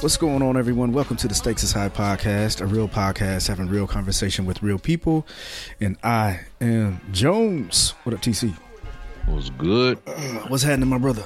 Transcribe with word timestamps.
What's 0.00 0.16
going 0.16 0.40
on, 0.42 0.56
everyone? 0.56 0.92
Welcome 0.92 1.18
to 1.18 1.28
the 1.28 1.34
Stakes 1.34 1.62
is 1.62 1.72
High 1.72 1.90
podcast, 1.90 2.62
a 2.62 2.66
real 2.66 2.88
podcast 2.88 3.48
having 3.48 3.68
real 3.68 3.86
conversation 3.86 4.46
with 4.46 4.62
real 4.62 4.78
people. 4.78 5.26
And 5.78 5.98
I 6.02 6.40
am 6.60 7.02
Jones. 7.12 7.90
What 8.04 8.14
up, 8.14 8.22
TC? 8.22 8.56
Was 9.28 9.50
good. 9.50 9.98
What's 10.48 10.62
happening, 10.62 10.88
my 10.88 10.96
brother? 10.96 11.22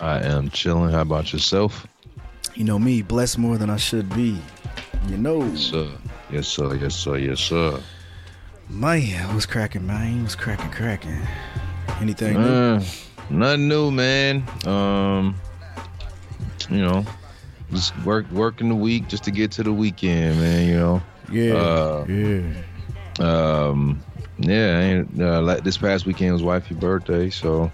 I 0.00 0.20
am 0.20 0.50
chilling. 0.50 0.92
How 0.92 1.00
about 1.00 1.32
yourself? 1.32 1.86
You 2.54 2.64
know 2.64 2.78
me, 2.78 3.00
blessed 3.00 3.38
more 3.38 3.56
than 3.56 3.70
I 3.70 3.76
should 3.76 4.14
be. 4.14 4.38
You 5.08 5.16
know, 5.16 5.42
Yes, 5.46 5.60
sir. 5.60 5.88
Yes, 6.30 6.48
sir. 6.48 6.74
Yes, 6.74 6.94
sir. 6.94 7.16
Yes, 7.16 7.40
sir. 7.40 7.80
man, 8.68 9.32
what's 9.32 9.46
cracking, 9.46 9.86
man? 9.86 10.22
What's 10.22 10.34
cracking, 10.34 10.70
cracking? 10.72 11.18
Anything 12.00 12.34
new? 12.34 12.48
Uh, 12.48 12.84
nothing 13.30 13.68
new, 13.68 13.90
man. 13.90 14.44
Um, 14.66 15.36
you 16.68 16.82
know, 16.82 17.04
just 17.72 17.96
work 18.04 18.30
working 18.30 18.68
the 18.68 18.74
week 18.74 19.08
just 19.08 19.24
to 19.24 19.30
get 19.30 19.50
to 19.52 19.62
the 19.62 19.72
weekend, 19.72 20.40
man. 20.40 20.68
You 20.68 20.76
know. 20.76 21.02
Yeah, 21.32 21.54
uh, 21.54 22.04
yeah. 22.08 22.42
Um, 23.18 24.00
yeah. 24.38 24.80
ain't- 24.80 25.20
Uh, 25.20 25.42
like 25.42 25.64
this 25.64 25.76
past 25.76 26.06
weekend 26.06 26.32
was 26.32 26.42
wifey's 26.42 26.76
birthday, 26.78 27.30
so 27.30 27.70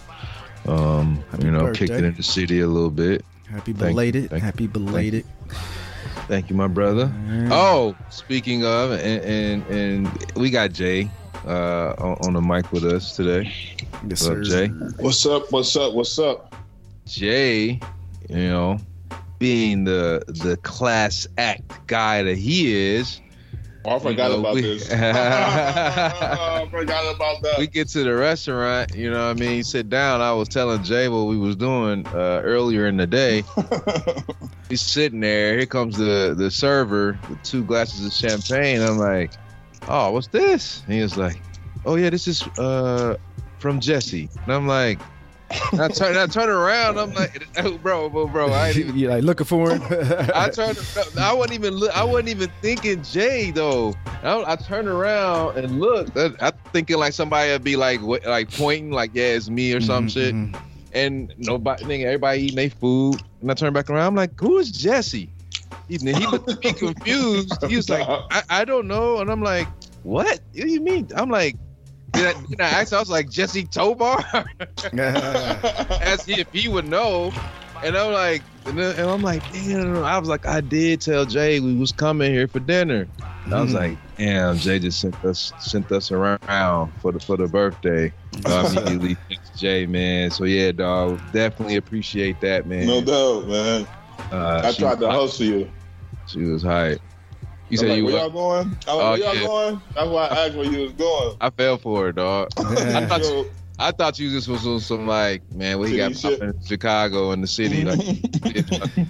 um, 0.67 1.23
Happy 1.31 1.45
you 1.45 1.51
know, 1.51 1.67
kicked 1.71 1.81
it 1.83 1.89
birthday. 1.89 2.07
in 2.07 2.13
the 2.15 2.23
city 2.23 2.61
a 2.61 2.67
little 2.67 2.89
bit. 2.89 3.23
Happy 3.49 3.73
thank- 3.73 3.91
belated. 3.93 4.29
thank- 4.29 4.41
Happy 4.43 4.67
belated. 4.67 5.25
Thank 6.27 6.49
you, 6.49 6.55
my 6.55 6.67
brother. 6.67 7.13
Yeah. 7.29 7.49
Oh, 7.51 7.95
speaking 8.09 8.65
of, 8.65 8.91
and 8.91 9.21
and, 9.23 9.67
and 9.67 10.25
we 10.37 10.49
got 10.49 10.71
Jay 10.71 11.09
uh, 11.45 11.93
on, 11.97 12.17
on 12.25 12.33
the 12.33 12.41
mic 12.41 12.71
with 12.71 12.85
us 12.85 13.15
today. 13.15 13.51
Yes, 14.07 14.27
What's 14.27 14.27
up. 14.27 14.41
Jay? 14.43 14.67
What's 14.99 15.25
up? 15.25 15.51
What's 15.51 15.75
up? 15.75 15.93
What's 15.93 16.17
up? 16.17 16.55
Jay, 17.05 17.79
you 18.29 18.35
know, 18.49 18.77
being 19.43 19.83
the 19.83 20.23
the 20.27 20.55
class 20.63 21.27
act 21.37 21.85
guy 21.87 22.23
that 22.23 22.37
he 22.37 22.73
is, 22.95 23.19
Oh, 23.85 23.97
I 23.97 23.99
forgot 23.99 24.29
You 24.31 24.35
know, 24.35 24.39
about 24.39 24.55
we- 24.55 24.61
this. 24.61 24.89
I 24.93 26.65
forgot 26.71 27.13
about 27.13 27.41
that. 27.43 27.59
we 27.59 27.67
get 27.67 27.89
to 27.89 28.05
the 28.05 28.15
restaurant. 28.15 28.95
You 28.95 29.11
know, 29.11 29.27
what 29.27 29.35
I 29.35 29.39
mean, 29.39 29.61
sit 29.65 29.89
down. 29.89 30.21
I 30.21 30.31
was 30.31 30.47
telling 30.47 30.81
Jay 30.83 31.09
what 31.09 31.23
we 31.23 31.37
was 31.37 31.57
doing 31.57 32.07
uh, 32.07 32.39
earlier 32.45 32.87
in 32.87 32.95
the 32.95 33.05
day. 33.05 33.43
He's 34.69 34.81
sitting 34.81 35.19
there. 35.19 35.57
Here 35.57 35.65
comes 35.65 35.97
the 35.97 36.33
the 36.37 36.49
server 36.49 37.19
with 37.29 37.43
two 37.43 37.65
glasses 37.65 38.05
of 38.05 38.13
champagne. 38.13 38.81
I'm 38.81 38.97
like, 38.97 39.33
oh, 39.89 40.11
what's 40.11 40.27
this? 40.29 40.81
And 40.85 40.93
he 40.93 41.01
was 41.01 41.17
like, 41.17 41.43
oh 41.83 41.95
yeah, 41.95 42.09
this 42.09 42.25
is 42.29 42.41
uh 42.57 43.17
from 43.59 43.81
Jesse. 43.81 44.29
And 44.45 44.53
I'm 44.53 44.65
like, 44.67 45.01
I 45.73 45.87
turn 45.89 46.17
I 46.17 46.27
turn 46.27 46.49
around. 46.49 46.97
I'm 46.97 47.13
like, 47.13 47.43
oh, 47.57 47.77
bro, 47.77 48.09
bro, 48.09 48.27
bro. 48.27 48.51
I 48.51 48.69
ain't 48.69 48.77
even. 48.79 48.97
you 48.97 49.09
like 49.09 49.23
looking 49.23 49.45
for 49.45 49.71
him? 49.73 49.81
I 50.35 50.49
turned. 50.49 50.79
I 51.19 51.33
wasn't 51.33 51.53
even. 51.53 51.73
Look, 51.75 51.95
I 51.95 52.03
wasn't 52.03 52.29
even 52.29 52.51
thinking 52.61 53.03
Jay 53.03 53.51
though. 53.51 53.95
I, 54.23 54.53
I 54.53 54.55
turned 54.55 54.87
around 54.87 55.57
and 55.57 55.79
looked. 55.79 56.17
I, 56.17 56.29
I 56.39 56.51
thinking 56.71 56.97
like 56.97 57.13
somebody 57.13 57.51
would 57.51 57.63
be 57.63 57.75
like, 57.75 58.01
like 58.01 58.51
pointing, 58.51 58.91
like, 58.91 59.11
yeah, 59.13 59.33
it's 59.35 59.49
me 59.49 59.73
or 59.73 59.81
some 59.81 60.07
Mhm, 60.07 60.09
shit 60.09 60.33
mhm. 60.35 60.55
and 60.93 61.33
nobody, 61.37 61.83
nigga, 61.85 62.05
everybody 62.05 62.41
eating 62.41 62.55
their 62.55 62.69
food. 62.69 63.19
And 63.41 63.51
I 63.51 63.53
turn 63.53 63.73
back 63.73 63.89
around. 63.89 64.07
I'm 64.07 64.15
like, 64.15 64.39
who 64.39 64.57
is 64.59 64.71
Jesse? 64.71 65.29
He, 65.89 65.97
he 65.97 66.25
looked 66.27 66.47
at 66.47 66.63
me 66.63 66.71
confused. 66.77 67.61
He 67.67 67.75
was 67.75 67.89
like, 67.89 68.07
I, 68.07 68.43
I 68.49 68.65
don't 68.65 68.87
know. 68.87 69.19
And 69.19 69.29
I'm 69.29 69.41
like, 69.41 69.67
what? 70.03 70.25
What 70.27 70.41
do 70.53 70.67
you 70.69 70.81
mean? 70.81 71.09
I'm 71.15 71.29
like, 71.29 71.55
did 72.13 72.25
I, 72.27 72.33
did 72.47 72.61
I 72.61 72.69
ask? 72.69 72.93
I 72.93 72.99
was 72.99 73.09
like, 73.09 73.29
Jesse 73.29 73.65
Tobar? 73.65 74.23
Asked 74.93 76.29
if 76.29 76.47
he 76.51 76.67
would 76.67 76.85
know. 76.85 77.31
And 77.83 77.97
I'm 77.97 78.13
like, 78.13 78.43
and, 78.65 78.79
I'm 78.79 79.21
like, 79.21 79.41
damn. 79.51 80.03
I 80.03 80.17
was 80.17 80.29
like, 80.29 80.47
I 80.47 80.61
did 80.61 81.01
tell 81.01 81.25
Jay 81.25 81.59
we 81.59 81.75
was 81.75 81.91
coming 81.91 82.31
here 82.31 82.47
for 82.47 82.59
dinner. 82.59 83.07
And 83.45 83.53
I 83.53 83.61
was 83.61 83.71
Mhm. 83.71 83.75
like, 83.75 83.97
damn, 84.17 84.57
Jay 84.57 84.79
just 84.79 85.01
sent 85.01 85.15
us 85.25 85.51
sent 85.57 85.91
us 85.91 86.11
around 86.11 86.93
for 87.01 87.11
the 87.11 87.19
for 87.19 87.35
the 87.35 87.47
birthday. 87.47 88.13
I 88.45 88.65
immediately 88.67 89.17
text 89.29 89.57
Jay, 89.57 89.85
man. 89.85 90.31
So 90.31 90.45
yeah, 90.45 90.71
dog, 90.71 91.19
definitely 91.33 91.75
appreciate 91.75 92.39
that, 92.41 92.67
man. 92.67 92.87
no 92.87 93.01
doubt, 93.01 93.47
man. 93.49 93.87
Uh, 94.31 94.61
I 94.63 94.71
she 94.71 94.81
tried 94.81 94.99
to 95.01 95.11
hustle 95.11 95.45
you. 95.45 95.69
She 96.27 96.39
was 96.41 96.63
hype. 96.63 97.01
You 97.73 97.77
said 97.77 97.89
like, 97.89 97.97
you 97.97 98.05
where 98.05 98.13
were. 98.13 98.19
y'all 98.19 98.29
going? 98.29 98.77
I 98.87 98.93
was 98.93 99.03
Oh, 99.03 99.09
where 99.11 99.17
y'all 99.19 99.35
yeah. 99.35 99.47
going? 99.47 99.81
That's 99.95 100.07
why 100.09 100.25
I 100.27 100.45
asked 100.47 100.55
where 100.55 100.65
you 100.65 100.81
was 100.83 100.91
going. 100.93 101.37
I 101.41 101.49
fell 101.49 101.77
for 101.77 102.09
it, 102.09 102.15
dog. 102.15 102.49
I 102.57 103.05
thought 103.07 103.21
Yo, 103.21 103.45
I 103.79 103.91
thought 103.91 104.19
you 104.19 104.29
just 104.29 104.47
was 104.47 104.65
on 104.67 104.79
some 104.79 105.07
like, 105.07 105.41
man, 105.51 105.79
what 105.79 105.89
he 105.89 105.97
got 105.97 106.15
City 106.15 106.35
shit. 106.35 106.39
popping 106.39 106.55
in 106.61 106.65
Chicago 106.65 107.31
in 107.31 107.41
the 107.41 107.47
city. 107.47 107.83
Like, 107.83 107.99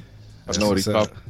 I 0.48 0.58
know 0.60 0.70
what 0.70 0.78
he's 0.78 0.88
up. 0.88 1.10
talking. 1.10 1.22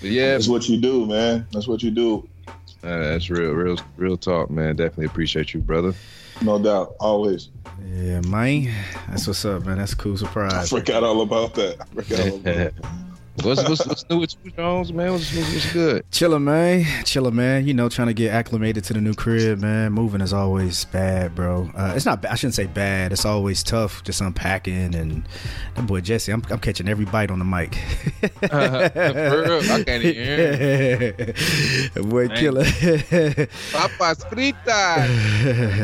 But 0.00 0.10
yeah, 0.10 0.32
That's 0.32 0.48
what 0.48 0.68
you 0.68 0.78
do, 0.80 1.06
man. 1.06 1.46
That's 1.52 1.66
what 1.66 1.82
you 1.82 1.90
do. 1.90 2.28
uh, 2.46 2.52
that's 2.82 3.28
real, 3.30 3.52
real, 3.52 3.76
real 3.96 4.16
talk, 4.16 4.50
man. 4.50 4.76
Definitely 4.76 5.06
appreciate 5.06 5.52
you, 5.54 5.60
brother. 5.60 5.94
No 6.42 6.58
doubt. 6.58 6.94
Always. 7.00 7.48
Yeah, 7.86 8.20
man. 8.22 8.74
That's 9.08 9.26
what's 9.26 9.44
up, 9.44 9.64
man. 9.66 9.78
That's 9.78 9.92
a 9.92 9.96
cool 9.96 10.16
surprise. 10.16 10.52
I 10.52 10.64
surprise. 10.64 10.70
forgot 10.86 11.04
all 11.04 11.20
about 11.22 11.54
that. 11.54 11.80
I 11.80 11.84
forgot 12.02 12.20
all 12.20 12.36
about 12.36 12.44
that. 12.44 12.74
What's, 13.42 13.68
what's 13.68 13.86
what's 13.86 14.08
new 14.08 14.18
with 14.20 14.34
you, 14.44 14.50
Jones, 14.50 14.92
man? 14.92 15.12
What's, 15.12 15.34
what's, 15.34 15.52
what's 15.52 15.72
good? 15.72 16.04
Chillin', 16.10 16.42
man. 16.42 16.82
Chillin', 17.04 17.32
man. 17.32 17.66
You 17.66 17.74
know, 17.74 17.88
trying 17.88 18.08
to 18.08 18.14
get 18.14 18.32
acclimated 18.32 18.84
to 18.84 18.92
the 18.92 19.00
new 19.00 19.14
crib, 19.14 19.60
man. 19.60 19.92
Moving 19.92 20.20
is 20.20 20.32
always 20.32 20.84
bad, 20.86 21.34
bro. 21.34 21.70
Uh, 21.76 21.92
it's 21.94 22.06
not. 22.06 22.24
I 22.26 22.34
shouldn't 22.34 22.54
say 22.54 22.66
bad. 22.66 23.12
It's 23.12 23.24
always 23.24 23.62
tough, 23.62 24.02
just 24.04 24.20
unpacking. 24.20 24.94
And 24.94 25.26
that 25.74 25.86
boy 25.86 26.00
Jesse, 26.00 26.32
I'm, 26.32 26.42
I'm 26.50 26.58
catching 26.58 26.88
every 26.88 27.04
bite 27.06 27.30
on 27.30 27.38
the 27.38 27.44
mic. 27.44 27.76
Real, 28.42 29.72
I 29.72 29.84
can't 29.84 30.04
even 30.04 31.34
boy, 32.08 32.28
Dang. 32.28 32.36
killer. 32.36 32.64
Papas 33.72 34.24
fritas. 34.24 35.08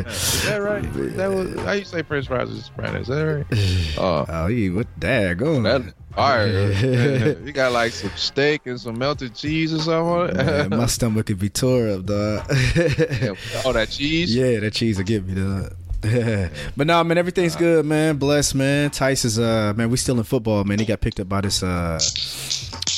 Is 0.06 0.44
that 0.44 0.56
right? 0.58 0.84
Is 0.84 1.16
that 1.16 1.30
what, 1.30 1.58
how 1.64 1.72
you 1.72 1.84
say 1.84 2.02
French 2.02 2.26
fries 2.26 2.50
is 2.50 2.64
Spanish? 2.64 3.02
Is 3.02 3.08
that 3.08 3.22
right? 3.22 3.98
Oh, 3.98 4.26
oh, 4.44 4.46
you 4.48 4.74
what? 4.74 4.86
Dad, 4.98 5.38
go. 5.38 5.62
that 5.62 5.94
fire. 6.16 7.34
You 7.46 7.52
got 7.52 7.70
like 7.70 7.92
some 7.92 8.10
steak 8.16 8.66
and 8.66 8.80
some 8.80 8.98
melted 8.98 9.34
cheese 9.34 9.72
or 9.72 9.78
something 9.78 9.94
on 9.94 10.30
it. 10.30 10.36
Man, 10.36 10.70
my 10.70 10.86
stomach 10.86 11.26
could 11.26 11.38
be 11.38 11.48
tore 11.48 11.88
up, 11.88 12.04
dog. 12.04 12.44
Yeah, 12.76 13.34
all 13.64 13.72
that 13.72 13.90
cheese. 13.90 14.34
Yeah, 14.34 14.58
that 14.60 14.72
cheese 14.72 14.98
will 14.98 15.04
get 15.04 15.24
me 15.24 15.34
dog. 15.34 15.72
but 16.76 16.86
no, 16.86 17.02
man, 17.04 17.18
everything's 17.18 17.56
good, 17.56 17.86
man. 17.86 18.16
Blessed, 18.16 18.54
man. 18.54 18.90
Tice 18.90 19.24
is 19.24 19.38
uh 19.38 19.72
man, 19.76 19.90
we 19.90 19.96
still 19.96 20.18
in 20.18 20.24
football, 20.24 20.64
man. 20.64 20.78
He 20.78 20.84
got 20.84 21.00
picked 21.00 21.20
up 21.20 21.28
by 21.28 21.40
this 21.40 21.62
uh 21.62 21.98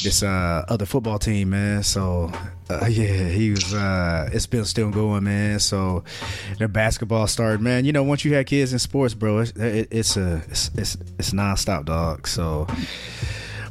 this 0.02 0.22
uh 0.22 0.64
other 0.68 0.86
football 0.86 1.18
team, 1.18 1.50
man. 1.50 1.82
So 1.82 2.32
uh, 2.70 2.86
yeah, 2.90 3.28
he 3.28 3.50
was 3.50 3.74
uh 3.74 4.30
it's 4.32 4.46
been 4.46 4.64
still 4.64 4.90
going, 4.90 5.24
man. 5.24 5.60
So 5.60 6.04
their 6.58 6.68
basketball 6.68 7.26
started, 7.26 7.60
man. 7.60 7.84
You 7.84 7.92
know, 7.92 8.02
once 8.02 8.24
you 8.24 8.34
had 8.34 8.46
kids 8.46 8.72
in 8.72 8.78
sports, 8.78 9.14
bro, 9.14 9.38
it's 9.38 9.52
it, 9.52 9.88
it's 9.90 10.16
a 10.16 10.42
it's 10.48 10.70
it's 10.74 10.96
it's 11.18 11.30
nonstop, 11.32 11.84
dog. 11.84 12.26
So 12.26 12.66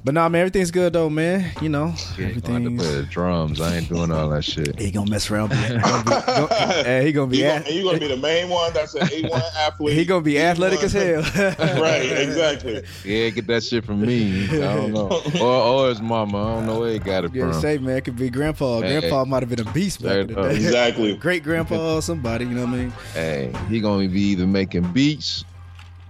but 0.08 0.14
nah, 0.14 0.30
man, 0.30 0.40
everything's 0.40 0.72
good 0.72 0.94
though, 0.94 1.10
man. 1.10 1.52
You 1.62 1.68
know, 1.68 1.94
Yeah, 2.18 2.30
gonna 2.32 2.62
have 2.70 2.78
play 2.78 2.96
the 2.96 3.06
drums. 3.10 3.60
I 3.60 3.76
ain't 3.76 3.90
doing 3.90 4.10
all 4.10 4.30
that 4.30 4.46
shit. 4.46 4.80
he 4.80 4.90
gonna 4.90 5.12
mess 5.12 5.30
around. 5.30 5.50
Be, 5.50 5.56
gonna 5.58 6.04
be, 6.06 6.10
gonna, 6.12 6.48
hey, 6.86 7.06
he 7.06 7.12
gonna 7.12 7.28
be. 7.28 7.38
You 7.40 7.44
a- 7.44 7.48
gonna, 7.50 7.66
and 7.66 7.76
you 7.76 7.84
gonna 7.84 8.00
be 8.00 8.08
the 8.08 8.16
main 8.16 8.48
one 8.48 8.72
that's 8.72 8.96
an 8.96 9.02
A1 9.06 9.42
athlete. 9.58 9.98
he 9.98 10.06
gonna 10.06 10.22
be 10.22 10.40
athletic 10.40 10.82
as 10.82 10.94
hell. 10.94 11.22
right, 11.82 12.10
exactly. 12.10 12.84
Yeah, 13.04 13.32
get 13.32 13.48
that 13.48 13.66
shit 13.66 13.84
from 13.84 14.00
me. 14.00 14.46
I 14.46 14.76
don't 14.76 14.94
know. 14.94 15.22
Or, 15.42 15.44
or 15.84 15.90
his 15.90 16.00
mama. 16.02 16.38
I 16.38 16.56
don't 16.56 16.68
know 16.68 16.80
where 16.80 16.94
he 16.94 17.00
got 17.00 17.26
it 17.26 17.36
Yeah, 17.36 17.52
from. 17.52 17.60
say 17.60 17.78
man, 17.78 17.98
it 17.98 18.06
could 18.06 18.16
be 18.16 18.30
grandpa. 18.30 18.80
Hey, 18.80 19.02
grandpa 19.02 19.26
might 19.26 19.44
have 19.44 19.50
been 19.50 19.60
a 19.68 19.70
beast 19.74 20.02
back 20.02 20.20
in 20.20 20.28
the 20.28 20.36
day. 20.36 20.56
Exactly. 20.56 21.16
Great 21.18 21.44
grandpa 21.44 21.96
or 21.96 22.02
somebody, 22.02 22.46
you 22.46 22.52
know 22.52 22.62
what 22.66 22.76
I 22.76 22.78
mean? 22.78 22.94
Hey, 23.14 23.54
he 23.68 23.82
gonna 23.82 24.08
be 24.08 24.22
either 24.22 24.48
making 24.48 24.90
beats 24.94 25.44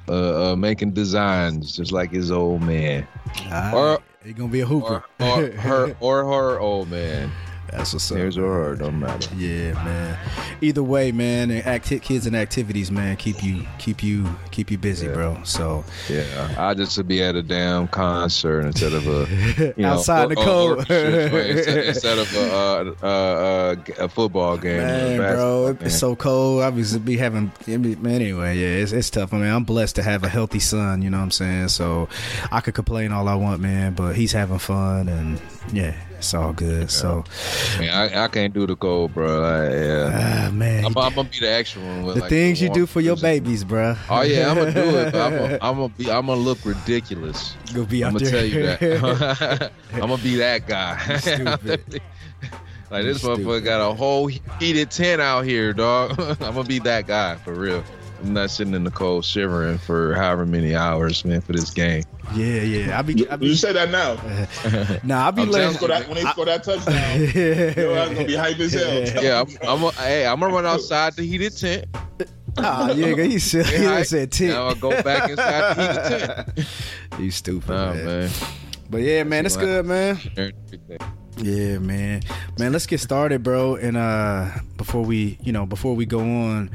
uh, 0.09 0.51
uh, 0.51 0.55
making 0.55 0.91
designs 0.91 1.75
just 1.75 1.91
like 1.91 2.11
his 2.11 2.31
old 2.31 2.61
man, 2.61 3.07
All 3.51 3.75
Or- 3.75 3.99
he 4.23 4.33
gonna 4.33 4.49
be 4.49 4.59
a 4.61 4.65
hooper. 4.65 5.03
or, 5.19 5.25
or 5.27 5.51
her 5.51 5.95
or 5.99 6.25
her 6.25 6.59
old 6.59 6.89
man. 6.89 7.31
That's 7.71 7.93
what's 7.93 8.11
up. 8.11 8.17
Or 8.17 8.31
her, 8.63 8.75
don't 8.75 8.99
matter. 8.99 9.29
Yeah, 9.35 9.73
man. 9.73 10.17
Either 10.61 10.81
way, 10.83 11.11
man, 11.11 11.51
acti- 11.51 11.99
kids 11.99 12.25
and 12.25 12.35
activities, 12.35 12.91
man, 12.91 13.15
keep 13.17 13.43
you 13.43 13.65
keep 13.77 14.01
you 14.03 14.25
keep 14.51 14.71
you 14.71 14.77
busy, 14.77 15.07
Yeah. 15.07 15.13
bro. 15.13 15.37
So 15.43 15.83
Yeah, 16.09 16.55
I 16.57 16.73
just 16.73 16.97
would 16.97 17.07
be 17.07 17.21
at 17.23 17.35
a 17.35 17.43
damn 17.43 17.87
concert 17.87 18.61
instead 18.65 18.93
of 18.93 19.05
a 19.07 19.73
you 19.77 19.83
know, 19.83 19.89
outside 19.93 20.29
the 20.29 20.37
or- 20.37 20.41
or- 20.41 20.45
cold, 20.45 20.79
instead, 20.89 22.17
of 22.17 22.33
a, 22.35 22.53
uh, 22.53 22.93
uh, 23.03 23.07
uh, 23.07 23.75
a 23.99 24.09
football 24.09 24.57
game. 24.57 24.79
a 24.79 24.83
man, 24.85 25.17
bro, 25.17 25.77
it's 25.81 25.97
so 25.97 26.15
cold. 26.15 26.63
I 26.63 26.69
was 26.69 26.97
be 26.97 27.17
having 27.17 27.51
man. 27.67 28.07
Anyway, 28.21 28.57
yeah, 28.57 28.81
it's 28.83 28.91
it's 28.91 29.09
tough. 29.09 29.33
I 29.33 29.37
mean, 29.37 29.51
I'm 29.51 29.63
blessed 29.63 29.95
to 29.97 30.03
have 30.03 30.23
a 30.23 30.29
healthy 30.29 30.59
son. 30.59 31.01
You 31.01 31.09
know 31.09 31.17
what 31.17 31.23
I'm 31.23 31.31
saying? 31.31 31.67
So 31.69 32.07
I 32.51 32.61
could 32.61 32.73
complain 32.73 33.11
all 33.11 33.27
I 33.27 33.35
want, 33.35 33.61
man, 33.61 33.93
but 33.93 34.15
he's 34.15 34.31
having 34.31 34.59
fun, 34.59 35.07
and 35.09 35.39
yeah, 35.71 35.93
it's 36.17 36.33
all 36.33 36.53
good. 36.53 36.89
So, 36.89 37.23
Man, 37.79 37.89
I, 37.89 38.23
I 38.23 38.27
can't 38.27 38.53
do 38.53 38.65
the 38.65 38.75
cold, 38.75 39.13
bro. 39.13 39.43
I, 39.43 39.75
yeah. 39.75 40.47
ah, 40.47 40.51
man, 40.51 40.85
I'm, 40.85 40.97
I'm 40.97 41.13
gonna 41.13 41.29
be 41.29 41.39
the 41.39 41.49
extra 41.51 41.81
one. 41.81 42.03
With 42.03 42.15
the 42.15 42.21
like 42.21 42.29
things 42.29 42.61
you 42.61 42.69
do 42.69 42.85
for 42.85 43.01
your 43.01 43.15
babies, 43.15 43.63
bro. 43.63 43.95
Oh 44.09 44.21
yeah, 44.21 44.49
I'm 44.49 44.57
gonna 44.57 44.73
do 44.73 44.97
it. 44.97 45.15
I'm 45.15 45.31
gonna, 45.37 45.59
I'm 45.61 45.75
gonna 45.75 45.89
be. 45.89 46.11
I'm 46.11 46.25
gonna 46.25 46.41
look 46.41 46.63
ridiculous. 46.65 47.55
Go 47.73 47.85
be 47.85 48.03
I'm 48.03 48.13
gonna 48.13 48.25
there. 48.25 48.31
tell 48.31 48.45
you 48.45 48.63
that. 48.63 49.71
I'm 49.93 49.99
gonna 50.01 50.17
be 50.17 50.35
that 50.37 50.67
guy. 50.67 51.17
Stupid. 51.17 52.01
like 52.91 53.03
this 53.03 53.19
Stupid. 53.19 53.45
motherfucker 53.45 53.63
got 53.63 53.89
a 53.89 53.93
whole 53.93 54.27
heated 54.27 54.91
tent 54.91 55.21
out 55.21 55.45
here, 55.45 55.73
dog. 55.73 56.19
I'm 56.19 56.55
gonna 56.55 56.63
be 56.63 56.79
that 56.79 57.07
guy 57.07 57.35
for 57.35 57.53
real. 57.53 57.83
I'm 58.19 58.33
not 58.33 58.49
sitting 58.49 58.73
in 58.73 58.83
the 58.83 58.91
cold 58.91 59.23
shivering 59.25 59.77
for 59.77 60.13
however 60.15 60.45
many 60.45 60.75
hours, 60.75 61.23
man, 61.23 61.41
for 61.41 61.53
this 61.53 61.69
game. 61.69 62.03
yeah, 62.33 62.61
yeah. 62.61 62.97
I 62.99 63.01
be, 63.03 63.27
I 63.29 63.35
You 63.39 63.55
say 63.55 63.73
that 63.73 63.89
now. 63.91 64.15
nah, 65.03 65.27
I 65.27 65.31
be 65.31 65.43
I'm 65.43 65.49
When 65.49 65.51
letting. 65.61 65.73
score 65.75 65.87
that, 65.89 66.07
when 66.07 66.15
they 66.15 66.23
score 66.23 66.45
that 66.45 66.63
touchdown, 66.63 66.95
yo, 67.83 67.95
I'm 67.95 68.13
gonna 68.15 68.25
be 68.27 68.35
hype 68.35 68.59
as 68.59 68.73
hell. 68.73 69.23
Yeah, 69.23 69.41
I'm, 69.41 69.47
I'm 69.67 69.83
a, 69.83 69.91
hey, 69.93 70.25
I'm 70.25 70.39
gonna 70.39 70.53
run 70.53 70.65
outside 70.65 71.13
the 71.15 71.23
heated 71.23 71.55
tent. 71.55 71.85
Ah, 72.57 72.91
yeah, 72.91 73.13
he 73.15 73.37
said, 73.37 73.67
he 73.67 73.83
Yeah, 73.83 73.91
I- 73.93 74.01
said 74.03 74.31
tit. 74.31 74.49
Now 74.49 74.69
I 74.69 74.73
go 74.73 74.89
back 75.03 75.29
inside 75.29 75.75
the 75.75 75.81
heated 75.81 76.55
tent. 76.57 76.67
You 77.19 77.31
stupid, 77.31 77.69
Nah, 77.69 77.93
man. 77.93 78.05
man. 78.05 78.29
But 78.89 79.01
yeah, 79.01 79.23
man, 79.23 79.45
it's 79.45 79.57
good, 79.57 79.85
man. 79.85 80.19
Yeah, 81.37 81.77
man. 81.77 82.21
Man, 82.57 82.71
let's 82.73 82.87
get 82.87 82.99
started, 82.99 83.43
bro. 83.43 83.75
And 83.75 83.95
uh 83.97 84.49
before 84.75 85.03
we, 85.03 85.37
you 85.43 85.51
know, 85.51 85.65
before 85.67 85.95
we 85.95 86.05
go 86.07 86.19
on 86.21 86.71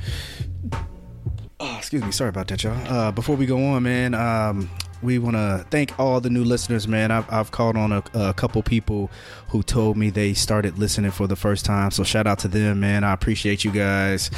Oh, 1.64 1.76
excuse 1.78 2.02
me, 2.02 2.10
sorry 2.10 2.30
about 2.30 2.48
that, 2.48 2.64
y'all. 2.64 2.76
Uh 2.92 3.12
before 3.12 3.36
we 3.36 3.46
go 3.46 3.64
on, 3.64 3.84
man, 3.84 4.14
um 4.14 4.68
we 5.00 5.18
want 5.18 5.34
to 5.34 5.66
thank 5.70 5.98
all 5.98 6.20
the 6.20 6.30
new 6.30 6.44
listeners, 6.44 6.86
man. 6.86 7.10
I've, 7.10 7.30
I've 7.32 7.50
called 7.50 7.76
on 7.76 7.90
a, 7.90 8.04
a 8.14 8.32
couple 8.34 8.62
people 8.62 9.10
who 9.48 9.62
told 9.64 9.96
me 9.96 10.10
they 10.10 10.32
started 10.32 10.78
listening 10.78 11.10
for 11.10 11.26
the 11.26 11.34
first 11.34 11.64
time. 11.64 11.90
So 11.90 12.04
shout 12.04 12.28
out 12.28 12.38
to 12.40 12.48
them, 12.48 12.78
man. 12.78 13.02
I 13.02 13.12
appreciate 13.12 13.64
you 13.64 13.72
guys. 13.72 14.30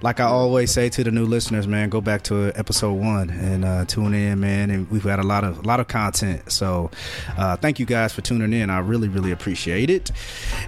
Like 0.00 0.20
I 0.20 0.24
always 0.24 0.70
say 0.70 0.88
to 0.90 1.02
the 1.02 1.10
new 1.10 1.26
listeners, 1.26 1.66
man, 1.66 1.88
go 1.88 2.00
back 2.00 2.22
to 2.24 2.52
episode 2.54 2.92
one 2.94 3.30
and 3.30 3.64
uh, 3.64 3.84
tune 3.84 4.14
in, 4.14 4.38
man. 4.38 4.70
And 4.70 4.88
we've 4.92 5.02
got 5.02 5.18
a 5.18 5.24
lot 5.24 5.42
of 5.42 5.58
a 5.58 5.62
lot 5.62 5.80
of 5.80 5.88
content. 5.88 6.50
So 6.52 6.90
uh, 7.36 7.56
thank 7.56 7.80
you 7.80 7.86
guys 7.86 8.12
for 8.12 8.20
tuning 8.20 8.52
in. 8.52 8.70
I 8.70 8.78
really, 8.78 9.08
really 9.08 9.32
appreciate 9.32 9.90
it. 9.90 10.12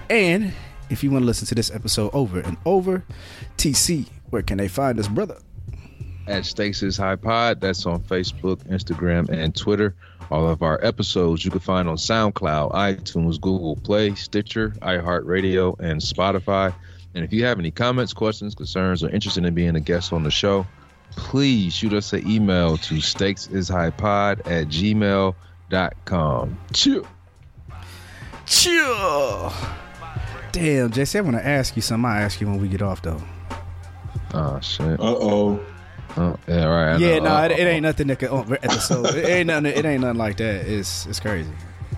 And 0.09 0.51
if 0.89 1.01
you 1.03 1.11
want 1.11 1.23
to 1.23 1.27
listen 1.27 1.47
to 1.47 1.55
this 1.55 1.71
episode 1.71 2.11
over 2.13 2.41
and 2.41 2.57
over, 2.65 3.05
TC, 3.57 4.07
where 4.29 4.41
can 4.41 4.57
they 4.57 4.67
find 4.67 4.99
us, 4.99 5.07
brother? 5.07 5.37
At 6.27 6.45
Stakes 6.45 6.81
is 6.81 6.97
High 6.97 7.17
Pod. 7.17 7.61
That's 7.61 7.85
on 7.85 8.01
Facebook, 8.01 8.57
Instagram, 8.67 9.29
and 9.29 9.55
Twitter. 9.55 9.95
All 10.31 10.49
of 10.49 10.63
our 10.63 10.83
episodes 10.83 11.45
you 11.45 11.51
can 11.51 11.59
find 11.59 11.87
on 11.87 11.97
SoundCloud, 11.97 12.71
iTunes, 12.71 13.39
Google 13.39 13.75
Play, 13.75 14.15
Stitcher, 14.15 14.71
iHeartRadio, 14.81 15.79
and 15.79 16.01
Spotify. 16.01 16.73
And 17.13 17.23
if 17.23 17.31
you 17.31 17.45
have 17.45 17.59
any 17.59 17.69
comments, 17.69 18.11
questions, 18.13 18.55
concerns, 18.55 19.03
or 19.03 19.09
interested 19.09 19.45
in 19.45 19.53
being 19.53 19.75
a 19.75 19.79
guest 19.79 20.11
on 20.11 20.23
the 20.23 20.31
show, 20.31 20.65
please 21.11 21.73
shoot 21.73 21.93
us 21.93 22.11
an 22.11 22.27
email 22.29 22.77
to 22.77 22.95
stakesishighpod 22.95 24.39
at 24.39 24.67
gmail.com. 24.67 26.57
Chill. 26.73 27.07
Chill. 28.47 29.53
Damn, 30.51 30.89
JC, 30.91 31.17
I 31.17 31.21
want 31.21 31.35
to 31.37 31.45
ask 31.45 31.75
you 31.75 31.81
something. 31.81 32.09
I'll 32.09 32.17
ask 32.23 32.41
you 32.41 32.47
when 32.47 32.59
we 32.59 32.67
get 32.67 32.81
off, 32.81 33.01
though. 33.01 33.21
Oh, 34.33 34.59
shit. 34.59 34.99
Uh 34.99 35.03
oh. 35.03 35.65
Oh, 36.17 36.37
yeah, 36.47 36.63
right. 36.65 36.93
I 36.93 36.97
yeah, 36.97 37.19
no, 37.19 37.43
it, 37.43 37.51
it 37.51 37.59
ain't 37.59 37.83
nothing 37.83 38.07
that 38.07 38.19
could 38.19 38.29
oh, 38.29 38.45
episode. 38.63 39.15
it 39.15 39.25
ain't 39.25 39.47
nothing. 39.47 39.65
It 39.67 39.85
ain't 39.85 40.01
nothing 40.01 40.17
like 40.17 40.37
that. 40.37 40.65
It's 40.67 41.05
it's 41.07 41.19
crazy. 41.19 41.51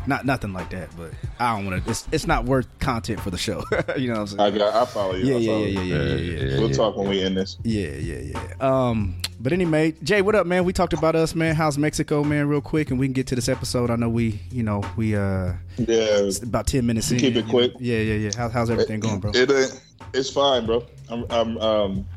Not 0.08 0.25
nothing 0.25 0.54
like 0.54 0.69
that, 0.69 0.90
but 0.96 1.12
I 1.38 1.54
don't 1.56 1.66
want 1.66 1.84
to. 1.84 1.90
It's 1.92 2.08
it's 2.14 2.25
not 2.25 2.46
worth 2.46 2.68
content 2.80 3.19
for 3.19 3.30
the 3.30 3.38
show. 3.38 3.62
you 3.98 4.08
know 4.14 4.22
what 4.22 4.31
I'm 4.34 4.40
I 4.40 4.50
saying? 4.50 4.58
got. 4.60 4.74
I 4.74 4.86
follow 4.86 5.16
you. 5.16 5.25
Yeah, 5.25 5.36
I 5.36 5.40
yeah, 5.40 5.52
follow 5.52 5.66
yeah, 5.66 5.68
you. 5.68 5.81
yeah, 5.81 6.04
yeah, 6.04 6.16
yeah, 6.16 6.44
yeah. 6.54 6.60
We'll 6.60 6.69
talk 6.69 6.96
when 6.96 7.10
we 7.10 7.22
end 7.22 7.36
this. 7.36 7.58
Yeah, 7.64 7.90
yeah, 7.90 8.19
yeah. 8.34 8.54
Um, 8.62 9.22
but 9.40 9.52
anyway, 9.54 9.94
Jay, 10.04 10.22
what 10.22 10.34
up, 10.34 10.48
man? 10.48 10.64
We 10.64 10.72
talked 10.74 10.94
about 10.94 11.16
us, 11.16 11.36
man. 11.36 11.56
How's 11.56 11.78
Mexico, 11.78 12.24
man? 12.24 12.48
Real 12.48 12.62
quick, 12.62 12.90
and 12.90 13.00
we 13.00 13.06
can 13.06 13.14
get 13.14 13.28
to 13.28 13.36
this 13.36 13.50
episode. 13.50 13.92
I 13.92 13.98
know 13.98 14.08
we, 14.10 14.40
you 14.50 14.64
know, 14.64 14.81
we 14.96 15.16
uh, 15.16 15.54
Yeah. 15.78 15.86
it's 16.24 16.40
about 16.40 16.68
ten 16.68 16.86
minutes 16.86 17.12
in. 17.12 17.19
Keep 17.19 17.36
it 17.36 17.48
quick. 17.50 17.74
know. 17.74 17.80
Yeah, 17.81 18.00
yeah, 18.00 18.14
yeah. 18.14 18.31
How, 18.38 18.50
how's 18.50 18.69
everything 18.69 19.02
going, 19.02 19.19
bro? 19.19 19.31
It. 19.36 19.81
It's 20.14 20.30
fine, 20.30 20.66
bro. 20.66 20.86
I'm. 21.10 21.25
I'm. 21.30 21.58
Um. 21.58 22.08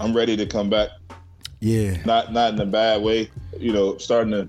I'm 0.00 0.16
ready 0.16 0.36
to 0.36 0.46
come 0.46 0.70
back. 0.70 0.88
Yeah, 1.60 1.96
Not. 2.04 2.32
Not 2.32 2.54
in 2.54 2.60
a 2.60 2.66
bad 2.66 3.02
way. 3.02 3.30
You 3.58 3.72
know, 3.72 3.98
starting 3.98 4.32
to 4.32 4.48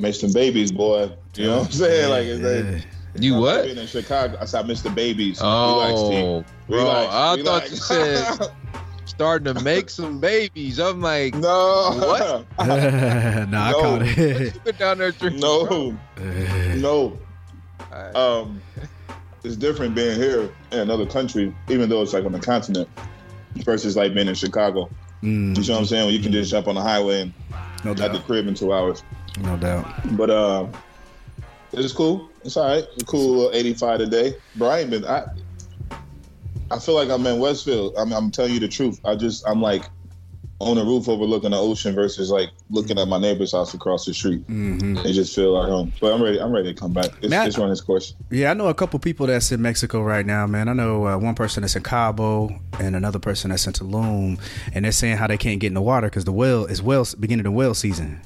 make 0.00 0.14
some 0.14 0.32
babies, 0.32 0.70
boy. 0.72 1.10
You 1.36 1.46
know 1.46 1.58
what 1.58 1.66
I'm 1.66 1.72
saying? 1.72 2.10
Like, 2.10 2.24
it's 2.26 2.40
yeah. 2.42 2.72
like 2.74 3.22
You 3.22 3.34
I'm 3.36 3.40
what? 3.40 3.64
being 3.64 3.78
in 3.78 3.86
Chicago, 3.86 4.36
I 4.40 4.44
said, 4.44 4.64
I 4.64 4.68
miss 4.68 4.82
the 4.82 4.90
babies. 4.90 5.40
Relax, 5.40 6.00
team. 6.00 6.24
Oh, 6.26 6.44
bro. 6.66 6.78
Relax, 6.78 7.12
I 7.14 7.34
relax. 7.34 7.44
thought 7.44 7.70
you 7.70 7.76
said 7.76 8.48
starting 9.06 9.54
to 9.54 9.62
make 9.62 9.88
some 9.88 10.20
babies. 10.20 10.78
I'm 10.78 11.00
like, 11.00 11.34
no. 11.34 11.92
What? 11.96 12.46
nah, 12.58 12.66
I 12.66 13.70
No. 13.72 13.80
caught 13.80 14.02
it. 14.02 14.54
you 14.54 14.60
been 14.60 14.76
down 14.76 14.98
there 14.98 15.12
drinking? 15.12 15.40
no. 15.40 15.96
No. 16.76 17.18
Alright. 17.90 18.14
Um, 18.14 18.60
it's 19.44 19.56
different 19.56 19.94
being 19.94 20.16
here 20.20 20.52
in 20.72 20.80
another 20.80 21.06
country, 21.06 21.54
even 21.68 21.88
though 21.88 22.02
it's 22.02 22.12
like 22.12 22.24
on 22.26 22.32
the 22.32 22.40
continent, 22.40 22.88
versus 23.64 23.96
like 23.96 24.12
being 24.12 24.28
in 24.28 24.34
Chicago. 24.34 24.90
Mm, 25.22 25.56
You 25.56 25.62
know 25.68 25.74
what 25.74 25.80
I'm 25.80 25.84
saying? 25.86 26.06
When 26.06 26.14
you 26.14 26.20
can 26.20 26.32
just 26.32 26.50
jump 26.50 26.68
on 26.68 26.74
the 26.76 26.82
highway 26.82 27.22
and 27.22 27.32
no 27.84 27.90
at 27.92 27.96
the 27.96 28.08
doubt, 28.08 28.24
crib 28.26 28.46
in 28.46 28.54
two 28.54 28.72
hours. 28.72 29.02
no 29.40 29.56
doubt. 29.56 29.86
But 30.16 30.30
uh, 30.30 30.66
it's 31.72 31.92
cool. 31.92 32.30
It's 32.44 32.56
all 32.56 32.68
right. 32.68 32.84
Cool. 33.06 33.50
85 33.52 33.98
today. 33.98 34.34
I 34.56 34.90
been. 34.90 35.04
I, 35.04 35.24
I 36.70 36.78
feel 36.78 36.94
like 36.94 37.08
I'm 37.08 37.26
in 37.26 37.38
Westfield. 37.38 37.94
I'm, 37.96 38.12
I'm 38.12 38.30
telling 38.30 38.52
you 38.52 38.60
the 38.60 38.68
truth. 38.68 39.00
I 39.04 39.16
just 39.16 39.46
I'm 39.48 39.60
like 39.62 39.88
on 40.60 40.76
a 40.76 40.84
roof 40.84 41.08
overlooking 41.08 41.50
the 41.52 41.56
ocean 41.56 41.94
versus 41.94 42.30
like 42.30 42.50
looking 42.70 42.98
at 42.98 43.06
my 43.06 43.18
neighbor's 43.18 43.52
house 43.52 43.74
across 43.74 44.04
the 44.04 44.12
street. 44.12 44.40
hmm 44.46 44.96
It 44.98 45.12
just 45.12 45.34
feel 45.34 45.52
like 45.52 45.68
home. 45.68 45.92
But 46.00 46.12
I'm 46.12 46.22
ready. 46.22 46.40
I'm 46.40 46.50
ready 46.52 46.74
to 46.74 46.78
come 46.80 46.92
back. 46.92 47.10
It's, 47.22 47.30
Man, 47.30 47.46
it's 47.46 47.56
run 47.58 47.70
its 47.70 47.80
course. 47.80 48.14
Yeah, 48.30 48.50
I 48.50 48.54
know 48.54 48.66
a 48.66 48.74
couple 48.74 48.98
people 48.98 49.26
that's 49.28 49.52
in 49.52 49.62
Mexico 49.62 50.02
right 50.02 50.26
now, 50.26 50.46
man. 50.48 50.68
I 50.68 50.72
know 50.72 51.06
uh, 51.06 51.16
one 51.18 51.36
person 51.36 51.60
that's 51.60 51.76
in 51.76 51.82
Cabo 51.84 52.50
and 52.80 52.96
another 52.96 53.20
person 53.20 53.50
that's 53.50 53.66
in 53.68 53.72
Tulum, 53.72 54.40
and 54.74 54.84
they're 54.84 54.92
saying 54.92 55.16
how 55.16 55.28
they 55.28 55.38
can't 55.38 55.60
get 55.60 55.68
in 55.68 55.74
the 55.74 55.82
water 55.82 56.08
because 56.08 56.24
the 56.24 56.32
well 56.32 56.64
is 56.64 56.82
well 56.82 57.06
beginning 57.20 57.44
the 57.44 57.52
well 57.52 57.74
season. 57.74 58.20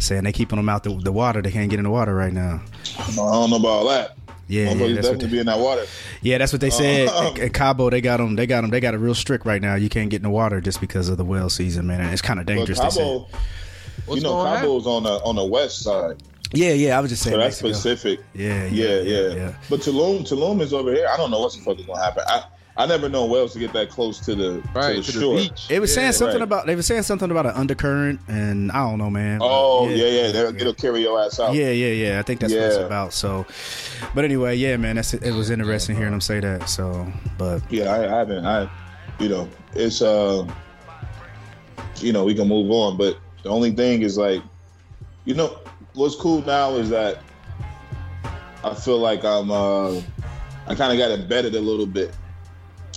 Saying 0.00 0.24
they 0.24 0.32
keeping 0.32 0.56
them 0.56 0.68
out 0.68 0.84
the, 0.84 0.96
the 0.96 1.12
water, 1.12 1.42
they 1.42 1.50
can't 1.50 1.70
get 1.70 1.78
in 1.78 1.84
the 1.84 1.90
water 1.90 2.14
right 2.14 2.32
now. 2.32 2.60
I 2.98 3.12
don't 3.14 3.50
know 3.50 3.56
about 3.56 3.68
all 3.68 3.88
that. 3.88 4.16
Yeah, 4.48 4.62
yeah, 4.62 4.68
that's 4.68 4.80
what 4.80 4.94
definitely 4.94 5.26
they, 5.26 5.32
be 5.32 5.38
in 5.40 5.46
that 5.46 5.58
water. 5.58 5.84
yeah, 6.22 6.38
that's 6.38 6.52
what 6.52 6.60
they 6.60 6.70
said. 6.70 7.08
Um, 7.08 7.26
At- 7.26 7.38
at 7.38 7.52
Cabo, 7.52 7.90
they 7.90 8.00
got 8.00 8.16
them, 8.16 8.34
they 8.36 8.46
got 8.46 8.62
them, 8.62 8.70
they 8.70 8.80
got 8.80 8.94
it 8.94 8.98
real 8.98 9.14
strict 9.14 9.44
right 9.46 9.60
now. 9.62 9.74
You 9.74 9.88
can't 9.88 10.08
get 10.10 10.16
in 10.16 10.22
the 10.22 10.30
water 10.30 10.60
just 10.60 10.80
because 10.80 11.08
of 11.08 11.18
the 11.18 11.24
whale 11.24 11.50
season, 11.50 11.86
man. 11.86 12.00
And 12.00 12.12
it's 12.12 12.22
kind 12.22 12.40
of 12.40 12.46
dangerous. 12.46 12.78
they 12.80 12.90
said. 12.90 13.02
Cabo, 13.02 13.28
What's 14.06 14.22
you 14.22 14.26
know, 14.26 14.34
going 14.36 14.46
on? 14.48 14.56
Cabo's 14.60 14.86
on 14.86 15.02
the 15.02 15.10
on 15.24 15.36
the 15.36 15.44
west 15.44 15.80
side, 15.82 16.16
Yeah, 16.54 16.72
yeah, 16.72 16.96
I 16.96 17.00
was 17.00 17.10
just 17.10 17.22
so 17.22 17.30
saying. 17.30 17.40
that's 17.40 17.62
Mexico. 17.62 17.68
Pacific. 17.90 18.20
Yeah, 18.34 18.66
Yeah, 18.66 19.00
yeah, 19.00 19.52
But 19.68 19.80
Tulum, 19.80 20.20
Tulum 20.26 20.62
is 20.62 20.72
over 20.72 20.92
here. 20.94 21.08
I 21.12 21.16
don't 21.18 21.30
know 21.30 21.40
what 21.40 21.52
the 21.52 21.58
fuck 21.60 21.78
is 21.78 21.84
gonna 21.86 22.02
happen. 22.02 22.22
I 22.26 22.44
I 22.78 22.86
never 22.86 23.08
know 23.08 23.26
whales 23.26 23.54
to 23.54 23.58
get 23.58 23.72
that 23.72 23.90
close 23.90 24.20
to 24.20 24.36
the 24.36 24.62
Right 24.72 24.94
to 24.94 25.02
to 25.02 25.12
the 25.12 25.18
the 25.18 25.20
shore. 25.20 25.36
beach. 25.36 25.66
It 25.68 25.80
was 25.80 25.92
saying 25.92 26.12
something 26.12 26.36
right. 26.36 26.44
about 26.44 26.66
they 26.66 26.76
were 26.76 26.82
saying 26.82 27.02
something 27.02 27.28
about 27.28 27.44
an 27.46 27.52
undercurrent, 27.56 28.20
and 28.28 28.70
I 28.70 28.88
don't 28.88 28.98
know, 28.98 29.10
man. 29.10 29.40
Oh 29.42 29.88
yeah, 29.88 30.06
yeah, 30.06 30.30
They'll, 30.30 30.54
it'll 30.54 30.74
carry 30.74 31.02
your 31.02 31.20
ass 31.20 31.40
out. 31.40 31.54
Yeah, 31.54 31.70
yeah, 31.70 31.88
yeah. 31.88 32.18
I 32.20 32.22
think 32.22 32.38
that's 32.38 32.52
what 32.52 32.62
it's 32.62 32.76
about. 32.76 33.12
So, 33.12 33.46
but 34.14 34.24
anyway, 34.24 34.54
yeah, 34.54 34.76
man, 34.76 34.94
that's 34.94 35.12
it. 35.12 35.32
Was 35.32 35.50
interesting 35.50 35.96
hearing 35.96 36.12
them 36.12 36.20
say 36.20 36.38
that. 36.38 36.68
So, 36.68 37.12
but 37.36 37.62
Yeah, 37.68 37.92
I, 37.92 38.04
I 38.04 38.18
haven't. 38.18 38.46
I, 38.46 38.70
you 39.18 39.28
know, 39.28 39.48
it's 39.74 40.00
uh, 40.00 40.46
you 41.96 42.12
know, 42.12 42.24
we 42.24 42.34
can 42.34 42.46
move 42.46 42.70
on. 42.70 42.96
But 42.96 43.18
the 43.42 43.48
only 43.48 43.72
thing 43.72 44.02
is 44.02 44.16
like, 44.16 44.40
you 45.24 45.34
know, 45.34 45.58
what's 45.94 46.14
cool 46.14 46.42
now 46.42 46.76
is 46.76 46.90
that 46.90 47.18
I 48.62 48.72
feel 48.74 48.98
like 48.98 49.24
I'm 49.24 49.50
uh, 49.50 50.00
I 50.68 50.76
kind 50.76 50.92
of 50.92 50.98
got 50.98 51.10
embedded 51.10 51.56
a 51.56 51.60
little 51.60 51.86
bit. 51.86 52.14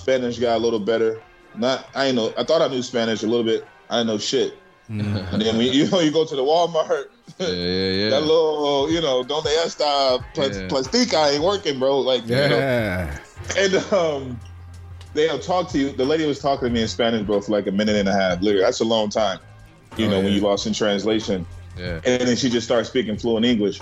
Spanish 0.02 0.40
got 0.40 0.56
a 0.58 0.60
little 0.60 0.80
better. 0.80 1.22
Not, 1.56 1.88
I 1.96 2.08
ain't 2.08 2.16
know. 2.16 2.34
I 2.38 2.44
thought 2.44 2.62
I 2.62 2.68
knew 2.68 2.82
Spanish 2.82 3.24
a 3.24 3.28
little 3.28 3.44
bit. 3.46 3.66
I 3.90 3.98
didn't 3.98 4.08
know 4.08 4.18
shit. 4.18 4.58
Mm. 4.90 5.34
And 5.34 5.42
then 5.42 5.58
when 5.58 5.68
you 5.72 5.88
know 5.92 6.00
you 6.00 6.12
go 6.12 6.26
to 6.26 6.36
the 6.36 6.42
Walmart, 6.44 7.06
Yeah, 7.40 7.48
yeah, 7.48 7.92
yeah. 7.92 8.10
that 8.10 8.22
little 8.22 8.92
you 8.92 9.00
know 9.02 9.24
donde 9.24 9.48
esta 9.48 10.20
pl- 10.34 10.52
Yeah. 10.52 10.68
plastica 10.68 11.28
ain't 11.32 11.44
working, 11.44 11.78
bro. 11.80 12.00
Like 12.00 12.24
you 12.24 12.36
know, 12.36 12.58
Yeah. 12.58 13.18
and 13.58 13.76
um, 13.94 14.40
they'll 15.14 15.40
talk 15.40 15.70
to 15.72 15.78
you. 15.78 15.92
The 15.92 16.06
lady 16.06 16.26
was 16.26 16.40
talking 16.40 16.68
to 16.70 16.74
me 16.74 16.82
in 16.82 16.88
Spanish, 16.88 17.26
bro, 17.26 17.42
for 17.42 17.52
like 17.52 17.68
a 17.68 17.72
minute 17.72 17.96
and 17.96 18.10
a 18.10 18.14
half. 18.14 18.42
Literally, 18.42 18.64
that's 18.64 18.80
a 18.82 18.86
long 18.86 19.10
time. 19.10 19.40
You 19.98 20.08
Oh, 20.08 20.10
know, 20.12 20.20
when 20.22 20.32
you 20.34 20.40
lost 20.42 20.66
in 20.68 20.74
translation. 20.74 21.46
yeah. 21.78 22.00
And 22.06 22.28
then 22.28 22.36
she 22.38 22.50
just 22.50 22.66
started 22.66 22.86
speaking 22.86 23.18
fluent 23.18 23.46
English. 23.46 23.82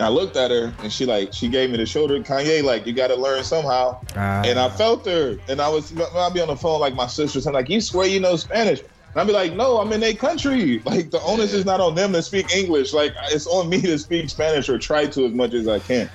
And 0.00 0.06
I 0.06 0.08
looked 0.08 0.34
at 0.38 0.50
her 0.50 0.72
and 0.82 0.90
she 0.90 1.04
like 1.04 1.34
she 1.34 1.46
gave 1.46 1.68
me 1.70 1.76
the 1.76 1.84
shoulder, 1.84 2.18
Kanye, 2.20 2.64
like 2.64 2.86
you 2.86 2.94
gotta 2.94 3.14
learn 3.16 3.44
somehow. 3.44 4.00
Ah. 4.16 4.40
And 4.46 4.58
I 4.58 4.70
felt 4.70 5.04
her. 5.04 5.36
And 5.46 5.60
I 5.60 5.68
was 5.68 5.92
I'll 6.14 6.30
be 6.30 6.40
on 6.40 6.48
the 6.48 6.56
phone 6.56 6.80
like 6.80 6.94
my 6.94 7.06
sisters. 7.06 7.46
I'm 7.46 7.52
like, 7.52 7.68
you 7.68 7.82
swear 7.82 8.06
you 8.06 8.18
know 8.18 8.36
Spanish? 8.36 8.80
And 8.80 8.88
I'll 9.16 9.26
be 9.26 9.34
like, 9.34 9.52
no, 9.52 9.76
I'm 9.78 9.92
in 9.92 10.02
a 10.02 10.14
country. 10.14 10.78
Like 10.86 11.10
the 11.10 11.20
onus 11.20 11.52
is 11.52 11.66
not 11.66 11.80
on 11.82 11.94
them 11.96 12.14
to 12.14 12.22
speak 12.22 12.50
English. 12.56 12.94
Like 12.94 13.12
it's 13.30 13.46
on 13.46 13.68
me 13.68 13.82
to 13.82 13.98
speak 13.98 14.30
Spanish 14.30 14.70
or 14.70 14.78
try 14.78 15.04
to 15.04 15.26
as 15.26 15.34
much 15.34 15.52
as 15.52 15.68
I 15.68 15.80
can. 15.80 16.08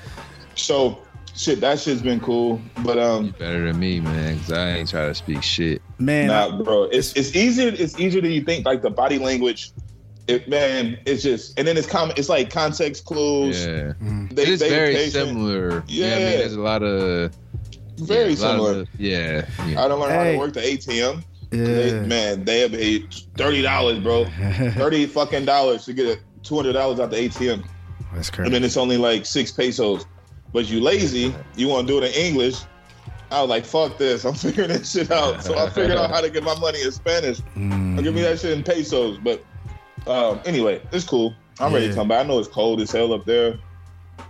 So 0.55 0.97
shit, 1.35 1.61
that 1.61 1.79
shit's 1.79 2.01
been 2.01 2.19
cool. 2.21 2.59
But 2.83 2.97
um 2.97 3.35
Better 3.37 3.67
than 3.71 3.77
me, 3.79 3.99
man, 3.99 4.37
because 4.37 4.51
I 4.51 4.77
ain't 4.77 4.89
trying 4.89 5.09
to 5.09 5.15
speak 5.15 5.43
shit. 5.43 5.83
man, 5.99 6.31
I- 6.31 6.47
Nah, 6.47 6.63
bro, 6.63 6.83
it's 6.85 7.13
it's 7.13 7.35
easier. 7.35 7.71
It's 7.77 7.99
easier 7.99 8.21
than 8.21 8.31
you 8.31 8.41
think. 8.41 8.65
Like 8.65 8.81
the 8.81 8.89
body 8.89 9.19
language, 9.19 9.69
it 10.27 10.47
man, 10.49 10.97
it's 11.05 11.23
just 11.23 11.57
and 11.59 11.67
then 11.67 11.77
it's 11.77 11.87
com- 11.87 12.11
It's 12.17 12.29
like 12.29 12.49
context 12.49 13.05
clues. 13.05 13.65
Yeah. 13.65 13.93
They, 14.31 14.43
it 14.43 14.49
is 14.49 14.59
they 14.59 14.69
very 14.69 14.93
patient. 14.95 15.27
similar. 15.29 15.83
Yeah. 15.87 16.05
I 16.05 16.09
mean, 16.09 16.37
there's 16.39 16.53
a 16.53 16.61
lot 16.61 16.83
of 16.83 17.31
Very 17.97 18.33
yeah, 18.33 18.39
a 18.39 18.57
lot 18.57 18.59
of 18.59 18.65
similar. 18.65 18.85
yeah. 18.97 19.45
yeah. 19.67 19.83
I 19.83 19.87
don't 19.87 19.99
learn 19.99 20.11
how 20.11 20.23
to 20.23 20.37
work 20.37 20.53
the 20.53 20.61
ATM. 20.61 21.23
They, 21.51 21.91
yeah. 21.91 22.01
man, 22.01 22.43
they 22.43 22.61
have 22.61 22.71
paid 22.71 23.13
thirty 23.37 23.61
dollars, 23.61 23.99
bro. 23.99 24.25
Thirty 24.75 25.05
fucking 25.05 25.45
dollars 25.45 25.85
to 25.85 25.93
get 25.93 26.19
two 26.43 26.55
hundred 26.55 26.73
dollars 26.73 26.99
out 26.99 27.11
the 27.11 27.17
ATM, 27.17 27.63
That's 28.13 28.27
and 28.29 28.35
crazy. 28.35 28.51
then 28.51 28.63
it's 28.63 28.77
only 28.77 28.97
like 28.97 29.25
six 29.25 29.51
pesos. 29.51 30.05
But 30.51 30.69
you 30.69 30.81
lazy, 30.81 31.33
you 31.55 31.67
want 31.67 31.87
to 31.87 31.93
do 31.93 32.03
it 32.03 32.15
in 32.15 32.25
English. 32.25 32.57
I 33.31 33.41
was 33.41 33.49
like, 33.49 33.63
fuck 33.65 33.97
this. 33.97 34.25
I'm 34.25 34.33
figuring 34.45 34.69
this 34.69 34.91
shit 34.91 35.11
out. 35.11 35.43
So 35.43 35.57
I 35.57 35.69
figured 35.69 35.97
out 35.97 36.09
how 36.09 36.19
to 36.21 36.29
get 36.29 36.43
my 36.43 36.57
money 36.59 36.81
in 36.81 36.91
Spanish. 36.91 37.39
Mm. 37.55 38.01
Give 38.03 38.13
me 38.13 38.21
that 38.21 38.39
shit 38.39 38.57
in 38.57 38.63
pesos. 38.63 39.17
But 39.19 39.43
um, 40.07 40.39
anyway, 40.45 40.81
it's 40.91 41.05
cool. 41.05 41.35
I'm 41.59 41.73
ready 41.73 41.87
to 41.89 41.95
come 41.95 42.07
back. 42.09 42.25
I 42.25 42.27
know 42.27 42.39
it's 42.39 42.47
cold 42.49 42.81
as 42.81 42.91
hell 42.91 43.13
up 43.13 43.25
there. 43.25 43.57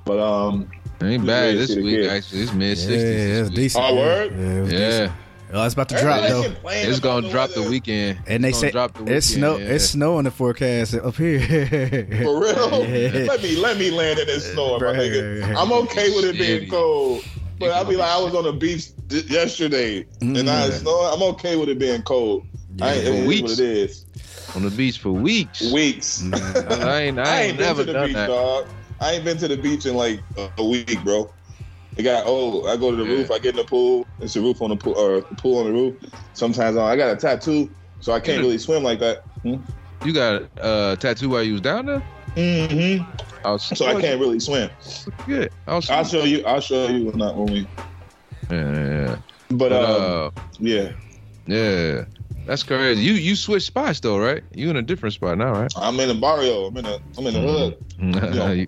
But 0.05 0.20
um, 0.20 0.70
It 1.01 1.05
ain't 1.05 1.25
bad 1.25 1.58
this 1.58 1.75
week, 1.75 1.96
kids. 2.01 2.08
actually. 2.08 2.41
It's 2.41 2.53
mid 2.53 2.77
sixties. 2.77 3.01
Yeah, 3.01 3.36
60s. 3.36 3.41
it's 3.41 3.50
decent. 3.50 3.86
Oh, 3.88 3.96
word? 3.96 4.32
Yeah, 4.32 4.38
it 4.38 4.72
Yeah. 4.72 4.77
decent. 4.89 5.12
Oh, 5.53 5.63
it's 5.63 5.74
about 5.74 5.89
to 5.89 6.00
drop 6.00 6.24
everybody 6.24 6.60
though. 6.60 6.70
It's 6.89 7.00
gonna 7.00 7.29
drop 7.29 7.50
the 7.51 7.63
weekend. 7.63 8.20
And 8.27 8.44
they 8.44 8.50
It's 8.50 8.60
say 8.60 8.72
gonna 8.72 8.89
drop 8.89 9.05
the 9.05 9.15
it's 9.15 9.29
weekend, 9.29 9.44
snow. 9.44 9.58
yeah. 9.58 9.74
It's 9.74 9.86
snow 9.89 10.20
in 10.20 10.25
the 10.25 10.32
forecast 10.32 10.96
up 10.96 11.15
here. 11.15 11.39
For 12.24 12.41
real? 12.41 12.86
Yeah. 12.88 13.25
Let 13.27 13.41
me 13.44 13.55
let 13.55 13.77
me 13.77 13.91
land 13.91 14.20
in 14.20 14.27
this 14.27 14.51
snow, 14.51 14.77
my 14.79 14.86
nigga. 14.88 15.55
I'm 15.55 15.72
okay 15.72 16.10
with 16.15 16.25
it 16.25 16.38
being 16.38 16.70
cold. 16.70 17.24
But 17.60 17.72
I'll 17.72 17.86
be 17.86 17.96
like, 17.96 18.10
I 18.12 18.22
was 18.22 18.36
on 18.36 18.44
the 18.44 18.51
beach 18.53 18.89
d- 19.08 19.24
yesterday, 19.29 20.05
and 20.22 20.50
I 20.50 20.67
Mm. 20.70 20.72
snowing. 20.74 21.13
I'm 21.13 21.24
okay 21.36 21.55
with 21.55 21.70
it 21.70 21.79
being 21.79 22.01
cold. 22.01 22.44
I 22.82 22.96
ain't, 22.96 23.03
Yeah. 23.05 23.12
it 23.12 23.29
is 23.29 23.41
what 23.41 23.51
it 23.51 23.60
is. 23.60 24.04
On 24.55 24.63
the 24.63 24.71
beach 24.71 25.00
for 25.00 25.12
weeks. 25.12 25.71
Weeks. 25.74 26.24
I 26.33 27.01
ain't, 27.01 27.19
I 27.19 27.24
I 27.24 27.41
ain't, 27.41 27.50
ain't 27.50 27.57
been 27.57 27.67
never 27.67 27.79
to 27.81 27.85
the 27.85 27.93
done 27.93 28.07
beach, 28.07 28.15
that. 28.15 28.27
dog. 28.27 28.69
I 29.01 29.12
ain't 29.13 29.25
been 29.25 29.38
to 29.38 29.47
the 29.47 29.57
beach 29.57 29.85
in 29.85 29.95
like 29.95 30.21
a, 30.57 30.65
week, 30.65 31.03
bro. 31.03 31.33
It 31.97 32.03
got 32.03 32.25
old. 32.25 32.67
I 32.67 32.77
go 32.77 32.91
to 32.91 32.97
the 32.97 33.03
Yeah. 33.03 33.17
roof. 33.17 33.31
I 33.31 33.39
get 33.39 33.51
in 33.51 33.57
the 33.57 33.65
pool. 33.65 34.07
It's 34.19 34.35
a 34.35 34.41
roof 34.41 34.62
on 34.62 34.69
the 34.69 34.77
pool, 34.77 34.93
or 34.97 35.17
a 35.17 35.21
pool 35.35 35.59
on 35.59 35.65
the 35.65 35.71
roof. 35.74 35.95
Sometimes 36.33 36.77
I 36.77 36.93
I 36.93 36.95
got 36.95 37.12
a 37.12 37.15
tattoo, 37.15 37.69
so 38.00 38.13
I 38.13 38.19
can't 38.19 38.41
really 38.41 38.57
swim 38.57 38.83
like 38.83 39.00
that. 39.00 39.19
You 39.43 40.13
got 40.13 40.43
a 40.57 40.63
uh, 40.63 40.95
tattoo 40.97 41.29
while 41.29 41.43
you 41.43 41.53
was 41.53 41.62
down 41.62 41.85
there? 41.85 42.01
Mm-hmm. 42.35 43.03
I 43.45 43.51
was, 43.51 43.63
So 43.63 43.85
I 43.85 44.00
can't 44.00 44.19
really 44.19 44.39
swim. 44.39 44.69
Good. 45.25 45.50
I 45.67 45.75
was, 45.75 45.89
I'll 45.89 46.03
show 46.03 46.24
you. 46.24 46.43
I'll 46.45 46.62
show 46.62 46.88
you 46.88 47.07
when, 47.07 47.21
I, 47.21 47.31
when 47.31 47.45
we. 47.51 47.67
yeah, 48.50 48.74
yeah, 48.74 49.07
yeah. 49.07 49.15
But 49.50 49.69
But, 49.69 49.71
uh, 49.71 49.75
uh, 49.77 50.29
yeah, 50.59 50.91
yeah. 51.47 52.05
That's 52.45 52.63
crazy. 52.63 53.01
You 53.01 53.13
you 53.13 53.35
switched 53.35 53.65
spots 53.67 53.99
though, 53.99 54.17
right? 54.19 54.43
You 54.53 54.69
in 54.69 54.75
a 54.77 54.81
different 54.81 55.13
spot 55.13 55.37
now, 55.37 55.51
right? 55.53 55.71
I'm 55.75 55.99
in 55.99 56.09
the 56.09 56.15
barrio. 56.15 56.65
I'm 56.67 56.77
in 56.77 56.83
the. 56.85 56.99
I'm 57.17 57.27
in 57.27 57.33
the 57.33 57.41
hood. 57.41 57.77
Yeah. 58.35 58.51
You- 58.51 58.67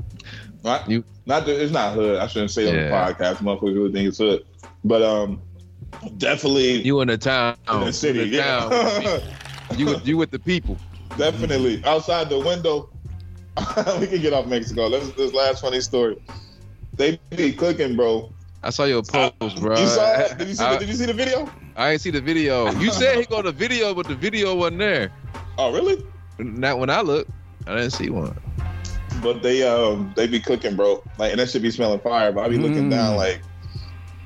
Right? 0.63 0.81
You- 0.89 1.03
not 1.25 1.45
the, 1.45 1.61
it's 1.61 1.71
not 1.71 1.93
hood. 1.93 2.17
I 2.19 2.27
shouldn't 2.27 2.51
say 2.51 2.67
on 2.69 2.75
the 2.75 2.81
podcast. 2.89 3.35
Motherfuckers 3.37 3.75
really 3.75 3.91
think 3.91 4.07
it's 4.07 4.17
hood, 4.17 4.45
but 4.83 5.01
um, 5.03 5.41
definitely 6.17 6.81
you 6.81 7.01
in 7.01 7.07
the 7.09 7.17
town. 7.17 7.55
in 7.71 7.81
the 7.81 7.93
city. 7.93 8.21
In 8.23 8.31
the 8.31 8.37
town 8.37 8.71
Yeah, 8.71 8.99
people. 9.69 9.77
you 9.77 9.85
with 9.87 10.07
you 10.07 10.17
with 10.17 10.31
the 10.31 10.39
people. 10.39 10.77
definitely 11.17 11.83
outside 11.85 12.29
the 12.29 12.39
window. 12.39 12.89
we 13.99 14.07
can 14.07 14.21
get 14.21 14.33
off 14.33 14.45
Mexico. 14.47 14.87
Let's 14.87 15.11
this 15.11 15.33
last 15.33 15.61
funny 15.61 15.81
story. 15.81 16.17
They 16.95 17.19
be 17.35 17.51
cooking, 17.53 17.95
bro. 17.95 18.31
I 18.63 18.69
saw 18.71 18.85
your 18.85 19.03
post, 19.03 19.59
bro. 19.61 19.77
You 19.79 19.87
saw 19.87 20.19
it? 20.21 20.37
Did 20.37 20.47
you 20.47 20.53
see? 20.55 20.63
I, 20.63 20.73
the, 20.73 20.79
did 20.79 20.87
you 20.89 20.95
see 20.95 21.05
the 21.05 21.13
video? 21.13 21.49
I 21.77 21.91
ain't 21.91 22.01
see 22.01 22.09
the 22.11 22.21
video. 22.21 22.71
You 22.79 22.91
said 22.91 23.17
he 23.19 23.25
got 23.25 23.45
a 23.45 23.51
video, 23.51 23.93
but 23.93 24.07
the 24.07 24.15
video 24.15 24.55
wasn't 24.55 24.79
there. 24.79 25.11
Oh, 25.59 25.71
really? 25.71 26.03
Not 26.39 26.79
when 26.79 26.89
I 26.89 27.01
looked, 27.01 27.31
I 27.67 27.75
didn't 27.75 27.91
see 27.91 28.09
one. 28.09 28.35
But 29.21 29.41
they 29.43 29.67
um 29.67 30.13
they 30.15 30.27
be 30.27 30.39
cooking, 30.39 30.75
bro. 30.75 31.03
Like 31.17 31.31
and 31.31 31.39
that 31.39 31.49
should 31.49 31.61
be 31.61 31.71
smelling 31.71 31.99
fire. 31.99 32.31
But 32.31 32.45
I 32.45 32.49
be 32.49 32.57
looking 32.57 32.85
Mm. 32.87 32.91
down 32.91 33.15
like 33.15 33.41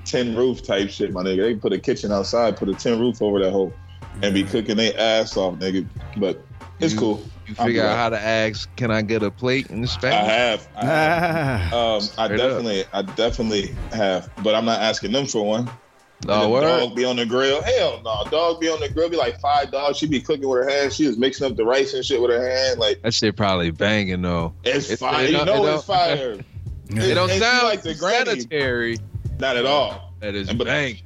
tin 0.06 0.36
roof 0.36 0.66
type 0.66 0.90
shit, 0.90 1.12
my 1.14 1.24
nigga. 1.24 1.44
They 1.44 1.56
put 1.56 1.72
a 1.74 1.80
kitchen 1.80 2.12
outside, 2.12 2.58
put 2.58 2.70
a 2.70 2.74
tin 2.74 3.00
roof 3.00 3.22
over 3.22 3.40
that 3.40 3.52
hole, 3.52 3.74
and 4.22 4.34
be 4.34 4.44
cooking 4.44 4.78
their 4.78 4.94
ass 4.98 5.38
off, 5.38 5.56
nigga. 5.60 5.88
But 6.18 6.46
it's 6.80 6.94
You- 6.94 7.00
cool. 7.00 7.24
You 7.48 7.56
figure 7.56 7.84
out 7.86 7.98
how 7.98 8.10
to 8.10 8.20
ask, 8.20 8.74
"Can 8.78 8.92
I 8.92 9.02
get 9.02 9.24
a 9.24 9.32
plate 9.32 9.68
in 9.68 9.84
I 9.84 9.86
Spanish?" 9.88 10.32
have. 10.32 10.68
I 10.76 10.86
have. 10.86 11.74
Um, 11.74 12.02
I 12.18 12.26
Straight 12.26 12.40
up. 12.40 12.50
definitely, 12.50 12.86
I 12.94 13.02
definitely 13.02 13.76
have, 13.94 14.30
but 14.44 14.56
I'm 14.56 14.66
not 14.66 14.80
asking 14.82 15.12
them 15.14 15.26
for 15.26 15.46
one. 15.46 15.70
Oh, 16.28 16.56
And 16.56 16.64
the 16.64 16.68
dog 16.86 16.96
be 16.96 17.06
on 17.06 17.16
the 17.16 17.26
grill. 17.26 17.62
Hell 17.64 18.02
no, 18.04 18.24
dog 18.30 18.60
be 18.60 18.70
on 18.70 18.80
the 18.80 18.90
grill. 18.90 19.10
Be 19.10 19.18
like 19.18 19.40
five 19.40 19.72
dogs. 19.72 19.98
She 19.98 20.06
be 20.08 20.22
cooking 20.22 20.48
with 20.48 20.64
her 20.64 20.70
hands. 20.70 20.96
She 20.96 21.08
was 21.08 21.18
mixing 21.18 21.48
up 21.48 21.56
the 21.58 21.66
rice 21.66 21.94
and 21.94 22.06
shit 22.06 22.22
with 22.22 22.32
her 22.32 22.48
hand. 22.50 22.80
Like 22.80 23.02
That 23.02 23.14
shit 23.14 23.36
probably 23.36 23.72
banging 23.72 24.22
though. 24.22 24.54
it's, 24.64 24.90
It's- 24.92 25.00
fire. 25.00 25.26
it 25.26 25.32
You 25.32 25.46
know 25.46 25.66
it 25.66 25.74
it's 25.76 25.86
don't- 25.86 25.98
fire. 25.98 26.38
It 26.94 27.14
don't 27.16 27.32
and 27.32 27.42
sound 27.42 27.64
like 27.68 27.84
the 27.84 27.96
granny. 27.96 28.42
sanitary. 28.42 28.98
Not 29.40 29.56
at 29.56 29.66
all. 29.66 30.14
That 30.20 30.36
is 30.36 30.52
But- 30.54 30.68
bang. 30.68 30.98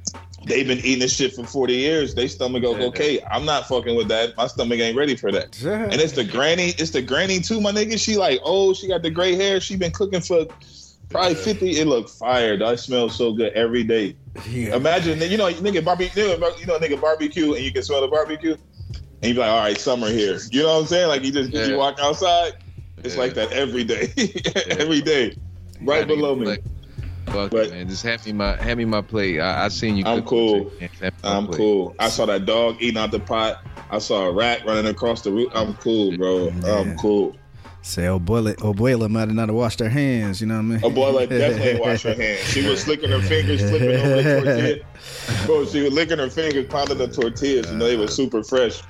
They've 0.44 0.66
been 0.66 0.78
eating 0.78 1.00
this 1.00 1.14
shit 1.16 1.32
for 1.34 1.44
40 1.44 1.74
years. 1.74 2.14
They 2.14 2.28
stomach 2.28 2.62
goes, 2.62 2.78
Yeah. 2.78 2.84
okay, 2.86 3.20
I'm 3.30 3.44
not 3.44 3.66
fucking 3.66 3.96
with 3.96 4.06
that. 4.08 4.36
My 4.36 4.46
stomach 4.46 4.78
ain't 4.78 4.96
ready 4.96 5.16
for 5.16 5.32
that. 5.32 5.60
Yeah. 5.60 5.82
And 5.84 5.94
it's 5.94 6.12
the 6.12 6.22
granny, 6.24 6.68
it's 6.78 6.90
the 6.90 7.02
granny 7.02 7.40
too, 7.40 7.60
my 7.60 7.72
nigga. 7.72 7.98
She 7.98 8.16
like, 8.16 8.40
oh, 8.44 8.72
she 8.72 8.86
got 8.86 9.02
the 9.02 9.10
gray 9.10 9.34
hair. 9.34 9.58
She 9.60 9.74
been 9.76 9.90
cooking 9.90 10.20
for 10.20 10.46
probably 11.08 11.34
50. 11.34 11.78
It 11.80 11.86
look 11.88 12.08
fire. 12.08 12.56
That 12.56 12.78
smells 12.78 13.16
so 13.16 13.32
good 13.32 13.52
every 13.54 13.82
day. 13.82 14.14
Yeah. 14.48 14.76
Imagine, 14.76 15.20
you 15.30 15.36
know, 15.36 15.50
nigga 15.52 15.84
barbecue, 15.84 16.24
you 16.24 16.38
know, 16.66 16.78
nigga 16.78 17.00
barbecue, 17.00 17.54
and 17.54 17.64
you 17.64 17.72
can 17.72 17.82
smell 17.82 18.00
the 18.00 18.08
barbecue, 18.08 18.52
and 18.54 19.24
you 19.24 19.34
be 19.34 19.40
like, 19.40 19.50
all 19.50 19.58
right, 19.60 19.78
summer 19.78 20.08
here. 20.08 20.38
You 20.50 20.62
know 20.62 20.74
what 20.74 20.80
I'm 20.82 20.86
saying? 20.86 21.08
Like 21.08 21.22
you 21.24 21.32
just 21.32 21.50
Yeah. 21.50 21.66
you 21.66 21.76
walk 21.76 21.98
outside, 22.00 22.54
it's 22.98 23.14
Yeah. 23.14 23.20
like 23.20 23.34
that 23.34 23.52
every 23.52 23.84
day, 23.84 24.12
every 24.70 25.00
day, 25.00 25.36
right 25.82 26.06
below 26.06 26.34
me. 26.36 26.46
like- 26.46 26.64
Fuck 27.26 27.50
But- 27.50 27.66
it, 27.66 27.70
man. 27.72 27.88
Just 27.88 28.04
hand 28.04 28.24
me 28.24 28.32
my 28.32 28.54
hand 28.62 28.78
me 28.78 28.84
my 28.84 29.00
plate. 29.02 29.40
I, 29.40 29.64
I 29.64 29.68
seen 29.68 29.96
you. 29.96 30.04
I'm 30.06 30.22
cool. 30.22 30.70
chicken. 30.78 30.88
Hand 31.00 31.00
me 31.00 31.10
my 31.28 31.36
I'm 31.36 31.46
plate. 31.46 31.56
cool. 31.56 31.94
I 31.98 32.08
saw 32.08 32.24
that 32.26 32.46
dog 32.46 32.76
eating 32.80 32.98
out 32.98 33.10
the 33.10 33.18
pot. 33.18 33.64
I 33.90 33.98
saw 33.98 34.26
a 34.26 34.32
rat 34.32 34.64
running 34.64 34.86
across 34.86 35.22
the 35.22 35.32
roof. 35.32 35.50
I'm 35.52 35.74
cool, 35.74 36.16
bro. 36.16 36.50
Yeah. 36.62 36.72
I'm 36.78 36.96
cool. 36.96 37.34
Say, 37.86 38.02
Abuela, 38.02 38.52
Abuela 38.56 39.08
might 39.08 39.20
have 39.28 39.34
not 39.34 39.48
have 39.48 39.54
washed 39.54 39.78
her 39.78 39.88
hands. 39.88 40.40
You 40.40 40.48
know 40.48 40.54
what 40.54 40.60
I 40.60 40.62
mean? 40.64 40.84
A 40.84 40.90
boy 40.90 41.12
like 41.12 41.28
definitely 41.28 41.68
ain't 41.68 41.80
wash 41.80 42.02
her 42.02 42.14
hands. 42.20 42.40
She 42.40 42.68
was 42.68 42.88
licking 42.88 43.10
her 43.10 43.20
fingers, 43.20 43.60
flipping 43.60 43.90
over 44.00 44.22
the 44.22 44.40
tortilla. 44.42 45.46
Bro, 45.46 45.66
she 45.66 45.82
was 45.82 45.92
licking 45.92 46.18
her 46.18 46.28
fingers, 46.28 46.66
pounding 46.66 46.98
the 46.98 47.06
tortillas. 47.06 47.70
You 47.70 47.76
know, 47.76 47.86
they 47.86 47.96
were 47.96 48.08
super 48.08 48.42
fresh. 48.42 48.82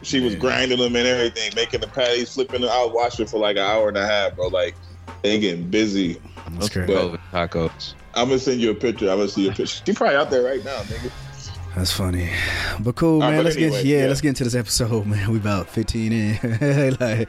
She 0.00 0.20
was 0.20 0.34
grinding 0.34 0.78
them 0.78 0.96
and 0.96 1.06
everything, 1.06 1.52
making 1.56 1.80
the 1.80 1.88
patties, 1.88 2.32
flipping 2.32 2.62
them. 2.62 2.70
I 2.72 2.82
was 2.84 2.92
watching 2.94 3.26
for 3.26 3.38
like 3.38 3.58
an 3.58 3.64
hour 3.64 3.88
and 3.88 3.98
a 3.98 4.06
half, 4.06 4.34
bro. 4.34 4.48
Like, 4.48 4.74
they 5.22 5.38
getting 5.38 5.68
busy. 5.68 6.14
That's 6.14 6.54
Let's 6.54 6.68
great. 6.70 6.86
go 6.86 7.18
tacos. 7.30 7.92
I'm 8.14 8.28
gonna 8.28 8.38
send 8.38 8.62
you 8.62 8.70
a 8.70 8.74
picture. 8.74 9.10
I'm 9.10 9.18
gonna 9.18 9.28
see 9.28 9.44
your 9.44 9.52
picture. 9.54 9.82
She 9.84 9.92
probably 9.92 10.16
out 10.16 10.30
there 10.30 10.42
right 10.42 10.64
now, 10.64 10.78
nigga. 10.84 11.12
That's 11.78 11.92
funny, 11.92 12.28
but 12.80 12.96
cool, 12.96 13.20
man. 13.20 13.30
right, 13.30 13.36
but 13.36 13.44
let's 13.44 13.56
get 13.56 13.84
yeah, 13.84 14.00
yeah. 14.00 14.06
let's 14.08 14.20
get 14.20 14.30
into 14.30 14.42
this 14.42 14.56
episode, 14.56 15.06
man. 15.06 15.30
We 15.30 15.38
about 15.38 15.68
fifteen 15.68 16.12
in, 16.12 16.96
like, 17.00 17.28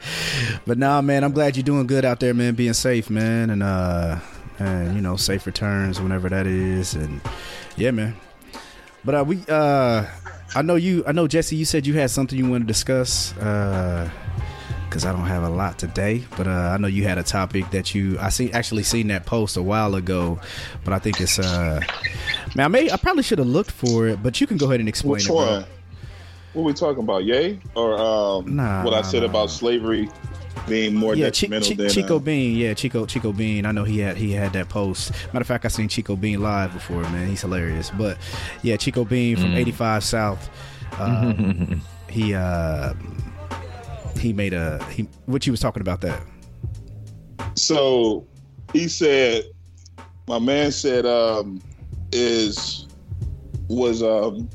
but 0.66 0.76
nah, 0.76 1.00
man. 1.02 1.22
I'm 1.22 1.30
glad 1.30 1.56
you're 1.56 1.62
doing 1.62 1.86
good 1.86 2.04
out 2.04 2.18
there, 2.18 2.34
man. 2.34 2.56
Being 2.56 2.72
safe, 2.72 3.10
man, 3.10 3.50
and 3.50 3.62
uh, 3.62 4.18
and 4.58 4.96
you 4.96 5.02
know, 5.02 5.14
safe 5.14 5.46
returns 5.46 6.00
whenever 6.00 6.28
that 6.28 6.48
is, 6.48 6.94
and 6.94 7.20
yeah, 7.76 7.92
man. 7.92 8.16
But 9.04 9.14
uh, 9.14 9.24
we 9.24 9.44
uh, 9.48 10.04
I 10.56 10.62
know 10.62 10.74
you, 10.74 11.04
I 11.06 11.12
know 11.12 11.28
Jesse. 11.28 11.54
You 11.54 11.64
said 11.64 11.86
you 11.86 11.94
had 11.94 12.10
something 12.10 12.36
you 12.36 12.50
want 12.50 12.64
to 12.64 12.66
discuss, 12.66 13.32
uh, 13.36 14.10
because 14.90 15.04
I 15.06 15.12
don't 15.12 15.26
have 15.26 15.44
a 15.44 15.48
lot 15.48 15.78
today. 15.78 16.24
But 16.36 16.46
uh, 16.48 16.50
I 16.74 16.76
know 16.76 16.88
you 16.88 17.04
had 17.04 17.16
a 17.16 17.22
topic 17.22 17.70
that 17.70 17.94
you 17.94 18.18
I 18.18 18.28
see 18.28 18.50
actually 18.52 18.82
seen 18.82 19.06
that 19.08 19.24
post 19.24 19.56
a 19.56 19.62
while 19.62 19.94
ago, 19.94 20.38
but 20.84 20.92
I 20.92 20.98
think 20.98 21.20
it's 21.20 21.38
uh, 21.38 21.80
man, 22.54 22.64
I 22.64 22.68
may 22.68 22.90
I 22.90 22.96
probably 22.96 23.22
should 23.22 23.38
have 23.38 23.46
looked 23.48 23.70
for 23.70 24.08
it, 24.08 24.22
but 24.22 24.40
you 24.40 24.46
can 24.46 24.56
go 24.56 24.66
ahead 24.66 24.80
and 24.80 24.88
explain 24.88 25.12
Which 25.12 25.24
it. 25.24 25.28
bro. 25.28 25.36
one? 25.36 25.64
What 26.52 26.62
were 26.62 26.66
we 26.66 26.72
talking 26.74 27.04
about? 27.04 27.22
Yay 27.24 27.60
or 27.76 27.96
um, 27.96 28.56
Nah, 28.56 28.82
what 28.84 28.92
I 28.92 29.02
said 29.02 29.22
nah. 29.22 29.28
about 29.28 29.50
slavery 29.50 30.10
being 30.68 30.94
more 30.96 31.14
Yeah, 31.14 31.26
Chi- 31.26 31.30
detrimental 31.46 31.68
Chi- 31.70 31.74
than 31.76 31.90
Chico 31.90 32.16
uh, 32.16 32.18
Bean. 32.18 32.56
Yeah, 32.56 32.74
Chico 32.74 33.06
Chico 33.06 33.32
Bean. 33.32 33.64
I 33.66 33.70
know 33.72 33.84
he 33.84 34.00
had 34.00 34.16
he 34.16 34.32
had 34.32 34.52
that 34.54 34.68
post. 34.68 35.12
Matter 35.28 35.42
of 35.42 35.46
fact, 35.46 35.64
I 35.64 35.68
seen 35.68 35.86
Chico 35.88 36.16
Bean 36.16 36.42
live 36.42 36.72
before. 36.72 37.02
Man, 37.02 37.28
he's 37.28 37.40
hilarious. 37.42 37.90
But 37.90 38.18
yeah, 38.62 38.76
Chico 38.76 39.04
Bean 39.04 39.36
from 39.36 39.54
85 39.54 40.02
South. 40.02 40.50
Um, 40.98 41.80
he 42.10 42.34
uh, 42.34 42.94
he 44.18 44.32
made 44.32 44.52
a 44.52 44.82
he. 44.90 45.08
What 45.26 45.46
you 45.46 45.52
was 45.52 45.60
talking 45.60 45.80
about 45.80 46.00
that? 46.02 46.22
So 47.54 48.26
he 48.72 48.88
said, 48.88 49.44
my 50.28 50.38
man 50.38 50.72
said, 50.72 51.06
um, 51.06 51.60
is 52.12 52.86
was 53.68 54.02
um, 54.02 54.48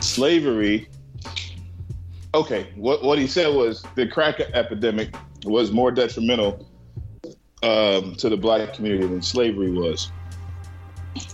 slavery. 0.00 0.88
Okay, 2.34 2.68
what 2.76 3.02
what 3.02 3.18
he 3.18 3.26
said 3.26 3.54
was 3.54 3.84
the 3.96 4.06
crack 4.06 4.40
epidemic 4.40 5.14
was 5.44 5.72
more 5.72 5.90
detrimental 5.90 6.68
um, 7.62 8.14
to 8.16 8.28
the 8.28 8.36
black 8.36 8.74
community 8.74 9.06
than 9.06 9.22
slavery 9.22 9.70
was. 9.70 10.10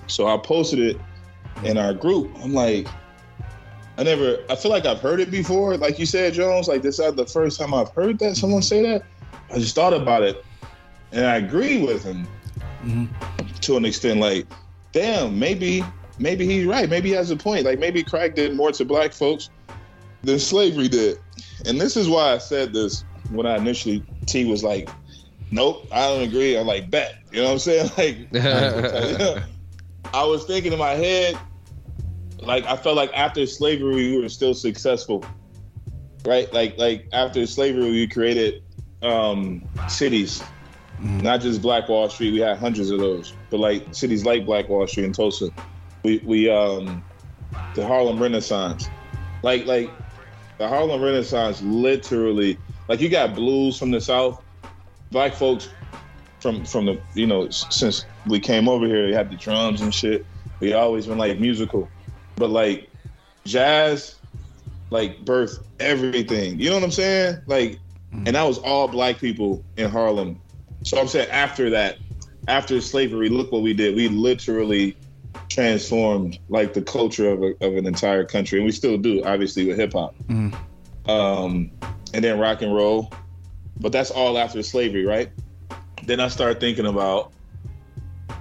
So 0.06 0.26
I 0.26 0.36
posted 0.38 0.78
it 0.78 1.00
in 1.64 1.76
our 1.76 1.92
group. 1.92 2.30
I'm 2.42 2.54
like, 2.54 2.86
I 3.98 4.02
never. 4.02 4.38
I 4.50 4.56
feel 4.56 4.70
like 4.70 4.84
I've 4.84 5.00
heard 5.00 5.20
it 5.20 5.30
before. 5.30 5.76
Like 5.76 5.98
you 5.98 6.06
said, 6.06 6.34
Jones. 6.34 6.68
Like 6.68 6.82
this 6.82 6.98
is 6.98 7.14
the 7.14 7.26
first 7.26 7.58
time 7.58 7.72
I've 7.72 7.90
heard 7.90 8.18
that 8.18 8.36
someone 8.36 8.62
say 8.62 8.82
that. 8.82 9.04
I 9.50 9.58
just 9.58 9.74
thought 9.74 9.94
about 9.94 10.22
it, 10.22 10.44
and 11.12 11.24
I 11.24 11.36
agree 11.36 11.84
with 11.84 12.04
him 12.04 12.26
mm-hmm. 12.84 13.46
to 13.60 13.76
an 13.76 13.84
extent. 13.84 14.20
Like, 14.20 14.46
damn, 14.92 15.38
maybe 15.38 15.82
maybe 16.18 16.46
he's 16.46 16.66
right. 16.66 16.88
Maybe 16.88 17.10
he 17.10 17.14
has 17.14 17.30
a 17.30 17.36
point. 17.36 17.64
Like 17.64 17.78
maybe 17.78 18.02
crack 18.02 18.34
did 18.34 18.54
more 18.54 18.72
to 18.72 18.84
black 18.84 19.12
folks 19.12 19.50
than 20.22 20.38
slavery 20.38 20.88
did. 20.88 21.18
And 21.64 21.80
this 21.80 21.96
is 21.96 22.08
why 22.08 22.32
I 22.32 22.38
said 22.38 22.72
this 22.72 23.04
when 23.30 23.46
I 23.46 23.56
initially 23.56 24.04
T 24.26 24.44
was 24.44 24.62
like, 24.62 24.88
"Nope, 25.50 25.86
I 25.90 26.08
don't 26.08 26.22
agree." 26.22 26.56
I'm 26.56 26.66
like, 26.66 26.90
"Bet," 26.90 27.16
you 27.32 27.38
know 27.38 27.52
what 27.52 27.52
I'm 27.52 27.58
saying? 27.58 28.26
Like, 28.32 29.42
I 30.14 30.24
was 30.24 30.44
thinking 30.44 30.72
in 30.72 30.78
my 30.78 30.92
head, 30.92 31.36
like 32.38 32.64
I 32.66 32.76
felt 32.76 32.96
like 32.96 33.10
after 33.14 33.46
slavery 33.46 34.12
we 34.12 34.20
were 34.20 34.28
still 34.28 34.54
successful, 34.54 35.24
right? 36.24 36.52
Like 36.52 36.76
like 36.78 37.08
after 37.12 37.46
slavery 37.46 37.90
we 37.90 38.06
created 38.06 38.62
um, 39.02 39.68
cities, 39.88 40.42
not 41.00 41.40
just 41.40 41.62
Black 41.62 41.88
Wall 41.88 42.08
Street. 42.08 42.32
We 42.32 42.40
had 42.40 42.58
hundreds 42.58 42.90
of 42.90 42.98
those, 42.98 43.34
but 43.50 43.60
like 43.60 43.94
cities 43.94 44.24
like 44.24 44.46
Black 44.46 44.68
Wall 44.68 44.86
Street 44.86 45.04
and 45.04 45.14
Tulsa. 45.14 45.50
We 46.02 46.22
we 46.24 46.50
um 46.50 47.04
the 47.74 47.86
Harlem 47.86 48.22
Renaissance, 48.22 48.88
like 49.42 49.66
like 49.66 49.90
the 50.58 50.68
Harlem 50.68 51.02
Renaissance 51.02 51.62
literally 51.62 52.58
like 52.88 53.00
you 53.00 53.08
got 53.08 53.34
blues 53.34 53.78
from 53.78 53.90
the 53.90 54.00
South, 54.00 54.42
black 55.10 55.34
folks 55.34 55.68
from 56.40 56.64
from 56.64 56.86
the 56.86 57.00
you 57.14 57.26
know 57.26 57.48
since 57.50 58.04
we 58.26 58.38
came 58.40 58.68
over 58.68 58.86
here 58.86 59.08
they 59.08 59.14
had 59.14 59.30
the 59.30 59.36
drums 59.36 59.80
and 59.80 59.94
shit. 59.94 60.26
We 60.60 60.72
always 60.72 61.06
been 61.06 61.18
like 61.18 61.38
musical, 61.38 61.90
but 62.36 62.50
like 62.50 62.90
jazz, 63.44 64.16
like 64.90 65.24
birthed 65.24 65.64
everything. 65.80 66.60
You 66.60 66.70
know 66.70 66.76
what 66.76 66.84
I'm 66.84 66.90
saying? 66.90 67.38
Like, 67.46 67.78
and 68.12 68.28
that 68.28 68.42
was 68.44 68.58
all 68.58 68.88
black 68.88 69.18
people 69.18 69.64
in 69.76 69.90
Harlem. 69.90 70.40
So 70.84 70.98
I'm 70.98 71.08
saying 71.08 71.30
after 71.30 71.70
that, 71.70 71.98
after 72.48 72.80
slavery, 72.80 73.28
look 73.28 73.50
what 73.52 73.62
we 73.62 73.74
did. 73.74 73.96
We 73.96 74.08
literally 74.08 74.96
transformed 75.48 76.38
like 76.48 76.74
the 76.74 76.82
culture 76.82 77.30
of, 77.30 77.42
a, 77.42 77.54
of 77.60 77.76
an 77.76 77.86
entire 77.86 78.24
country, 78.24 78.58
and 78.58 78.66
we 78.66 78.72
still 78.72 78.96
do, 78.96 79.22
obviously, 79.24 79.66
with 79.66 79.78
hip 79.78 79.92
hop, 79.92 80.14
um, 81.08 81.70
and 82.14 82.24
then 82.24 82.38
rock 82.38 82.62
and 82.62 82.74
roll. 82.74 83.12
But 83.78 83.92
that's 83.92 84.10
all 84.10 84.38
after 84.38 84.62
slavery, 84.62 85.04
right? 85.04 85.30
Then 86.04 86.20
I 86.20 86.28
started 86.28 86.60
thinking 86.60 86.86
about 86.86 87.32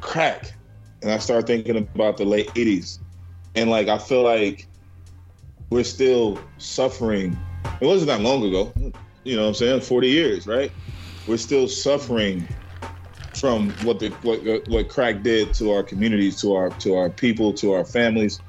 crack, 0.01 0.53
and 1.01 1.11
I 1.11 1.17
started 1.17 1.47
thinking 1.47 1.77
about 1.77 2.17
the 2.17 2.25
late 2.25 2.47
'80s, 2.49 2.99
and 3.55 3.69
like 3.69 3.87
I 3.87 3.97
feel 3.97 4.23
like 4.23 4.67
we're 5.69 5.83
still 5.83 6.39
suffering. 6.57 7.37
It 7.81 7.85
wasn't 7.85 8.07
that 8.07 8.21
long 8.21 8.43
ago, 8.45 8.73
you 9.23 9.35
know 9.35 9.43
what 9.43 9.47
I'm 9.49 9.53
saying? 9.55 9.81
40 9.81 10.07
years, 10.07 10.47
right? 10.47 10.71
We're 11.27 11.37
still 11.37 11.67
suffering 11.67 12.47
from 13.33 13.71
what 13.83 13.99
the 13.99 14.09
what 14.21 14.39
what 14.69 14.89
crack 14.89 15.23
did 15.23 15.53
to 15.55 15.71
our 15.71 15.83
communities, 15.83 16.39
to 16.41 16.53
our 16.53 16.69
to 16.69 16.95
our 16.95 17.09
people, 17.09 17.53
to 17.53 17.73
our 17.73 17.83
families. 17.83 18.39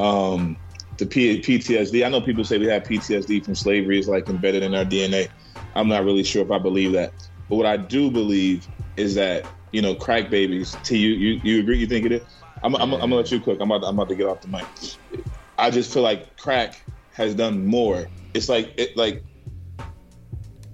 Um, 0.00 0.56
the 0.98 1.06
P- 1.06 1.40
PTSD. 1.40 2.04
I 2.04 2.08
know 2.08 2.20
people 2.20 2.44
say 2.44 2.58
we 2.58 2.66
have 2.66 2.82
PTSD 2.82 3.44
from 3.44 3.54
slavery 3.54 3.98
is 3.98 4.08
like 4.08 4.28
embedded 4.28 4.62
in 4.62 4.74
our 4.74 4.84
DNA. 4.84 5.28
I'm 5.74 5.88
not 5.88 6.04
really 6.04 6.22
sure 6.24 6.44
if 6.44 6.50
I 6.50 6.58
believe 6.58 6.92
that, 6.92 7.12
but 7.48 7.56
what 7.56 7.66
I 7.66 7.76
do 7.76 8.10
believe 8.10 8.68
is 8.96 9.14
that 9.14 9.46
you 9.72 9.82
know 9.82 9.94
crack 9.94 10.30
babies. 10.30 10.76
To 10.84 10.96
you, 10.96 11.10
you 11.10 11.40
you 11.42 11.60
agree? 11.60 11.78
You 11.78 11.86
think 11.86 12.06
it 12.06 12.12
is? 12.12 12.43
I'm, 12.64 12.74
I'm, 12.76 12.94
I'm 12.94 13.00
gonna 13.00 13.16
let 13.16 13.30
you 13.30 13.40
cook. 13.40 13.60
I'm 13.60 13.70
about, 13.70 13.86
I'm 13.86 13.94
about 13.94 14.08
to 14.08 14.14
get 14.14 14.26
off 14.26 14.40
the 14.40 14.48
mic. 14.48 14.64
I 15.58 15.70
just 15.70 15.92
feel 15.92 16.02
like 16.02 16.36
crack 16.38 16.82
has 17.12 17.34
done 17.34 17.66
more. 17.66 18.06
It's 18.32 18.48
like 18.48 18.72
it 18.78 18.96
like 18.96 19.22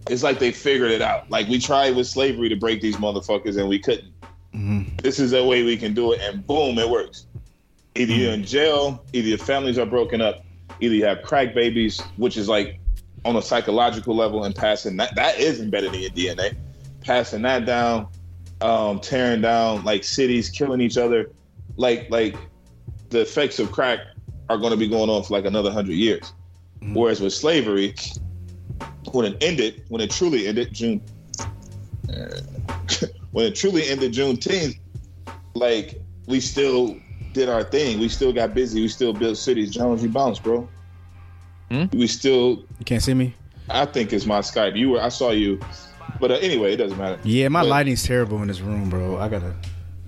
it's 0.09 0.22
like 0.22 0.38
they 0.38 0.53
figured 0.53 0.92
it 0.92 1.03
out. 1.03 1.29
Like 1.31 1.48
we 1.48 1.59
tried 1.59 1.96
with 1.96 2.07
slavery 2.07 2.48
to 2.48 2.57
break 2.57 2.81
these 2.81 2.96
motherfuckers 2.96 3.59
and 3.59 3.68
we 3.68 3.81
couldn't. 3.81 4.12
This 5.03 5.18
is 5.18 5.33
a 5.33 5.44
way 5.44 5.64
we 5.64 5.76
can 5.76 5.92
do 5.92 6.12
it, 6.12 6.20
and 6.20 6.46
boom, 6.46 6.79
it 6.79 6.88
works. 6.88 7.26
Either 7.96 8.12
you're 8.12 8.33
in 8.33 8.44
jail, 8.44 9.05
either 9.12 9.26
your 9.26 9.38
families 9.38 9.76
are 9.76 9.87
broken 9.87 10.20
up, 10.20 10.44
either 10.79 10.94
you 10.94 11.05
have 11.05 11.22
crack 11.22 11.55
babies, 11.55 12.00
which 12.16 12.37
is 12.37 12.48
like 12.48 12.79
on 13.24 13.35
a 13.35 13.42
psychological 13.42 14.14
level 14.14 14.44
and 14.44 14.55
passing 14.55 14.96
that 14.96 15.14
that 15.16 15.40
is 15.40 15.61
embedded 15.61 15.92
in 15.94 16.03
your 16.03 16.11
DNA. 16.11 16.57
Passing 17.00 17.42
that 17.42 17.66
down, 17.66 18.07
um, 18.61 19.00
tearing 19.00 19.40
down 19.40 19.85
like 19.85 20.05
cities, 20.05 20.50
killing 20.50 20.81
each 20.81 20.96
other, 20.96 21.31
like 21.81 22.09
like 22.11 22.37
the 23.09 23.23
effects 23.23 23.59
of 23.59 23.73
crack 23.73 24.01
are 24.51 24.59
going 24.59 24.71
to 24.71 24.77
be 24.77 24.87
going 24.87 25.09
on 25.11 25.23
for 25.25 25.33
like 25.33 25.47
another 25.47 25.71
hundred 25.73 25.95
years. 25.95 26.33
Whereas 26.93 27.21
with 27.21 27.33
slavery, 27.33 27.95
when 29.12 29.25
it 29.27 29.43
ended, 29.43 29.83
when 29.88 30.01
it 30.01 30.11
truly 30.11 30.47
ended, 30.47 30.73
June, 30.73 31.03
when 33.33 33.47
it 33.47 33.55
truly 33.55 33.88
ended 33.88 34.12
Juneteenth, 34.12 34.79
like 35.55 36.01
we 36.27 36.40
still 36.40 36.97
did 37.33 37.49
our 37.49 37.62
thing. 37.64 37.99
We 38.01 38.09
still 38.09 38.33
got 38.33 38.55
busy. 38.55 38.81
We 38.83 38.88
still 38.88 39.12
built 39.12 39.37
cities. 39.37 39.71
Jones, 39.71 40.03
you 40.03 40.09
bounced, 40.09 40.43
bro. 40.43 40.69
Hmm? 41.71 41.85
We 41.93 42.07
still. 42.07 42.64
You 42.79 42.85
can't 42.85 43.03
see 43.03 43.14
me. 43.14 43.35
I 43.69 43.87
think 43.87 44.12
it's 44.12 44.27
my 44.27 44.40
Skype. 44.40 44.77
You 44.77 44.90
were. 44.90 45.03
I 45.03 45.09
saw 45.11 45.31
you. 45.31 45.61
But 46.19 46.31
uh, 46.33 46.35
anyway, 46.35 46.73
it 46.73 46.77
doesn't 46.77 46.99
matter. 46.99 47.19
Yeah, 47.25 47.49
my 47.49 47.61
But- 47.62 47.69
lighting's 47.69 48.03
terrible 48.03 48.43
in 48.43 48.49
this 48.49 48.61
room, 48.61 48.90
bro. 48.90 49.19
I 49.19 49.29
gotta. 49.29 49.55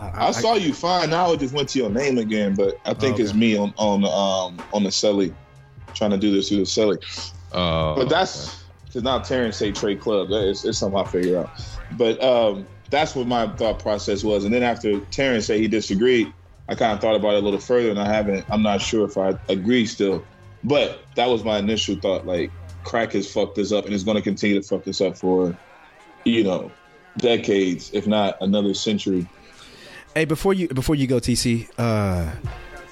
I, 0.03 0.29
I 0.29 0.31
saw 0.33 0.55
you 0.55 0.75
fine. 0.75 1.11
Now 1.11 1.33
it 1.33 1.41
just 1.41 1.55
went 1.55 1.69
to 1.71 1.79
your 1.79 1.91
name 1.91 2.19
again, 2.19 2.55
but 2.57 2.77
I 2.85 2.95
think 2.95 3.19
Okay. 3.19 3.23
it's 3.23 3.35
me 3.35 3.57
on 3.57 3.73
on 3.77 4.05
um 4.05 4.65
on 4.73 4.83
the 4.85 4.91
celly, 4.91 5.37
trying 5.95 6.11
to 6.13 6.19
do 6.19 6.33
this 6.33 6.49
through 6.49 6.59
the 6.59 6.65
celly. 6.65 6.99
Oh, 7.53 7.95
But 7.95 8.09
that's 8.09 8.65
because 8.85 9.03
now 9.03 9.19
Terrence 9.21 9.57
say 9.59 9.73
trade 9.73 10.01
club. 10.01 10.29
That 10.31 10.49
is, 10.49 10.65
it's 10.65 10.79
something 10.79 11.01
I 11.01 11.05
figure 11.05 11.39
out. 11.39 11.51
But 11.91 12.23
um, 12.23 12.69
that's 12.91 13.15
what 13.15 13.27
my 13.27 13.55
thought 13.57 13.81
process 13.81 14.25
was. 14.25 14.45
And 14.45 14.53
then 14.53 14.63
after 14.63 15.01
Terrence 15.13 15.47
said 15.47 15.61
he 15.61 15.69
disagreed, 15.69 16.35
I 16.69 16.75
kind 16.75 16.93
of 16.93 17.01
thought 17.01 17.17
about 17.17 17.35
it 17.35 17.43
a 17.43 17.45
little 17.45 17.61
further, 17.61 17.91
and 17.91 17.99
I 18.01 18.13
haven't. 18.13 18.47
I'm 18.51 18.63
not 18.63 18.81
sure 18.81 19.05
if 19.07 19.17
I 19.19 19.35
agree 19.49 19.87
still. 19.87 20.29
But 20.65 21.07
that 21.17 21.29
was 21.29 21.45
my 21.45 21.59
initial 21.59 21.97
thought. 22.03 22.27
Like 22.27 22.55
crack 22.85 23.13
has 23.13 23.31
fucked 23.31 23.59
us 23.59 23.73
up, 23.73 23.85
and 23.85 23.95
it's 23.95 24.05
going 24.05 24.17
to 24.17 24.23
continue 24.23 24.61
to 24.61 24.67
fuck 24.67 24.87
us 24.89 25.01
up 25.01 25.19
for, 25.19 25.59
you 26.25 26.45
know, 26.45 26.77
decades, 27.19 27.91
if 27.93 28.07
not 28.07 28.37
another 28.41 28.75
century. 28.75 29.29
Hey, 30.15 30.27
before 30.27 30.53
you 30.53 30.69
before 30.69 30.95
you 30.95 31.07
go, 31.07 31.17
TC, 31.17 31.69
uh, 31.79 32.31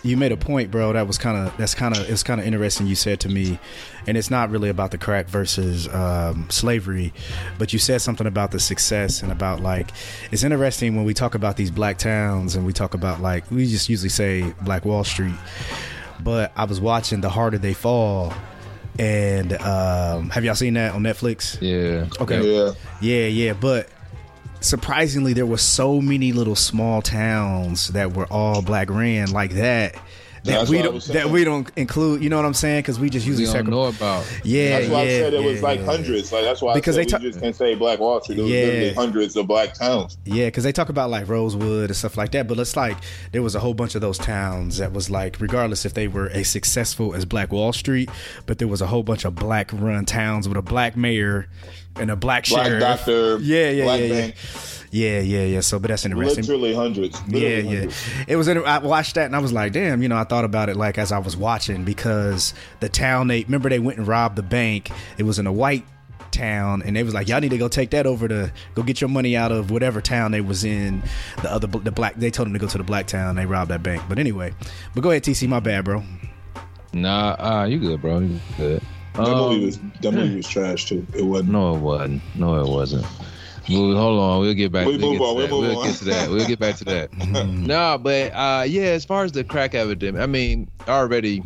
you 0.03 0.17
made 0.17 0.33
a 0.33 0.37
point, 0.37 0.71
bro. 0.71 0.95
That 0.95 1.07
was 1.07 1.19
kind 1.19 1.37
of 1.37 1.55
that's 1.59 1.75
kind 1.75 1.95
of 1.95 2.09
it's 2.09 2.23
kind 2.23 2.41
of 2.41 2.47
interesting. 2.47 2.87
You 2.87 2.95
said 2.95 3.21
to 3.21 3.29
me, 3.29 3.59
and 4.07 4.17
it's 4.17 4.31
not 4.31 4.51
really 4.51 4.71
about 4.71 4.91
the 4.91 4.99
crack 4.99 5.27
versus 5.27 5.87
um, 5.89 6.49
slavery, 6.49 7.13
but 7.59 7.75
you 7.75 7.79
said 7.79 8.01
something 8.01 8.27
about 8.27 8.53
the 8.53 8.61
success 8.61 9.23
and 9.23 9.31
about 9.31 9.61
like 9.61 9.91
it's 10.33 10.43
interesting 10.43 10.97
when 10.97 11.05
we 11.05 11.13
talk 11.13 11.35
about 11.35 11.57
these 11.57 11.71
black 11.71 11.99
towns 11.99 12.57
and 12.57 12.65
we 12.65 12.73
talk 12.73 12.95
about 12.95 13.21
like 13.21 13.51
we 13.51 13.67
just 13.67 13.89
usually 13.91 14.09
say 14.09 14.55
Black 14.63 14.87
Wall 14.87 15.05
Street, 15.05 15.35
but 16.25 16.53
I 16.57 16.65
was 16.65 16.81
watching 16.81 17.21
The 17.21 17.31
Harder 17.31 17.59
They 17.59 17.75
Fall. 17.75 18.33
And 18.99 19.53
um, 19.55 20.31
have 20.31 20.45
y'all 20.45 20.55
seen 20.55 20.75
that 20.75 20.95
on 20.95 21.03
Netflix? 21.03 21.59
yeah. 21.61 22.09
Okay. 22.21 22.43
Yeah. 22.43 22.73
Yeah, 23.01 23.27
yeah, 23.27 23.53
but 23.55 23.89
surprisingly, 24.61 25.33
there 25.33 25.47
were 25.47 25.59
so 25.59 26.01
many 26.01 26.33
little 26.33 26.57
small 26.57 27.03
towns 27.03 27.89
that 27.89 28.13
were 28.15 28.27
all 28.27 28.63
black 28.63 28.91
ran 28.91 29.31
like 29.33 29.53
that. 29.53 29.95
that 29.95 30.01
That's 30.45 30.71
we 30.71 30.81
don't 30.81 31.05
that 31.09 31.29
we 31.29 31.45
don't 31.45 31.71
include. 31.77 32.23
You 32.23 32.31
know 32.31 32.37
what 32.37 32.47
I'm 32.47 32.55
saying? 32.55 32.79
Because 32.81 32.99
we 32.99 33.11
just 33.11 33.27
We 33.27 33.33
usually 33.33 33.45
don't 33.47 33.53
circle. 33.67 33.71
know 33.73 33.85
about. 33.89 34.41
Yeah, 34.43 34.79
That's 34.81 34.91
why 34.91 35.03
yeah, 35.03 35.11
I 35.11 35.19
said 35.21 35.35
it 35.35 35.45
was 35.45 35.63
like 35.63 35.81
yeah. 35.81 35.85
hundreds. 35.85 36.33
Like 36.33 36.45
that's 36.45 36.63
why 36.63 36.73
Because 36.75 36.97
I 36.97 37.03
they 37.05 37.09
said 37.11 37.19
ta- 37.19 37.23
we 37.23 37.29
just 37.31 37.41
can't 37.43 37.55
say 37.57 37.75
Black 37.75 37.99
Wall 37.99 38.23
Street. 38.23 38.37
There 38.37 38.45
was 38.45 38.53
Yeah. 38.53 38.65
literally 38.65 38.95
hundreds 38.95 39.37
of 39.37 39.47
black 39.47 39.75
towns. 39.75 40.17
Yeah, 40.25 40.47
because 40.47 40.65
they 40.65 40.73
talk 40.73 40.89
about 40.89 41.11
like 41.11 41.29
Rosewood 41.29 41.91
and 41.91 41.97
stuff 41.97 42.17
like 42.17 42.33
that, 42.33 42.49
but 42.49 42.59
it's 42.59 42.75
like 42.75 42.97
there 43.33 43.43
was 43.43 43.55
a 43.55 43.61
whole 43.61 43.75
bunch 43.75 43.95
of 43.95 44.01
those 44.01 44.17
towns 44.17 44.79
that 44.79 44.93
was 44.95 45.11
like, 45.11 45.41
regardless 45.41 45.85
if 45.85 45.93
they 45.93 46.09
were 46.09 46.31
as 46.31 46.49
successful 46.49 47.15
as 47.15 47.27
Black 47.27 47.53
Wall 47.53 47.75
Street, 47.75 48.09
but 48.47 48.59
there 48.59 48.69
was 48.69 48.81
a 48.81 48.87
whole 48.87 49.03
bunch 49.03 49.27
of 49.27 49.35
black 49.35 49.71
run 49.75 50.07
towns 50.07 50.49
with 50.49 50.57
a 50.57 50.63
black 50.63 50.97
mayor 50.97 51.49
and 51.97 52.11
a 52.11 52.17
black, 52.17 52.47
Black 52.49 52.67
sheriff. 52.67 52.81
doctor. 52.81 53.39
Yeah, 53.39 53.71
yeah, 53.71 53.85
black 53.85 54.01
yeah, 54.01 54.07
yeah. 54.07 54.21
bank. 54.21 54.35
Yeah, 54.93 55.21
yeah, 55.21 55.45
yeah. 55.45 55.61
So, 55.61 55.79
but 55.79 55.89
that's 55.89 56.05
interesting. 56.05 56.43
Literally 56.43 56.75
hundreds. 56.75 57.21
Yeah, 57.29 57.33
Literally 57.41 57.63
yeah. 57.63 57.79
hundreds. 57.81 58.05
It 58.27 58.37
was. 58.37 58.49
In, 58.49 58.59
I 58.59 58.79
watched 58.79 59.15
that 59.15 59.27
and 59.27 59.37
I 59.37 59.39
was 59.39 59.53
like, 59.53 59.73
damn. 59.73 60.03
You 60.03 60.09
know, 60.09 60.17
I 60.17 60.25
thought 60.25 60.45
about 60.45 60.69
it 60.69 60.77
like 60.77 60.99
as 60.99 61.13
I 61.13 61.19
was 61.19 61.37
watching 61.37 61.85
because 61.85 62.55
the 62.81 62.89
town 62.89 63.29
they 63.29 63.45
remember 63.45 63.69
they 63.69 63.79
went 63.79 63.99
and 63.99 64.07
robbed 64.07 64.37
the 64.37 64.43
bank. 64.43 64.91
It 65.19 65.23
was 65.23 65.39
in 65.39 65.47
a 65.47 65.53
white 65.53 65.85
town 66.33 66.81
and 66.83 66.95
they 66.95 67.03
was 67.03 67.13
like 67.13 67.27
y'all 67.27 67.41
need 67.41 67.51
to 67.51 67.59
go 67.59 67.67
take 67.67 67.91
that 67.91 68.07
over 68.07 68.29
to 68.29 68.53
go 68.77 68.85
get 68.85 69.01
your 69.01 69.11
money 69.11 69.37
out 69.37 69.51
of 69.51 69.73
whatever 69.73 70.01
town 70.01 70.31
they 70.31 70.41
was 70.41 70.63
in 70.63 71.03
the 71.43 71.51
other 71.51 71.67
the 71.67 71.91
black 71.91 72.15
they 72.15 72.31
told 72.31 72.47
them 72.47 72.53
to 72.53 72.59
go 72.61 72.69
to 72.69 72.79
the 72.79 72.85
black 72.85 73.09
town 73.09 73.35
they 73.35 73.45
robbed 73.47 73.69
that 73.69 73.83
bank 73.83 74.01
but 74.09 74.17
anyway 74.17 74.55
but 74.95 75.01
go 75.01 75.11
ahead 75.11 75.25
tc 75.25 75.49
my 75.49 75.59
bad 75.59 75.85
bro 75.85 76.05
Nah, 76.93 77.35
uh, 77.39 77.65
you 77.65 77.81
good, 77.81 78.01
bro. 78.01 78.21
You 78.21 78.41
good. 78.57 78.81
That 79.15 79.23
Um, 79.23 79.53
movie 79.53 79.67
was 79.67 79.79
that 80.03 80.13
movie 80.13 80.37
was 80.37 80.49
trash 80.49 80.87
too. 80.87 81.07
It 81.15 81.23
wasn't. 81.23 81.51
No, 81.51 81.75
it 81.77 81.81
wasn't. 81.81 82.23
No, 82.37 82.61
it 82.61 82.69
wasn't. 82.69 83.07
Well, 83.69 83.95
hold 83.95 84.21
on, 84.21 84.41
we'll 84.41 84.55
get 84.55 84.73
back. 84.73 84.87
We 84.87 84.97
we'll 84.97 85.11
move 85.13 85.19
get 85.19 85.25
on, 85.25 85.35
to 85.35 85.37
we 85.37 85.43
that. 85.43 85.51
move 85.51 85.61
We'll 85.69 85.79
on. 85.79 85.87
get 85.87 85.97
to 85.97 86.05
that. 86.07 86.31
We'll 86.31 86.47
get 86.47 86.59
back 86.59 86.77
to 86.77 86.85
that. 86.87 87.13
no, 87.49 87.99
but 87.99 88.33
uh, 88.33 88.65
yeah, 88.67 88.83
as 88.83 89.05
far 89.05 89.25
as 89.25 89.33
the 89.33 89.45
crack 89.45 89.75
epidemic, 89.75 90.21
I 90.23 90.27
mean, 90.27 90.69
already, 90.89 91.43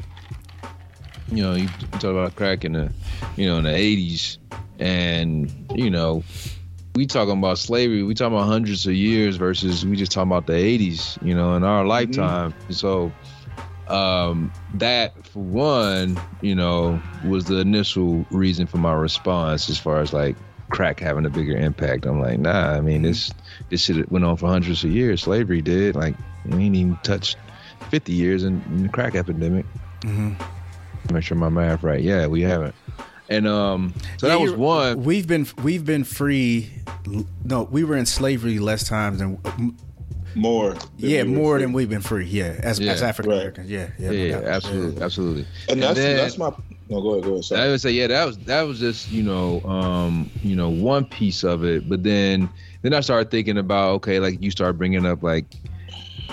you 1.31 1.43
know, 1.43 1.55
you 1.55 1.69
talk 1.93 2.05
about 2.05 2.37
crack 2.37 2.65
in 2.65 2.73
the, 2.73 2.93
you 3.37 3.47
know, 3.47 3.59
in 3.59 3.65
the 3.65 3.71
'80s, 3.71 4.39
and 4.79 5.53
you 5.75 5.91
know, 5.91 6.23
we 6.95 7.07
talking 7.07 7.37
about 7.39 7.59
slavery. 7.59 8.03
We 8.03 8.15
talking 8.15 8.37
about 8.37 8.47
hundreds 8.47 8.87
of 8.87 8.95
years 8.95 9.37
versus 9.37 9.85
we 9.85 9.97
just 9.97 10.13
talking 10.13 10.31
about 10.31 10.47
the 10.47 10.53
'80s. 10.55 11.21
You 11.23 11.35
know, 11.35 11.57
in 11.57 11.65
our 11.65 11.85
lifetime. 11.85 12.55
So 12.71 13.13
um 13.89 14.51
that 14.75 15.27
for 15.27 15.41
one 15.43 16.19
you 16.41 16.55
know 16.55 17.01
was 17.27 17.45
the 17.47 17.59
initial 17.59 18.25
reason 18.31 18.67
for 18.67 18.79
my 18.79 18.93
response 18.93 19.69
as 19.69 19.79
far 19.79 20.01
as 20.01 20.13
like 20.13 20.37
crack 20.71 20.99
having 20.99 21.27
a 21.27 21.31
bigger 21.31 21.57
impact. 21.57 22.07
I'm 22.07 22.21
like 22.21 22.39
nah 22.39 22.73
i 22.73 22.81
mean 22.81 23.03
this 23.03 23.31
this 23.71 23.83
shit 23.83 24.11
went 24.11 24.25
on 24.25 24.37
for 24.37 24.49
hundreds 24.49 24.83
of 24.85 24.91
years. 24.91 25.23
Slavery 25.23 25.61
did 25.63 25.95
like 25.97 26.15
we 26.47 26.65
ain't 26.65 26.75
even 26.77 26.99
touched 27.03 27.37
50 27.91 28.13
years 28.13 28.43
in, 28.45 28.63
in 28.69 28.83
the 28.85 28.89
crack 28.89 29.15
epidemic. 29.15 29.67
Mm-hmm. 30.01 31.15
Make 31.15 31.23
sure 31.23 31.37
my 31.37 31.49
math 31.51 31.83
right. 31.83 32.01
Yeah 32.01 32.27
we 32.27 32.41
haven't. 32.43 32.75
And 33.29 33.47
um 33.47 33.95
so 34.19 34.27
Yeah, 34.27 34.35
that 34.35 34.41
was 34.43 34.53
one. 34.53 35.03
we've 35.05 35.27
been 35.27 35.47
we've 35.63 35.85
been 35.85 36.05
free 36.05 36.71
no 37.45 37.65
we 37.65 37.85
were 37.85 37.97
in 37.97 38.07
slavery 38.07 38.59
less 38.59 38.89
times 38.89 39.19
than 39.19 39.39
More. 40.35 40.75
than 40.75 40.81
yeah 40.97 41.23
we 41.23 41.29
more 41.31 41.55
free. 41.57 41.63
than 41.65 41.73
we've 41.73 41.89
been 41.89 42.01
free 42.03 42.27
yeah 42.27 42.57
as, 42.63 42.79
Yeah. 42.81 42.93
as 42.93 43.03
african 43.03 43.33
americans 43.33 43.71
yeah 43.71 43.91
yeah, 43.99 44.11
yeah, 44.11 44.25
yeah 44.27 44.41
doubt. 44.41 44.45
absolutely 44.45 45.03
absolutely 45.03 45.47
And 45.69 45.83
that's 45.83 45.99
then- 45.99 46.17
that's 46.17 46.39
my. 46.39 46.53
No, 46.91 47.01
go 47.01 47.13
ahead. 47.13 47.25
Go 47.25 47.35
ahead. 47.37 47.53
I 47.59 47.69
would 47.71 47.81
say, 47.81 47.93
yeah, 47.93 48.09
that 48.09 48.27
was 48.27 48.37
that 48.41 48.61
was 48.63 48.79
just 48.79 49.11
you 49.11 49.23
know, 49.23 49.63
um, 49.63 50.31
you 50.43 50.55
know, 50.55 50.69
one 50.69 51.07
piece 51.07 51.43
of 51.43 51.65
it. 51.65 51.89
But 51.89 52.03
then 52.03 52.47
then 52.83 52.93
I 52.93 53.01
started 53.01 53.31
thinking 53.31 53.57
about 53.57 53.95
okay, 53.95 54.19
like 54.21 54.43
you 54.43 54.51
start 54.51 54.77
bringing 54.77 55.07
up 55.07 55.23
like, 55.23 55.47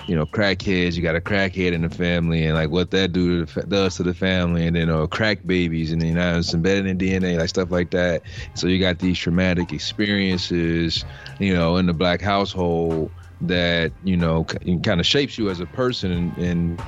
you 0.07 0.15
know, 0.15 0.25
crackheads. 0.25 0.97
You 0.97 1.03
got 1.03 1.15
a 1.15 1.21
crackhead 1.21 1.71
in 1.71 1.83
the 1.83 1.89
family, 1.89 2.43
and 2.43 2.55
like 2.55 2.69
what 2.69 2.91
that 2.91 3.13
do 3.13 3.39
to 3.39 3.45
the, 3.45 3.51
fa- 3.61 3.65
does 3.65 3.95
to 3.95 4.03
the 4.03 4.13
family, 4.13 4.67
and 4.67 4.75
then 4.75 4.89
uh, 4.89 5.07
crack 5.07 5.39
babies, 5.47 5.93
and 5.93 6.01
then 6.01 6.09
you 6.09 6.15
know, 6.15 6.39
it's 6.39 6.53
embedded 6.53 6.85
in 6.85 6.97
DNA, 6.97 7.37
like 7.39 7.47
stuff 7.47 7.71
like 7.71 7.91
that. 7.91 8.21
So 8.53 8.67
you 8.67 8.77
got 8.77 8.99
these 8.99 9.17
traumatic 9.17 9.71
experiences, 9.71 11.05
you 11.39 11.53
know, 11.53 11.77
in 11.77 11.85
the 11.85 11.93
black 11.93 12.19
household 12.21 13.09
that 13.41 13.91
you 14.03 14.15
know 14.15 14.43
kind 14.83 14.99
of 14.99 15.05
shapes 15.05 15.37
you 15.37 15.49
as 15.49 15.59
a 15.59 15.65
person 15.65 16.11
and, 16.11 16.37
and 16.37 16.81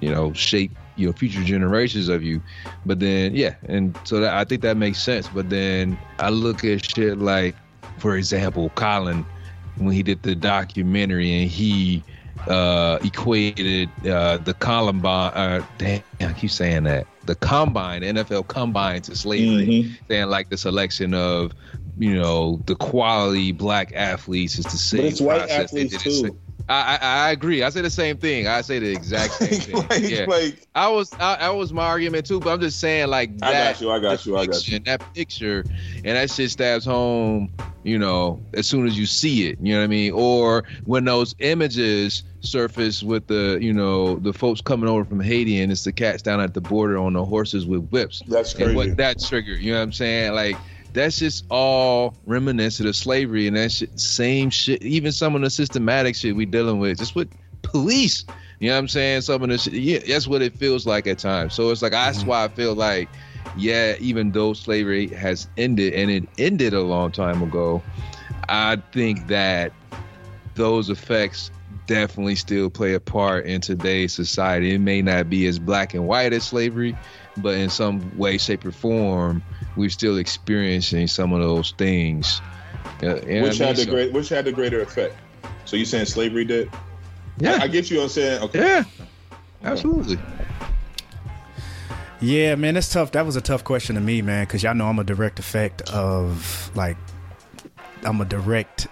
you 0.00 0.10
know 0.10 0.32
shape 0.32 0.72
you 0.96 1.06
know 1.06 1.12
future 1.12 1.42
generations 1.42 2.08
of 2.08 2.22
you. 2.22 2.40
But 2.84 3.00
then 3.00 3.34
yeah 3.34 3.54
and 3.68 3.98
so 4.04 4.20
that, 4.20 4.34
i 4.34 4.44
think 4.44 4.62
that 4.62 4.76
makes 4.76 4.98
sense. 5.00 5.28
But 5.28 5.50
then 5.50 5.98
i 6.18 6.28
look 6.30 6.64
at 6.64 6.84
shit 6.84 7.18
like 7.18 7.54
for 7.98 8.16
example 8.16 8.70
colin 8.70 9.24
when 9.76 9.94
he 9.94 10.02
did 10.02 10.22
the 10.22 10.34
documentary 10.34 11.42
and 11.42 11.50
he 11.50 12.02
uh 12.48 12.98
equated 13.02 13.90
uh 14.06 14.38
the 14.38 14.54
columbine 14.54 15.30
uh 15.34 15.62
damn 15.78 16.02
i 16.20 16.32
keep 16.32 16.50
saying 16.50 16.84
that. 16.84 17.06
The 17.26 17.34
combine 17.34 18.02
nfl 18.02 18.46
combine 18.48 19.02
to 19.02 19.14
slavery. 19.14 19.66
Mhm. 19.66 19.98
saying 20.08 20.28
like 20.28 20.48
the 20.48 20.56
selection 20.56 21.14
of 21.14 21.52
you 22.00 22.14
know 22.14 22.60
the 22.66 22.74
quality 22.74 23.52
black 23.52 23.92
athletes 23.94 24.58
is 24.58 24.64
the 24.64 24.70
same 24.70 25.02
But 25.02 25.06
it's 25.06 25.20
white 25.20 25.38
process 25.40 25.70
they 25.70 25.84
athletes 25.84 26.02
too. 26.02 26.36
I, 26.68 26.98
I 27.02 27.26
I 27.26 27.30
agree. 27.32 27.62
I 27.64 27.70
say 27.70 27.80
the 27.82 27.90
same 27.90 28.16
thing. 28.16 28.46
I 28.46 28.60
say 28.60 28.78
the 28.78 28.90
exact 28.92 29.34
same 29.34 29.60
thing. 29.60 29.74
like, 29.88 30.10
yeah. 30.10 30.24
like, 30.26 30.66
I 30.74 30.88
was 30.88 31.12
I, 31.14 31.36
that 31.36 31.54
was 31.54 31.72
my 31.72 31.84
argument 31.84 32.26
too, 32.26 32.38
but 32.40 32.50
I'm 32.52 32.60
just 32.60 32.80
saying 32.80 33.08
like 33.08 33.36
that, 33.38 33.48
I 33.48 33.72
got 33.72 33.80
you. 33.80 33.90
I 33.90 33.98
got 33.98 34.24
you. 34.26 34.36
I 34.38 34.46
got 34.46 34.66
you. 34.68 34.78
That 34.78 35.02
picture 35.14 35.64
and 35.96 36.16
that 36.16 36.30
shit 36.30 36.50
stabs 36.50 36.84
home. 36.84 37.52
You 37.82 37.98
know, 37.98 38.40
as 38.54 38.66
soon 38.66 38.86
as 38.86 38.98
you 38.98 39.06
see 39.06 39.48
it, 39.48 39.58
you 39.60 39.72
know 39.72 39.78
what 39.80 39.84
I 39.84 39.88
mean. 39.88 40.12
Or 40.12 40.64
when 40.84 41.06
those 41.06 41.34
images 41.40 42.22
surface 42.40 43.02
with 43.02 43.26
the 43.26 43.58
you 43.60 43.72
know 43.72 44.16
the 44.16 44.32
folks 44.32 44.60
coming 44.60 44.88
over 44.88 45.04
from 45.04 45.18
Haiti 45.20 45.60
and 45.60 45.72
it's 45.72 45.84
the 45.84 45.92
cats 45.92 46.22
down 46.22 46.40
at 46.40 46.54
the 46.54 46.60
border 46.60 46.98
on 46.98 47.14
the 47.14 47.24
horses 47.24 47.66
with 47.66 47.88
whips. 47.88 48.22
That's 48.28 48.54
And 48.54 48.64
crazy. 48.64 48.76
what 48.76 48.96
that 48.98 49.18
triggered, 49.20 49.60
you 49.60 49.72
know 49.72 49.78
what 49.78 49.84
I'm 49.84 49.92
saying? 49.92 50.34
Like 50.34 50.56
that's 50.92 51.18
just 51.18 51.44
all 51.50 52.16
reminiscent 52.26 52.88
of 52.88 52.96
slavery 52.96 53.46
and 53.46 53.56
that 53.56 53.72
shit, 53.72 53.98
same 53.98 54.50
shit. 54.50 54.82
Even 54.82 55.12
some 55.12 55.34
of 55.34 55.42
the 55.42 55.50
systematic 55.50 56.16
shit 56.16 56.34
we 56.34 56.46
dealing 56.46 56.78
with, 56.78 56.98
just 56.98 57.14
with 57.14 57.30
police. 57.62 58.24
You 58.58 58.68
know 58.68 58.74
what 58.74 58.80
I'm 58.80 58.88
saying? 58.88 59.22
Some 59.22 59.42
of 59.42 59.48
the 59.48 59.58
shit, 59.58 59.74
yeah, 59.74 59.98
that's 60.06 60.28
what 60.28 60.42
it 60.42 60.56
feels 60.56 60.86
like 60.86 61.06
at 61.06 61.18
times. 61.18 61.54
So 61.54 61.70
it's 61.70 61.82
like 61.82 61.92
that's 61.92 62.18
mm-hmm. 62.18 62.28
why 62.28 62.44
I 62.44 62.48
feel 62.48 62.74
like, 62.74 63.08
yeah, 63.56 63.96
even 64.00 64.32
though 64.32 64.52
slavery 64.52 65.08
has 65.08 65.48
ended 65.56 65.94
and 65.94 66.10
it 66.10 66.28
ended 66.38 66.74
a 66.74 66.82
long 66.82 67.10
time 67.10 67.42
ago, 67.42 67.82
I 68.48 68.76
think 68.92 69.28
that 69.28 69.72
those 70.54 70.90
effects 70.90 71.50
definitely 71.86 72.36
still 72.36 72.70
play 72.70 72.94
a 72.94 73.00
part 73.00 73.46
in 73.46 73.60
today's 73.60 74.12
society. 74.12 74.74
It 74.74 74.78
may 74.80 75.02
not 75.02 75.30
be 75.30 75.46
as 75.46 75.58
black 75.58 75.94
and 75.94 76.06
white 76.06 76.32
as 76.32 76.44
slavery, 76.44 76.96
but 77.38 77.54
in 77.54 77.70
some 77.70 78.16
way, 78.18 78.38
shape, 78.38 78.64
or 78.64 78.72
form, 78.72 79.42
we're 79.76 79.90
still 79.90 80.18
experiencing 80.18 81.06
some 81.06 81.32
of 81.32 81.40
those 81.40 81.72
things. 81.78 82.40
Uh, 83.02 83.16
you 83.22 83.42
which 83.42 83.58
what 83.58 83.60
I 83.62 83.66
had 83.68 83.76
the 83.76 83.82
So- 83.84 83.90
great? 83.90 84.12
Which 84.12 84.28
had 84.28 84.44
the 84.44 84.52
greater 84.52 84.80
effect? 84.80 85.14
So 85.64 85.76
you 85.76 85.84
saying 85.84 86.06
slavery 86.06 86.44
did? 86.44 86.70
Yeah. 87.38 87.52
I, 87.60 87.62
I 87.64 87.68
get 87.68 87.90
you 87.90 88.00
on 88.02 88.08
saying 88.08 88.42
okay. 88.42 88.58
Yeah, 88.58 88.84
absolutely. 89.62 90.18
Yeah, 92.20 92.54
man, 92.56 92.74
that's 92.74 92.92
tough. 92.92 93.12
That 93.12 93.24
was 93.24 93.36
a 93.36 93.40
tough 93.40 93.64
question 93.64 93.94
to 93.94 94.00
me, 94.00 94.20
man, 94.20 94.44
because 94.44 94.62
y'all 94.62 94.74
know 94.74 94.86
I'm 94.88 94.98
a 94.98 95.04
direct 95.04 95.38
effect 95.38 95.82
of 95.90 96.70
like 96.74 96.98
I'm 98.02 98.20
a 98.20 98.24
direct 98.26 98.88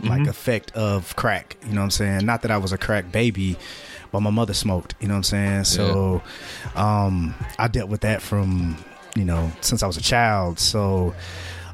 like 0.00 0.28
effect 0.28 0.70
of 0.72 1.16
crack. 1.16 1.56
You 1.64 1.72
know 1.72 1.80
what 1.80 1.84
I'm 1.86 1.90
saying? 1.90 2.26
Not 2.26 2.42
that 2.42 2.52
I 2.52 2.58
was 2.58 2.72
a 2.72 2.78
crack 2.78 3.10
baby, 3.10 3.56
but 4.12 4.20
my 4.20 4.30
mother 4.30 4.54
smoked. 4.54 4.94
You 5.00 5.08
know 5.08 5.14
what 5.14 5.18
I'm 5.18 5.24
saying? 5.24 5.64
So, 5.64 6.22
um, 6.76 7.34
I 7.58 7.66
dealt 7.66 7.88
with 7.90 8.02
that 8.02 8.22
from 8.22 8.76
you 9.18 9.24
know 9.24 9.50
since 9.60 9.82
I 9.82 9.86
was 9.86 9.96
a 9.96 10.02
child. 10.02 10.58
So. 10.58 11.14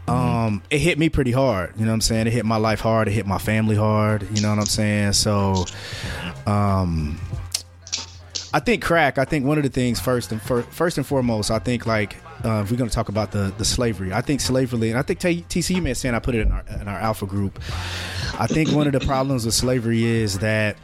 Um, 0.07 0.63
it 0.69 0.81
hit 0.81 0.99
me 0.99 1.09
pretty 1.09 1.33
hard, 1.33 1.73
you 1.79 1.87
know 1.87 1.91
what 1.91 1.95
I'm 1.95 2.01
saying? 2.03 2.27
It 2.27 2.35
hit 2.35 2.45
my 2.45 2.59
life 2.59 2.81
hard, 2.81 3.09
it 3.09 3.13
hit 3.13 3.25
my 3.27 3.39
family 3.39 3.75
hard, 3.75 4.29
you 4.37 4.43
know 4.43 4.51
what 4.51 4.59
I'm 4.59 4.67
saying? 4.67 5.15
So, 5.15 5.65
um, 6.47 7.19
I 8.53 8.61
think 8.61 8.85
crack. 8.85 9.17
I 9.19 9.25
think 9.25 9.47
one 9.47 9.57
of 9.57 9.65
the 9.65 9.71
things 9.71 9.99
first 9.99 10.31
and 10.31 10.43
fir- 10.43 10.63
first 10.63 10.99
and 10.99 11.07
foremost, 11.07 11.51
I 11.51 11.59
think 11.59 11.87
like 11.87 12.17
uh, 12.45 12.61
if 12.63 12.71
we're 12.71 12.77
going 12.77 12.89
to 12.89 12.95
talk 12.95 13.09
about 13.09 13.33
the 13.33 13.53
the 13.59 13.65
slavery, 13.65 14.13
I 14.13 14.21
think 14.21 14.41
slavery, 14.41 14.91
and 14.91 14.99
I 14.99 15.03
think 15.03 15.19
T- 15.19 15.45
TC 15.49 15.83
may 15.83 15.91
have 15.91 15.99
saying 15.99 16.15
I 16.15 16.21
put 16.21 16.35
it 16.35 16.43
in 16.43 16.53
our 16.53 16.65
in 16.81 16.87
our 16.87 16.99
alpha 16.99 17.27
group. 17.27 17.59
I 18.39 18.47
think 18.47 18.71
one 18.71 18.87
of 18.87 18.93
the 18.93 19.01
problems 19.01 19.45
with 19.45 19.55
slavery 19.55 20.05
is 20.05 20.39
that 20.39 20.77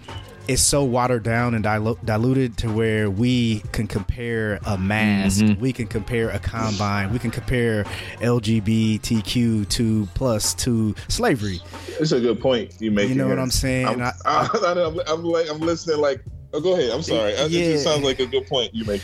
it's 0.48 0.62
so 0.62 0.84
watered 0.84 1.22
down 1.22 1.54
and 1.54 1.64
dilu- 1.64 2.04
diluted 2.04 2.56
to 2.58 2.70
where 2.72 3.10
we 3.10 3.60
can 3.72 3.86
compare 3.86 4.58
a 4.66 4.76
mask, 4.76 5.42
mm-hmm. 5.42 5.60
we 5.60 5.72
can 5.72 5.86
compare 5.86 6.30
a 6.30 6.38
combine, 6.38 7.12
we 7.12 7.18
can 7.18 7.30
compare 7.30 7.84
LGBTQ 8.20 9.68
to 9.68 10.06
plus 10.14 10.54
to 10.54 10.94
slavery. 11.08 11.60
It's 11.98 12.12
a 12.12 12.20
good 12.20 12.40
point 12.40 12.74
you 12.80 12.90
make. 12.90 13.08
You 13.08 13.14
know 13.14 13.28
what 13.28 13.38
I'm 13.38 13.50
saying? 13.50 13.86
I'm, 13.86 14.02
I- 14.02 14.12
I, 14.24 15.12
am 15.12 15.24
like 15.24 15.48
I'm 15.50 15.60
listening 15.60 15.98
like 15.98 16.22
Oh, 16.52 16.60
go 16.60 16.74
ahead. 16.74 16.90
I'm 16.90 17.02
sorry. 17.02 17.32
It 17.32 17.50
Yeah. 17.50 17.72
just 17.72 17.84
sounds 17.84 18.02
like 18.02 18.18
a 18.18 18.26
good 18.26 18.46
point 18.46 18.74
you 18.74 18.84
make. 18.84 19.02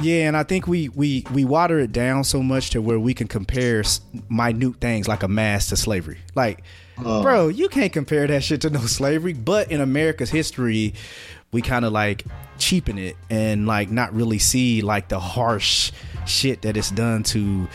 Yeah, 0.00 0.28
and 0.28 0.36
I 0.36 0.42
think 0.44 0.66
we 0.66 0.88
we 0.90 1.24
we 1.32 1.44
water 1.44 1.78
it 1.78 1.92
down 1.92 2.24
so 2.24 2.42
much 2.42 2.70
to 2.70 2.80
where 2.80 2.98
we 2.98 3.12
can 3.14 3.28
compare 3.28 3.82
minute 4.30 4.80
things 4.80 5.06
like 5.06 5.22
a 5.22 5.28
mass 5.28 5.68
to 5.68 5.76
slavery. 5.76 6.18
Like, 6.34 6.62
uh. 7.04 7.22
bro, 7.22 7.48
you 7.48 7.68
can't 7.68 7.92
compare 7.92 8.26
that 8.26 8.42
shit 8.42 8.62
to 8.62 8.70
no 8.70 8.80
slavery. 8.80 9.34
But 9.34 9.70
in 9.70 9.80
America's 9.80 10.30
history, 10.30 10.94
we 11.52 11.60
kind 11.62 11.84
of 11.84 11.92
like 11.92 12.24
cheapen 12.58 12.98
it 12.98 13.16
and 13.28 13.66
like 13.66 13.90
not 13.90 14.14
really 14.14 14.38
see 14.38 14.80
like 14.80 15.08
the 15.08 15.20
harsh 15.20 15.92
shit 16.26 16.62
that 16.62 16.76
it's 16.76 16.90
done 16.90 17.22
to 17.22 17.68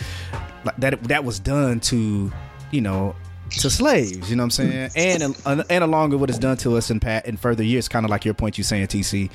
like, 0.66 0.76
that 0.78 1.04
that 1.04 1.24
was 1.24 1.40
done 1.40 1.80
to 1.80 2.32
you 2.72 2.82
know 2.82 3.16
to 3.52 3.70
slaves 3.70 4.30
you 4.30 4.36
know 4.36 4.42
what 4.44 4.46
i'm 4.46 4.50
saying 4.52 4.90
and 4.96 5.36
and, 5.46 5.64
and 5.70 5.84
along 5.84 6.10
with 6.12 6.20
what 6.22 6.30
it's 6.30 6.40
done 6.40 6.56
to 6.58 6.76
us 6.78 6.90
in 6.90 7.00
pat 7.00 7.26
in 7.26 7.36
further 7.38 7.64
years 7.64 7.88
kind 7.90 8.06
of 8.06 8.10
like 8.10 8.24
your 8.26 8.34
point 8.34 8.58
you 8.58 8.64
saying 8.64 8.88
tc 8.88 9.30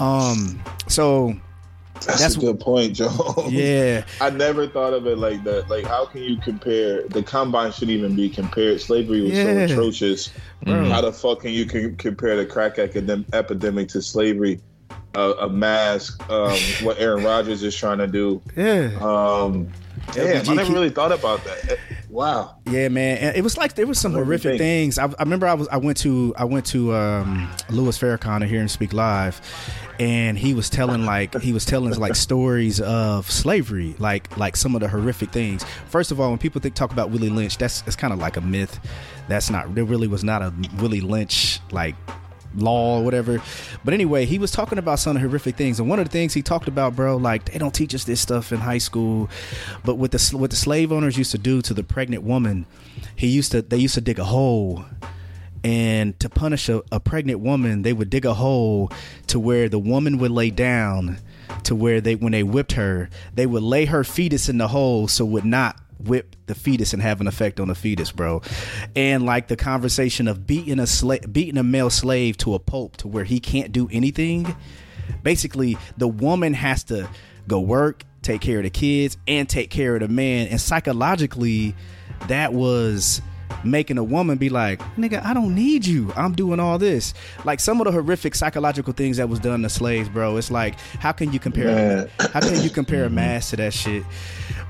um 0.00 0.62
so 0.86 1.34
That's, 1.94 2.06
That's- 2.06 2.36
a 2.36 2.40
good 2.40 2.60
point, 2.60 2.94
Joe. 2.94 3.46
yeah 3.48 4.04
I 4.20 4.30
never 4.30 4.68
thought 4.68 4.92
of 4.92 5.06
it 5.08 5.18
like 5.18 5.42
that. 5.42 5.68
Like, 5.68 5.84
how 5.84 6.06
can 6.06 6.22
you 6.22 6.36
compare? 6.36 7.02
The 7.08 7.24
combine 7.24 7.72
shouldn't 7.72 7.90
even 7.90 8.14
be 8.14 8.28
compared. 8.28 8.80
Slavery 8.80 9.22
was 9.22 9.32
Yeah. 9.32 9.66
so 9.66 9.72
atrocious. 9.74 10.30
Bro. 10.62 10.84
How 10.90 11.00
the 11.00 11.12
fuck 11.12 11.40
can 11.40 11.50
you 11.50 11.66
can 11.66 11.96
compare 11.96 12.36
the 12.36 12.46
crack 12.46 12.78
epidemic 12.78 13.88
to 13.88 14.00
slavery? 14.00 14.60
A, 15.16 15.32
a 15.40 15.48
mask, 15.48 16.22
um, 16.30 16.56
what 16.82 17.00
Aaron 17.00 17.24
Rodgers 17.24 17.64
is 17.64 17.74
trying 17.74 17.98
to 17.98 18.06
do. 18.06 18.40
yeah 18.56 18.90
Um, 19.00 19.66
damn, 20.12 20.42
LBGQ. 20.44 20.48
I 20.48 20.54
never 20.54 20.72
really 20.72 20.90
thought 20.90 21.12
about 21.12 21.44
that. 21.44 21.78
Wow. 22.08 22.56
Yeah, 22.66 22.88
man. 22.88 23.18
And 23.18 23.36
it 23.36 23.42
was 23.42 23.56
like 23.56 23.74
there 23.74 23.86
was 23.86 23.98
some 23.98 24.12
What 24.12 24.24
horrific 24.24 24.58
things. 24.58 24.98
I, 24.98 25.04
I 25.04 25.22
remember 25.22 25.46
I 25.46 25.54
was 25.54 25.68
I 25.68 25.76
went 25.76 25.98
to 25.98 26.34
I 26.36 26.44
went 26.44 26.66
to 26.66 26.94
um, 26.94 27.50
Louis 27.70 27.96
Farrakhan 27.98 28.46
here 28.46 28.60
and 28.60 28.70
Speak 28.70 28.92
Live, 28.92 29.40
and 30.00 30.38
he 30.38 30.54
was 30.54 30.70
telling 30.70 31.04
like 31.04 31.38
he 31.40 31.52
was 31.52 31.64
telling 31.64 31.98
like 31.98 32.14
stories 32.28 32.80
of 32.80 33.30
slavery, 33.30 33.94
like 33.98 34.36
like 34.36 34.56
some 34.56 34.74
of 34.74 34.80
the 34.80 34.88
horrific 34.88 35.30
things. 35.30 35.64
First 35.86 36.10
of 36.10 36.20
all, 36.20 36.30
when 36.30 36.38
people 36.38 36.60
think 36.60 36.74
talk 36.74 36.92
about 36.92 37.10
Willie 37.10 37.30
Lynch, 37.30 37.58
that's 37.58 37.82
it's 37.86 37.96
kind 37.96 38.12
of 38.12 38.18
like 38.18 38.36
a 38.36 38.40
myth. 38.40 38.80
That's 39.28 39.50
not 39.50 39.74
there. 39.74 39.84
Really 39.84 40.08
was 40.08 40.24
not 40.24 40.42
a 40.42 40.52
Willie 40.78 41.02
Lynch 41.02 41.60
like 41.72 41.94
law 42.54 42.98
or 42.98 43.04
whatever. 43.04 43.42
But 43.84 43.94
anyway, 43.94 44.24
he 44.24 44.38
was 44.38 44.50
talking 44.50 44.78
about 44.78 44.98
some 44.98 45.16
horrific 45.16 45.56
things, 45.56 45.80
and 45.80 45.88
one 45.88 45.98
of 45.98 46.06
the 46.06 46.12
things 46.12 46.34
he 46.34 46.42
talked 46.42 46.68
about, 46.68 46.96
bro, 46.96 47.16
like 47.16 47.52
they 47.52 47.58
don't 47.58 47.74
teach 47.74 47.94
us 47.94 48.04
this 48.04 48.20
stuff 48.20 48.52
in 48.52 48.58
high 48.58 48.78
school. 48.78 49.28
But 49.84 49.96
what 49.96 50.12
the 50.12 50.36
what 50.36 50.50
the 50.50 50.56
slave 50.56 50.92
owners 50.92 51.16
used 51.16 51.32
to 51.32 51.38
do 51.38 51.62
to 51.62 51.74
the 51.74 51.82
pregnant 51.82 52.22
woman, 52.22 52.66
he 53.16 53.28
used 53.28 53.52
to 53.52 53.62
they 53.62 53.78
used 53.78 53.94
to 53.94 54.00
dig 54.00 54.18
a 54.18 54.24
hole. 54.24 54.84
And 55.64 56.18
to 56.20 56.28
punish 56.28 56.68
a, 56.68 56.82
a 56.92 57.00
pregnant 57.00 57.40
woman, 57.40 57.82
they 57.82 57.92
would 57.92 58.10
dig 58.10 58.24
a 58.24 58.34
hole 58.34 58.92
to 59.26 59.40
where 59.40 59.68
the 59.68 59.78
woman 59.78 60.18
would 60.18 60.30
lay 60.30 60.50
down, 60.50 61.18
to 61.64 61.74
where 61.74 62.00
they 62.00 62.14
when 62.14 62.32
they 62.32 62.44
whipped 62.44 62.72
her, 62.72 63.10
they 63.34 63.46
would 63.46 63.64
lay 63.64 63.86
her 63.86 64.04
fetus 64.04 64.48
in 64.48 64.58
the 64.58 64.68
hole 64.68 65.08
so 65.08 65.24
would 65.24 65.44
not 65.44 65.76
whip 65.98 66.36
the 66.46 66.54
fetus 66.54 66.92
and 66.92 67.02
have 67.02 67.20
an 67.20 67.26
effect 67.26 67.60
on 67.60 67.68
the 67.68 67.74
fetus, 67.74 68.12
bro. 68.12 68.42
And 68.94 69.24
like 69.24 69.48
the 69.48 69.56
conversation 69.56 70.28
of 70.28 70.46
beating 70.46 70.78
a 70.78 70.86
slave, 70.86 71.32
beating 71.32 71.58
a 71.58 71.62
male 71.62 71.90
slave 71.90 72.36
to 72.38 72.54
a 72.54 72.58
pulp 72.58 72.96
to 72.98 73.08
where 73.08 73.24
he 73.24 73.40
can't 73.40 73.72
do 73.72 73.88
anything. 73.90 74.54
Basically, 75.22 75.76
the 75.96 76.08
woman 76.08 76.54
has 76.54 76.84
to 76.84 77.08
go 77.46 77.60
work, 77.60 78.04
take 78.22 78.40
care 78.40 78.58
of 78.58 78.64
the 78.64 78.70
kids, 78.70 79.16
and 79.26 79.48
take 79.48 79.70
care 79.70 79.94
of 79.94 80.02
the 80.02 80.08
man. 80.08 80.48
And 80.48 80.60
psychologically, 80.60 81.74
that 82.28 82.52
was 82.52 83.22
making 83.64 83.98
a 83.98 84.04
woman 84.04 84.38
be 84.38 84.48
like, 84.48 84.80
nigga, 84.96 85.24
I 85.24 85.34
don't 85.34 85.54
need 85.54 85.86
you. 85.86 86.12
I'm 86.16 86.32
doing 86.32 86.60
all 86.60 86.78
this. 86.78 87.14
Like 87.44 87.60
some 87.60 87.80
of 87.80 87.86
the 87.86 87.92
horrific 87.92 88.34
psychological 88.34 88.92
things 88.92 89.16
that 89.18 89.28
was 89.28 89.38
done 89.38 89.62
to 89.62 89.68
slaves, 89.68 90.08
bro. 90.08 90.36
It's 90.36 90.50
like, 90.50 90.78
how 91.00 91.12
can 91.12 91.32
you 91.32 91.38
compare 91.38 92.08
how 92.32 92.40
can 92.40 92.62
you 92.62 92.70
compare 92.70 93.04
a 93.04 93.10
mass 93.18 93.50
to 93.50 93.56
that 93.56 93.72
shit? 93.72 94.04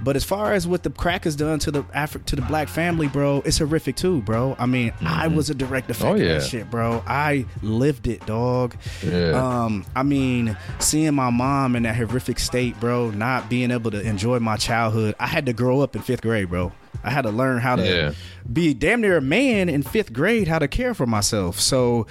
But 0.00 0.14
as 0.14 0.22
far 0.24 0.52
as 0.54 0.66
what 0.66 0.84
the 0.84 0.90
crack 0.90 1.24
has 1.24 1.34
done 1.34 1.58
to 1.60 1.70
the 1.72 1.82
Afri- 1.84 2.24
to 2.26 2.36
the 2.36 2.42
black 2.42 2.68
family, 2.68 3.08
bro, 3.08 3.42
it's 3.44 3.58
horrific 3.58 3.96
too, 3.96 4.22
bro. 4.22 4.54
I 4.58 4.66
mean, 4.66 4.92
I 5.04 5.26
was 5.26 5.50
a 5.50 5.54
direct 5.54 5.90
effect 5.90 6.04
Oh, 6.08 6.14
of 6.14 6.20
yeah. 6.20 6.34
that 6.34 6.42
shit, 6.44 6.70
bro. 6.70 7.02
I 7.06 7.46
lived 7.62 8.06
it, 8.06 8.24
dog. 8.24 8.76
Yeah. 9.04 9.30
Um, 9.64 9.84
I 9.96 10.04
mean, 10.04 10.56
seeing 10.78 11.14
my 11.14 11.30
mom 11.30 11.74
in 11.74 11.82
that 11.82 11.96
horrific 11.96 12.38
state, 12.38 12.78
bro, 12.78 13.10
not 13.10 13.50
being 13.50 13.70
able 13.72 13.90
to 13.90 14.00
enjoy 14.00 14.38
my 14.38 14.56
childhood. 14.56 15.16
I 15.18 15.26
had 15.26 15.46
to 15.46 15.52
grow 15.52 15.80
up 15.80 15.96
in 15.96 16.02
fifth 16.02 16.22
grade, 16.22 16.48
bro. 16.48 16.72
I 17.05 17.11
had 17.11 17.22
to 17.22 17.31
learn 17.31 17.59
how 17.61 17.77
to 17.77 17.85
Yeah. 17.87 18.12
be 18.53 18.74
damn 18.74 19.01
near 19.01 19.16
a 19.18 19.20
man 19.20 19.68
in 19.68 19.83
fifth 19.83 20.12
grade, 20.12 20.48
how 20.48 20.59
to 20.59 20.66
care 20.68 20.94
for 20.94 21.07
myself. 21.07 21.61
So 21.61 22.07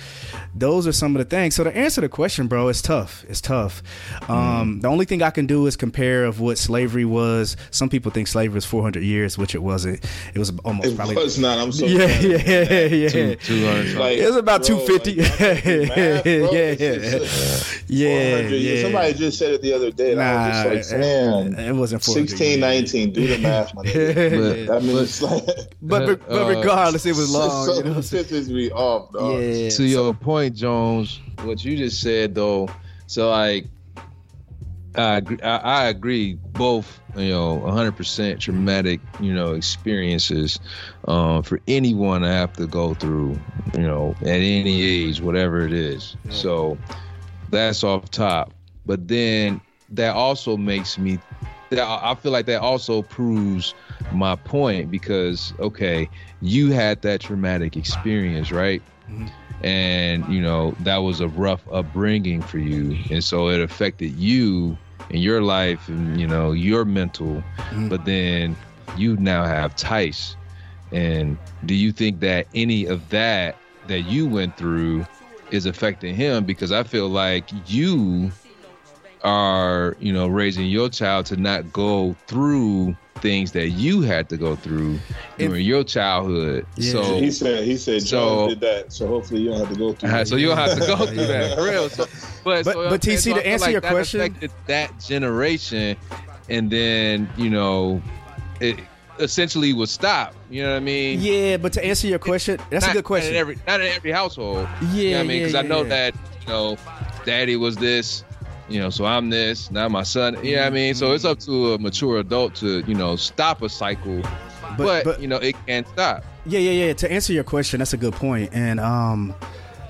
those 0.55 0.87
are 0.87 0.91
some 0.91 1.15
of 1.15 1.19
the 1.19 1.25
things. 1.35 1.55
So 1.55 1.63
to 1.63 1.75
answer 1.75 1.99
the 2.01 2.09
question, 2.09 2.47
bro, 2.47 2.67
it's 2.69 2.81
tough. 2.81 3.25
It's 3.27 3.41
tough. 3.41 3.83
Um, 4.29 4.79
the 4.81 4.87
only 4.87 5.05
thing 5.05 5.21
I 5.21 5.29
can 5.29 5.45
do 5.45 5.65
is 5.67 5.75
compare 5.75 6.25
of 6.25 6.39
what 6.39 6.57
slavery 6.57 7.05
was. 7.05 7.57
Some 7.71 7.89
people 7.89 8.11
think 8.11 8.27
slavery 8.27 8.55
was 8.55 8.65
400 8.65 9.03
years, 9.03 9.37
which 9.37 9.55
it 9.55 9.61
wasn't. 9.63 10.05
It 10.33 10.39
was 10.39 10.51
almost 10.63 10.87
It 10.89 10.95
probably. 10.95 11.15
was 11.15 11.37
not. 11.37 11.57
I'm 11.59 11.71
so 11.71 11.85
yeah, 11.85 12.05
proud. 12.05 12.23
yeah, 12.23 12.85
yeah, 12.85 13.09
Two, 13.09 13.35
200 13.35 13.97
Like, 13.97 14.17
It 14.19 14.27
was 14.27 14.35
about 14.35 14.65
bro, 14.65 14.77
250. 14.85 15.15
like, 15.15 15.39
math, 15.39 16.23
bro. 16.23 16.51
Yeah, 16.51 16.71
yeah. 16.71 16.75
just- 16.97 17.83
yeah, 17.89 18.39
yeah. 18.47 18.81
Somebody 18.83 19.13
just 19.13 19.37
said 19.39 19.53
it 19.53 19.61
the 19.61 19.73
other 19.73 19.91
day. 19.91 20.11
And 20.13 20.21
I 20.21 20.47
was 20.49 20.65
Nah, 20.65 20.73
just 20.73 20.91
like, 20.91 20.99
man, 21.01 21.59
it 21.59 21.73
wasn't 21.73 22.03
400 22.03 22.29
16, 22.29 22.59
19. 22.59 23.11
Do 23.13 23.27
the 23.27 23.37
math, 23.39 23.73
my 23.73 23.83
nigga. 23.85 24.66
But- 24.67 24.77
I 24.77 24.79
mean, 24.85 24.97
it's 24.97 25.21
like, 25.21 25.45
but, 25.81 26.05
but, 26.05 26.27
but 26.27 26.41
Uh, 26.41 26.49
regardless, 26.59 27.05
it 27.05 27.15
was 27.15 27.33
long. 27.33 27.65
so 27.65 27.73
you 27.77 27.83
know 27.83 27.89
what 27.89 27.95
I'm 27.97 28.03
saying? 28.03 28.25
pisses 28.25 28.49
me 28.49 28.69
off, 28.71 29.11
dog. 29.11 29.41
Yeah. 29.41 29.69
to 29.69 29.83
your 29.85 30.13
point, 30.13 30.55
Jones, 30.55 31.19
what 31.43 31.63
you 31.63 31.77
just 31.77 32.01
said 32.01 32.35
though, 32.35 32.69
so 33.07 33.29
like, 33.29 33.65
I 34.95 35.17
agree, 35.17 35.39
I, 35.43 35.57
I 35.57 35.85
agree. 35.89 36.33
Both, 36.53 36.99
you 37.15 37.29
know, 37.29 37.59
100% 37.63 38.39
traumatic, 38.39 38.99
you 39.19 39.31
know, 39.31 39.53
experiences 39.53 40.59
um, 41.07 41.43
for 41.43 41.59
anyone 41.67 42.21
to 42.21 42.27
have 42.27 42.53
to 42.53 42.65
go 42.65 42.95
through, 42.95 43.39
you 43.75 43.83
know, 43.83 44.15
at 44.21 44.27
any 44.27 44.81
age, 44.81 45.21
whatever 45.21 45.61
it 45.61 45.71
is. 45.73 46.15
So 46.31 46.79
that's 47.51 47.83
off 47.83 48.09
top. 48.09 48.53
But 48.87 49.07
then 49.07 49.61
that 49.91 50.15
also 50.15 50.57
makes 50.57 50.97
me. 50.97 51.19
That 51.69 51.81
I 51.85 52.15
feel 52.15 52.31
like 52.31 52.45
that 52.47 52.61
also 52.61 53.01
proves 53.01 53.75
my 54.13 54.35
point 54.35 54.89
because 54.91 55.53
okay, 55.59 56.09
you 56.41 56.71
had 56.71 57.01
that 57.01 57.21
traumatic 57.21 57.75
experience, 57.77 58.51
right? 58.51 58.81
and 59.63 60.23
you 60.31 60.41
know 60.41 60.75
that 60.81 60.97
was 60.97 61.19
a 61.19 61.27
rough 61.29 61.61
upbringing 61.71 62.41
for 62.41 62.59
you. 62.59 62.95
And 63.09 63.23
so 63.23 63.49
it 63.49 63.59
affected 63.61 64.11
you 64.11 64.77
in 65.09 65.21
your 65.21 65.41
life 65.41 65.87
and 65.87 66.19
you 66.19 66.27
know 66.27 66.51
your 66.51 66.85
mental. 66.85 67.43
Mhm. 67.71 67.89
but 67.89 68.05
then 68.05 68.55
you 68.95 69.17
now 69.17 69.45
have 69.45 69.75
tice. 69.75 70.35
And 70.91 71.37
do 71.65 71.73
you 71.73 71.91
think 71.91 72.19
that 72.21 72.47
any 72.53 72.85
of 72.85 73.09
that 73.09 73.57
that 73.87 74.01
you 74.01 74.27
went 74.27 74.55
through 74.57 75.05
is 75.51 75.65
affecting 75.65 76.13
him? 76.15 76.43
Because 76.45 76.71
i 76.71 76.83
feel 76.83 77.09
like 77.09 77.45
you 77.67 78.31
are 79.23 79.95
you 79.99 80.13
know 80.13 80.27
raising 80.27 80.67
your 80.67 80.89
child 80.89 81.25
to 81.27 81.35
not 81.35 81.73
go 81.73 82.15
through 82.27 82.95
things 83.17 83.51
that 83.53 83.69
you 83.69 84.01
had 84.01 84.29
to 84.29 84.37
go 84.37 84.55
through 84.55 84.95
If- 85.37 85.49
during 85.49 85.65
your 85.65 85.83
childhood 85.83 86.65
Yeah. 86.75 86.91
so 86.91 87.01
He 87.19 87.31
said 87.31 87.63
he 87.65 87.77
said 87.77 88.01
So- 88.03 88.07
John 88.07 88.49
did 88.49 88.59
that, 88.61 88.93
so 88.93 89.07
hopefully 89.07 89.41
you 89.41 89.49
don't 89.49 89.59
have 89.59 89.69
to 89.69 89.75
go 89.75 89.93
through. 89.93 90.09
uh, 90.09 90.11
that. 90.13 90.27
so 90.27 90.35
you 90.35 90.47
don't 90.47 90.57
have 90.57 90.79
to 90.79 90.85
go 90.87 91.05
through 91.05 91.27
that 91.27 91.55
for 91.55 91.63
real. 91.63 91.89
So, 91.89 92.05
but 92.43 92.65
But- 92.65 92.73
so, 92.73 92.89
but 92.89 93.01
TC, 93.01 93.17
so 93.31 93.35
to 93.35 93.41
feel 93.41 93.51
answer 93.53 93.71
your 93.71 93.81
that 93.81 93.91
question- 93.91 94.49
that 94.67 94.99
generation, 94.99 95.97
and 96.49 96.69
then 96.71 97.29
you 97.37 97.49
know, 97.49 98.01
it 98.59 98.79
essentially 99.19 99.73
was 99.73 99.89
stopped. 99.91 100.35
You 100.49 100.63
know 100.63 100.71
what 100.71 100.77
I 100.77 100.79
mean? 100.81 101.19
Yeah, 101.21 101.57
but 101.57 101.73
to 101.73 101.83
answer 101.83 102.07
your 102.07 102.19
question, 102.19 102.59
that's 102.69 102.85
not, 102.85 102.91
a 102.91 102.93
good 102.99 103.03
question. 103.05 103.33
Not 103.33 103.35
in 103.35 103.41
every, 103.41 103.57
not 103.67 103.81
in 103.81 103.87
every 103.87 104.11
household. 104.11 104.67
yeah, 104.81 104.87
You 104.93 105.09
know 105.11 105.17
what 105.17 105.23
I 105.23 105.27
mean? 105.27 105.39
Because 105.39 105.53
yeah, 105.53 105.59
I 105.59 105.63
know 105.63 105.81
yeah. 105.83 105.89
that 105.89 106.15
you 106.41 106.47
know, 106.53 106.77
daddy 107.25 107.55
was 107.55 107.75
this. 107.77 108.23
You 108.69 108.79
know, 108.79 108.89
so 108.89 109.05
I'm 109.05 109.29
this. 109.29 109.71
Now 109.71 109.87
my 109.87 110.03
son. 110.03 110.37
Yeah, 110.43 110.65
I 110.67 110.69
mean? 110.69 110.93
So 110.93 111.13
it's 111.13 111.23
up 111.25 111.39
to 111.39 111.73
a 111.73 111.79
mature 111.79 112.17
adult 112.17 112.55
to 112.55 112.83
you 112.87 112.95
know 112.95 113.15
stop 113.15 113.61
a 113.61 113.69
cycle. 113.69 114.21
But, 114.77 115.05
but- 115.05 115.21
you 115.21 115.27
know, 115.27 115.37
it 115.37 115.55
can 115.65 115.85
stop. 115.85 116.23
Yeah, 116.45 116.59
yeah, 116.59 116.85
yeah. 116.87 116.93
To 116.93 117.11
answer 117.11 117.33
your 117.33 117.43
question, 117.43 117.79
that's 117.79 117.93
a 117.93 117.97
good 117.97 118.13
point. 118.13 118.51
And 118.53 118.79
um, 118.79 119.33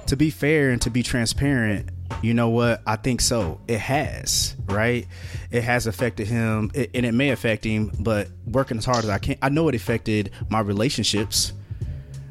to 0.08 0.16
be 0.16 0.30
fair 0.30 0.70
and 0.72 0.82
to 0.84 0.90
be 0.90 1.04
transparent, 1.04 1.90
you 2.22 2.34
know 2.34 2.50
what? 2.50 2.82
I 2.88 2.96
think 2.96 3.22
so. 3.22 3.60
It 3.68 3.80
has, 3.80 4.56
right? 4.68 5.06
It 5.52 5.64
has 5.64 5.86
affected 5.88 6.28
him, 6.28 6.72
it, 6.74 6.92
and 6.96 7.06
it 7.06 7.12
may 7.14 7.30
affect 7.30 7.64
him. 7.64 7.92
But 8.00 8.30
working 8.46 8.78
as 8.78 8.86
hard 8.86 9.04
as 9.04 9.10
I 9.10 9.18
can, 9.20 9.36
I 9.42 9.50
know 9.50 9.68
it 9.68 9.76
affected 9.76 10.32
my 10.50 10.60
relationships. 10.62 11.54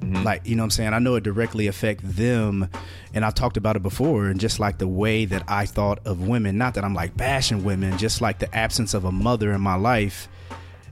Like, 0.02 0.46
you 0.46 0.56
know 0.56 0.62
what 0.62 0.66
I'm 0.66 0.70
saying? 0.70 0.94
I 0.94 0.98
know 0.98 1.14
it 1.14 1.24
directly 1.24 1.66
affect 1.66 2.00
them. 2.02 2.68
And 3.14 3.24
I 3.24 3.30
talked 3.30 3.56
about 3.56 3.76
it 3.76 3.82
before, 3.82 4.26
and 4.26 4.38
just 4.38 4.60
like 4.60 4.78
the 4.78 4.88
way 4.88 5.24
that 5.24 5.44
I 5.48 5.66
thought 5.66 6.06
of 6.06 6.28
women, 6.28 6.58
not 6.58 6.74
that 6.74 6.84
I'm 6.84 6.94
like 6.94 7.16
bashing 7.16 7.64
women, 7.64 7.96
just 7.98 8.20
like 8.20 8.38
the 8.38 8.54
absence 8.54 8.94
of 8.94 9.04
a 9.04 9.12
mother 9.12 9.52
in 9.52 9.60
my 9.60 9.74
life, 9.74 10.28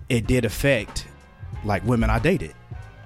it 0.08 0.26
did 0.26 0.44
affect 0.44 1.06
like 1.64 1.84
women 1.84 2.10
I 2.10 2.18
dated. 2.18 2.54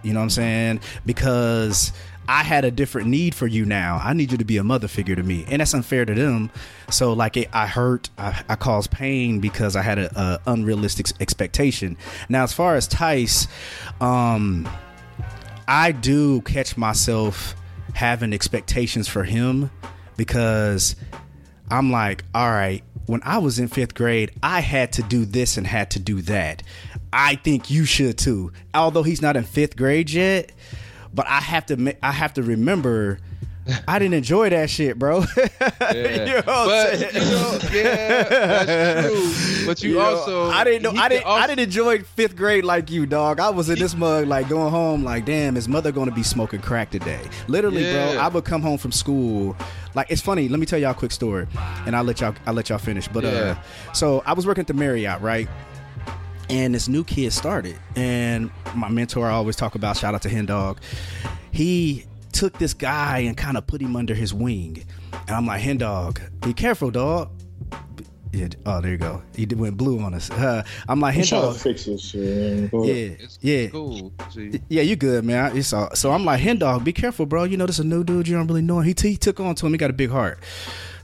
You 0.03 0.13
know 0.13 0.21
what 0.21 0.25
I'm 0.25 0.31
saying? 0.31 0.81
Because 1.05 1.93
I 2.29 2.43
had 2.43 2.65
a 2.65 2.71
different 2.71 3.09
need 3.09 3.35
for 3.35 3.47
you 3.47 3.65
now. 3.65 4.01
I 4.05 4.13
need 4.13 4.31
you 4.31 4.39
to 4.39 4.45
be 4.45 4.59
a 4.59 4.65
mother 4.65 4.87
figure 4.87 5.17
to 5.17 5.23
me, 5.23 5.47
and 5.49 5.61
that's 5.61 5.75
unfair 5.75 6.05
to 6.05 6.15
them. 6.15 6.51
So 6.91 7.15
like 7.15 7.37
it, 7.37 7.49
I 7.53 7.67
hurt, 7.67 8.11
I, 8.19 8.43
I 8.49 8.57
caused 8.57 8.91
pain 8.91 9.41
because 9.41 9.77
I 9.77 9.83
had 9.83 9.99
a, 9.99 10.21
a 10.21 10.41
unrealistic 10.47 11.07
expectation. 11.21 11.97
Now, 12.29 12.45
as 12.45 12.53
far 12.53 12.77
as 12.77 12.87
Tice, 12.87 13.49
um, 14.01 14.69
I 15.69 15.93
do 15.93 16.41
catch 16.41 16.79
myself 16.79 17.55
having 17.93 18.33
expectations 18.33 19.07
for 19.07 19.23
him 19.23 19.71
because 20.17 20.97
I'm 21.71 21.93
like, 21.93 22.25
all 22.35 22.51
right, 22.51 22.83
when 23.05 23.21
I 23.23 23.37
was 23.37 23.59
in 23.59 23.69
fifth 23.69 23.95
grade, 23.95 24.31
I 24.43 24.61
had 24.61 24.95
to 24.95 25.03
do 25.03 25.27
this 25.27 25.59
and 25.59 25.67
had 25.67 25.91
to 25.91 25.99
do 25.99 26.23
that. 26.23 26.63
I 27.13 27.35
think 27.35 27.71
you 27.71 27.85
should 27.85 28.17
too. 28.17 28.51
Although 28.73 29.03
he's 29.03 29.21
not 29.21 29.37
in 29.37 29.45
fifth 29.45 29.77
grade 29.77 30.11
yet, 30.11 30.53
but 31.13 31.27
I 31.27 31.41
have 31.41 31.67
to 31.67 31.97
I 32.03 32.13
have 32.13 32.33
to 32.35 32.43
remember 32.43 33.19
I 33.87 33.99
didn't 33.99 34.15
enjoy 34.15 34.51
that 34.51 34.71
shit, 34.71 34.99
bro. 34.99 35.25
Yeah. 35.81 35.93
you 35.93 36.27
know 36.27 36.35
what 36.37 36.49
I'm 36.49 36.67
but 36.69 36.99
saying? 36.99 37.15
you 37.15 37.21
know, 37.31 37.59
yeah, 37.73 38.23
that's 38.65 39.09
true. 39.09 39.67
But 39.67 39.83
you, 39.83 39.89
You 39.93 39.95
know, 39.99 40.05
also, 40.05 40.51
I 40.51 40.65
didn't 40.65 40.83
know, 40.83 41.01
I 41.01 41.09
didn't 41.09 41.25
also- 41.25 41.43
I 41.43 41.47
didn't 41.47 41.61
enjoy 41.61 42.01
fifth 42.03 42.37
grade 42.37 42.65
like 42.65 42.91
you, 42.91 43.07
dog. 43.07 43.41
I 43.41 43.51
was 43.51 43.71
in 43.71 43.79
this 43.79 43.95
mug 43.95 44.27
like 44.27 44.49
going 44.49 44.71
home 44.71 45.03
like, 45.05 45.25
damn, 45.25 45.55
his 45.55 45.69
mother 45.69 45.93
gonna 45.93 46.11
be 46.13 46.23
smoking 46.23 46.61
crack 46.61 46.91
today. 46.91 47.21
Literally, 47.49 47.83
bro. 47.91 48.19
I 48.21 48.29
would 48.29 48.45
come 48.45 48.61
home 48.63 48.79
from 48.79 48.93
school. 48.93 49.57
Like 49.95 50.11
it's 50.11 50.21
funny. 50.23 50.49
Let 50.49 50.61
me 50.61 50.67
tell 50.67 50.79
y'all 50.79 50.91
a 50.91 50.95
quick 50.95 51.13
story, 51.13 51.47
and 51.87 51.97
I'll 51.97 52.05
let 52.05 52.21
y'all 52.21 52.35
I'll 52.47 52.55
let 52.55 52.69
y'all 52.69 52.79
finish. 52.79 53.09
But 53.09 53.25
uh, 53.25 53.57
so 53.93 54.23
I 54.27 54.35
was 54.35 54.47
working 54.47 54.61
at 54.63 54.67
the 54.69 54.75
Marriott, 54.75 55.21
right? 55.21 55.49
And 56.51 56.75
this 56.75 56.89
new 56.89 57.05
kid 57.05 57.33
started, 57.33 57.77
and 57.97 58.51
my 58.75 58.89
mentor 58.89 59.27
I 59.27 59.33
always 59.33 59.57
talk 59.57 59.75
about. 59.75 59.97
Shout 59.97 60.15
out 60.15 60.23
to 60.23 60.29
Hen 60.29 60.47
Dog. 60.47 60.81
He 61.51 62.05
took 62.33 62.59
this 62.59 62.75
guy 62.75 63.19
and 63.21 63.37
kind 63.37 63.57
of 63.57 63.67
put 63.67 63.81
him 63.81 63.97
under 63.97 64.15
his 64.15 64.33
wing, 64.35 64.85
and 65.27 65.31
I'm 65.37 65.47
like, 65.47 65.61
Hen 65.61 65.79
Dog, 65.79 66.21
be 66.43 66.53
careful, 66.53 66.91
dog. 66.91 67.31
Yeah, 68.31 68.49
oh, 68.67 68.83
there 68.83 68.91
you 68.91 68.99
go. 68.99 69.23
He 69.35 69.47
did- 69.47 69.59
went 69.59 69.79
blue 69.79 70.01
on 70.01 70.13
us. 70.13 70.31
Uh, 70.31 70.63
I'm 70.89 71.01
like, 71.01 71.17
I'm 71.17 71.23
trying 71.23 71.43
Dog. 71.43 71.55
to 71.55 71.61
fix 71.61 71.87
this 71.87 72.03
shit. 72.11 72.71
Yeah. 72.73 72.95
It's 73.19 73.39
yeah. 73.41 73.69
cool. 73.69 74.13
See, 74.31 74.61
Yeah, 74.69 74.83
you 74.83 74.97
good, 74.97 75.25
man. 75.25 75.57
It's 75.57 75.73
all, 75.73 75.89
so 75.95 76.13
I'm 76.13 76.27
like, 76.27 76.39
hen 76.41 76.59
dog, 76.59 76.85
be 76.85 76.93
careful, 76.93 77.25
bro. 77.25 77.45
You 77.45 77.57
know, 77.57 77.65
this 77.65 77.77
is 77.77 77.85
a 77.87 77.89
new 77.89 78.05
dude 78.05 78.29
you 78.29 78.37
don't 78.37 78.47
really 78.47 78.61
know. 78.61 78.81
He, 78.81 78.93
t- 78.93 79.13
he 79.13 79.17
took 79.17 79.41
on 79.41 79.55
to 79.55 79.67
him. 79.67 79.73
He 79.73 79.79
got 79.79 79.89
a 79.89 79.95
big 79.95 80.11
heart. 80.11 80.41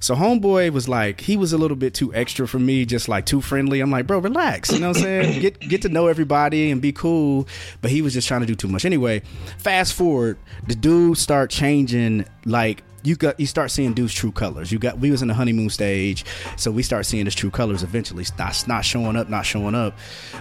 So 0.05 0.15
homeboy 0.15 0.71
was 0.71 0.87
like, 0.87 1.23
he 1.23 1.39
was 1.39 1.55
a 1.55 1.57
little 1.57 1.79
bit 1.79 1.95
too 1.95 2.13
extra 2.15 2.47
for 2.47 2.59
me, 2.59 2.85
just 2.85 3.09
like 3.09 3.25
too 3.25 3.41
friendly. 3.41 3.81
I'm 3.81 3.91
like, 3.91 4.07
bro, 4.07 4.19
relax. 4.19 4.71
You 4.71 4.81
know 4.81 4.89
what 4.89 4.99
I'm 4.99 5.03
saying? 5.03 5.41
get 5.41 5.59
get 5.59 5.81
to 5.81 5.89
know 5.89 6.09
everybody 6.09 6.71
and 6.71 6.83
be 6.83 6.93
cool. 6.93 7.49
But 7.81 7.91
he 7.91 8.03
was 8.03 8.13
just 8.13 8.29
trying 8.29 8.43
to 8.43 8.47
do 8.47 8.55
too 8.55 8.69
much. 8.69 8.85
Anyway, 8.85 9.23
fast 9.57 9.95
forward, 9.95 10.37
the 10.67 10.75
dude 10.75 11.17
start 11.17 11.49
changing 11.49 12.27
like 12.45 12.83
you 13.03 13.17
got 13.17 13.41
you 13.41 13.47
start 13.47 13.71
seeing 13.71 13.95
dude's 13.95 14.13
true 14.13 14.31
colors. 14.31 14.71
You 14.71 14.79
got 14.79 14.99
we 14.99 15.11
was 15.11 15.23
in 15.23 15.29
the 15.29 15.35
honeymoon 15.35 15.71
stage, 15.71 16.27
so 16.59 16.71
we 16.71 16.83
start 16.83 17.07
seeing 17.07 17.25
his 17.25 17.35
true 17.35 17.51
colors 17.51 17.83
eventually. 17.83 18.27
Not 18.39 18.63
not 18.69 18.85
showing 18.85 19.17
up, 19.17 19.31
not 19.31 19.47
showing 19.47 19.75
up. 19.75 19.97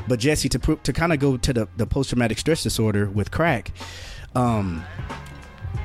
But 0.10 0.20
Jesse 0.20 0.50
to 0.50 0.60
to 0.60 0.92
kind 0.92 1.14
of 1.14 1.20
go 1.20 1.38
to 1.38 1.54
the 1.54 1.70
the 1.78 1.86
post 1.88 2.10
traumatic 2.10 2.38
stress 2.38 2.64
disorder 2.64 3.10
with 3.10 3.32
crack. 3.32 3.72
Um, 4.36 4.84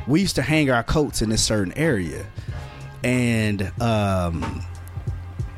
we 0.09 0.21
used 0.21 0.35
to 0.35 0.43
hang 0.43 0.69
our 0.69 0.83
coats 0.83 1.23
in 1.23 1.29
this 1.29 1.45
certain 1.45 1.73
area, 1.75 2.27
and 3.04 3.62
um, 3.80 4.62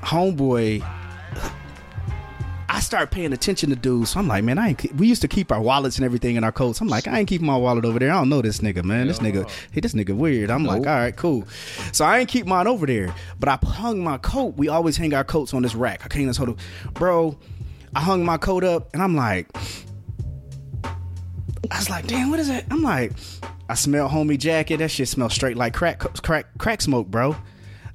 homeboy. 0.02 0.86
I 2.72 2.78
start 2.78 3.10
paying 3.10 3.32
attention 3.32 3.70
to 3.70 3.76
dudes. 3.76 4.10
So 4.10 4.20
I'm 4.20 4.28
like, 4.28 4.44
man, 4.44 4.56
I 4.56 4.68
ain't. 4.68 4.94
We 4.94 5.08
used 5.08 5.22
to 5.22 5.28
keep 5.28 5.50
our 5.50 5.60
wallets 5.60 5.96
and 5.96 6.04
everything 6.04 6.36
in 6.36 6.44
our 6.44 6.52
coats. 6.52 6.80
I'm 6.80 6.86
like, 6.86 7.08
I 7.08 7.18
ain't 7.18 7.28
keeping 7.28 7.46
my 7.46 7.56
wallet 7.56 7.84
over 7.84 7.98
there. 7.98 8.10
I 8.10 8.14
don't 8.14 8.28
know 8.28 8.40
this 8.40 8.58
nigga, 8.58 8.84
man. 8.84 9.08
This 9.08 9.18
nigga, 9.18 9.50
hey, 9.72 9.80
this 9.80 9.92
nigga 9.92 10.16
weird. 10.16 10.50
I'm 10.50 10.64
like, 10.64 10.86
all 10.86 10.94
right, 10.94 11.14
cool. 11.14 11.46
So 11.92 12.04
I 12.04 12.20
ain't 12.20 12.28
keep 12.28 12.46
mine 12.46 12.68
over 12.68 12.86
there, 12.86 13.12
but 13.40 13.48
I 13.48 13.58
hung 13.66 14.02
my 14.04 14.18
coat. 14.18 14.56
We 14.56 14.68
always 14.68 14.96
hang 14.96 15.12
our 15.14 15.24
coats 15.24 15.52
on 15.52 15.62
this 15.62 15.74
rack. 15.74 16.04
I 16.04 16.08
can't 16.08 16.26
this 16.28 16.36
hold 16.36 16.50
it, 16.50 16.56
bro. 16.94 17.36
I 17.94 18.00
hung 18.00 18.24
my 18.24 18.36
coat 18.38 18.62
up, 18.62 18.90
and 18.94 19.02
I'm 19.02 19.16
like, 19.16 19.48
I 20.84 21.76
was 21.78 21.90
like, 21.90 22.06
damn, 22.06 22.30
what 22.30 22.38
is 22.38 22.48
that? 22.48 22.66
I'm 22.70 22.82
like, 22.82 23.12
I 23.70 23.74
smell 23.74 24.08
homie 24.08 24.36
jacket. 24.36 24.78
That 24.78 24.90
shit 24.90 25.08
smells 25.08 25.32
straight 25.32 25.56
like 25.56 25.74
crack, 25.74 26.00
crack, 26.22 26.46
crack 26.58 26.80
smoke, 26.80 27.06
bro. 27.06 27.36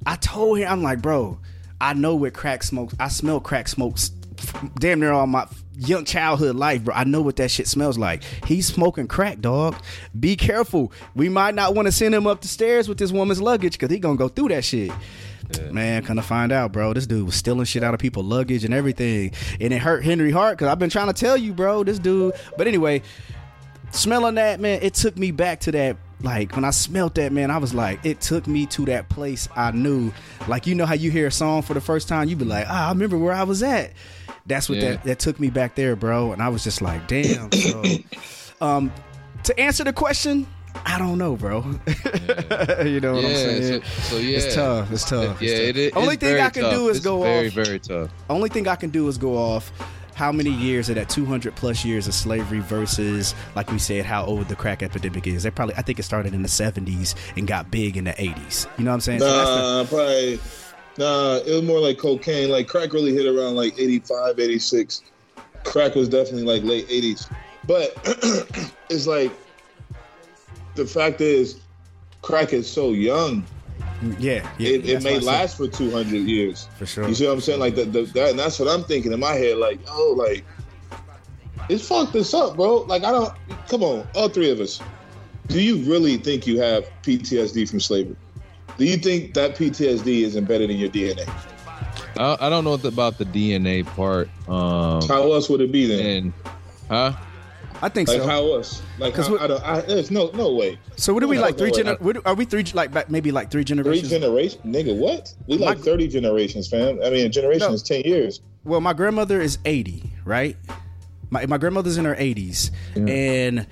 I 0.06 0.16
told 0.16 0.58
him, 0.58 0.72
I'm 0.72 0.82
like, 0.82 1.02
bro, 1.02 1.38
I 1.78 1.92
know 1.92 2.14
what 2.14 2.32
crack 2.32 2.62
smoke. 2.62 2.92
I 2.98 3.08
smell 3.08 3.40
crack 3.40 3.68
smokes 3.68 4.10
damn 4.78 5.00
near 5.00 5.12
all 5.12 5.26
my 5.26 5.46
young 5.76 6.06
childhood 6.06 6.56
life, 6.56 6.84
bro. 6.84 6.94
I 6.94 7.04
know 7.04 7.20
what 7.20 7.36
that 7.36 7.50
shit 7.50 7.68
smells 7.68 7.98
like. 7.98 8.22
He's 8.46 8.66
smoking 8.66 9.06
crack, 9.06 9.40
dog. 9.40 9.76
Be 10.18 10.34
careful. 10.34 10.92
We 11.14 11.28
might 11.28 11.54
not 11.54 11.74
want 11.74 11.86
to 11.86 11.92
send 11.92 12.14
him 12.14 12.26
up 12.26 12.40
the 12.40 12.48
stairs 12.48 12.88
with 12.88 12.96
this 12.96 13.12
woman's 13.12 13.42
luggage 13.42 13.72
because 13.72 13.90
he 13.90 13.98
gonna 13.98 14.16
go 14.16 14.28
through 14.28 14.48
that 14.48 14.64
shit. 14.64 14.90
Man, 15.70 16.02
kind 16.02 16.18
of 16.18 16.24
find 16.24 16.52
out, 16.52 16.72
bro. 16.72 16.92
This 16.92 17.06
dude 17.06 17.26
was 17.26 17.36
stealing 17.36 17.66
shit 17.66 17.84
out 17.84 17.94
of 17.94 18.00
people's 18.00 18.26
luggage 18.26 18.64
and 18.64 18.74
everything, 18.74 19.32
and 19.60 19.72
it 19.72 19.78
hurt 19.78 20.04
Henry 20.04 20.30
Hart 20.30 20.56
because 20.56 20.68
I've 20.68 20.78
been 20.78 20.90
trying 20.90 21.06
to 21.06 21.12
tell 21.12 21.36
you, 21.36 21.52
bro. 21.52 21.84
This 21.84 21.98
dude. 21.98 22.32
But 22.56 22.66
anyway, 22.66 23.02
smelling 23.90 24.34
that 24.34 24.60
man 24.60 24.78
it 24.82 24.94
took 24.94 25.16
me 25.16 25.30
back 25.30 25.60
to 25.60 25.72
that 25.72 25.96
like 26.22 26.54
when 26.54 26.64
i 26.64 26.70
smelt 26.70 27.14
that 27.14 27.32
man 27.32 27.50
i 27.50 27.58
was 27.58 27.72
like 27.74 28.04
it 28.04 28.20
took 28.20 28.46
me 28.46 28.66
to 28.66 28.84
that 28.84 29.08
place 29.08 29.48
i 29.56 29.70
knew 29.70 30.12
like 30.48 30.66
you 30.66 30.74
know 30.74 30.84
how 30.86 30.94
you 30.94 31.10
hear 31.10 31.26
a 31.26 31.30
song 31.30 31.62
for 31.62 31.74
the 31.74 31.80
first 31.80 32.08
time 32.08 32.28
you 32.28 32.36
be 32.36 32.44
like 32.44 32.66
ah, 32.68 32.86
i 32.86 32.88
remember 32.90 33.16
where 33.18 33.32
i 33.32 33.42
was 33.42 33.62
at 33.62 33.92
that's 34.46 34.68
what 34.68 34.78
Yeah. 34.78 34.92
that 34.92 35.04
that 35.04 35.18
took 35.18 35.38
me 35.40 35.50
back 35.50 35.74
there 35.76 35.96
bro 35.96 36.32
and 36.32 36.42
i 36.42 36.48
was 36.48 36.62
just 36.64 36.82
like 36.82 37.06
damn 37.08 37.50
so 37.52 37.82
um 38.60 38.92
to 39.44 39.58
answer 39.58 39.84
the 39.84 39.92
question 39.92 40.46
i 40.84 40.98
don't 40.98 41.16
know 41.18 41.36
bro 41.36 41.60
you 42.84 43.00
know 43.00 43.14
what 43.14 43.24
i'm 43.24 43.34
saying 43.34 43.82
so, 43.82 43.88
so 44.02 44.16
yeah, 44.18 44.36
it's 44.38 44.54
tough 44.54 44.90
it's 44.92 45.04
tough 45.08 45.40
Yeah, 45.40 45.50
it's 45.50 45.78
it 45.78 45.92
tough. 45.92 45.98
is. 45.98 46.02
only 46.02 46.16
thing 46.16 46.40
i 46.40 46.50
can 46.50 46.62
tough. 46.64 46.74
do 46.74 46.88
is 46.88 46.96
It's 46.98 47.04
go 47.06 47.22
very, 47.22 47.46
off 47.48 47.52
Very 47.54 47.64
very 47.66 47.78
tough. 47.78 48.10
only 48.28 48.48
thing 48.50 48.68
I 48.68 48.76
can 48.76 48.90
do 48.90 49.08
is 49.08 49.16
go 49.18 49.36
off 49.36 49.70
how 50.16 50.32
many 50.32 50.48
years 50.48 50.88
of 50.88 50.94
that 50.94 51.10
200 51.10 51.54
plus 51.54 51.84
years 51.84 52.08
of 52.08 52.14
slavery 52.14 52.60
versus, 52.60 53.34
like 53.54 53.70
we 53.70 53.78
said, 53.78 54.06
how 54.06 54.24
old 54.24 54.48
the 54.48 54.56
crack 54.56 54.82
epidemic 54.82 55.26
is. 55.26 55.42
They 55.42 55.50
probably, 55.50 55.74
I 55.74 55.82
think 55.82 55.98
it 55.98 56.04
started 56.04 56.32
in 56.32 56.40
the 56.40 56.48
70s 56.48 57.14
and 57.36 57.46
got 57.46 57.70
big 57.70 57.98
in 57.98 58.04
the 58.04 58.12
80s. 58.12 58.66
You 58.78 58.84
know 58.84 58.92
what 58.92 58.94
I'm 58.94 59.00
saying? 59.02 59.20
So 59.20 59.26
that's 59.30 59.50
the- 59.50 59.56
Nah, 59.56 59.84
probably. 59.84 60.40
Nah, 60.96 61.34
it 61.46 61.52
was 61.52 61.62
more 61.64 61.80
like 61.80 61.98
cocaine. 61.98 62.48
Like 62.48 62.66
crack 62.66 62.94
really 62.94 63.12
hit 63.14 63.26
around 63.26 63.56
like 63.56 63.78
85, 63.78 64.38
86. 64.40 65.02
Crack 65.64 65.94
was 65.94 66.08
definitely 66.08 66.44
like 66.44 66.62
late 66.62 66.88
80s. 66.88 67.30
But 67.66 67.92
it's 68.88 69.06
like 69.06 69.30
the 70.76 70.86
fact 70.86 71.20
is, 71.20 71.60
crack 72.22 72.54
is 72.54 72.66
so 72.70 72.92
young. 72.92 73.44
Yeah, 74.18 74.48
yeah. 74.58 74.68
It, 74.68 74.88
it 74.88 75.02
may 75.02 75.14
what 75.14 75.22
I 75.22 75.24
said. 75.24 75.24
last 75.24 75.56
for 75.56 75.68
200 75.68 76.16
years. 76.16 76.68
For 76.78 76.86
sure. 76.86 77.08
You 77.08 77.14
see 77.14 77.26
what 77.26 77.34
I'm 77.34 77.40
saying? 77.40 77.60
Like 77.60 77.74
the, 77.74 77.84
the, 77.84 78.02
that, 78.02 78.30
and 78.30 78.38
that's 78.38 78.58
what 78.58 78.68
I'm 78.68 78.84
thinking 78.84 79.12
in 79.12 79.20
my 79.20 79.32
head. 79.32 79.58
Like, 79.58 79.80
oh, 79.88 80.14
like 80.16 80.44
it's 81.68 81.86
fucked 81.86 82.12
this 82.12 82.34
up, 82.34 82.56
bro. 82.56 82.82
Like 82.82 83.04
I 83.04 83.10
don't. 83.10 83.32
Come 83.68 83.82
on, 83.82 84.06
all 84.14 84.28
three 84.28 84.50
of 84.50 84.60
us. 84.60 84.80
Do 85.48 85.60
you 85.60 85.78
really 85.90 86.16
think 86.16 86.46
you 86.46 86.60
have 86.60 86.88
PTSD 87.02 87.68
from 87.68 87.80
slavery? 87.80 88.16
Do 88.78 88.84
you 88.84 88.96
think 88.96 89.34
that 89.34 89.56
PTSD 89.56 90.22
is 90.22 90.36
embedded 90.36 90.70
in 90.70 90.76
your 90.76 90.90
DNA? 90.90 91.28
I, 92.18 92.36
I 92.40 92.50
don't 92.50 92.64
know 92.64 92.74
about 92.74 93.18
the 93.18 93.24
DNA 93.24 93.86
part. 93.86 94.28
Um, 94.48 95.06
How 95.08 95.32
else 95.32 95.48
would 95.48 95.60
it 95.60 95.72
be 95.72 95.86
then? 95.86 96.06
and 96.06 96.32
huh? 96.88 97.12
I 97.82 97.88
think 97.88 98.08
Like 98.08 98.20
so. 98.22 98.26
how 98.26 98.54
else? 98.54 98.82
Like 98.98 99.14
how, 99.14 99.36
I 99.38 99.46
don't. 99.46 99.62
I, 99.62 99.80
there's 99.82 100.10
no 100.10 100.30
no 100.34 100.52
way. 100.54 100.78
so 100.96 101.12
what 101.14 101.22
are 101.22 101.28
we 101.28 101.38
like 101.38 101.58
three? 101.58 101.70
way. 101.70 101.82
Gener- 101.82 102.00
what, 102.00 102.26
are 102.26 102.34
we 102.34 102.44
three 102.44 102.64
like 102.74 102.92
back- 102.92 103.10
maybe 103.10 103.30
like 103.30 103.50
three 103.50 103.64
generations? 103.64 104.08
Three 104.08 104.18
generations? 104.18 104.64
nigga. 104.64 104.96
What? 104.96 105.32
We 105.46 105.58
like 105.58 105.78
My- 105.78 105.84
30 105.84 106.08
generations, 106.08 106.68
fam. 106.68 107.00
I 107.04 107.10
mean, 107.10 107.26
a 107.26 107.28
generation 107.28 107.68
No. 107.68 107.74
is 107.74 107.82
10 107.82 108.02
years. 108.02 108.40
well, 108.64 108.80
my 108.80 108.92
grandmother 108.92 109.40
is 109.40 109.58
80, 109.64 110.02
right? 110.24 110.56
My 111.30 111.44
my 111.46 111.58
grandmother's 111.58 111.98
in 111.98 112.04
her 112.04 112.14
80s, 112.16 112.70
and 112.94 113.66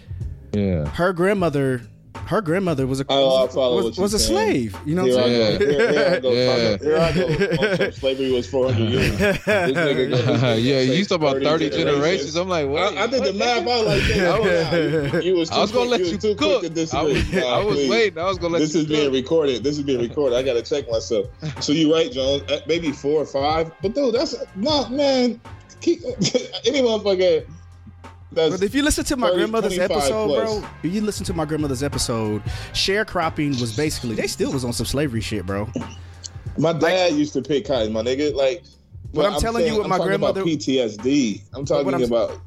Yeah. 0.53 0.87
her 0.89 1.13
grandmother, 1.13 1.83
her 2.27 2.41
grandmother 2.41 2.87
was 2.87 3.01
a 3.01 3.05
Oh, 3.09 3.45
was, 3.45 3.55
follow 3.55 3.83
was, 3.83 3.99
was 3.99 4.15
a 4.15 4.19
saying. 4.19 4.71
slave. 4.71 4.81
You 4.87 4.95
know 4.95 5.03
what 5.03 5.11
Here 5.13 5.21
I'm 5.21 5.29
saying? 5.29 5.59
go. 5.59 5.67
Here, 5.67 5.93
here 5.93 6.15
I 6.15 6.21
go. 6.21 6.33
Yeah. 6.33 6.77
Here 6.79 6.99
I 6.99 7.13
go. 7.13 7.77
So 7.85 7.91
slavery 7.91 8.33
was 8.33 8.49
400 8.49 8.89
years. 8.89 9.11
This 9.19 9.39
nigga 9.45 10.11
go- 10.11 10.17
this 10.17 10.41
yeah, 10.65 10.79
say 10.81 10.97
you 10.97 11.05
talk 11.05 11.19
about 11.21 11.43
30 11.43 11.71
generations. 11.71 12.37
I'm 12.37 12.49
like, 12.49 12.69
what? 12.69 12.97
I, 12.97 13.05
I 13.05 13.07
did 13.07 13.25
the 13.25 13.33
math 13.33 13.67
out 13.67 13.85
like 13.85 14.03
that. 14.03 14.35
I 14.35 14.39
was, 14.39 15.13
nah, 15.13 15.19
you 15.21 15.35
was 15.35 15.51
I 15.51 15.61
was 15.61 15.73
gonna 15.73 15.91
let 15.91 16.01
you 16.01 16.07
you 16.07 16.17
too 16.19 16.35
cook. 16.35 16.61
quick 16.61 16.75
to 16.75 16.97
I 16.97 17.03
was, 17.03 17.33
Nah, 17.33 17.41
I 17.41 17.65
was 17.65 17.89
waiting. 17.89 18.19
I 18.19 18.25
was 18.25 18.39
gonna 18.39 18.55
let 18.55 18.59
This 18.61 18.75
you 18.75 18.81
is 18.83 18.87
being 18.87 19.13
recorded. 19.13 19.63
This 19.65 19.77
is 19.79 19.83
being 19.85 20.01
recorded. 20.01 20.37
I 20.37 20.43
gotta 20.43 20.63
check 20.63 20.89
myself. 20.91 21.27
So 21.61 21.73
you're 21.73 21.93
right, 21.95 22.11
Jones? 22.11 22.43
Uh, 22.51 22.61
Maybe 22.67 22.93
four 22.93 23.21
or 23.23 23.27
five. 23.27 23.73
But 23.83 23.95
dude, 23.95 24.15
that's 24.15 24.35
not 24.57 24.91
man. 24.93 25.41
Keep, 25.81 26.03
any 26.65 26.81
motherfucker. 26.81 27.45
That's 28.35 28.57
But 28.57 28.63
if 28.63 28.75
you 28.75 28.83
listen 28.83 29.05
to 29.05 29.17
my 29.17 29.29
30, 29.29 29.37
grandmother's 29.39 29.79
episode, 29.79 30.27
plus. 30.29 30.59
bro, 30.61 30.69
if 30.83 30.93
you 30.95 31.01
listen 31.01 31.25
to 31.27 31.35
my 31.35 31.45
grandmother's 31.45 31.83
episode, 31.83 32.43
sharecropping 32.73 33.61
was 33.61 33.77
basically 33.77 34.15
they 34.15 34.27
still 34.27 34.53
was 34.53 34.65
on 34.65 34.73
some 34.73 34.87
slavery 34.87 35.21
shit, 35.21 35.47
bro. 35.47 35.69
my 36.59 36.73
dad 36.73 37.13
used 37.15 37.33
to 37.35 37.43
pick 37.43 37.67
cotton, 37.67 37.93
my 37.93 38.03
nigga. 38.03 38.35
Like, 38.35 38.63
But 39.13 39.27
I'm 39.27 39.41
telling 39.41 39.63
you 39.65 39.69
saying- 39.71 39.81
what 39.81 39.89
my 39.89 39.99
talking 39.99 40.15
about 40.15 40.35
grandmother- 40.35 40.57
PTSD. 40.57 41.43
I'm 41.55 41.65
talking 41.65 41.93
I'm- 41.95 42.03
about 42.03 42.41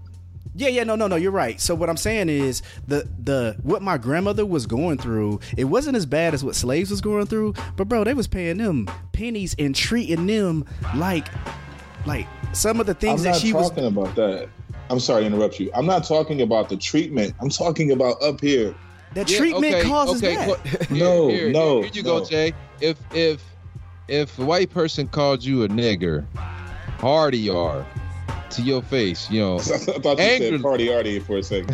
Yeah, 0.55 0.70
yeah, 0.70 0.84
no, 0.84 0.95
no, 0.95 1.07
no. 1.07 1.16
You're 1.18 1.32
right. 1.32 1.61
So 1.61 1.76
what 1.76 1.88
I'm 1.89 1.97
saying 1.97 2.30
is 2.30 2.61
the 2.88 3.07
the 3.24 3.55
what 3.61 3.82
my 3.84 3.97
grandmother 3.99 4.43
was 4.45 4.66
going 4.66 4.97
through, 4.97 5.39
it 5.55 5.66
wasn't 5.66 5.95
as 5.97 6.05
bad 6.07 6.34
as 6.34 6.43
what 6.43 6.55
slaves 6.55 6.89
was 6.89 6.99
going 6.99 7.28
through. 7.28 7.53
But 7.76 7.88
bro, 7.88 8.03
they 8.03 8.16
was 8.16 8.28
paying 8.28 8.57
them 8.57 8.88
pennies 9.14 9.55
and 9.59 9.76
treating 9.76 10.26
them 10.26 10.66
like 10.95 11.28
like 12.07 12.26
some 12.53 12.80
of 12.80 12.88
the 12.88 12.95
things 12.95 13.24
I'm 13.26 13.34
that 13.34 13.39
she 13.39 13.53
was. 13.53 13.70
talking 13.70 13.86
about 13.86 14.16
that. 14.16 14.49
I'm 14.89 14.99
sorry 14.99 15.21
to 15.23 15.27
interrupt 15.27 15.59
you. 15.59 15.69
I'm 15.73 15.85
not 15.85 16.03
talking 16.05 16.41
about 16.41 16.69
the 16.69 16.77
treatment. 16.77 17.33
I'm 17.41 17.49
talking 17.49 17.91
about 17.91 18.21
up 18.21 18.39
here. 18.41 18.73
That 19.13 19.29
Yeah, 19.29 19.38
treatment 19.38 19.73
okay, 19.75 19.88
causes 19.88 20.23
okay, 20.23 20.35
that. 20.35 20.47
what- 20.47 20.65
here, 20.89 20.97
No, 20.97 21.27
here, 21.29 21.49
no, 21.51 21.81
Here 21.81 21.91
you 21.93 22.03
go. 22.03 22.23
Jay. 22.25 22.53
If 22.81 22.97
if 23.13 23.43
if 24.07 24.38
a 24.39 24.45
white 24.45 24.69
person 24.69 25.07
called 25.07 25.43
you 25.43 25.63
a 25.63 25.67
nigger, 25.67 26.25
hard 26.99 27.35
you 27.35 27.57
are 27.57 27.85
to 28.51 28.61
your 28.61 28.81
face, 28.81 29.29
you 29.29 29.41
know, 29.41 29.55
I 29.59 29.59
thought 29.59 30.17
you 30.19 30.23
Angry. 30.23 30.51
said 30.51 30.61
party 30.61 30.93
arty 30.93 31.19
for 31.19 31.38
a 31.38 31.43
second. 31.43 31.71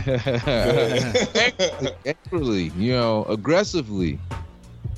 angrily, 2.05 2.71
you 2.77 2.93
know, 2.93 3.25
aggressively. 3.25 4.19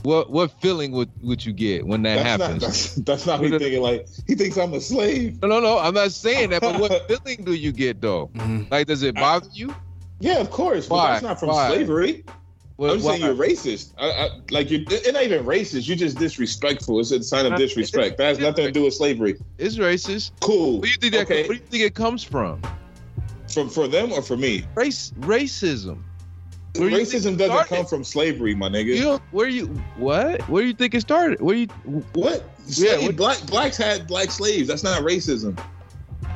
What 0.05 0.29
what 0.29 0.51
feeling 0.61 0.91
would 0.91 1.09
would 1.23 1.43
you 1.43 1.51
get 1.51 1.85
when 1.85 2.03
that 2.03 2.17
that's 2.17 2.39
not 2.39 2.45
happens? 2.45 2.61
that's, 2.61 2.95
that's 2.95 3.25
not 3.25 3.41
me 3.41 3.49
thinking 3.49 3.81
like 3.81 4.07
he 4.27 4.35
thinks 4.35 4.55
I'm 4.55 4.71
a 4.73 4.79
slave. 4.79 5.41
No, 5.41 5.47
no, 5.47 5.59
no. 5.59 5.79
I'm 5.79 5.95
not 5.95 6.11
saying 6.11 6.51
that, 6.51 6.61
but 6.61 6.79
what 6.79 7.07
feeling 7.25 7.43
do 7.43 7.55
you 7.55 7.71
get 7.71 8.01
though? 8.01 8.27
Mhm. 8.35 8.69
Like, 8.69 8.85
does 8.85 9.01
it 9.01 9.15
bother 9.15 9.49
you? 9.51 9.73
Yeah, 10.19 10.37
of 10.37 10.51
course, 10.51 10.87
but 10.87 10.95
Why? 10.95 11.11
that's 11.11 11.23
not 11.23 11.39
from 11.39 11.49
Why? 11.49 11.69
slavery. 11.69 12.23
What, 12.75 12.91
I'm 12.91 12.99
saying 12.99 13.21
you're 13.21 13.33
racist. 13.33 13.93
I, 13.97 14.11
I, 14.11 14.29
like 14.51 14.69
you're, 14.69 14.81
it's 14.87 15.11
not 15.11 15.23
even 15.23 15.43
racist. 15.43 15.87
You're 15.87 15.97
just 15.97 16.19
disrespectful. 16.19 16.99
It's 16.99 17.09
a 17.09 17.23
sign 17.23 17.51
of 17.51 17.57
disrespect. 17.57 18.17
That 18.17 18.27
has 18.27 18.39
nothing 18.39 18.65
to 18.65 18.71
do 18.71 18.83
with 18.83 18.93
slavery. 18.93 19.37
It's 19.57 19.77
racist. 19.77 20.31
Cool. 20.41 20.81
Where 20.81 20.81
do 20.81 20.89
you 20.89 20.97
think 20.97 21.13
that? 21.13 21.21
Okay. 21.21 21.47
Where 21.47 21.57
do 21.57 21.63
you 21.63 21.69
think 21.69 21.83
it 21.83 21.95
comes 21.95 22.23
from? 22.23 22.61
From 23.51 23.69
for 23.69 23.87
them 23.87 24.11
or 24.11 24.21
for 24.21 24.37
me? 24.37 24.65
Race, 24.75 25.13
racism. 25.21 26.03
Where 26.79 26.89
do 26.89 26.97
you 26.97 27.05
think 27.05 27.23
Racism 27.23 27.37
doesn't 27.37 27.67
come 27.67 27.85
from 27.85 28.03
slavery, 28.03 28.55
my 28.55 28.69
nigga. 28.69 28.95
You 28.95 29.21
where 29.31 29.47
you 29.47 29.67
what? 29.97 30.41
Where 30.49 30.63
do 30.63 30.67
you 30.67 30.73
think 30.73 30.93
it 30.93 31.01
started? 31.01 31.41
Where 31.41 31.55
you? 31.55 31.67
What? 32.13 32.43
Yeah, 32.67 32.97
what- 32.99 33.15
black 33.15 33.45
blacks 33.45 33.77
had 33.77 34.07
black 34.07 34.31
slaves. 34.31 34.67
That's 34.67 34.83
not 34.83 35.01
racism. 35.01 35.59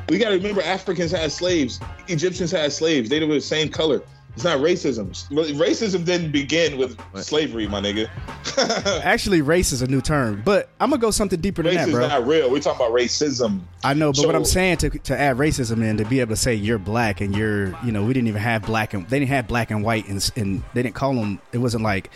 We 0.08 0.18
got 0.18 0.30
to 0.30 0.36
remember 0.36 0.62
Africans 0.62 1.12
had 1.12 1.30
slaves. 1.30 1.78
Egyptians 2.08 2.50
had 2.50 2.72
slaves. 2.72 3.08
They 3.08 3.20
were 3.24 3.34
the 3.34 3.40
same 3.40 3.68
color. 3.68 4.02
It's 4.34 4.44
not 4.44 4.58
racism. 4.60 5.08
Racism 5.30 6.04
didn't 6.04 6.30
begin 6.32 6.78
with 6.78 6.98
What? 7.12 7.24
slavery, 7.24 7.66
my 7.68 7.80
nigga. 7.80 8.08
Actually, 9.04 9.42
race 9.42 9.72
is 9.72 9.82
a 9.82 9.86
new 9.86 10.00
term, 10.00 10.42
but 10.44 10.68
I'm 10.80 10.90
gonna 10.90 11.00
go 11.00 11.10
something 11.10 11.40
deeper 11.40 11.62
than 11.62 11.70
Race 11.74 11.80
that, 11.84 11.88
is 11.88 11.94
bro. 11.94 12.08
not 12.08 12.26
real. 12.26 12.50
We're 12.50 12.60
talking 12.60 12.84
about 12.84 12.96
racism. 12.96 13.60
I 13.84 13.94
know, 13.94 14.12
but 14.12 14.26
what 14.26 14.34
I'm 14.34 14.44
saying 14.44 14.78
to 14.78 14.90
to 14.90 15.18
add 15.18 15.36
racism 15.36 15.82
in 15.82 15.96
to 15.98 16.04
be 16.04 16.20
able 16.20 16.30
to 16.30 16.36
say 16.40 16.54
you're 16.54 16.78
black 16.78 17.20
and 17.20 17.34
you're 17.36 17.76
you 17.84 17.92
know 17.92 18.04
we 18.04 18.12
didn't 18.12 18.28
even 18.28 18.40
have 18.40 18.62
black 18.62 18.94
and 18.94 19.06
they 19.08 19.18
didn't 19.18 19.30
have 19.30 19.46
black 19.48 19.70
and 19.70 19.82
white 19.84 20.06
and, 20.08 20.30
and 20.36 20.62
they 20.74 20.82
didn't 20.82 20.94
call 20.94 21.14
them 21.14 21.40
it 21.52 21.58
wasn't 21.58 21.82
like 21.82 22.10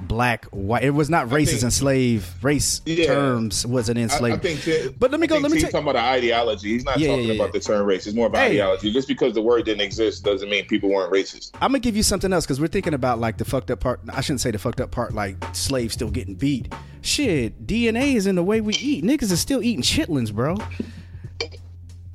black 0.00 0.44
white 0.46 0.84
it 0.84 0.90
was 0.90 1.10
not 1.10 1.28
racist 1.28 1.62
and 1.62 1.72
slave 1.72 2.28
race 2.42 2.80
Yeah. 2.86 3.06
terms 3.06 3.66
wasn't 3.66 3.98
in 3.98 4.10
I, 4.10 4.14
I 4.14 4.18
slave. 4.18 4.42
think. 4.42 4.62
T- 4.62 4.88
But 4.98 5.10
let 5.10 5.20
me 5.20 5.26
go- 5.26 5.38
let 5.38 5.50
me 5.50 5.60
talking 5.60 5.80
about 5.80 5.92
the 5.94 6.00
ideology. 6.00 6.70
He's 6.72 6.84
not 6.84 6.98
Yeah, 6.98 7.08
talking 7.08 7.26
yeah, 7.28 7.34
about 7.34 7.52
the 7.52 7.60
term 7.60 7.86
race. 7.86 8.06
It's 8.06 8.14
more 8.16 8.26
about 8.28 8.38
Hey. 8.40 8.50
ideology. 8.52 8.92
Just 8.92 9.08
because 9.08 9.34
the 9.34 9.42
word 9.42 9.64
didn't 9.64 9.80
exist 9.82 10.24
doesn't 10.24 10.48
mean 10.48 10.66
people 10.66 10.88
weren't 10.90 11.12
racist. 11.12 11.50
I'm 11.54 11.70
gonna 11.70 11.80
give 11.80 11.96
you 11.96 12.02
something 12.02 12.32
else 12.32 12.44
because 12.46 12.60
we're 12.60 12.68
thinking 12.68 12.94
about 12.94 13.18
like 13.18 13.38
the 13.38 13.44
fucked 13.44 13.70
up 13.70 13.80
part. 13.80 14.00
I 14.12 14.20
shouldn't 14.20 14.40
say 14.40 14.50
the 14.50 14.58
fucked 14.58 14.80
up 14.80 14.90
part, 14.90 15.14
like 15.14 15.36
slaves 15.52 15.94
still 15.94 16.10
getting 16.10 16.34
beat. 16.34 16.72
Shit, 17.00 17.66
DNA 17.66 18.14
is 18.14 18.26
in 18.26 18.34
the 18.34 18.42
way 18.42 18.60
we 18.60 18.74
eat. 18.74 19.04
Niggas 19.04 19.30
is 19.32 19.40
still 19.40 19.62
eating 19.62 19.82
chitlins, 19.82 20.32
bro. 20.32 20.56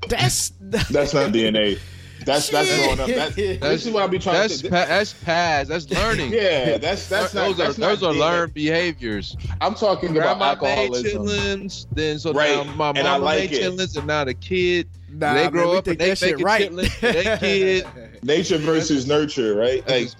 That's 0.09 0.51
That's 0.61 1.13
not 1.13 1.31
DNA. 1.31 1.79
That's 2.25 2.49
that's 2.49 2.75
growing 2.77 2.99
up. 2.99 3.07
That's, 3.07 3.35
this 3.35 3.85
is 3.85 3.91
what 3.91 4.03
I'll 4.03 4.07
be 4.09 4.19
trying 4.19 4.35
That's 4.35 4.61
to. 4.61 4.69
pa- 4.69 4.85
that's 4.85 5.13
past. 5.13 5.69
That's 5.69 5.89
learning. 5.91 6.31
yeah, 6.33 6.77
that's 6.77 7.07
that's 7.09 7.33
not. 7.33 7.47
those 7.47 7.57
that's 7.57 7.77
are 7.77 7.81
not 7.81 7.87
those 7.99 8.03
are 8.03 8.13
learned 8.13 8.53
behaviors. 8.53 9.35
I'm 9.61 9.75
talking 9.75 10.15
about 10.17 10.37
Grandma 10.39 10.55
made 10.61 10.79
alcoholism. 10.79 11.25
chitlins, 11.25 11.87
then 11.91 12.19
so 12.19 12.33
Right, 12.33 12.55
now 12.65 12.73
my 12.75 12.89
and 12.89 12.99
I 12.99 13.13
mama 13.13 13.25
like 13.25 13.51
made 13.51 13.53
it. 13.53 13.61
chitlins, 13.73 13.97
and 13.97 14.07
now 14.07 14.23
the 14.23 14.33
kid 14.33 14.87
Nah, 15.09 15.33
they 15.35 15.43
man, 15.43 15.51
grow 15.51 15.71
we 15.71 15.77
up 15.77 15.87
and 15.87 15.97
think 15.97 15.99
they 15.99 16.09
that 16.09 16.17
shit 16.17 16.29
making 16.39 16.45
right. 16.45 16.71
chitlins 16.71 16.89
for 16.89 17.11
their 17.11 17.37
kid. 17.39 17.87
Nature 18.23 18.57
versus 18.57 19.05
nurture, 19.07 19.55
right? 19.55 19.87
Like 19.87 20.09
That's 20.09 20.15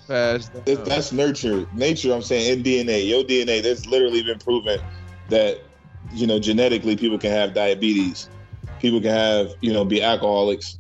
past. 0.52 0.66
that- 0.66 0.86
that's 0.86 1.12
nurture. 1.12 1.66
Nature. 1.74 2.14
I'm 2.14 2.22
saying 2.22 2.60
in 2.60 2.64
DNA, 2.64 3.08
your 3.08 3.24
DNA. 3.24 3.64
There's 3.64 3.86
literally 3.88 4.22
been 4.24 4.38
proven 4.40 4.80
that 5.30 5.62
you 6.12 6.28
know 6.28 6.38
genetically 6.40 6.96
people 6.96 7.18
can 7.18 7.32
have 7.32 7.54
diabetes, 7.54 8.30
people 8.80 9.00
can 9.02 9.10
have 9.12 9.52
you 9.62 9.74
know 9.74 9.84
be 9.86 10.02
alcoholics. 10.04 10.78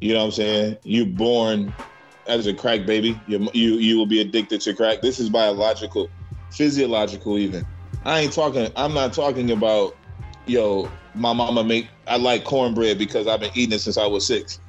You 0.00 0.12
know 0.12 0.20
what 0.20 0.24
I'm 0.26 0.30
saying? 0.32 0.76
You're 0.84 1.06
born 1.06 1.72
as 2.26 2.46
a 2.46 2.54
crack 2.54 2.86
baby. 2.86 3.18
You 3.26 3.48
you 3.54 3.74
you 3.74 3.96
will 3.96 4.06
be 4.06 4.20
addicted 4.20 4.60
to 4.62 4.74
crack. 4.74 5.00
This 5.00 5.18
is 5.18 5.28
biological, 5.30 6.10
physiological 6.50 7.38
even. 7.38 7.66
I 8.04 8.20
ain't 8.20 8.32
talking. 8.32 8.70
I'm 8.76 8.94
not 8.94 9.12
talking 9.12 9.50
about 9.50 9.96
yo. 10.46 10.90
My 11.14 11.32
mama 11.32 11.64
make. 11.64 11.88
I 12.06 12.18
like 12.18 12.44
cornbread 12.44 12.98
because 12.98 13.26
I've 13.26 13.40
been 13.40 13.50
eating 13.54 13.72
it 13.74 13.80
since 13.80 13.96
I 13.96 14.06
was 14.06 14.26
six. 14.26 14.60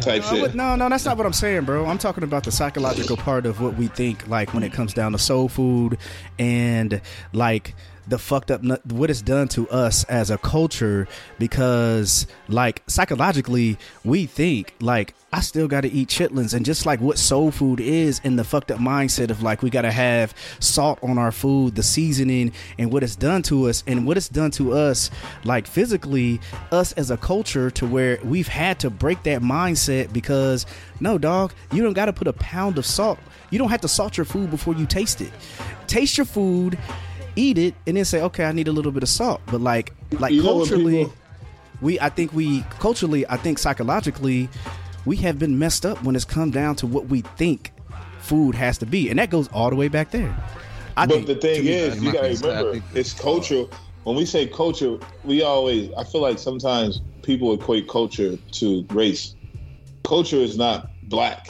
Type 0.00 0.22
No, 0.22 0.28
shit. 0.28 0.40
but 0.40 0.54
no, 0.54 0.74
no, 0.76 0.88
that's 0.88 1.04
not 1.04 1.16
what 1.16 1.26
I'm 1.26 1.32
saying, 1.32 1.64
bro. 1.64 1.86
I'm 1.86 1.98
talking 1.98 2.24
about 2.24 2.44
the 2.44 2.50
psychological 2.52 3.16
part 3.16 3.46
of 3.46 3.60
what 3.60 3.76
we 3.76 3.86
think, 3.88 4.26
like 4.28 4.52
when 4.54 4.62
it 4.62 4.72
comes 4.72 4.92
down 4.92 5.12
to 5.12 5.18
soul 5.18 5.48
food 5.48 5.98
and 6.38 7.00
like 7.32 7.74
the 8.06 8.18
fucked 8.18 8.50
up 8.50 8.62
what 8.90 9.10
it's 9.10 9.22
done 9.22 9.48
to 9.48 9.68
us 9.70 10.04
as 10.04 10.30
a 10.30 10.38
culture. 10.38 11.08
Because 11.38 12.26
like 12.48 12.82
psychologically, 12.86 13.78
we 14.04 14.26
think 14.26 14.74
like 14.80 15.14
I 15.32 15.40
still 15.40 15.66
got 15.66 15.80
to 15.80 15.90
eat 15.90 16.08
chitlins, 16.08 16.54
and 16.54 16.64
just 16.64 16.86
like 16.86 17.00
what 17.00 17.18
soul 17.18 17.50
food 17.50 17.80
is, 17.80 18.20
in 18.22 18.36
the 18.36 18.44
fucked 18.44 18.70
up 18.70 18.78
mindset 18.78 19.30
of 19.30 19.42
like 19.42 19.62
we 19.62 19.70
got 19.70 19.82
to 19.82 19.90
have 19.90 20.32
salt 20.60 21.00
on 21.02 21.18
our 21.18 21.32
food, 21.32 21.74
the 21.74 21.82
seasoning, 21.82 22.52
and 22.78 22.92
what 22.92 23.02
it's 23.02 23.16
done 23.16 23.42
to 23.42 23.68
us, 23.68 23.82
and 23.88 24.06
what 24.06 24.16
it's 24.16 24.28
done 24.28 24.52
to 24.52 24.72
us, 24.74 25.10
like 25.42 25.66
physically, 25.66 26.40
us 26.70 26.92
as 26.92 27.10
a 27.10 27.16
culture, 27.16 27.68
to 27.72 27.84
where 27.84 28.20
we've 28.22 28.46
had 28.46 28.78
to 28.78 28.90
break 28.90 29.24
that 29.24 29.42
mindset 29.42 30.12
because 30.12 30.66
no, 31.00 31.18
dog, 31.18 31.52
you 31.72 31.82
don't 31.82 31.94
got 31.94 32.06
to 32.06 32.12
put 32.12 32.28
a 32.28 32.32
pound 32.34 32.78
of 32.78 32.86
salt. 32.86 33.18
You 33.50 33.58
don't 33.58 33.70
have 33.70 33.80
to 33.80 33.88
salt 33.88 34.16
your 34.16 34.26
food 34.26 34.50
before 34.50 34.74
you 34.74 34.86
taste 34.86 35.20
it. 35.20 35.32
Taste 35.88 36.16
your 36.16 36.26
food, 36.26 36.78
eat 37.36 37.58
it, 37.58 37.74
and 37.86 37.96
then 37.96 38.04
say, 38.04 38.20
okay, 38.22 38.44
I 38.44 38.52
need 38.52 38.68
a 38.68 38.72
little 38.72 38.92
bit 38.92 39.02
of 39.02 39.08
salt. 39.08 39.40
But 39.46 39.60
like, 39.60 39.92
like 40.18 40.32
You 40.32 40.42
culturally 40.42 41.04
people- 41.04 41.14
we 41.80 42.00
I 42.00 42.08
think 42.08 42.32
we 42.32 42.62
culturally, 42.78 43.26
I 43.28 43.36
think 43.36 43.58
psychologically, 43.58 44.48
we 45.04 45.16
have 45.18 45.38
been 45.38 45.58
messed 45.58 45.84
up 45.84 46.02
when 46.02 46.16
it's 46.16 46.24
come 46.24 46.50
down 46.50 46.76
to 46.76 46.86
what 46.86 47.06
we 47.06 47.22
think 47.36 47.72
food 48.20 48.54
has 48.54 48.78
to 48.78 48.86
be, 48.86 49.10
and 49.10 49.18
that 49.18 49.30
goes 49.30 49.48
all 49.48 49.70
the 49.70 49.76
way 49.76 49.88
back 49.88 50.10
there. 50.10 50.34
I 50.96 51.06
but 51.06 51.14
think, 51.14 51.26
the 51.26 51.34
thing 51.34 51.66
is, 51.66 52.02
you 52.02 52.12
gotta 52.12 52.34
remember, 52.34 52.74
it's 52.94 53.12
that's 53.12 53.20
uh, 53.20 53.22
cultural. 53.22 53.70
When 54.04 54.16
we 54.16 54.26
say 54.26 54.46
culture, 54.46 54.98
we 55.24 55.42
always, 55.42 55.90
I 55.94 56.04
feel 56.04 56.20
like 56.20 56.38
sometimes 56.38 57.00
people 57.22 57.52
equate 57.54 57.88
culture 57.88 58.36
to 58.52 58.86
race. 58.90 59.34
Culture 60.04 60.36
is 60.36 60.56
not 60.56 60.90
black. 61.04 61.48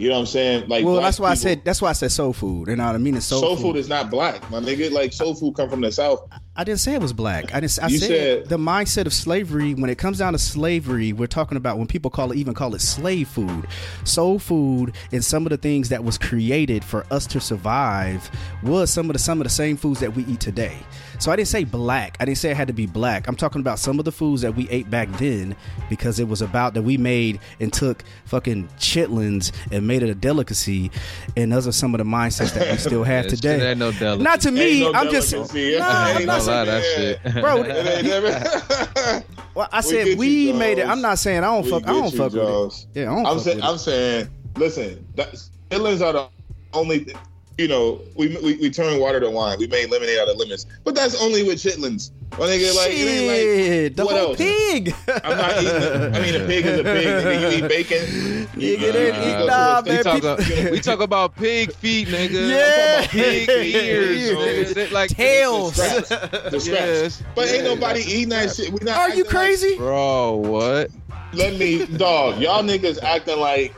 You 0.00 0.08
know 0.08 0.14
what 0.14 0.20
I'm 0.20 0.26
saying? 0.26 0.68
Like, 0.68 0.84
well, 0.84 1.00
that's 1.00 1.20
why 1.20 1.30
I 1.30 1.34
said 1.34 1.62
that's 1.64 1.82
why 1.82 1.90
I 1.90 1.92
said 1.92 2.10
soul 2.10 2.32
food. 2.32 2.68
You 2.68 2.76
know 2.76 2.86
what 2.86 2.94
I 2.94 2.98
mean? 2.98 3.16
It's 3.16 3.26
soul, 3.26 3.40
soul, 3.40 3.56
food. 3.56 3.62
food. 3.62 3.76
is 3.76 3.88
not 3.88 4.10
black, 4.10 4.50
my 4.50 4.58
nigga. 4.58 4.90
Like 4.90 5.12
soul 5.12 5.34
food 5.34 5.56
come 5.56 5.68
from 5.68 5.82
the 5.82 5.92
south. 5.92 6.26
I 6.56 6.64
didn't 6.64 6.80
say 6.80 6.94
it 6.94 7.00
was 7.00 7.12
black. 7.12 7.54
I 7.54 7.60
didn't. 7.60 7.78
I 7.82 7.88
You 7.88 7.98
said, 7.98 8.08
said- 8.08 8.48
the 8.48 8.56
mindset 8.58 9.06
of 9.06 9.12
slavery. 9.12 9.74
When 9.74 9.90
it 9.90 9.98
comes 9.98 10.18
down 10.18 10.32
to 10.32 10.38
slavery, 10.38 11.12
we're 11.12 11.26
talking 11.26 11.56
about 11.56 11.78
when 11.78 11.86
people 11.86 12.10
call 12.10 12.32
it, 12.32 12.38
even 12.38 12.54
call 12.54 12.74
it 12.74 12.80
slave 12.80 13.28
food, 13.28 13.66
soul 14.04 14.38
food, 14.38 14.94
and 15.12 15.24
some 15.24 15.44
of 15.46 15.50
the 15.50 15.56
things 15.58 15.90
that 15.90 16.02
was 16.02 16.18
created 16.18 16.84
for 16.84 17.06
us 17.10 17.26
to 17.28 17.40
survive 17.40 18.30
was 18.62 18.90
some 18.90 19.08
of 19.10 19.12
the 19.12 19.18
some 19.18 19.40
of 19.40 19.44
the 19.44 19.50
same 19.50 19.76
foods 19.76 20.00
that 20.00 20.14
we 20.14 20.24
eat 20.24 20.40
today. 20.40 20.78
So 21.20 21.30
I 21.30 21.36
didn't 21.36 21.48
say 21.48 21.64
black. 21.64 22.16
I 22.18 22.24
didn't 22.24 22.38
say 22.38 22.50
it 22.50 22.56
had 22.56 22.66
to 22.68 22.72
be 22.72 22.86
black. 22.86 23.28
I'm 23.28 23.36
talking 23.36 23.60
about 23.60 23.78
some 23.78 23.98
of 23.98 24.06
the 24.06 24.10
foods 24.12 24.40
that 24.42 24.54
we 24.56 24.68
ate 24.70 24.88
back 24.90 25.06
then 25.18 25.54
because 25.90 26.18
it 26.18 26.26
was 26.26 26.40
about 26.40 26.72
that 26.74 26.82
we 26.82 26.96
made 26.96 27.40
and 27.60 27.70
took 27.70 28.02
fucking 28.24 28.68
chitlins 28.78 29.52
and 29.70 29.86
made 29.86 30.02
it 30.02 30.08
a 30.08 30.14
delicacy, 30.14 30.90
and 31.36 31.52
those 31.52 31.66
are 31.68 31.72
some 31.72 31.94
of 31.94 31.98
the 31.98 32.04
mindsets 32.04 32.54
that 32.54 32.70
we 32.70 32.78
still 32.78 33.04
have 33.04 33.24
Yeah, 33.26 33.30
today. 33.30 33.70
ain't 33.70 33.78
no 33.78 33.92
delicacy. 33.92 34.22
Not 34.24 34.40
to 34.40 34.50
me. 34.50 34.80
No 34.80 34.92
I'm 34.94 35.10
just. 35.10 35.30
delicacy. 35.30 35.78
Nah, 35.78 35.86
I'm 35.88 36.24
not 36.26 36.40
saying, 36.42 36.66
that 36.66 36.82
shit. 37.22 37.34
bro. 37.34 37.62
It 37.64 37.86
ain't 37.86 38.06
never- 38.06 39.24
Well, 39.54 39.68
I 39.72 39.80
said 39.82 40.04
get 40.06 40.18
we 40.18 40.46
you, 40.48 40.54
made 40.54 40.78
it. 40.78 40.86
I'm 40.86 41.02
not 41.02 41.18
saying 41.18 41.38
I 41.44 41.48
don't 41.48 41.64
We 41.64 41.70
fuck. 41.70 41.82
I 41.86 41.92
don't 41.92 42.12
you, 42.12 42.18
fuck 42.18 42.32
with 42.32 42.40
Jaws. 42.42 42.86
it. 42.94 43.00
Yeah, 43.00 43.12
I 43.12 43.14
don't 43.16 43.26
I'm 43.26 43.34
fuck 43.34 43.44
saying, 43.44 43.56
with 43.56 43.64
I'm 43.66 43.78
saying, 43.78 44.28
listen, 44.56 45.06
that, 45.16 45.34
chitlins 45.70 46.00
are 46.00 46.12
the 46.14 46.28
only. 46.72 47.12
You 47.58 47.68
know, 47.68 48.00
we, 48.16 48.28
we 48.42 48.54
we 48.56 48.70
turn 48.70 48.98
water 48.98 49.20
to 49.20 49.28
wine. 49.28 49.58
We 49.58 49.66
made 49.66 49.90
lemonade 49.90 50.18
out 50.18 50.28
of 50.28 50.36
lemons, 50.38 50.64
but 50.82 50.94
that's 50.94 51.20
only 51.20 51.42
with 51.42 51.58
chitlins. 51.58 52.10
My 52.38 52.46
nigga, 52.46 52.74
like, 52.74 52.92
it 52.92 52.94
ain't 52.94 53.26
like. 53.28 53.36
Shit, 53.36 53.96
the 53.96 54.04
what 54.06 54.16
whole 54.16 54.28
else? 54.28 54.38
pig. 54.38 54.94
I'm 55.24 55.36
not 55.36 55.62
eating. 55.62 56.14
I 56.14 56.20
mean, 56.20 56.40
a 56.40 56.46
pig 56.46 56.64
is 56.64 56.78
a 56.78 56.84
pig. 56.84 57.06
Nigga, 57.06 57.40
you 57.58 57.64
eat 57.64 57.68
bacon. 57.68 58.48
You- 58.56 58.76
they 58.78 59.06
you 59.06 59.12
eat- 59.12 59.38
go 59.38 59.46
nah, 59.46 59.82
man, 59.84 59.96
We 59.98 60.02
talk, 60.02 60.18
about, 60.18 60.38
we 60.70 60.80
talk 60.80 61.00
about 61.00 61.36
pig 61.36 61.72
feet, 61.74 62.08
nigga. 62.08 62.48
Yeah. 62.50 63.06
pig 63.08 63.48
ears, 63.74 64.72
nigga. 64.74 64.92
Like 64.92 65.10
Tails. 65.10 65.76
The 65.76 66.02
scraps. 66.04 66.08
The 66.52 66.60
scraps. 66.60 66.66
Yes. 66.66 67.22
But 67.34 67.48
ain't 67.48 67.64
nobody 67.64 68.00
eating 68.00 68.30
that 68.30 68.54
shit. 68.54 68.72
We 68.72 68.78
not. 68.82 68.96
Are 68.96 69.08
you 69.08 69.24
acting 69.24 69.24
like- 69.24 69.28
crazy? 69.30 69.76
Bro, 69.76 70.34
what? 70.36 70.90
let 71.34 71.58
me, 71.58 71.84
dog. 71.84 72.40
Y'all 72.40 72.62
niggas 72.62 73.02
acting 73.02 73.38
like 73.38 73.74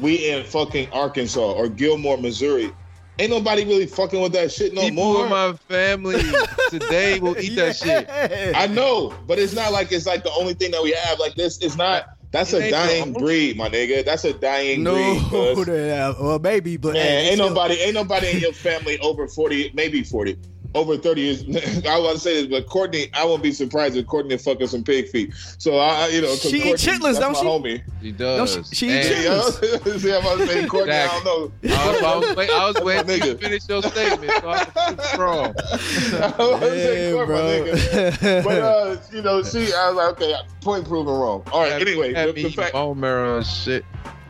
we 0.00 0.28
in 0.28 0.44
fucking 0.44 0.90
Arkansas 0.90 1.40
or 1.52 1.68
Gilmore, 1.68 2.18
Missouri. 2.18 2.72
Ain't 3.18 3.30
nobody 3.30 3.64
really 3.64 3.86
fucking 3.86 4.20
with 4.20 4.32
that 4.32 4.50
shit 4.50 4.72
no 4.74 4.80
People 4.82 5.04
more. 5.04 5.24
in 5.24 5.30
my 5.30 5.52
family 5.68 6.20
today 6.70 7.20
will 7.20 7.38
eat 7.38 7.54
that 7.56 7.76
shit. 7.76 8.08
shit. 8.08 8.56
I 8.56 8.66
know, 8.66 9.14
but 9.26 9.38
it's 9.38 9.52
not 9.54 9.70
like 9.72 9.92
it's 9.92 10.06
like 10.06 10.24
the 10.24 10.32
only 10.32 10.54
thing 10.54 10.70
that 10.70 10.82
we 10.82 10.92
have. 10.92 11.18
Like 11.18 11.34
this, 11.34 11.58
it's 11.62 11.76
not. 11.76 12.06
That's 12.30 12.54
It 12.54 12.62
a 12.64 12.70
dying 12.70 13.12
the- 13.12 13.18
breed, 13.20 13.58
my 13.58 13.68
nigga. 13.68 14.02
That's 14.06 14.24
a 14.24 14.32
dying 14.32 14.82
No, 14.82 14.94
breed. 14.94 15.22
cuz. 15.66 15.68
yeah, 15.68 16.14
well, 16.18 16.38
maybe, 16.38 16.78
but 16.78 16.94
Man, 16.94 17.02
hey, 17.02 17.26
ain't 17.26 17.34
still- 17.34 17.48
nobody, 17.50 17.74
ain't 17.74 17.94
nobody 17.94 18.30
in 18.30 18.38
your 18.38 18.54
family 18.54 18.98
over 19.00 19.28
forty, 19.28 19.70
maybe 19.74 20.02
forty, 20.02 20.38
over 20.74 20.96
thirty 20.96 21.20
years. 21.22 21.42
I 21.86 21.98
want 21.98 22.14
to 22.14 22.20
say 22.20 22.34
this, 22.34 22.46
but 22.46 22.66
Courtney, 22.68 23.08
I 23.14 23.24
won't 23.24 23.42
be 23.42 23.52
surprised 23.52 23.96
if 23.96 24.06
Courtney 24.06 24.36
fucking 24.38 24.66
some 24.68 24.82
pig 24.84 25.08
feet. 25.08 25.32
So 25.58 25.76
I, 25.78 26.04
I- 26.04 26.08
you 26.08 26.22
know, 26.22 26.34
She 26.34 26.56
eat 26.58 26.62
Courtney, 26.62 26.72
chitlins, 26.92 27.02
that's 27.02 27.18
don't 27.18 27.36
she? 27.36 27.42
Homie. 27.44 27.82
She 28.02 28.12
No, 28.12 28.16
does. 28.18 28.68
she- 28.70 28.74
she 28.74 28.86
eat 28.88 28.92
And- 28.92 29.16
chitlins. 29.16 29.86
Yeah, 29.86 29.96
see, 29.98 30.12
I'm 30.14 30.20
about 30.22 30.38
to 30.38 30.46
say 30.46 30.66
Courtney. 30.66 30.92
I 30.94 31.06
don't 31.06 31.24
know. 31.24 31.52
I 31.74 31.90
was, 31.92 32.02
I 32.02 32.16
was, 32.16 32.36
wait, 32.36 32.50
I 32.50 32.64
was 32.66 32.74
That's 32.74 32.84
my 32.84 32.86
waiting 32.86 33.06
for 33.20 33.26
you 33.26 33.32
to 33.34 33.38
finish 33.38 33.68
your 33.68 33.82
statement. 33.82 34.32
So 34.42 34.48
I 34.50 34.64
can 34.64 34.96
keep 34.96 35.04
strong. 35.06 35.44
I 35.46 36.34
was 36.38 36.60
gonna 36.60 36.74
Yeah, 36.74 37.12
Courtney, 37.12 37.18
my 37.18 37.24
bro. 37.24 37.36
nigga. 37.36 38.44
But 38.44 38.58
uh, 38.62 38.96
you 39.12 39.22
know, 39.22 39.42
she, 39.42 39.72
I 39.74 39.88
was 39.88 39.96
like, 39.96 40.08
okay, 40.22 40.34
point 40.60 40.86
proven 40.88 41.12
wrong. 41.14 41.42
All 41.52 41.60
right, 41.62 41.72
anyway, 41.72 42.14
Had 42.14 42.34
the, 42.34 42.42
the 42.44 42.50
fact 42.50 42.72
bone 42.72 42.98
marrow 42.98 43.42
shit. 43.42 43.84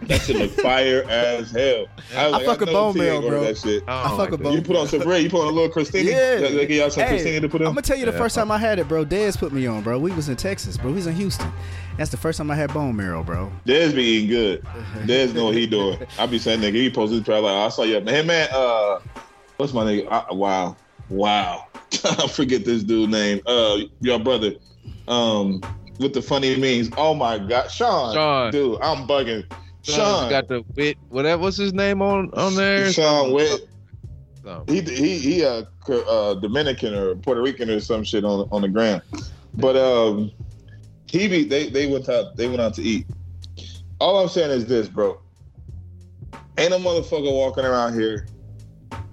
That 0.09 0.20
shit 0.22 0.36
look 0.36 0.50
fire 0.53 1.05
as 1.09 1.50
hell. 1.50 1.86
I 2.16 2.28
was 2.28 2.42
fuck 2.46 2.61
with 2.61 2.68
know 2.68 2.72
bone 2.74 2.94
T 2.94 3.00
marrow, 3.00 3.20
bro. 3.20 3.44
That 3.44 3.59
shit. 3.59 3.82
I 3.86 3.92
I 3.92 4.09
don't 4.09 4.11
fuck 4.11 4.18
like 4.18 4.30
with 4.32 4.42
bone- 4.42 4.53
You 4.55 4.62
put 4.62 4.76
on 4.76 4.86
some 4.88 5.00
bread. 5.00 5.22
You 5.22 5.30
put 5.30 5.40
on 5.42 5.48
a 5.48 5.50
little 5.50 5.68
Christina. 5.70 6.11
Yeah. 6.11 6.36
They, 6.36 6.55
they 6.55 6.66
give 6.66 6.76
y'all 6.78 6.90
some 6.90 7.05
Hey, 7.05 7.09
Christina 7.11 7.40
to 7.40 7.48
put 7.48 7.61
on. 7.62 7.68
I'm 7.68 7.72
gonna 7.74 7.82
tell 7.82 7.96
you 7.96 8.07
the 8.07 8.12
Yeah, 8.12 8.18
first 8.18 8.34
fuck. 8.34 8.42
time 8.44 8.50
I 8.50 8.59
had 8.59 8.78
it, 8.78 8.88
bro. 8.88 9.05
Dez 9.05 9.38
put 9.38 9.53
me 9.53 9.66
on, 9.66 9.82
bro. 9.82 9.98
We 9.98 10.12
was 10.12 10.28
in 10.28 10.36
Texas, 10.36 10.76
bro. 10.76 10.88
We 10.90 10.96
was 10.96 11.07
in 11.07 11.14
Houston. 11.14 11.53
That's 11.98 12.11
the 12.11 12.16
first 12.16 12.38
time 12.38 12.50
I 12.50 12.55
had 12.57 12.72
bone 12.72 12.96
marrow, 12.96 13.22
bro. 13.22 13.53
Dez 13.66 13.94
be 13.94 14.03
eating 14.03 14.30
good. 14.30 14.62
Dez 15.05 15.34
know 15.34 15.46
what 15.46 15.55
he 15.55 15.66
doing. 15.66 15.98
I 16.18 16.26
be 16.26 16.38
saying 16.38 16.61
nigga, 16.61 16.74
he 16.74 16.90
posted 16.90 17.24
probably 17.24 17.50
like 17.50 17.66
I 17.66 17.68
saw 17.68 17.82
you. 17.82 18.00
Man, 18.00 18.26
man, 18.26 18.48
uh, 18.53 19.00
what's 19.59 19.72
my 19.72 19.84
nigga? 19.84 20.09
Uh, 20.11 20.34
wow, 20.34 20.76
wow. 21.09 21.66
I 22.05 22.26
forget 22.28 22.64
this 22.64 22.82
dude 22.82 23.11
name. 23.11 23.40
Uh, 23.46 23.78
your 24.00 24.18
brother, 24.18 24.53
um, 25.09 25.61
with 25.98 26.14
the 26.14 26.22
funny 26.22 26.57
memes. 26.57 26.90
Oh 26.96 27.14
my 27.14 27.38
god, 27.38 27.70
Sean. 27.70 28.14
Sean. 28.14 28.50
Dude, 28.50 28.80
I'm 28.80 29.07
bugging. 29.07 29.44
Sean 29.83 30.30
got 30.30 30.49
the 30.49 30.64
wit. 30.76 30.97
Whatever. 31.09 31.43
was 31.43 31.57
his 31.57 31.72
name 31.72 32.03
on 32.03 32.30
on 32.35 32.55
there? 32.55 32.93
Sean 32.93 33.33
Witt. 33.33 33.68
Something. 34.45 34.74
He 34.74 34.80
he 34.95 35.18
he 35.18 35.43
a 35.43 35.66
uh, 35.89 36.35
Dominican 36.35 36.95
or 36.95 37.14
Puerto 37.16 37.43
Rican 37.43 37.70
or 37.70 37.80
some 37.80 38.05
shit 38.05 38.24
on 38.24 38.49
on 38.51 38.62
the 38.62 38.68
ground. 38.68 39.03
But 39.55 39.76
um, 39.76 40.30
he 41.11 41.28
be 41.28 41.45
they 41.45 41.68
they 41.68 41.87
went 41.87 42.09
out 42.09 42.37
they 42.37 42.49
went 42.49 42.61
out 42.61 42.74
to 42.74 42.83
eat. 42.83 43.07
All 44.01 44.18
I'm 44.18 44.28
saying 44.28 44.51
is 44.51 44.66
this, 44.66 44.89
bro. 44.89 45.18
Ain't 46.59 46.72
a 46.72 46.76
motherfucker 46.76 47.33
walking 47.33 47.64
around 47.64 47.99
here 47.99 48.26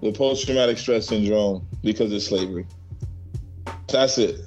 with 0.01 0.17
post 0.17 0.45
traumatic 0.45 0.77
stress 0.77 1.07
syndrome 1.07 1.67
because 1.83 2.11
of 2.11 2.21
slavery. 2.21 2.65
That's 3.87 4.17
it. 4.17 4.41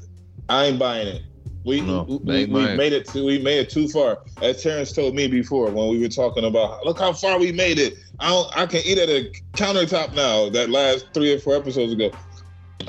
I 0.48 0.66
ain't 0.66 0.78
buying 0.78 1.08
it. 1.08 1.22
We 1.64 1.80
No, 1.80 2.02
we, 2.08 2.16
we, 2.16 2.34
ain't 2.34 2.50
we 2.50 2.60
buying 2.62 2.74
it. 2.74 2.76
made 2.76 2.92
it 2.92 3.06
too 3.06 3.24
we 3.24 3.38
made 3.38 3.58
it 3.58 3.70
too 3.70 3.88
far. 3.88 4.18
As 4.40 4.62
Terrence 4.62 4.92
told 4.92 5.14
me 5.14 5.28
before 5.28 5.70
when 5.70 5.88
we 5.88 6.00
were 6.00 6.08
talking 6.08 6.44
about 6.44 6.84
look 6.84 6.98
how 6.98 7.12
far 7.12 7.38
we 7.38 7.52
made 7.52 7.78
it. 7.78 7.94
I 8.18 8.28
don't 8.30 8.56
I 8.58 8.66
can 8.66 8.80
eat 8.84 8.98
at 8.98 9.08
a 9.08 9.30
countertop 9.54 10.14
now 10.14 10.48
that 10.50 10.70
last 10.70 11.06
three 11.14 11.32
or 11.32 11.38
four 11.38 11.56
episodes 11.56 11.92
ago. 11.92 12.10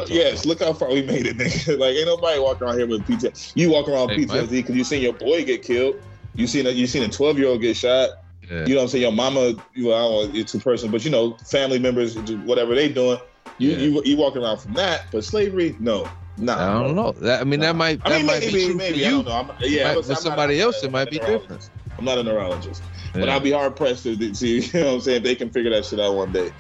Yes, 0.08 0.46
look 0.46 0.60
how 0.60 0.74
far 0.74 0.90
we 0.90 1.04
made 1.04 1.28
it, 1.28 1.38
nigga. 1.38 1.78
like 1.78 1.96
ain't 1.96 2.08
nobody 2.08 2.40
walking 2.40 2.68
around 2.68 2.78
here 2.80 2.88
with 2.88 3.06
PTSD. 3.06 3.52
You 3.56 3.70
walk 3.70 3.88
around 3.88 4.10
with 4.10 4.18
Hey, 4.18 4.26
PTSD 4.26 4.50
because 4.50 4.76
you 4.76 4.84
seen 4.84 5.04
your 5.04 5.14
boy 5.14 5.46
get 5.46 5.62
killed. 5.62 6.02
You 6.36 6.48
seen 6.48 6.66
a 6.66 6.72
you 6.72 6.88
seen 6.88 7.04
a 7.04 7.10
twelve 7.10 7.38
year 7.38 7.50
old 7.50 7.62
get 7.62 7.78
shot. 7.78 8.10
Yeah. 8.50 8.66
You 8.66 8.74
know 8.74 8.76
what 8.78 8.82
I'm 8.84 8.88
saying? 8.90 9.02
Your 9.04 9.12
mama, 9.12 9.54
you 9.76 9.94
I 9.94 10.00
don't 10.00 10.34
know, 10.34 10.40
it's 10.40 10.54
a 10.56 10.60
person, 10.60 10.90
but 10.90 11.06
you 11.06 11.12
know, 11.12 11.38
family 11.48 11.78
members, 11.80 12.18
whatever 12.18 12.74
they 12.74 12.90
doing. 12.90 13.20
You 13.60 13.70
Yeah. 13.70 13.78
you 13.78 14.02
you 14.04 14.18
walking 14.18 14.42
around 14.42 14.58
from 14.58 14.74
that, 14.74 15.06
but 15.12 15.24
slavery, 15.24 15.76
no, 15.80 16.08
nah. 16.38 16.80
I 16.80 16.84
don't 16.84 16.96
know. 16.96 17.12
That, 17.14 17.42
I 17.42 17.44
mean, 17.44 17.60
that 17.62 17.76
might 17.76 18.02
I 18.06 18.18
mean, 18.18 18.26
might 18.26 18.40
maybe, 18.42 18.54
be 18.54 18.66
true 18.68 18.76
maybe 18.76 19.00
for 19.00 19.06
I 19.06 19.10
you. 19.10 19.16
don't 19.24 19.26
know. 19.26 19.32
I'm, 19.32 19.52
yeah, 19.62 19.84
Might- 19.90 19.98
listen, 19.98 20.16
for 20.16 20.20
I'm 20.20 20.24
somebody 20.24 20.58
not, 20.58 20.64
else, 20.66 20.84
I'm 20.84 20.90
it 20.90 20.92
might 20.92 21.10
be 21.10 21.20
different. 21.20 21.70
I'm 21.98 22.06
not 22.06 22.18
a 22.18 22.24
neurologist, 22.24 22.82
but 23.14 23.30
I'd 23.30 23.44
be 23.44 23.52
hard 23.52 23.76
pressed 23.76 24.04
to 24.04 24.18
to 24.18 24.34
see. 24.36 24.60
You 24.74 24.80
know 24.80 24.86
what 24.88 24.94
I'm 24.96 25.02
saying? 25.02 25.18
If 25.18 25.24
they 25.24 25.36
can 25.36 25.50
figure 25.52 25.72
that 25.72 25.86
shit 25.86 26.00
out 26.00 26.16
one 26.16 26.32
day. 26.32 26.52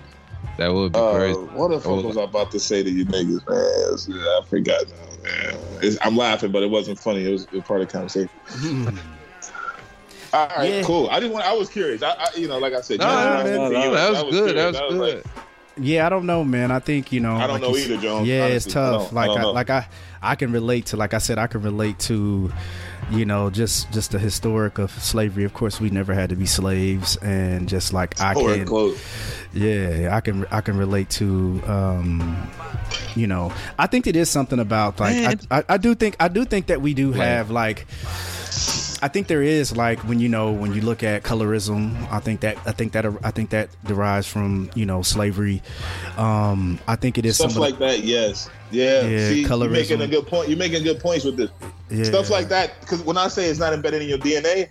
that 0.57 0.67
would 0.73 0.93
be 0.93 0.99
Uh, 0.99 1.13
crazy. 1.15 1.39
what 1.39 1.69
the 1.69 1.79
fuck 1.79 2.03
was 2.03 2.17
I 2.17 2.23
about 2.23 2.51
to 2.51 2.59
say 2.59 2.83
to 2.83 2.89
you 2.89 3.05
niggas, 3.05 3.47
man? 3.49 3.93
It's- 3.93 4.07
I 4.09 4.41
forgot 4.47 4.83
now, 4.89 5.23
man. 5.23 5.57
It's, 5.81 5.97
I'm 6.01 6.15
laughing, 6.15 6.51
but 6.51 6.61
it 6.63 6.69
wasn't 6.69 6.99
funny. 6.99 7.27
It 7.27 7.31
was, 7.31 7.43
it 7.45 7.53
was 7.53 7.63
part 7.63 7.81
of 7.81 7.87
the 7.87 7.91
conversation. 7.91 8.29
All 10.33 10.47
right, 10.57 10.69
Yeah. 10.69 10.81
cool. 10.83 11.09
I 11.11 11.19
didn't 11.19 11.33
want. 11.33 11.45
I 11.45 11.53
was 11.53 11.69
curious. 11.69 12.01
I, 12.01 12.11
I 12.11 12.27
you 12.35 12.47
know, 12.47 12.57
like 12.57 12.73
I 12.73 12.81
said, 12.81 12.99
No, 12.99 13.05
you 13.45 13.51
know, 13.51 13.69
no, 13.69 13.79
I 13.79 13.85
no, 13.85 13.89
was 13.91 13.99
that 13.99 14.25
was 14.25 14.35
I 14.35 14.37
good. 14.39 14.55
That 14.57 14.73
curious. 14.73 14.81
was 14.81 14.81
I 14.81 14.95
like, 15.15 15.23
good. 15.23 15.42
Yeah, 15.77 16.05
I 16.05 16.09
don't 16.09 16.25
know, 16.25 16.43
man. 16.43 16.71
I 16.71 16.79
think 16.79 17.11
you 17.11 17.19
know. 17.19 17.35
I 17.35 17.47
don't 17.47 17.61
like 17.61 17.61
know 17.61 17.75
either, 17.75 17.97
Jones, 17.97 18.27
Yeah, 18.27 18.45
it's 18.45 18.65
honestly. 18.75 18.81
I 18.81 18.85
tough. 18.85 19.11
I 19.11 19.15
like 19.15 19.27
don't 19.27 19.39
I, 19.39 19.43
like 19.45 19.69
I, 19.69 19.87
I 20.21 20.35
can 20.35 20.51
relate 20.51 20.87
to. 20.87 20.97
Like 20.97 21.13
I 21.13 21.17
said, 21.17 21.37
I 21.39 21.47
can 21.47 21.61
relate 21.61 21.97
to, 21.99 22.51
you 23.11 23.25
know, 23.25 23.49
just 23.49 23.91
just 23.91 24.11
the 24.11 24.19
historic 24.19 24.77
of 24.77 24.91
slavery. 24.91 25.43
Of 25.45 25.53
course, 25.53 25.81
we 25.81 25.89
never 25.89 26.13
had 26.13 26.29
to 26.29 26.35
be 26.35 26.45
slaves, 26.45 27.17
and 27.17 27.67
just 27.67 27.91
like 27.91 28.21
I 28.21 28.35
can, 28.35 28.65
close. 28.65 29.01
yeah, 29.51 30.09
I 30.11 30.21
can 30.21 30.45
I 30.51 30.61
can 30.61 30.77
relate 30.77 31.09
to, 31.11 31.59
um, 31.65 32.49
you 33.15 33.25
know, 33.25 33.51
I 33.79 33.87
think 33.87 34.05
it 34.05 34.15
is 34.15 34.29
something 34.29 34.59
about 34.59 34.99
like 34.99 35.41
I, 35.49 35.57
I, 35.59 35.63
I 35.69 35.77
do 35.77 35.95
think 35.95 36.15
I 36.19 36.27
do 36.27 36.45
think 36.45 36.67
that 36.67 36.81
we 36.81 36.93
do 36.93 37.13
have 37.13 37.49
like. 37.49 37.87
I 39.03 39.09
think 39.09 39.27
there 39.27 39.43
is 39.43 39.75
like 39.75 39.99
when 40.05 40.19
you 40.21 40.29
know 40.29 40.53
when 40.53 40.73
you 40.73 40.79
look 40.79 41.03
at 41.03 41.23
colorism. 41.23 42.09
I 42.09 42.19
think 42.21 42.39
that 42.39 42.57
I 42.65 42.71
think 42.71 42.93
that 42.93 43.05
I 43.21 43.31
think 43.31 43.49
that 43.49 43.69
derives 43.83 44.27
from 44.27 44.71
you 44.75 44.85
know 44.85 45.01
slavery. 45.01 45.61
Um, 46.15 46.79
I 46.87 46.95
think 46.95 47.17
it 47.17 47.25
is 47.25 47.35
Stuff 47.35 47.57
like 47.57 47.79
that, 47.79 48.05
yes. 48.05 48.49
Yeah. 48.71 49.01
Yeah, 49.05 49.27
See, 49.27 49.41
you're 49.41 49.49
colorism. 49.49 49.71
making 49.71 50.01
a 50.01 50.07
good 50.07 50.25
point. 50.25 50.47
You're 50.47 50.57
making 50.57 50.83
good 50.83 51.01
points 51.01 51.25
with 51.25 51.35
this. 51.35 51.49
yeah. 51.89 52.05
Stuff 52.05 52.29
like 52.29 52.47
that. 52.47 52.79
Because 52.79 53.01
when 53.01 53.17
I 53.17 53.27
say 53.27 53.49
it's 53.49 53.59
not 53.59 53.73
embedded 53.73 54.03
in 54.03 54.07
your 54.07 54.19
DNA, 54.19 54.69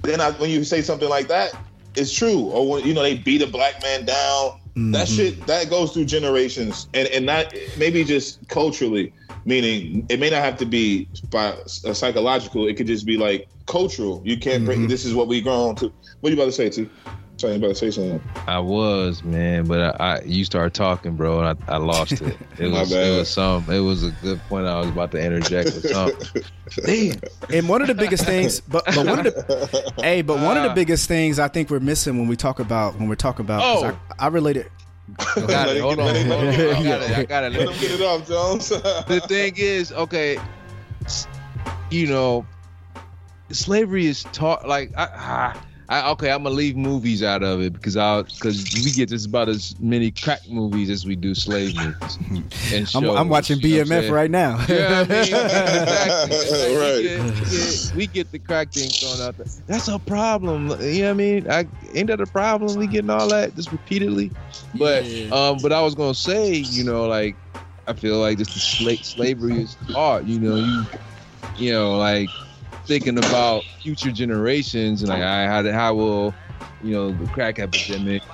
then 0.00 0.22
I, 0.22 0.30
when 0.32 0.48
you 0.48 0.64
say 0.64 0.80
something 0.80 1.10
like 1.10 1.28
that, 1.28 1.52
it's 1.96 2.12
true. 2.12 2.40
Or 2.40 2.66
when, 2.68 2.84
you 2.86 2.94
know, 2.94 3.02
they 3.02 3.18
beat 3.18 3.42
a 3.42 3.46
black 3.46 3.82
man 3.82 4.06
down. 4.06 4.58
That 4.76 5.08
Mhm. 5.08 5.16
shit, 5.16 5.46
that 5.46 5.70
goes 5.70 5.92
through 5.92 6.04
generations. 6.04 6.86
And, 6.92 7.08
and 7.08 7.24
not, 7.24 7.54
maybe 7.78 8.04
just 8.04 8.46
culturally, 8.48 9.10
meaning 9.46 10.04
it 10.10 10.20
may 10.20 10.28
not 10.28 10.42
have 10.42 10.58
to 10.58 10.66
be 10.66 11.08
by 11.30 11.54
uh, 11.86 11.94
psychological. 11.94 12.68
It 12.68 12.76
could 12.76 12.86
just 12.86 13.06
be 13.06 13.16
like 13.16 13.48
cultural. 13.66 14.20
You 14.22 14.36
can't 14.36 14.66
bring, 14.66 14.80
Mhm. 14.82 14.88
this 14.88 15.06
is 15.06 15.14
what 15.14 15.28
we 15.28 15.40
grown 15.40 15.76
to. 15.76 15.90
What 16.20 16.28
you 16.30 16.36
about 16.36 16.46
to 16.46 16.52
say, 16.52 16.68
T? 16.68 16.90
Sorry, 17.38 17.52
you 17.52 17.58
about 17.58 17.68
to 17.68 17.74
say 17.74 17.90
something. 17.90 18.22
I 18.46 18.58
was 18.58 19.22
man, 19.22 19.66
but 19.66 20.00
I, 20.00 20.14
I 20.16 20.20
you 20.22 20.44
started 20.46 20.72
talking, 20.72 21.16
bro, 21.16 21.40
and 21.40 21.58
I, 21.68 21.74
I 21.74 21.76
lost 21.76 22.12
it. 22.12 22.36
It 22.58 22.70
My 22.70 22.80
was 22.80 22.90
bad. 22.90 23.06
it 23.12 23.18
was 23.18 23.30
some. 23.30 23.70
It 23.70 23.80
was 23.80 24.04
a 24.04 24.10
good 24.22 24.40
point. 24.48 24.66
I 24.66 24.80
was 24.80 24.88
about 24.88 25.10
to 25.12 25.18
interject 25.22 25.66
with 25.74 25.90
something. 25.90 26.42
Damn. 26.86 27.20
And 27.52 27.68
one 27.68 27.82
of 27.82 27.88
the 27.88 27.94
biggest 27.94 28.24
things, 28.24 28.60
but, 28.60 28.84
but 28.86 29.06
one 29.06 29.18
of 29.18 29.24
the 29.26 29.92
hey, 29.98 30.22
but 30.22 30.40
one 30.40 30.56
of 30.56 30.62
the 30.62 30.70
Ah. 30.70 30.74
biggest 30.74 31.08
things 31.08 31.38
I 31.38 31.48
think 31.48 31.68
we're 31.68 31.78
missing 31.80 32.18
when 32.18 32.26
we 32.26 32.36
talk 32.36 32.58
about 32.58 32.98
when 32.98 33.06
we're 33.08 33.14
talking 33.16 33.44
about 33.44 33.60
Oh. 33.62 33.98
I, 34.18 34.24
I 34.24 34.28
related. 34.28 34.70
Got 35.36 35.68
it. 35.68 35.76
it 35.76 35.80
Hold 35.82 36.00
on. 36.00 36.16
Hold 36.16 36.32
on. 36.32 36.48
I 36.48 36.82
got 36.82 37.02
it. 37.02 37.18
I 37.18 37.24
got 37.26 37.44
it. 37.44 37.52
Let 37.52 37.68
him 37.68 37.80
get 37.80 37.90
it 37.92 38.02
off, 38.02 38.26
Jones. 38.26 38.68
the 38.70 39.22
thing 39.28 39.52
is, 39.58 39.92
okay, 39.92 40.38
you 41.90 42.06
know, 42.06 42.46
slavery 43.50 44.06
is 44.06 44.24
taught 44.32 44.66
like 44.66 44.96
I, 44.96 45.54
I, 45.88 46.00
I 46.00 46.10
okay, 46.10 46.30
I'm 46.30 46.42
gonna 46.42 46.54
leave 46.54 46.76
movies 46.76 47.22
out 47.22 47.42
of 47.42 47.60
it 47.60 47.72
because 47.72 47.96
I 47.96 48.22
because 48.22 48.64
we 48.84 48.90
get 48.90 49.08
just 49.08 49.26
about 49.26 49.48
as 49.48 49.78
many 49.78 50.10
crack 50.10 50.48
movies 50.48 50.90
as 50.90 51.06
we 51.06 51.16
do 51.16 51.34
slave 51.34 51.76
movies. 52.30 52.44
And 52.72 52.90
I'm, 52.94 53.16
I'm 53.16 53.28
watching 53.28 53.60
you 53.60 53.80
I'm 53.80 53.86
BMF 53.86 54.10
right 54.10 54.30
now. 54.30 54.64
Yeah, 54.68 55.00
I 55.00 55.08
mean, 55.08 55.18
exactly. 55.20 56.76
Right. 56.76 56.96
we, 56.96 57.02
get, 57.02 57.22
we, 57.22 57.40
get, 57.40 57.92
we 57.96 58.06
get 58.06 58.32
the 58.32 58.38
crack 58.38 58.72
thing 58.72 58.90
thrown 58.90 59.26
out 59.26 59.36
there. 59.36 59.46
That's 59.66 59.88
a 59.88 59.98
problem. 59.98 60.70
You 60.80 61.02
know 61.02 61.04
what 61.04 61.10
I 61.10 61.12
mean? 61.14 61.50
I, 61.50 61.68
ain't 61.94 62.08
that 62.08 62.20
a 62.20 62.26
problem? 62.26 62.76
We 62.76 62.86
getting 62.86 63.10
all 63.10 63.28
that 63.28 63.54
just 63.54 63.70
repeatedly. 63.72 64.32
But 64.74 65.04
um, 65.32 65.58
but 65.62 65.72
I 65.72 65.80
was 65.82 65.94
gonna 65.94 66.14
say, 66.14 66.54
you 66.54 66.84
know, 66.84 67.06
like 67.06 67.36
I 67.86 67.92
feel 67.92 68.18
like 68.18 68.38
just 68.38 68.54
the 68.54 68.60
sla- 68.60 69.04
slavery 69.04 69.62
is 69.62 69.74
hard. 69.90 70.26
You 70.26 70.40
know, 70.40 70.56
you 70.56 70.84
you 71.56 71.72
know, 71.72 71.96
like 71.96 72.28
thinking 72.86 73.18
about 73.18 73.66
future 73.80 74.12
generations 74.12 75.02
and 75.02 75.10
like 75.10 75.22
I 75.22 75.46
how 75.46 75.70
how 75.72 75.94
will 75.94 76.38
you 76.80 76.94
know 76.94 77.12
the 77.12 77.28
crack 77.28 77.58
epidemic 77.58 78.24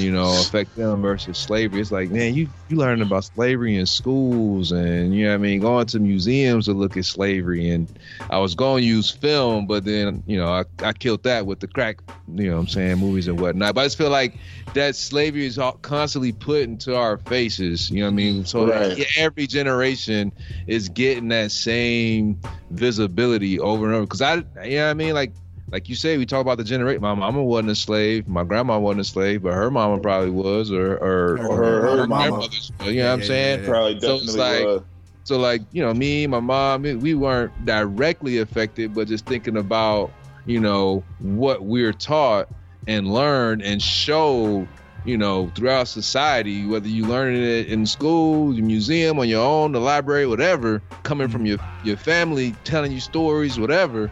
you 0.00 0.10
know, 0.12 0.40
affect 0.40 0.74
them 0.76 1.02
versus 1.02 1.38
slavery. 1.38 1.80
It's 1.80 1.90
like, 1.92 2.10
man, 2.10 2.34
you 2.34 2.48
you 2.68 2.76
learn 2.76 3.02
about 3.02 3.24
slavery 3.24 3.76
in 3.76 3.86
schools 3.86 4.72
and 4.72 5.14
you 5.14 5.26
know 5.26 5.34
I 5.34 5.38
mean, 5.38 5.60
going 5.60 5.86
to 5.86 6.00
museums 6.00 6.66
to 6.66 6.72
look 6.72 6.96
at 6.96 7.04
slavery 7.04 7.70
and 7.70 7.98
I 8.30 8.38
was 8.38 8.54
going 8.54 8.82
to 8.82 8.86
use 8.88 9.10
film, 9.10 9.66
but 9.66 9.84
then, 9.84 10.22
you 10.26 10.36
know, 10.38 10.48
I, 10.48 10.64
I 10.82 10.92
killed 10.92 11.22
that 11.24 11.46
with 11.46 11.60
the 11.60 11.68
crack, 11.68 12.00
you 12.34 12.50
know 12.50 12.58
I'm 12.58 12.68
saying, 12.68 12.98
movies 12.98 13.28
and 13.28 13.38
whatnot. 13.38 13.74
But 13.74 13.82
I 13.82 13.84
just 13.86 13.98
feel 13.98 14.10
like 14.10 14.38
that 14.74 14.96
slavery 14.96 15.46
is 15.46 15.58
all 15.58 15.72
constantly 15.82 16.32
put 16.32 16.62
into 16.62 16.96
our 16.96 17.18
faces, 17.18 17.90
you 17.90 17.98
know 18.00 18.06
what 18.06 18.12
I 18.12 18.14
mean? 18.14 18.44
So 18.44 18.72
Right. 18.72 18.98
every 19.16 19.46
generation 19.46 20.32
is 20.66 20.88
getting 20.88 21.28
that 21.28 21.50
same 21.52 22.40
visibility 22.70 23.58
over 23.58 23.86
and 23.86 23.94
over. 23.94 24.06
Cause 24.06 24.22
I, 24.22 24.36
you 24.36 24.76
know 24.78 24.84
what 24.86 24.90
I 24.90 24.94
mean? 24.94 25.14
Like, 25.14 25.34
like 25.70 25.88
you 25.88 25.94
say, 25.94 26.18
we 26.18 26.26
talk 26.26 26.40
about 26.40 26.58
the 26.58 26.64
generation. 26.64 27.00
My 27.00 27.14
mama 27.14 27.42
wasn't 27.42 27.70
a 27.70 27.74
slave. 27.74 28.26
My 28.26 28.44
grandma 28.44 28.78
wasn't 28.78 29.02
a 29.02 29.04
slave, 29.04 29.42
but 29.42 29.52
her 29.54 29.70
mama 29.70 29.98
probably 29.98 30.30
was, 30.30 30.70
or 30.72 30.94
or, 30.96 31.36
Her- 31.36 31.46
or 31.46 31.56
her- 31.56 31.96
her 31.98 32.06
mama. 32.06 32.28
grandmother's. 32.28 32.72
You 32.84 32.94
know 32.94 33.04
what 33.06 33.12
I'm 33.12 33.20
Yeah, 33.20 33.26
saying? 33.26 33.60
yeah, 33.62 33.68
Probably 33.68 34.00
So 34.00 34.14
it's 34.16 34.26
definitely 34.34 34.40
like- 34.58 34.66
was. 34.66 34.82
So 35.24 35.38
like 35.38 35.62
you 35.70 35.82
know, 35.82 35.94
me, 35.94 36.26
my 36.26 36.40
mom, 36.40 36.82
we 36.82 37.14
weren't 37.14 37.52
directly 37.64 38.38
affected, 38.38 38.94
but 38.94 39.06
just 39.06 39.26
thinking 39.26 39.56
about 39.58 40.10
you 40.46 40.58
know 40.58 41.04
what 41.20 41.62
we're 41.64 41.92
taught 41.92 42.48
and 42.88 43.12
learned 43.12 43.62
and 43.62 43.80
showed. 43.80 44.66
You 45.06 45.16
know, 45.16 45.50
throughout 45.54 45.88
society, 45.88 46.66
whether 46.66 46.86
you 46.86 47.06
learn 47.06 47.34
it 47.34 47.68
in 47.68 47.86
school, 47.86 48.52
the 48.52 48.60
museum, 48.60 49.18
on 49.18 49.30
your 49.30 49.42
own, 49.42 49.72
the 49.72 49.80
library, 49.80 50.26
whatever, 50.26 50.82
coming 51.04 51.28
from 51.28 51.44
mm-hmm. 51.44 51.46
your 51.46 51.58
your 51.84 51.96
family, 51.96 52.54
telling 52.64 52.92
you 52.92 53.00
stories, 53.00 53.58
whatever, 53.58 54.10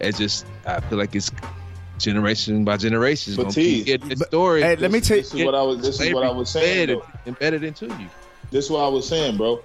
it's 0.00 0.18
just 0.18 0.44
I 0.66 0.80
feel 0.80 0.98
like 0.98 1.14
it's 1.14 1.30
generation 1.98 2.64
by 2.64 2.76
generation. 2.76 3.32
It's 3.32 3.36
But 3.36 3.42
gonna 3.44 3.54
T, 3.54 3.76
keep 3.76 3.86
getting 3.86 4.10
its 4.10 4.18
but- 4.20 4.28
story. 4.28 4.62
Hey, 4.62 4.76
let 4.76 4.90
me 4.90 5.00
tell 5.00 5.16
you. 5.18 5.22
This 5.22 5.34
is 5.34 5.44
what 5.44 5.54
I 5.54 5.62
was. 5.62 5.80
This 5.82 6.00
is 6.00 6.14
what 6.14 6.24
I 6.24 6.30
was 6.30 6.50
saying. 6.50 6.90
embedded, 6.90 7.02
embedded 7.26 7.64
into 7.64 7.86
you. 7.86 8.08
This 8.50 8.66
is 8.66 8.70
what 8.70 8.80
I 8.84 8.88
was 8.88 9.06
saying, 9.08 9.36
bro. 9.36 9.60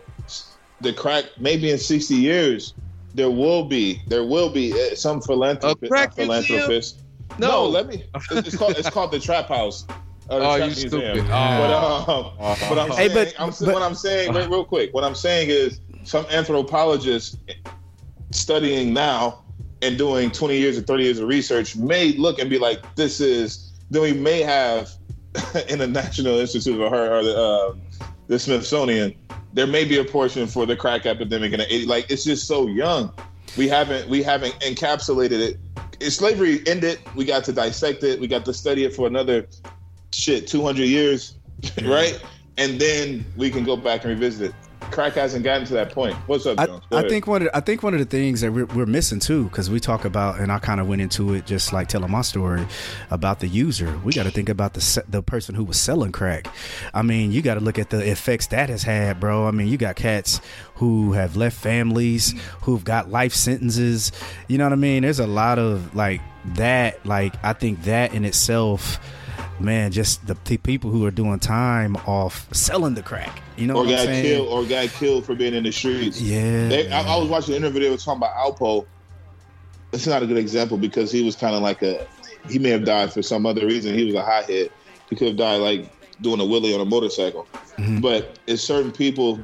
The 0.81 0.93
crack, 0.93 1.25
maybe 1.39 1.71
in 1.71 1.77
sixty 1.77 2.15
years, 2.15 2.73
there 3.13 3.29
will 3.29 3.65
be, 3.65 4.01
there 4.07 4.23
will 4.23 4.49
be 4.49 4.71
uh, 4.73 4.95
some 4.95 5.21
philanthropist, 5.21 5.83
A 5.83 5.87
crack 5.89 6.15
philanthropist. 6.15 7.01
No, 7.37 7.65
let 7.65 7.87
me. 7.87 8.05
It's, 8.15 8.31
it's 8.47 8.57
called, 8.57 8.77
it's 8.77 8.89
called 8.89 9.11
the 9.11 9.19
Trap 9.19 9.47
House. 9.49 9.85
Oh, 10.29 10.39
Trap 10.39 10.59
you 10.59 10.65
Museum. 10.67 10.89
stupid. 10.89 11.27
But, 11.27 11.69
Oh. 11.71 12.33
um, 12.39 12.57
but 12.69 12.79
I'm 12.79 12.89
Hey, 12.91 13.09
saying, 13.09 13.13
but- 13.13 13.33
I'm, 13.41 13.49
but- 13.49 13.73
what 13.73 13.81
I'm 13.81 13.95
saying, 13.95 14.33
wait, 14.33 14.49
real 14.49 14.63
quick. 14.63 14.93
What 14.93 15.03
I'm 15.03 15.15
saying 15.15 15.49
is, 15.49 15.79
some 16.03 16.25
anthropologists 16.27 17.35
studying 18.31 18.93
now 18.93 19.43
and 19.81 19.97
doing 19.97 20.31
20 20.31 20.57
years 20.57 20.77
or 20.77 20.81
30 20.81 21.03
years 21.03 21.19
of 21.19 21.27
research 21.27 21.75
may 21.75 22.13
look 22.13 22.39
and 22.39 22.49
be 22.49 22.59
like, 22.59 22.95
this 22.95 23.19
is. 23.19 23.71
Then 23.91 24.03
we 24.03 24.13
may 24.13 24.41
have 24.41 24.91
in 25.69 25.79
the 25.79 25.87
National 25.87 26.39
Institute 26.39 26.79
of 26.79 26.91
her 26.91 27.11
or 27.11 27.23
the, 27.23 27.39
um 27.39 27.81
the 28.29 28.37
Smithsonian, 28.37 29.15
there 29.53 29.67
may 29.67 29.83
be 29.83 29.97
a 29.97 30.05
portion 30.05 30.47
for 30.47 30.65
the 30.65 30.75
crack 30.75 31.05
epidemic, 31.05 31.51
and 31.51 31.63
it, 31.63 31.87
like 31.87 32.09
it's 32.09 32.23
just 32.23 32.47
so 32.47 32.67
young. 32.67 33.11
We 33.57 33.67
haven't 33.67 34.07
we 34.07 34.23
haven't 34.23 34.53
encapsulated 34.59 35.39
it. 35.39 35.57
If 35.99 36.13
slavery 36.13 36.61
ended, 36.67 36.99
we 37.15 37.25
got 37.25 37.43
to 37.45 37.53
dissect 37.53 38.03
it. 38.03 38.19
We 38.19 38.27
got 38.27 38.45
to 38.45 38.53
study 38.53 38.85
it 38.85 38.93
for 38.93 39.07
another 39.07 39.47
shit 40.13 40.47
200 40.47 40.83
years, 40.83 41.37
right? 41.83 42.23
And 42.57 42.79
then 42.79 43.25
we 43.35 43.49
can 43.49 43.63
go 43.63 43.75
back 43.75 44.03
and 44.03 44.11
revisit 44.11 44.51
it. 44.51 44.55
Crack 44.91 45.13
hasn't 45.13 45.43
gotten 45.43 45.65
to 45.67 45.73
that 45.73 45.93
point. 45.93 46.15
What's 46.27 46.45
up, 46.45 46.59
I, 46.59 46.65
Jones? 46.65 46.83
Go 46.89 46.97
I 46.97 47.07
think 47.07 47.27
one 47.27 47.41
of 47.41 47.45
the, 47.45 47.57
I 47.57 47.59
think 47.59 47.83
one 47.83 47.93
of 47.93 47.99
the 47.99 48.05
things 48.05 48.41
that 48.41 48.51
we're, 48.51 48.65
we're 48.65 48.85
missing 48.85 49.19
too, 49.19 49.45
because 49.45 49.69
we 49.69 49.79
talk 49.79 50.03
about, 50.03 50.39
and 50.39 50.51
I 50.51 50.59
kind 50.59 50.79
of 50.79 50.87
went 50.87 51.01
into 51.01 51.33
it 51.33 51.45
just 51.45 51.71
like 51.71 51.87
telling 51.87 52.11
my 52.11 52.21
story 52.21 52.65
about 53.11 53.39
the 53.39 53.47
user. 53.47 53.97
We 54.03 54.13
got 54.13 54.23
to 54.23 54.31
think 54.31 54.49
about 54.49 54.73
the 54.73 55.03
the 55.07 55.21
person 55.21 55.55
who 55.55 55.63
was 55.63 55.79
selling 55.79 56.11
crack. 56.11 56.47
I 56.93 57.01
mean, 57.01 57.31
you 57.31 57.41
got 57.41 57.55
to 57.55 57.59
look 57.59 57.79
at 57.79 57.89
the 57.89 58.09
effects 58.09 58.47
that 58.47 58.69
has 58.69 58.83
had, 58.83 59.19
bro. 59.19 59.47
I 59.47 59.51
mean, 59.51 59.67
you 59.67 59.77
got 59.77 59.95
cats 59.95 60.41
who 60.75 61.13
have 61.13 61.35
left 61.35 61.57
families, 61.57 62.33
who've 62.61 62.83
got 62.83 63.09
life 63.09 63.33
sentences. 63.33 64.11
You 64.47 64.57
know 64.57 64.65
what 64.65 64.73
I 64.73 64.77
mean? 64.77 65.03
There's 65.03 65.19
a 65.19 65.27
lot 65.27 65.59
of 65.59 65.95
like 65.95 66.21
that. 66.55 67.05
Like 67.05 67.33
I 67.43 67.53
think 67.53 67.83
that 67.83 68.13
in 68.13 68.25
itself. 68.25 68.99
Man, 69.59 69.91
just 69.91 70.25
the, 70.25 70.37
the 70.45 70.57
people 70.57 70.89
who 70.89 71.05
are 71.05 71.11
doing 71.11 71.39
time 71.39 71.97
off 72.07 72.47
selling 72.53 72.93
the 72.93 73.01
crack. 73.03 73.41
You 73.57 73.67
know 73.67 73.73
or 73.73 73.77
what 73.83 73.87
I'm 73.87 73.95
got 73.95 74.05
saying? 74.05 74.23
killed, 74.23 74.47
or 74.47 74.65
got 74.65 74.87
killed 74.89 75.25
for 75.25 75.35
being 75.35 75.53
in 75.53 75.63
the 75.63 75.71
streets. 75.71 76.21
Yeah. 76.21 76.69
They, 76.69 76.89
I, 76.91 77.01
I 77.01 77.17
was 77.17 77.27
watching 77.27 77.55
an 77.55 77.63
interview. 77.63 77.81
They 77.81 77.89
were 77.89 77.97
talking 77.97 78.17
about 78.23 78.35
Alpo. 78.35 78.85
It's 79.91 80.07
not 80.07 80.23
a 80.23 80.27
good 80.27 80.37
example 80.37 80.77
because 80.77 81.11
he 81.11 81.23
was 81.23 81.35
kind 81.35 81.55
of 81.55 81.61
like 81.61 81.81
a. 81.81 82.07
He 82.49 82.57
may 82.57 82.69
have 82.69 82.85
died 82.85 83.11
for 83.11 83.21
some 83.21 83.45
other 83.45 83.65
reason. 83.65 83.93
He 83.95 84.05
was 84.05 84.15
a 84.15 84.23
hothead. 84.23 84.71
He 85.09 85.15
could 85.15 85.27
have 85.29 85.37
died 85.37 85.57
like 85.57 85.91
doing 86.21 86.39
a 86.39 86.43
wheelie 86.43 86.73
on 86.73 86.79
a 86.81 86.85
motorcycle. 86.85 87.47
Mhm. 87.77 88.01
But 88.01 88.39
it's 88.47 88.61
certain 88.63 88.91
people. 88.91 89.43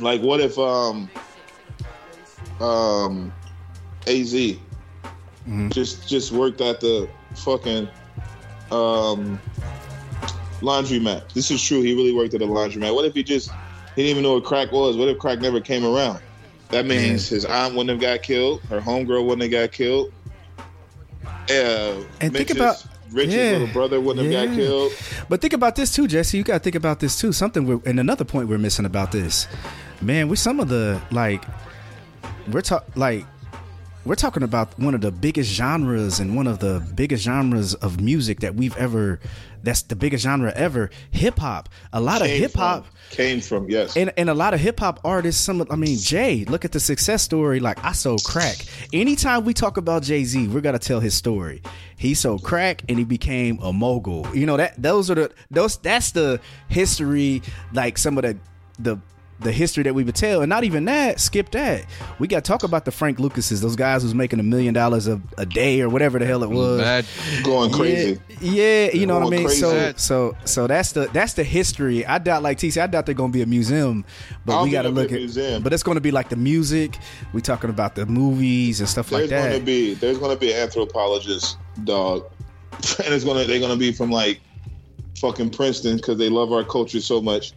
Like, 0.00 0.20
what 0.20 0.40
if 0.40 0.58
um 0.58 1.08
um 2.60 3.32
Az 4.06 4.34
Mhm. 5.48 5.72
just 5.72 6.06
just 6.08 6.32
worked 6.32 6.60
at 6.60 6.80
the 6.80 7.08
fucking 7.36 7.88
um 8.72 9.38
laundromat? 10.60 11.32
This 11.32 11.50
is 11.50 11.62
true. 11.62 11.82
He 11.82 11.94
really 11.94 12.12
worked 12.12 12.34
at 12.34 12.42
a 12.42 12.46
laundromat. 12.46 12.94
What 12.94 13.04
if 13.04 13.14
he 13.14 13.22
just 13.22 13.50
he 13.94 14.02
didn't 14.02 14.10
even 14.10 14.22
know 14.22 14.34
what 14.34 14.44
crack 14.44 14.72
was? 14.72 14.96
What 14.96 15.08
if 15.08 15.18
crack 15.18 15.40
never 15.40 15.60
came 15.60 15.84
around? 15.84 16.20
That 16.70 16.86
means 16.86 17.28
his 17.28 17.44
aunt 17.44 17.74
wouldn't 17.74 17.90
have 17.90 18.00
got 18.00 18.22
killed. 18.22 18.62
Her 18.62 18.80
homegirl 18.80 19.26
wouldn't 19.26 19.42
have 19.42 19.50
got 19.50 19.72
killed. 19.72 20.10
Uh, 21.50 22.02
And 22.20 22.32
think 22.32 22.50
about- 22.50 22.82
Rich's 23.10 23.34
yeah, 23.34 23.50
little 23.52 23.66
brother 23.66 24.00
wouldn't 24.00 24.32
have 24.32 24.48
got 24.48 24.56
killed. 24.56 24.90
But 25.28 25.42
think 25.42 25.52
about 25.52 25.76
this 25.76 25.92
too, 25.92 26.08
Jesse. 26.08 26.38
You 26.38 26.44
got 26.44 26.54
to 26.54 26.58
think 26.60 26.76
about 26.76 26.98
this 27.00 27.20
too. 27.20 27.30
Something, 27.32 27.66
we're, 27.66 27.80
and 27.84 28.00
another 28.00 28.24
point 28.24 28.48
we're 28.48 28.56
missing 28.56 28.86
about 28.86 29.12
this, 29.12 29.46
man. 30.00 30.28
We 30.28 30.36
some 30.36 30.60
of 30.60 30.68
the 30.70 30.98
like, 31.10 31.44
we're 32.50 32.62
talking 32.62 32.90
like, 32.96 33.26
we're 34.04 34.16
talking 34.16 34.42
about 34.42 34.76
one 34.78 34.94
of 34.94 35.00
the 35.00 35.12
biggest 35.12 35.50
genres 35.50 36.18
and 36.18 36.34
one 36.34 36.46
of 36.46 36.58
the 36.58 36.84
biggest 36.94 37.22
genres 37.22 37.74
of 37.74 38.00
music 38.00 38.40
that 38.40 38.54
we've 38.54 38.76
ever. 38.76 39.20
That's 39.62 39.82
the 39.82 39.94
biggest 39.94 40.24
genre 40.24 40.52
ever. 40.56 40.90
Hip 41.12 41.38
hop. 41.38 41.68
A 41.92 42.00
lot 42.00 42.20
of 42.20 42.26
hip 42.26 42.52
hop. 42.52 42.86
came 43.10 43.40
from 43.40 43.70
yes. 43.70 43.96
And, 43.96 44.12
and 44.16 44.28
a 44.28 44.34
lot 44.34 44.54
of 44.54 44.60
hip 44.60 44.80
hop 44.80 44.98
artists, 45.04 45.40
some 45.40 45.60
of, 45.60 45.70
I 45.70 45.76
mean, 45.76 45.98
Jay, 45.98 46.44
look 46.46 46.64
at 46.64 46.72
the 46.72 46.80
success 46.80 47.22
story. 47.22 47.60
Like, 47.60 47.82
I 47.84 47.92
sold 47.92 48.24
crack. 48.24 48.56
Anytime 48.92 49.44
we 49.44 49.54
talk 49.54 49.76
about 49.76 50.02
Jay 50.02 50.24
Z, 50.24 50.48
we're 50.48 50.60
to 50.62 50.78
tell 50.80 50.98
his 50.98 51.14
story. 51.14 51.62
He 51.96 52.14
sold 52.14 52.42
crack 52.42 52.82
and 52.88 52.98
he 52.98 53.04
became 53.04 53.60
a 53.62 53.72
mogul. 53.72 54.26
You 54.34 54.46
know, 54.46 54.56
that 54.56 54.82
those 54.82 55.10
are 55.12 55.14
the, 55.14 55.32
those, 55.50 55.76
that's 55.76 56.10
the 56.10 56.40
history, 56.68 57.42
like 57.72 57.98
some 57.98 58.18
of 58.18 58.22
the, 58.22 58.36
the, 58.80 58.98
the 59.42 59.52
history 59.52 59.82
that 59.84 59.94
we 59.94 60.04
would 60.04 60.14
tell, 60.14 60.40
and 60.42 60.48
not 60.48 60.64
even 60.64 60.84
that. 60.86 61.20
Skip 61.20 61.50
that. 61.52 61.84
We 62.18 62.28
got 62.28 62.44
to 62.44 62.48
talk 62.48 62.62
about 62.62 62.84
the 62.84 62.90
Frank 62.90 63.18
Lucases, 63.18 63.60
those 63.60 63.76
guys 63.76 64.02
who's 64.02 64.14
making 64.14 64.40
a 64.40 64.42
million 64.42 64.74
dollars 64.74 65.06
a 65.06 65.20
a 65.38 65.46
day 65.46 65.80
or 65.80 65.88
whatever 65.88 66.18
the 66.18 66.26
hell 66.26 66.42
it 66.42 66.50
was. 66.50 66.80
Mad- 66.80 67.06
going 67.42 67.72
crazy. 67.72 68.20
Yeah, 68.40 68.86
yeah, 68.86 68.90
you 68.92 69.06
know 69.06 69.18
what 69.18 69.26
I 69.26 69.30
mean. 69.30 69.46
crazy. 69.46 69.60
So, 69.60 69.92
so, 69.96 70.36
so 70.44 70.66
that's 70.66 70.92
the 70.92 71.08
that's 71.12 71.34
the 71.34 71.44
history. 71.44 72.04
I 72.06 72.18
doubt, 72.18 72.42
like 72.42 72.58
TC, 72.58 72.80
I 72.80 72.86
doubt 72.86 73.06
they're 73.06 73.14
gonna 73.14 73.32
be 73.32 73.42
a 73.42 73.46
museum, 73.46 74.04
but 74.44 74.56
I'll 74.56 74.64
we 74.64 74.70
got 74.70 74.82
to 74.82 74.88
look 74.88 75.12
at. 75.12 75.18
museum. 75.18 75.62
But 75.62 75.72
it's 75.72 75.82
gonna 75.82 76.00
be 76.00 76.10
like 76.10 76.28
the 76.28 76.36
music. 76.36 76.98
We 77.32 77.40
talking 77.40 77.70
about 77.70 77.94
the 77.94 78.06
movies 78.06 78.80
and 78.80 78.88
stuff 78.88 79.10
There's 79.10 79.22
like 79.22 79.30
that. 79.30 79.52
gonna 79.52 79.64
be 79.64 79.94
there's 79.94 80.18
gonna 80.18 80.36
be 80.36 80.52
an 80.52 80.60
anthropologist 80.60 81.58
dog, 81.84 82.30
and 83.04 83.14
it's 83.14 83.24
gonna 83.24 83.44
they're 83.44 83.60
gonna 83.60 83.76
be 83.76 83.92
from 83.92 84.10
like 84.10 84.40
fucking 85.18 85.50
Princeton 85.50 85.96
because 85.96 86.18
they 86.18 86.28
love 86.28 86.52
our 86.52 86.64
culture 86.64 87.00
so 87.00 87.20
much, 87.20 87.52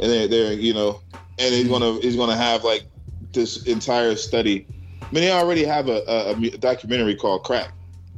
and 0.00 0.10
they're, 0.12 0.28
they're 0.28 0.52
you 0.52 0.74
know, 0.74 1.00
and 1.38 1.54
he's 1.54 1.68
gonna 1.68 2.00
he's 2.00 2.16
gonna 2.16 2.36
have 2.36 2.64
like 2.64 2.84
this 3.32 3.64
entire 3.64 4.16
study. 4.16 4.66
I 5.02 5.04
mean, 5.12 5.22
they 5.24 5.30
already 5.30 5.64
have 5.64 5.88
a, 5.88 6.02
a, 6.08 6.30
a 6.32 6.50
documentary 6.58 7.14
called 7.14 7.44
Crack 7.44 7.72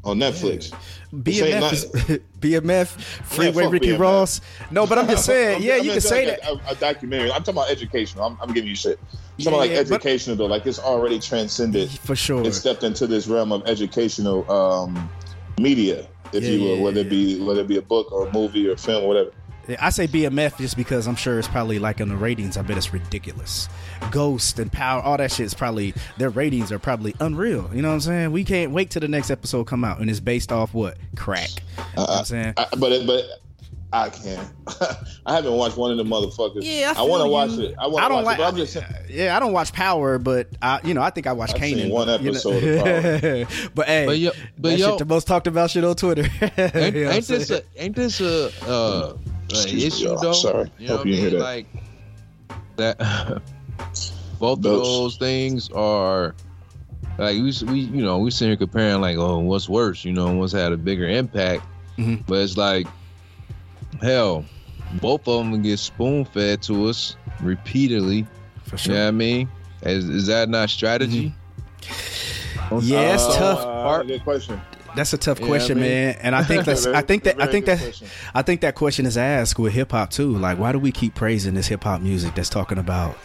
on 0.04 0.18
Netflix. 0.18 0.72
Ain't 1.12 1.24
BMF, 1.24 1.72
is, 1.72 1.84
BMF, 2.40 2.86
Freeway 3.24 3.64
fuck 3.64 3.72
Ricky 3.72 3.88
BMF. 3.88 3.98
Ross. 3.98 4.40
No, 4.70 4.86
but 4.86 4.98
I'm 4.98 5.06
just 5.08 5.24
saying, 5.26 5.54
I'm- 5.54 5.62
yeah, 5.62 5.74
I'm 5.76 5.84
you 5.84 5.92
can 5.92 6.00
say 6.00 6.08
saying 6.26 6.38
that. 6.42 6.48
A, 6.68 6.72
a 6.72 6.74
documentary. 6.76 7.30
I'm 7.32 7.38
talking 7.42 7.54
about 7.54 7.70
educational. 7.70 8.24
I'm, 8.24 8.38
I'm 8.40 8.52
giving 8.52 8.68
you 8.68 8.76
shit. 8.76 8.98
I'm 9.02 9.18
Yeah, 9.38 9.48
about 9.50 9.68
yeah, 9.70 9.78
like 9.78 9.88
but- 9.88 9.94
educational 9.94 10.36
though. 10.36 10.46
Like 10.46 10.66
it's 10.66 10.78
already 10.78 11.18
transcended 11.18 11.90
For 11.90 12.14
sure. 12.16 12.42
It 12.46 12.54
stepped 12.54 12.84
into 12.84 13.06
this 13.06 13.26
realm 13.26 13.52
of 13.52 13.66
educational 13.66 14.50
um, 14.50 15.10
media, 15.58 16.06
if 16.32 16.44
Yeah, 16.44 16.50
you 16.50 16.60
will, 16.62 16.76
yeah, 16.76 16.82
whether 16.84 17.00
it 17.00 17.08
be 17.10 17.40
whether 17.40 17.60
it 17.62 17.68
be 17.68 17.78
a 17.78 17.82
book 17.82 18.12
or 18.12 18.28
a 18.28 18.32
movie 18.32 18.68
or 18.68 18.72
a 18.72 18.76
film 18.78 19.04
or 19.04 19.08
whatever. 19.08 19.30
I 19.80 19.90
say 19.90 20.06
BMF 20.06 20.56
just 20.58 20.76
because 20.76 21.06
I'm 21.06 21.16
sure 21.16 21.38
it's 21.38 21.48
probably 21.48 21.78
like 21.78 22.00
in 22.00 22.08
the 22.08 22.16
ratings. 22.16 22.56
I 22.56 22.62
bet 22.62 22.76
it's 22.76 22.92
ridiculous. 22.92 23.68
Ghost 24.10 24.58
and 24.58 24.72
Power, 24.72 25.02
all 25.02 25.16
that 25.18 25.30
shit 25.30 25.46
is 25.46 25.54
probably 25.54 25.94
their 26.16 26.30
ratings 26.30 26.72
are 26.72 26.78
probably 26.78 27.14
unreal. 27.20 27.70
You 27.74 27.82
know 27.82 27.88
what 27.88 27.94
I'm 27.94 28.00
saying? 28.00 28.32
We 28.32 28.44
can't 28.44 28.72
wait 28.72 28.90
till 28.90 29.00
the 29.00 29.08
next 29.08 29.30
episode 29.30 29.66
come 29.66 29.84
out 29.84 30.00
and 30.00 30.08
it's 30.08 30.20
based 30.20 30.52
off 30.52 30.72
what 30.72 30.96
crack. 31.16 31.50
You 31.76 31.82
know 31.96 32.02
what 32.02 32.10
I'm 32.10 32.18
uh, 32.20 32.24
saying? 32.24 32.54
I, 32.56 32.66
but 32.78 32.92
it, 32.92 33.06
but 33.06 33.24
I 33.92 34.10
can't. 34.10 34.52
I 35.26 35.34
haven't 35.34 35.52
watched 35.54 35.78
one 35.78 35.90
of 35.90 35.96
the 35.96 36.04
motherfuckers. 36.04 36.60
Yeah, 36.62 36.92
I 36.94 37.00
I, 37.00 37.02
want 37.04 37.22
to 37.22 37.28
watch 37.30 37.50
it. 37.52 37.74
I 37.78 37.86
want 37.86 38.04
to 38.04 38.08
don't 38.10 38.16
watch 38.16 38.24
like. 38.26 38.34
it. 38.36 38.38
But 38.40 38.48
I'm 38.48 38.56
just 38.56 38.72
saying, 38.74 38.86
yeah, 39.08 39.34
I 39.36 39.40
don't 39.40 39.52
watch 39.52 39.72
Power, 39.72 40.18
but 40.18 40.48
I, 40.60 40.80
you 40.84 40.92
know, 40.92 41.00
I 41.00 41.08
think 41.08 41.26
I 41.26 41.32
watched 41.32 41.54
I've 41.54 41.60
Kanan. 41.62 41.74
seen 41.74 41.90
one 41.90 42.06
you 42.08 42.18
know. 42.18 42.30
episode 42.30 42.62
of 42.64 43.72
but 43.74 43.86
hey, 43.86 44.04
But 44.06 44.18
yo, 44.18 44.30
but 44.58 44.68
that 44.70 44.78
yo, 44.78 44.88
shit 44.90 44.98
the 44.98 45.04
most 45.06 45.26
talked 45.26 45.46
about 45.46 45.70
shit 45.70 45.84
on 45.84 45.94
Twitter. 45.96 46.22
ain't, 46.58 46.58
You 46.96 47.04
know 47.06 47.10
ain't 47.12 47.26
this 47.26 47.48
saying? 47.48 47.62
a 47.78 47.82
ain't 47.82 47.96
this 47.96 48.20
a 48.20 48.50
uh, 48.68 49.14
an 49.14 49.30
Excuse 49.48 49.72
me, 49.74 49.86
issue 49.86 50.04
y'all. 50.04 50.18
though? 50.20 50.32
Sorry. 50.34 50.70
You 50.78 50.88
know 50.88 50.96
Hope 50.98 51.06
what 51.06 51.06
I 51.06 51.10
you 51.10 51.16
hear 51.16 51.30
mean? 51.30 51.38
that. 51.38 51.44
Like 51.44 51.66
that. 52.76 53.42
both 54.38 54.58
of 54.58 54.62
Those- 54.62 54.82
those 54.86 55.16
things 55.16 55.70
are 55.70 56.34
like 57.18 57.36
we 57.36 57.52
we 57.66 57.80
you 57.80 58.02
know 58.04 58.18
we 58.18 58.30
sitting 58.30 58.50
here 58.50 58.56
comparing 58.56 59.00
like 59.00 59.16
oh 59.16 59.38
what's 59.38 59.68
worse 59.68 60.04
you 60.04 60.12
know 60.12 60.32
what's 60.34 60.52
had 60.52 60.72
a 60.72 60.76
bigger 60.76 61.08
impact, 61.08 61.64
Mhm. 61.96 62.24
but 62.26 62.38
it's 62.42 62.56
like 62.56 62.86
hell, 64.02 64.44
both 65.00 65.26
of 65.28 65.44
them 65.44 65.62
get 65.62 65.78
spoon 65.78 66.24
fed 66.24 66.62
to 66.62 66.86
us 66.88 67.16
repeatedly. 67.42 68.26
for 68.64 68.74
You 68.74 68.78
sure? 68.78 68.94
know 68.94 69.02
what 69.02 69.08
I 69.08 69.10
mean? 69.12 69.48
Is, 69.82 70.08
is 70.08 70.26
that 70.26 70.48
not 70.48 70.70
strategy? 70.70 71.32
Yeah, 72.80 73.14
it's 73.14 73.24
Uh, 73.24 73.38
tough. 73.38 74.06
Good 74.06 74.22
question. 74.24 74.60
That's 74.96 75.12
a 75.12 75.18
tough 75.18 75.38
Yeah, 75.40 75.46
question, 75.46 75.78
I 75.78 75.80
mean- 75.80 75.90
man. 75.90 76.16
And 76.20 76.34
I 76.34 76.42
think 76.42 76.64
that's 76.66 76.86
I 76.86 77.02
think 77.02 77.24
that 77.24 77.40
I 77.40 77.46
think 77.46 77.66
that 77.66 77.78
question. 77.78 78.08
I 78.34 78.42
think 78.42 78.60
that 78.62 78.74
question 78.74 79.06
is 79.06 79.16
asked 79.16 79.58
with 79.58 79.72
hip 79.72 79.92
hop 79.92 80.10
too. 80.10 80.36
Like, 80.36 80.58
why 80.58 80.72
do 80.72 80.78
we 80.78 80.92
keep 80.92 81.14
praising 81.14 81.54
this 81.54 81.66
hip 81.68 81.84
hop 81.84 82.00
music 82.02 82.34
that's 82.34 82.48
talking 82.50 82.78
about 82.78 83.16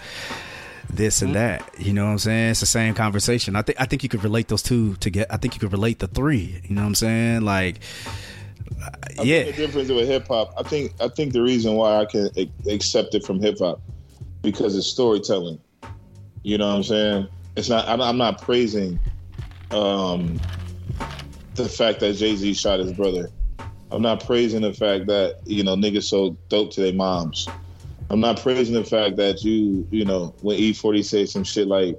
this 0.89 1.22
and 1.22 1.34
that? 1.36 1.68
You 1.80 1.93
know 1.93 2.05
what 2.05 2.11
I'm 2.11 2.20
saying? 2.20 2.51
It's 2.51 2.59
the 2.59 2.66
same 2.68 2.93
conversation. 2.93 3.55
I 3.55 3.64
think 3.64 3.82
I 3.82 3.86
think 3.86 4.03
you 4.03 4.09
could 4.09 4.24
relate 4.24 4.47
those 4.49 4.61
two 4.61 4.95
together. 4.97 5.28
I 5.32 5.38
think 5.38 5.55
you 5.55 5.59
could 5.59 5.72
relate 5.72 5.99
the 5.99 6.07
three. 6.07 6.61
You 6.68 6.76
know 6.76 6.82
what 6.82 6.88
I'm 6.88 6.95
saying? 6.95 7.41
Like, 7.41 7.80
I 9.19 9.24
yeah, 9.24 9.43
the 9.43 9.53
difference 9.53 9.89
with 9.89 10.07
hip 10.07 10.28
hop, 10.28 10.53
I 10.57 10.63
think 10.63 10.93
I 10.99 11.07
think 11.07 11.34
the 11.34 11.41
reason 11.41 11.76
why 11.76 11.97
I 11.97 12.05
can 12.05 12.30
accept 12.67 13.15
it 13.15 13.26
from 13.26 13.39
hip 13.39 13.59
hop 13.59 13.82
because 14.41 14.76
it's 14.76 14.88
storytelling. 14.88 15.59
You 16.43 16.57
know 16.57 16.67
what 16.67 16.76
I'm 16.76 16.84
saying? 16.84 17.28
It's 17.55 17.69
not. 17.69 17.88
I'm, 17.88 18.17
not 18.17 18.41
praising 18.41 18.99
um, 19.71 20.39
the 21.55 21.69
fact 21.69 21.99
that 22.01 22.13
Jay 22.13 22.36
Z 22.36 22.53
shot 22.53 22.80
his 22.80 22.91
brother. 22.93 23.30
I'm 23.91 24.01
not 24.01 24.26
praising 24.26 24.61
the 24.61 24.74
fact 24.74 25.07
that 25.07 25.39
you 25.45 25.63
know 25.63 25.76
niggas 25.76 26.03
so 26.03 26.38
dope 26.49 26.71
to 26.71 26.82
their 26.82 26.93
moms. 26.93 27.47
I'm 28.09 28.19
not 28.19 28.41
praising 28.41 28.76
the 28.76 28.84
fact 28.84 29.15
that 29.17 29.43
you 29.43 29.88
you 29.91 30.03
know 30.03 30.36
when 30.41 30.57
E40 30.57 31.05
say 31.05 31.26
some 31.26 31.43
shit 31.43 31.67
like 31.67 31.97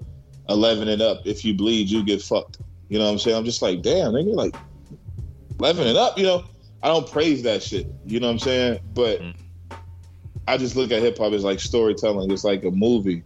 11 0.48 0.88
and 0.88 1.00
up, 1.00 1.22
if 1.24 1.44
you 1.44 1.54
bleed, 1.54 1.88
you 1.88 2.04
get 2.04 2.20
fucked. 2.20 2.58
You 2.88 2.98
know 2.98 3.06
what 3.06 3.12
I'm 3.12 3.18
saying? 3.18 3.36
I'm 3.36 3.44
just 3.44 3.62
like, 3.62 3.82
damn, 3.82 4.12
nigga, 4.12 4.34
like 4.34 4.54
11 5.58 5.86
and 5.86 5.96
up. 5.96 6.18
You 6.18 6.24
know, 6.24 6.44
I 6.84 6.88
don't 6.88 7.10
praise 7.10 7.42
that 7.44 7.62
shit. 7.62 7.86
You 8.04 8.20
know 8.20 8.26
what 8.26 8.34
I'm 8.34 8.38
saying? 8.40 8.78
But 8.94 9.20
Mm. 9.20 9.34
I 10.46 10.58
just 10.58 10.76
look 10.76 10.92
at 10.92 11.00
hip 11.00 11.16
hop 11.18 11.32
as 11.32 11.42
like 11.42 11.58
storytelling. 11.58 12.30
It's 12.30 12.44
like 12.44 12.62
a 12.64 12.70
movie. 12.70 13.22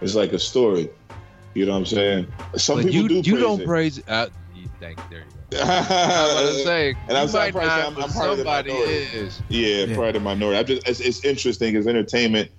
It's 0.00 0.16
like 0.16 0.32
a 0.32 0.38
story. 0.38 0.90
You 1.54 1.64
know 1.66 1.72
what 1.72 1.78
I'm 1.78 1.86
saying? 1.86 2.26
Some 2.56 2.82
But 2.82 2.86
people 2.90 3.02
you 3.02 3.08
do 3.08 3.14
you 3.16 3.22
praise 3.36 3.40
don't 3.42 3.60
it. 3.60 3.66
praise. 3.66 4.02
Uh, 4.08 4.26
you 4.54 4.68
think 4.80 4.98
there 5.08 5.20
you 5.20 5.24
go. 5.52 5.58
I 5.62 6.34
was 6.42 6.50
gonna 6.50 6.64
say, 6.64 6.94
And 7.08 7.16
I'm 7.16 7.22
you 7.26 7.28
sorry, 7.32 7.52
might 7.52 7.68
I'm- 7.68 7.86
I'm 7.88 7.94
but 7.94 8.10
part 8.10 8.30
of 8.30 8.38
the 8.38 8.42
somebody 8.44 8.70
minority. 8.72 8.92
is. 8.94 9.40
Yeah, 9.48 9.84
Yeah. 9.84 9.94
part 9.94 10.08
of 10.08 10.14
the 10.14 10.20
minority. 10.20 10.58
I 10.58 10.62
just 10.64 10.88
it's, 10.88 11.00
it's 11.00 11.24
interesting. 11.24 11.76
It's 11.76 11.86
entertainment, 11.86 12.50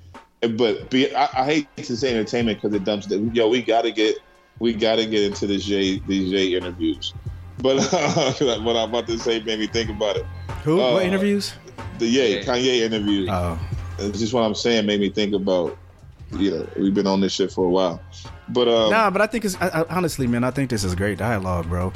but 0.55 0.89
be, 0.89 1.13
I, 1.13 1.23
I 1.41 1.45
hate 1.45 1.67
to 1.77 1.97
say 1.97 2.11
entertainment 2.11 2.61
because 2.61 2.73
it 2.73 2.85
dumps. 2.85 3.07
The, 3.07 3.17
yo, 3.33 3.49
we 3.49 3.61
gotta 3.61 3.91
get 3.91 4.15
we 4.59 4.73
gotta 4.73 5.05
get 5.05 5.23
into 5.23 5.45
the 5.45 5.57
Jay 5.57 5.99
these 6.07 6.31
Jay 6.31 6.55
interviews. 6.55 7.13
But 7.59 7.77
what 8.63 8.75
I'm 8.75 8.89
about 8.89 9.07
to 9.07 9.17
say 9.17 9.41
made 9.41 9.59
me 9.59 9.67
think 9.67 9.89
about 9.89 10.17
it. 10.17 10.25
who? 10.63 10.79
uh, 10.81 10.93
what 10.93 11.03
interviews? 11.05 11.53
The 11.99 12.05
Ye 12.07 12.35
Yeah. 12.37 12.43
Kanye 12.43 12.81
interview. 12.81 13.27
Oh, 13.29 13.59
It's 13.99 14.19
just 14.19 14.33
what 14.33 14.41
I'm 14.43 14.53
saying 14.55 14.85
made 14.85 14.99
me 14.99 15.09
think 15.09 15.33
about. 15.33 15.77
You 16.31 16.51
know, 16.51 16.67
we've 16.77 16.93
been 16.93 17.07
on 17.07 17.21
this 17.21 17.31
shit 17.31 17.53
for 17.53 17.63
a 17.65 17.69
while, 17.69 18.01
but 18.49 18.67
um, 18.67 18.91
nah, 18.91 19.09
but 19.09 19.21
I 19.21 19.27
think 19.27 19.45
it's 19.45 19.55
I, 19.61 19.69
I, 19.69 19.85
honestly, 19.95 20.27
man. 20.27 20.43
I 20.43 20.51
think 20.51 20.69
this 20.69 20.83
is 20.83 20.93
great 20.93 21.17
dialogue, 21.17 21.69
bro. 21.69 21.93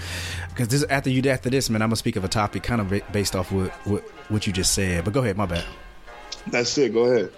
Because 0.50 0.70
this 0.70 0.86
after 0.86 1.10
you 1.10 1.22
after 1.30 1.50
this, 1.50 1.70
man, 1.70 1.82
I'm 1.82 1.90
gonna 1.90 1.98
speak 1.98 2.16
of 2.16 2.24
a 2.24 2.30
topic 2.30 2.64
kind 2.64 2.80
of 2.80 3.12
based 3.12 3.36
off 3.36 3.52
what 3.52 3.72
what 3.86 4.04
what 4.30 4.48
you 4.48 4.54
just 4.54 4.74
said. 4.74 5.04
But 5.04 5.14
go 5.14 5.20
ahead, 5.20 5.36
my 5.36 5.46
bad. 5.48 5.66
that's 6.48 6.78
it. 6.78 6.94
Go 6.94 7.04
ahead. 7.12 7.30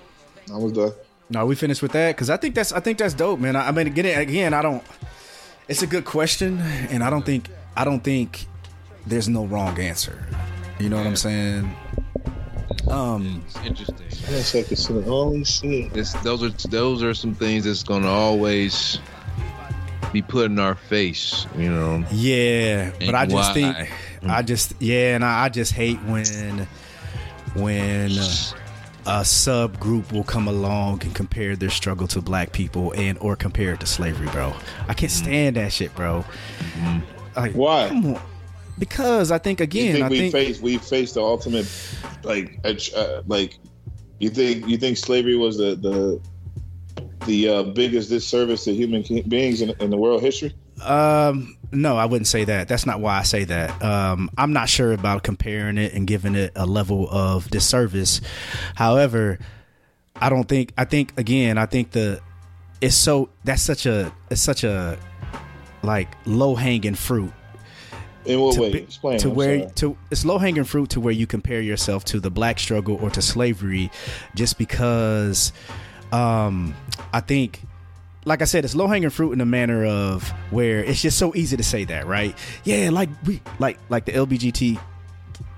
I 0.54 0.58
was 0.58 0.72
done. 0.72 0.92
No, 1.32 1.48
we 1.48 1.56
finished 1.56 1.82
with 1.82 1.94
that 1.94 2.16
because 2.16 2.30
I 2.30 2.38
think 2.38 2.54
that's 2.54 2.72
I 2.72 2.80
think 2.80 3.00
that's 3.00 3.16
dope, 3.16 3.40
man. 3.40 3.56
I, 3.56 3.70
I 3.70 3.72
mean, 3.72 3.88
again, 3.88 4.20
again, 4.22 4.54
I 4.54 4.62
don't. 4.62 4.84
It's 5.68 5.82
a 5.82 5.88
good 5.88 6.06
question, 6.06 6.60
and 6.60 7.04
I 7.04 7.10
don't 7.10 7.26
think 7.26 7.50
I 7.76 7.84
don't 7.84 8.04
think 8.04 8.46
there's 9.06 9.30
no 9.30 9.46
wrong 9.46 9.80
answer. 9.80 10.26
You 10.80 10.90
know 10.90 10.98
what 10.98 11.08
I'm 11.08 11.16
saying? 11.16 11.76
Um, 12.90 13.44
It's 13.46 13.58
interesting. 13.66 14.08
Yes, 14.30 14.56
I 14.56 14.64
can 14.64 14.76
see 14.76 14.94
it. 14.94 15.06
Oh 15.08 15.44
shit. 15.44 15.96
It's, 15.96 16.14
those 16.22 16.44
are 16.44 16.50
those 16.70 17.04
are 17.04 17.14
some 17.14 17.34
things 17.34 17.66
that's 17.66 17.84
gonna 17.84 18.10
always 18.10 19.00
be 20.12 20.22
put 20.22 20.46
in 20.46 20.60
our 20.60 20.76
face. 20.76 21.46
You 21.58 21.72
know. 21.72 22.06
yeah, 22.12 22.92
but 23.00 23.16
I 23.16 23.26
just 23.26 23.36
why? 23.50 23.54
think 23.54 23.92
I 24.26 24.42
just 24.42 24.74
yeah, 24.80 25.16
and 25.16 25.26
I, 25.26 25.46
I 25.46 25.50
just 25.50 25.74
hate 25.74 25.98
when 26.04 26.68
when 27.56 28.12
uh, 28.12 28.54
a 29.06 29.22
subgroup 29.22 30.12
will 30.12 30.24
come 30.24 30.48
along 30.48 31.04
and 31.04 31.14
compare 31.14 31.56
their 31.56 31.70
struggle 31.70 32.08
to 32.08 32.22
black 32.22 32.52
people 32.52 32.94
and 32.94 33.18
or 33.20 33.36
compare 33.36 33.74
it 33.74 33.80
to 33.82 33.86
slavery, 33.86 34.28
bro. 34.28 34.54
I 34.88 34.94
can't 34.94 35.12
mm-hmm. 35.12 35.24
stand 35.24 35.56
that 35.58 35.74
shit, 35.74 35.94
bro. 35.96 36.24
Mm-hmm. 36.60 37.23
Like, 37.36 37.54
Why? 37.54 38.20
Because 38.80 39.32
I 39.32 39.38
think 39.38 39.62
again, 39.62 39.94
think 39.94 40.06
I 40.06 40.10
we 40.10 40.20
think 40.20 40.32
face 40.32 40.62
we 40.62 40.78
faced 40.78 41.14
the 41.14 41.22
ultimate 41.22 41.68
like 42.24 42.60
uh, 42.64 43.22
like 43.28 43.60
you 44.20 44.30
think 44.30 44.68
you 44.68 44.78
think 44.78 44.98
slavery 44.98 45.36
was 45.36 45.58
the 45.58 45.76
the 45.76 46.20
the 47.26 47.50
uh, 47.50 47.64
biggest 47.64 48.10
disservice 48.10 48.64
to 48.66 48.74
human 48.74 49.04
beings 49.28 49.62
in, 49.62 49.70
in 49.80 49.90
the 49.90 49.98
world 49.98 50.22
history? 50.22 50.54
Um, 50.82 51.58
no, 51.72 51.98
I 51.98 52.06
wouldn't 52.06 52.28
say 52.28 52.44
that. 52.46 52.68
That's 52.68 52.86
not 52.86 53.00
why 53.00 53.20
I 53.20 53.24
say 53.24 53.44
that. 53.46 53.84
Um, 53.84 54.30
I'm 54.38 54.54
not 54.54 54.70
sure 54.70 54.92
about 54.92 55.24
comparing 55.24 55.78
it 55.78 55.94
and 55.94 56.06
giving 56.06 56.36
it 56.36 56.52
a 56.56 56.66
level 56.66 57.08
of 57.10 57.50
disservice. 57.50 58.22
However, 58.76 59.40
I 60.16 60.30
don't 60.30 60.48
think. 60.48 60.74
I 60.78 60.86
think 60.86 61.18
again. 61.18 61.58
I 61.58 61.66
think 61.66 61.92
the 61.92 62.22
it's 62.82 62.96
so 62.96 63.30
that's 63.44 63.62
such 63.62 63.86
a 63.86 64.14
it's 64.30 64.42
such 64.42 64.64
a 64.64 64.98
like 65.84 66.10
low 66.26 66.56
hanging 66.56 66.96
fruit 66.96 67.32
In 68.26 68.40
what 68.40 68.56
to, 68.56 68.62
way? 68.62 68.72
Explain. 68.74 69.20
to 69.20 69.30
I'm 69.30 69.36
where 69.36 69.60
sorry. 69.60 69.72
to 69.76 69.98
it's 70.12 70.26
low 70.26 70.38
hanging 70.38 70.64
fruit 70.64 70.90
to 70.92 71.00
where 71.00 71.14
you 71.14 71.28
compare 71.28 71.62
yourself 71.62 72.06
to 72.06 72.20
the 72.20 72.32
black 72.32 72.58
struggle 72.60 72.98
or 73.02 73.10
to 73.12 73.22
slavery 73.22 73.92
just 74.36 74.58
because 74.58 75.52
um 76.12 76.74
I 77.12 77.20
think 77.20 77.62
like 78.26 78.42
I 78.42 78.46
said, 78.46 78.64
it's 78.64 78.74
low 78.74 78.88
hanging 78.88 79.10
fruit 79.10 79.34
in 79.34 79.40
the 79.40 79.46
manner 79.46 79.86
of 79.86 80.30
where 80.50 80.82
it's 80.82 81.02
just 81.02 81.18
so 81.20 81.36
easy 81.36 81.58
to 81.58 81.64
say 81.64 81.84
that, 81.84 82.08
right? 82.08 82.34
Yeah, 82.64 82.90
like 82.90 83.10
we 83.26 83.42
like 83.60 83.78
like 83.90 84.06
the 84.06 84.14
LBGT 84.14 84.80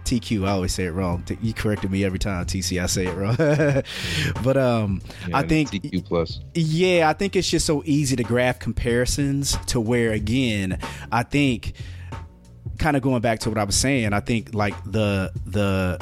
TQ. 0.06 0.48
I 0.48 0.52
always 0.52 0.74
say 0.74 0.86
it 0.86 0.92
wrong. 0.92 1.24
T- 1.24 1.38
You 1.42 1.54
corrected 1.54 1.92
me 1.92 2.04
every 2.04 2.20
time, 2.20 2.46
TC. 2.46 2.82
I 2.82 2.86
say 2.86 3.08
it 3.08 3.14
wrong. 3.16 3.36
but 4.44 4.58
um, 4.58 5.02
Yeah, 5.28 5.38
I 5.38 5.44
think 5.48 5.72
TQ 5.72 6.06
plus. 6.06 6.40
yeah, 6.54 7.10
I 7.10 7.14
think 7.14 7.36
it's 7.36 7.50
just 7.50 7.66
so 7.66 7.82
easy 7.86 8.16
to 8.16 8.24
graph 8.24 8.60
comparisons 8.60 9.58
to 9.68 9.80
where 9.82 10.12
again, 10.12 10.80
I 11.12 11.24
think 11.24 11.74
kind 12.78 12.96
of 12.98 13.02
going 13.04 13.22
back 13.22 13.40
to 13.40 13.50
what 13.50 13.58
I 13.58 13.64
was 13.64 13.76
saying, 13.76 14.14
I 14.14 14.20
think 14.20 14.54
like 14.54 14.76
the 14.86 15.32
the 15.46 16.00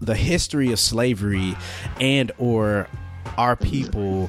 the 0.00 0.14
history 0.14 0.72
of 0.72 0.78
slavery 0.80 1.54
and 2.00 2.32
or 2.38 2.88
our 3.38 3.54
people 3.56 4.28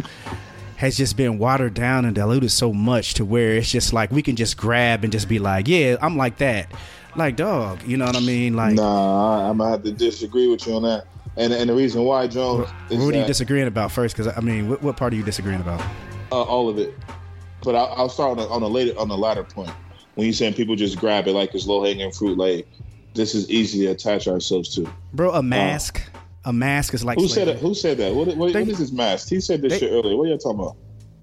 has 0.78 0.96
just 0.98 1.16
been 1.18 1.38
watered 1.40 1.74
down 1.74 2.06
and 2.06 2.14
diluted 2.14 2.52
so 2.52 2.74
much 2.74 3.14
to 3.16 3.26
where 3.26 3.54
it's 3.56 3.72
just 3.72 3.94
like 3.94 4.12
we 4.12 4.22
can 4.22 4.36
just 4.36 4.58
grab 4.58 5.04
and 5.04 5.12
just 5.12 5.28
be 5.30 5.40
like, 5.40 5.68
yeah, 5.68 5.96
I'm 6.02 6.16
like 6.18 6.38
that. 6.38 6.72
Like 7.16 7.36
dog, 7.36 7.84
you 7.84 7.98
know 7.98 8.06
what 8.06 8.16
I 8.16 8.20
mean? 8.22 8.56
Like 8.56 8.76
Nah, 8.76 9.50
I'm 9.50 9.58
gonna 9.58 9.72
have 9.72 9.84
to 9.84 9.92
disagree 9.92 10.48
with 10.48 10.66
you 10.68 10.76
on 10.76 10.84
that. 10.84 11.06
And 11.38 11.52
and 11.54 11.70
the 11.70 11.74
reason 11.76 12.04
why, 12.04 12.28
Jones, 12.28 12.68
is 12.90 13.04
what 13.04 13.14
are 13.14 13.18
you 13.20 13.26
disagreeing 13.26 13.68
about 13.68 13.92
first? 13.92 14.16
Because 14.16 14.36
I 14.36 14.40
mean, 14.42 14.70
what, 14.70 14.82
what 14.82 14.98
part 14.98 15.14
are 15.14 15.16
you 15.16 15.24
disagreeing 15.24 15.62
about? 15.62 15.82
uh, 16.32 16.42
all 16.42 16.70
of 16.70 16.78
it. 16.80 16.94
But 17.64 17.76
I'll, 17.76 17.94
I'll 17.96 18.10
start 18.10 18.32
on 18.32 18.38
the, 18.38 18.48
on 18.50 18.62
the 18.62 18.70
later 18.70 18.98
on 19.00 19.08
the 19.08 19.18
latter 19.18 19.44
point 19.44 19.72
when 20.16 20.26
you're 20.26 20.34
saying 20.34 20.54
people 20.56 20.76
just 20.76 20.98
grab 21.00 21.28
it 21.28 21.34
like 21.34 21.54
it's 21.56 21.66
low 21.68 21.84
hanging 21.84 22.12
fruit. 22.12 22.38
Like 22.38 22.68
this 23.14 23.36
is 23.36 23.50
easy 23.50 23.86
to 23.86 23.92
attach 23.92 24.28
ourselves 24.28 24.74
to. 24.76 24.88
Bro, 25.14 25.34
a 25.34 25.44
mask. 25.44 26.02
a 26.46 26.52
mask 26.54 26.94
is 26.94 27.04
like 27.06 27.18
Who 27.18 27.28
said 27.28 27.46
slavery. 27.46 27.54
it? 27.54 27.60
Who 27.62 27.74
said 27.74 27.98
that? 28.00 28.14
What, 28.14 28.28
what, 28.36 28.54
They- 28.54 28.62
what 28.62 28.70
is 28.70 28.80
this 28.80 28.92
mask? 28.92 29.30
He 29.30 29.40
said 29.40 29.62
this 29.62 29.74
they- 29.74 29.80
shit 29.80 29.92
earlier. 29.92 30.18
What 30.18 30.26
are 30.26 30.32
you 30.32 30.38
talking 30.38 30.60
about? 30.60 30.76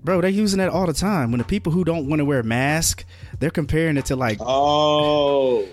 Bro, 0.03 0.23
they're 0.23 0.31
using 0.31 0.59
that 0.59 0.71
all 0.71 0.87
the 0.87 0.93
time. 0.93 1.31
When 1.31 1.39
the 1.39 1.45
people 1.45 1.73
who 1.73 1.85
don't 1.85 2.09
want 2.09 2.21
to 2.21 2.25
wear 2.25 2.43
masks, 2.43 3.05
they're 3.39 3.51
comparing 3.51 3.97
it 3.97 4.07
to 4.07 4.17
like 4.17 4.39
Oh, 4.41 5.67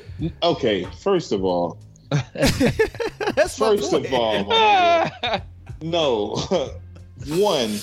okay. 0.44 0.86
First 1.02 1.32
of 1.32 1.44
all, 1.44 1.80
That's 2.34 3.58
first 3.58 3.94
of 3.94 4.14
all, 4.14 4.46
my 4.46 5.42
no. 5.82 6.36
one, 7.28 7.80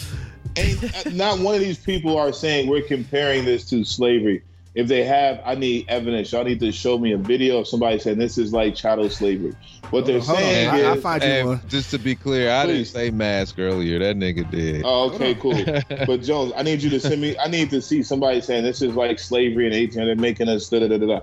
ain't 0.57 1.07
uh, 1.07 1.11
not 1.11 1.39
one 1.41 1.55
of 1.55 1.61
these 1.61 1.79
people 1.79 2.17
are 2.17 2.33
saying 2.33 2.69
we're 2.69 2.83
comparing 2.83 3.45
this 3.45 3.69
to 3.71 3.85
slavery. 3.85 4.43
If 4.75 4.89
they 4.89 5.05
have, 5.05 5.41
I 5.45 5.55
need 5.55 5.87
evidence. 5.89 6.33
Y'all 6.33 6.43
need 6.45 6.59
to 6.61 6.73
show 6.73 6.99
me 6.99 7.13
a 7.13 7.17
video 7.19 7.59
of 7.61 7.69
somebody 7.69 7.99
saying 8.01 8.19
this 8.19 8.39
is 8.39 8.53
like 8.53 8.75
chattel 8.75 9.09
slavery. 9.09 9.55
What 9.91 10.05
they're 10.05 10.19
Hold 10.19 10.37
on, 10.39 10.43
saying 10.45 10.69
I- 10.69 10.83
I'll 10.89 10.95
is, 10.97 11.03
find 11.03 11.23
you 11.23 11.61
just 11.69 11.91
to 11.93 11.99
be 11.99 12.17
clear, 12.17 12.51
I 12.51 12.67
didn't 12.67 12.79
Please. 12.83 12.91
say 12.91 13.11
mask 13.11 13.59
earlier. 13.61 14.01
That 14.01 14.17
nigga 14.17 14.51
did. 14.51 14.83
oh, 14.85 15.13
okay, 15.13 15.35
cool. 15.37 15.65
But 16.07 16.23
Jones, 16.23 16.53
I 16.57 16.63
need 16.65 16.83
you 16.83 16.91
to 16.91 16.99
send 16.99 17.21
me. 17.21 17.37
I 17.39 17.47
need 17.49 17.71
to 17.71 17.81
see 17.81 18.03
somebody 18.03 18.41
saying 18.41 18.65
this 18.65 18.83
is 18.83 18.95
like 18.97 19.21
slavery 19.21 19.67
and 19.67 19.75
18. 19.75 20.07
They're 20.07 20.17
making 20.17 20.49
us 20.49 20.69
da 20.69 20.81
da 20.81 20.89
da 20.89 20.99
da. 20.99 21.07
da. 21.07 21.21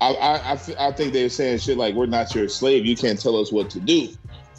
I, 0.00 0.12
I, 0.14 0.32
I 0.36 0.52
f- 0.52 0.70
I 0.78 0.92
think 0.92 1.12
they're 1.12 1.28
saying 1.28 1.58
shit 1.58 1.76
like 1.76 1.94
we're 1.94 2.06
not 2.06 2.34
your 2.34 2.48
slave. 2.48 2.84
You 2.86 2.96
can't 2.96 3.20
tell 3.20 3.36
us 3.36 3.52
what 3.52 3.70
to 3.70 3.80
do. 3.80 4.08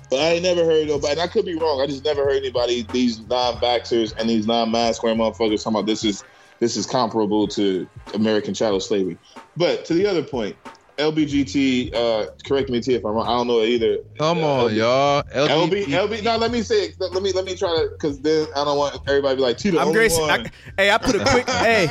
But 0.10 0.20
I 0.20 0.30
ain't 0.34 0.44
never 0.44 0.64
heard 0.66 0.88
nobody. 0.88 1.12
And 1.14 1.22
I 1.22 1.28
could 1.28 1.46
be 1.46 1.56
wrong. 1.56 1.82
I 1.82 1.88
just 1.88 2.04
never 2.04 2.24
heard 2.24 2.38
anybody. 2.38 2.82
These 2.92 3.20
non-vaxxers 3.28 4.14
and 4.18 4.30
these 4.30 4.48
non-mask 4.48 5.04
wearing 5.04 5.20
motherfuckers 5.20 5.64
talking 5.64 5.76
about 5.80 5.86
this 5.86 6.04
is 6.04 6.24
this 6.60 6.76
is 6.78 6.86
comparable 6.86 7.47
to 7.49 7.88
American 8.14 8.53
chattel 8.53 8.80
slavery. 8.80 9.18
But 9.57 9.86
to 9.86 9.93
the 9.93 10.05
other 10.05 10.24
point, 10.24 10.55
LBGT. 10.97 11.93
Uh, 11.95 12.26
correct 12.45 12.70
me, 12.70 12.82
T, 12.82 12.93
if 12.93 13.05
I'm 13.05 13.14
wrong. 13.14 13.26
I 13.26 13.30
don't 13.32 13.47
know 13.47 13.62
either. 13.62 13.99
Come 14.18 14.39
Uh, 14.39 14.66
on, 14.66 14.72
LB 14.72 14.76
y'all. 14.76 15.24
LB, 15.24 15.86
LB. 15.86 16.24
No, 16.24 16.36
let 16.38 16.51
me 16.51 16.62
say. 16.62 16.88
it. 16.88 16.95
Let 16.99 17.24
me 17.24 17.32
let 17.32 17.45
me 17.45 17.55
try 17.55 17.70
to, 17.70 17.89
because 17.93 18.20
then 18.20 18.47
I 18.53 18.66
don't 18.66 18.78
want 18.78 18.99
everybody 19.07 19.36
to 19.36 19.38
be 19.38 19.41
like, 19.41 19.57
T, 19.57 19.70
the 19.70 19.80
I'm 19.80 19.88
only 19.88 19.97
Grace. 19.99 20.18
one. 20.20 20.30
I, 20.30 20.51
hey, 20.78 20.91
I 20.91 20.97
put 20.97 21.16
a 21.16 21.20
quick. 21.24 21.49
hey, 21.49 21.88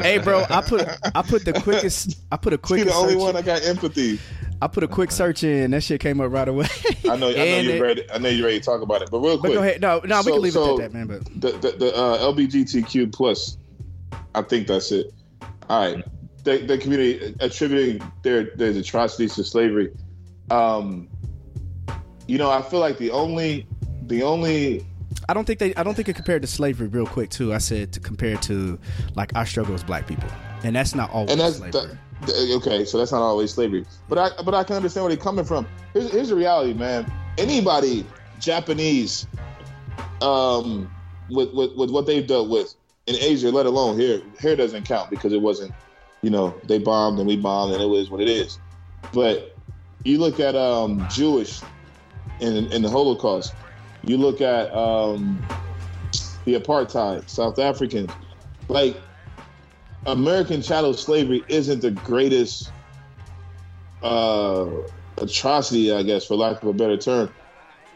hey, 0.00 0.18
bro. 0.18 0.44
I 0.50 0.60
put 0.60 0.88
I 1.14 1.22
put 1.22 1.44
the 1.44 1.52
quickest. 1.52 2.18
I 2.32 2.36
put 2.36 2.52
a 2.52 2.56
T, 2.56 2.62
quick. 2.62 2.84
the 2.86 2.94
only 2.94 3.14
one 3.16 3.34
that 3.34 3.44
got 3.44 3.62
empathy. 3.64 4.18
I 4.60 4.66
put 4.66 4.82
a 4.82 4.88
quick 4.88 5.12
search 5.12 5.44
in. 5.44 5.70
That 5.70 5.82
shit 5.84 6.00
came 6.00 6.20
up 6.20 6.32
right 6.32 6.48
away. 6.48 6.66
I 7.08 7.14
know. 7.14 7.28
I 7.28 7.32
know 7.34 7.44
you're 7.60 7.76
it- 7.76 7.80
ready. 7.80 8.10
I 8.12 8.18
know 8.18 8.28
you're 8.28 8.46
ready 8.46 8.58
to 8.58 8.64
talk 8.64 8.82
about 8.82 9.02
it. 9.02 9.10
But 9.12 9.20
real 9.20 9.38
quick. 9.38 9.52
But 9.52 9.58
go 9.58 9.62
ahead. 9.62 9.80
No, 9.80 10.00
no, 10.04 10.16
we 10.18 10.22
So- 10.24 10.32
can 10.32 10.42
leave 10.42 10.52
so- 10.54 10.78
it 10.80 10.82
at 10.82 10.92
that, 10.92 10.98
man. 10.98 11.06
But 11.06 11.40
the 11.40 11.52
the, 11.70 11.76
the 11.76 11.94
uh, 11.96 12.18
LBGTQ 12.32 13.12
plus. 13.12 13.56
I 14.34 14.42
think 14.42 14.66
that's 14.66 14.92
it. 14.92 15.12
All 15.68 15.94
right, 15.94 16.04
the, 16.44 16.58
the 16.58 16.78
community 16.78 17.34
attributing 17.40 18.02
their 18.22 18.54
their 18.56 18.70
atrocities 18.70 19.34
to 19.36 19.44
slavery. 19.44 19.92
Um, 20.50 21.08
you 22.26 22.38
know, 22.38 22.50
I 22.50 22.62
feel 22.62 22.80
like 22.80 22.98
the 22.98 23.10
only 23.10 23.66
the 24.06 24.22
only 24.22 24.86
I 25.28 25.34
don't 25.34 25.44
think 25.44 25.58
they. 25.58 25.74
I 25.74 25.82
don't 25.82 25.94
think 25.94 26.08
it 26.08 26.16
compared 26.16 26.42
to 26.42 26.48
slavery. 26.48 26.88
Real 26.88 27.06
quick, 27.06 27.30
too. 27.30 27.52
I 27.52 27.58
said 27.58 27.92
to 27.92 28.00
compare 28.00 28.36
to 28.38 28.78
like 29.14 29.34
our 29.34 29.44
struggle 29.44 29.74
as 29.74 29.84
black 29.84 30.06
people, 30.06 30.28
and 30.64 30.74
that's 30.74 30.94
not 30.94 31.10
always 31.10 31.32
and 31.32 31.40
that's 31.40 31.56
slavery. 31.56 31.98
that, 32.22 32.52
okay. 32.56 32.84
So 32.84 32.98
that's 32.98 33.12
not 33.12 33.20
always 33.20 33.52
slavery, 33.52 33.84
but 34.08 34.18
I 34.18 34.42
but 34.42 34.54
I 34.54 34.64
can 34.64 34.76
understand 34.76 35.04
where 35.04 35.14
they're 35.14 35.22
coming 35.22 35.44
from. 35.44 35.66
Here's, 35.92 36.10
here's 36.10 36.28
the 36.30 36.36
reality, 36.36 36.72
man. 36.72 37.10
Anybody 37.36 38.06
Japanese, 38.40 39.26
um, 40.22 40.90
with, 41.30 41.52
with 41.52 41.74
with 41.76 41.90
what 41.90 42.06
they've 42.06 42.26
dealt 42.26 42.48
with 42.48 42.74
in 43.08 43.16
Asia, 43.16 43.50
let 43.50 43.66
alone 43.66 43.98
here, 43.98 44.20
here 44.40 44.54
doesn't 44.54 44.84
count 44.84 45.10
because 45.10 45.32
it 45.32 45.40
wasn't, 45.40 45.72
you 46.22 46.30
know, 46.30 46.54
they 46.64 46.78
bombed 46.78 47.18
and 47.18 47.26
we 47.26 47.36
bombed 47.36 47.72
and 47.72 47.82
it 47.82 47.86
was 47.86 48.10
what 48.10 48.20
it 48.20 48.28
is. 48.28 48.58
But 49.12 49.56
you 50.04 50.18
look 50.18 50.38
at 50.40 50.54
um, 50.54 51.06
Jewish 51.10 51.60
in 52.40 52.70
in 52.72 52.82
the 52.82 52.90
Holocaust. 52.90 53.54
You 54.04 54.16
look 54.16 54.40
at 54.40 54.72
um, 54.72 55.44
the 56.44 56.54
apartheid, 56.54 57.28
South 57.28 57.58
Africans, 57.58 58.10
like 58.68 58.96
American 60.06 60.62
chattel 60.62 60.94
slavery 60.94 61.44
isn't 61.48 61.80
the 61.80 61.90
greatest 61.90 62.70
uh, 64.02 64.66
atrocity, 65.16 65.92
I 65.92 66.02
guess, 66.02 66.26
for 66.26 66.36
lack 66.36 66.62
of 66.62 66.68
a 66.68 66.72
better 66.72 66.96
term, 66.96 67.32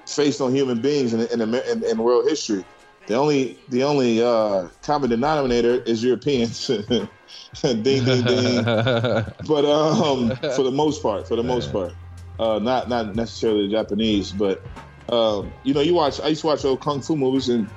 faced 0.07 0.41
on 0.41 0.55
human 0.55 0.81
beings 0.81 1.15
in, 1.15 1.21
in, 1.21 1.55
in, 1.55 1.85
in 1.85 1.99
world 1.99 2.29
history. 2.29 2.65
The 3.13 3.19
only 3.19 3.59
the 3.69 3.83
only 3.83 4.23
uh, 4.23 4.69
common 4.81 5.11
denominator 5.11 5.83
is 5.83 6.03
Europeans. 6.03 6.67
ding 7.61 7.83
ding 7.83 8.05
ding. 8.05 8.65
But 8.65 9.67
um, 9.67 10.35
for 10.57 10.63
the 10.63 10.73
most 10.73 11.03
part, 11.03 11.29
for 11.29 11.37
the 11.37 11.43
most 11.43 11.71
part, 11.71 11.93
uh, 12.41 12.59
not 12.59 12.89
not 12.89 13.15
necessarily 13.15 13.67
the 13.67 13.71
Japanese, 13.71 14.33
but 14.33 14.63
um, 15.11 15.53
you 15.63 15.75
know, 15.75 15.83
you 15.83 15.93
watch. 15.93 16.23
I 16.23 16.29
used 16.29 16.41
to 16.41 16.47
watch 16.47 16.65
old 16.65 16.81
kung 16.81 17.03
fu 17.03 17.15
movies, 17.15 17.51
and 17.51 17.69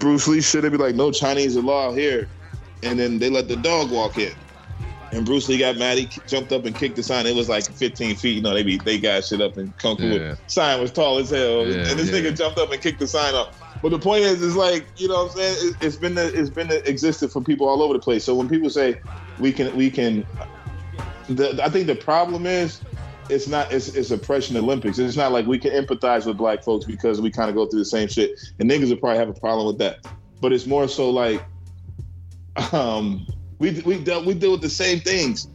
Bruce 0.00 0.26
Lee 0.26 0.40
should 0.40 0.64
They'd 0.64 0.72
be 0.72 0.76
like, 0.76 0.96
"No 0.96 1.12
Chinese 1.12 1.54
law 1.54 1.92
here," 1.92 2.28
and 2.82 2.98
then 2.98 3.20
they 3.20 3.30
let 3.30 3.46
the 3.46 3.54
dog 3.54 3.92
walk 3.92 4.18
in. 4.18 4.34
And 5.12 5.24
Bruce 5.24 5.48
Lee 5.48 5.58
got 5.58 5.76
mad. 5.76 5.98
He 5.98 6.06
jumped 6.26 6.50
up 6.50 6.64
and 6.64 6.74
kicked 6.74 6.96
the 6.96 7.04
sign. 7.04 7.26
It 7.26 7.36
was 7.36 7.48
like 7.48 7.62
15 7.70 8.16
feet. 8.16 8.34
You 8.34 8.42
know, 8.42 8.52
they 8.52 8.64
be 8.64 8.78
they 8.78 8.98
got 8.98 9.24
shit 9.24 9.40
up 9.40 9.56
and 9.56 9.76
kung 9.78 9.96
fu. 9.98 10.02
Yeah. 10.02 10.34
Sign 10.48 10.80
was 10.80 10.90
tall 10.90 11.18
as 11.18 11.30
hell, 11.30 11.64
Yeah, 11.64 11.88
and 11.88 11.96
this 11.96 12.10
yeah. 12.10 12.18
nigga 12.18 12.36
jumped 12.36 12.58
up 12.58 12.72
and 12.72 12.82
kicked 12.82 12.98
the 12.98 13.06
sign 13.06 13.36
off. 13.36 13.60
But 13.84 13.90
the 13.90 13.98
point 13.98 14.22
is, 14.22 14.40
is 14.40 14.56
like 14.56 14.86
you 14.96 15.08
know, 15.08 15.24
what 15.24 15.32
I'm 15.32 15.36
saying 15.36 15.56
it, 15.60 15.76
it's 15.82 15.96
been 15.96 16.16
it's 16.16 16.48
been 16.48 16.72
existed 16.86 17.30
for 17.30 17.42
people 17.42 17.68
all 17.68 17.82
over 17.82 17.92
the 17.92 17.98
place. 17.98 18.24
So 18.24 18.34
when 18.34 18.48
people 18.48 18.70
say 18.70 18.98
we 19.38 19.52
can 19.52 19.76
we 19.76 19.90
can, 19.90 20.26
the, 21.28 21.62
I 21.62 21.68
think 21.68 21.86
the 21.86 21.94
problem 21.94 22.46
is 22.46 22.80
it's 23.28 23.46
not 23.46 23.70
it's, 23.70 23.88
it's 23.88 24.10
oppression 24.10 24.56
Olympics. 24.56 24.98
It's 24.98 25.18
not 25.18 25.32
like 25.32 25.44
we 25.44 25.58
can 25.58 25.72
empathize 25.72 26.24
with 26.24 26.38
black 26.38 26.64
folks 26.64 26.86
because 26.86 27.20
we 27.20 27.30
kind 27.30 27.50
of 27.50 27.56
go 27.56 27.66
through 27.66 27.80
the 27.80 27.84
same 27.84 28.08
shit, 28.08 28.40
and 28.58 28.70
niggas 28.70 28.88
will 28.88 28.96
probably 28.96 29.18
have 29.18 29.28
a 29.28 29.38
problem 29.38 29.66
with 29.66 29.76
that. 29.80 29.98
But 30.40 30.54
it's 30.54 30.64
more 30.64 30.88
so 30.88 31.10
like, 31.10 31.44
um, 32.72 33.26
we 33.58 33.82
we 33.82 34.02
dealt 34.02 34.24
we 34.24 34.32
deal 34.32 34.52
with 34.52 34.62
the 34.62 34.70
same 34.70 35.00
things. 35.00 35.46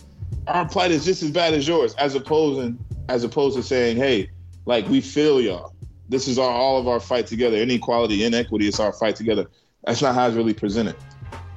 Our 0.46 0.70
plight 0.70 0.92
is 0.92 1.04
just 1.04 1.24
as 1.24 1.32
bad 1.32 1.56
as 1.56 1.68
yours, 1.68 1.96
as 1.96 2.14
opposing 2.14 2.78
as 3.08 3.24
opposed 3.24 3.58
to 3.58 3.64
saying, 3.64 3.98
hey, 3.98 4.30
like 4.68 4.88
we 4.88 5.02
feel 5.02 5.42
y'all. 5.42 5.74
This 6.10 6.28
is 6.28 6.40
our 6.40 6.50
all 6.50 6.80
of 6.80 6.88
our 6.88 7.00
fight 7.00 7.28
together. 7.28 7.58
Inequality, 7.58 8.26
inequity 8.26 8.68
is 8.68 8.80
our 8.80 8.92
fight 8.92 9.16
together. 9.16 9.48
That's 9.86 10.02
not 10.02 10.16
how 10.16 10.28
it's 10.28 10.36
really 10.36 10.54
presented. 10.54 10.96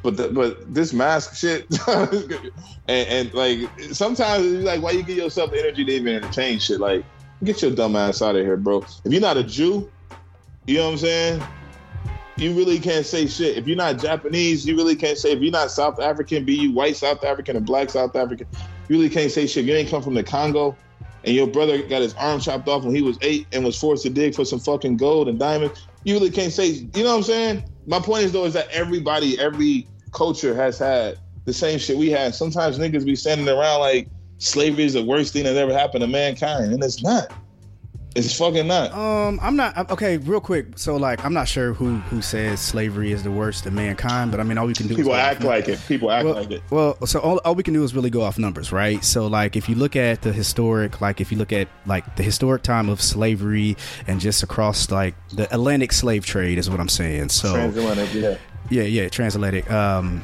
But 0.03 0.17
the, 0.17 0.29
but 0.29 0.75
this 0.75 0.93
mask 0.93 1.37
shit, 1.37 1.67
and, 1.89 3.09
and 3.09 3.35
like 3.35 3.61
sometimes 3.93 4.47
it's 4.47 4.65
like, 4.65 4.83
why 4.83 4.91
you 4.91 5.03
give 5.03 5.17
yourself 5.17 5.53
the 5.53 5.59
energy 5.59 5.85
to 5.85 5.93
even 5.93 6.17
entertain 6.17 6.59
shit? 6.59 6.81
Like, 6.81 7.05
get 7.45 7.63
your 7.63 7.71
dumb 7.71 7.97
ass 7.97 8.21
out 8.21 8.37
of 8.37 8.45
here, 8.45 8.57
bro. 8.57 8.85
If 9.05 9.13
you're 9.13 9.21
not 9.21 9.37
a 9.37 9.45
Jew, 9.45 9.91
you 10.67 10.77
know 10.77 10.87
what 10.87 10.93
I'm 10.93 10.99
saying? 10.99 11.43
You 12.37 12.53
really 12.55 12.81
can't 12.81 13.07
say 13.07 13.27
shit. 13.27 13.57
If 13.57 13.69
you're 13.69 13.77
not 13.77 13.99
Japanese, 13.99 14.67
you 14.67 14.77
really 14.77 14.97
can't 14.97 15.19
say. 15.19 15.33
If 15.33 15.41
you're 15.41 15.53
not 15.53 15.71
South 15.71 16.01
African, 16.01 16.45
be 16.45 16.55
you 16.55 16.73
white 16.73 16.97
South 16.97 17.25
African 17.25 17.57
or 17.57 17.61
black 17.61 17.91
South 17.91 18.17
African, 18.17 18.49
you 18.89 18.97
really 18.97 19.09
can't 19.09 19.31
say 19.31 19.47
shit. 19.47 19.65
If 19.65 19.69
you 19.69 19.75
ain't 19.75 19.89
come 19.89 20.03
from 20.03 20.15
the 20.15 20.25
Congo, 20.25 20.77
and 21.25 21.35
your 21.35 21.47
brother 21.47 21.83
got 21.83 22.03
his 22.03 22.15
arm 22.15 22.41
chopped 22.41 22.69
off 22.69 22.85
when 22.85 22.95
he 22.95 23.03
was 23.03 23.19
eight 23.23 23.47
and 23.53 23.65
was 23.65 23.79
forced 23.79 24.03
to 24.05 24.11
dig 24.11 24.35
for 24.35 24.45
some 24.45 24.59
fucking 24.59 24.97
gold 24.97 25.29
and 25.29 25.39
diamonds, 25.39 25.87
you 26.05 26.15
really 26.15 26.31
can't 26.31 26.53
say. 26.53 26.67
You 26.67 27.05
know 27.05 27.11
what 27.11 27.17
I'm 27.17 27.23
saying? 27.23 27.65
My 27.87 28.01
point 28.01 28.25
is 28.25 28.33
though 28.33 28.45
is 28.45 28.55
that 28.55 28.69
everybody, 28.71 29.39
every 29.39 29.87
culture 30.13 30.55
has 30.55 30.79
had 30.79 31.19
the 31.45 31.53
same 31.53 31.79
shit 31.79 31.97
we 31.97 32.11
had. 32.11 32.35
Sometimes 32.35 32.79
niggas 32.79 33.05
be 33.05 33.17
standing 33.17 33.49
around 33.49 33.81
like 33.81 34.09
slavery 34.39 34.85
is 34.85 34.95
the 34.95 35.03
worst 35.03 35.33
thing 35.33 35.45
that 35.45 35.57
ever 35.57 35.73
happened 35.73 36.03
to 36.03 36.09
mankind, 36.09 36.73
and 36.73 36.83
it's 36.83 37.03
not. 37.03 37.33
It's 38.15 38.37
fucking 38.37 38.67
not. 38.67 38.93
Um, 38.93 39.39
I'm 39.43 39.57
not 39.57 39.91
okay. 39.91 40.19
Real 40.19 40.41
quick, 40.41 40.79
so 40.79 40.97
like, 40.97 41.25
I'm 41.25 41.33
not 41.33 41.49
sure 41.49 41.73
who 41.73 41.97
who 41.97 42.21
says 42.21 42.61
slavery 42.61 43.13
is 43.13 43.23
the 43.23 43.31
worst 43.31 43.65
of 43.65 43.73
mankind, 43.73 44.31
but 44.31 44.39
I 44.39 44.43
mean, 44.43 44.59
all 44.59 44.67
we 44.67 44.75
can 44.75 44.87
do. 44.87 44.97
People 44.97 45.15
act 45.15 45.43
like 45.43 45.69
it. 45.69 45.81
People 45.89 46.11
act 46.11 46.27
well, 46.27 46.35
like 46.35 46.51
it. 46.51 46.63
well, 46.71 47.07
so 47.07 47.21
all, 47.21 47.39
all 47.39 47.55
we 47.55 47.63
can 47.63 47.73
do 47.73 47.83
is 47.85 47.95
really 47.95 48.11
go 48.11 48.21
off 48.21 48.39
numbers, 48.39 48.71
right? 48.71 49.03
So, 49.03 49.27
like, 49.27 49.57
if 49.57 49.69
you 49.69 49.77
look 49.77 49.97
at 49.97 50.23
the 50.23 50.33
historic, 50.33 51.01
like, 51.01 51.21
if 51.21 51.33
you 51.33 51.39
look 51.39 51.53
at 51.53 51.69
like 51.87 52.17
the 52.17 52.23
historic 52.23 52.63
time 52.63 52.91
of 52.91 53.01
slavery 53.01 53.77
and 54.07 54.21
just 54.21 54.43
across 54.43 54.91
like 54.91 55.15
the 55.31 55.53
Atlantic 55.53 55.93
slave 55.93 56.27
trade 56.27 56.59
is 56.59 56.69
what 56.69 56.81
I'm 56.81 56.91
saying. 56.91 57.31
So, 57.31 57.55
Transatlantic, 57.55 58.13
yeah. 58.13 58.37
yeah, 58.71 58.83
yeah, 58.83 59.09
transatlantic. 59.09 59.71
Um, 59.71 60.23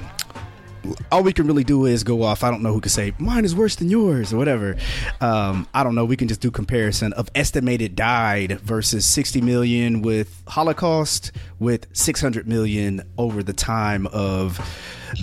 all 1.13 1.23
we 1.23 1.33
can 1.33 1.47
really 1.47 1.65
do 1.65 1.87
is 1.87 2.05
go 2.05 2.23
off. 2.23 2.43
I 2.45 2.51
don't 2.51 2.63
know 2.63 2.73
who 2.73 2.81
could 2.81 2.93
say 2.93 3.13
mine 3.19 3.45
is 3.45 3.55
worse 3.55 3.77
than 3.77 3.89
yours 3.91 4.33
or 4.33 4.37
whatever. 4.39 4.77
Um, 5.21 5.67
I 5.75 5.83
don't 5.85 5.95
know. 5.95 6.05
We 6.05 6.17
can 6.17 6.29
just 6.29 6.41
do 6.41 6.51
comparison 6.51 7.13
of 7.15 7.29
estimated 7.35 7.97
died 7.97 8.61
versus 8.61 9.07
60 9.07 9.41
million 9.41 10.03
with 10.03 10.43
Holocaust 10.49 11.33
with 11.59 11.87
600 11.93 12.47
million 12.49 13.03
over 13.17 13.43
the 13.43 13.53
time 13.53 14.07
of 14.09 14.59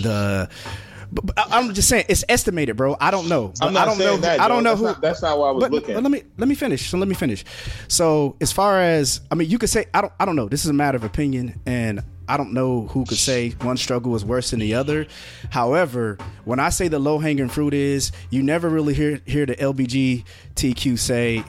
the. 0.02 0.50
But, 1.12 1.26
but 1.28 1.40
I- 1.40 1.60
I'm 1.60 1.74
just 1.74 1.88
saying 1.88 2.06
it's 2.10 2.24
estimated, 2.28 2.76
bro. 2.76 2.98
I 3.00 3.12
don't 3.12 3.30
know. 3.30 3.54
I'm 3.62 3.74
not 3.74 3.84
I 3.84 3.86
don't 3.86 3.98
saying 3.98 4.16
know. 4.16 4.22
that, 4.22 4.40
I 4.40 4.48
don't 4.48 4.64
know 4.64 4.72
That's 4.72 4.80
who. 4.80 4.86
not- 4.88 5.02
that's 5.02 5.22
not 5.22 5.38
what 5.38 5.48
I 5.48 5.52
was 5.52 5.64
but, 5.64 5.72
looking. 5.72 5.94
But 5.94 6.04
let 6.04 6.12
me 6.12 6.24
let 6.38 6.48
me 6.50 6.56
finish. 6.56 6.90
So 6.90 6.98
let 6.98 7.08
me 7.08 7.14
finish. 7.16 7.46
So 7.88 8.36
as 8.42 8.52
far 8.52 8.82
as 8.82 9.22
I 9.32 9.36
mean, 9.36 9.50
you 9.50 9.58
could 9.60 9.70
say 9.70 9.86
I 9.94 10.02
don't 10.02 10.12
I 10.20 10.26
don't 10.26 10.36
know. 10.36 10.50
This 10.50 10.66
is 10.66 10.70
a 10.72 10.74
matter 10.74 10.96
of 10.96 11.04
opinion, 11.04 11.62
and 11.66 12.04
I 12.28 12.38
don't 12.38 12.54
know 12.54 12.88
who 12.88 13.06
could 13.06 13.18
say 13.18 13.52
one 13.62 13.78
struggle 13.78 14.16
is 14.16 14.26
worse 14.26 14.52
than 14.52 14.60
the 14.60 14.74
other. 14.74 15.08
However, 15.52 16.18
when 16.44 16.60
I 16.60 16.70
say 16.70 16.88
the 16.88 17.00
low 17.00 17.20
hanging 17.20 17.50
fruit 17.50 17.74
is, 17.74 18.12
you 18.30 18.44
never 18.44 18.70
really 18.70 18.94
hear 18.94 19.22
hear 19.26 19.46
the 19.46 19.56
LBGTQ 19.56 20.98
say, 20.98 21.44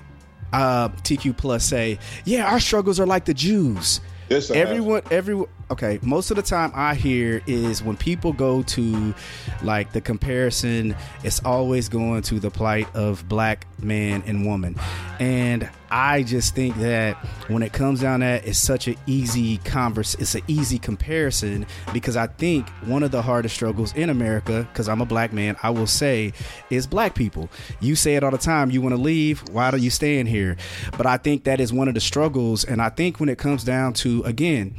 uh, 0.52 0.88
TQ 0.88 1.36
plus 1.36 1.64
say, 1.64 1.98
yeah, 2.24 2.50
our 2.50 2.60
struggles 2.60 3.00
are 3.00 3.06
like 3.06 3.24
the 3.24 3.34
Jews. 3.34 4.00
Yes, 4.28 4.50
Everyone, 4.50 5.02
everyone. 5.12 5.48
Okay, 5.70 6.00
most 6.02 6.30
of 6.30 6.36
the 6.36 6.42
time 6.42 6.72
I 6.74 6.96
hear 6.96 7.42
is 7.46 7.80
when 7.82 7.96
people 7.96 8.32
go 8.32 8.62
to 8.64 9.14
like 9.62 9.92
the 9.92 10.00
comparison, 10.00 10.96
it's 11.22 11.40
always 11.44 11.88
going 11.88 12.22
to 12.22 12.40
the 12.40 12.50
plight 12.50 12.92
of 12.94 13.28
black 13.28 13.68
man 13.80 14.24
and 14.26 14.44
woman, 14.44 14.76
and 15.20 15.68
I 15.90 16.22
just 16.22 16.54
think 16.54 16.76
that 16.76 17.16
when 17.48 17.62
it 17.62 17.72
comes 17.72 18.00
down 18.00 18.20
to 18.20 18.26
that, 18.26 18.46
it's 18.46 18.58
such 18.58 18.88
an 18.88 18.96
easy 19.06 19.58
converse. 19.58 20.14
It's 20.16 20.34
an 20.34 20.42
easy 20.48 20.78
comparison 20.78 21.66
because 21.92 22.16
I 22.16 22.26
think 22.26 22.68
one 22.84 23.02
of 23.02 23.10
the 23.10 23.22
hardest 23.22 23.54
struggles 23.54 23.94
in 23.94 24.10
America, 24.10 24.66
because 24.72 24.88
I'm 24.88 25.00
a 25.00 25.06
black 25.06 25.32
man, 25.32 25.56
I 25.62 25.70
will 25.70 25.86
say, 25.86 26.32
is 26.70 26.86
black 26.86 27.14
people. 27.14 27.48
You 27.80 27.94
say 27.94 28.16
it 28.16 28.24
all 28.24 28.30
the 28.30 28.38
time. 28.38 28.70
You 28.70 28.82
want 28.82 28.94
to 28.94 29.00
leave. 29.00 29.40
Why 29.50 29.70
are 29.70 29.76
you 29.76 29.90
stay 29.90 30.18
in 30.18 30.26
here? 30.26 30.56
But 30.96 31.06
I 31.06 31.16
think 31.16 31.44
that 31.44 31.60
is 31.60 31.72
one 31.72 31.88
of 31.88 31.94
the 31.94 32.00
struggles, 32.00 32.64
and 32.64 32.82
I 32.82 32.88
think 32.88 33.20
when 33.20 33.28
it 33.28 33.38
comes 33.38 33.64
down 33.64 33.92
to 33.94 34.22
again, 34.24 34.74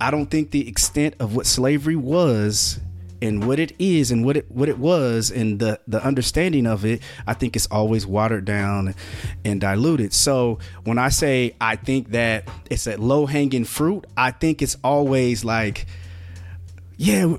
I 0.00 0.10
don't 0.10 0.30
think 0.30 0.52
the 0.52 0.68
extent 0.68 1.14
of 1.18 1.34
what 1.34 1.46
slavery 1.46 1.96
was 1.96 2.78
and 3.20 3.46
what 3.46 3.58
it 3.58 3.72
is 3.78 4.10
and 4.10 4.24
what 4.24 4.36
it 4.36 4.50
what 4.50 4.68
it 4.68 4.78
was 4.78 5.30
and 5.30 5.58
the 5.58 5.80
the 5.88 6.02
understanding 6.04 6.66
of 6.66 6.84
it 6.84 7.02
i 7.26 7.34
think 7.34 7.56
it's 7.56 7.66
always 7.66 8.06
watered 8.06 8.44
down 8.44 8.94
and 9.44 9.60
diluted 9.60 10.12
so 10.12 10.58
when 10.84 10.98
i 10.98 11.08
say 11.08 11.54
i 11.60 11.76
think 11.76 12.10
that 12.10 12.48
it's 12.70 12.86
a 12.86 12.96
low 12.96 13.26
hanging 13.26 13.64
fruit 13.64 14.06
i 14.16 14.30
think 14.30 14.62
it's 14.62 14.76
always 14.84 15.44
like 15.44 15.86
yeah 16.96 17.36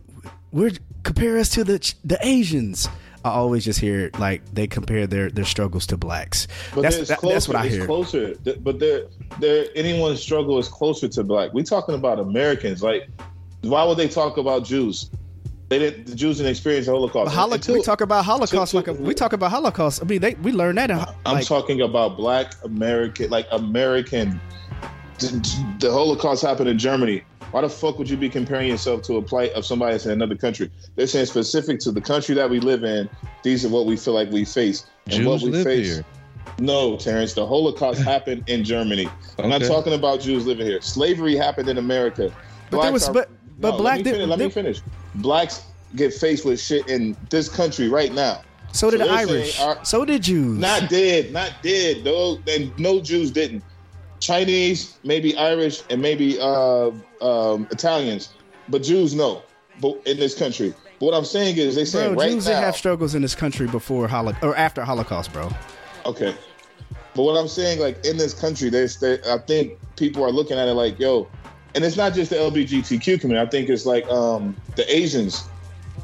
we're 0.51 0.71
compare 1.03 1.37
us 1.37 1.49
to 1.49 1.63
the 1.63 1.93
the 2.03 2.17
asians 2.21 2.87
I 3.23 3.31
always 3.31 3.65
just 3.65 3.79
hear 3.79 4.11
like 4.17 4.43
they 4.53 4.67
compare 4.67 5.05
their 5.05 5.29
their 5.29 5.45
struggles 5.45 5.85
to 5.87 5.97
blacks. 5.97 6.47
But 6.73 6.83
that's, 6.83 7.07
that- 7.09 7.17
closer. 7.17 7.33
that's 7.33 7.47
what 7.47 7.57
I 7.57 7.67
hear. 7.67 7.85
closer. 7.85 8.33
But 8.61 8.79
there, 8.79 9.65
anyone's 9.75 10.21
struggle 10.21 10.57
is 10.57 10.67
closer 10.67 11.07
to 11.09 11.23
black. 11.23 11.53
We're 11.53 11.65
talking 11.65 11.95
about 11.95 12.19
Americans. 12.19 12.81
Like, 12.81 13.09
why 13.61 13.83
would 13.83 13.97
they 13.97 14.07
talk 14.07 14.37
about 14.37 14.63
Jews? 14.63 15.09
They 15.69 15.77
didn't. 15.79 16.07
The 16.07 16.15
Jews 16.15 16.37
didn't 16.37 16.49
experience 16.51 16.87
the 16.87 16.93
Holocaust. 16.93 17.25
But 17.27 17.39
holo- 17.39 17.53
Until- 17.53 17.75
we 17.75 17.81
talk 17.83 18.01
about 18.01 18.25
Holocaust 18.25 18.73
until- 18.73 18.93
like 18.93 18.99
a, 18.99 19.01
we 19.03 19.13
talk 19.13 19.33
about 19.33 19.51
Holocaust. 19.51 20.01
I 20.01 20.05
mean, 20.05 20.19
they 20.21 20.33
we 20.35 20.51
learned 20.51 20.79
that. 20.79 20.89
In, 20.89 20.97
I'm 21.25 21.35
like, 21.35 21.45
talking 21.45 21.81
about 21.81 22.17
black 22.17 22.53
American, 22.63 23.29
like 23.29 23.47
American. 23.51 24.41
The, 25.19 25.75
the 25.79 25.91
Holocaust 25.91 26.41
happened 26.43 26.69
in 26.69 26.77
Germany. 26.79 27.23
Why 27.51 27.61
the 27.61 27.69
fuck 27.69 27.97
would 27.97 28.09
you 28.09 28.15
be 28.17 28.29
comparing 28.29 28.67
yourself 28.69 29.01
to 29.03 29.17
a 29.17 29.21
plight 29.21 29.51
of 29.53 29.65
somebody 29.65 29.93
that's 29.93 30.05
in 30.05 30.11
another 30.11 30.35
country? 30.35 30.71
They're 30.95 31.07
saying 31.07 31.25
specific 31.25 31.79
to 31.81 31.91
the 31.91 32.01
country 32.01 32.35
that 32.35 32.49
we 32.49 32.59
live 32.59 32.83
in. 32.83 33.09
These 33.43 33.65
are 33.65 33.69
what 33.69 33.85
we 33.85 33.97
feel 33.97 34.13
like 34.13 34.31
we 34.31 34.45
face. 34.45 34.85
And 35.11 35.25
what 35.25 35.41
we 35.41 35.49
live 35.49 35.65
face. 35.65 35.95
here. 35.95 36.05
No, 36.59 36.95
Terrence. 36.97 37.33
The 37.33 37.45
Holocaust 37.45 38.01
happened 38.13 38.43
in 38.47 38.63
Germany. 38.63 39.07
I'm 39.39 39.49
not 39.49 39.61
talking 39.63 39.93
about 39.93 40.19
Jews 40.21 40.45
living 40.45 40.65
here. 40.67 40.79
Slavery 40.81 41.35
happened 41.35 41.69
in 41.69 41.77
America. 41.77 42.33
But 42.69 42.81
there 42.83 42.91
was- 42.91 43.07
but- 43.09 43.29
but 43.59 43.71
No, 43.71 43.77
black 43.77 43.97
Let 43.97 43.97
me, 43.97 44.03
did- 44.03 44.11
finish, 44.13 44.29
let 44.29 44.39
me 44.39 44.49
finish. 44.49 44.81
Blacks 45.15 45.63
get 45.95 46.13
faced 46.13 46.45
with 46.45 46.59
shit 46.59 46.87
in 46.87 47.15
this 47.29 47.49
country 47.49 47.89
right 47.89 48.13
now. 48.13 48.41
so 48.71 48.91
did 48.91 48.99
so 48.99 49.05
the 49.07 49.11
Irish. 49.11 49.59
our- 49.59 49.83
so 49.83 50.05
did 50.05 50.21
Jews. 50.23 50.57
Not 50.59 50.89
dead, 50.89 51.33
not 51.33 51.53
dead. 51.63 52.03
No, 52.05 52.39
and 52.47 52.77
no 52.79 52.99
Jews 53.01 53.31
didn't. 53.31 53.63
Chinese, 54.19 54.97
maybe 55.03 55.35
Irish, 55.37 55.81
and 55.89 56.01
maybe 56.01 56.37
uh, 56.39 56.91
um, 57.21 57.67
Italians, 57.71 58.29
but 58.67 58.83
Jews 58.83 59.15
no. 59.15 59.41
But 59.81 60.01
in 60.05 60.17
this 60.17 60.37
country, 60.37 60.73
but 60.99 61.05
what 61.05 61.13
I'm 61.15 61.23
saying 61.25 61.57
is 61.57 61.75
they 61.75 61.85
saying 61.85 62.15
Bro, 62.15 62.23
right 62.25 62.31
Jews 62.33 62.47
now. 62.47 62.59
have 62.59 62.75
struggles 62.75 63.15
in 63.15 63.21
this 63.21 63.33
country 63.33 63.65
before 63.65 64.07
Holo- 64.09 64.35
or 64.41 64.55
after 64.57 64.83
Holocaust, 64.83 65.31
bro. 65.31 65.49
Okay. 66.05 66.35
But 67.15 67.23
what 67.23 67.37
I'm 67.39 67.47
saying, 67.47 67.79
like 67.79 68.05
in 68.05 68.17
this 68.17 68.33
country, 68.33 68.69
there's 68.69 68.97
there, 68.97 69.19
I 69.29 69.37
think 69.37 69.79
people 69.95 70.23
are 70.23 70.31
looking 70.31 70.57
at 70.57 70.67
it 70.67 70.73
like, 70.73 70.99
yo, 70.99 71.27
and 71.75 71.83
it's 71.83 71.97
not 71.97 72.13
just 72.13 72.29
the 72.31 72.37
LGBTQ 72.37 73.19
community. 73.21 73.47
I 73.47 73.49
think 73.49 73.69
it's 73.69 73.85
like 73.85 74.07
um 74.09 74.55
the 74.75 74.85
Asians 74.95 75.47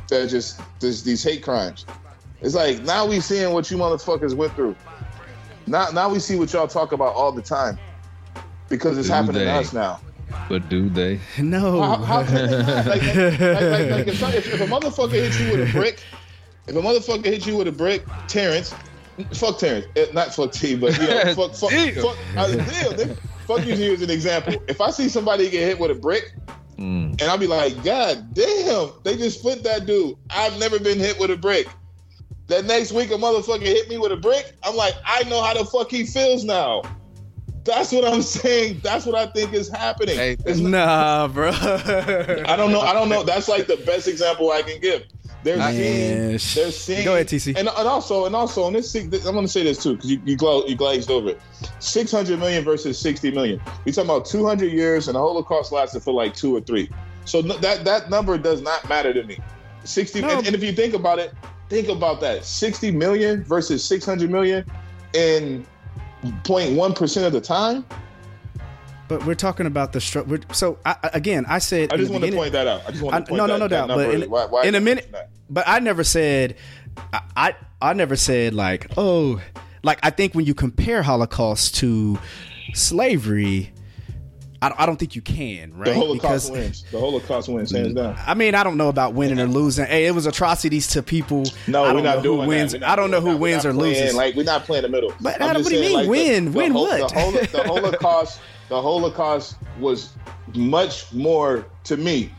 that 0.09 0.21
are 0.21 0.27
just 0.27 0.61
there's 0.79 1.03
these 1.03 1.23
hate 1.23 1.43
crimes. 1.43 1.85
It's 2.41 2.55
like 2.55 2.81
now 2.83 3.05
we 3.05 3.19
seeing 3.19 3.53
what 3.53 3.69
you 3.71 3.77
motherfuckers 3.77 4.33
went 4.35 4.53
through. 4.53 4.75
Now 5.67 5.89
now 5.89 6.09
we 6.09 6.19
see 6.19 6.35
what 6.35 6.51
y'all 6.53 6.67
talk 6.67 6.91
about 6.91 7.13
all 7.15 7.31
the 7.31 7.41
time. 7.41 7.77
Because 8.69 8.97
it's 8.97 9.07
Do 9.07 9.13
happening 9.13 9.39
they? 9.39 9.45
to 9.45 9.51
us 9.53 9.73
now. 9.73 9.99
But 10.49 10.69
do 10.69 10.89
they? 10.89 11.19
No. 11.39 11.81
How, 11.81 11.97
how 11.97 12.23
can 12.25 12.35
they 12.35 12.57
not? 12.57 12.85
Like, 12.87 13.01
like, 13.01 13.15
like, 13.15 13.39
like, 13.39 13.89
like 13.91 14.07
if, 14.07 14.23
if, 14.23 14.53
if 14.55 14.61
a 14.61 14.65
motherfucker 14.65 15.11
hits 15.11 15.39
you 15.39 15.51
with 15.51 15.69
a 15.69 15.71
brick, 15.71 16.01
if 16.67 16.75
a 16.75 16.79
motherfucker 16.79 17.25
hits 17.25 17.45
you 17.45 17.57
with 17.57 17.67
a 17.67 17.71
brick, 17.71 18.03
Terrence, 18.27 18.73
fuck 19.33 19.59
Terrence, 19.59 19.85
Eh, 19.95 20.07
not 20.13 20.33
fuck 20.33 20.51
T, 20.51 20.75
but 20.75 20.97
you 20.99 21.07
know, 21.07 21.33
fuck, 21.35 21.53
fuck, 21.55 21.69
Damn. 21.69 21.93
fuck, 21.95 22.17
uh, 22.37 22.47
damn, 22.55 23.17
nigga. 23.45 23.57
fuck 23.57 23.65
you 23.67 23.75
here 23.75 23.93
as 23.93 24.01
an 24.01 24.09
example. 24.09 24.55
If 24.67 24.81
I 24.81 24.89
see 24.91 25.09
somebody 25.09 25.49
get 25.49 25.61
hit 25.61 25.79
with 25.79 25.91
a 25.91 25.95
brick, 25.95 26.33
Mm. 26.77 27.11
and 27.11 27.21
I'll 27.23 27.37
be 27.37 27.47
like, 27.47 27.81
God 27.85 28.33
damn, 28.33 28.91
they 29.03 29.15
just 29.15 29.39
split 29.39 29.63
that 29.63 29.85
dude. 29.85 30.17
I've 30.29 30.59
never 30.59 30.77
been 30.77 30.99
hit 30.99 31.17
with 31.17 31.31
a 31.31 31.37
brick. 31.37 31.67
That 32.47 32.65
next 32.65 32.91
week, 32.91 33.11
a 33.11 33.13
motherfucker 33.13 33.61
hit 33.61 33.87
me 33.89 33.97
with 33.97 34.11
a 34.11 34.17
brick. 34.17 34.51
I'm 34.61 34.75
like, 34.75 34.93
I 35.05 35.23
know 35.23 35.41
how 35.41 35.53
the 35.53 35.63
fuck 35.63 35.89
he 35.89 36.05
feels 36.05 36.43
now. 36.43 36.81
That's 37.63 37.93
what 37.93 38.03
I'm 38.05 38.21
saying. 38.21 38.81
That's 38.83 39.05
what 39.05 39.15
I 39.15 39.25
think 39.27 39.53
is 39.53 39.69
happening. 39.69 40.17
Hey, 40.17 40.35
not- 40.45 40.57
nah, 40.59 41.27
bro. 41.29 41.49
I 41.53 42.55
don't 42.57 42.73
know. 42.73 42.81
I 42.81 42.91
don't 42.91 43.07
know. 43.07 43.23
That's 43.23 43.47
like 43.47 43.67
the 43.67 43.77
best 43.77 44.07
example 44.09 44.51
I 44.51 44.61
can 44.61 44.79
give. 44.81 45.03
They're 45.45 45.57
Man, 45.57 46.39
seeing. 46.39 46.63
They're 46.65 46.71
seeing. 46.71 47.05
Go 47.05 47.13
ahead, 47.13 47.27
TC. 47.27 47.49
And, 47.49 47.69
and 47.69 47.87
also, 47.87 48.25
and 48.25 48.35
also, 48.35 48.63
on 48.63 48.73
this, 48.73 48.95
I'm 48.95 49.09
going 49.11 49.41
to 49.41 49.47
say 49.47 49.61
this 49.61 49.81
too 49.81 49.93
because 49.93 50.09
you 50.09 50.19
you, 50.25 50.35
you 50.67 50.75
glazed 50.75 51.11
over 51.11 51.29
it. 51.29 51.41
Six 51.77 52.11
hundred 52.11 52.39
million 52.39 52.63
versus 52.63 52.97
sixty 52.97 53.29
million. 53.29 53.61
We 53.85 53.91
talking 53.91 54.09
about 54.09 54.25
two 54.25 54.43
hundred 54.43 54.71
years, 54.71 55.07
and 55.07 55.13
the 55.13 55.19
Holocaust 55.19 55.71
lasted 55.71 56.01
for 56.01 56.15
like 56.15 56.33
two 56.33 56.57
or 56.57 56.61
three. 56.61 56.89
So 57.25 57.41
no- 57.41 57.57
that 57.59 57.85
that 57.85 58.09
number 58.09 58.39
does 58.39 58.63
not 58.63 58.89
matter 58.89 59.13
to 59.13 59.21
me. 59.23 59.37
Sixty. 59.83 60.21
No. 60.21 60.29
And, 60.29 60.47
and 60.47 60.55
if 60.55 60.63
you 60.63 60.71
think 60.71 60.95
about 60.95 61.19
it, 61.19 61.31
think 61.69 61.89
about 61.89 62.21
that. 62.21 62.43
Sixty 62.43 62.89
million 62.89 63.43
versus 63.43 63.83
six 63.85 64.03
hundred 64.03 64.31
million 64.31 64.65
in 65.13 65.63
0.1 66.23 66.95
percent 66.95 67.27
of 67.27 67.33
the 67.33 67.41
time. 67.41 67.85
But 69.07 69.25
we're 69.25 69.35
talking 69.35 69.65
about 69.65 69.93
the 69.93 70.01
struggle. 70.01 70.37
So 70.51 70.79
I, 70.85 70.95
again, 71.13 71.45
I 71.47 71.59
said. 71.59 71.93
I 71.93 71.97
just 71.97 72.11
want 72.11 72.23
to 72.23 72.31
point 72.31 72.53
that 72.53 72.67
out. 72.67 72.81
I 72.87 72.91
just 72.91 73.03
want 73.03 73.25
to 73.25 73.29
point 73.29 73.37
no, 73.37 73.45
no, 73.45 73.53
that, 73.53 73.59
no 73.59 73.67
that 73.67 73.87
doubt. 73.87 73.95
But 73.97 74.09
in, 74.13 74.29
why- 74.29 74.45
why- 74.45 74.63
in 74.65 74.75
a 74.75 74.81
minute, 74.81 75.13
but 75.49 75.63
I 75.67 75.79
never 75.79 76.03
said, 76.03 76.55
I, 77.13 77.21
I, 77.35 77.55
I 77.81 77.93
never 77.93 78.15
said 78.15 78.53
like, 78.53 78.87
oh, 78.97 79.41
like 79.83 79.99
I 80.03 80.09
think 80.09 80.33
when 80.33 80.45
you 80.45 80.53
compare 80.55 81.03
Holocaust 81.03 81.75
to 81.75 82.17
slavery, 82.73 83.71
I, 84.61 84.69
don't- 84.69 84.79
I 84.81 84.85
don't 84.85 84.97
think 84.97 85.15
you 85.15 85.21
can, 85.21 85.73
right? 85.75 85.85
The 85.85 85.93
Holocaust 85.93 86.47
Because- 86.47 86.51
wins. 86.51 86.85
The 86.91 86.99
Holocaust 86.99 87.49
wins, 87.49 87.71
hands 87.71 87.93
down. 87.93 88.15
I 88.25 88.33
mean, 88.33 88.55
I 88.55 88.63
don't 88.63 88.77
know 88.77 88.89
about 88.89 89.13
winning 89.13 89.39
or 89.39 89.47
losing. 89.47 89.85
Hey, 89.85 90.05
it 90.07 90.11
was 90.15 90.25
atrocities 90.25 90.87
to 90.89 91.03
people. 91.03 91.43
No, 91.67 91.93
we're 91.93 92.01
who 92.15 92.21
doing 92.23 92.47
wins. 92.47 92.71
that. 92.71 92.81
Not 92.81 92.89
I 92.89 92.95
don't 92.95 93.11
know 93.11 93.21
who 93.21 93.31
that. 93.33 93.37
Wins 93.37 93.65
or 93.65 93.73
playing, 93.73 93.95
loses. 94.01 94.15
Like 94.15 94.35
we're 94.35 94.43
not 94.43 94.63
playing 94.63 94.83
the 94.83 94.89
middle. 94.89 95.13
But 95.21 95.35
I'm 95.35 95.41
uh, 95.41 95.49
Adam, 95.51 95.63
what 95.63 95.69
do 95.69 95.75
you 95.75 95.81
mean, 95.81 95.93
like, 95.93 96.09
win? 96.09 96.45
The, 96.45 96.51
Win 96.51 96.73
the, 96.73 96.79
what? 96.79 97.09
The, 97.13 97.49
the 97.51 97.63
Holocaust. 97.65 98.39
The 98.69 98.81
Holocaust 98.81 99.57
was 99.79 100.13
much 100.53 101.11
more 101.13 101.65
to 101.85 101.97
me. 101.97 102.31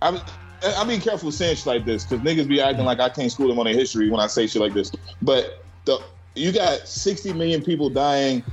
I'm. 0.00 0.20
I'm 0.64 0.86
being 0.86 1.00
careful 1.00 1.32
saying 1.32 1.56
shit 1.56 1.66
like 1.66 1.84
this 1.84 2.04
because 2.04 2.24
niggas 2.24 2.46
be 2.46 2.60
acting 2.60 2.84
like 2.84 3.00
I 3.00 3.08
can't 3.08 3.32
school 3.32 3.48
them 3.48 3.58
on 3.58 3.64
their 3.64 3.74
history 3.74 4.08
when 4.08 4.20
I 4.20 4.28
say 4.28 4.46
shit 4.46 4.62
like 4.62 4.72
this. 4.72 4.92
But 5.20 5.64
the 5.86 6.00
you 6.34 6.52
got 6.52 6.86
60 6.86 7.32
million 7.32 7.62
people 7.62 7.90
dying 7.90 8.44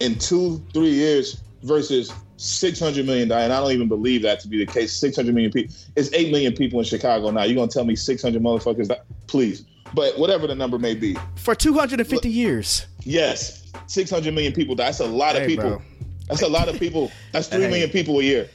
in 0.00 0.18
two, 0.18 0.62
three 0.72 0.90
years 0.90 1.42
versus 1.62 2.12
600 2.36 3.06
million 3.06 3.28
dying. 3.28 3.50
I 3.50 3.60
don't 3.60 3.72
even 3.72 3.88
believe 3.88 4.22
that 4.22 4.40
to 4.40 4.48
be 4.48 4.58
the 4.58 4.70
case. 4.70 4.92
600 4.96 5.34
million 5.34 5.52
people. 5.52 5.74
It's 5.96 6.12
8 6.12 6.30
million 6.30 6.52
people 6.54 6.78
in 6.80 6.84
Chicago 6.84 7.30
now. 7.30 7.44
You're 7.44 7.54
going 7.54 7.68
to 7.68 7.72
tell 7.72 7.84
me 7.84 7.96
600 7.96 8.42
motherfuckers? 8.42 8.88
Die? 8.88 9.00
Please. 9.26 9.64
But 9.94 10.18
whatever 10.18 10.46
the 10.46 10.54
number 10.54 10.78
may 10.78 10.94
be. 10.94 11.16
For 11.36 11.54
250 11.54 12.28
years. 12.28 12.86
Yes, 13.00 13.72
600 13.86 14.34
million 14.34 14.52
people. 14.52 14.74
die. 14.74 14.86
That's 14.86 15.00
a 15.00 15.06
lot 15.06 15.36
of 15.36 15.46
people. 15.46 15.70
bro. 15.70 15.82
That's 16.28 16.42
a 16.42 16.48
lot 16.48 16.68
of 16.68 16.78
people. 16.78 17.10
That's 17.32 17.48
three 17.48 17.66
million 17.68 17.90
people 17.90 18.18
a 18.18 18.22
year. 18.22 18.48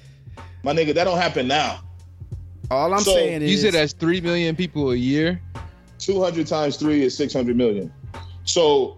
My 0.63 0.74
nigga, 0.74 0.93
that 0.95 1.03
don't 1.05 1.17
happen 1.17 1.47
now. 1.47 1.82
All 2.72 2.93
I'm 2.93 2.99
So, 3.01 3.13
saying 3.13 3.41
is 3.43 3.51
You 3.51 3.57
said 3.57 3.74
that's 3.74 3.93
three 3.93 4.22
million 4.22 4.55
people 4.55 4.91
a 4.91 4.95
year. 4.95 5.41
200 5.99 6.47
times 6.47 6.78
three 6.78 7.03
is 7.03 7.15
600 7.15 7.55
million. 7.55 7.91
So 8.45 8.97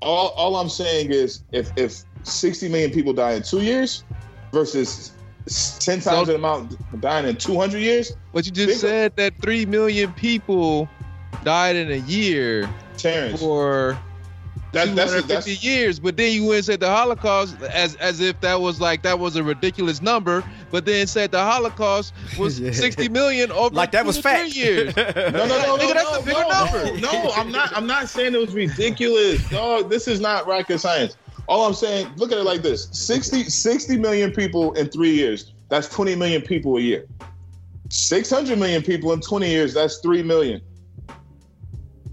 all, 0.00 0.28
all 0.30 0.56
I'm 0.56 0.68
saying 0.68 1.10
is 1.10 1.42
if, 1.52 1.70
if 1.76 2.02
60 2.24 2.68
million 2.68 2.90
people 2.90 3.12
die 3.12 3.32
in 3.32 3.42
two 3.42 3.62
years 3.62 4.04
versus 4.52 5.12
10 5.80 6.00
times 6.00 6.04
So- 6.04 6.24
the 6.24 6.34
amount 6.36 6.76
dying 7.00 7.26
in 7.26 7.36
200 7.36 7.78
years, 7.78 8.12
But 8.32 8.46
you 8.46 8.52
just 8.52 8.68
Think 8.68 8.74
of- 8.76 8.80
said 8.80 9.16
that 9.16 9.34
three 9.40 9.66
million 9.66 10.12
people 10.14 10.88
died 11.44 11.76
in 11.76 11.90
a 11.92 11.96
year 12.06 12.68
Terrence, 12.96 13.40
for 13.40 13.98
that, 14.74 14.94
that's, 14.94 15.12
250 15.12 15.50
that's, 15.52 15.64
years. 15.64 15.98
But 15.98 16.16
then 16.16 16.32
you 16.32 16.44
went 16.44 16.56
and 16.56 16.64
said 16.64 16.80
the 16.80 16.88
Holocaust 16.88 17.60
as 17.62 17.94
as 17.96 18.20
if 18.20 18.40
that 18.40 18.60
was 18.60 18.80
like 18.80 19.02
that 19.02 19.18
was 19.18 19.36
a 19.36 19.42
ridiculous 19.42 20.02
number. 20.02 20.44
But 20.70 20.84
then 20.84 21.06
said 21.06 21.30
the 21.30 21.42
Holocaust 21.42 22.12
was 22.38 22.60
Yeah. 22.64 22.72
60 22.72 23.08
million 23.08 23.50
over 23.52 23.74
like 23.74 23.92
that 23.92 24.06
was 24.06 24.16
to 24.16 24.22
fact. 24.22 24.54
years. 24.54 24.96
no, 24.96 25.02
no, 25.04 25.14
no, 25.14 25.46
no, 25.46 25.76
Nigga, 25.76 25.94
that's 25.94 26.12
no, 26.12 26.18
a 26.18 26.22
bigger 26.22 26.40
no, 26.40 26.64
number. 26.64 27.00
No, 27.00 27.32
I'm 27.34 27.50
not. 27.52 27.76
I'm 27.76 27.86
not 27.86 28.08
saying 28.08 28.34
it 28.34 28.38
was 28.38 28.54
ridiculous, 28.54 29.48
dog. 29.50 29.90
This 29.90 30.08
is 30.08 30.20
not 30.20 30.46
rocket 30.46 30.78
science. 30.78 31.16
All 31.46 31.66
I'm 31.66 31.74
saying, 31.74 32.08
look 32.16 32.32
at 32.32 32.38
it 32.38 32.44
like 32.44 32.62
this: 32.62 32.88
60, 32.92 33.44
60 33.44 33.98
million 33.98 34.32
people 34.32 34.72
in 34.74 34.88
three 34.88 35.14
years. 35.14 35.52
That's 35.68 35.88
20 35.88 36.14
million 36.16 36.42
people 36.42 36.76
a 36.76 36.80
year. 36.80 37.06
600 37.90 38.58
million 38.58 38.82
people 38.82 39.12
in 39.12 39.20
20 39.20 39.48
years. 39.48 39.74
That's 39.74 39.98
three 39.98 40.22
million. 40.22 40.60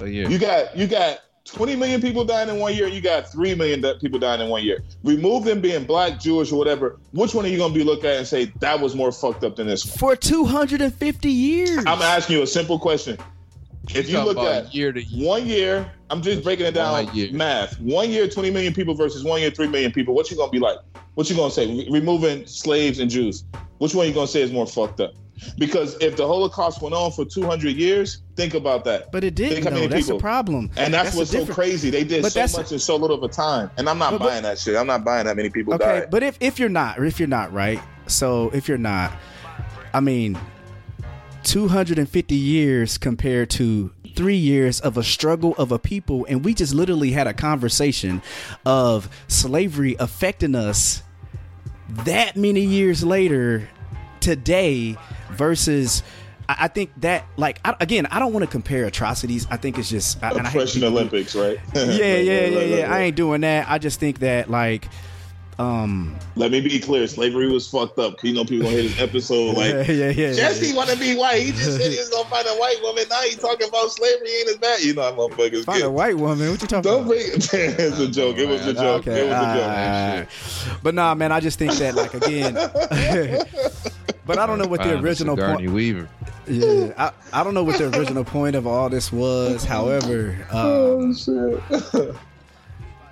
A 0.02 0.08
year. 0.08 0.30
You 0.30 0.38
got 0.38 0.76
you 0.76 0.88
got 0.88 1.20
20 1.54 1.76
million 1.76 2.02
people 2.02 2.24
dying 2.24 2.50
in 2.50 2.60
one 2.60 2.74
year, 2.74 2.88
you 2.88 3.02
got 3.02 3.30
3 3.30 3.56
million 3.56 3.84
people 4.00 4.20
dying 4.20 4.42
in 4.42 4.50
one 4.50 4.64
year. 4.64 4.84
Remove 5.04 5.44
them 5.44 5.60
being 5.60 5.84
black, 5.84 6.20
Jewish, 6.20 6.52
or 6.52 6.58
whatever. 6.58 6.98
Which 7.12 7.36
one 7.36 7.46
are 7.46 7.50
you 7.50 7.58
going 7.58 7.74
to 7.74 7.78
be 7.78 7.84
looked 7.84 8.06
at 8.06 8.18
and 8.18 8.26
say 8.28 8.46
that 8.60 8.80
was 8.80 8.96
more 8.96 9.12
fucked 9.12 9.44
up 9.44 9.58
than 9.58 9.68
this 9.68 9.86
one? 9.86 9.98
For 9.98 10.16
250 10.16 11.30
years. 11.30 11.80
I'm 11.80 12.02
asking 12.02 12.38
you 12.38 12.44
a 12.44 12.48
simple 12.48 12.80
question. 12.80 13.18
If 13.94 14.10
you 14.10 14.22
look 14.22 14.38
at 14.38 14.74
year 14.74 14.94
to 14.94 15.04
year. 15.04 15.28
one 15.28 15.46
year, 15.46 15.92
I'm 16.10 16.22
just 16.22 16.44
breaking 16.44 16.68
it 16.68 16.74
down 16.74 17.06
One 17.06 17.16
year. 17.16 17.32
math. 17.34 17.80
One 17.82 18.10
year, 18.10 18.28
20 18.28 18.52
million 18.52 18.74
people 18.74 18.94
versus 18.94 19.24
one 19.24 19.42
year, 19.42 19.52
3 19.52 19.68
million 19.68 19.92
people. 19.92 20.14
What 20.14 20.30
you 20.32 20.38
going 20.38 20.50
to 20.50 20.52
be 20.52 20.60
like? 20.60 20.78
What 21.16 21.30
you 21.30 21.36
going 21.36 21.50
to 21.50 21.56
say? 21.56 21.68
Re- 21.68 21.88
removing 21.92 22.46
slaves 22.46 23.00
and 23.00 23.10
Jews. 23.10 23.44
Which 23.80 23.94
one 23.96 24.08
you 24.08 24.14
going 24.14 24.28
to 24.28 24.32
say 24.32 24.42
is 24.42 24.52
more 24.52 24.68
fucked 24.68 25.02
up? 25.02 25.14
Because 25.58 25.96
if 26.02 26.16
the 26.16 26.26
Holocaust 26.28 26.82
went 26.82 26.94
on 26.96 27.12
for 27.12 27.26
200 27.26 27.76
years, 27.76 28.22
think 28.36 28.54
about 28.54 28.84
that. 28.86 29.12
but 29.12 29.24
it 29.24 29.36
didn't 29.36 29.64
how 29.64 29.72
many 29.72 29.88
That's 29.88 30.06
people. 30.06 30.18
the 30.18 30.22
problem. 30.22 30.70
And 30.78 30.94
that's, 30.94 31.14
a 31.16 31.18
what's 31.18 31.32
so 31.32 31.46
crazy. 31.46 31.90
They 31.90 32.04
did 32.04 32.22
But 32.22 32.32
so 32.32 32.40
that's- 32.40 32.58
much 32.58 32.72
in 32.72 32.80
so 32.80 32.96
little 32.96 33.18
of 33.18 33.24
a 33.24 33.34
time. 33.34 33.70
And 33.78 33.90
I'm 33.90 33.98
not 33.98 34.12
But- 34.12 34.20
but- 34.20 34.28
buying 34.30 34.44
that 34.44 34.60
shit. 34.60 34.76
I'm 34.76 34.88
not 34.88 35.04
buying 35.04 35.26
that 35.26 35.36
many 35.36 35.50
people 35.50 35.74
Okay, 35.76 35.84
died. 36.02 36.08
but 36.12 36.24
if 36.24 36.38
if 36.40 36.60
you're 36.60 36.70
not, 36.70 37.04
if 37.04 37.20
you're 37.20 37.28
not 37.28 37.52
right, 37.54 37.80
so 38.08 38.50
if 38.54 38.68
you're 38.68 38.78
not, 38.78 39.12
I 39.94 40.00
mean, 40.00 40.38
250 41.44 42.36
years 42.36 42.98
compared 42.98 43.50
to 43.52 43.92
three 44.16 44.36
years 44.36 44.80
of 44.80 44.98
a 44.98 45.04
struggle 45.04 45.56
of 45.58 45.72
a 45.72 45.80
people, 45.80 46.26
and 46.30 46.46
we 46.46 46.54
just 46.54 46.74
literally 46.74 47.12
had 47.12 47.28
a 47.28 47.34
conversation 47.34 48.22
of 48.66 49.10
slavery 49.28 49.96
affecting 50.00 50.54
us 50.56 51.02
that 52.06 52.36
many 52.38 52.62
years 52.62 53.04
later 53.04 53.68
today 54.22 54.98
versus. 55.32 56.04
I 56.50 56.68
think 56.68 56.92
that, 57.00 57.24
like, 57.38 57.62
I, 57.64 57.76
again, 57.80 58.08
I 58.08 58.20
don't 58.20 58.34
want 58.34 58.44
to 58.44 58.52
compare 58.52 58.86
atrocities. 58.86 59.48
I 59.50 59.56
think 59.56 59.78
it's 59.78 59.90
just 59.90 60.22
I, 60.22 60.32
and 60.32 60.40
I 60.40 60.44
hate 60.44 60.50
Oppression 60.50 60.84
Olympics, 60.84 61.34
right? 61.34 61.58
Yeah, 61.76 61.86
yeah, 62.18 62.46
yeah, 62.46 62.60
yeah. 62.60 62.94
I 62.94 63.04
ain't 63.04 63.16
doing 63.16 63.40
that. 63.42 63.70
I 63.70 63.78
just 63.78 64.02
think 64.02 64.20
that, 64.20 64.50
like, 64.50 64.90
um, 65.62 66.16
Let 66.36 66.52
me 66.52 66.62
be 66.62 66.80
clear. 66.80 67.06
Slavery 67.08 67.52
was 67.52 67.68
fucked 67.70 68.00
up. 68.00 68.24
You 68.24 68.34
know, 68.34 68.44
people 68.44 68.66
gonna 68.66 68.70
hear 68.82 68.84
this 68.84 69.00
episode 69.00 69.56
like, 69.58 69.72
yeah, 69.72 69.82
yeah, 69.92 70.10
yeah. 70.10 70.34
Jesse 70.34 70.74
want 70.74 70.90
to 70.90 70.98
be 70.98 71.16
white. 71.16 71.42
He 71.44 71.52
just 71.52 71.78
said 71.78 71.92
he 71.92 71.98
was 71.98 72.10
gonna 72.10 72.28
find 72.30 72.48
a 72.48 72.54
white 72.56 72.78
woman. 72.82 73.04
Now 73.10 73.22
he 73.22 73.36
talking 73.36 73.68
about 73.68 73.92
slavery 73.92 74.30
ain't 74.40 74.50
as 74.50 74.58
bad. 74.58 74.80
You 74.82 74.94
know, 74.94 75.02
how 75.04 75.12
motherfuckers 75.12 75.66
Find 75.66 75.80
a 75.80 75.82
get. 75.84 75.92
white 75.92 76.18
woman. 76.18 76.50
What 76.52 76.62
you 76.62 76.68
talking 76.68 76.90
Don't 76.92 77.02
about? 77.02 77.08
bring 77.10 77.22
it. 77.34 77.54
it's 77.54 78.00
a 78.00 78.08
joke. 78.08 78.38
It 78.38 78.48
was 78.48 78.66
a 78.66 78.74
joke. 78.74 79.08
Okay, 79.08 79.22
It 79.22 79.30
was 79.30 79.34
a 79.38 79.56
joke. 79.56 80.68
alright. 80.68 80.80
but 80.84 80.96
nah, 80.96 81.14
man. 81.16 81.32
I 81.32 81.40
just 81.40 81.60
think 81.60 81.74
that, 81.74 81.96
like, 81.96 82.14
again. 82.14 82.54
but 84.26 84.38
I 84.40 84.46
don't 84.46 84.58
know 84.58 84.68
what 84.68 84.82
the 84.84 85.00
original 85.00 85.36
Sigourney 85.36 85.64
point. 85.66 85.72
Weaver. 85.72 86.10
Yeah, 86.48 86.94
I, 86.98 87.12
I 87.40 87.44
don't 87.44 87.54
know 87.54 87.64
what 87.64 87.78
the 87.78 87.96
original 87.98 88.24
point 88.24 88.56
of 88.56 88.66
all 88.68 88.90
this 88.90 89.12
was. 89.12 89.64
However, 89.64 90.36
um, 90.52 90.58
Oh 90.58 91.14
shit. 91.14 92.16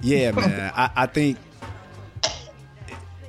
yeah, 0.02 0.32
man. 0.32 0.72
I, 0.76 0.90
I 0.96 1.06
think. 1.06 1.38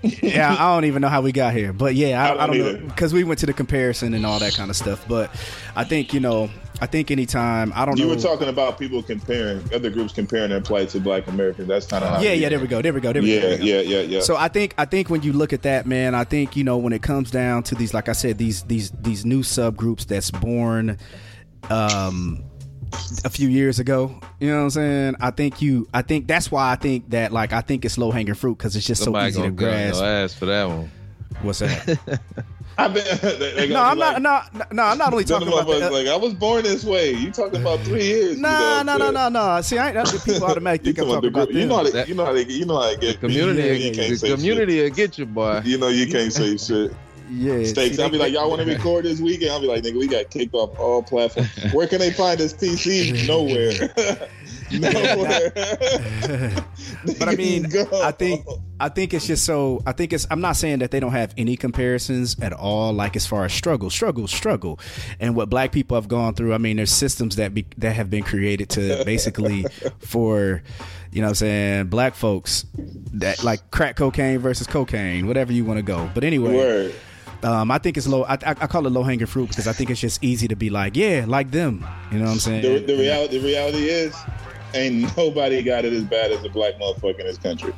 Yeah, 0.03 0.57
I 0.59 0.75
don't 0.75 0.87
even 0.87 1.03
know 1.03 1.09
how 1.09 1.21
we 1.21 1.33
got 1.33 1.53
here, 1.53 1.73
but 1.73 1.95
yeah, 1.95 2.23
I, 2.23 2.25
I 2.25 2.29
don't 2.29 2.41
I 2.41 2.47
don't, 2.47 2.83
know 2.83 2.89
because 2.89 3.13
we 3.13 3.25
went 3.25 3.41
to 3.41 3.47
the 3.47 3.53
comparison 3.53 4.15
and 4.15 4.25
all 4.25 4.39
that 4.39 4.55
kind 4.55 4.71
of 4.71 4.77
stuff. 4.77 5.05
But 5.07 5.31
I 5.77 5.85
think 5.85 6.15
you 6.15 6.21
know, 6.21 6.49
I 6.81 6.87
think 6.87 7.11
anytime 7.11 7.73
I 7.75 7.85
don't 7.85 7.97
know. 7.97 8.05
You 8.05 8.11
know. 8.11 8.17
were 8.17 8.21
talking 8.21 8.49
about 8.49 8.79
people 8.79 9.03
comparing 9.03 9.63
other 9.75 9.91
groups 9.91 10.15
comparing 10.15 10.51
their 10.51 10.63
plight 10.63 10.89
to 10.91 11.01
Black 11.01 11.27
Americans. 11.27 11.69
That's 11.69 11.87
kind 11.87 12.03
of 12.03 12.23
yeah, 12.23 12.33
yeah. 12.33 12.49
There 12.49 12.59
we 12.59 12.67
go. 12.67 12.81
There 12.81 12.95
we 12.95 13.01
go. 13.01 13.13
There 13.13 13.21
we 13.21 13.29
go. 13.29 13.35
Yeah, 13.35 13.41
there 13.41 13.51
we 13.51 13.59
go. 13.59 13.65
yeah, 13.65 13.81
yeah, 13.81 14.01
yeah. 14.01 14.21
So 14.21 14.37
I 14.37 14.49
think 14.49 14.75
I 14.79 14.87
think 14.87 15.11
when 15.11 15.23
you 15.23 15.35
look 15.35 15.53
at 15.53 15.63
that, 15.63 15.87
man, 15.87 16.15
I 16.15 16.25
think 16.25 16.57
you 16.57 16.65
know 16.65 16.79
when 16.79 16.95
it 16.95 17.03
comes 17.03 17.31
down 17.31 17.63
to 17.65 17.75
these, 17.75 17.93
like 17.93 18.09
I 18.09 18.13
said, 18.13 18.39
these 18.39 18.63
these 18.63 18.91
these 18.93 19.27
new 19.27 19.41
subgroups 19.41 20.07
that's 20.07 20.31
born, 20.31 20.97
um, 21.69 22.45
a 23.24 23.30
few 23.30 23.49
years 23.49 23.78
ago. 23.78 24.18
You 24.38 24.49
know 24.51 24.57
what 24.59 24.62
I'm 24.62 24.70
saying? 24.70 25.16
I 25.20 25.30
think 25.30 25.61
you. 25.62 25.88
I 25.95 26.03
think 26.03 26.26
that's 26.26 26.51
why 26.51 26.72
I 26.72 26.76
think 26.76 27.11
that 27.11 27.32
like 27.32 27.53
I 27.53 27.61
think 27.61 27.84
it's 27.84 27.99
low 27.99 28.11
hanging 28.11 28.34
fruit 28.34 28.57
because 28.59 28.76
it's 28.76 28.86
just 28.86 29.03
Somebody 29.05 29.32
so 29.32 29.41
easy 29.41 29.49
to 29.51 29.55
gonna 29.55 29.57
get 29.57 29.68
on 29.68 29.84
grasp. 29.91 30.01
your 30.03 30.09
ass 30.11 30.34
for 30.34 30.47
that 30.47 30.64
one. 30.68 30.91
What's 31.43 31.61
that? 31.61 32.20
I've 32.78 32.95
been. 32.95 33.05
they- 33.22 33.53
they 33.55 33.68
no, 33.68 33.82
I'm 33.82 33.97
be 33.97 34.01
not. 34.01 34.22
No, 34.22 34.41
no, 34.72 34.82
I'm 34.84 34.97
not 34.99 35.12
only 35.12 35.24
talking 35.24 35.49
about. 35.49 35.66
The, 35.66 35.72
motherfuckers 35.74 35.91
like 35.91 36.07
I 36.07 36.16
was 36.16 36.32
born 36.34 36.62
this 36.62 36.84
way. 36.84 37.12
You 37.12 37.30
talking 37.30 37.61
about 37.61 37.80
three 37.80 38.05
years? 38.05 38.36
you 38.36 38.43
Nah, 38.43 38.82
know, 38.82 38.97
no, 38.97 38.99
no, 38.99 39.05
so- 39.07 39.28
no, 39.28 39.55
no. 39.57 39.61
See, 39.62 39.78
I 39.78 39.86
ain't. 39.88 39.95
that's 39.97 40.24
People 40.24 40.45
automatically 40.45 40.88
You, 40.91 40.95
think 40.95 41.07
I'm 41.09 41.14
talking 41.14 41.30
talking 41.32 41.34
about 41.34 41.43
about 41.51 41.55
you 41.55 41.66
know 41.66 41.76
how 41.76 41.82
them. 41.82 41.93
they, 41.93 41.99
That- 41.99 42.09
you 42.09 42.14
know 42.14 42.24
how 42.24 42.32
they, 42.32 42.45
you 42.47 42.64
know 42.66 42.80
how 42.80 42.86
they 42.91 42.97
get. 42.97 43.20
Community, 43.20 43.62
You, 43.62 43.72
you 43.74 43.93
can't 43.95 44.09
the 44.11 44.16
say 44.16 44.30
community 44.34 44.82
will 44.82 44.91
get 44.91 45.18
you, 45.18 45.26
boy. 45.26 45.61
You 45.64 45.78
know 45.78 45.88
you 45.88 46.07
can't 46.07 46.32
say 46.32 46.57
shit. 46.57 46.93
Yeah, 47.31 47.64
Stakes. 47.64 47.97
see, 47.97 48.03
I'll 48.03 48.11
be 48.11 48.18
like, 48.18 48.33
y'all 48.33 48.49
want 48.51 48.61
to 48.62 48.66
record 48.66 49.05
this 49.05 49.20
weekend? 49.20 49.53
I'll 49.53 49.61
be 49.61 49.66
like, 49.68 49.83
nigga, 49.83 49.99
we 49.99 50.09
got 50.09 50.31
kicked 50.31 50.55
off 50.55 50.78
all 50.78 51.03
platforms. 51.03 51.49
Where 51.72 51.87
can 51.87 51.99
they 51.99 52.11
find 52.11 52.39
this 52.39 52.53
PC? 52.53 53.26
Nowhere. 53.28 54.28
Nowhere. 54.72 55.51
But 57.18 57.28
I 57.28 57.35
mean, 57.35 57.66
I 57.93 58.12
think 58.12 58.47
I 58.78 58.89
think 58.89 59.12
it's 59.12 59.26
just 59.26 59.45
so. 59.45 59.83
I 59.87 59.93
think 59.93 60.12
it's. 60.12 60.26
I'm 60.31 60.41
not 60.41 60.57
saying 60.57 60.78
that 60.78 60.91
they 60.91 61.01
don't 61.01 61.12
have 61.12 61.35
any 61.37 61.57
comparisons 61.57 62.39
at 62.41 62.53
all. 62.53 62.93
Like 62.93 63.14
as 63.16 63.26
far 63.26 63.45
as 63.45 63.53
struggle, 63.53 63.91
struggle, 63.91 64.26
struggle, 64.26 64.78
and 65.18 65.35
what 65.35 65.51
Black 65.51 65.72
people 65.72 65.97
have 65.97 66.09
gone 66.09 66.35
through. 66.35 66.55
I 66.55 66.59
mean, 66.59 66.76
there's 66.76 66.93
systems 66.93 67.37
that 67.37 67.53
be 67.53 67.66
that 67.78 67.95
have 67.95 68.11
been 68.11 68.22
created 68.22 68.70
to 68.70 69.05
basically 69.05 69.66
for, 69.99 70.62
you 71.11 71.20
know, 71.20 71.26
what 71.26 71.31
I'm 71.31 71.35
saying 71.37 71.87
Black 71.89 72.14
folks 72.14 72.64
that 73.14 73.43
like 73.45 73.70
crack 73.70 73.97
cocaine 73.97 74.39
versus 74.39 74.66
cocaine, 74.66 75.26
whatever 75.26 75.53
you 75.53 75.64
want 75.64 75.78
to 75.78 75.83
go. 75.83 76.11
But 76.14 76.24
anyway, 76.24 76.55
Word. 76.55 76.95
Um, 77.43 77.70
I 77.70 77.78
think 77.78 77.97
it's 77.97 78.07
low. 78.07 78.24
I, 78.24 78.34
I, 78.34 78.55
call 78.66 78.86
it 78.86 78.91
low 78.91 79.03
hanging 79.03 79.26
fruit 79.26 79.49
because 79.49 79.66
I 79.66 79.72
think 79.72 79.91
it's 79.91 80.01
just 80.01 80.22
easy 80.22 80.49
to 80.49 80.57
be 80.57 80.70
like, 80.70 80.97
yeah, 80.97 81.24
like 81.26 81.51
them. 81.51 81.86
You 82.12 82.18
know 82.18 82.26
what 82.26 82.32
I'm 82.32 82.38
saying? 82.38 82.62
The, 82.62 82.80
the 82.80 82.99
reality, 82.99 83.38
the 83.38 83.45
reality 83.45 83.88
is, 83.88 84.14
ain't 84.74 85.16
nobody 85.16 85.62
got 85.62 85.84
it 85.84 85.93
as 85.93 86.05
bad 86.05 86.32
as 86.32 86.45
a 86.45 86.49
black 86.49 86.74
motherfucker 86.78 87.20
in 87.20 87.26
this 87.26 87.38
country. 87.38 87.72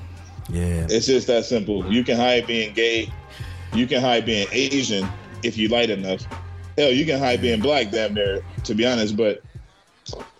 yeah. 0.48 0.86
It's 0.90 1.06
just 1.06 1.26
that 1.28 1.44
simple. 1.44 1.90
You 1.92 2.02
can 2.04 2.16
hide 2.16 2.46
being 2.46 2.74
gay. 2.74 3.12
You 3.72 3.86
can 3.86 4.00
hide 4.00 4.26
being 4.26 4.48
Asian 4.52 5.08
if 5.42 5.56
you 5.56 5.68
light 5.68 5.90
enough. 5.90 6.26
Hell, 6.76 6.90
you 6.90 7.04
can 7.04 7.18
hide 7.18 7.40
being 7.40 7.60
black, 7.60 7.90
damn 7.90 8.14
near, 8.14 8.42
to 8.64 8.74
be 8.74 8.86
honest. 8.86 9.16
But 9.16 9.42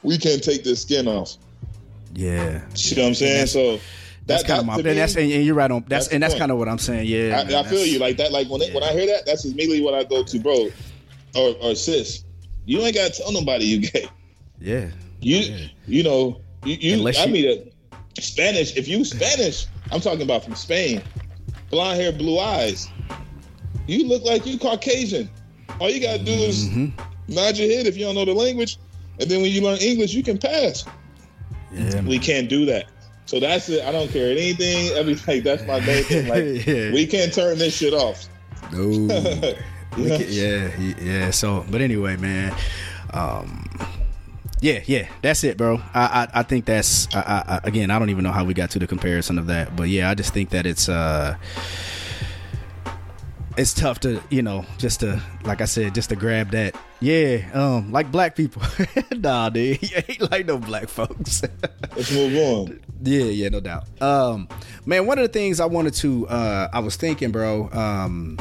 we 0.03 0.19
can't 0.19 0.43
take 0.43 0.65
this 0.65 0.83
skin 0.83 1.07
off. 1.07 1.37
Yeah. 2.15 2.63
You 2.75 2.97
know 2.97 3.03
what 3.03 3.09
I'm 3.09 3.15
saying? 3.15 3.47
So 3.47 3.79
That's 4.27 4.43
that, 4.43 4.49
kind 4.49 4.61
of 4.61 4.67
my. 4.67 4.81
to 4.81 4.89
And 4.89 4.99
that's 4.99 5.17
and 5.17 5.29
you're 5.31 5.55
right 5.55 5.71
on. 5.71 5.85
That's, 5.89 6.07
that's 6.07 6.15
and 6.15 6.23
that's 6.23 6.35
kind 6.35 6.53
of 6.53 6.59
what 6.59 6.69
I'm 6.69 6.79
saying. 6.79 7.07
Yeah. 7.07 7.41
I, 7.41 7.45
man, 7.45 7.65
I 7.65 7.69
feel 7.69 7.85
you 7.85 7.99
like 7.99 8.17
that. 8.19 8.31
Like 8.33 8.49
when 8.49 8.61
it, 8.63 8.73
when 8.73 8.83
I 8.85 8.93
hear 8.93 9.07
that, 9.07 9.27
that's 9.27 9.45
immediately 9.45 9.83
what 9.83 9.95
I 9.95 10.05
go 10.05 10.23
to, 10.23 10.39
bro, 10.41 10.69
or, 11.35 11.57
or 11.61 11.75
sis. 11.75 12.25
You 12.65 12.81
ain't 12.81 12.95
gotta 12.95 13.13
tell 13.13 13.33
nobody 13.33 13.65
you 13.65 13.81
gay. 13.91 14.07
Yeah. 14.61 14.89
You 15.21 15.39
Yeah. 15.39 15.67
you 15.87 16.03
know 16.05 16.41
you, 16.65 16.77
you 16.81 16.95
Unless 16.99 17.19
I 17.19 17.25
you- 17.25 17.33
mean 17.33 17.73
Spanish. 18.21 18.77
If 18.77 18.87
you 18.87 19.05
Spanish, 19.05 19.67
I'm 19.91 20.01
talking 20.01 20.23
about 20.23 20.45
from 20.45 20.55
Spain, 20.55 21.03
blonde 21.71 22.01
hair, 22.01 22.13
blue 22.13 22.39
eyes. 22.39 22.89
You 23.89 24.07
look 24.07 24.23
like 24.23 24.47
you 24.47 24.59
Caucasian. 24.59 25.29
All 25.81 25.91
you 25.91 26.01
gotta 26.01 26.23
do 26.23 26.31
is 26.31 26.69
Mhm. 26.69 26.93
nod 27.27 27.57
your 27.57 27.69
head 27.77 27.87
if 27.89 27.97
you 27.97 28.05
don't 28.05 28.15
know 28.15 28.25
the 28.25 28.35
language, 28.35 28.77
and 29.19 29.29
then 29.29 29.43
when 29.43 29.51
you 29.51 29.63
learn 29.63 29.79
English, 29.81 30.15
you 30.15 30.23
can 30.23 30.39
pass. 30.39 30.85
Yeah. 31.75 31.95
man. 31.95 32.07
We 32.07 32.19
can't 32.21 32.49
do 32.49 32.65
that. 32.67 32.87
So 33.27 33.41
that's 33.41 33.69
it. 33.69 33.85
I 33.85 33.93
don't 33.93 34.11
care 34.11 34.31
anything. 34.31 34.89
Everything. 34.97 35.43
That's 35.43 35.63
my 35.65 35.81
main 35.81 36.05
thing. 36.05 36.29
Like 36.29 36.67
yeah. 36.67 36.93
we 36.93 37.07
can't 37.07 37.33
turn 37.33 37.59
this 37.59 37.77
shit 37.77 37.95
off. 37.95 38.29
no. 38.73 39.55
Yeah. 39.99 40.17
can- 40.17 40.27
yeah. 40.31 40.95
Yeah. 41.03 41.31
So, 41.33 41.67
but 41.71 41.83
anyway, 41.83 42.17
man. 42.17 42.55
Um. 43.13 43.69
Yeah, 44.63 44.81
yeah, 44.87 45.09
that's 45.23 45.43
it, 45.43 45.57
bro. 45.59 45.83
I, 45.93 46.29
I, 46.33 46.41
I 46.41 46.43
think 46.45 46.65
that's 46.67 47.13
I, 47.15 47.21
I, 47.21 47.55
I- 47.57 47.61
again. 47.65 47.91
I 47.91 47.99
don't 47.99 48.09
even 48.11 48.23
know 48.25 48.31
how 48.33 48.45
we 48.45 48.55
got 48.55 48.71
to 48.71 48.79
the 48.79 48.87
comparison 48.87 49.37
of 49.39 49.49
that, 49.49 49.75
but 49.77 49.89
yeah, 49.89 50.09
I 50.09 50.15
just 50.15 50.33
think 50.33 50.51
that 50.51 50.65
it's 50.67 50.89
uh, 50.89 51.35
it's 53.57 53.75
tough 53.75 54.01
to 54.01 54.23
you 54.31 54.43
know 54.43 54.65
just 54.79 55.01
to 55.01 55.21
like 55.45 55.61
I 55.61 55.67
said, 55.67 55.95
just 55.95 56.09
to 56.11 56.17
grab 56.17 56.51
that. 56.51 56.75
Yeah, 57.01 57.49
um, 57.53 57.93
like 57.93 58.11
black 58.11 58.37
people. 58.37 58.63
nah, 59.17 59.49
dude, 59.49 59.83
you 59.91 59.97
ain't 59.97 60.31
like 60.31 60.47
no 60.47 60.59
black 60.59 60.89
folks. 60.89 61.43
Let's 61.97 62.13
move 62.13 62.37
on. 62.37 62.81
Yeah, 63.03 63.25
yeah, 63.25 63.49
no 63.49 63.61
doubt. 63.61 63.85
Um, 64.01 64.49
man, 64.87 65.07
one 65.07 65.19
of 65.19 65.23
the 65.23 65.33
things 65.33 65.61
I 65.61 65.67
wanted 65.67 65.95
to, 65.95 66.29
uh, 66.29 66.69
I 66.73 66.79
was 66.81 66.97
thinking, 66.97 67.31
bro. 67.31 67.69
Um, 67.73 68.39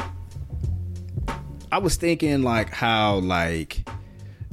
I 1.70 1.78
was 1.78 1.96
thinking 1.96 2.42
like 2.42 2.70
how 2.70 3.16
like, 3.16 3.88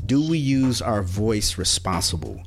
do 0.05 0.27
we 0.27 0.37
use 0.37 0.81
our 0.81 1.03
voice 1.03 1.57
responsible? 1.57 2.41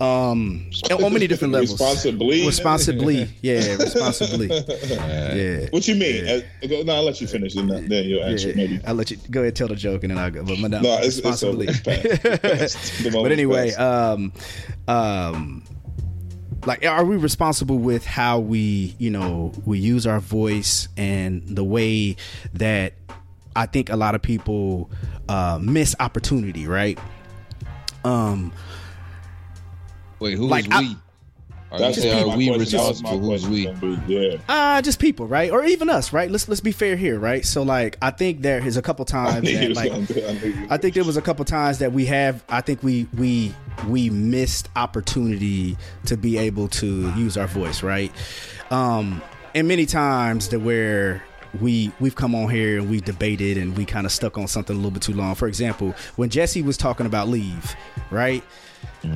Um, 0.00 0.70
on 0.90 1.12
many 1.12 1.26
different 1.26 1.52
levels. 1.52 1.72
Responsibly? 1.72 2.46
Responsibly, 2.46 3.28
yeah, 3.42 3.74
responsibly. 3.78 4.46
Yeah. 4.46 5.66
What 5.70 5.88
you 5.88 5.96
mean? 5.96 6.28
Uh, 6.28 6.40
go- 6.68 6.82
no, 6.82 6.94
I'll 6.94 7.02
let 7.02 7.20
you 7.20 7.26
finish, 7.26 7.56
and 7.56 7.68
then 7.70 7.88
then 7.88 8.04
you'll 8.04 8.22
answer. 8.22 8.50
Yeah, 8.50 8.54
Maybe. 8.54 8.80
I'll 8.86 8.94
let 8.94 9.10
you 9.10 9.16
go 9.30 9.40
ahead 9.40 9.48
and 9.48 9.56
tell 9.56 9.68
the 9.68 9.76
joke 9.76 10.04
and 10.04 10.10
then 10.12 10.18
I'll 10.18 10.30
go. 10.30 10.44
But, 10.44 10.58
no, 10.60 10.80
No, 10.80 10.98
it's, 10.98 11.16
responsibly. 11.16 11.66
It's 11.68 11.80
past. 11.82 12.04
It's 12.04 13.02
past. 13.02 13.12
But 13.12 13.32
anyway, 13.32 13.72
um, 13.72 14.32
um, 14.86 15.64
like, 16.64 16.84
are 16.84 17.04
we 17.04 17.16
responsible 17.16 17.78
with 17.78 18.04
how 18.04 18.38
we, 18.38 18.94
you 18.98 19.10
know, 19.10 19.52
we 19.64 19.78
use 19.78 20.06
our 20.06 20.20
voice 20.20 20.88
and 20.96 21.42
the 21.46 21.64
way 21.64 22.16
that 22.54 22.94
I 23.56 23.66
think 23.66 23.90
a 23.90 23.96
lot 23.96 24.14
of 24.14 24.22
people 24.22 24.90
uh, 25.28 25.58
miss 25.60 25.96
opportunity, 25.98 26.66
right? 26.66 26.98
Um, 28.04 28.52
Wait, 30.20 30.36
who 30.36 30.46
Like, 30.46 30.64
is 30.72 30.80
we? 30.80 30.96
Are 31.70 31.78
That's 31.78 31.96
you 31.98 32.02
saying 32.04 32.26
my 32.28 32.36
we 32.36 32.48
question. 32.48 32.78
That 32.78 32.88
was 32.88 33.02
my 33.02 33.10
responsible? 33.12 33.30
Who's 33.30 33.46
we? 33.48 33.64
gonna. 33.66 34.02
Yeah. 34.06 34.38
Uh 34.48 34.80
just 34.80 34.98
people, 34.98 35.26
right? 35.26 35.50
Or 35.50 35.62
even 35.64 35.90
us, 35.90 36.14
right? 36.14 36.30
Let's 36.30 36.48
let's 36.48 36.62
be 36.62 36.72
fair 36.72 36.96
here, 36.96 37.18
right? 37.18 37.44
So 37.44 37.62
like 37.62 37.98
I 38.00 38.10
think 38.10 38.40
there 38.40 38.66
is 38.66 38.78
a 38.78 38.82
couple 38.82 39.04
times 39.18 39.42
knew 39.44 39.74
that 39.74 39.76
like 39.76 39.92
I 39.92 40.74
I 40.74 40.76
think 40.78 40.94
there 40.94 41.04
was 41.04 41.18
a 41.18 41.22
couple 41.22 41.44
times 41.44 41.78
that 41.80 41.92
we 41.92 42.06
have. 42.06 42.42
I 42.48 42.62
think 42.62 42.82
we 42.82 43.06
we 43.18 43.54
we 43.86 44.08
missed 44.08 44.70
opportunity 44.76 45.76
to 46.06 46.16
be 46.16 46.38
able 46.38 46.68
to 46.68 47.12
use 47.14 47.36
our 47.36 47.46
voice, 47.46 47.82
right? 47.82 48.12
Um, 48.70 49.20
and 49.54 49.68
many 49.68 49.84
times 49.84 50.48
that 50.48 50.60
where 50.60 51.22
we 51.60 51.92
we've 52.00 52.14
come 52.16 52.34
on 52.34 52.48
here 52.48 52.78
and 52.78 52.88
we 52.88 53.00
debated 53.02 53.58
and 53.58 53.76
we 53.76 53.84
kind 53.84 54.06
of 54.06 54.12
stuck 54.12 54.38
on 54.38 54.46
something 54.48 54.74
a 54.74 54.78
little 54.78 54.90
bit 54.90 55.02
too 55.02 55.12
long. 55.12 55.34
For 55.34 55.48
example, 55.48 55.94
when 56.16 56.30
Jesse 56.30 56.62
was 56.62 56.78
talking 56.78 57.04
about 57.04 57.28
leave, 57.28 57.76
right? 58.10 58.42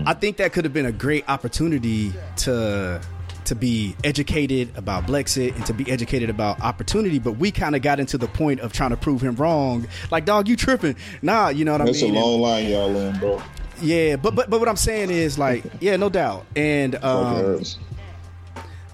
I 0.06 0.14
think 0.14 0.36
that 0.38 0.52
could 0.52 0.64
have 0.64 0.72
been 0.72 0.86
a 0.86 0.92
great 0.92 1.28
opportunity 1.28 2.12
to 2.38 3.00
to 3.44 3.54
be 3.56 3.96
educated 4.04 4.70
about 4.76 5.04
Blexit 5.04 5.54
and 5.56 5.66
to 5.66 5.74
be 5.74 5.90
educated 5.90 6.30
about 6.30 6.60
opportunity, 6.60 7.18
but 7.18 7.32
we 7.32 7.50
kind 7.50 7.74
of 7.74 7.82
got 7.82 7.98
into 7.98 8.16
the 8.16 8.28
point 8.28 8.60
of 8.60 8.72
trying 8.72 8.90
to 8.90 8.96
prove 8.96 9.20
him 9.20 9.34
wrong. 9.34 9.86
Like, 10.12 10.24
dog, 10.24 10.46
you 10.48 10.54
tripping? 10.54 10.94
Nah, 11.22 11.48
you 11.48 11.64
know 11.64 11.72
what 11.72 11.84
That's 11.84 12.00
I 12.02 12.06
mean? 12.06 12.14
a 12.14 12.20
long 12.24 12.40
line 12.40 12.68
y'all 12.68 12.96
in, 12.96 13.18
bro. 13.18 13.42
yeah, 13.80 14.14
but 14.16 14.34
but 14.36 14.48
but 14.48 14.60
what 14.60 14.68
I'm 14.68 14.76
saying 14.76 15.10
is 15.10 15.38
like, 15.40 15.64
yeah, 15.80 15.96
no 15.96 16.08
doubt. 16.08 16.46
And 16.54 16.94
um, 17.04 17.60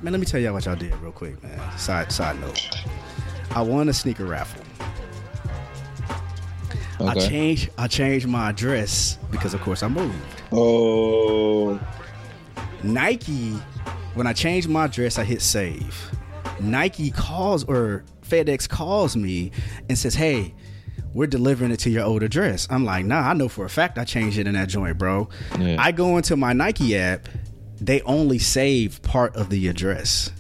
man, 0.01 0.13
let 0.13 0.19
me 0.19 0.25
tell 0.27 0.41
y'all 0.41 0.55
what 0.55 0.65
y'all 0.65 0.77
did 0.77 0.95
real 0.97 1.13
quick, 1.13 1.41
man. 1.43 1.61
Side 1.79 2.11
side 2.11 2.41
note, 2.41 2.59
I 3.51 3.61
won 3.61 3.89
a 3.91 3.93
sneaker 3.93 4.25
raffle. 4.25 4.65
I 7.01 7.13
Okay. 7.13 7.29
changed 7.29 7.71
I 7.79 7.87
changed 7.87 8.27
my 8.27 8.49
address 8.51 9.19
because 9.31 9.53
of 9.55 9.61
course 9.61 9.83
I 9.83 9.89
moved. 9.89 10.38
Oh, 10.53 11.79
Nike, 12.83 13.53
when 14.15 14.27
I 14.27 14.33
changed 14.33 14.69
my 14.69 14.87
address, 14.87 15.19
I 15.19 15.25
hit 15.25 15.43
save. 15.43 16.11
Nike 16.61 17.11
calls 17.11 17.65
or 17.65 18.05
FedEx 18.23 18.69
calls 18.69 19.17
me 19.17 19.51
and 19.89 19.99
says, 19.99 20.15
"Hey, 20.15 20.55
we're 21.15 21.27
delivering 21.27 21.71
it 21.71 21.79
to 21.81 21.91
your 21.91 22.05
old 22.05 22.23
address." 22.23 22.67
I'm 22.71 22.85
like, 22.85 23.05
"Nah, 23.05 23.29
I 23.29 23.33
know 23.35 23.49
for 23.49 23.65
a 23.65 23.71
fact 23.71 23.99
I 23.99 24.05
changed 24.05 24.39
it 24.39 24.47
in 24.47 24.55
that 24.55 24.69
joint, 24.69 24.99
bro." 24.99 25.29
Yeah. 25.59 25.77
I 25.79 25.93
go 25.93 26.17
into 26.17 26.37
my 26.37 26.53
Nike 26.53 26.97
app, 26.97 27.29
they 27.81 28.01
only 28.03 28.39
save 28.39 29.03
part 29.03 29.37
of 29.37 29.51
the 29.51 29.69
address. 29.69 30.31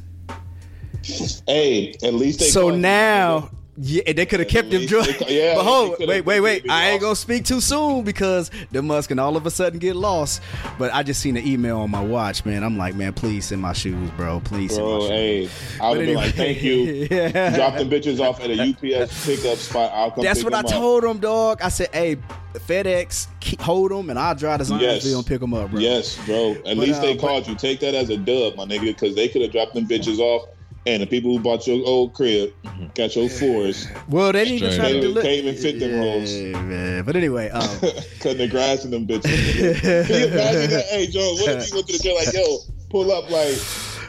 hey, 1.47 1.95
at 2.03 2.15
least 2.15 2.41
they. 2.41 2.47
so 2.47 2.71
now, 2.71 3.51
yeah, 3.81 4.13
they 4.13 4.27
could 4.27 4.41
have 4.41 4.49
kept 4.49 4.71
them 4.71 4.81
least 4.87 4.89
they 4.89 5.29
yeah, 5.29 5.55
but 5.55 5.65
hold, 5.65 5.97
wait, 6.01 6.25
wait, 6.25 6.41
wait. 6.41 6.69
I 6.69 6.91
ain't 6.91 7.01
gonna 7.01 7.15
speak 7.15 7.45
too 7.45 7.61
soon 7.61 8.03
because 8.05 8.51
the 8.73 8.83
Musk 8.83 9.09
can 9.11 9.19
all 9.19 9.37
of 9.37 9.47
a 9.47 9.51
sudden 9.51 9.79
get 9.79 9.95
lost. 9.95 10.43
But 10.79 10.93
I 10.93 11.03
just 11.03 11.21
seen 11.21 11.35
the 11.35 11.49
email 11.49 11.79
on 11.79 11.91
my 11.91 12.03
watch, 12.03 12.45
man. 12.45 12.65
I'm 12.65 12.77
like, 12.77 12.95
man, 12.97 13.13
please 13.13 13.47
send 13.47 13.63
my 13.63 13.73
shoes, 13.73 14.11
bro. 14.13 14.41
Please 14.41 14.75
send 14.75 14.85
my 14.85 14.91
Bro, 14.91 15.01
shoes. 15.01 15.09
hey, 15.11 15.49
I 15.81 15.91
would 15.91 15.99
have 15.99 16.07
been 16.07 16.17
like, 16.17 16.35
thank 16.35 16.63
you. 16.63 17.09
yeah. 17.11 17.57
Drop 17.57 17.77
them 17.77 17.89
bitches 17.91 18.21
off 18.21 18.41
at 18.41 18.51
a 18.51 18.61
UPS 18.61 19.25
pickup 19.27 19.59
spot. 19.59 19.93
I'll 19.95 20.11
come 20.11 20.25
That's 20.25 20.43
what 20.43 20.55
I 20.55 20.61
up. 20.61 20.67
told 20.67 21.05
him, 21.05 21.19
dog. 21.19 21.61
I 21.63 21.69
said, 21.69 21.89
hey, 21.93 22.17
FedEx, 22.55 23.29
hold 23.61 23.91
them, 23.91 24.11
and 24.11 24.19
I'll 24.19 24.35
drive 24.35 24.59
to 24.59 24.65
Zionsville 24.65 24.81
Yes. 24.81 25.13
and 25.15 25.27
pick 25.27 25.41
them 25.41 25.55
up, 25.55 25.71
bro. 25.71 25.81
Yes, 25.81 26.19
bro. 26.27 26.53
At 26.53 26.65
But, 26.65 26.77
least 26.79 26.99
uh, 26.99 27.03
they 27.03 27.15
but- 27.15 27.21
called 27.21 27.47
you. 27.49 27.55
Take 27.55 27.81
that 27.81 27.95
as 27.95 28.11
a 28.11 28.17
dub, 28.17 28.57
my 28.57 28.65
nigga, 28.65 28.87
because 28.87 29.15
they 29.15 29.29
could 29.29 29.43
have 29.43 29.53
dropped 29.53 29.75
them 29.75 29.87
bitches 29.87 30.19
off. 30.19 30.49
And 30.89 31.03
the 31.03 31.07
people 31.07 31.31
who 31.37 31.39
bought 31.43 31.67
your 31.67 31.87
old 31.87 32.15
crib 32.15 32.51
got 32.95 33.15
your 33.15 33.29
fours, 33.29 33.87
Well, 34.09 34.33
they 34.33 34.47
didn't 34.47 34.63
even 34.65 34.79
try 34.79 34.93
to 34.93 34.97
up. 34.97 35.03
deliver. 35.03 35.21
Can't 35.21 35.35
even 35.45 35.55
fit 35.55 35.79
them 35.81 36.01
rolls. 36.01 36.33
Man. 36.33 37.05
But 37.05 37.15
anyway, 37.15 37.51
um, 37.51 37.69
cutting 38.21 38.39
the 38.39 38.49
grass 38.49 38.87
in 38.87 38.91
them 38.91 39.07
bitches. 39.07 39.23
Can 40.07 40.21
you 40.21 40.27
imagine 40.29 40.71
that? 40.71 40.87
Hey, 40.89 41.07
Joe, 41.09 41.35
what 41.35 41.51
if 41.57 41.69
you 41.69 41.75
went 41.75 41.87
to 41.89 41.93
the 41.93 41.99
jail 42.03 42.15
like, 42.15 42.33
yo, 42.33 42.59
pull 42.89 43.13
up 43.13 43.29
like, 43.31 43.59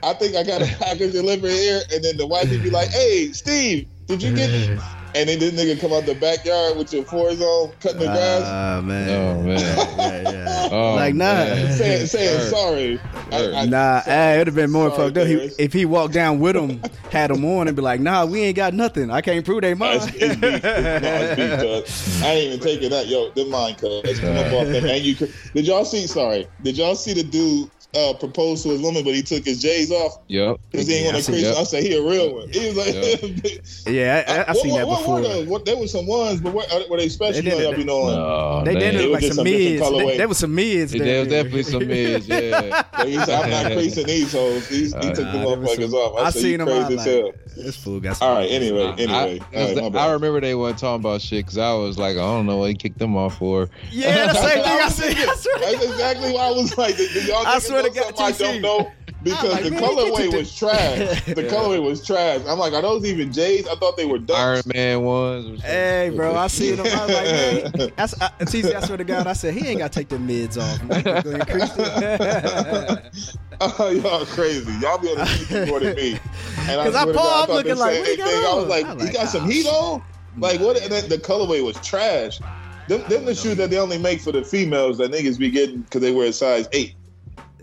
I 0.03 0.13
think 0.13 0.37
I 0.37 0.43
got 0.43 0.61
a 0.61 0.73
package 0.79 1.11
delivered 1.11 1.51
here, 1.51 1.81
and 1.91 2.01
then 2.01 2.15
the 2.15 2.25
wife 2.25 2.49
would 2.49 2.63
be 2.63 2.69
like, 2.69 2.89
hey, 2.91 3.33
Steve, 3.33 3.85
did 4.07 4.23
you 4.23 4.33
get 4.33 4.49
it? 4.49 4.79
And 5.15 5.27
then 5.27 5.39
this 5.39 5.53
nigga 5.53 5.79
come 5.79 5.91
out 5.91 6.05
the 6.05 6.15
backyard 6.15 6.77
with 6.77 6.93
your 6.93 7.03
fours 7.03 7.41
on, 7.41 7.71
cutting 7.81 7.99
the 7.99 8.05
grass, 8.05 8.43
Ah, 8.45 8.81
man. 8.83 9.09
Oh 9.09 9.41
man. 9.43 9.59
yeah, 9.59 10.21
yeah. 10.31 10.67
Oh, 10.71 10.93
like, 10.93 11.15
nah. 11.15 11.25
man. 11.33 11.71
saying, 11.77 12.05
saying 12.05 12.39
Hurt. 12.39 12.49
sorry. 12.49 12.99
I- 13.31 13.61
I- 13.61 13.65
Nah, 13.65 14.01
hey, 14.01 14.35
it'd 14.35 14.47
have 14.47 14.55
been 14.55 14.69
more 14.71 14.89
Sorry, 14.91 15.05
fucked 15.07 15.17
up 15.17 15.27
he, 15.27 15.33
if 15.57 15.73
he 15.73 15.85
walked 15.85 16.13
down 16.13 16.39
with 16.39 16.55
him, 16.55 16.79
had 17.11 17.31
them 17.31 17.43
on, 17.45 17.67
and 17.67 17.75
be 17.75 17.81
like, 17.81 17.99
"Nah, 18.01 18.25
we 18.25 18.41
ain't 18.41 18.55
got 18.55 18.73
nothing. 18.75 19.09
I 19.09 19.21
can't 19.21 19.43
prove 19.43 19.61
they 19.61 19.73
mine." 19.73 19.97
It's, 19.97 20.05
it's 20.07 20.35
beef. 20.35 20.41
No, 20.41 20.59
it's 20.63 22.05
beef. 22.05 22.23
I 22.23 22.27
ain't 22.27 22.47
even 22.53 22.59
taking 22.59 22.89
that. 22.91 23.07
Yo, 23.07 23.31
them 23.31 23.49
mine, 23.49 23.75
cuz. 23.75 24.19
Come 24.19 24.37
up 24.37 24.53
off 24.53 24.67
them. 24.67 24.85
And 24.85 25.03
you, 25.03 25.15
could- 25.15 25.33
did 25.55 25.65
y'all 25.65 25.85
see? 25.85 26.05
Sorry, 26.05 26.47
did 26.61 26.77
y'all 26.77 26.95
see 26.95 27.13
the 27.13 27.23
dude 27.23 27.71
uh, 27.95 28.13
propose 28.13 28.61
to 28.63 28.69
his 28.69 28.81
woman, 28.81 29.03
but 29.03 29.15
he 29.15 29.23
took 29.23 29.43
his 29.45 29.59
J's 29.61 29.91
off 29.91 30.19
Yep. 30.27 30.57
because 30.71 30.85
he 30.87 30.93
ain't 30.95 31.03
Yeah, 31.05 31.09
I 31.09 31.13
want 31.13 31.25
to 31.25 31.31
crease? 31.31 31.43
that. 31.45 31.57
I 31.57 31.63
said 31.63 31.81
he 31.83 31.95
a 31.97 32.03
real 32.03 32.35
one. 32.35 32.49
He 32.49 32.67
was 32.67 32.77
like, 32.77 32.93
yeah, 33.87 34.23
I, 34.27 34.31
I, 34.31 34.41
I 34.43 34.51
what, 34.51 34.57
seen 34.57 34.75
that 34.75 34.87
what 34.87 34.98
before. 34.99 35.15
were 35.15 35.21
those? 35.21 35.47
What, 35.47 35.65
there 35.65 35.77
was 35.77 35.91
some 35.91 36.05
ones, 36.07 36.41
but 36.41 36.53
what, 36.53 36.71
uh, 36.71 36.83
were 36.89 36.97
they 36.97 37.09
special? 37.09 37.41
They 37.41 37.49
They 37.49 37.57
did 37.57 37.61
y'all 37.63 37.75
be 37.75 37.83
knowing. 37.83 38.15
Oh, 38.17 38.61
they 38.65 38.73
did 38.75 38.79
damn. 38.79 38.95
it 38.95 39.01
It 39.05 39.11
like 39.11 39.21
was 39.21 39.27
some 39.27 39.35
some 39.37 39.43
mids. 39.45 39.89
They- 39.91 40.17
There 40.17 40.27
was 40.27 40.37
some 40.37 40.55
mids. 40.55 40.91
There 40.91 41.03
there. 41.05 41.19
was 41.19 41.27
definitely 41.29 41.63
some 41.63 41.87
mids, 41.87 42.27
yeah. 42.27 42.83
So 42.99 43.05
he 43.07 43.17
said, 43.19 43.29
I'm 43.29 43.49
not 43.49 43.71
creasing 43.73 44.07
these 44.07 44.31
hoes. 44.31 44.67
He, 44.67 44.83
he 44.85 44.89
took 44.91 45.15
the 45.15 45.23
Nah, 45.23 45.31
there 45.31 45.57
was 45.59 45.69
motherfuckers 45.77 45.89
some- 45.89 45.93
off. 45.99 46.19
I, 46.19 46.23
I 46.23 46.29
said, 46.31 46.41
seen 46.41 46.57
them. 46.59 46.67
crazy 46.67 46.97
I 46.97 47.01
as 47.01 47.05
hell. 47.05 47.31
this 47.55 47.75
fool 47.75 47.99
got 47.99 48.17
some. 48.17 48.27
All 48.27 48.35
right, 48.35 48.49
anyway, 48.49 48.85
I, 48.85 48.91
anyway. 48.93 49.41
I, 49.53 49.59
All 49.59 49.75
right, 49.83 49.93
my 49.93 49.99
I 49.99 50.11
remember 50.11 50.41
they 50.41 50.55
weren't 50.55 50.77
talking 50.77 51.01
about 51.01 51.21
shit 51.21 51.45
because 51.45 51.57
I 51.57 51.73
was 51.73 51.97
like, 51.97 52.13
I 52.17 52.21
don't 52.21 52.45
know 52.45 52.57
what 52.57 52.69
he 52.69 52.75
kicked 52.75 52.99
them 52.99 53.15
off 53.17 53.37
for. 53.37 53.69
Yeah, 53.91 54.27
the 54.27 54.33
same 54.41 54.63
thing 54.63 54.71
I 54.71 54.85
was 54.85 54.95
said. 54.95 55.05
thinking. 55.15 55.29
I 55.29 55.35
swear 55.35 55.55
to 55.55 55.61
That's 55.77 55.85
exactly 55.85 56.33
why 56.33 56.41
I 56.47 56.51
was 56.51 56.77
like, 56.77 56.97
y'all 56.97 57.45
I 57.45 57.59
swear 57.59 57.83
to 57.83 57.89
God, 57.89 58.13
I 58.19 58.31
don't 58.31 58.61
know? 58.61 58.91
Because 59.21 59.51
like, 59.51 59.63
the 59.63 59.71
man, 59.71 59.81
get 59.81 59.89
colorway 59.89 60.31
to 60.31 60.37
was 60.37 60.55
trash. 60.55 61.25
The 61.25 61.43
colorway 61.43 61.83
was 61.83 62.05
trash. 62.05 62.41
I'm 62.47 62.57
like, 62.57 62.73
are 62.73 62.81
those 62.81 63.05
even 63.05 63.33
J's? 63.33 63.67
I 63.67 63.75
thought 63.75 63.97
they 63.97 64.05
were 64.05 64.19
Iron. 64.33 64.61
Man 64.73 65.01
ones. 65.01 65.61
Hey, 65.61 66.11
bro, 66.15 66.35
I 66.35 66.47
see 66.47 66.71
him. 66.71 66.79
I 66.79 66.83
was 66.83 66.93
like, 66.93 67.09
man, 67.09 67.91
that's, 67.97 68.21
I, 68.21 68.29
TC, 68.39 68.73
I 68.73 68.79
swear 68.81 68.97
to 68.97 69.03
God, 69.03 69.27
I 69.27 69.33
said 69.33 69.53
he 69.53 69.67
ain't 69.67 69.79
got 69.79 69.91
to 69.91 69.99
take 69.99 70.09
the 70.09 70.19
mids 70.19 70.57
off. 70.57 70.81
Man. 70.83 71.03
Go 71.03 71.11
ahead 71.11 71.33
and 71.33 71.47
crease 71.47 71.71
it. 71.77 73.39
Oh, 73.61 73.89
y'all 73.89 74.25
crazy. 74.25 74.71
Y'all 74.79 74.97
be 74.97 75.09
on 75.09 75.17
the 75.17 75.23
TV 75.23 75.67
more 75.67 75.79
than 75.79 75.95
me. 75.95 76.13
Because 76.13 76.95
I 76.95 77.03
swear 77.03 77.13
to 77.13 77.19
Paul, 77.19 77.29
God, 77.29 77.49
I'm 77.49 77.55
looking 77.55 77.75
like, 77.75 77.99
what 77.99 78.07
he 78.07 78.17
got. 78.17 78.27
I 78.27 78.55
was 78.55 78.63
on? 78.63 78.69
like, 78.69 78.85
I'm 78.85 78.99
he 78.99 79.05
like, 79.05 79.13
got 79.13 79.27
some 79.27 79.43
ah, 79.43 79.47
heat 79.47 79.67
on? 79.67 80.03
Like, 80.37 80.59
what? 80.61 80.81
And 80.81 80.91
then 80.91 81.09
the 81.09 81.17
colorway 81.17 81.63
was 81.63 81.75
trash. 81.85 82.39
Them, 82.87 83.03
them 83.09 83.25
the 83.25 83.35
shoes 83.35 83.57
that 83.57 83.69
they 83.69 83.77
only 83.77 83.97
make 83.97 84.21
for 84.21 84.31
the 84.31 84.43
females 84.43 84.97
that 84.99 85.11
niggas 85.11 85.37
be 85.37 85.51
getting 85.51 85.81
because 85.81 86.01
they 86.01 86.11
wear 86.11 86.27
a 86.27 86.33
size 86.33 86.67
eight. 86.71 86.95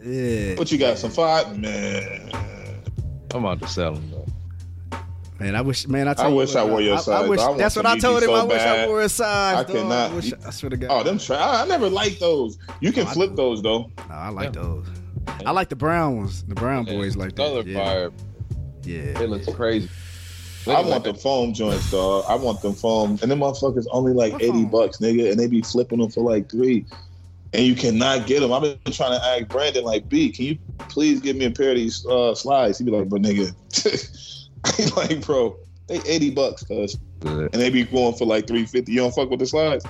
Yeah. 0.06 0.54
But 0.56 0.70
you 0.70 0.78
got 0.78 0.98
some 0.98 1.10
five? 1.10 1.58
Man. 1.58 2.30
I'm 3.34 3.44
about 3.44 3.60
to 3.62 3.68
sell 3.68 3.94
them 3.94 4.10
though. 4.10 4.26
Man, 5.38 5.54
I 5.54 5.60
wish, 5.60 5.86
man, 5.86 6.08
I, 6.08 6.14
tell 6.14 6.26
I 6.26 6.28
wish 6.28 6.54
what, 6.54 6.56
I 6.56 6.64
wore 6.64 6.80
your 6.80 6.96
I, 6.96 7.00
I 7.12 7.28
wish, 7.28 7.40
I 7.40 7.52
that's 7.58 7.76
what 7.76 7.84
I 7.84 7.98
told 7.98 8.22
him. 8.22 8.30
so 8.30 8.34
I 8.36 8.44
wish 8.44 8.62
I 8.62 8.64
bad. 8.64 8.88
wore 8.88 9.02
a 9.02 9.08
size. 9.08 9.56
I 9.56 9.62
dog. 9.64 9.76
cannot- 9.76 10.10
I, 10.10 10.14
wish, 10.14 10.32
I 10.46 10.50
swear 10.50 10.70
to 10.70 10.76
God. 10.78 10.88
Oh, 10.90 11.02
them 11.02 11.18
trash. 11.18 11.40
I 11.42 11.66
never 11.66 11.90
liked 11.90 12.20
those. 12.20 12.56
You 12.80 12.90
can 12.90 13.06
Oh, 13.06 13.10
I 13.10 13.12
flip 13.12 13.30
do. 13.30 13.36
those, 13.36 13.60
though. 13.62 13.90
No, 14.08 14.14
I 14.14 14.30
like 14.30 14.54
Yeah. 14.54 14.62
those. 14.62 14.86
I 15.44 15.50
like 15.50 15.68
the 15.68 15.76
brown 15.76 16.16
ones. 16.16 16.42
The 16.44 16.54
brown 16.54 16.84
boys 16.86 17.16
like 17.16 17.36
color 17.36 17.62
that. 17.64 17.68
Yeah. 17.70 17.84
fire. 17.84 18.10
Yeah. 18.84 19.20
It 19.20 19.28
looks 19.28 19.52
crazy. 19.52 19.90
I 20.68 20.80
want 20.80 21.04
the 21.04 21.12
foam 21.14 21.52
joints, 21.52 21.90
dog. 21.90 22.24
I 22.28 22.34
want 22.36 22.62
them 22.62 22.72
foam. 22.72 23.18
And 23.20 23.30
them 23.30 23.40
motherfuckers 23.40 23.86
only 23.90 24.12
like 24.14 24.34
80 24.42 24.64
bucks, 24.64 24.98
nigga. 24.98 25.30
And 25.30 25.38
they 25.38 25.48
be 25.48 25.60
flipping 25.60 25.98
them 25.98 26.10
for 26.10 26.22
like 26.22 26.50
three. 26.50 26.86
And 27.56 27.64
you 27.64 27.74
cannot 27.74 28.26
get 28.26 28.40
them. 28.40 28.52
I've 28.52 28.62
been 28.62 28.92
trying 28.92 29.18
to 29.18 29.24
ask 29.24 29.48
Brandon, 29.48 29.82
like, 29.82 30.08
B, 30.10 30.30
can 30.30 30.44
you 30.44 30.58
please 30.90 31.20
give 31.20 31.36
me 31.36 31.46
a 31.46 31.50
pair 31.50 31.70
of 31.70 31.76
these 31.76 32.04
uh, 32.06 32.34
slides? 32.34 32.76
He'd 32.78 32.84
be 32.84 32.90
like, 32.90 33.08
but 33.08 33.22
nigga. 33.22 33.52
He 34.76 34.84
like, 34.96 35.24
bro, 35.24 35.56
they 35.86 36.00
80 36.04 36.30
bucks, 36.30 36.64
cuz. 36.64 36.96
And 37.22 37.48
they 37.52 37.70
be 37.70 37.84
going 37.84 38.14
for 38.16 38.26
like 38.26 38.48
350. 38.48 38.90
You 38.90 38.98
don't 38.98 39.14
fuck 39.14 39.30
with 39.30 39.38
the 39.38 39.46
slides? 39.46 39.86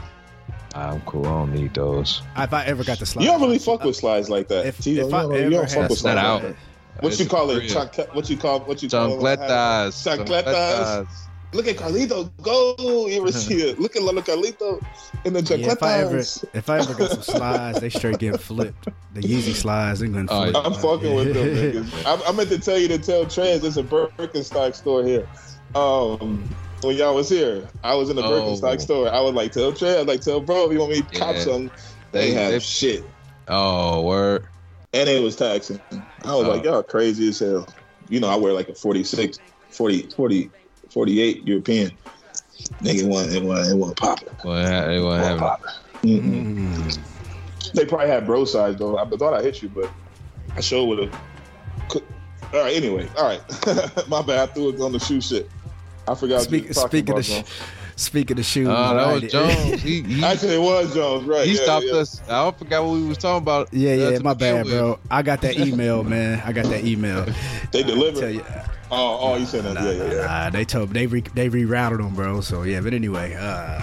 I'm 0.75 1.01
cool. 1.03 1.25
I 1.27 1.31
don't 1.31 1.55
need 1.55 1.73
those. 1.73 2.21
If 2.37 2.53
I 2.53 2.65
ever 2.67 2.85
got 2.85 2.99
the 2.99 3.07
slides, 3.07 3.25
You 3.25 3.33
don't 3.33 3.41
really 3.41 3.59
fuck 3.59 3.83
with 3.85 3.97
slides 3.97 4.29
like 4.29 4.49
that. 4.49 4.67
If, 4.67 4.79
Tito, 4.83 5.07
if 5.07 5.11
you 5.11 5.17
I 5.17 5.23
don't, 5.23 5.33
ever 5.33 5.45
you 5.45 5.51
don't 5.51 5.71
had 5.71 5.81
fuck 5.81 5.89
with 5.91 5.99
slides 5.99 6.19
out. 6.19 6.43
like 6.45 6.53
that. 6.53 7.03
What 7.03 7.13
It's 7.13 7.21
you 7.21 7.27
call 7.29 7.51
it? 7.51 7.59
real. 7.59 8.07
What 8.13 8.29
you 8.31 8.37
call 8.37 8.61
what 8.61 8.83
you 8.83 8.89
call 8.91 9.27
it? 9.27 9.39
Chancletas. 9.41 10.27
Chancletas. 10.27 11.26
Look 11.57 11.69
at 11.69 11.77
Carlito 11.77 12.31
go. 12.43 12.75
You 13.09 13.21
ever 13.21 13.33
see 13.33 13.55
it? 13.63 13.79
Look 13.81 13.97
at 13.97 14.03
Lolo 14.03 14.21
Carlito 14.21 14.85
in 15.25 15.33
the 15.33 15.41
yeah, 15.57 15.73
if 15.73 15.83
I 15.83 15.99
ever 16.01 16.19
if 16.19 16.69
I 16.71 16.79
ever 16.79 16.95
got 16.95 17.11
some 17.11 17.23
slides, 17.23 17.81
they 17.81 17.89
straight 17.89 18.19
get 18.19 18.39
flipped. 18.41 18.89
The 19.15 19.21
Yeezy 19.23 19.55
slides, 19.55 20.01
they 20.01 20.09
gonna 20.09 20.27
Oh, 20.31 20.51
flip. 20.51 20.57
I'm 20.67 20.75
fucking 20.75 21.15
with 21.15 21.35
them 21.35 21.47
niggas. 21.85 22.05
I, 22.05 22.29
I 22.29 22.33
meant 22.33 22.51
to 22.51 22.59
tell 22.59 22.79
you 22.79 22.89
to 22.89 22.99
tell 22.99 23.25
Trans 23.27 23.63
there's 23.63 23.79
a 23.79 23.83
Birkenstock 23.83 24.75
store 24.75 25.03
here. 25.05 25.27
Um, 25.75 26.49
when 26.83 26.97
y'all 26.97 27.15
was 27.15 27.29
here, 27.29 27.67
I 27.83 27.95
was 27.95 28.11
in 28.11 28.17
the 28.17 28.23
Oh. 28.23 28.31
Birkenstock 28.31 28.81
store. 28.81 29.09
I 29.09 29.21
was 29.21 29.35
like, 29.35 29.53
tell 29.53 29.73
Trans, 29.73 30.07
like, 30.07 30.21
tell 30.21 30.41
bro, 30.41 30.67
if 30.67 30.73
you 30.73 30.79
want 30.79 30.93
me 30.93 31.01
to 31.01 31.19
cop 31.19 31.35
Yeah. 31.37 31.41
some, 31.43 31.71
they, 32.13 32.31
They- 32.31 32.33
have 32.33 32.53
they- 32.53 32.59
shit. 32.61 33.05
Oh, 33.49 34.03
word. 34.03 34.45
And 34.93 35.09
it 35.09 35.23
was 35.23 35.37
taxing. 35.37 35.81
I 36.23 36.35
was 36.35 36.47
Oh. 36.47 36.51
like, 36.51 36.65
y'all 36.65 36.83
crazy 36.83 37.29
as 37.29 37.39
hell. 37.39 37.67
You 38.09 38.21
know, 38.21 38.29
I 38.29 38.37
wear 38.37 38.53
like 38.53 38.69
a 38.69 38.75
46, 38.75 39.39
40, 39.71 40.03
40, 40.15 40.51
48 40.97 41.47
European. 41.47 41.91
Nigga, 42.81 43.03
it 43.03 43.07
wasn't, 43.07 43.37
it 43.37 43.43
wasn't, 43.47 43.77
it 43.77 43.79
wasn't 43.79 43.99
popping. 43.99 44.29
Well, 44.43 44.91
it 44.91 44.99
wasn't 45.03 45.37
It 45.37 45.43
wasn't. 45.43 45.63
Mm. 46.03 46.99
They 47.75 47.85
probably 47.85 48.09
had 48.09 48.25
bro 48.25 48.47
size 48.47 48.77
though. 48.77 48.97
I 48.97 49.05
thought 49.05 49.35
I 49.35 49.43
hit 49.43 49.61
you, 49.61 49.69
but 49.69 49.91
I 50.57 50.61
sure 50.61 50.87
would 50.87 51.01
have. 51.01 51.21
All 52.55 52.61
right. 52.63 52.75
Anyway. 52.75 53.07
All 53.19 53.25
right. 53.27 53.43
My 54.09 54.23
bad. 54.23 54.49
I 54.49 54.53
threw 54.55 54.71
it 54.71 54.81
on 54.81 54.93
the 54.93 54.99
shoe 54.99 55.21
shit. 55.21 55.51
I 56.09 56.15
forgot. 56.15 56.41
Speak, 56.41 56.73
speaking 56.73 57.19
of 57.19 57.27
sh- 57.27 57.43
speaking 57.97 58.39
of 58.39 58.47
shoes, 58.47 58.69
Oh, 58.71 58.73
that 58.73 59.05
right. 59.05 59.23
was 59.23 59.31
Jones. 59.31 59.83
He, 59.83 60.01
he, 60.01 60.25
Actually, 60.25 60.55
it 60.55 60.63
was 60.63 60.95
Jones. 60.95 61.25
Right. 61.25 61.47
he 61.47 61.57
yeah, 61.57 61.63
stopped 61.63 61.87
yeah. 61.87 61.97
us. 61.97 62.23
I 62.27 62.51
forgot 62.53 62.83
what 62.83 62.93
we 62.95 63.05
was 63.05 63.19
talking 63.19 63.43
about. 63.43 63.69
Yeah, 63.71 63.91
uh, 63.91 63.95
yeah, 63.97 64.11
to 64.17 64.25
my 64.25 64.33
begin 64.33 64.63
bad, 64.63 64.67
bro. 64.67 64.99
I 65.11 65.21
got 65.21 65.43
that 65.43 65.59
email, 65.59 66.05
man. 66.05 66.43
I 66.43 66.53
got 66.53 66.65
that 66.71 66.87
email. 66.87 67.27
They 67.71 67.83
Tell 67.83 67.95
delivered. 67.95 68.55
You, 68.91 68.97
Oh, 68.97 69.19
oh, 69.21 69.37
you 69.37 69.47
said 69.47 69.65
that? 69.65 69.75
yeah, 69.83 69.91
yeah, 69.91 70.13
yeah. 70.15 70.27
nah, 70.27 70.51
they 70.51 70.65
told 70.65 70.91
they 70.91 71.07
re, 71.07 71.21
they 71.35 71.49
rerouted 71.49 71.99
them, 71.99 72.15
bro. 72.15 72.41
So 72.41 72.63
yeah, 72.63 72.81
but 72.81 72.95
anyway, 72.95 73.35
uh, 73.39 73.81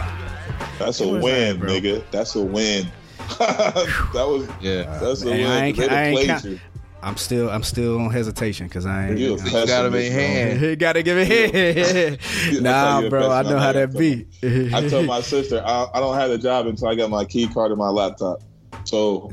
That's 0.79 0.99
a 1.01 1.07
win, 1.07 1.59
that, 1.59 1.69
nigga. 1.69 2.03
That's 2.11 2.35
a 2.35 2.41
win. 2.41 2.87
that 3.39 4.13
was. 4.13 4.47
Yeah. 4.61 4.83
That's 4.99 5.23
a 5.23 5.27
win. 5.31 5.45
I 5.45 5.65
ain't, 5.65 5.79
I 5.79 6.03
ain't 6.05 6.27
count, 6.27 6.59
I'm 7.03 7.17
still 7.17 7.49
I'm 7.49 7.63
still 7.63 7.99
on 7.99 8.11
hesitation 8.11 8.67
because 8.67 8.85
I 8.85 9.09
ain't. 9.09 9.17
You 9.19 9.35
a 9.35 9.41
I- 9.41 9.43
You 9.61 9.67
got 9.67 9.85
him 9.85 9.95
in 9.95 10.11
hand. 10.11 10.59
He 10.59 10.75
gotta 10.77 11.03
give 11.03 11.17
it 11.17 11.27
here. 11.27 12.17
Yeah, 12.49 12.59
nah, 12.61 13.09
bro, 13.09 13.29
I 13.29 13.43
know 13.43 13.59
how 13.59 13.73
that 13.73 13.93
not 13.93 13.99
be. 13.99 14.25
I 14.73 14.87
told 14.87 15.05
my 15.05 15.21
sister 15.21 15.61
I, 15.65 15.87
I 15.93 15.99
don't 15.99 16.15
have 16.15 16.31
a 16.31 16.37
job 16.37 16.67
until 16.67 16.87
I 16.87 16.95
got 16.95 17.09
my 17.09 17.25
key 17.25 17.47
card 17.47 17.71
in 17.71 17.77
my 17.77 17.89
laptop. 17.89 18.41
So 18.85 19.31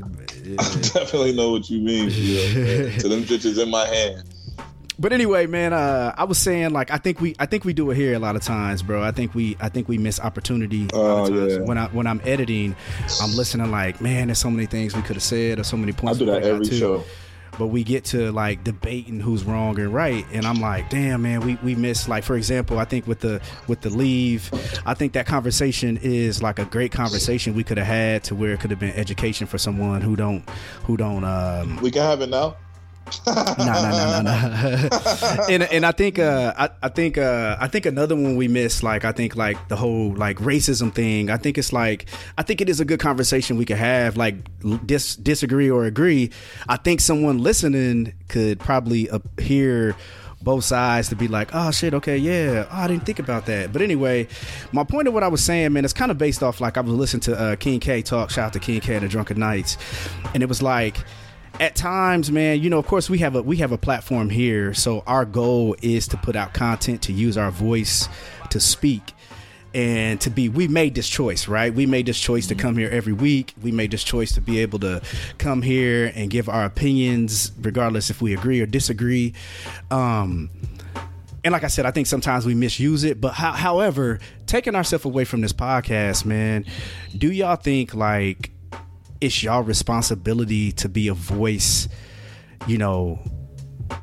I 0.59 0.63
definitely 0.81 1.33
know 1.33 1.51
what 1.51 1.69
you 1.69 1.79
mean. 1.79 2.09
Yeah. 2.13 2.97
so 2.97 3.07
them 3.07 3.23
bitches 3.23 3.61
in 3.61 3.69
my 3.69 3.85
hand. 3.85 4.23
But 5.01 5.13
anyway, 5.13 5.47
man, 5.47 5.73
uh, 5.73 6.13
I 6.15 6.25
was 6.25 6.37
saying 6.37 6.69
like 6.73 6.91
I 6.91 6.97
think 6.97 7.19
we 7.19 7.35
I 7.39 7.47
think 7.47 7.65
we 7.65 7.73
do 7.73 7.89
it 7.89 7.95
here 7.95 8.13
a 8.13 8.19
lot 8.19 8.35
of 8.35 8.43
times, 8.43 8.83
bro. 8.83 9.01
I 9.01 9.09
think 9.09 9.33
we 9.33 9.57
I 9.59 9.67
think 9.67 9.87
we 9.89 9.97
miss 9.97 10.19
opportunity 10.19 10.87
a 10.93 10.95
lot 10.95 11.23
of 11.23 11.33
Oh, 11.33 11.39
times. 11.39 11.53
yeah. 11.53 11.59
when 11.61 11.77
I 11.79 11.87
when 11.87 12.05
I'm 12.05 12.21
editing, 12.23 12.75
I'm 13.19 13.31
listening 13.35 13.71
like, 13.71 13.99
man, 13.99 14.27
there's 14.27 14.37
so 14.37 14.51
many 14.51 14.67
things 14.67 14.95
we 14.95 15.01
could 15.01 15.15
have 15.15 15.23
said 15.23 15.57
or 15.57 15.63
so 15.63 15.75
many 15.75 15.91
points. 15.91 16.17
I 16.17 16.19
do 16.19 16.25
that 16.31 16.43
every 16.43 16.67
show. 16.67 17.03
But 17.57 17.67
we 17.67 17.83
get 17.83 18.05
to 18.05 18.31
like 18.31 18.63
debating 18.63 19.19
who's 19.19 19.43
wrong 19.43 19.79
and 19.79 19.91
right, 19.91 20.23
and 20.31 20.45
I'm 20.45 20.61
like, 20.61 20.91
damn, 20.91 21.23
man, 21.23 21.41
we 21.41 21.55
we 21.63 21.73
miss 21.73 22.07
like 22.07 22.23
for 22.23 22.35
example, 22.35 22.77
I 22.77 22.85
think 22.85 23.07
with 23.07 23.21
the 23.21 23.41
with 23.67 23.81
the 23.81 23.89
leave, 23.89 24.51
I 24.85 24.93
think 24.93 25.13
that 25.13 25.25
conversation 25.25 25.97
is 25.97 26.43
like 26.43 26.59
a 26.59 26.65
great 26.65 26.91
conversation 26.91 27.55
we 27.55 27.63
could 27.63 27.79
have 27.79 27.87
had 27.87 28.23
to 28.25 28.35
where 28.35 28.53
it 28.53 28.59
could 28.59 28.69
have 28.69 28.79
been 28.79 28.93
education 28.93 29.47
for 29.47 29.57
someone 29.57 30.01
who 30.01 30.15
don't 30.15 30.47
who 30.83 30.95
don't 30.95 31.23
um 31.23 31.77
We 31.81 31.89
can 31.89 32.03
have 32.03 32.21
it 32.21 32.29
now. 32.29 32.55
No, 33.27 33.33
no, 33.33 33.55
no, 33.57 34.21
no, 34.21 34.21
no. 34.21 35.45
and 35.49 35.63
and 35.63 35.85
I 35.85 35.91
think 35.91 36.19
uh, 36.19 36.53
I, 36.57 36.69
I 36.83 36.89
think 36.89 37.17
uh, 37.17 37.57
I 37.59 37.67
think 37.67 37.85
another 37.85 38.15
one 38.15 38.35
we 38.35 38.47
missed, 38.47 38.83
like 38.83 39.05
I 39.05 39.11
think 39.11 39.35
like 39.35 39.67
the 39.67 39.75
whole 39.75 40.13
like 40.13 40.37
racism 40.37 40.93
thing. 40.93 41.29
I 41.29 41.37
think 41.37 41.57
it's 41.57 41.73
like 41.73 42.05
I 42.37 42.43
think 42.43 42.61
it 42.61 42.69
is 42.69 42.79
a 42.79 42.85
good 42.85 42.99
conversation 42.99 43.57
we 43.57 43.65
could 43.65 43.77
have, 43.77 44.17
like 44.17 44.35
dis- 44.85 45.15
disagree 45.15 45.69
or 45.69 45.85
agree. 45.85 46.31
I 46.69 46.77
think 46.77 47.01
someone 47.01 47.39
listening 47.39 48.13
could 48.29 48.59
probably 48.59 49.09
hear 49.39 49.95
both 50.43 50.63
sides 50.63 51.09
to 51.09 51.15
be 51.15 51.27
like, 51.27 51.49
oh 51.53 51.71
shit, 51.71 51.93
okay, 51.93 52.17
yeah, 52.17 52.65
oh, 52.71 52.75
I 52.75 52.87
didn't 52.87 53.05
think 53.05 53.19
about 53.19 53.45
that. 53.45 53.71
But 53.71 53.81
anyway, 53.81 54.27
my 54.71 54.83
point 54.83 55.07
of 55.07 55.13
what 55.13 55.23
I 55.23 55.27
was 55.27 55.43
saying, 55.43 55.73
man, 55.73 55.85
it's 55.85 55.93
kind 55.93 56.11
of 56.11 56.17
based 56.17 56.43
off 56.43 56.61
like 56.61 56.77
I 56.77 56.81
was 56.81 56.93
listening 56.93 57.21
to 57.21 57.39
uh, 57.39 57.55
King 57.55 57.79
K 57.79 58.01
talk. 58.01 58.29
Shout 58.29 58.45
out 58.45 58.53
to 58.53 58.59
King 58.59 58.81
K 58.81 58.95
and 58.95 59.03
the 59.03 59.09
Drunken 59.09 59.39
Knights, 59.39 59.77
and 60.33 60.41
it 60.41 60.47
was 60.47 60.61
like 60.61 60.97
at 61.59 61.75
times 61.75 62.31
man 62.31 62.59
you 62.61 62.69
know 62.69 62.79
of 62.79 62.87
course 62.87 63.09
we 63.09 63.19
have 63.19 63.35
a 63.35 63.41
we 63.41 63.57
have 63.57 63.71
a 63.71 63.77
platform 63.77 64.29
here. 64.29 64.73
So 64.73 65.03
our 65.05 65.25
goal 65.25 65.75
is 65.81 66.07
to 66.09 66.17
put 66.17 66.35
out 66.35 66.53
content 66.53 67.03
to 67.03 67.13
use 67.13 67.37
our 67.37 67.51
voice 67.51 68.07
to 68.49 68.59
speak 68.59 69.13
and 69.73 70.19
to 70.19 70.29
be 70.29 70.49
we 70.49 70.67
made 70.67 70.95
this 70.95 71.07
choice 71.07 71.47
right? 71.47 71.73
We 71.73 71.85
made 71.85 72.05
this 72.05 72.19
choice 72.19 72.47
to 72.47 72.55
come 72.55 72.77
here 72.77 72.89
every 72.89 73.13
week. 73.13 73.53
We 73.61 73.71
made 73.71 73.91
this 73.91 74.03
choice 74.03 74.33
to 74.33 74.41
be 74.41 74.59
able 74.59 74.79
to 74.79 75.01
come 75.37 75.61
here 75.61 76.11
and 76.15 76.29
give 76.29 76.49
our 76.49 76.65
opinions 76.65 77.51
regardless 77.61 78.09
if 78.09 78.21
we 78.21 78.33
agree 78.33 78.61
or 78.61 78.65
disagree. 78.65 79.33
Um 79.89 80.49
and 81.43 81.53
like 81.53 81.63
I 81.63 81.67
said, 81.67 81.85
I 81.85 81.91
think 81.91 82.07
sometimes 82.07 82.45
we 82.45 82.53
misuse 82.53 83.03
it. 83.03 83.19
But 83.19 83.33
how, 83.33 83.51
however, 83.53 84.19
taking 84.45 84.75
ourselves 84.75 85.05
away 85.05 85.25
from 85.25 85.41
this 85.41 85.53
podcast, 85.53 86.23
man, 86.23 86.65
do 87.17 87.31
y'all 87.31 87.55
think 87.55 87.95
like 87.95 88.51
it's 89.21 89.43
y'all 89.43 89.63
responsibility 89.63 90.71
to 90.73 90.89
be 90.89 91.07
a 91.07 91.13
voice, 91.13 91.87
you 92.67 92.77
know, 92.77 93.19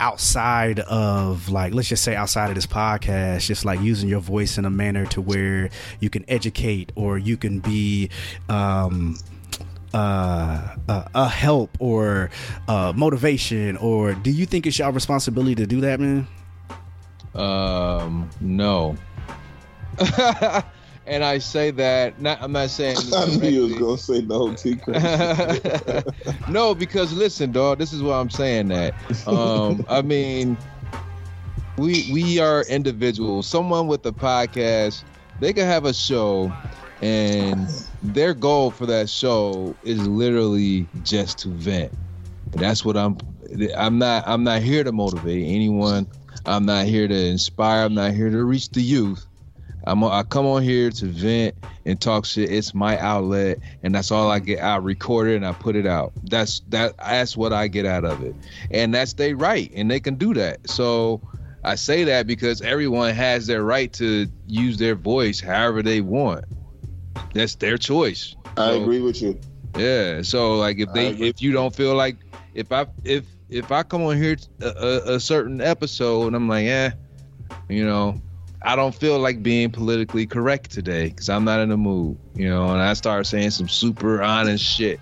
outside 0.00 0.80
of 0.80 1.48
like 1.48 1.74
let's 1.74 1.88
just 1.88 2.04
say 2.04 2.14
outside 2.14 2.50
of 2.50 2.54
this 2.54 2.66
podcast 2.66 3.40
just 3.46 3.64
like 3.64 3.80
using 3.80 4.08
your 4.08 4.20
voice 4.20 4.58
in 4.58 4.64
a 4.64 4.70
manner 4.70 5.06
to 5.06 5.20
where 5.20 5.70
you 6.00 6.10
can 6.10 6.24
educate 6.28 6.92
or 6.94 7.16
you 7.16 7.36
can 7.38 7.58
be 7.58 8.10
um 8.48 9.16
uh, 9.94 10.76
uh, 10.86 11.04
a 11.14 11.26
help 11.26 11.74
or 11.80 12.28
uh, 12.68 12.92
motivation 12.94 13.78
or 13.78 14.12
do 14.12 14.30
you 14.30 14.44
think 14.44 14.66
it's 14.66 14.78
y'all 14.78 14.92
responsibility 14.92 15.54
to 15.54 15.66
do 15.66 15.80
that 15.80 15.98
man 15.98 16.26
Um, 17.34 18.28
no. 18.40 18.96
and 21.08 21.24
I 21.24 21.38
say 21.38 21.70
that 21.72 22.20
not. 22.20 22.38
I'm 22.40 22.52
not 22.52 22.70
saying. 22.70 22.98
I 23.14 23.26
knew 23.26 23.48
you 23.48 23.62
was 23.62 23.78
gonna 23.78 23.98
say 23.98 24.20
no, 24.22 24.54
T. 24.54 24.78
No, 26.52 26.74
because 26.74 27.12
listen, 27.12 27.52
dog. 27.52 27.78
This 27.78 27.92
is 27.92 28.02
why 28.02 28.18
I'm 28.18 28.30
saying 28.30 28.68
that. 28.68 28.94
Um, 29.26 29.84
I 29.88 30.02
mean, 30.02 30.56
we 31.76 32.08
we 32.12 32.38
are 32.38 32.62
individuals. 32.64 33.46
Someone 33.46 33.86
with 33.86 34.04
a 34.06 34.12
podcast, 34.12 35.04
they 35.40 35.52
can 35.52 35.66
have 35.66 35.84
a 35.84 35.94
show, 35.94 36.52
and 37.02 37.68
their 38.02 38.34
goal 38.34 38.70
for 38.70 38.86
that 38.86 39.08
show 39.08 39.74
is 39.82 40.06
literally 40.06 40.86
just 41.02 41.38
to 41.40 41.48
vent. 41.48 41.92
That's 42.52 42.84
what 42.84 42.96
I'm. 42.96 43.18
I'm 43.76 43.98
not. 43.98 44.24
I'm 44.26 44.44
not 44.44 44.62
here 44.62 44.84
to 44.84 44.92
motivate 44.92 45.46
anyone. 45.46 46.06
I'm 46.46 46.64
not 46.64 46.86
here 46.86 47.08
to 47.08 47.26
inspire. 47.26 47.84
I'm 47.84 47.94
not 47.94 48.12
here 48.12 48.30
to 48.30 48.44
reach 48.44 48.70
the 48.70 48.80
youth. 48.80 49.27
I'm. 49.88 50.04
I 50.04 50.22
come 50.22 50.46
on 50.46 50.62
here 50.62 50.90
to 50.90 51.06
vent 51.06 51.54
and 51.86 52.00
talk 52.00 52.24
shit. 52.26 52.50
It's 52.50 52.74
my 52.74 52.98
outlet, 52.98 53.58
and 53.82 53.94
that's 53.94 54.10
all 54.10 54.30
I 54.30 54.38
get. 54.38 54.62
I 54.62 54.76
record 54.76 55.28
it 55.28 55.36
and 55.36 55.46
I 55.46 55.52
put 55.52 55.76
it 55.76 55.86
out. 55.86 56.12
That's 56.24 56.60
that. 56.68 56.96
That's 56.98 57.36
what 57.36 57.52
I 57.52 57.68
get 57.68 57.86
out 57.86 58.04
of 58.04 58.22
it, 58.22 58.34
and 58.70 58.94
that's 58.94 59.14
they 59.14 59.34
right, 59.34 59.70
and 59.74 59.90
they 59.90 60.00
can 60.00 60.16
do 60.16 60.34
that. 60.34 60.68
So 60.68 61.20
I 61.64 61.74
say 61.74 62.04
that 62.04 62.26
because 62.26 62.60
everyone 62.62 63.14
has 63.14 63.46
their 63.46 63.62
right 63.64 63.92
to 63.94 64.26
use 64.46 64.78
their 64.78 64.94
voice 64.94 65.40
however 65.40 65.82
they 65.82 66.00
want. 66.00 66.44
That's 67.34 67.54
their 67.56 67.76
choice. 67.78 68.36
I 68.56 68.72
So- 68.74 68.82
agree 68.82 69.00
with 69.00 69.20
you. 69.22 69.38
yeah. 69.76 70.22
So 70.22 70.56
like 70.56 70.78
if 70.78 70.92
they 70.92 71.08
if 71.10 71.40
you 71.42 71.52
don't 71.52 71.74
feel 71.74 71.94
like 71.94 72.16
if 72.54 72.72
I 72.72 72.86
if 73.04 73.24
if 73.48 73.72
I 73.72 73.82
come 73.82 74.02
on 74.02 74.16
here 74.16 74.36
a, 74.60 74.66
a, 74.66 75.14
a 75.14 75.20
certain 75.20 75.60
episode 75.60 76.26
and 76.28 76.36
I'm 76.36 76.48
like, 76.48 76.66
eh, 76.66 76.90
you 77.68 77.84
know, 77.84 78.20
I 78.62 78.74
don't 78.76 78.94
feel 78.94 79.18
like 79.18 79.42
being 79.42 79.70
politically 79.70 80.26
correct 80.26 80.70
today 80.70 81.08
because 81.10 81.28
I'm 81.28 81.44
not 81.44 81.60
in 81.60 81.68
the 81.68 81.76
mood, 81.76 82.18
you 82.34 82.48
know, 82.48 82.68
and 82.70 82.80
I 82.80 82.92
start 82.94 83.26
saying 83.26 83.50
some 83.50 83.68
super 83.68 84.22
honest 84.22 84.64
shit. 84.64 84.98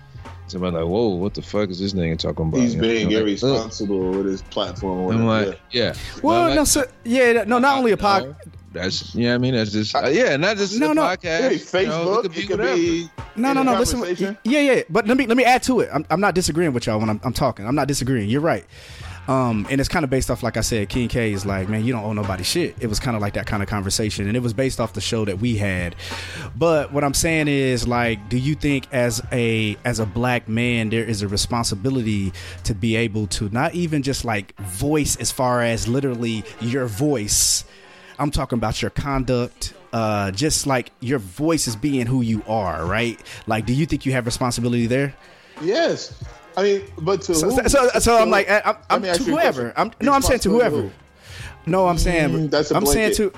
Somebody's 0.47 0.75
like, 0.79 0.85
whoa, 0.85 1.09
what 1.09 1.33
the 1.33 1.41
fuck 1.41 1.69
is 1.69 1.79
this 1.79 1.93
nigga 1.93 2.17
talking 2.17 2.47
about? 2.47 2.61
He's 2.61 2.75
You 2.75 2.81
know, 2.81 2.87
being 2.87 3.07
I'm 3.07 3.13
like, 3.13 3.21
irresponsible 3.23 4.11
with 4.11 4.25
his 4.27 4.41
platform. 4.43 5.11
I'm 5.13 5.25
like, 5.25 5.59
yeah. 5.71 5.93
well 6.23 6.47
But 6.47 6.53
no 6.53 6.61
like- 6.61 6.67
so 6.67 6.85
yeah 7.03 7.43
no 7.45 7.59
not 7.59 7.77
only 7.79 7.91
a 7.91 7.97
pod 7.97 8.23
No, 8.23 8.35
That's 8.71 9.13
yeah, 9.15 9.33
I 9.33 9.39
mean 9.39 9.55
that's 9.55 9.71
just 9.71 9.93
uh, 9.95 10.07
yeah, 10.07 10.37
not 10.37 10.55
just 10.57 10.79
No, 10.79 10.91
a 10.91 10.93
no. 10.93 11.01
podcast. 11.01 11.23
yeah. 11.23 11.49
Hey, 11.49 11.81
you 11.83 11.87
know, 11.89 12.05
Facebook, 12.05 12.19
it 12.19 12.21
could 12.21 12.31
be 12.33 12.39
it 12.39 12.47
could 12.47 12.59
whatever. 12.59 12.75
be. 12.77 13.09
No, 13.35 13.53
no, 13.53 13.61
no. 13.63 13.77
Listen, 13.77 14.37
yeah, 14.43 14.59
yeah. 14.61 14.81
But 14.89 15.05
let 15.07 15.17
me 15.17 15.27
let 15.27 15.35
me 15.37 15.43
add 15.43 15.61
to 15.63 15.81
it. 15.81 15.89
I'm, 15.93 16.05
I'm 16.09 16.21
not 16.21 16.33
disagreeing 16.33 16.73
with 16.73 16.87
y'all 16.87 16.99
when 16.99 17.09
I'm, 17.09 17.19
I'm 17.23 17.33
talking. 17.33 17.67
I'm 17.67 17.75
not 17.75 17.87
disagreeing. 17.87 18.29
You're 18.29 18.41
right. 18.41 18.65
Um, 19.27 19.67
and 19.69 19.81
it's 19.81 19.89
kind 19.89 20.03
of 20.03 20.09
based 20.09 20.31
off, 20.31 20.41
like 20.41 20.55
I 20.55 20.61
said, 20.61 20.87
King 20.89 21.09
K 21.09 21.33
is 21.33 21.45
like, 21.45 21.67
man, 21.67 21.83
you 21.83 21.91
don't 21.91 22.03
owe 22.03 22.13
nobody 22.13 22.43
shit. 22.43 22.75
It 22.79 22.87
was 22.87 22.99
kind 22.99 23.15
of 23.15 23.21
like 23.21 23.33
that 23.33 23.45
kind 23.45 23.61
of 23.61 23.67
conversation, 23.67 24.27
and 24.27 24.37
it 24.37 24.41
was 24.41 24.53
based 24.53 24.79
off 24.79 24.93
the 24.93 25.01
show 25.01 25.25
that 25.25 25.39
we 25.39 25.57
had. 25.57 25.95
But 26.55 26.93
what 26.93 27.03
I'm 27.03 27.13
saying 27.13 27.47
is, 27.47 27.87
like, 27.87 28.29
do 28.29 28.37
you 28.37 28.55
think 28.55 28.87
as 28.93 29.21
a 29.31 29.77
as 29.83 29.99
a 29.99 30.05
black 30.05 30.47
man, 30.47 30.89
there 30.89 31.03
is 31.03 31.21
a 31.21 31.27
responsibility 31.27 32.31
to 32.63 32.73
be 32.73 32.95
able 32.95 33.27
to 33.27 33.49
not 33.49 33.75
even 33.75 34.01
just 34.01 34.23
like 34.23 34.57
voice 34.59 35.17
as 35.17 35.31
far 35.31 35.61
as 35.61 35.87
literally 35.87 36.43
your 36.61 36.85
voice. 36.85 37.65
I'm 38.19 38.31
talking 38.31 38.57
about 38.57 38.81
your 38.81 38.91
conduct, 38.91 39.73
uh, 39.93 40.31
just 40.31 40.65
like 40.65 40.91
your 40.99 41.19
voice 41.19 41.67
is 41.67 41.75
being 41.75 42.07
who 42.07 42.21
you 42.21 42.43
are, 42.47 42.85
right? 42.85 43.21
Like, 43.45 43.65
do 43.65 43.73
you 43.73 43.85
think 43.85 44.05
you 44.05 44.13
have 44.13 44.25
responsibility 44.25 44.87
there? 44.87 45.13
Yes. 45.61 46.13
I 46.57 46.63
mean, 46.63 46.81
but 46.99 47.21
to 47.23 47.35
So, 47.35 47.49
who? 47.51 47.69
so, 47.69 47.87
so 47.99 48.17
I'm 48.17 48.29
like, 48.31 48.49
I'm, 48.49 48.75
I'm 48.89 49.01
to 49.03 49.23
whoever. 49.23 49.73
I'm 49.77 49.91
no, 50.01 50.11
I'm 50.11 50.21
saying 50.23 50.39
to 50.41 50.49
Responsibility 50.49 50.75
whoever. 50.87 50.93
No, 51.67 51.87
I'm 51.87 51.97
saying 51.97 52.29
Mm, 52.31 52.49
that's 52.49 52.71
a 52.71 52.75
I'm 52.75 52.85
saying 52.85 53.13
to. 53.15 53.31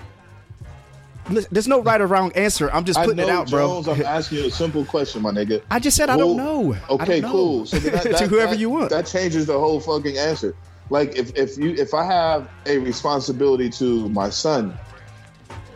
Listen, 1.29 1.49
There's 1.51 1.67
no 1.67 1.81
right 1.81 1.99
or 2.01 2.07
wrong 2.07 2.31
answer. 2.31 2.71
I'm 2.71 2.85
just 2.85 2.97
I 2.97 3.03
putting 3.05 3.17
know, 3.17 3.27
it 3.27 3.29
out, 3.29 3.49
bro. 3.51 3.83
Jones, 3.83 3.87
I'm 3.87 4.01
asking 4.05 4.39
you 4.39 4.45
a 4.45 4.49
simple 4.51 4.83
question, 4.85 5.21
my 5.21 5.31
nigga. 5.31 5.61
I 5.69 5.79
just 5.79 5.95
said 5.97 6.09
I 6.09 6.17
don't 6.17 6.37
know. 6.37 6.75
Okay, 6.89 7.21
don't 7.21 7.29
know. 7.29 7.37
cool. 7.37 7.65
So 7.67 7.77
then 7.79 7.93
that, 8.11 8.17
to 8.19 8.27
whoever 8.27 8.53
that- 8.53 8.59
you 8.59 8.69
want. 8.69 8.89
That 8.89 9.05
changes 9.05 9.45
the 9.45 9.53
whole 9.59 9.79
fucking 9.79 10.17
answer. 10.17 10.55
Like 10.89 11.15
if 11.17 11.35
if 11.37 11.57
you 11.57 11.71
if 11.75 11.93
I 11.93 12.03
have 12.05 12.49
a 12.65 12.77
responsibility 12.79 13.69
to 13.71 14.09
my 14.09 14.29
son, 14.29 14.75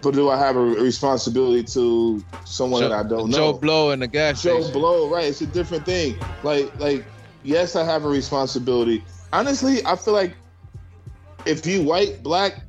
But 0.02 0.15
do 0.15 0.30
I 0.30 0.38
have 0.38 0.56
a 0.56 0.60
responsibility 0.61 1.64
to 1.74 2.24
someone 2.45 2.82
Joe, 2.82 2.90
that 2.90 3.06
I 3.06 3.07
don't 3.07 3.30
know? 3.30 3.52
Joe? 3.52 3.57
Blow 3.60 3.91
and 3.91 4.02
the 4.02 4.07
gas 4.07 4.41
Joe 4.41 4.60
station. 4.61 4.80
Blow, 4.80 5.10
right? 5.10 5.26
It's 5.26 5.41
a 5.41 5.45
different 5.48 5.86
thing. 5.86 6.15
Like, 6.41 6.78
like, 6.80 7.06
yes, 7.44 7.76
I 7.76 7.84
have 7.84 8.06
a 8.06 8.10
responsibility. 8.10 9.03
Honestly, 9.32 9.86
I 9.86 9.95
feel 9.95 10.14
like 10.14 10.36
if 11.45 11.65
you 11.65 11.84
white, 11.84 12.24
black, 12.24 12.61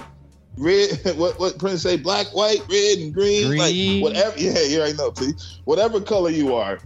red, 0.56 0.90
what 1.16 1.38
what 1.38 1.58
Prince 1.58 1.82
say, 1.82 1.96
black, 1.96 2.26
white, 2.34 2.60
red, 2.70 2.98
and 2.98 3.14
green, 3.14 3.46
Green. 3.46 3.58
like 3.58 4.02
whatever. 4.02 4.34
Yeah, 4.38 4.60
you 4.62 4.78
already 4.78 4.96
know. 4.96 5.12
See, 5.16 5.32
whatever 5.64 6.00
color 6.00 6.30
you 6.30 6.54
are, 6.54 6.78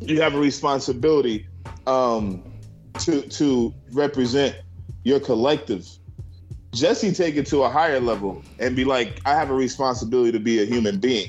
you 0.00 0.20
have 0.20 0.34
a 0.34 0.38
responsibility 0.38 1.46
um, 1.86 2.42
to 2.98 3.22
to 3.22 3.74
represent 3.92 4.56
your 5.04 5.20
collective. 5.20 5.86
Jesse 6.74 7.12
take 7.12 7.36
it 7.36 7.46
to 7.46 7.62
a 7.62 7.70
higher 7.70 8.00
level 8.00 8.42
and 8.58 8.74
be 8.74 8.84
like, 8.84 9.20
I 9.24 9.30
have 9.30 9.50
a 9.50 9.54
responsibility 9.54 10.32
to 10.32 10.40
be 10.40 10.60
a 10.60 10.64
human 10.64 10.98
being 10.98 11.28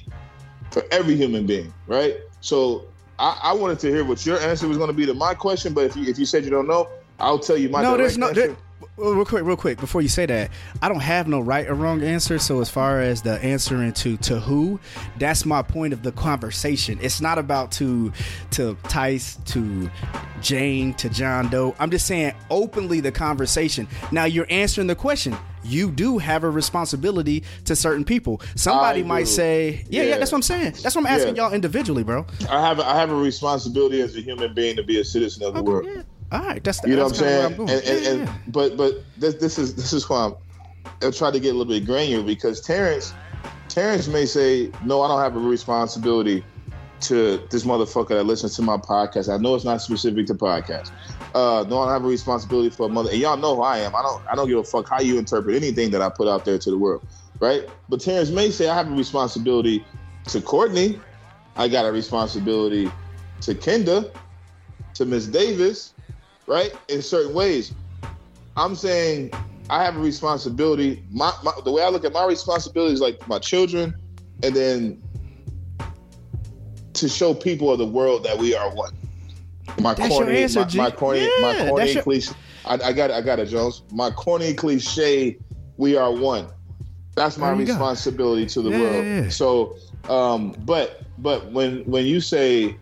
for 0.72 0.84
every 0.92 1.16
human 1.16 1.46
being, 1.46 1.72
right? 1.86 2.16
So 2.42 2.88
I, 3.18 3.40
I 3.44 3.54
wanted 3.54 3.80
to 3.80 3.88
hear 3.88 4.04
what 4.04 4.26
your 4.26 4.40
answer 4.40 4.68
was 4.68 4.78
going 4.78 4.90
to 4.90 4.94
be 4.94 5.06
to 5.06 5.14
my 5.14 5.34
question, 5.34 5.74
but 5.74 5.86
if 5.86 5.96
you 5.96 6.04
if 6.06 6.20
you 6.20 6.26
said 6.26 6.44
you 6.44 6.50
don't 6.50 6.68
know, 6.68 6.90
I'll 7.20 7.40
tell 7.40 7.58
you 7.58 7.70
my 7.70 7.82
no, 7.82 7.96
direct 7.96 8.02
there's 8.02 8.18
no. 8.18 8.30
answer. 8.30 8.48
There, 8.48 8.58
Oh, 8.98 9.14
real 9.14 9.26
quick, 9.26 9.44
real 9.44 9.56
quick, 9.58 9.80
before 9.80 10.02
you 10.02 10.08
say 10.08 10.26
that, 10.26 10.52
I 10.82 10.88
don't 10.90 11.00
have 11.02 11.28
no 11.28 11.40
right 11.40 11.68
or 11.68 11.74
wrong 11.76 12.02
answer. 12.02 12.40
So 12.40 12.62
as 12.62 12.70
far 12.70 13.02
as 13.02 13.22
the 13.22 13.34
answering 13.44 13.94
to 13.94 14.18
to 14.18 14.40
who, 14.40 14.80
that's 15.18 15.46
my 15.46 15.62
point 15.62 15.94
of 15.94 16.04
the 16.04 16.12
conversation. 16.12 16.98
It's 17.02 17.22
not 17.22 17.38
about 17.38 17.72
to 17.74 18.12
to 18.52 18.78
Tice 18.84 19.36
to 19.46 19.90
Jane 20.42 20.94
to 20.96 21.10
John 21.10 21.50
Doe. 21.50 21.76
I'm 21.80 21.92
just 21.92 22.06
saying 22.08 22.34
openly 22.50 23.00
the 23.00 23.12
conversation. 23.12 23.88
Now 24.12 24.26
you're 24.26 24.48
answering 24.50 24.88
the 24.88 24.96
question. 24.96 25.36
You 25.64 25.90
do 25.90 26.20
have 26.20 26.44
a 26.44 26.50
responsibility 26.50 27.44
to 27.66 27.76
certain 27.76 28.06
people. 28.06 28.40
Somebody 28.56 29.00
I 29.00 29.04
might 29.04 29.20
do. 29.22 29.26
say, 29.26 29.84
yeah, 29.90 30.04
yeah, 30.04 30.10
Yeah. 30.10 30.18
that's 30.20 30.32
what 30.32 30.38
I'm 30.38 30.42
saying. 30.44 30.74
That's 30.84 30.96
what 30.96 30.98
I'm 30.98 31.08
asking 31.08 31.36
Yeah. 31.38 31.46
y'all 31.46 31.54
individually, 31.54 32.04
bro. 32.04 32.26
I 32.52 32.62
have 32.62 32.80
I 32.80 32.96
have 33.00 33.10
a 33.12 33.16
responsibility 33.16 34.00
as 34.02 34.16
a 34.16 34.22
human 34.22 34.54
being 34.54 34.76
to 34.76 34.84
be 34.84 35.00
a 35.00 35.04
citizen 35.04 35.44
of 35.44 35.56
the 35.56 35.60
Okay, 35.62 35.68
world. 35.68 35.88
yeah. 35.88 36.02
All 36.36 36.48
right, 36.48 36.64
that's 36.64 36.82
You 36.86 36.96
know 36.96 37.04
what 37.04 37.14
I'm 37.14 37.18
saying? 37.18 37.46
And, 37.46 37.62
I'm 37.62 37.70
and, 37.70 38.08
and 38.08 38.20
yeah. 38.28 38.38
but 38.48 38.78
but 38.78 39.04
this 39.18 39.36
this 39.36 39.58
is 39.58 39.76
this 39.76 39.94
is 39.94 40.10
why 40.10 40.26
I'm 40.26 40.36
I 41.02 41.12
try 41.12 41.32
to 41.32 41.40
get 41.40 41.50
a 41.50 41.58
little 41.58 41.74
bit 41.74 41.86
granular 41.86 42.24
because 42.24 42.62
Terrence 42.62 43.14
Terrence 43.70 44.08
may 44.08 44.26
say, 44.26 44.72
No, 44.84 45.02
I 45.02 45.08
don't 45.08 45.20
have 45.20 45.36
a 45.36 45.40
responsibility 45.40 46.44
to 47.02 47.46
this 47.52 47.66
motherfucker 47.66 48.10
that 48.10 48.24
listens 48.24 48.56
to 48.56 48.62
my 48.62 48.78
podcast. 48.78 49.34
I 49.34 49.38
know 49.38 49.54
it's 49.56 49.66
not 49.66 49.82
specific 49.82 50.28
to 50.28 50.34
podcast. 50.34 50.92
Uh, 51.34 51.66
no, 51.68 51.80
I 51.80 51.86
don't 51.86 51.90
have 51.90 52.06
a 52.06 52.08
responsibility 52.08 52.70
for 52.70 52.86
a 52.86 52.90
mother. 52.90 53.10
And 53.12 53.20
y'all 53.20 53.38
know 53.38 53.56
who 53.58 53.62
I 53.64 53.80
am. 53.80 53.96
I 53.96 54.02
don't 54.02 54.24
I 54.30 54.36
don't 54.36 54.48
give 54.48 54.60
a 54.60 54.64
fuck 54.64 54.90
how 54.90 55.02
you 55.02 55.18
interpret 55.18 55.56
anything 55.56 55.92
that 55.92 56.02
I 56.02 56.10
put 56.10 56.28
out 56.28 56.46
there 56.46 56.58
to 56.58 56.72
the 56.72 56.78
world. 56.78 57.06
Right? 57.40 57.68
But 57.90 58.00
Terrence 58.00 58.30
may 58.30 58.50
say 58.50 58.70
I 58.70 58.76
have 58.76 58.90
a 58.90 58.96
responsibility 58.96 59.86
to 60.30 60.42
Courtney. 60.42 61.00
I 61.58 61.68
got 61.68 61.86
a 61.86 61.92
responsibility 61.92 62.92
to 63.42 63.56
Kenda, 63.56 64.12
to 64.94 65.06
Miss 65.06 65.28
Davis, 65.28 65.95
right? 66.48 66.74
In 66.90 67.02
certain 67.02 67.34
ways. 67.34 67.74
I'm 68.58 68.76
saying 68.76 69.32
I 69.70 69.84
have 69.84 69.98
a 69.98 70.00
responsibility. 70.00 71.04
My, 71.12 71.32
my 71.44 71.52
the 71.66 71.72
way 71.72 71.84
I 71.84 71.90
look 71.90 72.06
at 72.06 72.14
my 72.14 72.26
responsibility 72.26 72.94
is 72.94 73.02
like 73.02 73.28
my 73.28 73.40
children, 73.40 73.94
and 74.44 74.56
then 74.56 75.02
to 76.94 77.10
show 77.10 77.34
people 77.34 77.72
of 77.72 77.80
the 77.80 77.86
world 77.86 78.24
that 78.24 78.38
we 78.38 78.56
are 78.56 78.74
one. 78.74 78.94
My 79.82 79.94
That's 79.94 80.08
corny, 80.08 80.44
answer, 80.44 80.62
my, 80.62 80.68
my 80.76 80.92
corny, 80.92 81.20
Yeah, 81.20 81.30
my 81.42 81.54
corny 81.70 81.94
your- 81.94 82.04
cliche. 82.04 82.34
I, 82.64 82.76
I 82.76 82.94
got 82.94 83.10
it, 83.12 83.14
I 83.14 83.22
got 83.22 83.40
it, 83.40 83.48
Jones. 83.48 83.84
My 83.92 84.10
corny 84.10 84.54
cliche, 84.54 85.38
we 85.78 85.98
are 85.98 86.12
one. 86.12 86.48
That's 87.16 87.38
my 87.38 87.52
you 87.52 87.58
go. 87.58 87.72
responsibility 87.74 88.46
to 88.48 88.62
the 88.62 88.72
Yeah, 88.72 88.80
world. 88.80 89.06
yeah. 89.06 89.30
So, 89.30 89.76
um, 90.10 90.56
but 90.66 91.02
but 91.18 91.52
when 91.52 91.84
when 91.86 92.06
you 92.06 92.22
say 92.22 92.78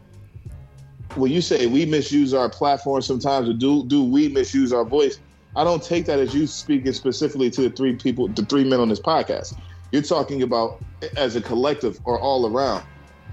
when 1.15 1.31
you 1.31 1.41
say 1.41 1.65
we 1.67 1.85
misuse 1.85 2.33
our 2.33 2.49
platform 2.49 3.01
sometimes, 3.01 3.49
or 3.49 3.53
do 3.53 3.85
do 3.85 4.03
we 4.03 4.29
misuse 4.29 4.73
our 4.73 4.85
voice? 4.85 5.19
I 5.55 5.63
don't 5.63 5.83
take 5.83 6.05
that 6.07 6.19
as 6.19 6.33
you 6.33 6.47
speaking 6.47 6.93
specifically 6.93 7.51
to 7.51 7.61
the 7.61 7.69
three 7.69 7.95
people, 7.95 8.27
the 8.27 8.43
three 8.45 8.63
men 8.63 8.79
on 8.79 8.89
this 8.89 8.99
podcast. 8.99 9.57
You're 9.91 10.01
talking 10.01 10.41
about 10.41 10.83
as 11.15 11.35
a 11.35 11.41
collective 11.41 11.99
or 12.05 12.19
all 12.19 12.47
around. 12.47 12.83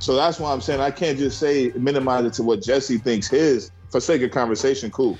So 0.00 0.14
that's 0.14 0.38
why 0.38 0.52
I'm 0.52 0.60
saying 0.60 0.80
I 0.80 0.90
can't 0.90 1.18
just 1.18 1.38
say 1.38 1.72
minimize 1.76 2.24
it 2.24 2.32
to 2.34 2.42
what 2.42 2.62
Jesse 2.62 2.98
thinks 2.98 3.28
his 3.28 3.70
for 3.90 4.00
sake 4.00 4.22
of 4.22 4.30
conversation. 4.30 4.90
Cool, 4.90 5.18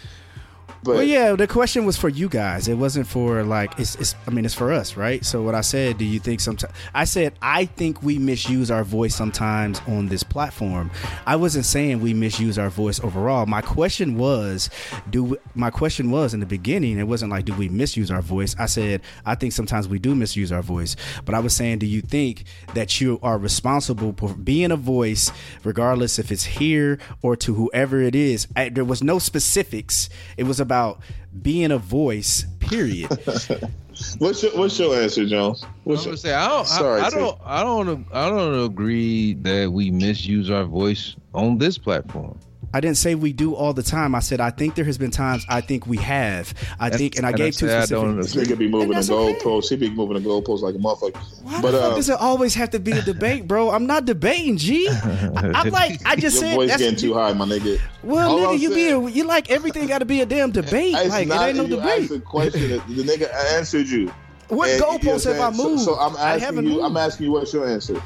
but 0.83 0.95
well, 0.95 1.03
yeah, 1.03 1.33
the 1.35 1.47
question 1.47 1.85
was 1.85 1.97
for 1.97 2.09
you 2.09 2.29
guys. 2.29 2.67
It 2.67 2.75
wasn't 2.75 3.07
for 3.07 3.43
like 3.43 3.79
it's. 3.79 3.97
it's 3.97 4.15
I 4.27 4.31
mean, 4.31 4.45
it's 4.45 4.55
for 4.55 4.73
us, 4.73 4.97
right? 4.97 5.25
So 5.25 5.43
what 5.43 5.55
I 5.55 5.61
said, 5.61 5.99
do 5.99 6.05
you 6.05 6.19
think 6.19 6.41
sometimes? 6.41 6.73
I 6.95 7.05
said 7.05 7.35
I 7.43 7.67
think 7.67 8.03
we 8.03 8.19
misuse 8.19 8.71
our 8.71 8.85
voice 8.85 9.15
sometimes 9.15 9.81
on 9.87 10.09
this 10.09 10.23
platform. 10.23 10.91
I 11.27 11.37
wasn't 11.37 11.67
saying 11.67 12.01
we 12.01 12.15
misuse 12.15 12.59
our 12.59 12.71
voice 12.71 12.99
overall. 13.01 13.45
My 13.47 13.61
question 13.61 14.17
was, 14.17 14.71
do 15.11 15.25
we, 15.25 15.37
my 15.55 15.71
question 15.71 16.11
was 16.11 16.33
in 16.33 16.41
the 16.41 16.47
beginning? 16.47 16.99
It 16.99 17.09
wasn't 17.09 17.31
like 17.31 17.45
do 17.45 17.55
we 17.55 17.69
misuse 17.69 18.11
our 18.11 18.23
voice. 18.23 18.57
I 18.59 18.67
said 18.67 19.03
I 19.27 19.35
think 19.35 19.53
sometimes 19.53 19.87
we 19.87 19.99
do 19.99 20.15
misuse 20.15 20.51
our 20.51 20.63
voice, 20.63 20.97
but 21.25 21.35
I 21.35 21.41
was 21.41 21.55
saying, 21.55 21.79
do 21.79 21.87
you 21.87 22.01
think 22.01 22.45
that 22.75 23.01
you 23.01 23.19
are 23.23 23.37
responsible 23.37 24.15
for 24.17 24.33
being 24.33 24.71
a 24.71 24.77
voice, 24.77 25.31
regardless 25.65 26.19
if 26.19 26.33
it's 26.33 26.45
here 26.45 26.99
or 27.21 27.37
to 27.37 27.55
whoever 27.55 28.01
it 28.01 28.15
is? 28.15 28.49
I, 28.57 28.71
there 28.71 28.85
was 28.85 29.03
no 29.03 29.19
specifics. 29.19 30.09
It 30.37 30.45
was 30.45 30.61
about 30.71 31.01
being 31.43 31.73
a 31.73 31.79
voice. 31.79 32.47
Period. 32.61 33.09
what's 34.19 34.43
your 34.45 34.53
what's 34.57 34.79
your 34.79 34.95
answer, 34.95 35.27
Jones? 35.27 35.65
I'm 35.65 35.71
What's 35.83 36.03
gonna 36.03 36.11
your, 36.13 36.17
say 36.17 36.33
I 36.33 36.47
don't. 36.47 36.67
Sorry, 36.67 37.01
I, 37.01 37.07
I 37.07 37.11
don't. 37.11 37.39
I 37.45 37.63
don't. 37.65 38.07
I 38.13 38.29
don't 38.31 38.65
agree 38.65 39.35
that 39.35 39.73
we 39.73 39.91
misuse 39.91 40.49
our 40.49 40.63
voice 40.63 41.17
on 41.35 41.59
this 41.59 41.77
platform. 41.77 42.39
I 42.73 42.81
didn't 42.81 42.99
say 42.99 43.15
we 43.17 43.33
do 43.33 43.55
all 43.55 43.73
the 43.73 43.83
time. 43.83 44.15
I 44.15 44.21
said 44.21 44.41
I 44.41 44.51
think 44.51 44.77
there 44.77 44.85
has 44.85 44.97
been 44.97 45.11
times 45.11 45.45
I 45.49 45.61
think 45.61 45.87
we 45.87 45.97
have. 45.97 46.55
I 46.79 46.91
think, 46.91 47.17
and 47.17 47.27
I 47.27 47.33
gave 47.33 47.57
two 47.57 47.69
I 47.69 47.85
specific. 47.85 48.17
this 48.23 48.35
nigga 48.37 48.57
be 48.57 48.69
moving 48.69 48.89
the 48.91 48.95
that's 48.95 49.11
okay. 49.11 49.39
goalposts. 49.41 49.71
He 49.71 49.77
be 49.77 49.91
moving 49.91 50.23
the 50.23 50.29
goalposts 50.29 50.61
like 50.61 50.75
a 50.77 50.79
motherfucker. 50.79 51.17
Why 51.43 51.61
but 51.61 51.71
the 51.73 51.79
fuck 51.79 51.93
uh, 51.93 51.97
does 51.97 52.09
it 52.11 52.21
always 52.21 52.55
have 52.55 52.71
to 52.71 52.79
be 52.79 52.93
a 52.93 53.03
debate, 53.03 53.49
bro? 53.49 53.71
I'm 53.71 53.87
not 53.87 54.05
debating, 54.05 54.57
G. 54.57 54.89
I, 54.89 55.53
I'm 55.55 55.71
like, 55.71 56.01
I 56.07 56.15
just 56.15 56.37
your 56.41 56.49
said 56.51 56.55
voice 56.55 56.69
that's 56.69 56.83
getting 56.83 56.99
too 56.99 57.15
high, 57.15 57.33
my 57.33 57.45
nigga. 57.45 57.81
Well, 58.05 58.31
All 58.31 58.39
nigga, 58.39 58.55
I'm 58.55 58.59
you 58.61 58.73
saying- 58.73 59.07
be 59.07 59.13
you 59.13 59.25
like 59.25 59.51
everything 59.51 59.87
got 59.89 59.99
to 59.99 60.05
be 60.05 60.21
a 60.21 60.27
damn 60.27 60.53
debate. 60.53 60.95
It's 60.97 61.11
like 61.11 61.27
not- 61.29 61.49
it 61.49 61.57
ain't 61.57 61.69
no 61.71 61.77
you 61.77 61.81
asked 61.81 62.03
debate. 62.09 62.19
a 62.19 62.25
question. 62.25 62.71
the 62.71 63.03
nigga 63.03 63.35
answered 63.57 63.89
you. 63.89 64.13
What 64.49 64.69
And, 64.69 64.81
you 64.81 64.87
know 64.87 64.99
goalposts 64.99 65.27
what 65.27 65.37
have 65.37 65.55
I 65.55 65.57
moved? 65.57 65.81
So, 65.83 65.95
so 65.95 66.01
I'm 66.01 66.17
asking 66.17 66.57
you. 66.57 66.63
moved. 66.75 66.85
I'm 66.85 66.97
asking 66.97 67.27
you 67.27 67.33
what's 67.33 67.53
your 67.53 67.69
answer. 67.69 68.01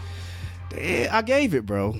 I 0.76 1.22
gave 1.22 1.54
it, 1.54 1.64
bro. 1.66 1.96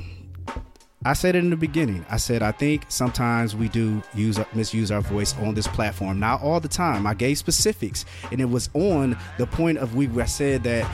I 1.06 1.12
said 1.12 1.36
it 1.36 1.40
in 1.40 1.50
the 1.50 1.56
beginning. 1.56 2.04
I 2.10 2.16
said 2.16 2.42
I 2.42 2.52
think 2.52 2.86
sometimes 2.88 3.54
we 3.54 3.68
do 3.68 4.02
use 4.14 4.38
misuse 4.54 4.90
our 4.90 5.02
voice 5.02 5.36
on 5.38 5.54
this 5.54 5.66
platform. 5.66 6.18
Not 6.18 6.40
all 6.42 6.60
the 6.60 6.68
time. 6.68 7.06
I 7.06 7.14
gave 7.14 7.36
specifics, 7.38 8.04
and 8.32 8.40
it 8.40 8.46
was 8.48 8.70
on 8.74 9.16
the 9.38 9.46
point 9.46 9.78
of 9.78 9.94
we. 9.94 10.08
I 10.20 10.24
said 10.24 10.62
that 10.64 10.90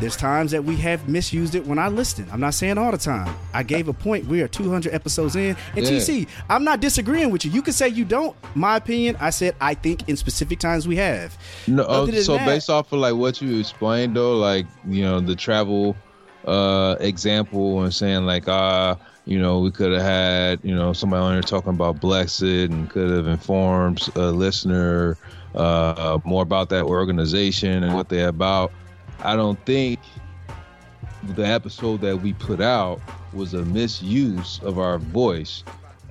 there's 0.00 0.16
times 0.16 0.52
that 0.52 0.64
we 0.64 0.76
have 0.76 1.08
misused 1.08 1.54
it 1.54 1.66
when 1.66 1.78
I 1.78 1.88
listen. 1.88 2.26
I'm 2.32 2.40
not 2.40 2.54
saying 2.54 2.78
all 2.78 2.90
the 2.92 2.96
time. 2.98 3.34
I 3.52 3.62
gave 3.62 3.88
a 3.88 3.92
point. 3.92 4.26
We 4.26 4.40
are 4.40 4.48
200 4.48 4.94
episodes 4.94 5.36
in, 5.36 5.56
and 5.76 5.84
Yeah. 5.84 5.90
TC, 5.98 6.26
I'm 6.48 6.64
not 6.64 6.80
disagreeing 6.80 7.30
with 7.30 7.44
you. 7.44 7.50
You 7.50 7.60
can 7.60 7.72
say 7.74 7.88
you 7.88 8.04
don't. 8.04 8.34
My 8.54 8.76
opinion. 8.76 9.16
I 9.20 9.30
said 9.30 9.54
I 9.60 9.74
think 9.74 10.08
in 10.08 10.16
specific 10.16 10.58
times 10.58 10.88
we 10.88 10.96
have. 10.96 11.36
No, 11.66 12.06
than 12.06 12.22
so 12.22 12.34
that- 12.36 12.46
based 12.46 12.70
off 12.70 12.92
of 12.92 13.00
like 13.00 13.14
what 13.14 13.42
you 13.42 13.58
explained 13.58 14.16
though, 14.16 14.36
like 14.36 14.66
you 14.88 15.02
know 15.02 15.20
the 15.20 15.36
travel 15.36 15.96
uh 16.46 16.96
example 17.00 17.82
and 17.82 17.92
saying 17.92 18.24
like 18.24 18.48
uh 18.48 18.94
you 19.24 19.38
know 19.38 19.60
we 19.60 19.70
could 19.70 19.92
have 19.92 20.02
had 20.02 20.60
you 20.62 20.74
know 20.74 20.92
somebody 20.92 21.20
on 21.22 21.32
here 21.34 21.42
talking 21.42 21.70
about 21.70 22.00
Blexit 22.00 22.70
and 22.70 22.88
could 22.90 23.10
have 23.10 23.26
informed 23.26 24.08
a 24.16 24.30
listener 24.30 25.16
uh 25.54 26.18
more 26.24 26.42
about 26.42 26.68
that 26.70 26.84
organization 26.84 27.82
and 27.82 27.94
what 27.94 28.08
they're 28.08 28.28
about. 28.28 28.72
I 29.22 29.36
don't 29.36 29.64
think 29.66 30.00
the 31.22 31.46
episode 31.46 32.00
that 32.00 32.16
we 32.16 32.32
put 32.32 32.60
out 32.60 33.00
was 33.32 33.54
a 33.54 33.64
misuse 33.64 34.60
of 34.62 34.78
our 34.78 34.98
voice. 34.98 35.62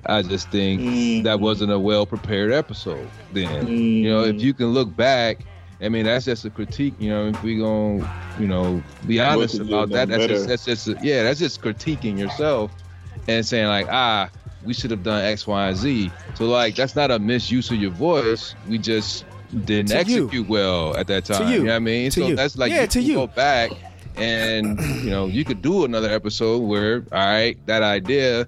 I 0.06 0.22
just 0.22 0.50
think 0.50 1.24
that 1.24 1.40
wasn't 1.40 1.72
a 1.72 1.78
well 1.78 2.06
prepared 2.06 2.52
episode 2.52 3.08
then. 3.32 3.66
You 3.68 4.10
know, 4.10 4.24
if 4.24 4.40
you 4.40 4.54
can 4.54 4.68
look 4.68 4.94
back, 4.96 5.44
I 5.82 5.88
mean, 5.88 6.04
that's 6.04 6.24
just 6.24 6.44
a 6.44 6.50
critique. 6.50 6.94
You 6.98 7.10
know, 7.10 7.26
if 7.28 7.42
we're 7.42 7.60
gonna, 7.60 8.10
you 8.38 8.46
know, 8.46 8.82
be 9.06 9.20
honest 9.20 9.58
about 9.58 9.90
that, 9.90 10.08
that's 10.08 10.22
better. 10.22 10.34
just, 10.34 10.48
that's 10.48 10.64
just, 10.64 10.88
yeah, 11.02 11.22
that's 11.24 11.38
just 11.38 11.60
critiquing 11.60 12.18
yourself 12.18 12.72
and 13.30 13.46
saying 13.46 13.66
like, 13.68 13.86
ah, 13.90 14.28
we 14.64 14.74
should 14.74 14.90
have 14.90 15.02
done 15.02 15.24
X, 15.24 15.46
Y, 15.46 15.68
and 15.68 15.76
Z. 15.76 16.10
So 16.34 16.46
like, 16.46 16.74
that's 16.76 16.94
not 16.96 17.10
a 17.10 17.18
misuse 17.18 17.70
of 17.70 17.76
your 17.76 17.90
voice. 17.92 18.54
We 18.68 18.78
just 18.78 19.24
didn't 19.64 19.88
To 19.90 19.94
you. 20.10 20.24
execute 20.24 20.48
well 20.48 20.96
at 20.96 21.06
that 21.08 21.24
time. 21.24 21.48
you. 21.48 21.54
You 21.60 21.64
know 21.64 21.70
what 21.72 21.76
I 21.76 21.78
mean? 21.80 22.10
To 22.10 22.20
so 22.20 22.26
you. 22.28 22.36
that's 22.36 22.56
like, 22.58 22.70
Yeah, 22.72 22.82
you 22.82 22.86
to 22.88 23.00
you. 23.02 23.14
go 23.14 23.26
back 23.26 23.70
and 24.16 24.78
you 25.02 25.10
know, 25.10 25.26
you 25.26 25.44
could 25.44 25.62
do 25.62 25.84
another 25.84 26.10
episode 26.10 26.58
where, 26.58 27.04
all 27.12 27.18
right, 27.26 27.56
that 27.66 27.82
idea 27.82 28.46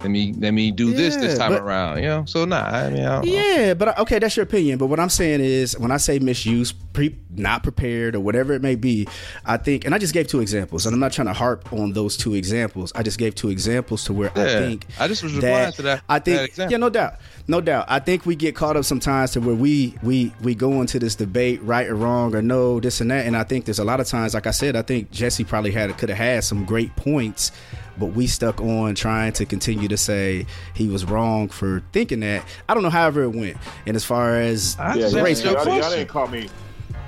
let 0.00 0.10
me 0.10 0.34
let 0.38 0.52
me 0.52 0.70
do 0.70 0.92
this 0.92 1.16
this 1.16 1.38
time 1.38 1.52
but- 1.52 1.62
around. 1.62 1.98
You 1.98 2.04
know, 2.04 2.24
so 2.26 2.44
nah. 2.44 2.62
I 2.62 2.90
mean, 2.90 3.04
I. 3.04 3.22
Yeah, 3.22 3.74
but 3.74 3.98
okay, 4.00 4.18
that's 4.18 4.36
your 4.36 4.44
opinion. 4.44 4.78
But 4.78 4.86
what 4.86 5.00
I'm 5.00 5.08
saying 5.08 5.40
is, 5.40 5.78
when 5.78 5.90
I 5.90 5.96
say 5.96 6.18
misuse, 6.18 6.72
pre, 6.72 7.16
not 7.30 7.62
prepared, 7.62 8.14
or 8.14 8.20
whatever 8.20 8.52
it 8.52 8.62
may 8.62 8.74
be, 8.74 9.08
I 9.44 9.56
think, 9.56 9.84
and 9.84 9.94
I 9.94 9.98
just 9.98 10.12
gave 10.12 10.26
two 10.26 10.40
examples, 10.40 10.84
and 10.86 10.92
I'm 10.94 11.00
not 11.00 11.12
trying 11.12 11.28
to 11.28 11.32
harp 11.32 11.72
on 11.72 11.92
those 11.92 12.16
two 12.16 12.34
examples. 12.34 12.92
I 12.94 13.02
just 13.02 13.18
gave 13.18 13.34
two 13.34 13.48
examples 13.48 14.04
to 14.04 14.12
where 14.12 14.30
I 14.38 14.44
think 14.44 14.86
I 15.00 15.08
just 15.08 15.22
was 15.22 15.34
replying 15.34 15.72
to 15.72 15.82
that- 15.82 16.02
I 16.08 16.18
think, 16.18 16.48
example. 16.50 16.72
yeah, 16.72 16.78
no 16.78 16.90
doubt, 16.90 17.14
no 17.48 17.60
doubt. 17.62 17.86
I 17.88 17.98
think 17.98 18.26
we 18.26 18.36
get 18.36 18.54
caught 18.54 18.76
up 18.76 18.84
sometimes 18.84 19.30
to 19.32 19.40
where 19.40 19.54
we 19.54 19.94
we 20.02 20.32
we 20.42 20.54
go 20.54 20.80
into 20.82 20.98
this 20.98 21.14
debate, 21.14 21.62
right 21.62 21.86
or 21.86 21.94
wrong, 21.94 22.34
or 22.34 22.42
no, 22.42 22.80
this 22.80 23.00
and 23.00 23.10
that. 23.10 23.24
And 23.26 23.34
I 23.36 23.44
think 23.44 23.64
there's 23.64 23.78
a 23.78 23.84
lot 23.84 24.00
of 24.00 24.06
times, 24.06 24.34
like 24.34 24.46
I 24.46 24.50
said, 24.50 24.76
I 24.76 24.82
think 24.82 25.10
Jesse 25.10 25.44
probably 25.44 25.70
had 25.70 25.96
could 25.96 26.10
have 26.10 26.18
had 26.18 26.44
some 26.44 26.64
great 26.66 26.94
points 26.96 27.50
but 27.98 28.06
we 28.06 28.26
stuck 28.26 28.60
on 28.60 28.94
trying 28.94 29.32
to 29.34 29.44
continue 29.44 29.88
to 29.88 29.96
say 29.96 30.46
he 30.74 30.88
was 30.88 31.04
wrong 31.04 31.48
for 31.48 31.82
thinking 31.92 32.20
that. 32.20 32.44
I 32.68 32.74
don't 32.74 32.82
know 32.82 32.90
however 32.90 33.22
it 33.22 33.30
went. 33.30 33.56
And 33.86 33.96
as 33.96 34.04
far 34.04 34.40
as 34.40 34.76
I 34.78 34.96
Yeah, 34.96 35.08
just 35.08 35.14
y'all, 35.14 35.28
you 35.28 35.50
a 35.50 35.64
y'all, 35.64 35.78
y'all 35.78 35.90
didn't 35.90 36.08
call 36.08 36.28
me. 36.28 36.48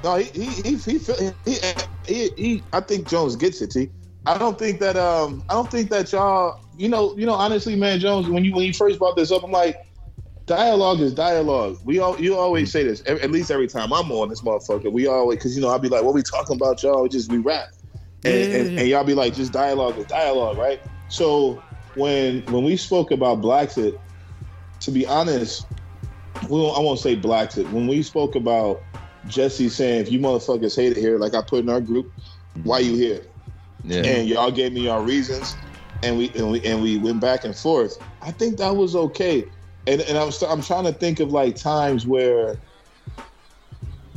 No, 0.04 0.16
he 0.16 0.24
he 0.24 0.76
he 0.76 0.98
he, 0.98 1.32
he, 1.44 1.58
he, 2.06 2.30
he, 2.36 2.62
I 2.72 2.80
think 2.80 3.08
Jones 3.08 3.36
gets 3.36 3.60
it. 3.60 3.70
T. 3.70 3.90
I 4.26 4.38
don't 4.38 4.58
think 4.58 4.78
that 4.80 4.96
um 4.96 5.42
I 5.48 5.54
don't 5.54 5.70
think 5.70 5.90
that 5.90 6.12
y'all 6.12 6.60
you 6.76 6.88
know 6.88 7.16
you 7.16 7.26
know 7.26 7.34
honestly 7.34 7.74
man 7.76 7.98
Jones 7.98 8.28
when 8.28 8.44
you 8.44 8.52
when 8.52 8.64
you 8.64 8.72
first 8.72 8.98
brought 8.98 9.16
this 9.16 9.32
up 9.32 9.42
I'm 9.42 9.50
like 9.50 9.76
dialogue 10.46 11.00
is 11.00 11.14
dialogue. 11.14 11.78
We 11.84 11.98
all 11.98 12.20
you 12.20 12.36
always 12.36 12.70
say 12.70 12.84
this 12.84 13.02
at 13.06 13.20
at 13.20 13.30
least 13.30 13.50
every 13.50 13.66
time 13.66 13.92
I'm 13.92 14.10
on 14.12 14.28
this 14.28 14.42
motherfucker. 14.42 14.92
We 14.92 15.06
always 15.06 15.38
because 15.38 15.56
you 15.56 15.62
know 15.62 15.68
I'll 15.68 15.78
be 15.78 15.88
like 15.88 16.04
what 16.04 16.14
we 16.14 16.22
talking 16.22 16.56
about 16.56 16.82
y'all 16.82 17.02
We 17.02 17.08
just 17.08 17.30
we 17.30 17.38
rap 17.38 17.68
and, 18.24 18.34
Yeah, 18.34 18.40
yeah, 18.40 18.56
and, 18.56 18.72
yeah. 18.72 18.80
and 18.80 18.88
y'all 18.88 19.04
be 19.04 19.14
like 19.14 19.34
just 19.34 19.52
dialogue 19.52 19.98
is 19.98 20.06
dialogue 20.06 20.58
right. 20.58 20.80
So 21.08 21.62
when 21.94 22.42
when 22.46 22.64
we 22.64 22.76
spoke 22.76 23.10
about 23.10 23.40
Blacksit, 23.40 23.98
to 24.80 24.90
be 24.90 25.06
honest, 25.06 25.66
we 26.48 26.60
won't, 26.60 26.76
I 26.78 26.80
won't 26.80 26.98
say 26.98 27.16
Blacksit. 27.16 27.70
When 27.70 27.86
we 27.86 28.02
spoke 28.02 28.34
about 28.36 28.82
Jesse 29.26 29.68
saying 29.68 30.02
if 30.02 30.12
you 30.12 30.18
motherfuckers 30.18 30.76
hate 30.76 30.96
it 30.96 31.00
here, 31.00 31.18
like 31.18 31.34
I 31.34 31.42
put 31.42 31.60
in 31.60 31.68
our 31.68 31.80
group, 31.80 32.12
why 32.62 32.80
you 32.80 32.96
here? 32.96 33.22
Yeah. 33.84 34.02
and 34.02 34.28
y'all 34.28 34.50
gave 34.50 34.72
me 34.72 34.82
your 34.82 35.02
reasons, 35.02 35.54
and 36.02 36.18
we 36.18 36.30
and 36.30 36.50
we 36.50 36.62
and 36.62 36.82
we 36.82 36.98
went 36.98 37.20
back 37.20 37.44
and 37.44 37.56
forth. 37.56 37.96
I 38.22 38.32
think 38.32 38.58
that 38.58 38.74
was 38.74 38.94
okay, 38.94 39.48
and 39.86 40.00
and 40.02 40.18
I'm 40.18 40.30
I'm 40.48 40.62
trying 40.62 40.84
to 40.84 40.92
think 40.92 41.20
of 41.20 41.32
like 41.32 41.56
times 41.56 42.06
where 42.06 42.58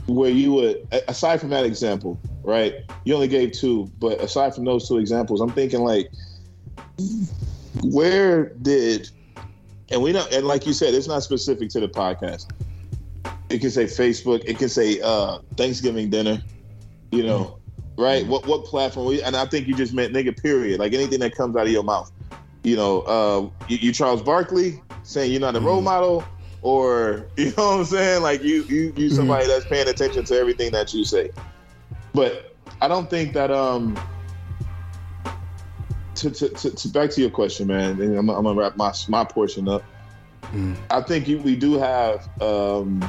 where 0.07 0.29
you 0.29 0.51
would 0.53 0.87
aside 1.07 1.39
from 1.39 1.49
that 1.49 1.65
example, 1.65 2.19
right? 2.43 2.75
You 3.03 3.15
only 3.15 3.27
gave 3.27 3.51
two, 3.51 3.91
but 3.99 4.19
aside 4.21 4.55
from 4.55 4.65
those 4.65 4.87
two 4.87 4.97
examples, 4.97 5.41
I'm 5.41 5.51
thinking 5.51 5.81
like 5.81 6.11
where 7.83 8.49
did 8.61 9.09
and 9.91 10.01
we 10.01 10.11
don't 10.11 10.31
and 10.31 10.45
like 10.47 10.65
you 10.65 10.73
said, 10.73 10.93
it's 10.93 11.07
not 11.07 11.23
specific 11.23 11.69
to 11.69 11.79
the 11.79 11.87
podcast. 11.87 12.49
It 13.49 13.59
can 13.59 13.69
say 13.69 13.85
Facebook, 13.85 14.43
it 14.45 14.57
can 14.57 14.69
say 14.69 14.99
uh 15.01 15.39
Thanksgiving 15.57 16.09
dinner, 16.09 16.41
you 17.11 17.23
know, 17.23 17.59
right? 17.97 18.25
What 18.25 18.47
what 18.47 18.65
platform? 18.65 19.07
We, 19.07 19.21
and 19.21 19.35
I 19.35 19.45
think 19.45 19.67
you 19.67 19.75
just 19.75 19.93
meant 19.93 20.13
nigga. 20.13 20.41
Period. 20.41 20.79
Like 20.79 20.93
anything 20.93 21.19
that 21.19 21.35
comes 21.35 21.55
out 21.55 21.65
of 21.65 21.71
your 21.71 21.83
mouth. 21.83 22.11
You 22.63 22.75
know, 22.75 23.01
uh, 23.01 23.65
you, 23.67 23.77
you 23.77 23.91
Charles 23.91 24.21
Barkley 24.21 24.81
saying 25.03 25.31
you're 25.31 25.41
not 25.41 25.55
a 25.55 25.59
role 25.59 25.81
model, 25.81 26.23
or 26.61 27.27
you 27.37 27.45
know 27.57 27.71
what 27.71 27.79
I'm 27.79 27.85
saying? 27.85 28.21
Like 28.21 28.43
you 28.43 28.63
you 28.63 28.93
you 28.95 29.09
somebody 29.09 29.47
that's 29.47 29.65
paying 29.65 29.87
attention 29.87 30.23
to 30.25 30.35
everything 30.35 30.71
that 30.71 30.93
you 30.93 31.03
say. 31.03 31.31
But 32.13 32.55
I 32.81 32.87
don't 32.87 33.09
think 33.09 33.33
that 33.33 33.51
um. 33.51 33.99
To, 36.15 36.29
to, 36.29 36.49
to, 36.49 36.69
to 36.69 36.89
back 36.89 37.09
to 37.11 37.21
your 37.21 37.31
question, 37.31 37.67
man. 37.67 37.99
and 37.99 38.15
I'm, 38.15 38.29
I'm 38.29 38.43
gonna 38.43 38.59
wrap 38.59 38.77
my 38.77 38.93
my 39.07 39.23
portion 39.23 39.67
up. 39.67 39.83
I 40.89 41.01
think 41.01 41.27
you, 41.27 41.39
we 41.39 41.55
do 41.55 41.77
have 41.77 42.27
um, 42.41 43.01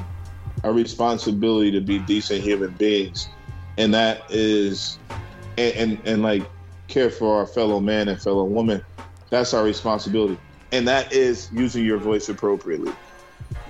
a 0.62 0.73
responsibility 0.73 1.73
to 1.73 1.81
be 1.81 1.99
decent 1.99 2.43
human 2.43 2.70
beings, 2.70 3.29
and 3.77 3.93
that 3.95 4.23
is, 4.31 4.99
and, 5.59 5.74
and 5.74 5.99
and 6.07 6.23
like 6.23 6.49
care 6.89 7.11
for 7.11 7.37
our 7.37 7.47
fellow 7.47 7.81
man 7.81 8.09
and 8.09 8.20
fellow 8.23 8.45
woman. 8.45 8.83
That's 9.31 9.53
our 9.55 9.65
responsibility, 9.65 10.39
and 10.70 10.87
that 10.87 11.12
is 11.12 11.51
using 11.53 11.85
your 11.85 11.99
voice 11.99 12.29
appropriately, 12.29 12.93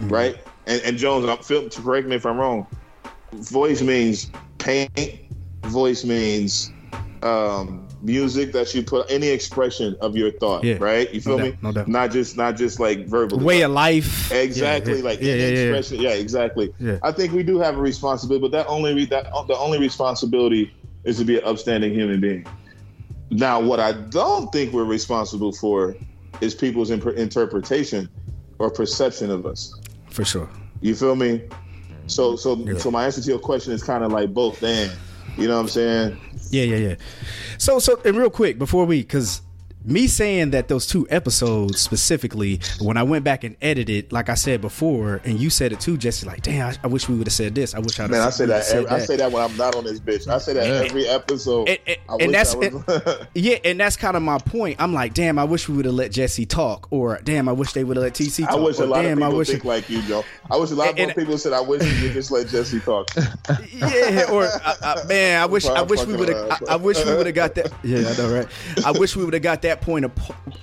right? 0.03 0.39
And, 0.67 0.83
and 0.83 0.99
Jones, 0.99 1.27
I'm 1.27 1.71
correct 1.71 2.07
me 2.07 2.17
if 2.17 2.27
I'm 2.27 2.39
wrong. 2.39 2.67
Voice 3.33 3.81
means 3.81 4.31
paint. 4.59 4.91
Voice 5.73 6.05
means 6.05 6.71
um, 7.23 7.87
music 8.03 8.53
that 8.53 8.75
you 8.75 8.83
put 8.83 9.11
any 9.11 9.29
expression 9.29 9.97
of 10.01 10.17
your 10.17 10.31
thought, 10.33 10.65
Yeah. 10.65 10.77
right? 10.81 11.13
You 11.15 11.21
feel 11.21 11.39
No 11.39 11.45
me? 11.45 11.51
doubt, 11.53 11.63
no 11.63 11.73
doubt. 11.73 11.89
Not 11.89 12.11
just 12.11 12.37
not 12.37 12.57
just 12.57 12.79
like 12.81 13.07
verbally. 13.07 13.45
way 13.45 13.63
of 13.63 13.71
life. 13.73 14.31
Exactly, 14.33 14.99
Yeah, 14.99 15.05
like 15.05 15.21
yeah, 15.21 15.33
expression. 15.35 16.01
Yeah, 16.03 16.11
exactly. 16.15 16.73
I 17.03 17.13
think 17.13 17.33
we 17.33 17.43
do 17.43 17.59
have 17.59 17.77
a 17.79 17.81
responsibility, 17.81 18.43
but 18.43 18.53
that 18.53 18.67
only 18.69 18.95
re- 18.95 19.07
that 19.07 19.25
the 19.49 19.57
only 19.57 19.79
responsibility 19.79 20.73
is 21.05 21.19
to 21.19 21.25
be 21.25 21.39
an 21.39 21.45
upstanding 21.45 21.93
human 21.95 22.21
being. 22.21 22.47
Now, 23.31 23.61
what 23.61 23.81
I 23.81 23.93
don't 23.93 24.53
think 24.53 24.73
we're 24.73 24.85
responsible 24.85 25.53
for 25.53 25.97
is 26.41 26.55
people's 26.55 26.91
imp- 26.91 27.07
interpretation 27.17 28.09
or 28.59 28.71
perception 28.71 29.31
of 29.31 29.47
us. 29.47 29.75
for 30.11 30.25
sure. 30.25 30.49
You 30.81 30.95
feel 30.95 31.17
me? 31.17 31.43
So, 32.09 32.37
so, 32.37 32.77
so 32.77 32.91
my 32.91 33.05
answer 33.07 33.23
to 33.23 33.29
your 33.29 33.39
question 33.39 33.73
is 33.73 33.83
kind 33.83 34.03
of 34.05 34.11
like 34.13 34.35
both. 34.35 34.61
Damn, 34.61 34.91
you 35.37 35.49
know 35.49 35.55
what 35.55 35.63
I'm 35.63 35.69
saying? 35.69 36.19
Yeah, 36.51 36.65
yeah, 36.65 36.77
yeah. 36.77 36.95
So, 37.59 37.79
so, 37.79 38.01
and 38.05 38.17
real 38.17 38.31
quick 38.31 38.59
before 38.59 38.85
we, 38.85 39.01
because 39.01 39.41
me 39.85 40.07
saying 40.07 40.51
that 40.53 40.69
those 40.69 40.87
two 40.87 41.07
episodes 41.11 41.81
specifically, 41.81 42.61
when 42.81 42.97
I 42.97 43.03
went 43.03 43.25
back 43.25 43.45
and 43.45 43.57
edited, 43.63 44.13
like 44.13 44.29
I 44.29 44.35
said 44.35 44.61
before, 44.61 45.21
and 45.25 45.39
you 45.41 45.51
said 45.51 45.73
it 45.73 45.81
too, 45.81 45.97
Jesse, 45.97 46.27
like, 46.27 46.43
damn, 46.43 46.69
I, 46.71 46.77
I 46.85 46.87
wish 46.87 47.09
we 47.09 47.17
would 47.17 47.27
have 47.27 47.35
said 47.35 47.55
this. 47.55 47.75
I 47.75 47.79
wish 47.81 47.99
I'd 47.99 48.11
Man, 48.11 48.21
I 48.21 48.31
say 48.31 48.47
that. 48.47 48.69
Every, 48.71 48.89
I 48.89 48.99
say 49.01 49.17
that 49.17 49.33
when 49.33 49.43
I'm 49.43 49.57
not 49.57 49.75
on 49.75 49.85
this 49.85 50.01
bitch. 50.01 50.29
I 50.29 50.39
say 50.39 50.53
that 50.55 50.67
Yeah. 50.67 50.87
every 50.89 51.07
episode. 51.09 51.69
And- 51.69 51.79
and- 51.87 52.23
and 52.23 52.35
that's- 52.35 52.55
I 52.55 52.59
was- 52.59 53.27
Yeah, 53.35 53.57
and 53.65 53.81
that's 53.81 53.97
kind 53.97 54.17
of 54.17 54.23
my 54.23 54.39
point. 54.39 54.77
I'm 54.81 54.93
like, 54.93 55.15
damn, 55.15 55.39
I 55.39 55.45
wish 55.45 55.69
we 55.69 55.77
would 55.77 55.85
have 55.87 55.95
let 55.95 56.13
Jesse 56.13 56.47
talk, 56.47 56.87
or 56.91 57.19
damn, 57.25 57.49
I 57.49 57.53
wish 57.53 57.73
they 57.73 57.85
would 57.85 57.97
have 57.97 58.05
let 58.05 58.15
TC 58.15 58.45
talk. 58.45 58.53
I 58.53 58.57
wish 58.57 58.79
a 58.79 58.87
lot 58.87 59.03
damn, 59.03 59.19
of 59.19 59.23
I 59.25 59.27
people 59.27 59.39
wish 59.39 59.49
think 59.49 59.65
like 59.65 59.89
you, 59.91 60.03
Joe. 60.03 60.25
I 60.51 60.57
wish 60.57 60.71
a 60.71 60.75
lot 60.75 60.89
And- 60.91 60.99
more 60.99 61.15
people 61.15 61.39
said, 61.39 61.53
"I 61.53 61.61
wish 61.61 61.83
you 61.83 62.01
could 62.07 62.13
just 62.13 62.31
let 62.31 62.49
Jesse 62.49 62.81
talk." 62.81 63.11
yeah, 63.73 64.27
or 64.31 64.45
I, 64.45 64.75
I, 64.83 65.05
man, 65.07 65.41
I 65.43 65.47
wish 65.47 65.67
I 65.67 65.81
I'm 65.81 65.87
wish 65.89 66.05
we 66.05 66.17
would 66.17 66.29
have. 66.29 66.63
I, 66.69 66.73
I 66.75 66.77
wish 66.77 67.03
we 67.05 67.15
would 67.15 67.27
have 67.27 67.35
got 67.35 67.55
that. 67.57 67.73
Yeah, 67.83 68.09
I 68.09 68.17
know, 68.17 68.35
right? 68.35 68.87
I 68.87 68.91
wish 68.93 69.17
we 69.17 69.25
would 69.25 69.35
have 69.35 69.43
got 69.43 69.63
that 69.63 69.72
point 69.81 70.05
of 70.05 70.13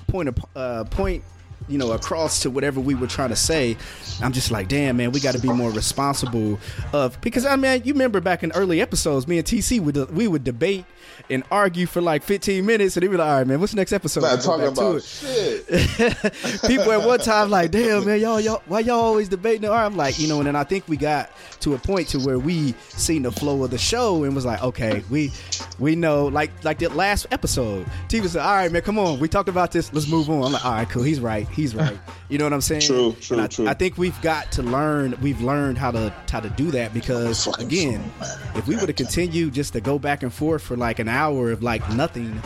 point 0.07 0.30
of 0.30 0.38
uh, 0.56 0.84
point, 0.86 1.23
you 1.70 1.78
know, 1.78 1.91
across 1.91 2.41
to 2.41 2.50
whatever 2.50 2.80
we 2.80 2.96
were 2.96 3.08
trying 3.08 3.30
to 3.30 3.36
say. 3.36 3.78
I'm 4.22 4.34
just 4.34 4.52
like, 4.52 4.68
damn, 4.68 4.98
man, 4.98 5.12
we 5.12 5.20
got 5.20 5.36
to 5.36 5.41
be 5.41 5.50
more 5.50 5.72
responsible 5.72 6.60
of 6.94 7.20
because 7.22 7.46
I 7.46 7.56
mean, 7.56 7.82
you 7.86 7.94
remember 7.94 8.20
back 8.20 8.44
in 8.44 8.52
early 8.54 8.82
episodes, 8.82 9.28
me 9.28 9.38
and 9.38 9.48
TC 9.48 9.80
would 9.80 10.12
we 10.16 10.28
would 10.28 10.44
debate 10.44 10.86
and 11.30 11.44
argue 11.52 11.86
for 11.86 12.02
like 12.02 12.24
15 12.24 12.66
minutes, 12.66 12.98
and 12.98 13.04
they 13.04 13.08
were 13.08 13.18
like, 13.18 13.28
all 13.28 13.38
right, 13.40 13.48
man, 13.48 13.60
what's 13.60 13.74
the 13.74 13.78
next 13.78 13.94
episode? 13.94 14.22
Not 14.22 14.41
talking 14.41 14.68
about 14.68 14.96
it. 14.98 15.04
shit. 15.04 15.68
people 16.68 16.91
at 16.91 17.06
one 17.06 17.20
time 17.20 17.50
like, 17.50 17.72
damn 17.72 18.06
man, 18.06 18.20
y'all, 18.20 18.40
y'all, 18.40 18.62
why 18.66 18.80
y'all 18.80 19.00
always 19.00 19.30
debating? 19.30 19.70
Or 19.70 19.76
I'm 19.76 19.96
like, 19.96 20.20
you 20.20 20.28
know, 20.28 20.40
and 20.40 20.48
then 20.48 20.56
I 20.56 20.64
think 20.64 20.88
we 20.88 20.98
got 20.98 21.32
to 21.62 21.74
a 21.76 21.78
point 21.78 22.08
to 22.10 22.20
where 22.20 22.40
we 22.40 22.74
seen 22.90 23.24
the 23.24 23.32
flow 23.32 23.64
of 23.64 23.72
the 23.72 23.78
show 23.78 24.24
and 24.24 24.36
was 24.36 24.46
like, 24.46 24.64
okay, 24.64 25.04
we 25.10 25.32
we 25.78 25.96
know, 25.96 26.28
like 26.28 26.52
like 26.64 26.80
the 26.80 26.90
last 26.90 27.28
episode, 27.32 27.86
T 28.08 28.22
was 28.22 28.36
like, 28.36 28.46
all 28.46 28.56
right, 28.56 28.72
man, 28.72 28.82
come 28.82 28.98
on, 28.98 29.20
we 29.20 29.28
talked 29.28 29.50
about 29.50 29.72
this, 29.72 29.94
let's 29.94 30.08
move 30.08 30.30
on. 30.30 30.44
I'm 30.44 30.52
like, 30.54 30.66
all 30.66 30.72
right, 30.72 30.90
cool, 30.90 31.04
he's 31.04 31.20
right, 31.20 31.48
he's 31.60 31.76
right. 31.76 31.98
You 32.30 32.38
know 32.38 32.45
what 32.45 32.53
I'm 32.53 32.61
saying? 32.61 32.81
True, 32.81 33.15
true, 33.19 33.38
And 33.38 33.44
I, 33.44 33.48
true. 33.48 33.68
I 33.68 33.73
think 33.73 33.98
we've 33.98 34.19
got 34.22 34.52
to 34.53 34.64
learn. 34.64 35.15
We've 35.22 35.41
learned 35.41 35.77
how 35.77 35.91
to 35.91 36.14
how 36.30 36.40
to 36.40 36.49
do 36.49 36.72
that 36.72 36.94
because 36.94 37.48
again, 37.60 38.11
if 38.56 38.68
we 38.68 38.76
would 38.76 38.90
have 38.90 38.95
continued 38.95 39.53
just 39.53 39.73
to 39.73 39.81
go 39.81 39.99
back 39.99 40.23
and 40.23 40.34
forth 40.34 40.61
for 40.61 40.77
like 40.77 40.99
an 40.99 41.07
hour 41.07 41.52
of 41.52 41.61
like 41.61 41.88
nothing, 41.94 42.41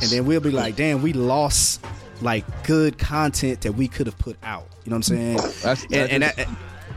and 0.00 0.10
then 0.10 0.26
we'll 0.26 0.40
be 0.40 0.50
like, 0.50 0.76
damn, 0.76 1.02
we 1.02 1.12
lost 1.12 1.84
like 2.22 2.44
good 2.66 2.98
content 2.98 3.62
that 3.62 3.72
we 3.72 3.88
could 3.88 4.06
have 4.06 4.18
put 4.18 4.36
out. 4.42 4.66
You 4.84 4.90
know 4.90 4.96
what 4.96 5.10
I'm 5.10 5.16
saying? 5.16 5.36
That's, 5.62 5.84
And, 5.84 6.10
and 6.10 6.22
that's 6.22 6.36
that, 6.36 6.48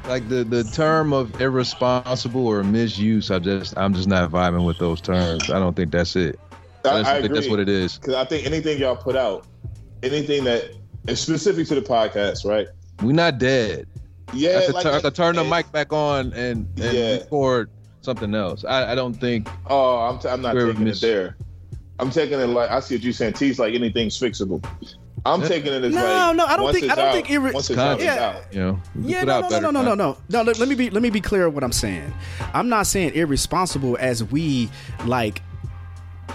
like 0.08 0.28
the 0.30 0.44
the 0.44 0.64
term 0.64 1.14
of 1.14 1.40
irresponsible 1.42 2.48
or 2.48 2.64
misuse. 2.64 3.32
I 3.32 3.40
just 3.40 3.78
I'm 3.78 3.94
just 3.94 4.08
not 4.08 4.32
vibing 4.32 4.66
with 4.66 4.78
those 4.78 5.02
terms. 5.02 5.50
I 5.50 5.60
don't 5.60 5.76
think 5.76 5.92
that's 5.92 6.16
it. 6.16 6.40
I, 6.86 6.90
I, 6.90 7.18
I 7.18 7.22
think 7.22 7.34
that's 7.34 7.50
what 7.50 7.60
it 7.60 7.70
is. 7.70 7.98
Because 7.98 8.16
I 8.16 8.26
think 8.26 8.46
anything 8.46 8.80
y'all 8.80 8.96
put 8.96 9.16
out, 9.16 9.46
anything 10.02 10.44
that 10.44 10.72
is 11.08 11.20
specific 11.20 11.68
to 11.68 11.76
the 11.76 11.82
podcast, 11.82 12.46
right? 12.46 12.68
We're 13.02 13.12
not 13.14 13.38
dead. 13.38 13.88
Yeah, 14.34 14.50
I 14.50 14.54
have 14.54 14.66
to, 14.68 14.72
like, 14.74 14.84
tur- 14.84 14.90
I 14.90 14.94
have 14.94 15.02
to 15.04 15.12
turn 15.12 15.36
the 15.36 15.44
mic 15.44 15.72
back 15.72 15.92
on 15.94 16.34
and, 16.34 16.68
and 16.80 16.94
Yeah. 16.98 17.12
record 17.18 17.70
something 18.02 18.34
else. 18.34 18.64
I, 18.66 18.92
I 18.92 18.96
don't 18.96 19.14
think 19.14 19.48
Oh, 19.68 19.98
I'm, 20.00 20.20
t- 20.20 20.28
I'm 20.30 20.42
not 20.42 20.54
taking 20.54 20.84
mis- 20.84 21.04
it 21.04 21.08
there. 21.08 21.38
I'm 22.00 22.10
taking 22.10 22.40
it 22.40 22.48
like 22.48 22.70
I 22.72 22.80
see 22.80 22.96
what 22.96 23.04
you're 23.04 23.14
saying. 23.14 23.34
T's 23.34 23.60
like 23.60 23.74
anything's 23.76 24.18
fixable. 24.20 24.64
I'm 25.26 25.42
taking 25.42 25.72
it 25.72 25.84
as 25.86 25.94
No, 25.94 26.02
like 26.04 26.36
no, 26.36 26.46
I 26.46 26.58
don't 26.58 26.74
think- 26.74 26.92
I 26.92 26.96
don't 26.96 27.06
out- 27.08 27.14
think 27.14 27.28
irre- 27.28 27.54
once 27.54 27.70
it's 27.70 27.80
out, 27.80 27.94
it's 27.96 28.04
Yeah. 28.04 28.36
out. 28.36 28.54
you 28.54 28.60
know. 28.60 28.82
yeah, 29.02 29.24
no, 29.24 29.42
no, 29.42 29.50
no, 29.50 29.60
no, 29.60 29.72
no, 29.72 29.82
no, 29.84 29.96
no, 29.96 30.18
no. 30.30 30.42
Let, 30.42 30.60
let 30.60 30.68
me 30.68 30.76
be 30.76 30.90
let 30.90 31.02
me 31.04 31.10
be 31.10 31.22
clear 31.22 31.48
on 31.48 31.54
what 31.54 31.64
I'm 31.64 31.72
saying. 31.72 32.14
I'm 32.54 32.68
not 32.68 32.88
saying 32.88 33.14
irresponsible 33.14 33.98
as 34.02 34.24
we 34.24 34.70
like 35.06 35.42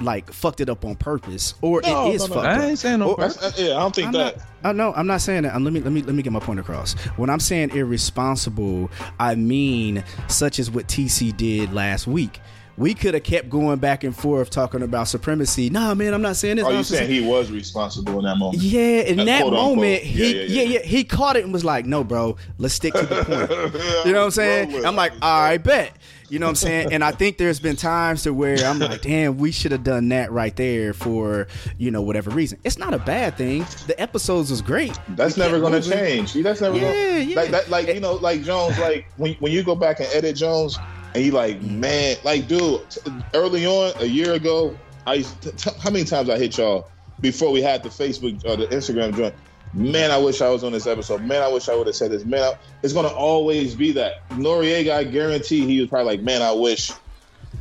like 0.01 0.33
fucked 0.33 0.61
it 0.61 0.69
up 0.69 0.85
on 0.85 0.95
purpose 0.97 1.55
or 1.63 1.81
No, 1.83 2.11
it 2.11 2.15
is 2.15 2.23
no, 2.23 2.27
no. 2.29 2.35
fucked 2.35 2.47
I 2.47 2.57
up. 2.57 2.63
ain't 2.63 2.79
saying 2.79 2.99
no. 3.01 3.11
Or- 3.11 3.17
purpose. 3.17 3.37
That's, 3.37 3.59
uh, 3.59 3.63
yeah, 3.63 3.77
I 3.77 3.81
don't 3.81 3.95
think 3.95 4.07
I'm 4.09 4.13
that. 4.15 4.37
not. 4.37 4.71
Uh, 4.71 4.73
no, 4.73 4.93
I'm 4.95 5.07
not 5.07 5.21
saying 5.21 5.43
that. 5.45 5.55
Um, 5.55 5.65
let 5.65 5.73
me 5.73 5.81
let 5.81 5.93
me 5.93 6.03
let 6.03 6.15
me 6.15 6.23
get 6.23 6.33
my 6.33 6.41
point 6.41 6.61
across. 6.61 6.95
When 7.17 7.31
I'm 7.31 7.41
saying 7.41 7.71
irresponsible, 7.71 8.91
I 9.19 9.35
mean 9.35 10.05
such 10.29 10.59
as 10.59 10.71
what 10.71 10.87
TC 10.89 11.37
did 11.37 11.73
last 11.73 12.07
week. 12.07 12.41
We 12.79 12.95
could 12.95 13.15
have 13.15 13.25
kept 13.25 13.51
going 13.51 13.79
back 13.81 14.05
and 14.05 14.15
forth 14.17 14.51
talking 14.51 14.83
about 14.83 15.09
supremacy. 15.09 15.69
Nah, 15.69 15.95
man, 15.95 16.15
I'm 16.15 16.23
not 16.23 16.37
saying 16.37 16.57
this. 16.57 16.65
Are 16.65 16.73
you 16.73 16.85
saying 16.85 17.11
he 17.11 17.21
was 17.27 17.51
responsible 17.51 18.19
in 18.21 18.25
that 18.25 18.37
moment? 18.39 18.63
yeah, 18.63 19.01
in 19.01 19.19
Uh, 19.21 19.25
that 19.25 19.41
quote, 19.43 19.53
unquote. 19.55 19.77
moment, 19.77 20.03
he 20.03 20.33
Yeah, 20.33 20.43
yeah 20.43 20.63
yeah, 20.63 20.79
yeah, 20.79 20.83
he 20.87 21.03
caught 21.05 21.37
it 21.37 21.43
and 21.45 21.53
was 21.53 21.65
like, 21.65 21.87
"No, 21.87 22.05
bro, 22.05 22.37
let's 22.59 22.75
stick 22.75 22.95
to 22.95 23.03
the 23.03 23.25
point." 23.25 23.75
You 24.07 24.13
know 24.13 24.21
what 24.21 24.25
I'm 24.27 24.31
saying? 24.31 24.85
I'm 24.87 24.95
like, 24.97 25.13
all 25.21 25.41
right, 25.43 25.59
bet. 25.63 25.93
You 26.31 26.39
know 26.39 26.45
what 26.47 26.51
I'm 26.51 26.57
saying? 26.57 26.93
And 26.93 27.03
I 27.03 27.11
think 27.11 27.39
there's 27.39 27.59
been 27.59 27.75
times 27.77 28.25
to 28.25 28.35
where 28.35 28.63
I'm 28.67 28.79
like, 28.79 29.01
damn, 29.01 29.39
we 29.39 29.51
should 29.51 29.73
have 29.73 29.83
done 29.83 30.11
that 30.11 30.31
right 30.31 30.55
there 30.55 30.93
for, 30.93 31.49
you 31.79 31.91
know, 31.91 32.03
whatever 32.03 32.31
reason. 32.31 32.59
It's 32.65 32.77
not 32.77 32.93
a 32.93 32.99
bad 32.99 33.39
thing. 33.39 33.65
The 33.87 33.99
episodes 33.99 34.51
was 34.51 34.61
great. 34.61 34.93
That's 35.17 35.37
We 35.39 35.43
never 35.43 35.59
going 35.59 35.81
to 35.81 35.89
change. 35.91 36.35
That's 36.35 36.61
never 36.61 36.77
Yeah, 36.77 36.93
going. 36.93 37.29
yeah. 37.31 37.37
Like 37.37 37.51
that, 37.53 37.71
like 37.71 37.89
you 37.89 38.01
know, 38.01 38.13
like 38.17 38.43
Jones. 38.43 38.79
Like 38.79 39.07
when 39.17 39.35
when 39.41 39.53
you 39.53 39.63
go 39.63 39.75
back 39.75 40.01
and 40.01 40.09
edit 40.13 40.37
Jones, 40.37 40.79
and 41.15 41.25
you 41.25 41.33
like, 41.33 41.61
Mm-hmm. 41.61 41.81
man, 41.81 42.17
like 42.25 42.49
dude, 42.49 42.89
t- 42.91 43.01
early 43.35 43.67
on 43.67 43.93
a 44.01 44.05
year 44.07 44.35
ago, 44.35 44.77
I 45.07 45.15
used 45.15 45.41
to, 45.43 45.53
t- 45.53 45.71
how 45.81 45.91
many 45.91 46.05
times 46.05 46.29
I 46.29 46.39
hit 46.39 46.59
y'all 46.59 46.89
before 47.21 47.51
we 47.51 47.63
had 47.63 47.83
the 47.83 47.89
Facebook 47.89 48.45
or 48.45 48.57
the 48.57 48.67
Instagram 48.67 49.17
joint. 49.17 49.35
Man, 49.75 50.11
I 50.11 50.17
wish 50.19 50.41
I 50.41 50.49
was 50.49 50.65
on 50.65 50.73
this 50.73 50.87
episode. 50.87 51.21
Man, 51.23 51.43
I 51.43 51.49
wish 51.49 51.69
I 51.69 51.75
would 51.75 51.87
have 51.87 51.97
said 51.97 52.11
this. 52.11 52.25
Man, 52.25 52.43
I, 52.43 52.59
it's 52.83 52.93
gonna 52.95 53.09
always 53.09 53.75
be 53.75 53.93
that. 53.93 54.27
Noreaga, 54.31 54.93
I 54.93 55.05
guarantee 55.05 55.67
he 55.67 55.81
was 55.81 55.91
probably 55.91 56.17
like, 56.17 56.23
man, 56.23 56.41
I 56.41 56.53
wish 56.53 56.91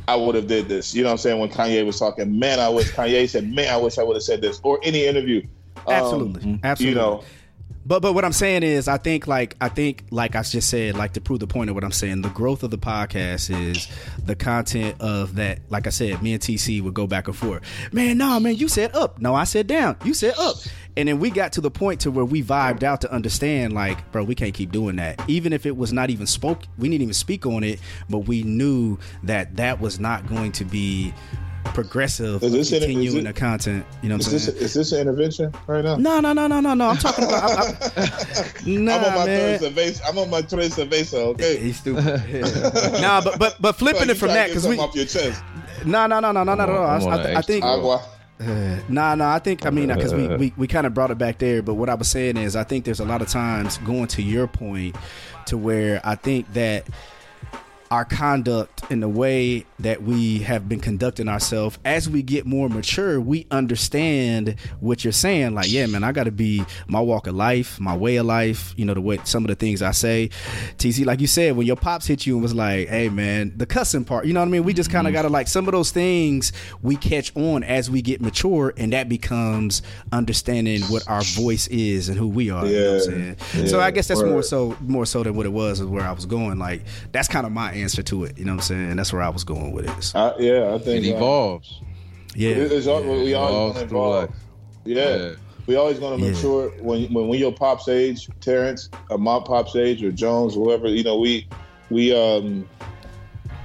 I 0.06 0.16
would 0.16 0.34
have 0.34 0.46
did 0.46 0.68
this. 0.68 0.94
You 0.94 1.02
know 1.02 1.08
what 1.08 1.12
I'm 1.12 1.18
saying? 1.18 1.38
When 1.38 1.50
Kanye 1.50 1.84
was 1.84 1.98
talking, 1.98 2.38
man, 2.38 2.60
I 2.60 2.68
wish 2.70 2.90
Kanye 2.92 3.28
said, 3.28 3.52
man, 3.52 3.72
I 3.72 3.76
wish 3.76 3.98
I 3.98 4.02
would 4.04 4.16
have 4.16 4.22
said 4.22 4.40
this. 4.40 4.58
Or 4.62 4.80
any 4.82 5.04
interview. 5.06 5.42
Um, 5.86 5.92
Absolutely. 5.94 6.60
Absolutely. 6.64 6.88
You 6.88 6.94
know, 6.94 7.24
But 7.88 8.02
but 8.02 8.12
what 8.12 8.22
I'm 8.22 8.34
saying 8.34 8.64
is, 8.64 8.86
I 8.86 8.98
think 8.98 9.26
like 9.26 9.56
I 9.62 9.70
think 9.70 10.04
like 10.10 10.36
I 10.36 10.42
just 10.42 10.68
said, 10.68 10.94
like 10.94 11.14
to 11.14 11.22
prove 11.22 11.40
the 11.40 11.46
point 11.46 11.70
of 11.70 11.74
what 11.74 11.84
I'm 11.84 11.90
saying, 11.90 12.20
the 12.20 12.28
growth 12.28 12.62
of 12.62 12.70
the 12.70 12.76
podcast 12.76 13.50
is 13.50 13.88
the 14.22 14.36
content 14.36 15.00
of 15.00 15.36
that. 15.36 15.60
Like 15.70 15.86
I 15.86 15.90
said, 15.90 16.22
me 16.22 16.34
and 16.34 16.42
TC 16.42 16.82
would 16.82 16.92
go 16.92 17.06
back 17.06 17.28
and 17.28 17.36
forth. 17.36 17.62
Man, 17.90 18.18
no, 18.18 18.38
man, 18.40 18.56
you 18.56 18.68
said 18.68 18.94
up. 18.94 19.18
No, 19.22 19.34
I 19.34 19.44
said 19.44 19.66
down. 19.66 19.96
You 20.04 20.12
said 20.12 20.34
up. 20.38 20.56
And 20.98 21.08
then 21.08 21.18
we 21.18 21.30
got 21.30 21.52
to 21.52 21.62
the 21.62 21.70
point 21.70 22.00
to 22.00 22.10
where 22.10 22.26
we 22.26 22.42
vibed 22.42 22.82
out 22.82 23.00
to 23.02 23.12
understand, 23.12 23.72
like, 23.72 24.10
bro, 24.12 24.24
we 24.24 24.34
can't 24.34 24.52
keep 24.52 24.70
doing 24.72 24.96
that. 24.96 25.22
Even 25.26 25.54
if 25.54 25.64
it 25.64 25.76
was 25.76 25.90
not 25.92 26.10
even 26.10 26.26
spoke, 26.26 26.64
we 26.76 26.88
didn't 26.88 27.02
even 27.02 27.14
speak 27.14 27.46
on 27.46 27.64
it, 27.64 27.80
but 28.10 28.18
we 28.18 28.42
knew 28.42 28.98
that 29.22 29.56
that 29.56 29.80
was 29.80 29.98
not 29.98 30.26
going 30.26 30.52
to 30.52 30.64
be 30.64 31.14
progressive. 31.74 32.42
Is 32.42 32.52
this 32.52 32.70
in- 32.72 32.76
is 32.78 32.84
continuing 32.84 33.18
it- 33.18 33.24
the 33.24 33.32
content. 33.32 33.84
You 34.02 34.08
know 34.08 34.16
what 34.16 34.26
I'm 34.26 34.38
saying? 34.38 34.54
this 34.58 34.62
is 34.62 34.74
this 34.74 34.92
an 34.92 35.00
intervention 35.00 35.52
right 35.66 35.84
now? 35.84 35.96
No, 35.96 36.20
no, 36.20 36.32
no, 36.32 36.46
no, 36.46 36.60
no, 36.60 36.74
no. 36.74 36.88
I'm 36.90 36.96
talking 36.96 37.24
about. 37.24 37.42
I, 37.42 37.64
I, 37.96 38.50
nah, 38.66 38.96
I'm 38.96 39.04
on 39.04 39.14
my 39.14 39.26
man. 39.26 39.58
Teresa 39.58 40.04
I'm 40.06 40.18
on 40.18 40.30
my 40.30 40.42
Teresa 40.42 40.86
Vesa. 40.86 41.14
Okay. 41.14 41.56
He's 41.58 41.78
stupid. 41.80 42.04
Yeah. 42.28 43.00
nah, 43.00 43.20
but 43.20 43.38
but 43.38 43.56
but 43.60 43.72
flipping 43.76 44.06
You 44.06 44.12
it 44.12 44.16
from 44.18 44.28
that 44.28 44.48
because 44.48 44.66
we. 44.66 44.76
something 44.76 44.88
off 44.90 44.94
your 44.96 45.06
chest. 45.06 45.42
No, 45.84 46.06
no, 46.06 46.20
no, 46.20 46.32
no, 46.32 46.42
no, 46.44 46.54
no, 46.54 46.66
no. 46.66 46.72
I, 46.82 46.96
I'm 46.96 47.08
I, 47.08 47.42
think. 47.42 47.64
extra. 47.64 47.70
Agua. 47.70 48.02
Nah, 48.88 49.14
nah. 49.14 49.34
I 49.34 49.38
think. 49.38 49.66
I 49.66 49.70
mean, 49.70 49.88
because 49.88 50.14
we 50.14 50.28
we, 50.28 50.52
we 50.56 50.66
kind 50.66 50.86
of 50.86 50.94
brought 50.94 51.10
it 51.10 51.18
back 51.18 51.38
there. 51.38 51.62
But 51.62 51.74
what 51.74 51.88
I 51.88 51.94
was 51.94 52.08
saying 52.08 52.36
is, 52.36 52.56
I 52.56 52.64
think 52.64 52.84
there's 52.84 53.00
a 53.00 53.04
lot 53.04 53.22
of 53.22 53.28
times 53.28 53.78
going 53.78 54.06
to 54.08 54.22
your 54.22 54.46
point, 54.46 54.96
to 55.46 55.56
where 55.58 56.00
I 56.04 56.14
think 56.14 56.52
that 56.54 56.86
our 57.90 58.04
conduct 58.04 58.82
and 58.90 59.02
the 59.02 59.08
way 59.08 59.64
that 59.78 60.02
we 60.02 60.40
have 60.40 60.68
been 60.68 60.80
conducting 60.80 61.28
ourselves. 61.28 61.78
As 61.84 62.08
we 62.08 62.22
get 62.22 62.46
more 62.46 62.68
mature 62.68 63.20
we 63.20 63.46
understand 63.50 64.56
what 64.80 65.04
you're 65.04 65.12
saying. 65.12 65.54
Like 65.54 65.70
yeah 65.70 65.86
man 65.86 66.04
i 66.04 66.12
gotta 66.12 66.30
be 66.30 66.64
my 66.86 67.00
walk 67.00 67.26
of 67.26 67.34
life 67.34 67.80
my 67.80 67.96
way 67.96 68.16
of 68.16 68.26
life 68.26 68.74
you 68.76 68.84
know 68.84 68.94
the 68.94 69.00
way 69.00 69.18
some 69.24 69.44
of 69.44 69.48
the 69.48 69.54
things 69.54 69.82
i 69.82 69.90
say. 69.90 70.30
Tc 70.76 71.04
like 71.04 71.20
you 71.20 71.26
said 71.26 71.56
when 71.56 71.66
your 71.66 71.76
pops 71.76 72.06
hit 72.06 72.26
you 72.26 72.34
and 72.34 72.42
was 72.42 72.54
like 72.54 72.88
hey 72.88 73.08
man 73.08 73.52
the 73.56 73.66
cussing 73.66 74.04
part 74.04 74.26
you 74.26 74.32
know 74.32 74.40
what 74.40 74.46
i 74.48 74.50
mean? 74.50 74.64
We 74.64 74.74
just 74.74 74.90
kind 74.90 75.06
of 75.06 75.12
mm-hmm. 75.12 75.22
gotta 75.22 75.28
like 75.32 75.48
some 75.48 75.66
of 75.66 75.72
those 75.72 75.90
things 75.90 76.52
we 76.82 76.96
catch 76.96 77.34
on 77.36 77.62
as 77.62 77.90
we 77.90 78.02
get 78.02 78.20
mature 78.20 78.74
and 78.76 78.92
that 78.92 79.08
becomes 79.08 79.82
understanding 80.12 80.82
what 80.82 81.08
our 81.08 81.22
voice 81.22 81.66
is 81.68 82.08
and 82.08 82.18
who 82.18 82.28
we 82.28 82.50
are 82.50 82.66
you 82.66 82.78
know 82.78 82.94
what 82.94 83.08
i'm 83.08 83.36
Yeah. 83.54 83.66
so 83.66 83.80
i 83.80 83.90
guess 83.90 84.08
that's 84.08 84.22
more 84.22 84.42
so 84.42 84.76
more 84.80 85.06
so 85.06 85.22
than 85.22 85.34
what 85.34 85.46
it 85.46 85.52
was 85.52 85.80
is 85.80 85.86
where 85.86 86.04
i 86.04 86.12
was 86.12 86.26
going. 86.26 86.58
Like 86.58 86.82
that's 87.12 87.28
kind 87.28 87.46
of 87.46 87.52
my 87.52 87.72
answer 87.82 88.02
to 88.02 88.24
it 88.24 88.38
you 88.38 88.44
know 88.44 88.52
what 88.52 88.58
i'm 88.58 88.62
saying 88.62 88.90
And 88.90 88.98
that's 88.98 89.12
where 89.12 89.22
i 89.22 89.28
was 89.28 89.44
going 89.44 89.72
with 89.72 89.88
it 89.88 90.02
So, 90.02 90.18
I, 90.18 90.38
yeah, 90.38 90.74
I 90.74 90.78
think 90.78 91.04
It 91.04 91.12
uh, 91.12 91.16
evolves. 91.16 91.80
yeah 92.34 92.50
it- 92.50 92.72
it's 92.72 92.86
all, 92.86 93.02
we 93.02 93.34
always 93.34 93.34
Evolves 93.34 93.74
gonna 93.74 93.86
evolve. 93.86 94.30
life. 94.30 94.38
Yeah. 94.84 95.16
Yeah. 95.16 95.32
We 95.66 95.76
always 95.76 95.98
gonna 95.98 96.16
Yeah. 96.24 96.30
mature 96.32 96.70
when 96.80 97.12
when 97.12 97.28
when 97.28 97.38
your 97.38 97.52
pop's 97.52 97.88
age, 97.88 98.28
Terrence, 98.40 98.88
or 99.10 99.18
my 99.18 99.38
pop's 99.38 99.76
age, 99.76 100.02
or 100.02 100.10
Jones, 100.10 100.54
whoever. 100.54 100.88
You 100.88 101.02
know, 101.04 101.18
we 101.18 101.46
we 101.90 102.14
um. 102.14 102.66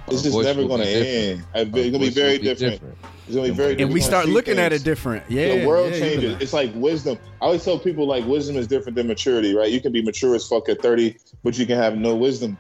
It's 0.10 0.18
Our 0.26 0.32
just 0.44 0.44
never 0.58 0.68
gonna 0.68 0.84
end. 0.84 1.46
It's 1.56 1.72
gonna 1.72 2.00
be 2.00 2.10
very 2.10 2.34
will 2.34 2.40
be 2.40 2.44
different. 2.56 2.82
It's 3.26 3.36
gonna 3.36 3.48
be 3.48 3.54
very. 3.54 3.70
and 3.70 3.78
different. 3.78 3.94
we 3.94 4.02
start 4.02 4.12
gonna 4.24 4.26
see 4.28 4.34
looking 4.34 4.60
at 4.60 4.74
it 4.74 4.84
different 4.84 5.24
yeah 5.32 5.60
the 5.60 5.66
world 5.66 5.94
yeah, 5.94 6.00
changes. 6.00 6.24
you're 6.32 6.42
It's 6.42 6.52
like 6.52 6.72
wisdom. 6.76 7.18
I 7.42 7.46
always 7.46 7.64
tell 7.64 7.80
people 7.80 8.06
like 8.06 8.26
wisdom 8.28 8.58
is 8.58 8.68
different 8.68 8.98
than 8.98 9.08
maturity, 9.08 9.56
right? 9.56 9.72
You 9.72 9.80
can 9.80 9.94
be 9.94 10.02
mature 10.02 10.36
as 10.36 10.46
fuck 10.46 10.68
at 10.68 10.82
30, 10.82 11.16
but 11.42 11.58
you 11.58 11.66
can 11.66 11.78
have 11.78 11.96
no 11.96 12.16
wisdom 12.16 12.58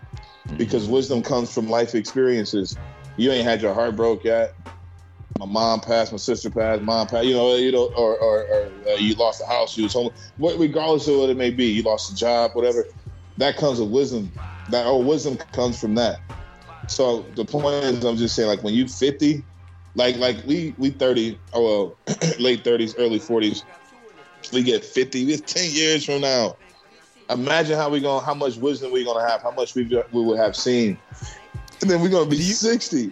because 0.57 0.87
wisdom 0.87 1.21
comes 1.21 1.53
from 1.53 1.69
life 1.69 1.95
experiences. 1.95 2.77
You 3.17 3.31
ain't 3.31 3.45
had 3.45 3.61
your 3.61 3.73
heart 3.73 3.95
broke 3.95 4.23
yet. 4.23 4.55
My 5.39 5.45
mom 5.45 5.79
passed, 5.79 6.11
my 6.11 6.17
sister 6.17 6.49
passed, 6.49 6.81
mom 6.83 7.07
passed. 7.07 7.25
You 7.25 7.33
know, 7.33 7.55
you 7.55 7.71
know, 7.71 7.91
or 7.95 8.17
or, 8.17 8.43
or 8.43 8.71
uh, 8.87 8.95
you 8.95 9.15
lost 9.15 9.41
a 9.41 9.45
house, 9.45 9.77
you 9.77 9.83
was 9.83 9.93
home. 9.93 10.11
What, 10.37 10.59
regardless 10.59 11.07
of 11.07 11.17
what 11.17 11.29
it 11.29 11.37
may 11.37 11.49
be, 11.49 11.65
you 11.65 11.83
lost 11.83 12.11
a 12.11 12.15
job, 12.15 12.51
whatever. 12.53 12.85
That 13.37 13.57
comes 13.57 13.79
with 13.79 13.89
wisdom. 13.89 14.31
That 14.69 14.85
or 14.85 15.03
wisdom 15.03 15.37
comes 15.51 15.79
from 15.79 15.95
that. 15.95 16.19
So 16.87 17.25
the 17.35 17.45
point 17.45 17.83
is, 17.85 18.03
I'm 18.03 18.17
just 18.17 18.35
saying, 18.35 18.47
like 18.47 18.63
when 18.63 18.73
you 18.73 18.87
50, 18.87 19.43
like 19.95 20.17
like 20.17 20.37
we 20.45 20.75
we 20.77 20.91
30, 20.91 21.39
oh 21.53 21.63
well, 21.63 21.97
late 22.39 22.63
30s, 22.63 22.95
early 22.97 23.19
40s, 23.19 23.63
we 24.51 24.63
get 24.63 24.83
50. 24.83 25.31
It's 25.31 25.53
10 25.53 25.71
years 25.71 26.05
from 26.05 26.21
now. 26.21 26.57
Imagine 27.29 27.77
how 27.77 27.89
we 27.89 27.99
going, 27.99 28.23
how 28.23 28.33
much 28.33 28.57
wisdom 28.57 28.91
we're 28.91 29.05
gonna 29.05 29.27
have, 29.27 29.41
how 29.41 29.51
much 29.51 29.75
we 29.75 29.83
we 29.83 30.21
will 30.23 30.37
have 30.37 30.55
seen, 30.55 30.97
and 31.81 31.89
then 31.89 32.01
we're 32.01 32.09
gonna 32.09 32.29
be 32.29 32.41
60. 32.41 33.11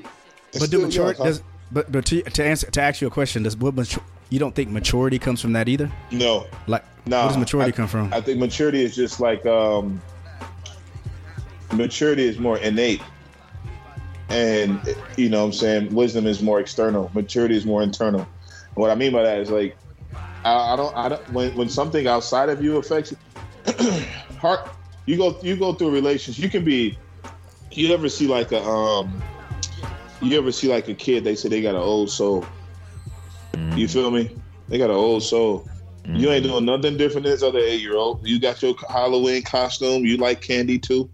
but 0.60 0.70
do 0.70 0.82
mature 0.82 1.14
does 1.14 1.42
but 1.72 1.92
but 1.92 2.06
to, 2.06 2.22
to 2.22 2.44
answer 2.44 2.70
to 2.70 2.82
ask 2.82 3.02
you 3.02 3.08
a 3.08 3.12
question 3.12 3.44
does 3.44 3.56
what 3.56 3.74
mature, 3.74 4.04
you 4.30 4.40
don't 4.40 4.54
think 4.54 4.70
maturity 4.70 5.18
comes 5.18 5.40
from 5.40 5.54
that 5.54 5.70
either 5.70 5.90
no, 6.12 6.46
like 6.68 6.84
no. 7.06 7.20
where 7.20 7.28
does 7.30 7.38
maturity 7.38 7.70
I, 7.70 7.76
come 7.76 7.88
from 7.88 8.14
I 8.14 8.20
think 8.20 8.40
maturity 8.40 8.84
is 8.84 8.96
just 8.96 9.22
like 9.22 9.46
um, 9.46 10.02
maturity 11.74 12.26
is 12.26 12.40
more 12.40 12.58
innate. 12.58 13.02
And 14.30 14.80
you 15.18 15.30
know 15.30 15.40
what 15.40 15.46
I'm 15.48 15.54
saying 15.54 15.94
wisdom 15.94 16.26
is 16.26 16.42
more 16.42 16.60
external. 16.60 17.12
Maturity 17.14 17.56
is 17.56 17.66
more 17.66 17.84
internal. 17.84 18.22
And 18.22 18.76
what 18.76 18.90
I 18.90 18.96
mean 18.96 19.12
by 19.12 19.24
that 19.24 19.40
is 19.40 19.50
like 19.50 19.78
I, 20.46 20.74
I 20.74 20.76
don't 20.76 20.96
I 20.96 21.10
don't 21.10 21.34
when 21.34 21.56
when 21.56 21.70
something 21.70 22.08
outside 22.08 22.50
of 22.50 22.64
you 22.64 22.78
affects 22.78 23.12
you 23.12 23.18
heart 24.40 24.70
you 25.06 25.18
go 25.18 25.38
you 25.42 25.56
go 25.56 25.74
through 25.74 25.92
relations, 25.92 26.38
you 26.40 26.50
can 26.50 26.64
be 26.64 26.98
you 27.72 27.94
ever 27.94 28.10
see 28.10 28.28
like 28.28 28.52
a 28.52 28.62
um 28.64 29.22
you 30.22 30.38
ever 30.38 30.52
see 30.52 30.68
like 30.68 30.88
a 30.88 30.94
kid 30.94 31.24
they 31.24 31.36
say 31.36 31.50
they 31.50 31.62
got 31.62 31.76
an 31.76 31.82
old 31.82 32.10
soul. 32.12 32.46
You 33.76 33.88
feel 33.88 34.12
me? 34.12 34.36
They 34.70 34.78
got 34.78 34.90
an 34.90 34.96
old 34.96 35.24
soul. 35.24 35.68
You 36.06 36.32
ain't 36.32 36.44
doing 36.44 36.66
nothing 36.66 36.98
different 36.98 37.24
than 37.26 37.34
this 37.34 37.44
other 37.44 37.60
eight 37.60 37.80
year 37.82 37.96
old. 37.96 38.28
You 38.28 38.40
got 38.40 38.62
your 38.62 38.74
Halloween 38.90 39.44
costume. 39.44 40.04
You 40.04 40.18
like 40.18 40.42
candy 40.42 40.80
too. 40.80 41.10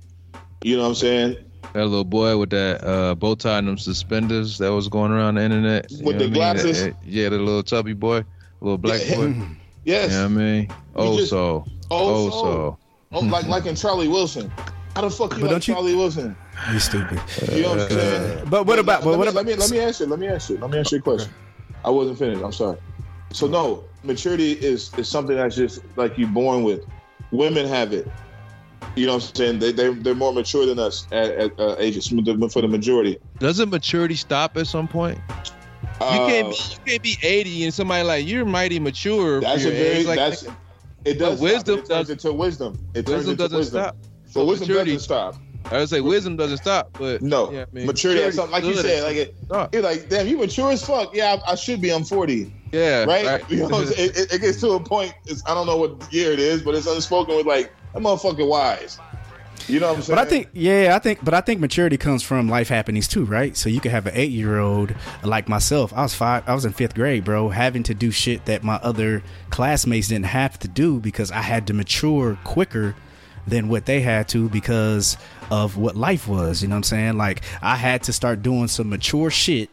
You 0.64 0.78
know 0.78 0.84
what 0.84 0.90
I'm 0.90 0.96
saying? 0.96 1.38
That 1.74 1.86
little 1.86 2.06
boy 2.06 2.38
with 2.38 2.50
that 2.52 2.84
uh, 2.84 3.14
bow 3.16 3.36
tie 3.36 3.58
and 3.60 3.68
them 3.68 3.78
suspenders 3.78 4.58
that 4.60 4.70
was 4.72 4.88
going 4.88 5.12
around 5.12 5.36
the 5.36 5.42
internet. 5.44 5.88
With 5.92 6.00
the 6.00 6.04
what 6.04 6.16
I 6.16 6.20
mean? 6.20 6.34
glasses? 6.34 6.84
That- 6.84 6.96
yeah, 7.06 7.30
the 7.30 7.38
little 7.38 7.64
chubby 7.64 7.94
boy, 7.94 8.24
little 8.62 8.78
black 8.78 9.02
Yeah. 9.06 9.16
boy. 9.16 9.42
Yes. 9.84 10.12
You 10.12 10.18
know 10.18 10.24
what 10.24 10.32
I 10.32 10.36
mean? 10.36 10.74
Oh, 10.96 11.18
just- 11.18 11.30
so. 11.30 11.66
Old 11.90 12.12
Oh, 12.12 12.30
soul. 12.30 12.42
so. 12.44 12.78
Oh, 13.14 13.20
like 13.22 13.48
like 13.48 13.66
in 13.66 13.76
Charlie 13.76 14.08
Wilson. 14.08 14.52
How 14.96 15.02
the 15.02 15.10
fuck 15.10 15.34
you 15.34 15.38
But 15.38 15.42
like 15.44 15.50
don't 15.52 15.68
you- 15.68 15.74
Charlie 15.76 15.96
Wilson? 15.96 16.36
you 16.74 16.80
stupid 16.80 17.20
You 17.54 17.62
know 17.62 17.70
what 17.70 17.80
I'm 17.82 17.90
saying? 17.90 18.46
but 18.50 18.66
what 18.66 18.80
about 18.80 19.04
but 19.04 19.12
let, 19.12 19.20
what 19.20 19.26
me, 19.26 19.30
about 19.30 19.36
let 19.36 19.46
me 19.46 19.56
let 19.56 19.72
me 19.72 19.80
ask 19.80 20.00
you. 20.00 20.06
Let 20.08 20.20
me 20.20 20.28
ask 20.28 20.50
you. 20.50 20.58
Let 20.58 20.70
me 20.72 20.80
ask 20.80 20.92
you 20.92 20.98
a 20.98 21.02
question. 21.02 21.32
I 21.86 21.90
wasn't 21.90 22.18
finished. 22.18 22.44
I'm 22.44 22.52
sorry. 22.52 22.78
So 23.32 23.48
no, 23.48 23.84
maturity 24.04 24.54
is 24.54 24.92
is 24.98 25.08
something 25.08 25.36
that's 25.38 25.56
just 25.56 25.82
like 25.96 26.18
you 26.18 26.28
born 26.28 26.64
with. 26.64 26.82
Women 27.32 27.68
have 27.68 27.94
it. 27.94 28.08
You 28.96 29.06
know 29.06 29.16
what 29.16 29.24
I'm 29.30 29.36
saying? 29.36 29.60
They 29.60 29.72
they 29.72 29.94
they're 29.94 30.16
more 30.16 30.34
mature 30.34 30.66
than 30.66 30.80
us 30.80 31.08
at, 31.12 31.30
at 31.32 31.60
uh, 31.60 31.76
ages 31.78 32.08
for 32.08 32.62
the 32.62 32.68
majority. 32.68 33.18
Doesn't 33.40 33.70
maturity 33.70 34.16
stop 34.16 34.58
at 34.58 34.68
some 34.68 34.88
point? 34.88 35.20
You 36.02 36.06
Uh, 36.08 36.28
can't 36.28 36.50
be 36.50 36.56
you 36.56 36.78
can't 36.86 37.04
be 37.04 37.18
80 37.22 37.64
and 37.66 37.74
somebody 37.74 38.04
like 38.04 38.28
you're 38.28 38.46
mighty 38.46 38.80
mature. 38.80 39.42
That's 39.42 39.66
a 39.66 39.70
very 39.72 39.80
age. 40.00 40.06
Like, 40.08 40.18
that's 40.18 40.48
it 41.08 41.20
does 41.20 41.40
wisdom 41.40 41.80
stop. 41.86 41.86
it 41.86 41.88
does- 41.90 42.10
into 42.10 42.34
wisdom. 42.34 42.74
It 42.94 43.08
wisdom 43.08 43.32
into 43.32 43.36
doesn't 43.44 43.58
wisdom. 43.58 43.82
stop. 43.84 43.98
So 44.28 44.46
wisdom 44.46 44.68
maturity- 44.68 44.92
doesn't 44.94 45.06
stop. 45.06 45.36
I 45.72 45.80
would 45.80 45.90
say 45.90 46.00
wisdom 46.00 46.38
doesn't 46.38 46.58
stop, 46.58 46.90
but 46.98 47.22
No, 47.22 47.52
yeah, 47.52 47.64
I 47.64 47.66
mean, 47.74 47.88
maturity. 47.88 48.32
Something, 48.32 48.52
like 48.54 48.64
you 48.64 48.74
said, 48.76 49.04
like 49.04 49.18
it, 49.18 49.36
Stop. 49.48 49.74
you're 49.74 49.84
like, 49.84 50.08
damn, 50.08 50.26
you 50.26 50.38
mature 50.38 50.72
as 50.72 50.82
fuck. 50.86 51.14
Yeah, 51.14 51.36
I, 51.46 51.52
I 51.52 51.56
should 51.56 51.82
be. 51.82 51.90
I'm 51.92 52.06
40, 52.06 52.54
yeah, 52.72 53.04
right? 53.04 53.44
You 53.50 53.68
know, 53.68 53.82
it, 53.82 54.00
it, 54.00 54.34
it 54.34 54.42
gets 54.42 54.62
to 54.62 54.70
a 54.72 54.80
point. 54.80 55.14
It's, 55.26 55.44
I 55.46 55.54
don't 55.54 55.68
know 55.68 55.76
what 55.76 56.14
year 56.14 56.32
it 56.32 56.40
is, 56.40 56.62
but 56.62 56.74
it's 56.74 56.88
unspoken 56.88 57.36
with 57.36 57.46
like, 57.48 57.74
that 57.94 58.02
motherfucking 58.02 58.48
wise. 58.48 58.98
You 59.68 59.80
know 59.80 59.90
what 59.90 59.98
I'm 59.98 60.02
saying? 60.02 60.16
But 60.16 60.28
I 60.28 60.30
think, 60.30 60.50
yeah, 60.54 60.96
I 60.96 61.00
think, 61.00 61.24
but 61.24 61.34
I 61.34 61.42
think 61.42 61.60
maturity 61.60 61.98
comes 61.98 62.24
from 62.24 62.48
life 62.48 62.70
happenings 62.70 63.08
too, 63.08 63.26
right? 63.26 63.56
So 63.58 63.70
you 63.70 63.82
could 63.82 63.92
have 63.92 64.06
an 64.06 64.14
eight 64.16 64.32
year 64.32 64.60
old 64.60 64.96
like 65.24 65.50
myself. 65.50 65.92
I 65.94 66.04
was 66.04 66.14
five, 66.14 66.48
I 66.48 66.54
was 66.54 66.64
in 66.64 66.72
fifth 66.74 66.96
grade, 66.96 67.26
bro, 67.26 67.50
having 67.50 67.84
to 67.84 67.94
do 67.94 68.12
shit 68.12 68.46
that 68.46 68.64
my 68.64 68.76
other 68.76 69.24
classmates 69.50 70.08
didn't 70.08 70.26
have 70.26 70.58
to 70.60 70.68
do 70.68 71.00
because 71.00 71.32
I 71.32 71.42
had 71.42 71.68
to 71.68 71.74
mature 71.74 72.38
quicker 72.44 72.96
than 73.46 73.70
what 73.70 73.86
they 73.86 74.02
had 74.02 74.28
to 74.30 74.50
because 74.50 75.18
of 75.50 75.78
what 75.78 75.96
life 75.96 76.28
was. 76.28 76.62
You 76.62 76.70
know 76.70 76.76
what 76.76 76.78
I'm 76.78 76.84
saying? 76.84 77.18
Like 77.18 77.42
I 77.62 77.76
had 77.76 78.04
to 78.04 78.14
start 78.14 78.42
doing 78.42 78.68
some 78.68 78.90
mature 78.90 79.30
shit 79.30 79.70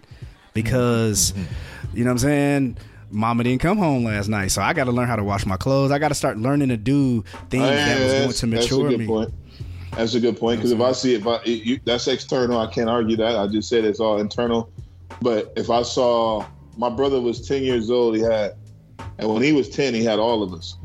because, 0.54 1.32
mm-hmm. 1.32 1.96
you 1.96 2.04
know 2.04 2.10
what 2.10 2.12
I'm 2.12 2.18
saying. 2.18 2.76
Mama 3.10 3.44
didn't 3.44 3.60
come 3.60 3.78
home 3.78 4.02
last 4.02 4.26
night, 4.28 4.48
so 4.48 4.60
I 4.60 4.72
got 4.72 4.84
to 4.84 4.90
learn 4.90 5.06
how 5.06 5.14
to 5.14 5.22
wash 5.22 5.46
my 5.46 5.56
clothes. 5.56 5.92
I 5.92 6.00
got 6.00 6.08
to 6.08 6.16
start 6.16 6.36
learning 6.36 6.70
to 6.70 6.76
do 6.76 7.22
things 7.48 7.62
Oh, 7.62 7.70
yeah, 7.70 7.98
that 7.98 8.26
was 8.26 8.40
going 8.40 8.50
to 8.50 8.56
mature 8.58 8.98
me. 8.98 9.06
Point. 9.06 9.32
That's 9.96 10.14
a 10.14 10.20
good 10.20 10.38
point 10.38 10.58
because 10.58 10.72
if 10.72 10.80
I 10.80 10.92
see 10.92 11.14
if 11.14 11.26
I, 11.26 11.36
it, 11.44 11.64
you, 11.64 11.80
that's 11.84 12.08
external. 12.08 12.58
I 12.58 12.66
can't 12.66 12.90
argue 12.90 13.16
that. 13.16 13.36
I 13.36 13.46
just 13.46 13.68
said 13.68 13.84
it's 13.84 14.00
all 14.00 14.18
internal. 14.18 14.70
But 15.20 15.52
if 15.56 15.70
I 15.70 15.82
saw 15.82 16.46
my 16.76 16.90
brother 16.90 17.20
was 17.20 17.46
ten 17.46 17.62
years 17.62 17.90
old, 17.90 18.16
he 18.16 18.22
had, 18.22 18.54
and 19.18 19.32
when 19.32 19.42
he 19.42 19.52
was 19.52 19.68
ten, 19.68 19.94
he 19.94 20.04
had 20.04 20.18
all 20.18 20.42
of 20.42 20.52
us. 20.52 20.76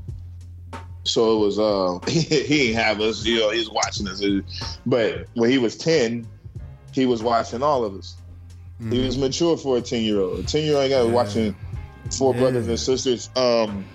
So 1.05 1.37
it 1.37 1.45
was 1.45 1.59
uh 1.59 1.99
he, 2.07 2.19
he 2.21 2.57
didn't 2.67 2.81
have 2.81 3.01
us, 3.01 3.25
you 3.25 3.39
know, 3.39 3.49
he 3.49 3.59
was 3.59 3.69
watching 3.71 4.07
us. 4.07 4.23
But 4.85 5.27
when 5.33 5.49
he 5.49 5.57
was 5.57 5.75
ten, 5.75 6.27
he 6.91 7.05
was 7.05 7.23
watching 7.23 7.63
all 7.63 7.83
of 7.83 7.95
us. 7.95 8.15
He 8.91 8.99
was 8.99 9.17
mature 9.17 9.57
for 9.57 9.77
a 9.77 9.81
ten 9.81 10.03
year 10.03 10.19
old. 10.21 10.39
A 10.39 10.43
ten 10.43 10.63
year 10.63 10.77
old 10.77 10.89
guy 10.89 11.01
was 11.01 11.11
watching 11.11 11.55
four 12.17 12.33
Yeah. 12.33 12.39
brothers 12.41 12.67
and 12.67 12.79
sisters. 12.79 13.29
Um 13.35 13.85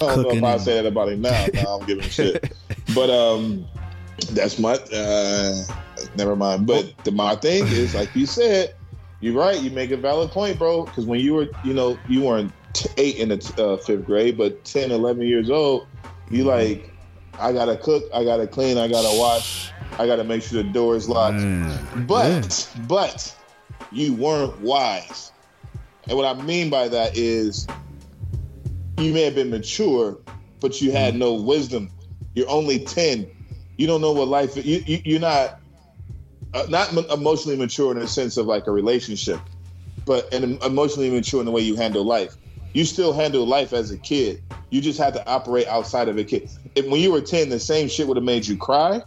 I 0.00 0.06
don't 0.06 0.22
know 0.22 0.30
if 0.30 0.42
I 0.42 0.56
say 0.56 0.74
that 0.76 0.86
about 0.86 1.10
him 1.10 1.20
now. 1.20 1.46
now 1.52 1.78
I'm 1.78 1.86
giving 1.86 2.04
him 2.04 2.10
shit. 2.10 2.42
But 2.94 3.10
um 3.10 3.66
that's 4.32 4.58
my 4.58 4.74
uh 4.92 5.64
never 6.16 6.36
mind. 6.36 6.66
But 6.66 6.92
the 7.04 7.12
my 7.12 7.34
thing 7.36 7.66
is 7.66 7.94
like 7.94 8.14
you 8.14 8.26
said, 8.26 8.74
you're 9.20 9.34
right, 9.34 9.60
you 9.60 9.70
make 9.70 9.90
a 9.90 9.96
valid 9.96 10.30
point, 10.30 10.58
bro. 10.58 10.84
Because 10.84 11.06
when 11.06 11.20
you 11.20 11.34
were, 11.34 11.48
you 11.64 11.74
know, 11.74 11.98
you 12.08 12.22
weren't 12.22 12.52
t- 12.74 12.90
eight 12.96 13.16
in 13.16 13.30
the 13.30 13.54
uh, 13.56 13.76
fifth 13.78 14.04
grade, 14.04 14.36
but 14.36 14.64
10, 14.64 14.90
11 14.90 15.22
years 15.26 15.48
old, 15.50 15.86
you 16.30 16.44
like, 16.44 16.92
I 17.38 17.52
gotta 17.52 17.76
cook, 17.76 18.04
I 18.12 18.24
gotta 18.24 18.46
clean, 18.46 18.76
I 18.76 18.88
gotta 18.88 19.18
wash, 19.18 19.72
I 19.98 20.06
gotta 20.06 20.24
make 20.24 20.42
sure 20.42 20.62
the 20.62 20.68
door 20.68 20.94
is 20.94 21.08
locked. 21.08 21.38
Man. 21.38 22.06
But 22.06 22.70
but 22.86 23.34
you 23.90 24.14
weren't 24.14 24.60
wise. 24.60 25.32
And 26.06 26.16
what 26.16 26.26
I 26.26 26.40
mean 26.42 26.68
by 26.68 26.88
that 26.88 27.16
is 27.16 27.66
you 28.98 29.12
may 29.12 29.22
have 29.22 29.34
been 29.34 29.50
mature, 29.50 30.18
but 30.60 30.80
you 30.80 30.92
had 30.92 31.16
no 31.16 31.34
wisdom. 31.34 31.90
You're 32.34 32.50
only 32.50 32.80
10. 32.84 33.30
You 33.76 33.86
don't 33.86 34.00
know 34.00 34.12
what 34.12 34.28
life 34.28 34.56
you, 34.56 34.82
you 34.86 35.00
you're 35.04 35.20
not 35.20 35.60
uh, 36.54 36.66
not 36.68 36.92
emotionally 37.10 37.56
mature 37.56 37.92
in 37.92 37.98
the 37.98 38.06
sense 38.06 38.36
of 38.36 38.46
like 38.46 38.66
a 38.66 38.70
relationship, 38.70 39.40
but 40.04 40.32
and 40.32 40.62
emotionally 40.62 41.10
mature 41.10 41.40
in 41.40 41.46
the 41.46 41.52
way 41.52 41.62
you 41.62 41.76
handle 41.76 42.04
life. 42.04 42.36
You 42.72 42.84
still 42.84 43.12
handle 43.12 43.46
life 43.46 43.72
as 43.72 43.90
a 43.90 43.98
kid. 43.98 44.42
You 44.70 44.80
just 44.80 44.98
had 44.98 45.14
to 45.14 45.26
operate 45.28 45.66
outside 45.68 46.08
of 46.08 46.18
a 46.18 46.24
kid. 46.24 46.50
If 46.74 46.86
when 46.86 47.00
you 47.00 47.12
were 47.12 47.20
10, 47.20 47.48
the 47.48 47.60
same 47.60 47.88
shit 47.88 48.08
would 48.08 48.16
have 48.16 48.24
made 48.24 48.46
you 48.46 48.56
cry. 48.56 49.02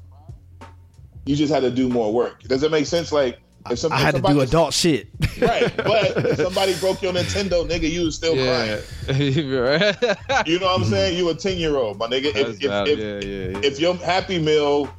You 1.26 1.35
just 1.35 1.53
had 1.53 1.61
to 1.61 1.72
do 1.72 1.89
more 1.89 2.14
work. 2.14 2.44
Does 2.44 2.61
that 2.61 2.72
make 2.72 2.85
sense? 2.85 3.11
Like 3.11 3.39
if 3.72 3.80
some, 3.80 3.91
I 3.91 3.98
if 3.98 4.02
had 4.02 4.15
to 4.15 4.22
do 4.22 4.27
somebody- 4.27 4.49
adult 4.49 4.73
shit. 4.73 5.07
right, 5.41 5.76
but 5.77 6.18
if 6.26 6.38
somebody 6.45 6.76
broke 6.80 7.02
your 7.02 7.14
Nintendo, 7.14 7.68
nigga, 7.68 7.89
you 7.89 8.03
was 8.06 8.15
still 8.15 8.35
yeah, 8.35 8.80
crying. 9.07 9.31
You 10.45 10.60
know 10.60 10.65
what 10.68 10.81
I'm 10.81 10.85
saying? 10.85 11.18
You 11.18 11.30
a 11.30 11.35
10 11.35 11.57
year 11.57 11.76
old, 11.77 11.98
my 11.99 12.07
nigga. 12.07 12.26
If, 12.35 12.35
if, 12.35 12.60
valid. 12.61 12.99
if, 12.99 13.23
yeah, 13.23 13.30
yeah, 13.30 13.49
yeah. 13.60 13.60
if 13.68 13.80
your 13.80 13.95
Happy 13.95 14.39
Meal 14.39 14.89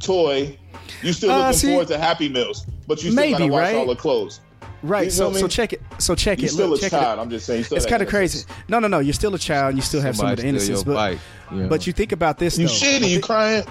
toy, 0.00 0.56
you 1.02 1.12
still 1.12 1.30
Uh, 1.30 1.38
looking 1.38 1.52
see- 1.54 1.68
forward 1.68 1.88
to 1.88 1.98
Happy 1.98 2.28
Meals, 2.28 2.66
but 2.86 3.02
you 3.02 3.10
still 3.10 3.14
Maybe, 3.24 3.32
gotta 3.38 3.46
wash 3.52 3.60
right? 3.62 3.76
all 3.76 3.86
the 3.86 3.96
clothes. 3.96 4.40
Right. 4.82 5.06
You 5.06 5.10
So 5.10 5.32
so 5.32 5.48
check 5.48 5.72
it. 5.72 5.82
So 5.98 6.14
check 6.14 6.38
You're 6.38 6.46
it. 6.46 6.52
still 6.52 6.68
Look, 6.68 6.82
a 6.84 6.88
child. 6.90 7.18
it. 7.18 7.22
I'm 7.22 7.30
just 7.30 7.46
saying. 7.46 7.64
Still 7.64 7.76
It's 7.78 7.86
kind 7.86 8.00
of 8.00 8.08
crazy. 8.08 8.44
No, 8.68 8.78
no, 8.78 8.86
no. 8.86 9.00
You're 9.00 9.12
still 9.12 9.34
a 9.34 9.38
child. 9.38 9.74
You 9.74 9.82
still 9.82 10.00
have 10.00 10.16
some 10.16 10.28
of 10.30 10.36
the 10.36 10.46
innocence, 10.46 10.84
but 10.84 10.94
bike, 10.94 11.18
you 11.50 11.56
know. 11.62 11.68
but 11.68 11.84
you 11.88 11.92
think 11.92 12.12
about 12.12 12.38
this 12.38 12.56
You 12.56 12.68
though. 12.68 12.72
shitty. 12.74 13.08
You 13.10 13.20
crying? 13.20 13.64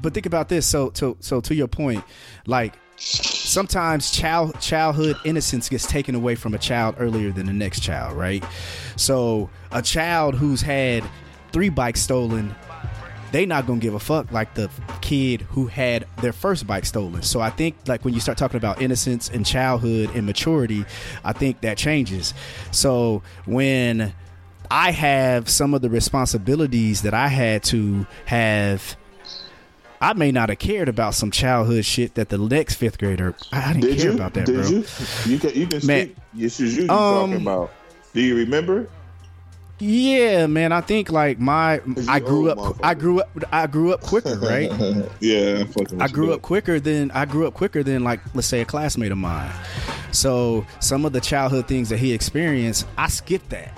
but 0.00 0.14
think 0.14 0.24
about 0.24 0.48
this. 0.48 0.64
So 0.66 0.88
to 0.90 1.18
so 1.20 1.42
to 1.42 1.54
your 1.54 1.68
point, 1.68 2.02
like 2.46 2.74
sometimes 2.98 4.10
child 4.10 4.58
childhood 4.60 5.16
innocence 5.24 5.68
gets 5.68 5.86
taken 5.86 6.14
away 6.14 6.34
from 6.34 6.54
a 6.54 6.58
child 6.58 6.96
earlier 6.98 7.30
than 7.30 7.46
the 7.46 7.52
next 7.52 7.80
child, 7.80 8.16
right? 8.16 8.44
So 8.96 9.50
a 9.72 9.82
child 9.82 10.34
who's 10.34 10.60
had 10.62 11.04
three 11.52 11.68
bikes 11.68 12.00
stolen, 12.00 12.54
they 13.32 13.46
not 13.46 13.66
gonna 13.66 13.80
give 13.80 13.94
a 13.94 14.00
fuck 14.00 14.32
like 14.32 14.54
the 14.54 14.70
kid 15.00 15.42
who 15.42 15.66
had 15.66 16.06
their 16.20 16.32
first 16.32 16.66
bike 16.66 16.84
stolen. 16.84 17.22
So 17.22 17.40
I 17.40 17.50
think 17.50 17.76
like 17.86 18.04
when 18.04 18.14
you 18.14 18.20
start 18.20 18.38
talking 18.38 18.56
about 18.56 18.82
innocence 18.82 19.28
and 19.28 19.46
childhood 19.46 20.10
and 20.14 20.26
maturity, 20.26 20.84
I 21.24 21.32
think 21.32 21.60
that 21.60 21.78
changes. 21.78 22.34
So 22.72 23.22
when 23.46 24.12
I 24.70 24.90
have 24.90 25.48
some 25.48 25.72
of 25.72 25.82
the 25.82 25.88
responsibilities 25.88 27.02
that 27.02 27.14
I 27.14 27.28
had 27.28 27.62
to 27.64 28.06
have. 28.26 28.96
I 30.00 30.12
may 30.12 30.30
not 30.30 30.48
have 30.48 30.58
cared 30.58 30.88
about 30.88 31.14
some 31.14 31.30
childhood 31.30 31.84
shit 31.84 32.14
that 32.14 32.28
the 32.28 32.38
next 32.38 32.74
fifth 32.74 32.98
grader. 32.98 33.34
I, 33.52 33.70
I 33.70 33.72
didn't 33.72 33.82
Did 33.90 33.96
care 33.98 34.06
you? 34.10 34.14
about 34.14 34.34
that, 34.34 34.46
Did 34.46 34.54
bro. 34.60 34.68
you? 34.68 34.84
You 35.26 35.38
can. 35.38 35.50
You 35.54 35.66
can 35.66 35.86
Man. 35.86 36.06
speak. 36.06 36.16
This 36.34 36.60
is 36.60 36.76
you 36.76 36.82
Um, 36.84 37.30
talking 37.30 37.42
about. 37.42 37.72
Do 38.14 38.20
you 38.22 38.36
remember? 38.36 38.88
Yeah, 39.80 40.48
man. 40.48 40.72
I 40.72 40.80
think 40.80 41.10
like 41.12 41.38
my 41.38 41.80
I 42.08 42.18
grew 42.18 42.50
up. 42.50 42.78
I 42.82 42.94
grew 42.94 43.20
up. 43.20 43.30
I 43.52 43.66
grew 43.68 43.92
up 43.92 44.00
quicker, 44.00 44.34
right? 44.42 44.70
yeah. 45.20 45.64
I 46.00 46.08
grew 46.08 46.32
up 46.32 46.42
quicker 46.42 46.80
than 46.80 47.10
I 47.12 47.24
grew 47.26 47.46
up 47.46 47.54
quicker 47.54 47.82
than 47.84 48.02
like 48.02 48.20
let's 48.34 48.48
say 48.48 48.60
a 48.60 48.64
classmate 48.64 49.12
of 49.12 49.18
mine. 49.18 49.52
So 50.10 50.66
some 50.80 51.04
of 51.04 51.12
the 51.12 51.20
childhood 51.20 51.68
things 51.68 51.90
that 51.90 51.98
he 51.98 52.12
experienced, 52.12 52.86
I 52.96 53.08
skipped 53.08 53.50
that. 53.50 53.70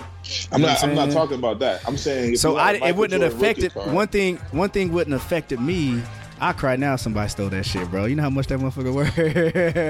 I'm 0.51 0.61
You 0.61 0.67
know 0.67 0.73
not. 0.73 0.83
I'm 0.83 0.95
not 0.95 1.11
talking 1.11 1.37
about 1.37 1.59
that. 1.59 1.81
I'm 1.87 1.97
saying. 1.97 2.35
So 2.37 2.51
you 2.51 2.57
had 2.57 2.75
I 2.81 2.87
a 2.87 2.89
it 2.89 2.95
wouldn't 2.95 3.21
have 3.23 3.35
affected 3.35 3.71
one 3.73 4.07
thing. 4.07 4.37
One 4.51 4.69
thing 4.69 4.91
wouldn't 4.91 5.13
have 5.13 5.21
affected 5.21 5.59
me. 5.59 6.01
I 6.43 6.53
cry 6.53 6.75
now. 6.75 6.95
Somebody 6.95 7.29
stole 7.29 7.49
that 7.49 7.67
shit, 7.67 7.87
bro. 7.91 8.05
You 8.05 8.15
know 8.15 8.23
how 8.23 8.31
much 8.31 8.47
that 8.47 8.57
motherfucker 8.59 8.91
worth. 8.91 9.15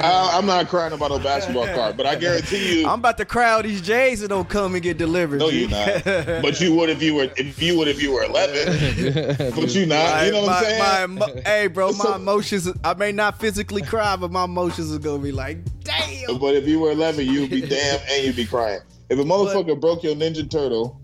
I, 0.04 0.38
I'm 0.38 0.46
not 0.46 0.68
crying 0.68 0.92
about 0.92 1.10
no 1.12 1.18
basketball 1.20 1.66
card, 1.68 1.96
but 1.96 2.06
I 2.06 2.16
guarantee 2.16 2.82
you. 2.82 2.88
I'm 2.88 3.00
about 3.00 3.18
to 3.20 3.26
cry 3.26 3.52
all 3.52 3.64
these 3.64 3.80
J's 3.82 4.20
that 4.20 4.28
don't 4.28 4.50
come 4.50 4.74
and 4.74 4.84
get 4.84 4.98
delivered. 4.98 5.40
no, 5.40 5.48
you're 5.48 5.70
not. 5.70 6.04
But 6.42 6.60
you 6.60 6.76
would 6.76 6.90
if 6.90 7.02
you 7.02 7.16
were. 7.16 7.30
If 7.38 7.62
you 7.62 7.78
would 7.78 7.88
if 7.88 8.02
you 8.02 8.12
were 8.12 8.24
11. 8.24 9.38
but 9.56 9.74
you 9.74 9.86
not. 9.86 10.26
You 10.26 10.32
know 10.34 10.42
what 10.42 10.48
my, 10.48 10.58
I'm 10.58 10.64
saying? 10.66 10.80
my 10.80 11.04
emo- 11.28 11.42
hey, 11.46 11.68
bro, 11.68 11.88
my 11.94 12.04
So- 12.04 12.16
emotions. 12.16 12.70
I 12.84 12.96
may 12.96 13.14
not 13.14 13.40
physically 13.40 13.82
cry, 13.82 14.18
but 14.18 14.30
my 14.30 14.44
emotions 14.44 14.92
is 14.92 14.98
gonna 14.98 15.24
be 15.24 15.32
like, 15.32 15.60
damn. 15.86 16.38
But 16.38 16.56
if 16.56 16.68
you 16.68 16.82
were 16.82 16.92
11, 16.92 17.28
you'd 17.28 17.50
be 17.50 17.62
damn 17.62 18.00
and 18.10 18.26
you'd 18.26 18.36
be 18.36 18.46
crying. 18.46 18.82
If 19.12 19.20
a 19.20 19.24
motherfucker 19.24 19.78
broke 19.80 20.04
your 20.04 20.16
Ninja 20.16 20.50
Turtle, 20.50 20.98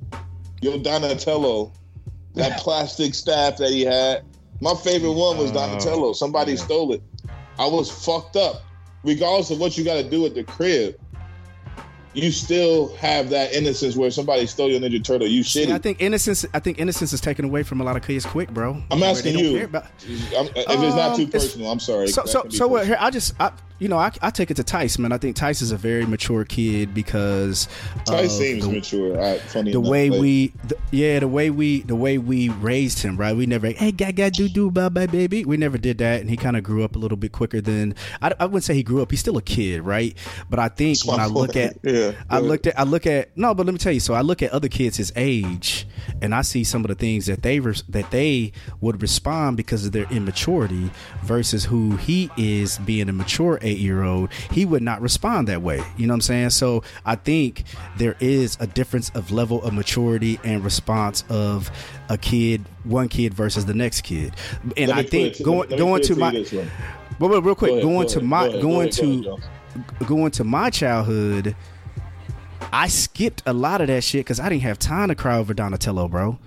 your 0.62 0.78
Donatello, 0.78 1.74
that 2.36 2.58
plastic 2.58 3.14
staff 3.14 3.58
that 3.58 3.70
he 3.70 3.82
had, 3.82 4.24
my 4.62 4.74
favorite 4.76 5.12
one 5.12 5.38
was 5.38 5.52
Oh, 5.52 5.56
Donatello. 5.56 6.14
Somebody 6.14 6.54
yeah. 6.54 6.58
stole 6.64 6.94
it. 6.94 7.04
I 7.60 7.68
was 7.68 7.92
fucked 7.92 8.38
up. 8.38 8.64
Regardless 9.04 9.52
of 9.52 9.60
what 9.60 9.78
you 9.78 9.84
got 9.84 9.96
to 9.96 10.10
do 10.10 10.26
at 10.26 10.36
the 10.36 10.44
crib, 10.46 10.96
you 12.14 12.32
still 12.32 12.96
have 12.96 13.30
that 13.32 13.52
innocence 13.54 13.98
where 13.98 14.10
somebody 14.10 14.46
stole 14.48 14.70
your 14.72 14.80
Ninja 14.80 15.04
Turtle. 15.04 15.28
You 15.28 15.44
shitty. 15.44 15.74
I 15.74 15.78
think 15.78 16.02
innocence. 16.02 16.46
I 16.54 16.60
think 16.60 16.80
innocence 16.80 17.12
is 17.12 17.20
taken 17.20 17.44
away 17.44 17.64
from 17.64 17.82
a 17.82 17.84
lot 17.84 17.98
of 17.98 18.04
kids 18.04 18.26
quick, 18.26 18.50
bro. 18.52 18.82
I'm 18.90 19.04
asking 19.04 19.38
you. 19.38 19.66
about- 19.66 19.88
if 20.08 20.10
it's 20.10 20.96
not 20.96 21.18
too 21.18 21.24
Um, 21.24 21.30
personal, 21.30 21.72
I'm 21.72 21.80
sorry. 21.82 22.08
So, 22.08 22.24
so, 22.24 22.48
so 22.48 22.70
what? 22.70 22.86
Here, 22.88 22.96
I 23.02 23.10
just, 23.12 23.34
I, 23.38 23.52
you 23.80 23.88
know, 23.88 23.98
I, 23.98 24.12
I 24.22 24.30
take 24.32 24.50
it 24.52 24.56
to 24.56 24.64
Tice, 24.64 24.98
man. 24.98 25.12
I 25.12 25.18
think 25.18 25.36
Tice 25.36 25.62
is 25.62 25.72
a 25.72 25.78
very 25.78 26.06
mature 26.06 26.44
kid 26.46 26.94
because 26.94 27.68
of 28.10 28.32
seems 28.32 28.66
the, 28.66 28.72
mature. 28.72 29.22
I, 29.22 29.38
funny 29.40 29.72
the 29.72 29.80
enough, 29.80 29.92
way 29.92 30.10
but- 30.10 30.20
we, 30.20 30.48
the, 30.68 30.78
yeah, 30.92 31.20
the 31.20 31.28
way 31.28 31.50
we, 31.50 31.82
the 31.82 31.96
way 31.96 32.18
we 32.18 32.50
raised 32.50 33.00
him, 33.00 33.18
right? 33.18 33.36
We 33.36 33.46
never, 33.46 33.68
hey, 33.70 33.92
gaga, 33.92 34.32
do 34.32 34.50
do, 34.50 34.72
bye 34.72 34.90
bye, 34.90 35.06
baby. 35.08 35.46
We 35.46 35.58
never 35.58 35.78
did 35.78 36.00
that, 36.00 36.22
and 36.22 36.30
he 36.30 36.38
kind 36.38 36.58
of 36.58 36.64
grew 36.64 36.84
up 36.84 36.96
a 36.96 37.00
little 37.00 37.18
bit 37.18 37.32
quicker 37.32 37.62
than 37.62 37.94
I, 38.22 38.34
I 38.40 38.46
wouldn't 38.46 38.64
say 38.64 38.74
he 38.74 38.84
grew 38.84 39.02
up. 39.02 39.12
He's 39.12 39.20
still 39.20 39.38
a 39.38 39.42
kid, 39.42 39.82
right? 39.82 40.18
But 40.50 40.60
I 40.60 40.70
think 40.70 41.00
when 41.06 41.20
I 41.20 41.28
look 41.28 41.56
at, 41.56 41.78
yeah, 41.84 42.14
I 42.30 42.40
go 42.40 42.46
looked 42.48 42.68
at, 42.68 42.80
I 42.80 42.84
look 42.84 43.06
at, 43.06 43.38
no, 43.38 43.54
but 43.54 43.66
let 43.66 43.74
me 43.74 43.80
tell 43.80 43.94
you. 43.94 44.00
So 44.00 44.14
I 44.14 44.22
look 44.22 44.42
at 44.42 44.52
other 44.52 44.70
kids 44.70 44.98
his 44.98 45.12
age, 45.16 45.86
and 46.22 46.34
I 46.34 46.42
see 46.42 46.64
some 46.64 46.84
of 46.84 46.90
the 46.90 46.96
things 46.96 47.26
that 47.28 47.44
they 47.44 47.60
res- 47.60 47.84
that 47.90 48.12
they 48.12 48.52
would 48.82 49.02
respond 49.02 49.58
because 49.58 49.86
of 49.86 49.92
their 49.92 50.06
immaturity 50.12 50.90
versus 51.24 51.66
who 51.66 51.96
he 51.98 52.30
is 52.38 52.78
being 52.80 53.10
a 53.10 53.14
mature 53.14 53.60
eight 53.62 53.80
year 53.80 54.04
old. 54.04 54.32
He 54.52 54.66
would 54.66 54.84
not 54.84 55.02
respond 55.02 55.48
that 55.48 55.62
way. 55.62 55.84
You 55.98 56.08
know 56.08 56.14
what 56.14 56.18
I'm 56.18 56.22
saying? 56.22 56.50
So 56.52 56.84
I 57.06 57.16
think 57.16 57.64
there 57.98 58.16
is 58.20 58.58
a 58.60 58.68
difference 58.68 59.10
of 59.10 59.32
level 59.32 59.64
of 59.64 59.74
maturity 59.74 60.40
and 60.44 60.64
response 60.64 61.24
of 61.30 61.72
a 62.10 62.18
kid, 62.18 62.66
one 62.84 63.10
kid 63.10 63.34
versus 63.34 63.66
the 63.66 63.74
next 63.74 64.02
kid. 64.02 64.34
And 64.76 64.92
I 64.92 65.04
think 65.04 65.42
going 65.44 65.70
going 65.70 66.04
to 66.04 66.16
my. 66.16 66.46
But, 67.20 67.30
but 67.30 67.42
real 67.42 67.56
quick, 67.56 67.72
ahead, 67.72 67.84
going 67.84 68.08
to 68.10 68.22
my 68.22 68.48
ahead, 68.48 68.62
going 68.62 68.90
to 68.92 69.38
going 70.06 70.32
to 70.32 70.44
my 70.44 70.70
childhood, 70.70 71.56
I 72.72 72.88
skipped 72.88 73.44
a 73.46 73.54
lot 73.54 73.82
of 73.82 73.88
that 73.88 74.04
shit 74.04 74.26
because 74.26 74.40
I 74.40 74.50
didn't 74.50 74.64
have 74.64 74.80
time 74.80 75.10
to 75.10 75.16
cry 75.16 75.38
over 75.38 75.54
Donatello, 75.54 76.08
bro. 76.08 76.38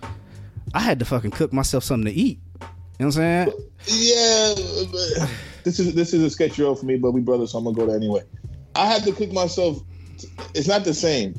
I 0.75 0.81
had 0.81 0.99
to 0.99 1.05
fucking 1.05 1.33
cook 1.33 1.53
myself 1.53 1.85
something 1.85 2.13
to 2.13 2.19
eat. 2.19 2.39
You 2.61 3.07
know 3.07 3.07
what 3.07 3.07
I'm 3.07 3.13
saying? 3.13 3.53
Yeah, 3.87 4.55
this 5.65 5.79
is 5.79 5.95
this 5.95 6.13
is 6.13 6.23
a 6.23 6.31
sketchy 6.31 6.63
role 6.63 6.75
for 6.75 6.87
me, 6.87 6.97
but 6.97 7.13
we 7.13 7.21
brothers, 7.21 7.53
so 7.53 7.59
I'm 7.59 7.65
gonna 7.65 7.77
go 7.77 7.87
there 7.87 7.97
anyway. 7.97 8.23
I 8.75 8.87
had 8.87 9.03
to 9.05 9.13
cook 9.13 9.33
myself. 9.33 9.83
It's 10.55 10.69
not 10.69 10.85
the 10.85 10.95
same 10.95 11.39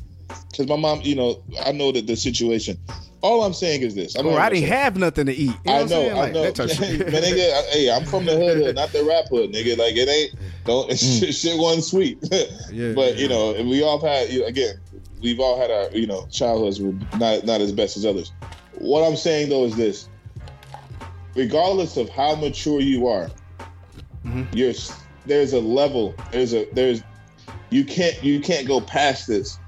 because 0.50 0.66
my 0.66 0.76
mom, 0.76 1.00
you 1.02 1.14
know, 1.14 1.42
I 1.64 1.72
know 1.72 1.92
that 1.92 2.06
the 2.06 2.16
situation. 2.16 2.78
All 3.22 3.44
I'm 3.44 3.54
saying 3.54 3.82
is 3.82 3.94
this. 3.94 4.16
I'm 4.16 4.28
I 4.28 4.50
didn't 4.50 4.68
have 4.68 4.96
nothing 4.96 5.26
to 5.26 5.32
eat. 5.32 5.54
You 5.64 5.72
know 5.72 5.78
I 5.78 5.84
know, 5.84 6.08
I 6.08 6.12
like, 6.12 6.32
know. 6.32 6.42
man, 6.42 6.52
nigga, 6.56 7.66
hey, 7.68 7.90
I'm 7.90 8.04
from 8.04 8.24
the 8.24 8.36
hood, 8.36 8.74
not 8.74 8.90
the 8.90 9.04
rap 9.04 9.28
hood, 9.28 9.52
nigga. 9.52 9.78
Like 9.78 9.94
it 9.94 10.08
ain't 10.08 10.34
don't 10.64 10.90
mm. 10.90 11.40
shit 11.40 11.56
wasn't 11.56 11.84
sweet. 11.84 12.18
yeah, 12.72 12.92
but 12.94 13.14
yeah. 13.14 13.22
you 13.22 13.28
know, 13.28 13.52
we 13.52 13.80
all 13.82 14.04
had 14.04 14.28
you 14.28 14.40
know, 14.40 14.46
again, 14.46 14.80
we've 15.22 15.38
all 15.38 15.56
had 15.56 15.70
our 15.70 15.88
you 15.96 16.06
know 16.06 16.26
childhoods 16.32 16.80
were 16.80 16.92
not 17.16 17.44
not 17.44 17.60
as 17.60 17.70
best 17.70 17.96
as 17.96 18.04
others. 18.04 18.32
What 18.78 19.06
I'm 19.06 19.16
saying 19.16 19.50
though 19.50 19.64
is 19.64 19.76
this: 19.76 20.08
regardless 21.36 21.96
of 21.96 22.08
how 22.08 22.34
mature 22.34 22.80
you 22.80 23.06
are, 23.06 23.30
mm-hmm. 24.24 24.44
you're 24.52 24.74
there's 25.26 25.52
a 25.52 25.60
level. 25.60 26.12
There's 26.32 26.54
a 26.54 26.66
there's 26.72 27.04
you 27.70 27.84
can't 27.84 28.20
you 28.24 28.40
can't 28.40 28.66
go 28.66 28.80
past 28.80 29.28
this. 29.28 29.60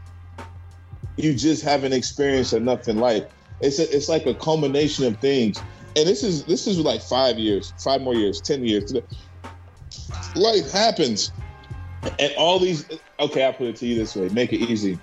You 1.17 1.35
just 1.35 1.63
haven't 1.63 1.93
experienced 1.93 2.53
enough 2.53 2.89
in 2.89 2.99
life 2.99 3.25
it's 3.65 3.79
a, 3.79 3.97
it's 3.97 4.09
like 4.09 4.27
a 4.27 4.35
culmination 4.35 5.07
of 5.07 5.17
things, 5.19 5.59
and 5.97 6.07
this 6.07 6.23
is 6.23 6.45
this 6.45 6.67
is 6.67 6.79
like 6.79 7.01
five 7.01 7.39
years, 7.39 7.73
five 7.83 8.03
more 8.03 8.15
years, 8.15 8.41
ten 8.41 8.65
years. 8.65 8.93
Life 10.37 10.71
happens, 10.71 11.33
and 12.19 12.33
all 12.37 12.59
these. 12.59 12.89
Okay, 13.21 13.45
I'll 13.45 13.53
put 13.53 13.69
it 13.69 13.77
to 13.77 13.87
you 13.87 13.95
this 13.95 14.15
way: 14.15 14.29
make 14.29 14.53
it 14.53 14.59
easy. 14.59 14.99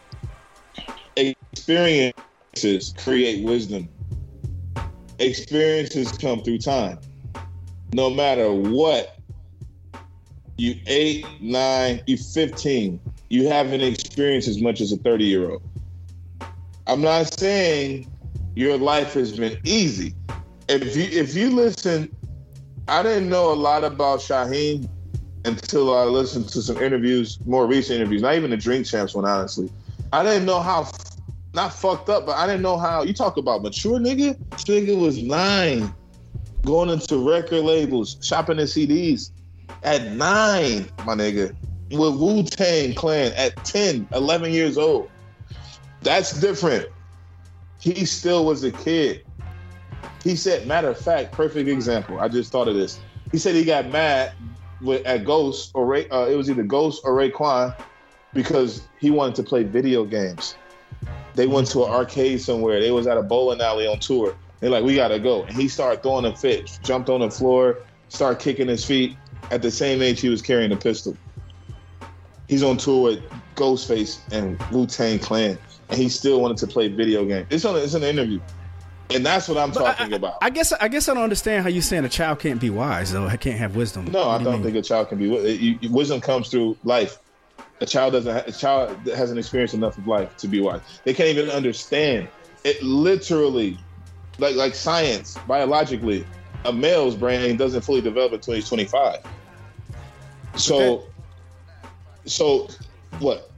Experiences 1.16 2.94
create 2.98 3.44
wisdom. 3.44 3.90
Experiences 5.20 6.12
come 6.12 6.44
through 6.44 6.60
time. 6.60 7.00
No 7.94 8.10
matter 8.10 8.52
what, 8.54 9.18
you 10.58 10.76
eight, 10.86 11.26
nine, 11.42 12.02
you 12.06 12.18
fifteen, 12.18 13.00
you 13.30 13.48
haven't 13.48 13.82
experienced 13.82 14.48
as 14.48 14.62
much 14.62 14.82
as 14.82 14.92
a 14.92 14.98
thirty 14.98 15.26
year 15.26 15.50
old. 15.50 15.64
I'm 16.88 17.02
not 17.02 17.40
saying 17.40 18.12
your 18.56 18.78
life 18.78 19.14
has 19.14 19.38
been 19.38 19.58
easy. 19.64 20.16
If 20.68 20.96
you 20.96 21.04
if 21.04 21.36
you 21.36 21.52
listen, 21.52 22.14
I 22.88 23.04
didn't 23.04 23.30
know 23.30 23.52
a 23.52 23.56
lot 23.56 23.84
about 23.84 24.20
Shyheim 24.20 24.90
until 25.46 25.96
I 25.96 26.04
listened 26.04 26.50
to 26.50 26.62
some 26.62 26.78
interviews, 26.78 27.40
more 27.46 27.66
recent 27.66 28.00
interviews, 28.00 28.22
not 28.22 28.36
even 28.36 28.52
the 28.52 28.58
Drink 28.58 28.86
Champs 28.86 29.16
one, 29.16 29.26
honestly. 29.26 29.72
I 30.14 30.24
didn't 30.24 30.46
know 30.46 30.60
how 30.60 30.90
not 31.54 31.74
fucked 31.74 32.10
up, 32.10 32.26
but 32.26 32.38
I 32.38 32.46
didn't 32.48 32.62
know 32.62 32.78
how 32.78 33.04
you 33.04 33.14
talk 33.14 33.38
about 33.38 33.62
mature 33.62 34.00
nigga. 34.00 34.38
This 34.52 34.64
nigga 34.66 35.00
was 35.00 35.22
nine, 35.22 35.94
going 36.64 36.90
into 36.90 37.18
record 37.18 37.64
labels, 37.64 38.18
shopping 38.22 38.60
at 38.60 38.68
CDs 38.68 39.32
at 39.84 40.12
nine, 40.14 40.90
my 41.06 41.16
nigga, 41.16 41.56
with 41.92 42.16
Wu 42.16 42.44
Tang 42.44 42.94
Clan 42.94 43.34
at 43.34 43.56
10, 43.66 44.08
11 44.14 44.52
years 44.52 44.78
old. 44.78 45.10
That's 46.02 46.40
different 46.40 46.88
he 47.82 48.06
still 48.06 48.46
was 48.46 48.64
a 48.64 48.72
kid. 48.72 49.26
He 50.24 50.36
said, 50.36 50.68
matter 50.68 50.90
of 50.90 51.00
fact, 51.00 51.32
perfect 51.32 51.68
example. 51.68 52.20
I 52.20 52.28
just 52.28 52.52
thought 52.52 52.68
of 52.68 52.76
this. 52.76 53.00
He 53.32 53.40
said 53.40 53.56
he 53.56 53.66
got 53.66 53.90
mad 53.90 54.34
with 54.82 55.06
at 55.06 55.26
Ghost 55.26 55.72
or 55.74 55.86
Ray, 55.86 56.08
uh, 56.10 56.28
it 56.28 56.36
was 56.36 56.50
either 56.50 56.64
Ghost 56.64 57.02
or 57.04 57.14
Raekwon 57.14 57.76
because 58.34 58.88
he 59.00 59.10
wanted 59.10 59.36
to 59.36 59.44
play 59.44 59.64
video 59.64 60.06
games. 60.06 60.56
They 61.34 61.48
went 61.48 61.68
to 61.72 61.86
an 61.86 61.92
arcade 61.92 62.42
somewhere. 62.42 62.80
They 62.80 62.92
was 62.92 63.08
at 63.08 63.18
a 63.18 63.24
bowling 63.24 63.62
alley 63.62 63.88
on 63.88 64.00
tour. 64.00 64.36
They're 64.60 64.70
like, 64.70 64.84
we 64.84 64.96
gotta 64.96 65.20
go. 65.20 65.44
And 65.44 65.56
he 65.56 65.68
started 65.68 66.04
throwing 66.04 66.26
a 66.26 66.36
fit, 66.36 66.80
jumped 66.84 67.10
on 67.10 67.22
the 67.22 67.32
floor, 67.32 67.80
started 68.10 68.40
kicking 68.40 68.68
his 68.68 68.86
feet. 68.86 69.18
At 69.50 69.62
the 69.62 69.72
same 69.72 70.02
age, 70.02 70.22
he 70.22 70.30
was 70.30 70.42
carrying 70.42 70.72
a 70.72 70.78
pistol. 70.78 71.18
He's 72.48 72.64
on 72.64 72.78
tour 72.78 73.04
with 73.04 73.24
Ghostface 73.56 74.20
and 74.32 74.62
Wu 74.72 74.86
Tang 74.86 75.18
Clan 75.18 75.58
he 75.94 76.10
still 76.10 76.42
wanted 76.42 76.58
to 76.58 76.68
play 76.68 76.88
video 76.88 77.26
games. 77.26 77.48
It's 77.50 77.66
on. 77.66 77.76
It's 77.76 77.94
an 77.94 78.04
interview, 78.04 78.40
and 79.14 79.26
that's 79.26 79.48
what 79.48 79.58
I'm 79.58 79.72
talking 79.72 80.14
I, 80.14 80.16
about. 80.16 80.38
I 80.42 80.50
guess. 80.50 80.72
I 80.74 80.88
guess 80.88 81.10
I 81.10 81.14
don't 81.14 81.24
understand 81.24 81.64
how 81.64 81.70
you're 81.70 81.82
saying 81.82 82.06
a 82.06 82.10
child 82.10 82.40
can't 82.40 82.60
be 82.60 82.70
wise 82.70 83.12
though. 83.12 83.26
I 83.26 83.38
can't 83.38 83.58
have 83.58 83.76
wisdom. 83.76 84.06
No, 84.06 84.28
what 84.28 84.42
I 84.42 84.44
do 84.44 84.52
not 84.52 84.62
think 84.62 84.76
a 84.76 84.82
child 84.82 85.10
can 85.10 85.18
be. 85.18 85.80
Wisdom 85.90 86.22
comes 86.22 86.50
through 86.50 86.78
life. 86.84 87.20
A 87.82 87.86
child 87.86 88.14
doesn't. 88.14 88.48
A 88.48 88.52
child 88.52 88.96
hasn't 89.08 89.40
experienced 89.40 89.74
enough 89.74 89.98
of 89.98 90.08
life 90.08 90.36
to 90.38 90.48
be 90.48 90.62
wise. 90.62 90.82
They 91.04 91.14
can't 91.14 91.30
even 91.30 91.50
understand 91.50 92.28
it. 92.64 92.82
Literally, 92.84 93.78
like 94.38 94.56
like 94.56 94.76
science, 94.76 95.38
biologically, 95.48 96.26
a 96.66 96.74
male's 96.74 97.16
brain 97.16 97.58
doesn't 97.58 97.82
fully 97.82 98.02
develop 98.02 98.34
until 98.34 98.54
he's 98.54 98.68
25. 98.68 99.20
So, 100.56 100.78
okay. 100.78 101.06
so 102.26 102.68
what? 103.20 103.51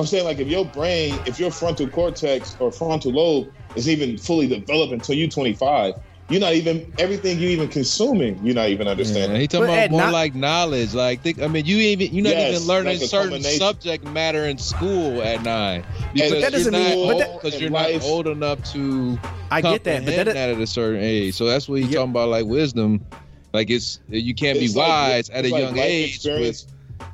I'm 0.00 0.06
saying 0.06 0.24
like 0.24 0.38
if 0.38 0.48
your 0.48 0.64
brain, 0.64 1.18
if 1.26 1.38
your 1.38 1.50
frontal 1.50 1.86
cortex 1.86 2.56
or 2.58 2.72
frontal 2.72 3.12
lobe 3.12 3.52
is 3.76 3.88
even 3.88 4.16
fully 4.16 4.46
developed 4.46 4.94
until 4.94 5.14
you're 5.14 5.28
25, 5.28 5.94
you're 6.30 6.40
not 6.40 6.54
even 6.54 6.90
everything 6.98 7.38
you 7.38 7.50
even 7.50 7.68
consuming. 7.68 8.40
You're 8.42 8.54
not 8.54 8.68
even 8.70 8.88
understanding. 8.88 9.32
Yeah, 9.32 9.40
he 9.40 9.48
talking 9.48 9.66
but 9.66 9.72
about 9.72 9.90
more 9.90 10.00
not, 10.00 10.12
like 10.12 10.34
knowledge. 10.34 10.94
Like 10.94 11.20
think, 11.20 11.42
I 11.42 11.48
mean, 11.48 11.66
you 11.66 11.76
even 11.78 12.14
you're 12.14 12.24
not 12.24 12.30
yes, 12.30 12.54
even 12.54 12.68
learning 12.68 13.00
like 13.00 13.10
certain 13.10 13.42
subject 13.42 14.04
matter 14.04 14.46
in 14.46 14.56
school 14.56 15.20
at 15.22 15.42
nine 15.42 15.84
because 16.14 16.40
that 16.40 16.52
doesn't 16.52 16.72
mean 16.72 17.18
because 17.34 17.60
you're 17.60 17.68
life, 17.68 18.00
not 18.00 18.04
old 18.04 18.26
enough 18.26 18.62
to. 18.72 19.18
I 19.50 19.60
get 19.60 19.84
that, 19.84 20.06
but 20.06 20.16
that, 20.16 20.24
that 20.26 20.50
at 20.50 20.58
a 20.58 20.66
certain 20.66 21.02
age. 21.02 21.34
So 21.34 21.44
that's 21.44 21.68
what 21.68 21.80
he's 21.80 21.92
talking 21.92 22.10
about, 22.10 22.30
like 22.30 22.46
wisdom. 22.46 23.04
Like 23.52 23.68
it's 23.68 24.00
you 24.08 24.34
can't 24.34 24.58
be 24.58 24.70
wise 24.72 25.28
at 25.28 25.44
a 25.44 25.50
young 25.50 25.76
age. 25.76 26.24
With, 26.24 26.64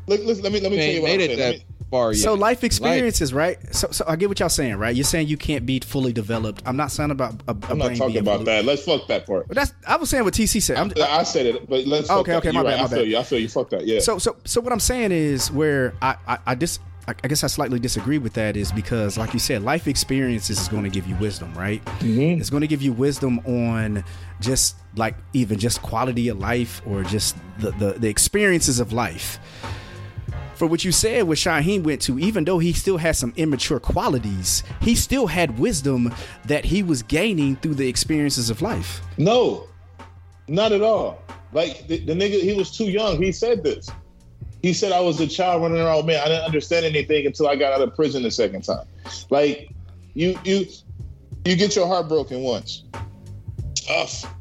Look, 0.07 0.21
listen, 0.25 0.45
let 0.45 0.53
me 0.53 0.61
let 0.61 0.71
me 0.71 0.77
tell 0.79 0.87
you 0.87 1.03
what 1.03 1.11
I'm 1.11 1.21
saying 1.21 1.63
far 1.91 2.13
yet. 2.13 2.23
So 2.23 2.35
life 2.35 2.65
experiences, 2.65 3.33
life. 3.33 3.39
right? 3.39 3.75
So, 3.75 3.89
so 3.91 4.05
I 4.07 4.17
get 4.17 4.29
what 4.29 4.41
y'all 4.41 4.49
saying, 4.49 4.77
right? 4.77 4.95
You're 4.95 5.05
saying 5.05 5.29
you 5.29 5.37
can't 5.37 5.67
be 5.67 5.81
fully 5.81 6.13
developed. 6.13 6.63
I'm 6.67 6.77
not 6.77 6.91
saying 6.91 7.11
about. 7.11 7.35
A, 7.49 7.53
a 7.53 7.57
I'm 7.71 7.79
not 7.79 7.97
talking 7.97 8.19
about 8.19 8.45
that. 8.45 8.65
Let's 8.65 8.85
fuck 8.85 9.07
that 9.09 9.27
part. 9.27 9.49
But 9.49 9.57
that's 9.57 9.73
I 9.87 9.97
was 9.97 10.11
saying 10.11 10.25
what 10.25 10.35
TC 10.35 10.63
said. 10.63 10.77
I'm, 10.77 10.93
I, 10.97 11.19
I 11.19 11.23
said 11.23 11.47
it, 11.47 11.69
but 11.69 11.87
let's. 11.87 12.11
Okay, 12.11 12.35
okay, 12.35 12.51
my 12.53 12.63
bad, 12.63 12.79
my 12.79 12.85
I 12.85 12.89
feel 12.89 13.07
you. 13.07 13.19
I 13.19 13.23
feel 13.23 13.39
you. 13.39 13.49
Fuck 13.49 13.71
that. 13.71 13.87
Yeah. 13.87 14.01
So, 14.01 14.19
so, 14.19 14.37
so 14.45 14.61
what 14.61 14.73
I'm 14.73 14.81
saying 14.81 15.13
is 15.13 15.51
where 15.51 15.95
I, 16.03 16.17
I, 16.27 16.39
I 16.47 16.55
just. 16.55 16.81
I 17.09 17.29
guess 17.29 17.45
I 17.45 17.47
slightly 17.47 17.79
disagree 17.79 18.19
with 18.19 18.33
that 18.33 18.57
is 18.57 18.73
because, 18.73 19.17
like 19.17 19.33
you 19.33 19.39
said, 19.39 19.63
life 19.63 19.87
experiences 19.87 20.59
is 20.59 20.67
going 20.67 20.83
to 20.83 20.91
give 20.91 21.07
you 21.07 21.15
wisdom, 21.15 21.55
right? 21.55 21.81
Mm-hmm. 22.01 22.41
It's 22.41 22.51
going 22.51 22.63
to 22.63 22.67
give 22.67 22.83
you 22.83 22.93
wisdom 22.93 23.39
on 23.47 24.03
just 24.41 24.75
like 24.97 25.15
even 25.33 25.57
just 25.57 25.83
quality 25.83 26.27
of 26.31 26.41
life 26.41 26.83
or 26.85 27.05
just 27.05 27.37
the, 27.61 27.71
the, 27.71 27.93
the 27.93 28.09
experiences 28.09 28.81
of 28.81 28.93
life 28.93 29.39
for 30.57 30.67
what 30.67 30.85
you 30.85 30.93
said 30.93 31.25
what 31.25 31.39
Shyheim 31.39 31.83
went 31.83 32.01
to, 32.03 32.19
even 32.19 32.45
though 32.45 32.59
he 32.59 32.73
still 32.73 32.97
had 32.97 33.17
some 33.17 33.33
immature 33.37 33.79
qualities, 33.79 34.63
he 34.81 34.95
still 34.95 35.27
had 35.27 35.59
wisdom 35.59 36.15
that 36.47 36.65
he 36.65 36.83
was 36.83 37.03
gaining 37.03 37.57
through 37.57 37.75
the 37.75 37.89
experiences 37.89 38.51
of 38.51 38.63
life. 38.63 39.01
No, 39.19 39.69
not 40.49 40.73
at 40.73 40.83
all. 40.83 41.23
Like 41.53 41.87
the, 41.89 41.99
the 41.99 42.13
nigga, 42.13 42.41
he 42.41 42.55
was 42.55 42.71
too 42.71 42.87
young. 42.87 43.23
He 43.23 43.33
said 43.33 43.63
this. 43.63 43.89
He 44.63 44.73
said 44.73 44.93
I 44.93 45.01
was 45.01 45.21
a 45.21 45.27
child 45.27 45.63
running 45.63 45.79
around. 45.81 46.07
Man, 46.07 46.21
I 46.21 46.29
didn't 46.29 46.45
understand 46.45 46.85
anything 46.87 47.27
until 47.27 47.49
I 47.49 47.57
got 47.57 47.73
out 47.73 47.83
of 47.83 47.95
prison 47.95 48.23
the 48.23 48.31
second 48.31 48.63
time. 48.63 48.87
Like 49.31 49.71
you, 50.15 50.39
you, 50.45 50.67
you 51.45 51.57
get 51.57 51.77
your 51.77 51.87
heart 51.87 52.09
broken 52.09 52.43
once. 52.43 52.85
Tough. 53.75 54.35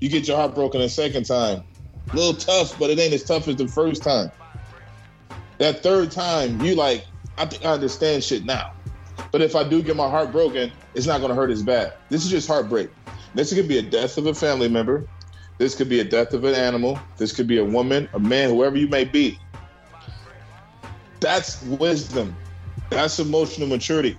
You 0.00 0.08
get 0.08 0.28
your 0.28 0.36
heart 0.36 0.54
broken 0.54 0.80
a 0.82 0.88
second 0.88 1.24
time. 1.24 1.64
A 2.12 2.16
little 2.16 2.34
tough, 2.34 2.78
but 2.78 2.90
it 2.90 2.98
ain't 2.98 3.14
as 3.14 3.24
tough 3.24 3.48
as 3.48 3.56
the 3.56 3.66
first 3.66 4.02
time. 4.02 4.30
That 5.58 5.82
third 5.82 6.10
time, 6.10 6.60
you 6.60 6.74
like, 6.74 7.06
I 7.38 7.46
think 7.46 7.64
I 7.64 7.72
understand 7.72 8.22
shit 8.22 8.44
now. 8.44 8.72
But 9.32 9.40
if 9.42 9.56
I 9.56 9.64
do 9.68 9.82
get 9.82 9.96
my 9.96 10.08
heart 10.08 10.32
broken, 10.32 10.72
it's 10.94 11.06
not 11.06 11.20
gonna 11.20 11.34
hurt 11.34 11.50
as 11.50 11.62
bad. 11.62 11.94
This 12.08 12.24
is 12.24 12.30
just 12.30 12.48
heartbreak. 12.48 12.90
This 13.34 13.52
could 13.52 13.68
be 13.68 13.78
a 13.78 13.82
death 13.82 14.18
of 14.18 14.26
a 14.26 14.34
family 14.34 14.68
member. 14.68 15.06
This 15.58 15.74
could 15.74 15.88
be 15.88 16.00
a 16.00 16.04
death 16.04 16.34
of 16.34 16.44
an 16.44 16.54
animal. 16.54 16.98
This 17.16 17.32
could 17.32 17.46
be 17.46 17.58
a 17.58 17.64
woman, 17.64 18.08
a 18.12 18.18
man, 18.18 18.50
whoever 18.50 18.76
you 18.76 18.88
may 18.88 19.04
be. 19.04 19.38
That's 21.20 21.62
wisdom. 21.62 22.36
That's 22.90 23.18
emotional 23.18 23.66
maturity. 23.66 24.18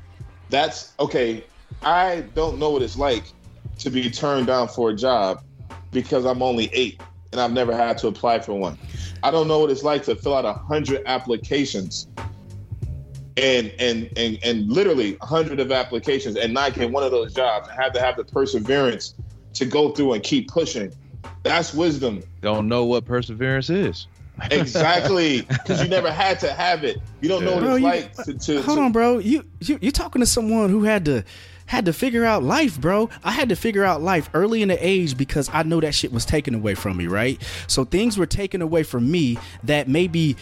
That's 0.50 0.94
okay. 1.00 1.46
I 1.84 2.22
don't 2.34 2.58
know 2.58 2.72
what 2.72 2.82
it's 2.82 2.98
like 2.98 3.32
to 3.80 3.90
be 3.90 4.10
turned 4.10 4.48
down 4.48 4.68
for 4.68 4.90
a 4.90 4.96
job 4.96 5.44
because 5.92 6.26
I'm 6.26 6.42
only 6.42 6.70
eight 6.74 7.02
and 7.32 7.40
I've 7.40 7.52
never 7.52 7.76
had 7.76 7.98
to 8.00 8.08
apply 8.08 8.40
for 8.40 8.54
one. 8.54 8.78
I 9.24 9.32
don't 9.32 9.48
know 9.48 9.60
what 9.60 9.72
it's 9.72 9.84
like 9.84 10.04
to 10.04 10.16
fill 10.16 10.36
out 10.36 10.46
a 10.46 10.54
hundred 10.54 11.02
applications 11.06 12.08
and 13.38 13.72
and 13.80 14.10
and 14.18 14.40
and 14.44 14.68
literally 14.70 15.18
a 15.22 15.26
hundred 15.26 15.60
of 15.60 15.72
applications 15.72 16.36
and 16.38 16.54
not 16.54 16.74
get 16.74 16.92
one 16.92 17.04
of 17.04 17.12
those 17.12 17.34
jobs 17.34 17.68
and 17.70 17.80
have 17.80 17.94
to 17.94 18.00
have 18.00 18.18
the 18.18 18.24
perseverance 18.26 19.16
to 19.54 19.66
go 19.66 19.92
through 19.92 20.14
and 20.14 20.24
keep 20.24 20.48
pushing. 20.50 20.92
That's 21.44 21.74
wisdom. 21.74 22.24
Don't 22.42 22.68
know 22.68 22.86
what 22.86 23.06
perseverance 23.06 23.70
is. 23.70 24.08
Exactly, 24.52 25.42
because 25.48 25.82
you 25.82 25.88
never 25.90 26.12
had 26.12 26.40
to 26.42 26.54
have 26.54 26.84
it. 26.84 26.98
You 27.22 27.30
don't 27.30 27.44
know 27.44 27.54
what 27.56 27.62
Bro, 27.64 27.74
it's 27.76 27.82
you- 27.82 27.88
like 27.88 28.14
to. 28.26 28.34
to 28.38 28.62
Hold 28.62 28.78
to- 28.78 28.84
on, 28.84 28.92
bro. 28.92 29.18
You 29.20 29.44
you 29.60 29.80
you're 29.82 29.92
talking 29.92 30.20
to 30.20 30.26
someone 30.28 30.70
who 30.70 30.84
had 30.84 31.06
to 31.06 31.24
had 31.68 31.86
to 31.86 31.94
figure 31.94 32.26
out 32.26 32.44
life, 32.44 32.80
bro. 32.80 33.10
I 33.24 33.32
had 33.32 33.50
to 33.50 33.56
figure 33.56 33.84
out 33.84 34.02
life 34.02 34.30
early 34.34 34.62
in 34.62 34.70
the 34.70 34.86
age 34.86 35.18
because 35.18 35.50
I 35.54 35.64
know 35.64 35.80
that 35.80 35.94
shit 35.94 36.12
was 36.12 36.26
taken 36.26 36.56
away 36.56 36.76
from 36.76 36.98
me, 36.98 37.08
right? 37.08 37.42
So 37.68 37.86
things 37.86 38.18
were 38.18 38.26
taken 38.26 38.62
away 38.62 38.84
from 38.84 39.10
me 39.10 39.38
that 39.64 39.88
maybe 39.88 40.36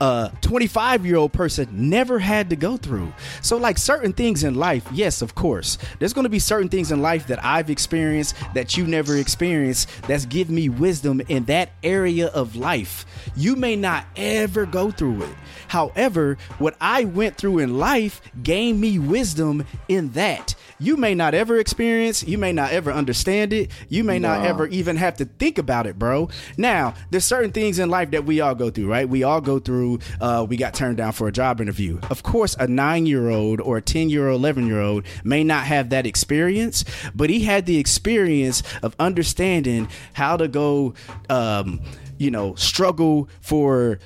a 0.00 0.32
25 0.40 1.04
year 1.04 1.16
old 1.16 1.32
person 1.32 1.68
never 1.72 2.18
had 2.18 2.50
to 2.50 2.56
go 2.56 2.76
through. 2.76 3.12
So, 3.42 3.56
like 3.56 3.78
certain 3.78 4.12
things 4.12 4.44
in 4.44 4.54
life, 4.54 4.86
yes, 4.92 5.22
of 5.22 5.34
course, 5.34 5.78
there's 5.98 6.12
going 6.12 6.24
to 6.24 6.30
be 6.30 6.38
certain 6.38 6.68
things 6.68 6.90
in 6.90 7.02
life 7.02 7.26
that 7.26 7.44
I've 7.44 7.70
experienced 7.70 8.34
that 8.54 8.76
you 8.76 8.86
never 8.86 9.16
experienced 9.16 9.88
that's 10.02 10.24
give 10.24 10.50
me 10.50 10.68
wisdom 10.68 11.20
in 11.28 11.44
that 11.44 11.70
area 11.82 12.28
of 12.28 12.56
life. 12.56 13.04
You 13.36 13.56
may 13.56 13.76
not 13.76 14.06
ever 14.16 14.66
go 14.66 14.90
through 14.90 15.22
it. 15.22 15.34
However, 15.68 16.38
what 16.58 16.76
I 16.80 17.04
went 17.04 17.36
through 17.36 17.58
in 17.58 17.78
life 17.78 18.20
gained 18.42 18.80
me 18.80 18.98
wisdom 18.98 19.64
in 19.88 20.10
that. 20.12 20.54
You 20.80 20.96
may 20.96 21.14
not 21.14 21.34
ever 21.34 21.58
experience, 21.58 22.24
you 22.24 22.38
may 22.38 22.52
not 22.52 22.72
ever 22.72 22.90
understand 22.90 23.52
it, 23.52 23.70
you 23.90 24.02
may 24.02 24.18
not 24.18 24.46
ever 24.46 24.66
even 24.66 24.96
have 24.96 25.18
to 25.18 25.26
think 25.26 25.58
about 25.58 25.86
it, 25.86 25.98
bro. 25.98 26.30
Now, 26.56 26.94
there's 27.10 27.26
certain 27.26 27.52
things 27.52 27.78
in 27.78 27.90
life 27.90 28.12
that 28.12 28.24
we 28.24 28.40
all 28.40 28.54
go 28.54 28.70
through, 28.70 28.90
right? 28.90 29.06
We 29.06 29.22
all 29.22 29.42
go 29.42 29.58
through, 29.58 29.89
uh, 30.20 30.46
we 30.48 30.56
got 30.56 30.74
turned 30.74 30.98
down 30.98 31.12
for 31.12 31.28
a 31.28 31.32
job 31.32 31.60
interview. 31.60 31.98
Of 32.10 32.22
course, 32.22 32.54
a 32.58 32.66
nine 32.66 33.06
year 33.06 33.30
old 33.30 33.60
or 33.60 33.78
a 33.78 33.82
10 33.82 34.10
year 34.10 34.28
old, 34.28 34.40
11 34.40 34.66
year 34.66 34.80
old 34.80 35.04
may 35.24 35.44
not 35.44 35.64
have 35.64 35.90
that 35.90 36.06
experience, 36.06 36.84
but 37.14 37.30
he 37.30 37.40
had 37.40 37.66
the 37.66 37.78
experience 37.78 38.62
of 38.82 38.94
understanding 38.98 39.88
how 40.12 40.36
to 40.36 40.48
go, 40.48 40.94
um, 41.28 41.80
you 42.18 42.30
know, 42.30 42.54
struggle 42.54 43.28
for 43.40 43.98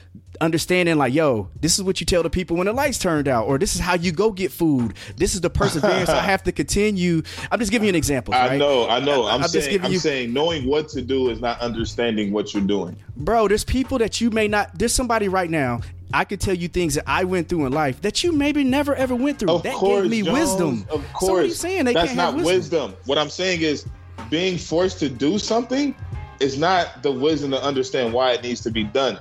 understanding 0.45 0.97
like 0.97 1.13
yo 1.15 1.49
this 1.61 1.79
is 1.79 1.83
what 1.83 1.99
you 2.01 2.07
tell 2.07 2.23
the 2.23 2.31
people 2.31 2.57
when 2.57 2.67
the 2.67 2.73
lights 2.73 2.99
turned 2.99 3.27
out 3.27 3.47
or 3.47 3.59
this 3.59 3.75
is 3.75 3.81
how 3.81 3.95
you 3.95 4.13
go 4.13 4.31
get 4.31 4.53
food 4.53 4.95
this 5.17 5.35
is 5.35 5.41
the 5.41 5.51
perseverance 5.51 6.09
i 6.11 6.21
have 6.33 6.43
to 6.43 6.53
continue 6.53 7.23
i'm 7.51 7.59
just 7.59 7.73
giving 7.73 7.87
you 7.87 7.91
an 7.91 7.95
example 7.95 8.35
I 8.35 8.49
right? 8.49 8.59
know, 8.59 8.87
I 8.89 9.01
know. 9.01 9.25
I'm, 9.27 9.37
I'm 9.37 9.41
just 9.43 9.53
saying, 9.55 9.71
giving 9.71 9.87
I'm 9.87 9.93
you- 9.93 9.99
saying 9.99 10.33
knowing 10.33 10.69
what 10.69 10.89
to 10.91 11.03
do 11.03 11.31
is 11.31 11.41
not 11.41 11.59
understanding 11.61 12.31
what 12.33 12.53
you're 12.55 12.63
doing. 12.63 12.97
bro 13.17 13.49
there's 13.49 13.65
people 13.65 13.99
that 13.99 14.21
you 14.21 14.31
may 14.31 14.47
not 14.47 14.71
there's 14.79 14.95
somebody 14.95 15.29
right 15.29 15.51
now 15.51 15.81
i 16.13 16.25
could 16.25 16.41
tell 16.41 16.55
you 16.55 16.69
things 16.69 16.95
that 16.95 17.05
i 17.09 17.25
went 17.25 17.49
through 17.49 17.65
in 17.67 17.73
life 17.73 18.01
that 18.03 18.23
you 18.23 18.33
maybe 18.33 18.63
never 18.63 18.95
ever 18.95 19.15
went 19.15 19.39
through 19.39 19.51
Of 19.51 19.63
that 19.63 19.75
course, 19.75 20.03
gave 20.03 20.11
me 20.11 20.23
Jones, 20.23 20.39
wisdom 20.39 20.87
Of 20.91 21.13
course, 21.13 21.21
so 21.27 21.33
what 21.33 21.43
are 21.43 21.47
you 21.47 21.51
saying 21.55 21.85
they 21.87 21.95
that's 21.95 22.15
not 22.15 22.35
wisdom? 22.35 22.55
wisdom. 22.55 22.95
What 23.07 23.19
I'm 23.19 23.31
saying 23.31 23.63
is 23.63 23.87
being 24.31 24.59
forced 24.59 24.99
to 25.01 25.09
do 25.09 25.39
something 25.39 25.95
is 26.41 26.59
not 26.59 27.03
the 27.03 27.11
wisdom 27.13 27.51
to 27.53 27.63
understand 27.63 28.13
why 28.13 28.33
it 28.33 28.43
needs 28.43 28.61
to 28.63 28.71
be 28.71 28.85
done. 28.85 29.19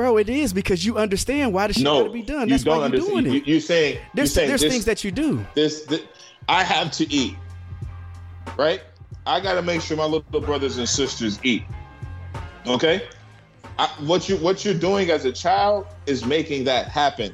Bro 0.00 0.16
it 0.16 0.28
is 0.28 0.52
because 0.52 0.84
you 0.84 0.96
understand 0.96 1.52
why 1.52 1.66
the 1.66 1.74
shit 1.74 1.84
no, 1.84 2.00
gotta 2.00 2.12
be 2.12 2.22
done 2.22 2.48
you 2.48 2.54
that's 2.54 2.64
why 2.64 2.78
you're 2.78 2.88
doing 2.90 3.26
it 3.26 3.46
you're 3.46 3.60
saying 3.60 3.94
you're 3.94 4.04
there's, 4.14 4.32
saying 4.32 4.48
there's 4.48 4.60
this, 4.60 4.72
things 4.72 4.84
that 4.84 5.04
you 5.04 5.10
do 5.10 5.44
this, 5.54 5.82
this 5.84 6.02
I 6.50 6.64
have 6.64 6.90
to 6.92 7.10
eat, 7.12 7.36
right? 8.58 8.82
I 9.24 9.38
got 9.38 9.54
to 9.54 9.62
make 9.62 9.82
sure 9.82 9.96
my 9.96 10.04
little 10.04 10.40
brothers 10.40 10.78
and 10.78 10.88
sisters 10.88 11.38
eat. 11.44 11.62
Okay, 12.66 13.08
I, 13.78 13.86
what 14.00 14.28
you 14.28 14.36
what 14.38 14.64
you're 14.64 14.74
doing 14.74 15.10
as 15.10 15.24
a 15.24 15.32
child 15.32 15.86
is 16.06 16.26
making 16.26 16.64
that 16.64 16.88
happen. 16.88 17.32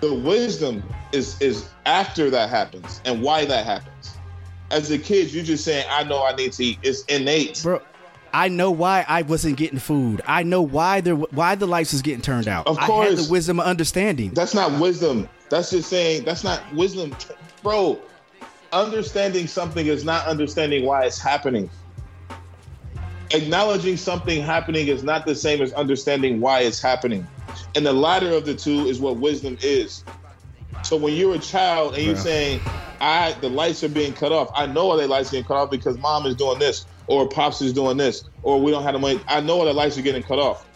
The 0.00 0.12
wisdom 0.12 0.82
is 1.12 1.40
is 1.40 1.70
after 1.86 2.30
that 2.30 2.50
happens 2.50 3.00
and 3.04 3.22
why 3.22 3.44
that 3.44 3.64
happens. 3.64 4.16
As 4.72 4.90
a 4.90 4.98
kid, 4.98 5.32
you're 5.32 5.44
just 5.44 5.64
saying, 5.64 5.86
"I 5.88 6.02
know 6.02 6.24
I 6.24 6.34
need 6.34 6.52
to 6.54 6.64
eat." 6.64 6.78
It's 6.82 7.02
innate. 7.04 7.62
bro 7.62 7.80
I 8.34 8.48
know 8.48 8.72
why 8.72 9.04
I 9.06 9.22
wasn't 9.22 9.56
getting 9.56 9.78
food. 9.78 10.20
I 10.26 10.42
know 10.42 10.60
why 10.60 11.00
there 11.00 11.14
why 11.14 11.54
the 11.54 11.66
lights 11.66 11.92
was 11.92 12.02
getting 12.02 12.20
turned 12.20 12.48
out. 12.48 12.66
Of 12.66 12.78
I 12.78 12.80
had 12.80 12.88
course. 12.88 13.24
the 13.26 13.30
wisdom 13.30 13.60
of 13.60 13.66
understanding. 13.66 14.30
That's 14.34 14.54
not 14.54 14.72
wisdom. 14.80 15.28
That's 15.50 15.70
just 15.70 15.88
saying 15.88 16.24
that's 16.24 16.42
not 16.42 16.60
wisdom, 16.74 17.14
bro. 17.62 18.00
Understanding 18.72 19.46
something 19.46 19.86
is 19.86 20.04
not 20.04 20.26
understanding 20.26 20.84
why 20.84 21.04
it's 21.04 21.20
happening. 21.20 21.70
Acknowledging 23.30 23.96
something 23.96 24.42
happening 24.42 24.88
is 24.88 25.04
not 25.04 25.26
the 25.26 25.36
same 25.36 25.62
as 25.62 25.72
understanding 25.74 26.40
why 26.40 26.60
it's 26.60 26.82
happening. 26.82 27.24
And 27.76 27.86
the 27.86 27.92
latter 27.92 28.30
of 28.32 28.46
the 28.46 28.54
two 28.54 28.86
is 28.86 28.98
what 28.98 29.16
wisdom 29.16 29.56
is. 29.62 30.02
So 30.82 30.96
when 30.96 31.14
you're 31.14 31.36
a 31.36 31.38
child 31.38 31.94
and 31.94 32.02
you're 32.02 32.16
Bruh. 32.16 32.22
saying, 32.24 32.60
"I 33.00 33.36
the 33.40 33.48
lights 33.48 33.84
are 33.84 33.88
being 33.88 34.12
cut 34.12 34.32
off," 34.32 34.50
I 34.56 34.66
know 34.66 34.86
why 34.86 34.96
the 34.96 35.06
lights 35.06 35.28
are 35.28 35.32
being 35.32 35.44
cut 35.44 35.56
off 35.56 35.70
because 35.70 35.96
mom 35.98 36.26
is 36.26 36.34
doing 36.34 36.58
this, 36.58 36.84
or 37.06 37.28
pops 37.28 37.60
is 37.62 37.72
doing 37.72 37.96
this, 37.96 38.24
or 38.42 38.60
we 38.60 38.70
don't 38.70 38.82
have 38.82 38.94
the 38.94 38.98
money. 38.98 39.20
I 39.28 39.40
know 39.40 39.64
the 39.64 39.72
lights 39.72 39.98
are 39.98 40.02
getting 40.02 40.22
cut 40.22 40.38
off. 40.38 40.66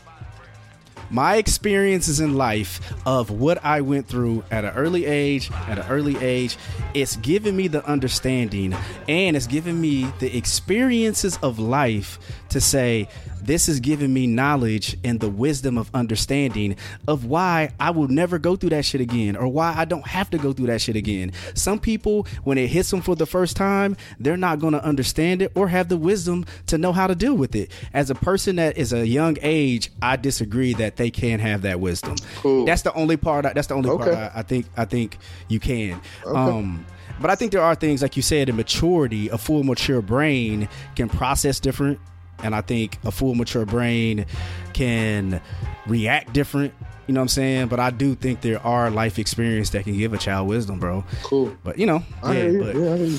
my 1.11 1.37
experiences 1.37 2.21
in 2.21 2.35
life 2.35 2.81
of 3.07 3.31
what 3.31 3.65
I 3.65 3.81
went 3.81 4.07
through 4.09 4.45
at 4.51 4.65
an 4.65 4.75
early 4.75 5.07
age, 5.07 5.51
at 5.51 5.79
an 5.79 5.87
early 5.89 6.17
age, 6.19 6.57
it's 6.95 7.17
given 7.17 7.57
me 7.57 7.69
the 7.69 7.85
understanding 7.87 8.75
and 9.09 9.37
it's 9.37 9.47
given 9.47 9.81
me 9.81 10.13
the 10.19 10.37
experiences 10.37 11.39
of 11.43 11.59
life 11.59 12.19
to 12.51 12.61
say, 12.61 13.09
this 13.49 13.67
has 13.67 13.81
given 13.81 14.13
me 14.13 14.27
knowledge 14.27 14.95
and 15.05 15.21
the 15.21 15.29
wisdom 15.31 15.79
of 15.79 15.91
understanding 15.95 16.77
of 17.09 17.25
why 17.25 17.71
I 17.81 17.91
will 17.91 18.07
never 18.07 18.39
go 18.39 18.57
through 18.57 18.71
that 18.71 18.85
shit 18.85 19.01
again 19.01 19.37
or 19.37 19.49
why 19.49 19.73
I 19.75 19.87
don't 19.87 20.07
have 20.07 20.29
to 20.31 20.39
go 20.39 20.53
through 20.53 20.67
that 20.67 20.83
shit 20.83 20.97
again. 20.97 21.33
Some 21.55 21.79
people, 21.81 22.27
when 22.45 22.59
it 22.59 22.67
hits 22.67 22.91
them 22.91 23.01
for 23.01 23.17
the 23.17 23.25
first 23.25 23.57
time, 23.57 23.97
they're 24.21 24.37
not 24.37 24.59
going 24.59 24.75
to 24.75 24.85
understand 24.85 25.41
it 25.41 25.51
or 25.55 25.67
have 25.69 25.89
the 25.89 25.97
wisdom 25.97 26.45
to 26.67 26.77
know 26.77 26.93
how 26.93 27.07
to 27.07 27.15
deal 27.15 27.35
with 27.35 27.57
it. 27.57 27.73
As 27.95 28.11
a 28.11 28.15
person 28.15 28.57
that 28.57 28.77
is 28.77 28.93
a 28.93 29.07
young 29.07 29.39
age, 29.41 29.91
I 30.03 30.17
disagree 30.17 30.75
that 30.75 30.97
they 30.97 31.11
can 31.11 31.41
have 31.41 31.63
that 31.63 31.81
wisdom. 31.81 32.17
Cool. 32.37 32.67
That's 32.67 32.83
the 32.83 32.93
only 32.93 33.17
part. 33.17 33.47
I, 33.47 33.55
that's 33.55 33.69
the 33.69 33.75
only 33.75 33.89
part 33.89 34.09
Okay. 34.09 34.21
I, 34.21 34.41
I 34.41 34.43
think. 34.43 34.67
I 34.77 34.85
think 34.85 35.17
you 35.49 35.59
can. 35.59 36.01
Um, 36.27 36.85
but 37.19 37.31
I 37.31 37.35
think 37.35 37.53
there 37.53 37.63
are 37.63 37.75
things 37.75 38.03
like 38.03 38.15
you 38.15 38.23
said, 38.23 38.51
in 38.51 38.57
maturity, 38.57 39.31
a 39.31 39.39
full 39.39 39.65
mature 39.65 40.03
brain 40.03 40.69
can 40.95 41.09
process 41.09 41.59
different, 41.59 41.99
and 42.43 42.55
I 42.55 42.61
think 42.61 42.99
a 43.05 43.11
full 43.11 43.35
mature 43.35 43.65
brain 43.67 44.27
can 44.73 45.41
react 45.87 46.33
different. 46.33 46.73
You 47.07 47.15
know 47.15 47.21
what 47.21 47.25
I'm 47.25 47.29
saying? 47.29 47.69
But 47.69 47.81
I 47.81 47.91
do 47.91 48.15
think 48.15 48.43
there 48.43 48.61
are 48.67 48.91
life 48.91 49.19
experience 49.19 49.71
that 49.71 49.85
can 49.85 49.97
give 49.97 50.13
a 50.13 50.19
child 50.19 50.47
wisdom, 50.49 50.79
bro. 50.79 51.05
Cool. 51.23 51.57
But 51.65 51.79
you 51.79 51.87
know, 51.87 52.03
I 52.23 52.37
yeah, 52.39 52.59
but 52.61 52.77
Yeah, 52.77 52.93
I 52.93 52.97
hear 52.97 53.07
you. 53.07 53.19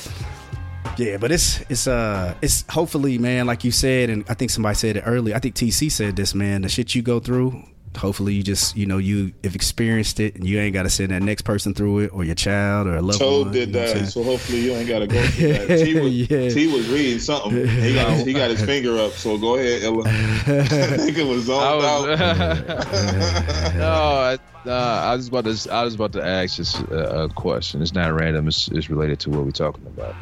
yeah, 0.97 1.17
but 1.17 1.31
it's 1.31 1.61
it's 1.69 1.87
uh 1.87 2.35
it's 2.41 2.65
hopefully, 2.69 3.17
man, 3.17 3.47
like 3.47 3.63
you 3.63 3.71
said, 3.71 4.09
and 4.09 4.23
I 4.29 4.35
think 4.35 4.51
somebody 4.51 4.75
said 4.75 4.97
it 4.97 5.03
earlier. 5.05 5.35
I 5.35 5.39
think 5.39 5.55
TC 5.55 5.91
said 5.91 6.15
this, 6.15 6.35
man. 6.35 6.61
The 6.61 6.69
shit 6.69 6.93
you 6.93 7.01
go 7.01 7.19
through, 7.19 7.63
hopefully 7.99 8.33
you 8.33 8.43
just 8.43 8.75
you 8.75 8.85
know 8.85 8.97
you 8.97 9.33
have 9.43 9.55
experienced 9.55 10.19
it, 10.19 10.35
and 10.35 10.47
you 10.47 10.59
ain't 10.59 10.73
got 10.73 10.83
to 10.83 10.89
send 10.89 11.11
that 11.11 11.21
next 11.21 11.43
person 11.43 11.73
through 11.73 11.99
it, 11.99 12.13
or 12.13 12.23
your 12.23 12.35
child, 12.35 12.87
or 12.87 12.95
a 12.95 13.01
loved 13.01 13.19
Toad 13.19 13.47
one. 13.47 13.53
did 13.53 13.69
you 13.69 13.73
know 13.73 13.79
what 13.81 13.89
I'm 13.89 13.97
that, 13.99 14.11
so 14.11 14.23
hopefully 14.23 14.59
you 14.59 14.73
ain't 14.73 14.87
gotta 14.87 15.07
go 15.07 15.21
through 15.27 15.53
that. 15.53 15.67
T 15.85 15.99
was, 15.99 16.13
Yeah. 16.13 16.49
T 16.49 16.67
was 16.73 16.87
reading 16.89 17.19
something. 17.19 17.67
He 17.67 17.93
got 17.93 18.27
he 18.27 18.33
got 18.33 18.49
his 18.49 18.63
finger 18.63 18.97
up. 18.97 19.11
So 19.11 19.37
go 19.37 19.55
ahead, 19.55 19.83
Ella. 19.83 20.03
I 20.07 20.97
think 20.97 21.17
it 21.17 21.27
was 21.27 21.49
I 21.49 21.53
zoned 21.53 22.09
was, 22.09 22.21
out. 22.21 23.73
no, 23.75 23.91
I, 23.91 24.37
uh, 24.65 24.71
I 24.71 25.15
was 25.15 25.27
about 25.27 25.45
to. 25.45 25.71
I 25.71 25.83
was 25.83 25.95
about 25.95 26.13
to 26.13 26.25
ask 26.25 26.55
just 26.55 26.79
a, 26.79 27.23
a 27.23 27.29
question. 27.29 27.81
It's 27.81 27.93
not 27.93 28.13
random. 28.13 28.47
It's, 28.47 28.67
it's 28.69 28.89
related 28.89 29.19
to 29.21 29.29
what 29.29 29.45
we're 29.45 29.51
talking 29.51 29.85
about. 29.85 30.15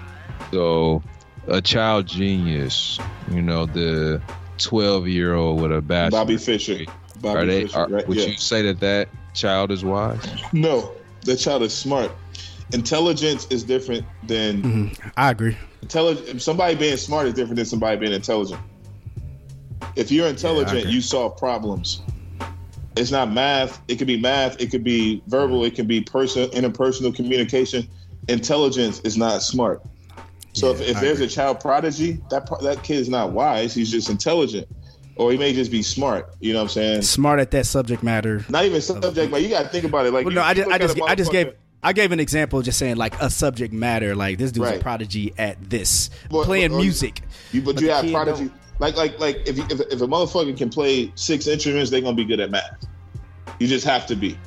So, 0.51 1.03
a 1.47 1.61
child 1.61 2.07
genius. 2.07 2.99
You 3.31 3.41
know, 3.41 3.65
the 3.65 4.21
twelve-year-old 4.57 5.61
with 5.61 5.71
a 5.71 5.81
bachelor's. 5.81 6.11
Bobby 6.19 6.37
Fischer. 6.37 6.85
Bobby 7.21 7.39
Are 7.39 7.45
they? 7.45 7.61
Fischer, 7.63 7.77
Are, 7.79 7.87
right? 7.89 8.07
would 8.07 8.17
yeah. 8.17 8.25
you 8.27 8.37
say 8.37 8.61
that 8.63 8.79
that 8.79 9.09
child 9.33 9.71
is 9.71 9.83
wise? 9.83 10.19
No, 10.53 10.91
that 11.25 11.37
child 11.37 11.63
is 11.63 11.73
smart. 11.73 12.11
Intelligence 12.73 13.47
is 13.49 13.63
different 13.63 14.05
than 14.27 14.61
Mhm. 14.61 15.11
I 15.17 15.31
agree. 15.31 15.55
intelligent. 15.81 16.41
Somebody 16.41 16.75
being 16.75 16.97
smart 16.97 17.27
is 17.27 17.33
different 17.33 17.55
than 17.57 17.65
somebody 17.65 17.97
being 17.97 18.13
intelligent. 18.13 18.59
If 19.95 20.11
you're 20.11 20.27
intelligent, 20.27 20.79
agree. 20.79 20.91
you 20.91 21.01
solve 21.01 21.37
problems. 21.37 22.01
It's 22.95 23.11
not 23.11 23.31
math. 23.31 23.79
It 23.87 23.97
could 23.97 24.07
be 24.07 24.19
math. 24.19 24.59
It 24.59 24.71
could 24.71 24.83
be 24.83 25.21
verbal. 25.27 25.63
It 25.63 25.75
can 25.75 25.87
be 25.87 26.01
person 26.01 26.49
interpersonal 26.49 27.15
communication. 27.15 27.87
Intelligence 28.27 28.99
is 29.01 29.17
not 29.17 29.41
smart. 29.43 29.81
So 30.53 30.67
Yeah, 30.67 30.73
if, 30.73 30.81
if 30.89 30.99
there's 31.01 31.13
agree. 31.17 31.25
a 31.27 31.29
child 31.29 31.59
prodigy, 31.59 32.19
that 32.31 32.49
that 32.63 32.81
kid 32.83 32.97
is 32.97 33.07
not 33.09 33.31
wise. 33.31 33.73
He's 33.75 33.91
just 33.91 34.09
intelligent, 34.09 34.67
or 35.17 35.31
he 35.31 35.37
may 35.37 35.53
just 35.53 35.71
be 35.71 35.81
smart. 35.81 36.33
You 36.39 36.53
know 36.53 36.59
what 36.59 36.63
I'm 36.63 36.69
saying? 36.69 37.01
Smart 37.03 37.39
at 37.39 37.51
that 37.51 37.65
subject 37.65 38.03
matter. 38.03 38.45
Not 38.49 38.65
even 38.65 38.81
subject, 38.81 39.31
but 39.31 39.41
you 39.41 39.49
got 39.49 39.63
to 39.63 39.69
think 39.69 39.85
about 39.85 40.05
it. 40.05 40.13
Like 40.13 40.25
Well, 40.25 40.33
no, 40.35 40.41
I 40.41 40.53
just, 40.53 40.69
I 40.69 40.77
just, 40.77 41.01
I 41.01 41.15
just 41.15 41.31
gave, 41.31 41.53
I 41.83 41.93
gave 41.93 42.11
an 42.11 42.19
example, 42.19 42.61
just 42.61 42.79
saying 42.79 42.95
like 42.97 43.19
a 43.21 43.29
subject 43.29 43.73
matter. 43.73 44.15
Like 44.15 44.37
this 44.37 44.51
dude's 44.51 44.69
a 44.71 44.79
prodigy 44.79 45.33
at 45.37 45.69
this, 45.69 46.09
But- 46.29 46.45
playing 46.45 46.71
but- 46.71 46.77
music. 46.77 47.21
You, 47.51 47.61
but, 47.61 47.75
But 47.75 47.83
you 47.83 47.89
have 47.91 48.09
prodigy. 48.11 48.45
don't. 48.45 48.53
Like 48.79 48.95
like 48.95 49.19
like 49.19 49.37
if, 49.47 49.57
you, 49.57 49.63
if 49.71 49.79
if 49.79 50.01
a 50.01 50.07
motherfucker 50.07 50.55
can 50.55 50.69
play 50.69 51.11
six 51.15 51.47
instruments, 51.47 51.89
they're 51.89 52.01
gonna 52.01 52.15
be 52.15 52.25
good 52.25 52.39
at 52.39 52.51
math. 52.51 52.85
You 53.59 53.67
just 53.67 53.85
have 53.87 54.05
to 54.07 54.15
be, 54.15 54.37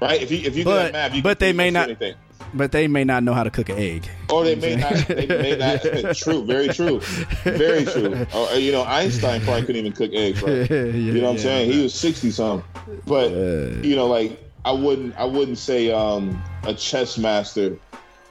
right? 0.00 0.22
If 0.22 0.30
you 0.30 0.38
if 0.38 0.56
you 0.56 0.62
good 0.62 0.70
But- 0.70 0.86
at 0.86 0.92
math, 0.92 1.14
you 1.16 1.22
but 1.22 1.38
can 1.40 1.48
they 1.48 1.52
may 1.52 1.70
not- 1.70 1.88
anything. 1.88 2.14
But 2.54 2.72
they 2.72 2.86
may 2.86 3.04
not 3.04 3.22
know 3.22 3.32
how 3.32 3.44
to 3.44 3.50
cook 3.50 3.68
an 3.68 3.78
egg. 3.78 4.08
Or 4.30 4.44
they 4.44 4.56
may 4.56 4.76
not. 4.76 4.92
They 5.08 5.26
may 5.26 5.56
not. 5.56 6.14
true. 6.16 6.44
Very 6.44 6.68
true. 6.68 7.00
Very 7.44 7.84
true. 7.84 8.26
Or, 8.34 8.48
uh, 8.48 8.54
you 8.54 8.72
know, 8.72 8.84
Einstein 8.84 9.40
probably 9.42 9.62
couldn't 9.62 9.76
even 9.76 9.92
cook 9.92 10.10
eggs. 10.12 10.42
Right? 10.42 10.70
You 10.70 11.14
know 11.14 11.28
what 11.28 11.32
I'm 11.32 11.38
saying? 11.38 11.72
He 11.72 11.82
was 11.82 11.94
sixty 11.94 12.30
something. 12.30 12.68
But 13.06 13.30
you 13.30 13.96
know, 13.96 14.06
like 14.06 14.38
I 14.64 14.72
wouldn't. 14.72 15.16
I 15.16 15.24
wouldn't 15.24 15.58
say 15.58 15.90
um, 15.90 16.42
a 16.64 16.74
chess 16.74 17.18
master. 17.18 17.78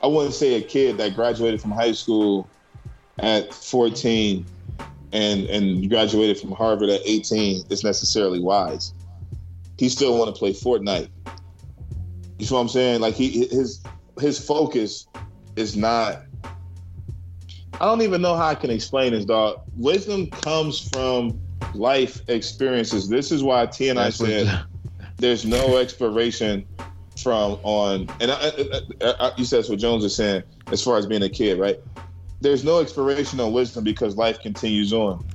I 0.03 0.07
wouldn't 0.07 0.33
say 0.33 0.55
a 0.55 0.61
kid 0.61 0.97
that 0.97 1.15
graduated 1.15 1.61
from 1.61 1.71
high 1.71 1.91
school 1.91 2.47
at 3.19 3.53
14 3.53 4.45
and 5.13 5.45
and 5.47 5.89
graduated 5.89 6.39
from 6.39 6.51
Harvard 6.51 6.89
at 6.89 7.01
18 7.05 7.65
is 7.69 7.83
necessarily 7.83 8.39
wise. 8.39 8.93
He 9.77 9.89
still 9.89 10.17
want 10.17 10.33
to 10.33 10.39
play 10.39 10.53
Fortnite. 10.53 11.09
You 12.39 12.45
see 12.45 12.53
what 12.53 12.61
I'm 12.61 12.69
saying? 12.69 13.01
Like 13.01 13.13
he 13.13 13.47
his 13.47 13.81
his 14.21 14.43
focus 14.43 15.07
is 15.55 15.75
not. 15.75 16.23
I 17.79 17.85
don't 17.85 18.01
even 18.01 18.21
know 18.21 18.35
how 18.35 18.47
I 18.47 18.55
can 18.55 18.69
explain 18.69 19.13
this, 19.13 19.25
dog. 19.25 19.61
Wisdom 19.75 20.27
comes 20.27 20.87
from 20.89 21.41
life 21.73 22.21
experiences. 22.29 23.09
This 23.09 23.31
is 23.31 23.43
why 23.43 23.65
T 23.65 23.89
and 23.89 23.99
I 23.99 24.11
said 24.11 24.65
there's 25.17 25.45
no 25.45 25.77
expiration 25.77 26.65
from 27.21 27.59
on. 27.63 28.07
And 28.19 28.31
I, 28.31 28.51
I, 29.01 29.13
I, 29.19 29.31
you 29.37 29.45
said 29.45 29.59
that's 29.59 29.69
what 29.69 29.79
Jones 29.79 30.03
is 30.03 30.15
saying 30.15 30.43
as 30.71 30.83
far 30.83 30.97
as 30.97 31.05
being 31.05 31.23
a 31.23 31.29
kid, 31.29 31.59
right? 31.59 31.79
There's 32.39 32.63
no 32.63 32.79
expiration 32.79 33.39
on 33.39 33.53
wisdom 33.53 33.83
because 33.83 34.15
life 34.15 34.39
continues 34.39 34.93
on. 34.93 35.25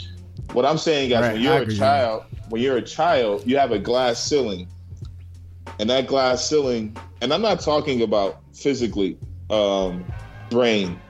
What 0.52 0.64
I'm 0.64 0.78
saying, 0.78 1.10
guys, 1.10 1.22
Right, 1.22 1.32
when 1.34 1.42
you're 1.42 1.62
a 1.62 1.74
child, 1.74 2.24
when 2.48 2.62
you're 2.62 2.76
a 2.76 2.82
child, 2.82 3.46
you 3.46 3.56
have 3.58 3.72
a 3.72 3.78
glass 3.78 4.22
ceiling, 4.22 4.68
and 5.78 5.90
that 5.90 6.06
glass 6.06 6.48
ceiling, 6.48 6.96
and 7.20 7.32
I'm 7.32 7.42
not 7.42 7.60
talking 7.60 8.02
about 8.02 8.40
physically, 8.56 9.18
um, 9.50 10.04
brain, 10.50 11.00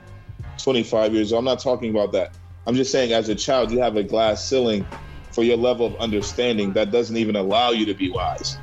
25 0.57 1.13
years 1.13 1.33
old. 1.33 1.39
I'm 1.39 1.45
not 1.45 1.59
talking 1.59 1.89
about 1.89 2.11
that. 2.11 2.37
I'm 2.65 2.75
just 2.75 2.91
saying, 2.91 3.13
as 3.13 3.29
a 3.29 3.35
child, 3.35 3.71
you 3.71 3.79
have 3.79 3.95
a 3.95 4.03
glass 4.03 4.43
ceiling 4.43 4.85
for 5.31 5.43
your 5.43 5.57
level 5.57 5.85
of 5.85 5.95
understanding 5.97 6.73
that 6.73 6.91
doesn't 6.91 7.15
even 7.15 7.35
allow 7.35 7.71
you 7.71 7.85
to 7.85 7.93
be 7.93 8.09
wise. 8.09 8.57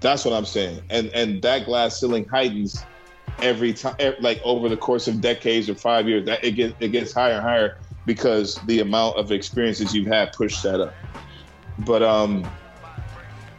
That's 0.00 0.24
what 0.24 0.32
I'm 0.32 0.44
saying, 0.44 0.82
and 0.90 1.08
and 1.08 1.42
that 1.42 1.64
glass 1.64 1.98
ceiling 1.98 2.24
heightens 2.26 2.84
every 3.42 3.72
time, 3.72 3.96
like 4.20 4.40
over 4.44 4.68
the 4.68 4.76
course 4.76 5.08
of 5.08 5.20
decades 5.20 5.68
or 5.68 5.74
five 5.74 6.08
years. 6.08 6.24
That 6.26 6.44
it 6.44 6.52
gets 6.52 6.74
it 6.80 6.88
gets 6.88 7.12
higher 7.12 7.34
and 7.34 7.42
higher 7.42 7.78
because 8.06 8.56
the 8.66 8.80
amount 8.80 9.16
of 9.16 9.32
experiences 9.32 9.94
you've 9.94 10.06
had 10.06 10.32
push 10.32 10.62
that 10.62 10.80
up. 10.80 10.94
But 11.80 12.02
um, 12.02 12.48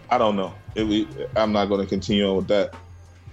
I 0.10 0.18
don't 0.18 0.36
know. 0.36 0.54
It, 0.76 1.30
I'm 1.36 1.52
not 1.52 1.66
going 1.66 1.82
to 1.82 1.88
continue 1.88 2.28
on 2.30 2.38
with 2.38 2.48
that. 2.48 2.74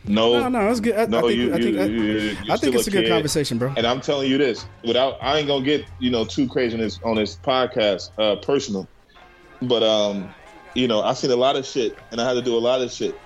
No, 0.09 0.41
No, 0.41 0.49
no, 0.49 0.71
it's 0.71 0.81
good. 0.81 0.95
I, 0.95 1.03
I 1.03 1.07
no, 1.07 1.21
think, 1.23 1.33
you, 1.39 1.49
I 1.55 1.59
think, 1.59 1.75
you, 1.75 1.81
I, 1.81 1.85
you, 1.87 2.37
I 2.51 2.57
think 2.57 2.75
it's 2.77 2.87
a 2.87 2.91
good 2.91 3.09
conversation, 3.09 3.59
bro. 3.59 3.73
And 3.77 3.87
I'm 3.87 4.01
telling 4.01 4.31
you 4.31 4.39
this, 4.39 4.65
without 4.85 5.17
I 5.21 5.39
ain't 5.39 5.49
gonna 5.49 5.65
get 5.65 5.87
you 5.99 6.11
know 6.11 6.25
too 6.25 6.47
crazy 6.49 6.75
on 6.75 6.81
this 6.81 7.01
on 7.05 7.17
this 7.17 7.37
podcast, 7.37 8.11
uh, 8.19 8.37
personal. 8.37 8.89
But 9.63 9.83
um, 9.83 10.33
you 10.75 10.87
know, 10.87 11.03
I've 11.03 11.19
seen 11.19 11.31
a 11.31 11.37
lot 11.37 11.57
of 11.57 11.67
shit, 11.67 11.99
and 12.13 12.21
I 12.21 12.29
had 12.29 12.35
to 12.35 12.43
do 12.43 12.57
a 12.57 12.61
lot 12.61 12.81
of 12.83 12.93
shit 12.93 13.19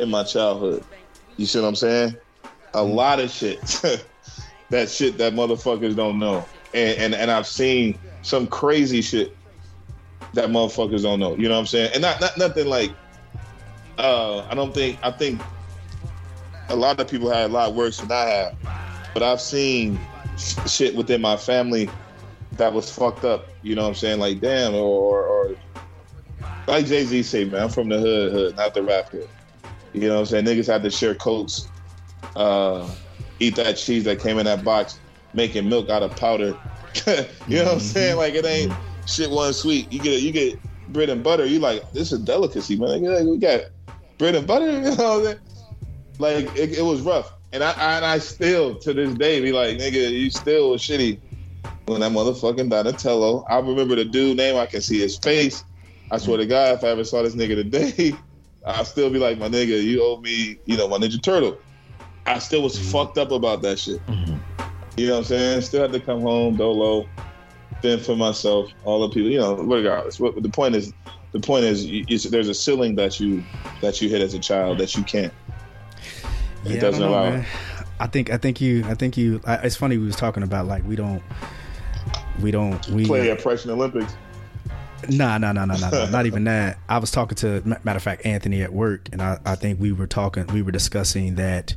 in 0.00 0.08
my 0.10 0.24
childhood. 0.24 0.84
You 1.36 1.46
see 1.46 1.60
what 1.60 1.68
I'm 1.68 1.74
saying? 1.76 2.16
A 2.74 2.78
Mm-hmm. 2.78 2.94
lot 2.94 3.20
of 3.20 3.30
shit. 3.30 3.60
that 4.70 4.88
shit 4.88 5.18
that 5.18 5.34
motherfuckers 5.34 5.94
don't 5.94 6.18
know, 6.18 6.44
and, 6.72 6.98
and 6.98 7.14
and 7.14 7.30
I've 7.30 7.46
seen 7.46 7.98
some 8.22 8.46
crazy 8.46 9.02
shit 9.02 9.36
that 10.32 10.48
motherfuckers 10.48 11.02
don't 11.02 11.20
know. 11.20 11.36
You 11.36 11.48
know 11.48 11.54
what 11.54 11.60
I'm 11.60 11.66
saying? 11.66 11.90
And 11.92 12.02
not 12.02 12.20
not 12.20 12.38
nothing 12.38 12.66
like. 12.66 12.92
Uh, 13.98 14.44
I 14.48 14.54
don't 14.54 14.74
think 14.74 14.98
I 15.04 15.10
think 15.12 15.40
a 16.68 16.76
lot 16.76 16.98
of 17.00 17.08
people 17.08 17.30
had 17.30 17.50
a 17.50 17.52
lot 17.52 17.74
worse 17.74 17.98
than 17.98 18.10
I 18.12 18.24
have, 18.24 18.56
but 19.12 19.22
I've 19.22 19.40
seen 19.40 19.98
shit 20.66 20.94
within 20.94 21.20
my 21.20 21.36
family 21.36 21.88
that 22.52 22.72
was 22.72 22.90
fucked 22.90 23.24
up. 23.24 23.48
You 23.62 23.74
know 23.74 23.82
what 23.82 23.88
I'm 23.88 23.94
saying? 23.94 24.20
Like 24.20 24.40
damn, 24.40 24.74
or 24.74 25.24
or 25.24 25.56
like 26.66 26.86
Jay 26.86 27.04
Z 27.04 27.22
say, 27.24 27.44
man, 27.44 27.64
I'm 27.64 27.68
from 27.68 27.88
the 27.88 27.98
hood, 27.98 28.32
hood, 28.32 28.56
not 28.56 28.74
the 28.74 28.82
rap 28.82 29.10
hood. 29.10 29.28
You 29.92 30.08
know 30.08 30.14
what 30.14 30.20
I'm 30.20 30.26
saying? 30.26 30.44
Niggas 30.46 30.66
had 30.66 30.82
to 30.82 30.90
share 30.90 31.14
coats, 31.14 31.68
uh, 32.36 32.88
eat 33.38 33.56
that 33.56 33.76
cheese 33.76 34.04
that 34.04 34.20
came 34.20 34.38
in 34.38 34.46
that 34.46 34.64
box, 34.64 34.98
making 35.34 35.68
milk 35.68 35.90
out 35.90 36.02
of 36.02 36.16
powder. 36.16 36.56
you 37.48 37.56
know 37.56 37.64
what 37.64 37.74
I'm 37.74 37.80
saying? 37.80 38.16
Like 38.16 38.34
it 38.34 38.44
ain't 38.44 38.72
shit 39.06 39.30
wasn't 39.30 39.56
sweet. 39.56 39.92
You 39.92 40.00
get 40.00 40.22
you 40.22 40.32
get 40.32 40.58
bread 40.88 41.10
and 41.10 41.22
butter. 41.22 41.46
You 41.46 41.58
like 41.60 41.90
this 41.92 42.12
is 42.12 42.20
a 42.20 42.24
delicacy, 42.24 42.76
man. 42.76 43.02
Like, 43.02 43.24
we 43.24 43.38
got 43.38 43.62
bread 44.18 44.34
and 44.34 44.46
butter. 44.46 44.64
You 44.74 44.80
know 44.82 44.90
what 44.90 45.00
I'm 45.00 45.24
saying? 45.24 45.38
Like 46.18 46.44
it, 46.56 46.78
it 46.78 46.82
was 46.82 47.00
rough, 47.00 47.32
and 47.52 47.62
I, 47.62 47.72
I 47.72 47.96
and 47.96 48.04
I 48.04 48.18
still 48.18 48.76
to 48.76 48.92
this 48.92 49.14
day 49.14 49.40
be 49.40 49.52
like, 49.52 49.78
nigga, 49.78 50.10
you 50.10 50.30
still 50.30 50.70
was 50.70 50.82
shitty 50.82 51.18
when 51.86 52.00
that 52.00 52.12
motherfucking 52.12 52.70
Donatello. 52.70 53.44
I 53.48 53.58
remember 53.58 53.96
the 53.96 54.04
dude 54.04 54.36
name. 54.36 54.56
I 54.56 54.66
can 54.66 54.80
see 54.80 55.00
his 55.00 55.18
face. 55.18 55.64
I 56.10 56.18
swear 56.18 56.38
to 56.38 56.46
God, 56.46 56.74
if 56.74 56.84
I 56.84 56.88
ever 56.88 57.04
saw 57.04 57.22
this 57.22 57.34
nigga 57.34 57.56
today, 57.56 58.12
I'd 58.66 58.86
still 58.86 59.10
be 59.10 59.18
like, 59.18 59.38
my 59.38 59.48
nigga, 59.48 59.82
you 59.82 60.02
owe 60.02 60.20
me, 60.20 60.58
you 60.66 60.76
know, 60.76 60.88
my 60.88 60.98
Ninja 60.98 61.20
Turtle. 61.20 61.58
I 62.26 62.38
still 62.38 62.62
was 62.62 62.78
mm-hmm. 62.78 62.90
fucked 62.90 63.18
up 63.18 63.30
about 63.30 63.62
that 63.62 63.78
shit. 63.78 64.04
Mm-hmm. 64.06 64.36
You 64.96 65.08
know 65.08 65.12
what 65.14 65.18
I'm 65.18 65.24
saying? 65.24 65.60
Still 65.62 65.82
had 65.82 65.92
to 65.92 66.00
come 66.00 66.20
home, 66.20 66.56
dolo, 66.56 67.08
fend 67.82 68.02
for 68.02 68.16
myself, 68.16 68.70
all 68.84 69.06
the 69.06 69.12
people, 69.12 69.30
you 69.30 69.38
know, 69.38 69.56
regardless. 69.56 70.20
What 70.20 70.40
the 70.40 70.48
point 70.48 70.76
is, 70.76 70.92
the 71.32 71.40
point 71.40 71.64
is, 71.64 71.84
you, 71.84 72.04
you, 72.08 72.18
there's 72.18 72.48
a 72.48 72.54
ceiling 72.54 72.94
that 72.94 73.18
you 73.18 73.42
that 73.80 74.00
you 74.00 74.08
hit 74.08 74.22
as 74.22 74.34
a 74.34 74.38
child 74.38 74.78
that 74.78 74.94
you 74.94 75.02
can't. 75.02 75.32
It 76.64 76.76
I 76.76 76.80
doesn't 76.80 77.00
don't 77.00 77.10
know, 77.10 77.18
allow 77.18 77.30
man. 77.30 77.46
I 78.00 78.06
think 78.06 78.30
I 78.30 78.36
think 78.36 78.60
you 78.60 78.84
I 78.86 78.94
think 78.94 79.16
you. 79.16 79.40
I, 79.46 79.54
it's 79.56 79.76
funny 79.76 79.98
we 79.98 80.06
was 80.06 80.16
talking 80.16 80.42
about 80.42 80.66
like 80.66 80.84
we 80.86 80.96
don't 80.96 81.22
we 82.40 82.50
don't 82.50 82.86
we 82.88 83.06
Play 83.06 83.30
oppression 83.30 83.70
Olympics. 83.70 84.16
Nah, 85.10 85.38
nah, 85.38 85.52
nah, 85.52 85.66
nah, 85.66 85.76
nah, 85.76 85.90
nah, 85.90 86.06
not 86.06 86.26
even 86.26 86.44
that. 86.44 86.78
I 86.88 86.98
was 86.98 87.10
talking 87.10 87.36
to 87.36 87.62
matter 87.84 87.96
of 87.96 88.02
fact 88.02 88.24
Anthony 88.24 88.62
at 88.62 88.72
work, 88.72 89.08
and 89.12 89.20
I, 89.20 89.38
I 89.44 89.54
think 89.54 89.78
we 89.78 89.92
were 89.92 90.06
talking, 90.06 90.46
we 90.46 90.62
were 90.62 90.72
discussing 90.72 91.34
that 91.34 91.74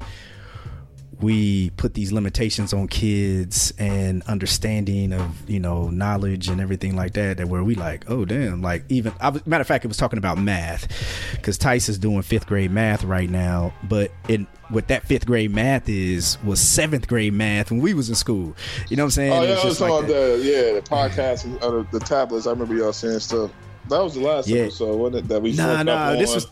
we 1.20 1.72
put 1.72 1.96
these 1.96 2.12
limitations 2.12 2.74
on 2.74 2.88
kids 2.88 3.74
and 3.80 4.22
understanding 4.24 5.14
of 5.14 5.50
you 5.50 5.60
know 5.60 5.90
knowledge 5.90 6.48
and 6.48 6.62
everything 6.62 6.96
like 6.96 7.14
that. 7.14 7.38
That 7.38 7.48
where 7.48 7.64
we 7.64 7.76
like, 7.76 8.10
oh 8.10 8.24
damn, 8.24 8.62
like 8.62 8.84
even 8.90 9.14
I 9.20 9.30
was, 9.30 9.46
matter 9.46 9.62
of 9.62 9.68
fact, 9.68 9.84
it 9.84 9.88
was 9.88 9.98
talking 9.98 10.20
about 10.20 10.38
math 10.38 10.88
because 11.34 11.58
Tice 11.58 11.90
is 11.90 11.98
doing 11.98 12.22
fifth 12.22 12.48
grade 12.48 12.72
math 12.72 13.04
right 13.04 13.30
now, 13.30 13.74
but 13.84 14.12
in 14.30 14.48
what 14.70 14.88
that 14.90 15.04
fifth 15.04 15.26
grade 15.26 15.52
math 15.52 15.88
is 15.88 16.38
was 16.44 16.60
seventh 16.60 17.08
grade 17.08 17.34
math 17.34 17.72
when 17.72 17.80
we 17.80 17.94
was 17.94 18.10
in 18.10 18.16
school. 18.16 18.56
You 18.90 18.98
know 18.98 19.04
what 19.04 19.08
I'm 19.08 19.12
saying? 19.12 19.32
Oh 19.34 19.42
It 19.44 19.46
yeah, 19.46 19.52
was 19.52 19.60
I 19.60 19.66
was 19.66 19.78
just 19.78 19.80
talking 19.80 19.96
like 19.96 20.04
about 20.06 20.08
the 20.08 20.42
yeah 20.44 20.74
the 20.74 20.82
podcast 20.82 21.44
and 21.46 21.64
uh, 21.64 21.84
the, 21.92 22.00
tablets. 22.00 22.48
I 22.48 22.52
remember 22.52 22.76
y'all 22.76 22.94
saying 22.94 23.20
stuff. 23.20 23.52
That 23.90 24.04
was 24.04 24.16
the 24.16 24.22
last 24.22 24.48
Yeah. 24.48 24.64
episode, 24.64 24.98
wasn't 24.98 25.26
it? 25.26 25.28
That 25.30 25.42
we 25.42 25.54
Nah, 25.54 25.84
nah, 25.84 26.16
this 26.16 26.30
on? 26.32 26.36
was. 26.36 26.48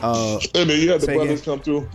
Uh, 0.00 0.38
Hey 0.54 0.64
man, 0.64 0.78
you 0.80 0.90
had 0.92 1.00
the 1.00 1.06
brothers 1.06 1.40
again. 1.40 1.54
come 1.56 1.60
through. 1.60 1.88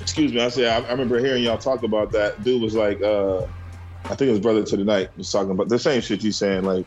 Excuse 0.00 0.32
me. 0.32 0.42
I 0.42 0.48
said 0.48 0.66
I, 0.66 0.86
I 0.86 0.90
remember 0.90 1.18
hearing 1.18 1.42
y'all 1.42 1.56
talk 1.58 1.82
about 1.84 2.12
that. 2.12 2.42
Dude 2.42 2.60
was 2.60 2.74
like, 2.74 3.00
uh, 3.02 3.46
I 4.06 4.14
think 4.14 4.28
it 4.28 4.30
was 4.30 4.40
brother 4.40 4.62
to 4.64 4.76
the 4.76 4.84
night 4.84 5.10
was 5.16 5.30
talking 5.30 5.50
about 5.50 5.68
the 5.68 5.78
same 5.78 6.00
shit 6.00 6.22
you 6.22 6.32
saying. 6.32 6.64
Like 6.64 6.86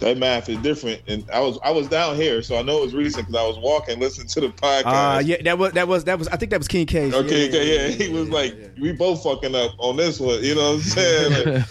that 0.00 0.18
math 0.18 0.48
is 0.48 0.58
different. 0.58 1.00
And 1.08 1.24
I 1.32 1.40
was 1.40 1.58
I 1.64 1.70
was 1.70 1.88
down 1.88 2.16
here, 2.16 2.42
so 2.42 2.56
I 2.58 2.62
know 2.62 2.78
it 2.78 2.84
was 2.84 2.94
recent 2.94 3.26
because 3.26 3.42
I 3.42 3.46
was 3.46 3.58
walking, 3.58 3.98
listening 3.98 4.28
to 4.28 4.40
the 4.42 4.48
podcast. 4.48 5.16
Uh, 5.16 5.20
yeah, 5.20 5.42
that 5.42 5.58
was 5.58 5.72
that 5.72 5.88
was 5.88 6.04
that 6.04 6.18
was. 6.18 6.28
I 6.28 6.36
think 6.36 6.50
that 6.50 6.58
was 6.58 6.68
King 6.68 6.86
K. 6.86 7.12
Okay, 7.12 7.48
okay, 7.48 7.88
yeah. 7.88 7.88
He 7.88 8.12
was 8.12 8.28
like, 8.28 8.54
we 8.80 8.92
both 8.92 9.22
fucking 9.22 9.54
up 9.54 9.72
on 9.78 9.96
this 9.96 10.20
one. 10.20 10.42
You 10.44 10.54
know 10.54 10.74
what 10.74 10.74
I'm 10.74 10.80
saying? 10.82 11.64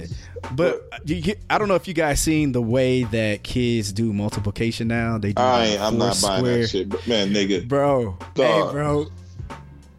Like- 0.00 0.08
But 0.56 0.82
you, 1.04 1.36
I 1.48 1.56
don't 1.56 1.68
know 1.68 1.76
if 1.76 1.86
you 1.86 1.94
guys 1.94 2.20
seen 2.20 2.50
the 2.50 2.60
way 2.60 3.04
that 3.04 3.44
kids 3.44 3.92
do 3.92 4.12
multiplication 4.12 4.88
now. 4.88 5.16
They 5.16 5.32
do 5.32 5.40
I 5.40 5.52
like 5.52 5.68
ain't, 5.70 5.80
I'm 5.80 5.90
four 5.92 5.98
not 6.00 6.18
buying 6.20 6.38
square. 6.40 6.58
that 6.58 6.68
shit, 6.68 6.88
but 6.88 7.06
man, 7.06 7.30
nigga. 7.30 7.68
bro. 7.68 8.18
Hey, 8.34 8.62
bro. 8.72 9.06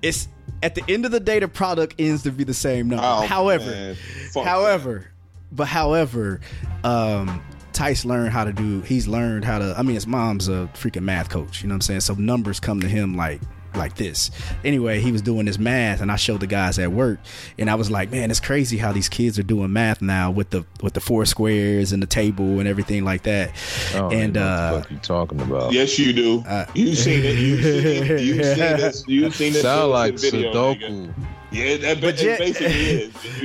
It's 0.02 0.28
at 0.64 0.76
the 0.76 0.84
end 0.88 1.06
of 1.06 1.12
the 1.12 1.20
day, 1.20 1.40
the 1.40 1.48
product 1.48 1.96
ends 2.00 2.24
to 2.24 2.32
be 2.32 2.44
the 2.44 2.54
same 2.54 2.88
number. 2.88 3.06
Oh, 3.06 3.22
however, 3.28 3.96
however, 4.34 5.08
but 5.52 5.68
however, 5.68 6.40
um, 6.84 7.44
Tice 7.74 8.06
learned 8.06 8.32
how 8.32 8.46
to 8.46 8.54
do. 8.54 8.82
He's 8.82 9.08
learned 9.08 9.46
how 9.46 9.60
to. 9.60 9.76
I 9.78 9.82
mean, 9.82 9.96
his 9.96 10.08
mom's 10.08 10.48
a 10.48 10.70
freaking 10.74 11.04
math 11.04 11.30
coach. 11.30 11.62
You 11.62 11.68
know 11.68 11.74
what 11.74 11.78
I'm 11.78 11.82
saying? 11.82 12.02
So 12.02 12.14
numbers 12.14 12.60
come 12.60 12.80
to 12.80 12.88
him 12.88 13.16
like 13.16 13.42
like 13.76 13.96
this. 13.96 14.32
Anyway, 14.64 15.00
he 15.00 15.12
was 15.12 15.22
doing 15.22 15.46
his 15.48 15.58
math, 15.60 16.02
and 16.02 16.12
I 16.12 16.16
showed 16.16 16.40
the 16.40 16.48
guys 16.48 16.80
at 16.80 16.92
work, 16.92 17.20
and 17.58 17.70
I 17.70 17.76
was 17.76 17.90
like, 17.92 18.12
man, 18.12 18.32
it's 18.32 18.40
crazy 18.40 18.78
how 18.78 18.92
these 18.92 19.10
kids 19.10 19.38
are 19.40 19.44
doing 19.44 19.72
math 19.74 20.02
now 20.02 20.32
with 20.32 20.50
the 20.52 20.66
with 20.82 20.94
the 20.94 21.00
four 21.02 21.26
squares 21.26 21.92
and 21.92 22.02
the 22.02 22.08
table 22.08 22.60
and 22.60 22.68
everything 22.68 23.04
like 23.04 23.24
that. 23.24 23.52
Oh, 23.96 24.10
and 24.10 24.36
what 24.36 24.42
uh, 24.44 24.72
the 24.78 24.82
fuck 24.82 24.92
you 24.92 24.98
talking 24.98 25.42
about? 25.42 25.74
Yes, 25.74 25.98
you 26.00 26.14
do. 26.14 26.40
Uh, 26.48 26.66
you've 26.74 26.98
seen 26.98 27.24
it. 27.24 27.38
You've 27.38 27.64
seen 27.64 27.86
it. 27.86 28.22
You've 28.22 28.46
seen 28.46 28.56
this. 28.58 29.04
You've 29.08 29.36
seen 29.36 29.54
this 29.54 29.62
Sound 29.62 29.92
like 29.92 30.18
video. 30.20 30.52
nigga. 30.54 31.14
Yeah, 31.52 31.78
that 31.78 32.02
But 32.02 32.02
but 32.02 32.16
Je- 32.18 32.32
it 32.32 32.40
basically 32.40 32.66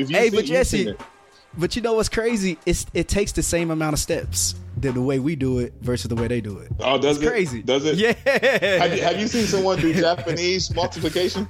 is. 0.03 0.09
Hey, 0.11 0.31
seen- 0.31 0.35
but 0.35 0.45
Jesse, 0.47 0.95
but 1.57 1.77
you 1.77 1.83
know 1.83 1.95
what's 1.95 2.09
crazy? 2.09 2.59
It's 2.67 2.87
it 2.95 3.09
takes 3.09 3.33
the 3.33 3.43
same 3.43 3.71
amount 3.71 3.95
of 3.95 3.99
steps 4.01 4.55
than 4.81 4.95
the 4.95 5.03
way 5.03 5.19
we 5.19 5.37
do 5.37 5.59
it 5.59 5.75
versus 5.81 6.09
the 6.09 6.15
way 6.15 6.29
they 6.29 6.41
do 6.41 6.59
it. 6.59 6.71
Oh, 6.81 6.99
does 6.99 7.17
It's 7.17 7.27
it? 7.27 7.29
crazy. 7.31 7.63
Does 7.63 7.85
it? 7.85 7.97
Yeah. 7.97 8.15
Have 8.79 8.95
you, 8.97 9.03
have 9.03 9.21
you 9.21 9.27
seen 9.29 9.47
someone 9.47 9.79
do 9.81 9.93
Japanese 10.01 10.75
multiplication? 10.75 11.49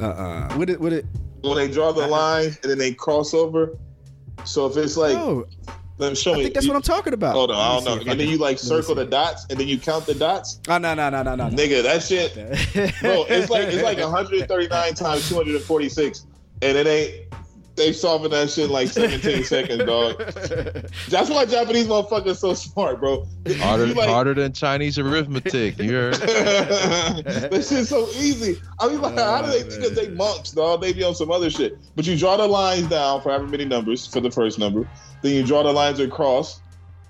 Uh 0.00 0.04
uh 0.06 0.54
What 0.54 0.70
it? 0.70 0.80
What 0.80 0.92
it? 0.92 1.06
When 1.42 1.56
they 1.56 1.68
draw 1.68 1.92
the 1.92 2.06
lines 2.06 2.58
and 2.62 2.70
then 2.70 2.78
they 2.78 2.92
cross 2.94 3.34
over. 3.34 3.76
So 4.44 4.66
if 4.66 4.76
it's 4.76 4.96
like, 4.96 5.16
Oh, 5.16 5.46
let 5.98 6.10
me 6.10 6.16
show 6.16 6.32
I 6.32 6.36
me. 6.38 6.42
think 6.44 6.54
that's 6.54 6.66
what 6.66 6.74
I'm 6.76 6.82
talking 6.82 7.12
about. 7.12 7.34
Hold 7.34 7.50
on, 7.50 7.56
I 7.56 7.74
don't 7.74 7.84
know. 7.84 8.00
if 8.02 8.08
I 8.08 8.10
And 8.12 8.20
then 8.20 8.28
you 8.28 8.38
like 8.38 8.58
circle 8.58 8.94
the 8.94 9.04
dots 9.04 9.46
and 9.50 9.58
then 9.60 9.68
you 9.68 9.78
count 9.78 10.06
the 10.06 10.14
dots. 10.14 10.58
Oh 10.68 10.78
no 10.78 10.94
no 10.94 11.10
no 11.10 11.22
no 11.22 11.34
no. 11.36 11.48
no. 11.48 11.56
Nigga, 11.56 11.82
that 11.84 12.02
shit, 12.02 12.34
bro. 13.00 13.24
It's 13.28 13.50
like 13.50 13.68
it's 13.68 13.82
like 13.82 13.98
139 14.00 14.94
times 14.94 15.28
246, 15.28 16.26
and 16.62 16.76
it 16.76 16.86
ain't. 16.86 17.34
They 17.76 17.92
solving 17.92 18.30
that 18.30 18.50
shit 18.50 18.66
in 18.66 18.70
like 18.70 18.86
17 18.88 19.42
seconds, 19.44 19.84
dog. 19.84 20.16
That's 21.08 21.28
why 21.28 21.44
Japanese 21.44 21.88
motherfuckers 21.88 22.36
so 22.36 22.54
smart, 22.54 23.00
bro. 23.00 23.26
Harder, 23.58 23.86
like- 23.88 24.08
harder 24.08 24.32
than 24.34 24.52
Chinese 24.52 24.96
arithmetic. 24.98 25.78
You 25.78 25.90
heard? 25.92 26.14
that 26.14 27.50
shit's 27.68 27.88
so 27.88 28.06
easy. 28.10 28.60
I 28.78 28.88
mean, 28.88 29.00
like, 29.00 29.18
how 29.18 29.42
do 29.42 29.50
they? 29.50 29.62
Oh, 29.62 29.64
Because 29.64 29.94
they 29.94 30.08
monks, 30.10 30.52
dog. 30.52 30.82
They 30.82 30.92
be 30.92 31.02
on 31.02 31.14
some 31.16 31.30
other 31.32 31.50
shit. 31.50 31.76
But 31.96 32.06
you 32.06 32.16
draw 32.16 32.36
the 32.36 32.46
lines 32.46 32.88
down 32.88 33.20
for 33.22 33.30
however 33.30 33.48
many 33.48 33.64
numbers 33.64 34.06
for 34.06 34.20
the 34.20 34.30
first 34.30 34.58
number. 34.58 34.88
Then 35.22 35.32
you 35.32 35.44
draw 35.44 35.62
the 35.64 35.72
lines 35.72 35.98
across. 35.98 36.60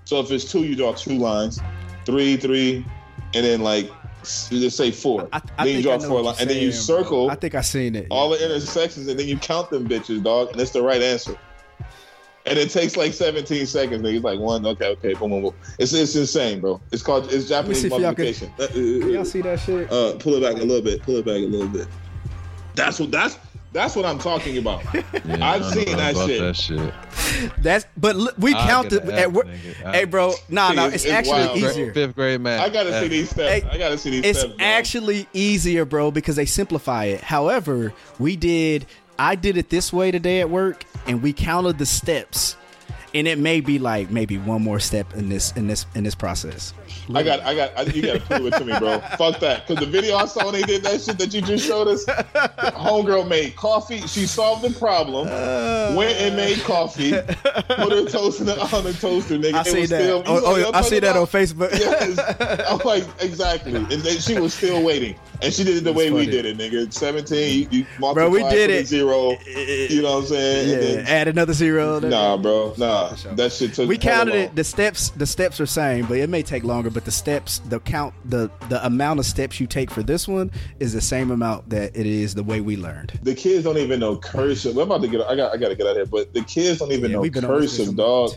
So 0.05 0.19
if 0.19 0.31
it's 0.31 0.51
two, 0.51 0.63
you 0.63 0.75
draw 0.75 0.93
two 0.93 1.17
lines. 1.17 1.59
Three, 2.05 2.37
three, 2.37 2.85
and 3.33 3.45
then 3.45 3.61
like 3.61 3.91
s- 4.25 4.49
just 4.49 4.77
say 4.77 4.91
four. 4.91 5.27
I, 5.33 5.41
I 5.57 5.65
then 5.65 5.77
you 5.77 5.81
draw 5.83 5.99
four 5.99 6.21
lines, 6.21 6.39
and 6.41 6.49
then 6.49 6.57
you 6.61 6.71
saying, 6.71 6.97
bro. 6.97 7.03
circle 7.03 7.31
I 7.31 7.35
think 7.35 7.55
I 7.55 7.61
seen 7.61 7.95
it. 7.95 8.07
all 8.11 8.29
the 8.29 8.43
intersections, 8.43 9.07
and 9.07 9.19
then 9.19 9.27
you 9.27 9.37
count 9.37 9.69
them 9.69 9.87
bitches, 9.87 10.23
dog. 10.23 10.51
And 10.51 10.59
it's 10.61 10.71
the 10.71 10.81
right 10.81 11.01
answer. 11.01 11.37
And 12.47 12.59
it 12.59 12.69
takes 12.69 12.95
like 12.95 13.11
17 13.13 13.65
seconds. 13.65 14.07
It's 14.07 14.23
like 14.23 14.39
one, 14.39 14.63
okay, 14.67 14.89
okay, 14.89 15.13
boom, 15.15 15.31
boom, 15.31 15.41
boom. 15.41 15.55
It's 15.79 15.93
it's 15.93 16.15
insane, 16.15 16.59
bro. 16.61 16.79
It's 16.91 17.01
called 17.01 17.31
it's 17.33 17.49
Japanese 17.49 17.83
if 17.83 17.89
y'all 17.91 18.13
can- 18.13 18.25
multiplication. 18.25 18.51
Uh, 18.59 18.63
uh, 18.63 18.67
uh, 18.67 19.07
y'all 19.13 19.25
see 19.25 19.41
that 19.41 19.59
shit? 19.59 19.91
uh, 19.91 20.13
pull 20.17 20.35
it 20.35 20.41
back 20.41 20.61
a 20.61 20.65
little 20.65 20.83
bit. 20.83 21.01
Pull 21.01 21.17
it 21.17 21.25
back 21.25 21.35
a 21.37 21.39
little 21.47 21.67
bit. 21.67 21.87
That's 22.75 22.99
what 22.99 23.09
that's 23.09 23.37
that's 23.75 23.95
what 23.95 24.05
I'm 24.05 24.17
talking 24.19 24.57
about. 24.57 24.83
Yeah, 25.25 25.49
I've 25.49 25.65
seen 25.65 25.97
that 25.97 26.15
shit. 26.15 26.39
That 26.39 26.55
shit. 26.55 27.53
That's 27.63 27.85
but 27.97 28.15
look, 28.15 28.35
we 28.37 28.53
I'll 28.53 28.67
counted 28.67 29.03
get 29.05 29.13
at 29.19 29.33
work. 29.33 29.47
Hey, 29.47 30.05
bro, 30.05 30.33
nah, 30.49 30.69
See, 30.69 30.75
no, 30.75 30.81
it's- 30.85 30.93
it's, 30.95 31.05
it's 31.05 31.13
actually 31.13 31.45
wild. 31.45 31.57
easier. 31.57 31.93
Fifth 31.93 32.15
grade 32.15 32.41
math. 32.41 32.61
I 32.61 32.69
gotta 32.69 32.99
see 32.99 33.07
these 33.07 33.29
steps. 33.31 33.63
Hey, 33.65 33.69
I 33.71 33.77
gotta 33.77 33.97
see 33.97 34.09
these 34.11 34.23
It's 34.25 34.39
steps. 34.39 34.53
dog. 34.53 34.61
actually 34.61 35.27
easier, 35.33 35.83
bro, 35.85 36.11
because 36.11 36.35
they 36.35 36.45
simplify 36.45 37.05
it. 37.05 37.21
However, 37.21 37.91
we 38.19 38.35
did. 38.35 38.85
I 39.17 39.35
did 39.35 39.57
it 39.57 39.69
this 39.69 39.91
way 39.93 40.11
today 40.11 40.41
at 40.41 40.49
work, 40.49 40.83
and 41.07 41.23
we 41.23 41.33
counted 41.33 41.77
the 41.79 41.85
steps, 41.85 42.55
and 43.15 43.27
it 43.27 43.39
may 43.39 43.61
be 43.61 43.79
like 43.79 44.11
maybe 44.11 44.37
one 44.37 44.61
more 44.61 44.79
step 44.79 45.13
in 45.15 45.29
this 45.29 45.51
in 45.53 45.67
this 45.67 45.85
in 45.95 46.03
this 46.03 46.15
process. 46.15 46.73
I 47.13 47.23
got, 47.23 47.39
I 47.41 47.55
got, 47.55 47.77
I, 47.77 47.81
you 47.83 48.01
gotta 48.01 48.19
prove 48.19 48.47
it 48.47 48.53
to 48.57 48.65
me, 48.65 48.77
bro. 48.79 48.99
Fuck 49.17 49.39
that, 49.39 49.67
because 49.67 49.83
the 49.83 49.89
video 49.91 50.15
I 50.15 50.25
saw 50.25 50.45
when 50.45 50.53
they 50.53 50.63
did 50.63 50.83
that 50.83 51.01
shit 51.01 51.17
that 51.19 51.33
you 51.33 51.41
just 51.41 51.65
showed 51.65 51.87
us, 51.87 52.03
homegirl 52.05 53.27
made 53.27 53.55
coffee. 53.55 53.99
She 54.07 54.25
solved 54.25 54.63
the 54.63 54.77
problem. 54.79 55.27
Uh. 55.27 55.93
went 55.95 56.17
and 56.19 56.35
made 56.35 56.59
coffee. 56.61 57.11
Put 57.11 57.91
her 57.91 58.05
toast 58.09 58.39
in 58.39 58.47
the, 58.47 58.59
on 58.75 58.83
the 58.83 58.93
toaster, 58.93 59.37
nigga. 59.37 59.53
I 59.55 59.61
It 59.61 59.65
see 59.65 59.85
that. 59.85 60.01
still- 60.01 60.23
oh, 60.25 60.41
oh, 60.65 60.71
I'm 60.73 60.83
see 60.83 60.99
that 60.99 61.15
on? 61.15 61.27
Facebook. 61.27 61.71
Yes, 61.85 62.65
I'm 62.69 62.79
like 62.85 63.03
exactly, 63.21 63.75
and 63.75 63.87
then 63.87 64.17
she 64.19 64.39
was 64.39 64.53
still 64.53 64.83
waiting, 64.83 65.15
and 65.41 65.53
she 65.53 65.63
did 65.63 65.77
it 65.77 65.83
the 65.83 65.91
That's 65.91 65.97
way 65.97 66.11
we 66.11 66.25
did 66.25 66.45
it, 66.45 66.57
nigga. 66.57 66.91
Seventeen, 66.91 67.67
you, 67.71 67.79
you 67.79 67.85
Bro, 67.99 68.29
we 68.29 68.39
multiply, 68.39 68.49
did 68.51 68.69
it. 68.69 68.87
zero. 68.87 69.31
You 69.45 70.01
know 70.01 70.13
what 70.15 70.17
I'm 70.23 70.25
saying? 70.27 70.69
yeah, 70.69 70.75
then- 70.95 71.05
add 71.07 71.27
another 71.27 71.53
zero. 71.53 71.99
Nah, 71.99 72.37
bro, 72.37 72.73
nah. 72.77 73.09
That 73.33 73.51
shit 73.51 73.73
took. 73.73 73.87
we 73.89 73.97
counted 73.97 74.35
it. 74.35 74.55
The 74.55 74.63
steps, 74.63 75.09
the 75.09 75.25
steps 75.25 75.59
are 75.59 75.65
same, 75.65 76.05
but 76.05 76.17
it 76.17 76.29
may 76.29 76.41
take 76.43 76.63
longer. 76.63 76.89
But 76.95 77.03
the 77.03 77.11
steps, 77.11 77.59
the 77.59 77.81
count, 77.81 78.13
the 78.23 78.49
the 78.69 78.83
amount 78.85 79.19
of 79.19 79.25
steps 79.25 79.59
you 79.59 79.67
take 79.67 79.91
for 79.91 80.01
this 80.01 80.29
one 80.29 80.49
is 80.79 80.93
the 80.93 81.01
same 81.01 81.29
amount 81.29 81.69
that 81.71 81.93
it 81.93 82.05
is 82.05 82.33
the 82.33 82.41
way 82.41 82.61
we 82.61 82.77
learned. 82.77 83.19
The 83.21 83.35
kids 83.35 83.65
don't 83.65 83.77
even 83.77 83.99
know 83.99 84.15
cursive. 84.15 84.77
We're 84.77 84.83
about 84.83 85.01
to 85.01 85.09
get. 85.09 85.19
I 85.27 85.35
got. 85.35 85.53
I 85.53 85.57
got 85.57 85.67
to 85.67 85.75
get 85.75 85.85
out 85.87 85.89
of 85.91 85.95
here. 85.97 86.05
But 86.05 86.33
the 86.33 86.41
kids 86.43 86.79
don't 86.79 86.93
even 86.93 87.11
Yeah, 87.11 87.17
know 87.17 87.29
cursive, 87.41 87.97
dog. 87.97 88.31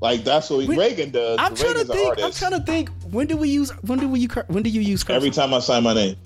Like 0.00 0.24
that's 0.24 0.48
what 0.48 0.66
We- 0.66 0.74
Reagan 0.78 1.10
does. 1.10 1.36
I'm 1.38 1.54
trying 1.54 1.74
to 1.74 1.80
Reagan's 1.80 1.90
think. 1.90 2.22
I'm 2.22 2.32
trying 2.32 2.52
to 2.52 2.60
think. 2.64 2.88
When 3.10 3.26
do 3.26 3.36
we 3.36 3.50
use? 3.50 3.70
When 3.82 3.98
do 3.98 4.08
we? 4.08 4.24
When 4.46 4.62
do 4.62 4.70
you 4.70 4.80
use 4.80 5.04
cursive? 5.04 5.16
Every 5.16 5.30
time 5.30 5.52
I 5.52 5.58
sign 5.60 5.82
my 5.82 5.92
name. 5.92 6.16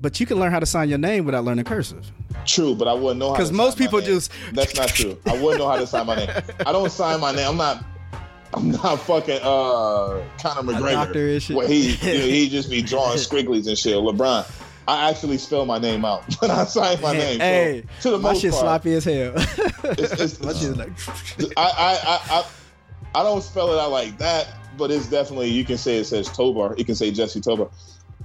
But 0.00 0.18
you 0.18 0.26
can 0.26 0.40
learn 0.40 0.50
how 0.50 0.58
to 0.58 0.66
sign 0.66 0.88
your 0.88 0.98
name 0.98 1.24
without 1.24 1.44
learning 1.44 1.66
cursive. 1.66 2.10
True, 2.46 2.74
but 2.74 2.88
I 2.88 2.94
wouldn't 2.94 3.20
know 3.20 3.28
how. 3.30 3.36
'Cause 3.36 3.50
to 3.50 3.54
most 3.54 3.78
sign 3.78 3.84
my 3.84 3.86
people 3.86 4.00
just- 4.00 4.32
That's 4.54 4.74
not 4.74 4.88
true. 4.88 5.18
I 5.26 5.34
wouldn't 5.40 5.58
know 5.60 5.68
how 5.68 5.76
to 5.76 5.86
sign 5.86 6.06
my 6.06 6.16
name. 6.16 6.30
I 6.66 6.72
don't 6.72 6.90
sign 6.90 7.20
my 7.20 7.30
name. 7.32 7.48
I'm 7.48 7.56
not. 7.56 7.84
I'm 8.54 8.70
not 8.70 8.96
fucking 9.00 9.40
uh 9.42 10.22
Conor 10.40 10.72
McGregor. 10.72 10.92
doctor 10.92 11.28
and 11.28 11.42
shit. 11.42 11.56
Where 11.56 11.68
he 11.68 11.90
you 12.02 12.18
know, 12.18 12.26
he 12.26 12.48
just 12.48 12.70
be 12.70 12.82
drawing 12.82 13.18
squigglies 13.18 13.66
and 13.66 13.78
shit. 13.78 13.94
LeBron. 13.94 14.50
I 14.88 15.10
actually 15.10 15.36
spell 15.36 15.66
my 15.66 15.78
name 15.78 16.04
out 16.06 16.24
when 16.40 16.50
I 16.50 16.64
sign 16.64 17.00
my 17.02 17.12
name. 17.12 17.38
So, 17.38 17.44
hey, 17.44 17.84
to 18.00 18.10
the 18.10 18.18
my 18.18 18.32
most 18.32 18.40
shit 18.40 18.52
part, 18.52 18.62
sloppy 18.62 18.94
as 18.94 19.04
hell. 19.04 19.34
It's, 19.36 20.40
it's, 20.40 20.40
my 20.42 20.52
like. 20.52 20.92
I, 21.58 21.62
I, 21.62 21.98
I, 22.02 22.20
I, 22.30 22.46
I 23.20 23.22
don't 23.22 23.42
spell 23.42 23.70
it 23.74 23.78
out 23.78 23.90
like 23.90 24.16
that, 24.18 24.48
but 24.78 24.90
it's 24.90 25.06
definitely 25.06 25.48
you 25.50 25.64
can 25.64 25.76
say 25.76 25.98
it 25.98 26.04
says 26.06 26.28
Tobar. 26.30 26.74
You 26.78 26.86
can 26.86 26.94
say 26.94 27.10
Jesse 27.10 27.40
Tobar. 27.42 27.68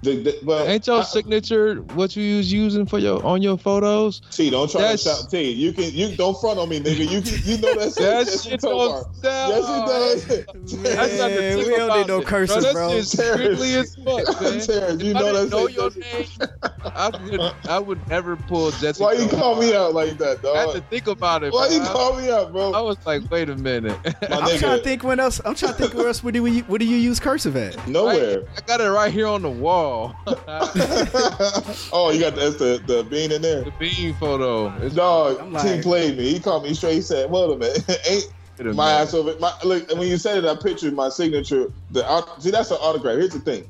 The, 0.04 0.22
the, 0.22 0.40
but 0.44 0.68
Ain't 0.68 0.86
your 0.88 1.00
I- 1.00 1.04
signature 1.04 1.76
what 1.96 2.16
you 2.16 2.38
was 2.38 2.52
using 2.52 2.86
for 2.86 3.00
your 3.00 3.26
on 3.26 3.42
your 3.42 3.58
photos? 3.58 4.22
T, 4.32 4.50
don't 4.50 4.70
try 4.70 4.82
That's- 4.82 5.04
to 5.04 5.10
shout. 5.22 5.30
T, 5.32 5.50
you 5.52 5.72
can 5.74 5.92
you 5.94 6.16
don't 6.16 6.40
front 6.40 6.60
on 6.60 6.70
me, 6.70 6.80
nigga. 6.80 7.10
You 7.10 7.22
can, 7.22 7.40
you 7.46 7.58
know 7.60 7.74
that 7.80 7.96
That 7.96 8.28
says 8.28 8.44
shit 8.44 8.60
Tobar. 8.60 9.04
don't 9.04 9.16
sound. 9.16 9.54
Yes, 9.54 10.30
it 10.30 10.46
does. 10.46 10.84
That's 10.84 11.18
not 11.18 11.30
the 11.30 11.40
Man, 11.40 11.58
we 11.60 11.66
don't 11.78 11.98
need 12.00 12.08
no 12.08 12.20
it. 12.20 12.28
curses, 12.28 12.64
bro. 12.66 12.74
bro. 12.74 12.90
That's 12.96 13.12
just 13.12 13.34
strictly 13.34 13.76
as 13.76 13.96
fuck, 13.96 14.42
man. 14.42 14.60
Terrence, 14.60 15.04
you 15.04 15.12
If 15.12 15.16
I 15.16 15.20
know 15.20 15.32
didn't 15.34 15.50
that 15.50 15.50
know 15.52 15.68
says 15.68 15.76
your 15.76 15.90
Jesse- 15.90 16.38
name, 16.40 16.50
I 16.84 17.10
would, 17.30 17.42
I 17.70 17.80
would 17.80 18.08
never 18.10 18.36
pull 18.36 18.72
Jesse. 18.72 19.02
Why 19.02 19.14
you 19.14 19.28
call 19.30 19.56
me 19.60 19.74
out 19.74 19.94
like 19.94 20.18
that, 20.18 20.42
though? 20.42 20.54
I 20.54 20.66
had 20.68 20.72
to 20.76 20.82
think 20.82 21.08
about 21.08 21.44
it. 21.44 21.54
Why 21.54 21.68
bro. 21.68 21.76
you 21.78 21.82
call 21.84 22.16
me 22.18 22.30
out, 22.30 22.52
bro? 22.52 22.74
I 22.74 22.82
was 22.82 22.98
like, 23.06 23.30
wait 23.32 23.50
a 23.50 23.56
minute. 23.56 23.98
My 24.30 24.38
I'm 24.38 24.58
trying 24.60 24.78
to 24.80 24.84
think 24.84 25.04
when 25.04 25.20
else. 25.20 25.40
I'm 25.46 25.56
trying 25.56 25.74
to 25.74 25.78
think 25.78 25.94
where 25.94 26.08
else. 26.08 26.22
Where 26.24 26.32
do 26.34 26.44
we? 26.44 26.60
Where 26.62 26.80
do 26.80 26.86
you 26.86 26.98
use 26.98 27.20
cursive 27.20 27.56
at? 27.56 27.88
nowhere. 27.88 28.44
I 28.58 28.62
got 28.62 28.82
it 28.82 28.90
right 28.90 29.12
here 29.14 29.28
on 29.28 29.42
the 29.42 29.50
wall. 29.50 29.93
Oh. 29.94 30.14
oh, 31.92 32.10
you 32.12 32.20
got 32.20 32.34
the, 32.36 32.42
that's 32.42 32.56
the 32.58 32.82
the 32.86 33.04
bean 33.04 33.32
in 33.32 33.42
there. 33.42 33.64
the 33.64 33.72
bean 33.80 34.14
photo. 34.16 34.68
It's 34.82 34.96
Dog, 34.96 35.40
I'm 35.40 35.52
T 35.52 35.54
like- 35.54 35.84
played 35.84 36.18
me. 36.18 36.34
He 36.34 36.40
called 36.40 36.64
me 36.64 36.74
straight. 36.74 36.96
He 36.96 37.02
said, 37.02 37.30
"Wait 37.30 37.52
a 37.52 37.58
minute, 37.58 38.00
ain't 38.10 38.76
my 38.76 38.92
ass 38.92 39.14
over. 39.14 39.36
My 39.40 39.52
look, 39.64 39.90
and 39.92 40.00
when 40.00 40.08
you 40.08 40.18
said 40.18 40.44
it, 40.44 40.46
I 40.46 40.56
pictured 40.56 40.94
my 40.94 41.10
signature. 41.10 41.68
The 41.92 42.04
see, 42.40 42.52
that's 42.52 42.72
an 42.72 42.78
autograph. 42.82 43.18
Here's 43.18 43.34
the 43.34 43.40
thing: 43.40 43.70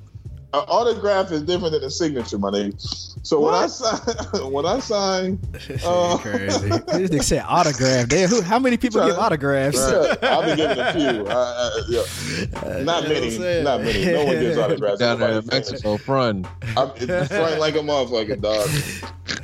an 0.53 0.59
autograph 0.67 1.31
is 1.31 1.41
different 1.41 1.73
than 1.73 1.83
a 1.83 1.89
signature, 1.89 2.37
my 2.37 2.51
name. 2.51 2.73
So 2.77 3.39
when 3.39 3.53
I 3.55 3.65
sign, 3.67 3.99
when 4.51 4.65
I 4.65 4.79
sign, 4.79 5.39
Oh. 5.83 6.19
Crazy. 6.21 6.69
This 6.93 7.09
nigga 7.09 7.23
said 7.23 7.45
autograph. 7.47 8.07
Damn, 8.07 8.29
who, 8.29 8.41
how 8.41 8.59
many 8.59 8.77
people 8.77 9.01
Tryna- 9.01 9.07
give 9.07 9.17
autographs? 9.17 9.77
yeah, 9.77 10.15
I'll 10.29 10.43
be 10.43 10.55
giving 10.55 10.77
a 10.77 10.93
few. 10.93 11.27
I, 11.27 11.33
I, 11.33 11.81
yeah. 11.89 12.83
Not 12.83 13.03
You 13.03 13.09
know 13.09 13.19
many, 13.21 13.63
not 13.63 13.81
many. 13.81 14.05
No 14.05 14.25
one 14.25 14.35
gives 14.39 14.57
autographs. 14.57 14.99
down 14.99 15.19
there 15.19 15.29
in 15.29 15.35
Nobody 15.35 15.49
famous. 15.49 15.71
Mexico, 15.71 15.97
front. 15.97 16.45
I'm 16.77 16.89
fronting 16.91 17.59
like 17.59 17.75
a 17.75 17.79
motherfucking 17.79 18.41
dog. 18.41 18.69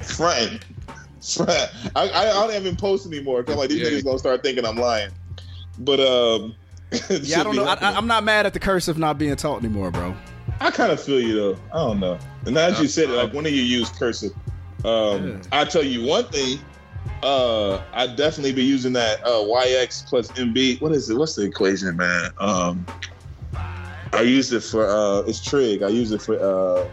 Fronting. 0.05 0.59
Front. 1.21 1.69
I, 1.95 2.09
I, 2.09 2.29
I 2.29 2.33
don't 2.47 2.53
even 2.61 2.75
post 2.75 3.07
anymore. 3.07 3.43
Cause 3.43 3.53
I'm 3.53 3.59
like 3.59 3.69
these 3.69 3.79
Yeah. 3.81 3.89
niggas 3.89 4.05
gonna 4.05 4.19
start 4.19 4.43
thinking 4.43 4.65
I'm 4.65 4.77
lying. 4.77 5.11
But 5.79 5.99
um, 6.01 6.55
Yeah, 7.09 7.39
I 7.39 7.43
don't 7.43 7.55
know. 7.55 7.65
I, 7.65 7.73
I, 7.75 7.93
I'm 7.95 8.07
not 8.07 8.23
mad 8.23 8.45
at 8.45 8.53
the 8.53 8.59
curse 8.59 8.87
of 8.87 8.97
not 8.99 9.17
being 9.17 9.35
taught 9.35 9.59
anymore, 9.63 9.89
bro. 9.91 10.13
I 10.61 10.71
kind 10.71 10.91
of 10.91 11.01
feel 11.01 11.19
you 11.19 11.35
though. 11.35 11.57
I 11.73 11.77
don't 11.77 11.99
know. 11.99 12.17
And 12.45 12.55
now 12.55 12.69
that 12.69 12.81
you 12.81 12.87
said 12.87 13.09
it, 13.09 13.13
like 13.13 13.33
when 13.33 13.43
do 13.43 13.51
you 13.51 13.61
use 13.61 13.89
cursive? 13.89 14.31
Um, 14.85 15.27
Yeah. 15.27 15.41
I 15.51 15.65
tell 15.65 15.83
you 15.83 16.05
one 16.05 16.25
thing. 16.25 16.59
Uh, 17.23 17.81
I 17.93 18.07
definitely 18.07 18.53
be 18.53 18.63
using 18.63 18.93
that 18.93 19.21
uh, 19.25 19.29
YX 19.43 20.07
plus 20.07 20.29
MB. 20.33 20.81
What 20.81 20.91
is 20.91 21.09
it? 21.09 21.17
What's 21.17 21.35
the 21.35 21.43
equation, 21.43 21.95
man? 21.97 22.31
Um, 22.39 22.85
I 24.13 24.21
use 24.21 24.51
it 24.51 24.63
for 24.63 24.87
uh, 24.87 25.19
it's 25.27 25.43
trig. 25.43 25.83
I 25.83 25.89
use 25.89 26.11
it 26.11 26.21
for 26.21 26.37
uh, 26.39 26.87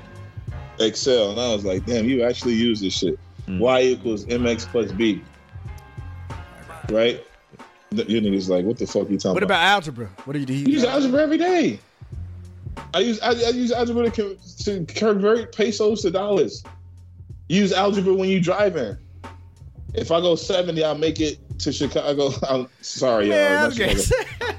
Excel, 0.84 1.30
and 1.30 1.40
I 1.40 1.52
was 1.52 1.64
like, 1.64 1.86
damn, 1.86 2.08
you 2.08 2.22
actually 2.22 2.54
use 2.54 2.80
this 2.80 2.92
shit. 2.94 3.18
Hmm. 3.46 3.58
Y 3.58 3.82
equals 3.82 4.24
MX 4.26 4.66
plus 4.66 4.92
B. 4.92 5.22
Right? 6.90 7.24
You 7.90 8.20
niggas 8.20 8.48
like, 8.48 8.64
what 8.64 8.78
the 8.78 8.86
fuck 8.86 9.08
you 9.08 9.16
talking 9.16 9.30
about? 9.30 9.34
What 9.34 9.42
about 9.44 9.62
algebra? 9.62 10.06
What 10.24 10.32
do 10.32 10.40
you 10.40 10.46
do? 10.46 10.54
you 10.54 10.66
use 10.66 10.84
algebra 10.84 11.22
every 11.22 11.38
day. 11.38 11.80
I 12.96 13.00
use 13.00 13.20
I, 13.20 13.28
I 13.32 13.50
use 13.50 13.72
algebra 13.72 14.08
to, 14.10 14.38
to 14.64 14.84
convert 14.86 15.54
pesos 15.54 16.00
to 16.02 16.10
dollars. 16.10 16.64
Use 17.50 17.70
algebra 17.74 18.14
when 18.14 18.30
you 18.30 18.40
driving. 18.40 18.96
If 19.92 20.10
I 20.10 20.20
go 20.22 20.34
seventy, 20.34 20.82
I'll 20.82 20.96
make 20.96 21.20
it 21.20 21.38
to 21.58 21.72
Chicago. 21.72 22.30
I'm 22.48 22.68
sorry, 22.80 23.28
y'all. 23.28 23.66
I'm. 23.66 23.72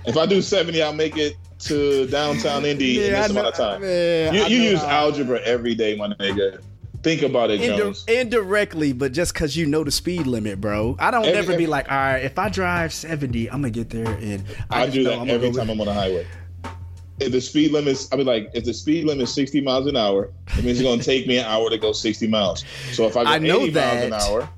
If 0.06 0.18
I 0.18 0.28
do 0.28 0.40
seventy, 0.44 0.84
I'll 0.84 0.94
make 0.94 1.18
it 1.18 1.36
to 1.62 2.06
downtown 2.08 2.64
Indy 2.72 2.98
in 3.04 3.12
Yeah, 3.12 3.22
this 3.22 3.32
I 3.32 3.34
know- 3.34 3.40
amount 3.42 3.48
of 3.48 3.54
time. 3.60 3.82
man, 3.82 4.34
You, 4.36 4.44
you 4.44 4.62
use 4.70 4.84
algebra 4.84 5.40
every 5.42 5.74
day, 5.74 5.96
my 5.96 6.10
nigga. 6.10 6.62
Think 7.02 7.24
about 7.24 7.50
it, 7.50 7.62
Indi- 7.62 7.78
Jones. 7.78 8.06
indirectly, 8.08 8.92
but 8.94 9.14
just 9.14 9.34
because 9.34 9.56
you 9.58 9.66
know 9.66 9.84
the 9.84 9.92
speed 9.92 10.28
limit, 10.28 10.62
bro. 10.62 10.96
I 11.00 11.10
don't 11.10 11.26
Every- 11.26 11.40
ever 11.40 11.58
be 11.58 11.66
like, 11.66 11.90
all 11.90 11.98
right, 11.98 12.24
if 12.24 12.38
I 12.38 12.50
drive 12.50 12.94
70, 12.94 13.50
I'm 13.50 13.62
gonna 13.62 13.70
get 13.72 13.90
there, 13.90 14.06
and 14.08 14.44
I, 14.70 14.86
just 14.86 14.94
do 14.96 15.04
know 15.04 15.10
that 15.12 15.20
I'm 15.22 15.30
every 15.30 15.52
time 15.52 15.70
I'm 15.72 15.80
on 15.82 15.88
the 15.88 15.94
highway. 15.94 16.28
If 17.20 17.32
the 17.32 17.42
speed 17.42 17.72
limit, 17.72 18.08
I 18.12 18.16
mean, 18.16 18.28
like, 18.28 18.52
if 18.54 18.64
the 18.64 18.74
speed 18.74 19.06
limit 19.06 19.24
is 19.24 19.34
60 19.34 19.62
miles 19.62 19.88
an 19.88 19.98
hour, 19.98 20.32
it 20.58 20.64
means 20.64 20.80
it's 20.80 20.82
going 20.82 21.00
to 21.00 21.06
take 21.06 21.28
me 21.28 21.40
an 21.40 21.46
hour 21.46 21.70
to 21.70 21.78
go 21.78 21.92
60 21.92 22.28
miles. 22.28 22.64
So 22.92 23.06
if 23.06 23.18
I 23.18 23.24
go 23.24 23.30
I 23.32 23.38
know 23.40 23.62
80 23.62 23.72
miles 23.72 24.04
an 24.04 24.14
hour, 24.14 24.50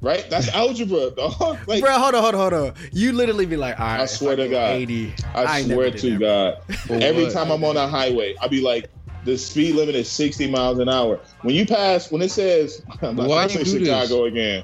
right? 0.00 0.24
That's 0.30 0.48
algebra, 0.50 1.10
dog. 1.16 1.58
Like, 1.66 1.82
Bro, 1.82 1.98
hold 1.98 2.14
on, 2.14 2.22
hold 2.22 2.34
on, 2.34 2.40
hold 2.40 2.52
on. 2.52 2.74
You 2.92 3.12
literally 3.12 3.46
be 3.46 3.56
like, 3.56 3.80
all 3.80 3.86
right, 3.86 4.00
I 4.00 4.04
if 4.04 4.10
swear 4.10 4.36
to 4.36 4.48
God. 4.48 4.70
80. 4.70 5.14
I, 5.34 5.58
ain't 5.58 5.72
swear 5.72 5.90
to 5.90 6.18
that, 6.18 6.62
God, 6.68 6.90
every 7.02 7.30
time 7.30 7.50
I'm 7.50 7.64
on 7.64 7.76
a 7.76 7.88
highway, 7.88 8.36
I'll 8.40 8.48
be 8.48 8.60
like, 8.60 8.90
the 9.24 9.38
speed 9.38 9.74
limit 9.74 9.94
is 9.94 10.08
60 10.08 10.50
miles 10.50 10.78
an 10.78 10.88
hour. 10.88 11.18
When 11.42 11.54
you 11.54 11.66
pass, 11.66 12.12
when 12.12 12.22
it 12.22 12.30
says, 12.30 12.82
I'm 13.02 13.16
not 13.16 13.28
Why 13.28 13.48
gonna 13.48 13.58
you 13.60 13.64
say 13.64 13.78
do 13.78 13.84
this? 13.84 14.02
Chicago 14.08 14.24
again, 14.26 14.62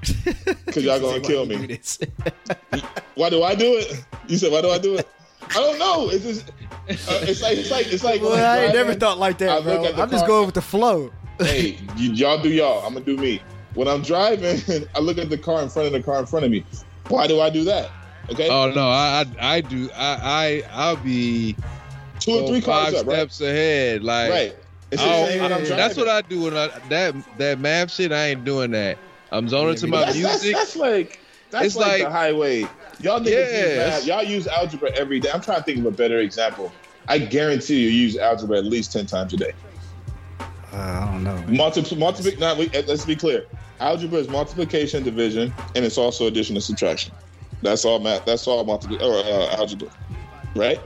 because 0.66 0.85
y'all 0.85 1.01
gonna 1.01 1.20
kill 1.20 1.47
me. 1.47 1.81
Why 3.14 3.31
do 3.31 3.43
I 3.43 3.55
do 3.55 3.77
it? 3.78 4.05
You 4.28 4.36
said, 4.36 4.52
why 4.52 4.60
do 4.60 4.70
I 4.70 4.78
do 4.78 4.97
it? 4.97 5.09
I 5.51 5.55
don't 5.55 5.78
know. 5.78 6.09
It's 6.10 6.24
just, 6.24 6.48
uh, 6.48 7.20
it's 7.22 7.43
like, 7.43 7.59
it's 7.59 7.70
like, 7.70 7.86
it's 7.93 8.05
like. 8.05 8.20
Well, 8.20 8.32
when 8.32 8.44
I'm 8.44 8.64
ain't 8.64 8.74
never 8.74 8.94
thought 8.94 9.18
like 9.18 9.39
that, 9.39 9.64
look 9.64 9.94
bro. 9.94 10.02
I'm 10.02 10.10
just 10.10 10.27
going 10.27 10.47
with 10.47 10.55
the 10.55 10.62
flow. 10.62 11.10
hey, 11.39 11.78
y- 11.89 11.94
y'all 11.97 12.40
do 12.43 12.48
y'all. 12.51 12.85
I'm 12.86 12.94
gonna 12.94 13.05
do 13.05 13.16
me. 13.16 13.40
When 13.74 13.86
I'm 13.89 14.02
driving, 14.02 14.60
I 14.94 14.98
look 15.01 15.18
at 15.18 15.31
the 15.31 15.39
car 15.39 15.62
in 15.62 15.68
front 15.68 15.86
of 15.86 15.93
the 15.93 16.02
car 16.02 16.18
in 16.20 16.27
front 16.27 16.44
of 16.44 16.51
me. 16.51 16.64
Why 17.09 17.27
do 17.27 17.40
I 17.40 17.51
do 17.51 17.64
that? 17.64 17.90
Okay, 18.31 18.48
Oh 18.48 18.70
no, 18.70 18.89
I 18.89 19.24
I, 19.40 19.56
I 19.56 19.60
do. 19.60 19.90
I 19.94 20.14
I 20.22 20.62
I'll 20.72 20.97
be 20.97 21.56
two 22.20 22.32
or 22.32 22.47
three 22.48 22.60
five 22.60 22.93
cars 22.93 22.94
up, 22.94 23.06
right? 23.06 23.14
steps 23.16 23.40
ahead. 23.40 24.02
Like 24.05 24.31
Right. 24.31 24.56
It's 24.93 25.02
Oh, 25.05 25.24
I'm 25.24 25.31
yeah. 25.36 25.48
driving. 25.48 25.77
that's 25.77 25.97
what 25.97 26.09
I 26.09 26.20
do 26.22 26.43
when 26.43 26.56
I 26.56 26.68
that 26.89 27.14
that 27.39 27.59
math 27.60 27.93
shit. 27.93 28.12
I 28.12 28.27
ain't 28.28 28.44
doing 28.44 28.70
that. 28.72 28.98
I'm 29.32 29.48
zoning 29.48 29.74
Yeah, 29.74 29.81
to 29.81 29.86
my 29.86 30.01
that's, 30.06 30.20
that's, 30.20 30.43
music. 30.43 30.56
that's 30.56 30.77
like 30.77 31.20
that's 31.51 31.66
It's 31.66 31.77
like, 31.77 31.86
like- 31.86 32.02
the 32.02 32.10
highway. 32.10 32.66
Y'all 33.02 33.20
niggas 33.20 33.27
use 33.68 33.77
math. 33.77 34.06
Y'all 34.06 34.22
use 34.22 34.47
algebra 34.47 34.90
every 34.93 35.20
day. 35.20 35.31
I'm 35.32 35.40
trying 35.40 35.59
to 35.59 35.64
think 35.64 35.78
of 35.78 35.86
a 35.86 35.90
better 35.90 36.18
example. 36.18 36.72
I 37.09 37.18
guarantee 37.18 37.81
you 37.81 37.89
use 37.89 38.16
algebra 38.16 38.59
at 38.59 38.64
least 38.64 38.93
ten 38.93 39.06
times 39.06 39.32
a 39.32 39.36
day. 39.36 39.52
Uh, 40.40 40.77
I 40.77 41.09
don't 41.12 41.24
know. 41.24 41.43
Multiple, 41.48 41.97
multiple. 41.97 42.32
Now, 42.39 42.55
we, 42.56 42.68
let's 42.68 43.05
be 43.05 43.16
clear. 43.16 43.47
Algebra 43.81 44.18
is 44.18 44.28
multiplication, 44.28 45.02
division, 45.02 45.52
and 45.74 45.85
it's 45.85 45.98
also 45.98 46.27
addition 46.27 46.55
and 46.56 46.62
subtraction. 46.62 47.12
That's 47.62 47.85
all 47.85 47.98
math. 47.98 48.24
That's 48.27 48.47
all 48.47 48.62
multiple 48.64 48.97
or 49.02 49.24
uh, 49.24 49.56
algebra, 49.56 49.89
right? 50.55 50.78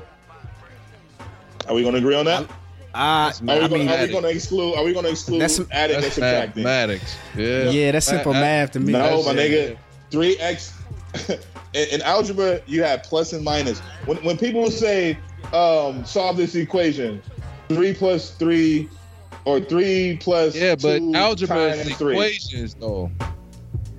Are 1.68 1.74
we 1.74 1.82
going 1.82 1.92
to 1.94 1.98
agree 1.98 2.14
on 2.14 2.24
that? 2.26 2.48
I, 2.94 3.26
Are 3.26 3.32
we 3.42 3.46
gonna, 3.46 3.92
are 3.92 4.06
we 4.06 4.08
to 4.20 4.28
exclude? 4.28 4.76
Are 4.76 4.84
we 4.84 4.92
going 4.92 5.04
to 5.04 5.10
exclude 5.10 5.40
That's- 5.40 5.60
adding 5.72 5.96
and 5.96 6.04
subtracting? 6.04 6.62
mathematics. 6.62 7.16
Yeah. 7.36 7.70
yeah, 7.70 7.90
that's 7.90 8.06
simple 8.06 8.32
I- 8.32 8.36
I- 8.36 8.40
math 8.40 8.70
to 8.72 8.80
me. 8.80 8.92
No, 8.92 9.22
my 9.24 9.32
That's- 9.32 9.50
nigga. 9.50 9.78
Three 10.10 10.36
x. 10.38 10.72
in, 11.74 11.88
in 11.88 12.02
algebra, 12.02 12.60
you 12.66 12.82
have 12.82 13.02
plus 13.02 13.32
and 13.32 13.44
minus. 13.44 13.80
When 14.06 14.18
when 14.18 14.38
people 14.38 14.70
say 14.70 15.18
um, 15.52 16.04
solve 16.04 16.36
this 16.36 16.54
equation, 16.54 17.22
three 17.68 17.92
plus 17.94 18.30
three, 18.36 18.88
or 19.44 19.60
three 19.60 20.18
plus 20.20 20.54
Yeah, 20.54 20.76
but 20.76 21.02
algebra 21.14 21.66
is 21.66 21.90
equations 21.90 22.74
though. 22.74 23.10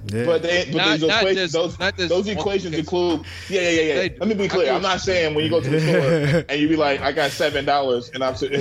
Yeah. 0.08 0.26
But 0.26 0.44
they, 0.44 0.66
but 0.66 0.76
Not- 0.76 1.00
those 1.00 1.10
not 1.10 1.18
equations, 1.22 1.38
just- 1.38 1.54
those, 1.54 1.80
not 1.80 1.98
those 1.98 2.28
equations 2.28 2.76
include. 2.78 3.22
Yeah, 3.50 3.62
yeah, 3.62 3.70
yeah, 3.70 4.02
yeah. 4.04 4.10
Let 4.20 4.28
me 4.28 4.36
be 4.36 4.48
clear. 4.48 4.72
I'm 4.72 4.82
not 4.84 5.02
saying 5.02 5.34
when 5.34 5.44
you 5.44 5.50
go 5.50 5.60
to 5.62 5.70
the 5.70 5.80
store 5.82 6.46
and 6.50 6.62
you 6.62 6.68
be 6.68 6.76
like, 6.76 7.02
I 7.02 7.12
got 7.12 7.32
seven 7.32 7.66
dollars 7.66 8.12
and 8.14 8.24
I'm 8.24 8.34
and 8.42 8.52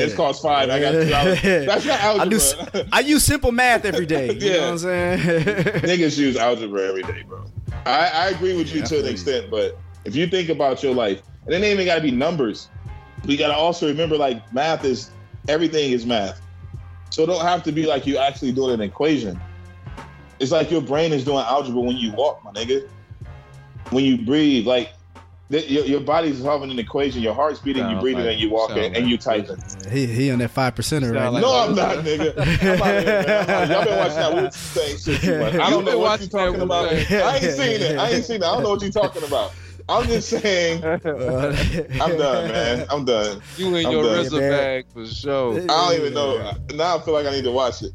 this 0.00 0.14
costs 0.14 0.42
five. 0.42 0.70
I 0.70 0.80
got 0.80 0.92
two 0.92 1.08
dollars. 1.10 1.42
That's 1.42 1.84
not 1.84 2.00
I 2.00 2.12
do. 2.28 2.36
algebra. 2.36 2.36
s- 2.36 2.88
I 2.92 3.00
use 3.00 3.22
simple 3.24 3.52
math 3.52 3.84
every 3.84 4.06
day. 4.06 4.32
You 4.32 4.38
Yeah. 4.50 4.52
know 4.56 4.60
what 4.62 4.68
I'm 4.70 4.78
saying? 4.78 5.18
Niggas 5.82 6.16
use 6.16 6.36
algebra 6.36 6.82
every 6.88 7.02
day, 7.02 7.22
bro. 7.28 7.44
I, 7.84 8.08
I 8.08 8.28
agree 8.28 8.56
with 8.56 8.72
you 8.72 8.80
Yeah, 8.80 8.86
to 8.86 9.00
an 9.00 9.06
extent, 9.06 9.50
but 9.50 9.78
if 10.06 10.16
you 10.16 10.26
think 10.26 10.48
about 10.48 10.82
your 10.82 10.94
life, 10.94 11.20
and 11.44 11.52
it 11.52 11.56
ain't 11.56 11.66
even 11.74 11.84
got 11.84 11.96
to 11.96 12.00
be 12.00 12.10
numbers. 12.10 12.68
We 13.26 13.36
got 13.36 13.48
to 13.48 13.54
also 13.54 13.86
remember, 13.88 14.16
like 14.16 14.50
math 14.54 14.84
is 14.84 15.10
everything 15.48 15.92
is 15.92 16.06
math, 16.06 16.40
so 17.10 17.22
it 17.24 17.26
don't 17.26 17.42
have 17.42 17.62
to 17.64 17.72
be 17.72 17.84
like 17.86 18.06
you 18.06 18.16
actually 18.16 18.52
doing 18.52 18.72
an 18.72 18.80
equation. 18.80 19.38
It's 20.40 20.50
like 20.52 20.70
your 20.70 20.80
brain 20.80 21.12
is 21.12 21.24
doing 21.24 21.38
algebra 21.38 21.80
when 21.80 21.96
you 21.96 22.12
walk, 22.12 22.42
my 22.44 22.52
nigga. 22.52 22.88
When 23.90 24.04
you 24.04 24.18
breathe, 24.24 24.66
like 24.66 24.92
th- 25.50 25.70
your, 25.70 25.84
your 25.84 26.00
body's 26.00 26.40
solving 26.42 26.70
an 26.70 26.78
equation. 26.78 27.20
Your 27.22 27.34
heart's 27.34 27.60
beating, 27.60 27.82
you 27.84 27.90
Sound 27.90 28.00
breathing, 28.00 28.24
like- 28.24 28.32
and 28.32 28.40
you 28.40 28.50
walking, 28.50 28.76
sound 28.76 28.96
and 28.96 29.04
like 29.04 29.10
you 29.10 29.18
typing. 29.18 29.56
he 29.92 30.06
he 30.06 30.30
on 30.30 30.38
that 30.40 30.48
five 30.50 30.74
percenter 30.74 31.12
right 31.12 31.22
Sound 31.22 31.24
now. 31.24 31.30
like- 31.30 31.42
No, 31.42 31.52
I'm 31.54 31.74
not, 31.74 32.04
nigga. 32.04 32.34
I'm 32.38 32.82
out 32.82 33.02
here, 33.02 33.22
man. 33.26 33.40
I'm 33.40 33.50
out. 33.50 33.68
Y'all 33.70 33.84
been 33.84 33.98
watching 33.98 34.16
that 34.16 34.34
Wu 34.34 34.40
Tang 34.40 34.98
shit 34.98 35.20
too 35.20 35.38
much. 35.40 35.54
I 35.54 35.70
don't 35.70 35.84
been 35.84 35.92
know 35.94 35.98
what 35.98 36.20
watching 36.20 36.30
you're 36.32 36.40
talking 36.40 36.58
that 36.58 36.64
about. 36.64 36.88
I 36.88 36.94
Wu-Tang. 36.94 37.34
ain't 37.34 37.52
seen 37.54 37.80
it. 37.82 37.98
I 37.98 38.10
ain't 38.10 38.24
seen 38.24 38.36
it. 38.36 38.42
I 38.42 38.54
don't 38.54 38.62
know 38.62 38.70
what 38.70 38.82
you're 38.82 38.90
talking 38.90 39.22
about. 39.22 39.52
I'm 39.86 40.06
just 40.06 40.30
saying. 40.30 40.82
I'm 40.84 40.98
done, 40.98 42.48
man. 42.48 42.86
I'm 42.88 43.04
done. 43.04 43.42
You 43.58 43.68
in 43.76 43.84
I'm 43.86 43.92
your 43.92 44.02
done. 44.04 44.24
RZA 44.24 44.40
Man. 44.40 44.50
bag 44.50 44.86
for 44.94 45.06
sure. 45.06 45.60
I 45.60 45.66
don't 45.66 46.00
even 46.00 46.14
know. 46.14 46.52
Now 46.72 46.96
I 46.96 47.00
feel 47.02 47.12
like 47.12 47.26
I 47.26 47.30
need 47.32 47.44
to 47.44 47.52
watch 47.52 47.82
it. 47.82 47.92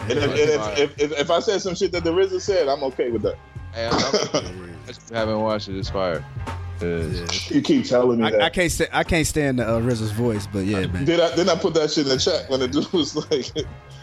And 0.00 0.12
if, 0.12 0.24
and 0.24 0.32
if, 0.38 0.78
if, 0.78 1.00
if, 1.00 1.12
if 1.20 1.30
I 1.30 1.40
said 1.40 1.60
some 1.60 1.74
shit 1.74 1.92
that 1.92 2.04
the 2.04 2.12
RZA 2.12 2.40
said, 2.40 2.68
I'm 2.68 2.82
okay 2.84 3.10
with 3.10 3.22
that. 3.22 3.36
Hey, 3.74 3.86
I'm- 3.86 3.94
I'm- 4.34 4.74
I 4.88 4.92
just 4.92 5.10
haven't 5.10 5.40
watched 5.40 5.68
it. 5.68 5.76
It's 5.76 5.90
fire. 5.90 6.24
'Cause 6.80 7.50
You 7.50 7.60
keep 7.60 7.84
telling 7.84 8.20
me 8.20 8.26
I, 8.28 8.30
that. 8.30 8.42
I 8.42 8.48
can't 8.50 8.70
st- 8.70 8.88
I 8.92 9.02
can't 9.04 9.26
stand 9.26 9.58
uh, 9.60 9.66
RZA's 9.80 10.12
voice, 10.12 10.46
but 10.46 10.60
yeah, 10.60 10.86
man. 10.86 11.04
Did 11.04 11.18
I 11.20 11.34
then 11.34 11.48
I 11.48 11.56
put 11.56 11.74
that 11.74 11.90
shit 11.90 12.04
in 12.06 12.10
the 12.10 12.18
chat 12.18 12.48
when 12.48 12.60
the 12.60 12.68
dude 12.68 12.90
was 12.92 13.16
like, 13.16 13.52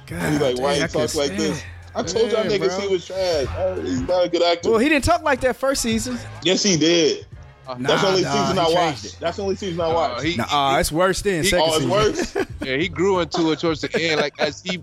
God, 0.05 0.31
he's 0.31 0.41
like, 0.41 0.57
why 0.59 0.71
dang, 0.71 0.77
he 0.77 0.83
I 0.83 0.87
talk 0.87 0.91
can't 0.93 1.15
like 1.15 1.37
this? 1.37 1.63
I 1.95 2.03
told 2.03 2.31
y'all 2.31 2.43
Yeah, 2.45 2.51
niggas 2.57 2.77
bro. 2.77 2.79
he 2.81 2.87
was 2.89 3.07
trash. 3.07 3.77
He's 3.79 4.01
not 4.01 4.25
a 4.25 4.29
good 4.29 4.43
actor. 4.43 4.69
Well, 4.71 4.79
he 4.79 4.89
didn't 4.89 5.05
talk 5.05 5.23
like 5.23 5.39
that 5.41 5.55
first 5.55 5.81
season. 5.81 6.19
yes, 6.43 6.61
he 6.61 6.75
did. 6.77 7.25
Nah, 7.67 7.75
That's 7.79 8.01
the 8.01 8.07
only 8.09 8.21
nah, 8.23 8.31
season 8.45 8.59
I 8.59 8.69
watched. 8.73 9.05
it. 9.05 9.17
That's 9.19 9.37
the 9.37 9.43
only 9.43 9.55
season 9.55 9.81
I 9.81 9.85
uh, 9.89 9.93
watched. 9.93 10.23
he, 10.23 10.35
Nah, 10.35 10.77
it's 10.77 10.91
worse 10.91 11.21
than 11.21 11.43
he- 11.43 11.49
second 11.49 11.65
oh, 11.69 11.75
it's 12.01 12.15
season. 12.25 12.37
worse. 12.43 12.47
yeah, 12.63 12.77
he 12.77 12.87
grew 12.89 13.19
into 13.19 13.51
it 13.51 13.59
towards 13.59 13.81
the 13.81 14.01
end. 14.01 14.21
Like 14.21 14.39
as 14.39 14.61
he 14.61 14.77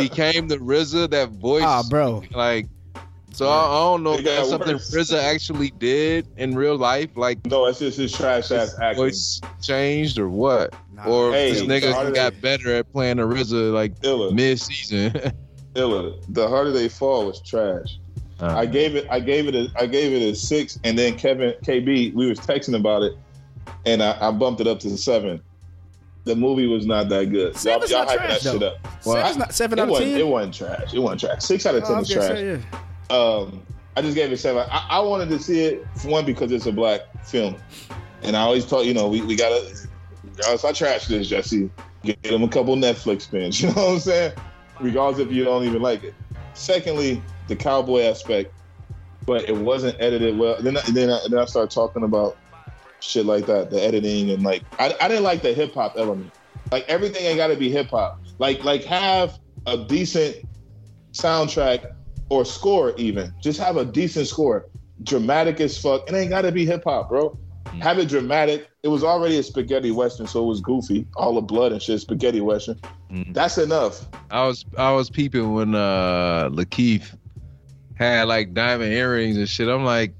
became 0.00 0.48
the 0.48 0.58
RZA, 0.58 1.10
that 1.10 1.30
voice. 1.30 1.62
Ah, 1.64 1.82
bro. 1.88 2.22
Like, 2.32 2.66
so 3.32 3.48
I, 3.48 3.58
I 3.66 3.78
don't 3.80 4.02
know 4.02 4.14
if 4.14 4.24
got 4.24 4.36
that's 4.36 4.48
something 4.50 4.72
worse. 4.74 4.94
RZA 4.94 5.22
actually 5.22 5.70
did 5.70 6.26
in 6.36 6.54
real 6.56 6.76
life. 6.76 7.10
Like 7.16 7.44
No, 7.46 7.66
it's 7.66 7.78
just 7.78 7.98
his 7.98 8.12
trash 8.12 8.50
ass 8.50 8.74
acting. 8.80 9.04
voice 9.04 9.40
changed 9.62 10.18
or 10.18 10.28
what? 10.28 10.74
Nah. 10.92 11.06
Or 11.08 11.32
Hey, 11.32 11.52
this 11.52 11.62
nigga 11.62 12.14
got 12.14 12.32
they- 12.34 12.40
better 12.40 12.74
at 12.74 12.92
playing 12.92 13.18
the 13.18 13.22
RZA 13.24 13.72
like 13.72 13.92
mid 14.34 14.60
season. 14.60 15.14
Illa. 15.74 16.14
The 16.30 16.48
harder 16.48 16.72
they 16.72 16.88
fall 16.88 17.26
was 17.26 17.40
trash. 17.42 17.98
Uh, 18.40 18.46
I 18.56 18.66
gave 18.66 18.94
it. 18.94 19.06
I 19.10 19.20
gave 19.20 19.48
it. 19.48 19.54
A, 19.54 19.68
I 19.76 19.86
gave 19.86 20.12
it 20.12 20.22
a 20.22 20.34
six, 20.34 20.78
and 20.84 20.96
then 20.98 21.16
Kevin 21.16 21.54
KB. 21.62 22.14
We 22.14 22.28
was 22.28 22.38
texting 22.38 22.76
about 22.76 23.02
it, 23.02 23.14
and 23.84 24.02
I, 24.02 24.16
I 24.28 24.30
bumped 24.30 24.60
it 24.60 24.66
up 24.66 24.78
to 24.80 24.96
seven. 24.96 25.40
The 26.24 26.36
movie 26.36 26.66
was 26.66 26.86
not 26.86 27.08
that 27.08 27.30
good. 27.30 27.52
Y'all, 27.54 27.58
Seven's 27.58 27.90
y'all 27.90 28.04
not 28.04 28.08
hyping 28.08 28.28
that 28.28 28.40
trash, 28.40 28.42
shit 28.42 28.60
though. 28.60 28.66
up. 28.68 29.02
Seven's 29.02 29.36
not 29.38 29.54
seven 29.54 29.78
It 29.78 29.82
out 29.82 29.84
of 29.86 29.90
wasn't. 29.92 30.10
ten. 30.12 30.20
It 30.20 30.26
wasn't 30.26 30.54
trash. 30.54 30.94
It 30.94 30.98
wasn't 30.98 31.20
trash. 31.22 31.42
Six 31.42 31.66
out 31.66 31.74
of 31.74 31.84
Oh, 31.84 31.86
ten 31.86 31.96
I 31.96 32.00
is 32.00 32.08
trash. 32.10 32.26
say, 32.28 32.60
yeah. 33.10 33.16
um, 33.16 33.62
I 33.96 34.02
just 34.02 34.14
gave 34.14 34.30
it 34.30 34.36
seven. 34.36 34.66
I, 34.70 34.86
I 34.90 35.00
wanted 35.00 35.30
to 35.30 35.38
see 35.40 35.60
it 35.64 35.86
for 35.96 36.08
one 36.08 36.24
because 36.26 36.52
it's 36.52 36.66
a 36.66 36.72
black 36.72 37.00
film, 37.26 37.56
and 38.22 38.36
I 38.36 38.40
always 38.42 38.64
thought, 38.66 38.84
you 38.86 38.94
know, 38.94 39.08
we, 39.08 39.22
we 39.22 39.34
gotta. 39.36 39.64
Regardless, 40.24 40.64
I 40.64 40.72
trash 40.72 41.06
this, 41.08 41.28
Jesse. 41.28 41.70
Get 42.04 42.22
them 42.22 42.44
a 42.44 42.48
couple 42.48 42.76
Netflix 42.76 43.22
spins. 43.22 43.60
You 43.62 43.68
know 43.68 43.74
what 43.74 43.92
I'm 43.94 43.98
saying? 43.98 44.32
Regardless 44.80 45.26
if 45.26 45.32
you 45.32 45.42
don't 45.44 45.64
even 45.64 45.82
like 45.82 46.04
it. 46.04 46.14
Secondly, 46.54 47.20
the 47.48 47.56
cowboy 47.56 48.02
aspect, 48.02 48.52
but 49.26 49.48
it 49.48 49.56
wasn't 49.56 49.96
edited 50.00 50.38
well. 50.38 50.56
Then 50.60 50.76
I, 50.76 50.82
then 50.92 51.10
I, 51.10 51.20
then 51.28 51.38
I 51.38 51.44
started 51.46 51.70
talking 51.70 52.04
about 52.04 52.36
shit 53.00 53.26
like 53.26 53.46
that, 53.46 53.70
the 53.70 53.82
editing 53.82 54.30
and 54.30 54.42
like 54.42 54.62
I, 54.78 54.94
I 55.00 55.08
didn't 55.08 55.24
like 55.24 55.42
the 55.42 55.52
hip 55.52 55.74
hop 55.74 55.94
element. 55.96 56.32
Like 56.70 56.84
everything 56.88 57.24
ain't 57.24 57.36
got 57.36 57.48
to 57.48 57.56
be 57.56 57.70
hip 57.70 57.90
hop. 57.90 58.20
Like 58.38 58.62
like 58.64 58.84
have 58.84 59.38
a 59.66 59.76
decent 59.76 60.36
soundtrack 61.12 61.92
or 62.28 62.44
score 62.44 62.94
even. 62.96 63.32
Just 63.42 63.58
have 63.60 63.76
a 63.76 63.84
decent 63.84 64.26
score. 64.26 64.66
Dramatic 65.02 65.60
as 65.60 65.78
fuck. 65.78 66.08
It 66.08 66.14
ain't 66.14 66.30
gotta 66.30 66.50
be 66.50 66.66
hip 66.66 66.84
hop, 66.84 67.08
bro. 67.08 67.38
Have 67.80 67.98
it 67.98 68.08
dramatic. 68.08 68.68
It 68.82 68.88
was 68.88 69.04
already 69.04 69.38
a 69.38 69.42
spaghetti 69.42 69.90
western, 69.90 70.26
so 70.26 70.42
it 70.42 70.46
was 70.46 70.60
goofy. 70.60 71.06
All 71.16 71.34
the 71.34 71.40
blood 71.42 71.72
and 71.72 71.80
shit, 71.80 72.00
spaghetti 72.00 72.40
western. 72.40 72.80
Mm. 73.10 73.34
That's 73.34 73.58
enough. 73.58 74.08
I 74.30 74.46
was 74.46 74.64
I 74.76 74.92
was 74.92 75.10
peeping 75.10 75.52
when 75.52 75.74
uh 75.74 76.48
LaKeith 76.50 77.16
had 77.98 78.28
like 78.28 78.54
diamond 78.54 78.92
earrings 78.92 79.36
and 79.36 79.48
shit. 79.48 79.68
I'm 79.68 79.84
like, 79.84 80.12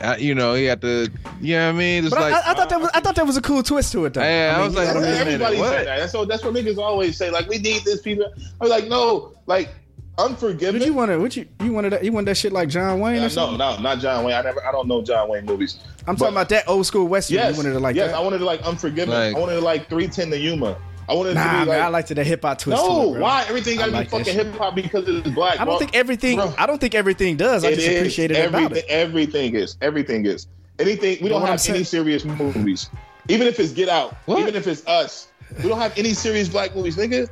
Uh, 0.00 0.16
you 0.18 0.34
know, 0.34 0.54
he 0.54 0.64
had 0.64 0.80
to. 0.80 1.08
You 1.40 1.54
know 1.56 1.66
what 1.66 1.74
I 1.74 1.78
mean? 1.78 2.04
It's 2.04 2.14
But 2.14 2.22
I- 2.24 2.30
like 2.30 2.46
I, 2.46 2.50
I 2.50 2.54
thought 2.54 2.68
that 2.68 2.80
was 2.80 2.90
I 2.94 3.00
thought 3.00 3.14
that 3.14 3.26
was 3.26 3.36
a 3.36 3.42
cool 3.42 3.62
twist 3.62 3.92
to 3.92 4.04
it 4.06 4.14
though. 4.14 4.22
Yeah, 4.22 4.54
I 4.56 4.58
mean, 4.58 4.66
was 4.66 4.74
like, 4.74 4.88
yeah, 4.88 5.00
wait 5.00 5.18
Everybody 5.20 5.56
said 5.58 5.86
that. 5.86 5.98
That's 5.98 6.14
what 6.14 6.28
that's 6.28 6.42
what 6.44 6.54
niggas 6.54 6.78
always 6.78 7.16
say. 7.16 7.30
Like 7.30 7.48
we 7.48 7.58
need 7.58 7.84
this 7.84 8.00
people. 8.02 8.26
I'm 8.60 8.68
like, 8.68 8.88
no, 8.88 9.34
like 9.46 9.68
Unforgiven. 10.16 10.78
Did 10.78 10.86
you 10.86 10.94
want 10.94 11.10
to? 11.10 11.18
What 11.18 11.36
you 11.36 11.46
you 11.60 11.72
wanted? 11.72 11.90
That, 11.90 12.04
you 12.04 12.12
wanted 12.12 12.26
that 12.28 12.36
shit 12.36 12.52
like 12.52 12.68
John 12.68 13.00
Wayne 13.00 13.16
Uh, 13.16 13.18
or 13.18 13.22
no, 13.22 13.28
something? 13.28 13.58
no, 13.58 13.76
not 13.80 13.98
John 13.98 14.24
Wayne. 14.24 14.36
I 14.36 14.42
never. 14.42 14.64
I 14.64 14.70
don't 14.70 14.86
know 14.86 15.02
John 15.02 15.28
Wayne 15.28 15.44
movies. 15.44 15.78
I'm 16.06 16.14
but- 16.14 16.18
talking 16.20 16.34
about 16.34 16.48
that 16.50 16.68
old 16.68 16.86
school 16.86 17.06
western. 17.08 17.34
Yes, 17.36 17.52
you 17.52 17.56
wanted 17.62 17.72
to 17.72 17.80
like 17.80 17.96
yes. 17.96 18.10
that? 18.12 18.16
I 18.16 18.20
wanted 18.20 18.38
to 18.38 18.44
like 18.44 18.62
Unforgiven. 18.62 19.12
Like- 19.12 19.34
I 19.34 19.38
wanted 19.38 19.54
to 19.56 19.60
like 19.60 19.88
three 19.88 20.06
ten 20.06 20.30
to 20.30 20.38
Yuma. 20.38 20.76
I 21.08 21.14
wanted 21.14 21.34
nah, 21.34 21.60
to 21.60 21.64
be 21.66 21.70
man. 21.70 21.82
I 21.82 21.88
liked 21.88 22.10
it. 22.10 22.14
The 22.14 22.24
hip 22.24 22.42
hop 22.42 22.58
twist. 22.58 22.82
to 22.82 22.88
no, 22.88 23.14
it, 23.14 23.20
why 23.20 23.44
everything 23.48 23.78
gotta 23.78 23.92
like 23.92 24.10
be 24.10 24.18
fucking 24.18 24.34
hip 24.34 24.54
hop 24.54 24.74
because 24.74 25.06
it's 25.06 25.28
black? 25.30 25.54
I 25.60 25.64
don't 25.64 25.72
bro. 25.72 25.78
think 25.78 25.94
everything. 25.94 26.36
Bro. 26.36 26.54
I 26.56 26.66
don't 26.66 26.80
think 26.80 26.94
everything 26.94 27.36
does. 27.36 27.64
I 27.64 27.74
just 27.74 27.86
is. 27.86 27.98
appreciate 27.98 28.30
it 28.30 28.48
about 28.48 28.62
everything, 28.62 28.84
it. 28.88 28.90
Everything 28.90 29.54
is. 29.54 29.76
Everything 29.82 30.26
is. 30.26 30.46
Anything. 30.78 31.18
We 31.22 31.28
don't 31.28 31.42
what 31.42 31.50
I'm 31.50 31.58
have 31.58 31.68
any 31.68 31.84
saying- 31.84 31.84
serious 31.84 32.24
movies. 32.24 32.90
Even 33.28 33.46
if 33.46 33.58
it's 33.60 33.72
Get 33.72 33.88
Out. 33.88 34.14
What? 34.26 34.40
Even 34.40 34.54
if 34.54 34.66
it's 34.66 34.86
Us. 34.86 35.28
We 35.62 35.68
don't 35.68 35.78
have 35.78 35.96
any 35.98 36.14
serious 36.14 36.48
black 36.48 36.74
movies, 36.74 36.96
nigga. 36.96 37.28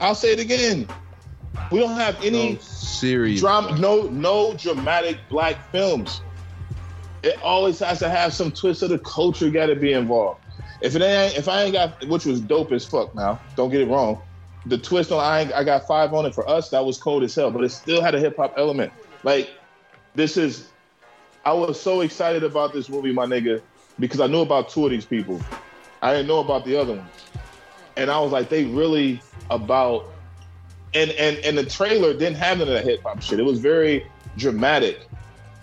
I'll 0.00 0.14
say 0.14 0.32
it 0.32 0.40
again. 0.40 0.88
We 1.70 1.80
don't 1.80 1.96
have 1.96 2.16
any 2.24 2.54
no 2.54 2.58
serious. 2.60 3.40
drama. 3.40 3.78
No, 3.78 4.02
no 4.02 4.54
dramatic 4.54 5.18
black 5.28 5.70
films. 5.70 6.22
It 7.22 7.40
always 7.42 7.80
has 7.80 7.98
to 7.98 8.08
have 8.08 8.32
some 8.32 8.52
twist 8.52 8.82
of 8.82 8.90
the 8.90 8.98
culture. 9.00 9.50
Got 9.50 9.66
to 9.66 9.76
be 9.76 9.92
involved. 9.92 10.40
If 10.80 10.94
it 10.94 11.02
ain't, 11.02 11.36
if 11.36 11.48
I 11.48 11.64
ain't 11.64 11.72
got, 11.72 12.06
which 12.06 12.24
was 12.24 12.40
dope 12.40 12.72
as 12.72 12.84
fuck. 12.84 13.14
Now, 13.14 13.40
don't 13.56 13.70
get 13.70 13.80
it 13.80 13.88
wrong. 13.88 14.20
The 14.66 14.78
twist 14.78 15.10
on 15.12 15.20
I, 15.20 15.40
ain't, 15.40 15.52
I 15.52 15.64
got 15.64 15.86
five 15.86 16.12
on 16.14 16.26
it 16.26 16.34
for 16.34 16.48
us. 16.48 16.70
That 16.70 16.84
was 16.84 16.98
cold 16.98 17.22
as 17.22 17.34
hell, 17.34 17.50
but 17.50 17.64
it 17.64 17.70
still 17.70 18.02
had 18.02 18.14
a 18.14 18.20
hip 18.20 18.36
hop 18.36 18.54
element. 18.56 18.92
Like 19.22 19.50
this 20.14 20.36
is. 20.36 20.68
I 21.44 21.52
was 21.52 21.80
so 21.80 22.02
excited 22.02 22.44
about 22.44 22.72
this 22.72 22.88
movie, 22.88 23.12
my 23.12 23.24
nigga, 23.24 23.62
because 23.98 24.20
I 24.20 24.26
knew 24.26 24.40
about 24.40 24.68
two 24.68 24.84
of 24.84 24.90
these 24.90 25.06
people. 25.06 25.40
I 26.02 26.12
didn't 26.12 26.28
know 26.28 26.40
about 26.40 26.64
the 26.64 26.76
other 26.76 26.94
ones, 26.94 27.24
and 27.96 28.10
I 28.10 28.20
was 28.20 28.32
like, 28.32 28.48
they 28.48 28.64
really 28.64 29.20
about. 29.50 30.12
And 30.94 31.10
and 31.12 31.36
and 31.38 31.58
the 31.58 31.66
trailer 31.66 32.12
didn't 32.12 32.36
have 32.36 32.58
none 32.58 32.68
of 32.68 32.74
that 32.74 32.84
hip 32.84 33.02
hop 33.02 33.20
shit. 33.20 33.38
It 33.38 33.44
was 33.44 33.58
very 33.58 34.06
dramatic 34.36 35.07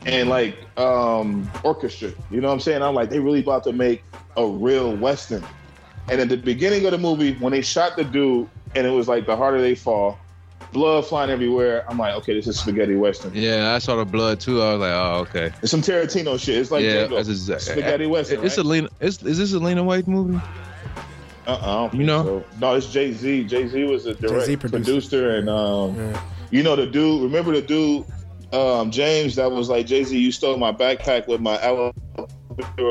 and 0.05 0.29
like 0.29 0.57
um 0.77 1.49
orchestra. 1.63 2.11
You 2.31 2.41
know 2.41 2.47
what 2.47 2.53
I'm 2.55 2.59
saying? 2.59 2.81
I'm 2.81 2.93
like, 2.95 3.09
they 3.09 3.19
really 3.19 3.39
about 3.41 3.63
to 3.65 3.73
make 3.73 4.03
a 4.37 4.45
real 4.45 4.95
western. 4.95 5.43
And 6.07 6.21
at 6.21 6.29
the 6.29 6.37
beginning 6.37 6.85
of 6.85 6.91
the 6.91 6.97
movie, 6.99 7.33
when 7.35 7.51
they 7.51 7.61
shot 7.61 7.95
the 7.97 8.03
dude, 8.03 8.47
and 8.75 8.85
it 8.85 8.91
was 8.91 9.07
like 9.07 9.25
the 9.25 9.35
harder 9.35 9.59
they 9.59 9.73
fall, 9.73 10.19
blood 10.71 11.05
flying 11.07 11.31
everywhere. 11.31 11.83
I'm 11.89 11.97
like, 11.97 12.13
okay, 12.17 12.33
this 12.35 12.45
is 12.45 12.59
spaghetti 12.59 12.95
western. 12.95 13.33
Yeah, 13.33 13.73
I 13.73 13.79
saw 13.79 13.95
the 13.95 14.05
blood 14.05 14.39
too. 14.39 14.61
I 14.61 14.73
was 14.73 14.81
like, 14.81 14.91
oh, 14.91 15.25
okay. 15.27 15.51
It's 15.63 15.71
some 15.71 15.81
Tarantino 15.81 16.39
shit. 16.39 16.57
It's 16.57 16.69
like 16.69 16.83
yeah, 16.83 17.05
Django. 17.07 17.15
that's 17.15 17.29
exact- 17.29 17.61
spaghetti 17.63 18.05
western. 18.05 18.45
It's 18.45 18.57
right? 18.57 18.65
a 18.65 18.69
Lena. 18.69 18.89
Is, 18.99 19.23
is 19.23 19.37
this 19.39 19.53
a 19.53 19.59
Lena 19.59 19.83
Waithe 19.83 20.07
movie? 20.07 20.39
Uh-uh, 21.47 21.89
You 21.93 22.03
know? 22.03 22.23
So. 22.23 22.45
No, 22.59 22.75
it's 22.75 22.91
Jay 22.91 23.11
Z. 23.13 23.43
Jay 23.45 23.67
Z 23.67 23.83
was 23.85 24.05
a 24.07 24.15
direct 24.15 24.47
Jay-Z 24.47 24.55
producer. 24.57 24.69
producer. 24.83 25.29
and 25.37 25.49
um, 25.49 25.95
Yeah. 25.95 26.21
you 26.51 26.63
know 26.63 26.75
the 26.75 26.85
dude. 26.87 27.21
Remember 27.23 27.51
the 27.51 27.61
dude, 27.61 28.05
um, 28.53 28.91
James, 28.91 29.35
that 29.35 29.51
was 29.51 29.69
like 29.69 29.85
Jay 29.85 30.03
Z. 30.03 30.17
You 30.17 30.31
stole 30.31 30.57
my 30.57 30.71
backpack 30.71 31.27
with 31.27 31.41
my 31.41 31.61
aloe 31.61 31.93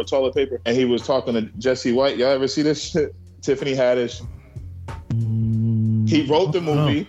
toilet 0.07 0.35
paper, 0.35 0.61
and 0.65 0.77
he 0.77 0.85
was 0.85 1.07
talking 1.07 1.35
to 1.35 1.43
Jesse 1.59 1.93
White. 1.93 2.17
Y'all 2.17 2.29
ever 2.29 2.49
see 2.49 2.63
this 2.63 2.91
shit? 2.91 3.15
Tiffany 3.43 3.75
Haddish. 3.75 4.27
He 6.09 6.27
wrote 6.27 6.53
the 6.53 6.61
movie. 6.61 7.09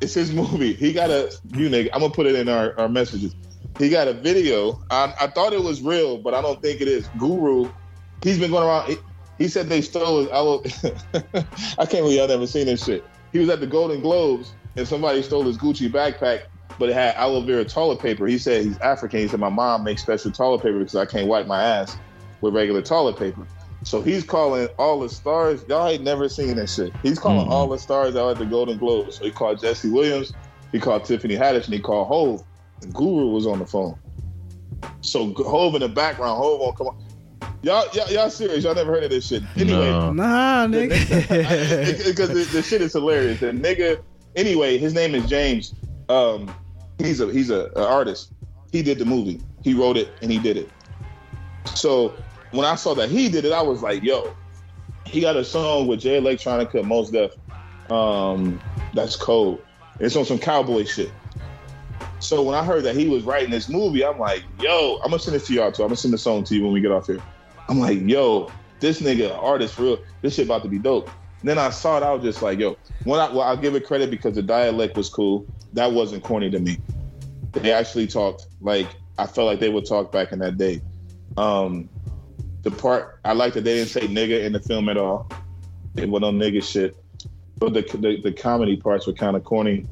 It's 0.00 0.14
his 0.14 0.32
movie. 0.32 0.72
He 0.74 0.92
got 0.92 1.10
a 1.10 1.32
you 1.52 1.68
nigga. 1.68 1.90
I'm 1.92 2.00
gonna 2.00 2.12
put 2.12 2.26
it 2.26 2.34
in 2.34 2.48
our, 2.48 2.78
our 2.78 2.88
messages. 2.88 3.34
He 3.78 3.88
got 3.88 4.08
a 4.08 4.12
video. 4.12 4.80
I, 4.90 5.14
I 5.20 5.26
thought 5.26 5.52
it 5.52 5.62
was 5.62 5.82
real, 5.82 6.18
but 6.18 6.34
I 6.34 6.42
don't 6.42 6.60
think 6.62 6.80
it 6.80 6.88
is. 6.88 7.08
Guru, 7.18 7.70
he's 8.22 8.38
been 8.38 8.50
going 8.50 8.66
around. 8.66 8.88
He, 8.88 8.96
he 9.38 9.48
said 9.48 9.68
they 9.68 9.80
stole 9.80 10.20
his 10.20 10.28
aloe. 10.30 10.62
I 11.78 11.86
can't 11.86 12.04
believe 12.04 12.18
y'all 12.18 12.28
never 12.28 12.46
seen 12.46 12.66
this 12.66 12.84
shit. 12.84 13.04
He 13.32 13.38
was 13.38 13.48
at 13.48 13.60
the 13.60 13.66
Golden 13.66 14.00
Globes 14.00 14.54
and 14.76 14.86
somebody 14.86 15.22
stole 15.22 15.44
his 15.44 15.58
Gucci 15.58 15.90
backpack, 15.90 16.44
but 16.78 16.88
it 16.88 16.94
had 16.94 17.14
aloe 17.16 17.40
vera 17.42 17.64
toilet 17.64 17.98
paper. 18.00 18.26
He 18.26 18.38
said 18.38 18.64
he's 18.64 18.78
African. 18.78 19.20
He 19.20 19.28
said 19.28 19.40
my 19.40 19.48
mom 19.48 19.84
makes 19.84 20.02
special 20.02 20.30
toilet 20.30 20.62
paper 20.62 20.78
because 20.78 20.96
I 20.96 21.06
can't 21.06 21.28
wipe 21.28 21.46
my 21.46 21.62
ass 21.62 21.96
with 22.40 22.54
regular 22.54 22.82
toilet 22.82 23.16
paper. 23.16 23.46
So 23.82 24.00
he's 24.00 24.24
calling 24.24 24.66
all 24.78 24.98
the 25.00 25.08
stars. 25.08 25.62
Y'all 25.68 25.86
ain't 25.88 26.02
never 26.02 26.28
seen 26.28 26.56
this 26.56 26.74
shit. 26.74 26.92
He's 27.02 27.18
calling 27.18 27.46
Mhm. 27.46 27.50
all 27.50 27.68
the 27.68 27.78
stars 27.78 28.16
out 28.16 28.30
at 28.30 28.38
the 28.38 28.46
Golden 28.46 28.78
Globes. 28.78 29.18
So 29.18 29.24
he 29.24 29.30
called 29.30 29.60
Jesse 29.60 29.90
Williams, 29.90 30.32
he 30.72 30.80
called 30.80 31.04
Tiffany 31.04 31.36
Haddish, 31.36 31.66
and 31.66 31.74
he 31.74 31.80
called 31.80 32.06
Hove. 32.08 32.42
And 32.82 32.92
Guru 32.94 33.28
was 33.28 33.46
on 33.46 33.58
the 33.58 33.66
phone. 33.66 33.96
So 35.02 35.32
Hove 35.34 35.74
in 35.74 35.80
the 35.82 35.88
background, 35.88 36.38
Hove 36.38 36.60
on 36.62 36.72
come 36.74 36.86
on. 36.88 36.96
Y'all, 37.62 37.84
y'all, 37.94 38.10
y'all 38.10 38.30
serious? 38.30 38.64
Y'all 38.64 38.74
never 38.74 38.92
heard 38.92 39.04
of 39.04 39.10
this 39.10 39.26
shit? 39.26 39.42
Anyway, 39.56 39.90
No. 39.90 40.12
Nah, 40.12 40.66
nigga. 40.66 40.90
because 42.06 42.28
the, 42.30 42.48
the 42.52 42.62
shit 42.62 42.82
is 42.82 42.92
hilarious. 42.92 43.40
The 43.40 43.46
nigga, 43.52 44.00
anyway, 44.36 44.76
his 44.78 44.92
name 44.94 45.14
is 45.14 45.26
James. 45.26 45.72
Um, 46.08 46.54
he's 47.04 47.20
a 47.20 47.32
he's 47.32 47.50
a, 47.50 47.70
a 47.76 47.86
artist. 47.86 48.32
He 48.72 48.82
did 48.82 48.98
the 48.98 49.04
movie. 49.04 49.40
He 49.62 49.74
wrote 49.74 49.96
it 49.96 50.10
and 50.20 50.30
he 50.30 50.38
did 50.38 50.56
it. 50.56 50.70
So 51.74 52.16
when 52.50 52.64
I 52.64 52.74
saw 52.74 52.94
that 52.94 53.08
he 53.08 53.28
did 53.28 53.44
it, 53.44 53.52
I 53.52 53.62
was 53.62 53.82
like, 53.82 54.02
yo, 54.02 54.34
he 55.06 55.20
got 55.20 55.36
a 55.36 55.44
song 55.44 55.86
with 55.86 56.00
Jay 56.00 56.20
Electronica, 56.20 56.84
Mos 56.84 57.10
Def. 57.10 57.32
Um, 57.90 58.60
that's 58.94 59.16
cold. 59.16 59.64
It's 60.00 60.16
on 60.16 60.24
some 60.24 60.38
cowboy 60.38 60.84
shit. 60.84 61.12
So 62.18 62.42
when 62.42 62.54
I 62.54 62.64
heard 62.64 62.84
that 62.84 62.96
he 62.96 63.08
was 63.08 63.22
writing 63.22 63.50
this 63.50 63.68
movie, 63.68 64.04
I'm 64.04 64.18
like, 64.18 64.44
yo, 64.60 64.98
I'm 65.04 65.10
gonna 65.10 65.18
send 65.18 65.34
this 65.34 65.46
to 65.48 65.54
y'all 65.54 65.70
too. 65.70 65.82
I'm 65.82 65.88
gonna 65.88 65.96
send 65.96 66.14
the 66.14 66.18
song 66.18 66.44
to 66.44 66.54
you 66.54 66.64
when 66.64 66.72
we 66.72 66.80
get 66.80 66.90
off 66.90 67.06
here. 67.06 67.22
I'm 67.68 67.80
like, 67.80 68.00
yo, 68.00 68.50
this 68.80 69.00
nigga 69.00 69.36
artist 69.42 69.78
real. 69.78 69.98
This 70.22 70.34
shit 70.34 70.46
about 70.46 70.62
to 70.62 70.68
be 70.68 70.78
dope. 70.78 71.10
And 71.40 71.48
then 71.48 71.58
I 71.58 71.70
saw 71.70 71.98
it, 71.98 72.02
I 72.02 72.12
was 72.12 72.22
just 72.22 72.40
like, 72.42 72.58
yo, 72.58 72.76
when 73.04 73.20
I, 73.20 73.30
well, 73.30 73.42
I'll 73.42 73.56
give 73.56 73.74
it 73.74 73.84
credit 73.84 74.10
because 74.10 74.34
the 74.34 74.42
dialect 74.42 74.96
was 74.96 75.10
cool. 75.10 75.46
That 75.74 75.92
wasn't 75.92 76.22
corny 76.22 76.50
to 76.50 76.58
me. 76.58 76.78
They 77.54 77.72
actually 77.72 78.06
talked 78.06 78.46
like 78.60 78.88
I 79.18 79.26
felt 79.26 79.46
like 79.46 79.60
they 79.60 79.68
would 79.68 79.86
talk 79.86 80.10
back 80.12 80.32
in 80.32 80.38
that 80.40 80.56
day. 80.56 80.80
Um, 81.36 81.88
the 82.62 82.70
part 82.70 83.20
I 83.24 83.32
like 83.32 83.54
that 83.54 83.64
they 83.64 83.74
didn't 83.74 83.90
say 83.90 84.02
nigga 84.02 84.44
in 84.44 84.52
the 84.52 84.60
film 84.60 84.88
at 84.88 84.96
all. 84.96 85.28
It 85.96 86.08
went 86.08 86.24
on 86.24 86.38
nigga 86.38 86.62
shit. 86.62 86.96
But 87.58 87.74
the 87.74 87.82
the, 87.82 88.20
the 88.22 88.32
comedy 88.32 88.76
parts 88.76 89.06
were 89.06 89.12
kind 89.12 89.36
of 89.36 89.44
corny. 89.44 89.86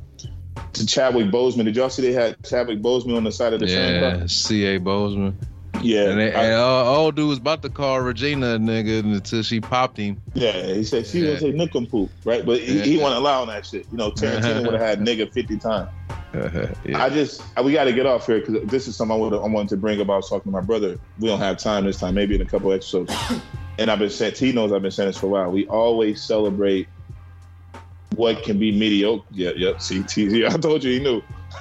To 0.74 0.86
Chadwick 0.86 1.26
Boseman, 1.26 1.64
did 1.64 1.76
y'all 1.76 1.90
see 1.90 2.02
they 2.02 2.12
had 2.12 2.43
Chadwick 2.44 2.80
Boseman 2.80 3.16
on 3.16 3.24
the 3.24 3.32
side 3.32 3.52
of 3.52 3.60
the 3.60 3.66
Yeah? 3.68 4.26
C.A. 4.26 4.78
Boseman. 4.80 5.34
Yeah, 5.82 6.10
And, 6.10 6.18
they, 6.20 6.32
I- 6.32 6.44
and 6.44 6.55
uh, 6.55 6.94
old 6.97 7.14
dude 7.16 7.28
was 7.28 7.39
about 7.39 7.62
to 7.62 7.68
call 7.68 8.01
Regina 8.01 8.55
a 8.55 8.59
nigga 8.59 9.01
until 9.01 9.43
she 9.43 9.60
popped 9.60 9.97
him. 9.98 10.20
Yeah, 10.34 10.52
he 10.74 10.84
said 10.84 11.06
she 11.06 11.20
Yeah. 11.20 11.40
would 11.40 11.40
say 11.40 11.86
poop, 11.86 12.10
right? 12.24 12.44
But 12.44 12.60
he, 12.60 12.80
he 12.80 12.97
Yeah. 12.97 13.02
wasn't 13.02 13.20
allowing 13.20 13.48
that 13.48 13.66
shit. 13.66 13.86
You 13.90 13.98
know, 13.98 14.10
Tarantino 14.10 14.62
would 14.70 14.74
have 14.74 14.80
had 14.82 15.01
nigga 15.01 15.30
fifty 15.32 15.59
times. 15.59 15.90
yeah. 16.85 17.03
I 17.03 17.11
just 17.11 17.43
we 17.63 17.73
got 17.73 17.85
to 17.85 17.93
get 17.93 18.07
off 18.07 18.27
here 18.27 18.41
because 18.41 18.63
this 18.69 18.89
is 18.89 18.97
something 18.97 19.15
I, 19.15 19.19
would, 19.19 19.35
I 19.35 19.47
wanted 19.47 19.69
to 19.71 19.77
bring 19.77 20.01
about 20.01 20.27
talking 20.27 20.51
to 20.51 20.59
my 20.59 20.61
brother. 20.61 20.99
We 21.19 21.29
don't 21.29 21.39
have 21.39 21.59
time 21.59 21.85
this 21.85 21.99
time, 21.99 22.15
maybe 22.15 22.35
in 22.35 22.41
a 22.41 22.47
couple 22.47 22.73
episodes. 22.73 23.15
and 23.79 23.91
I've 23.91 23.99
been 23.99 24.11
saying, 24.11 24.35
he 24.37 24.53
knows 24.53 24.73
I've 24.73 24.83
been 24.83 24.91
saying 24.91 25.11
this 25.11 25.19
for 25.19 25.27
a 25.27 25.31
while. 25.31 25.51
We 25.51 25.67
always 25.67 26.23
celebrate 26.23 26.89
what 28.17 28.43
can 28.43 28.59
be 28.59 28.73
mediocre. 28.73 29.25
Yeah, 29.31 29.51
yep. 29.57 29.83
See, 29.83 30.03
T- 30.09 30.47
I 30.47 30.51
told 30.51 30.85
you 30.85 30.93
he 30.93 31.01
knew. 31.01 31.23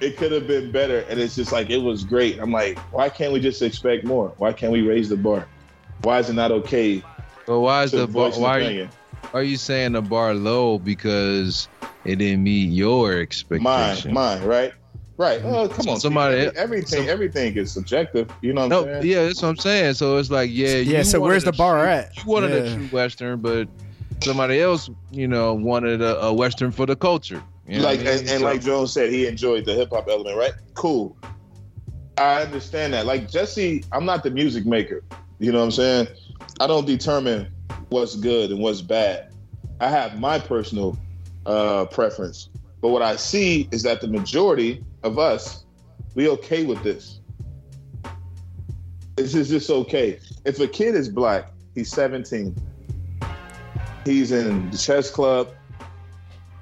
it 0.00 0.16
could 0.16 0.32
have 0.32 0.46
been 0.46 0.70
better, 0.70 1.00
and 1.08 1.18
it's 1.18 1.34
just 1.34 1.50
like 1.50 1.70
it 1.70 1.78
was 1.78 2.04
great. 2.04 2.38
I'm 2.38 2.52
like, 2.52 2.78
why 2.92 3.08
can't 3.08 3.32
we 3.32 3.40
just 3.40 3.60
expect 3.62 4.04
more? 4.04 4.32
Why 4.38 4.52
can't 4.52 4.72
we 4.72 4.82
raise 4.82 5.08
the 5.08 5.16
bar? 5.16 5.48
Why 6.02 6.20
is 6.20 6.30
it 6.30 6.34
not 6.34 6.52
okay 6.52 7.02
but 7.48 7.60
why 7.60 7.84
is 7.84 7.92
the 7.92 8.06
bar, 8.06 8.30
why 8.32 8.56
are 8.56 8.60
you, 8.60 8.66
opinion? 8.66 8.90
Are 9.34 9.42
you 9.42 9.56
saying 9.56 9.92
the 9.92 10.02
bar 10.02 10.34
low 10.34 10.78
because 10.78 11.68
it 12.04 12.16
didn't 12.16 12.42
meet 12.42 12.70
your 12.70 13.20
expectations? 13.20 14.04
mine, 14.04 14.14
mine, 14.14 14.42
right? 14.44 14.72
Right. 15.16 15.40
Oh, 15.44 15.68
come 15.68 15.88
on. 15.88 15.98
Somebody- 16.00 16.42
Steve. 16.42 16.52
everything, 16.56 17.00
some- 17.00 17.08
everything 17.08 17.56
is 17.56 17.72
subjective. 17.72 18.30
You 18.40 18.52
know 18.52 18.62
what 18.62 18.68
No, 18.68 18.78
I'm 18.80 18.84
saying? 19.02 19.06
yeah, 19.06 19.26
that's 19.26 19.42
what 19.42 19.48
I'm 19.48 19.56
saying. 19.56 19.94
So 19.94 20.16
it's 20.16 20.30
like, 20.30 20.48
yeah, 20.52 20.76
Yeah, 20.76 21.02
so 21.02 21.20
where's 21.20 21.42
the 21.44 21.52
bar 21.52 21.82
true- 21.82 21.88
at? 21.92 22.16
You 22.16 22.22
wanted 22.30 22.52
a 22.52 22.74
true 22.74 22.86
western, 22.86 23.40
but 23.40 23.66
somebody 24.22 24.60
else, 24.60 24.88
you 25.10 25.26
know, 25.26 25.54
wanted 25.54 26.02
a, 26.02 26.20
a 26.20 26.32
western 26.32 26.70
for 26.70 26.86
the 26.86 26.94
culture. 26.94 27.42
You 27.66 27.78
know 27.78 27.84
like 27.84 28.00
I 28.00 28.04
mean? 28.04 28.12
and, 28.12 28.20
and 28.28 28.38
So- 28.40 28.44
like 28.44 28.62
Jones 28.62 28.92
said, 28.92 29.10
he 29.12 29.26
enjoyed 29.26 29.64
the 29.64 29.74
hip 29.74 29.88
hop 29.90 30.06
element, 30.08 30.36
right? 30.36 30.52
Cool. 30.74 31.16
I 32.16 32.42
understand 32.42 32.92
that. 32.94 33.04
Like 33.06 33.28
Jesse, 33.30 33.84
I'm 33.92 34.04
not 34.04 34.22
the 34.22 34.30
music 34.30 34.66
maker. 34.66 35.02
You 35.40 35.50
know 35.52 35.58
what 35.58 35.64
I'm 35.64 35.70
saying? 35.72 36.08
I 36.60 36.66
don't 36.68 36.86
determine 36.86 37.48
what's 37.90 38.16
good 38.16 38.50
and 38.50 38.60
what's 38.60 38.82
bad. 38.82 39.32
I 39.80 39.88
have 39.88 40.18
my 40.18 40.38
personal 40.38 40.98
uh, 41.46 41.86
preference. 41.86 42.48
But 42.80 42.90
what 42.90 43.02
I 43.02 43.16
see 43.16 43.68
is 43.72 43.82
that 43.82 44.00
the 44.00 44.08
majority 44.08 44.84
of 45.02 45.18
us, 45.18 45.64
we 46.14 46.28
okay 46.28 46.64
with 46.64 46.82
this. 46.82 47.20
This 49.16 49.34
is 49.34 49.48
just 49.48 49.68
okay. 49.68 50.20
If 50.44 50.60
a 50.60 50.68
kid 50.68 50.94
is 50.94 51.08
black, 51.08 51.50
he's 51.74 51.90
17. 51.90 52.54
He's 54.04 54.32
in 54.32 54.70
the 54.70 54.78
chess 54.78 55.10
club, 55.10 55.52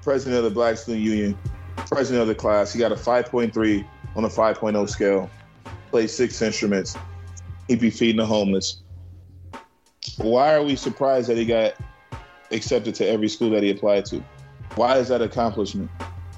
president 0.01 0.37
of 0.37 0.43
the 0.43 0.49
Black 0.49 0.77
Student 0.77 1.03
Union, 1.03 1.37
president 1.75 2.21
of 2.21 2.27
the 2.27 2.35
class. 2.35 2.73
He 2.73 2.79
got 2.79 2.91
a 2.91 2.95
5.3 2.95 3.87
on 4.15 4.25
a 4.25 4.27
5.0 4.27 4.89
scale. 4.89 5.29
plays 5.91 6.13
six 6.13 6.41
instruments. 6.41 6.97
He'd 7.67 7.79
be 7.79 7.89
feeding 7.89 8.17
the 8.17 8.25
homeless. 8.25 8.81
Why 10.17 10.55
are 10.55 10.63
we 10.63 10.75
surprised 10.75 11.29
that 11.29 11.37
he 11.37 11.45
got 11.45 11.75
accepted 12.51 12.95
to 12.95 13.07
every 13.07 13.29
school 13.29 13.49
that 13.51 13.63
he 13.63 13.71
applied 13.71 14.05
to? 14.05 14.23
Why 14.75 14.97
is 14.97 15.07
that 15.09 15.21
accomplishment? 15.21 15.89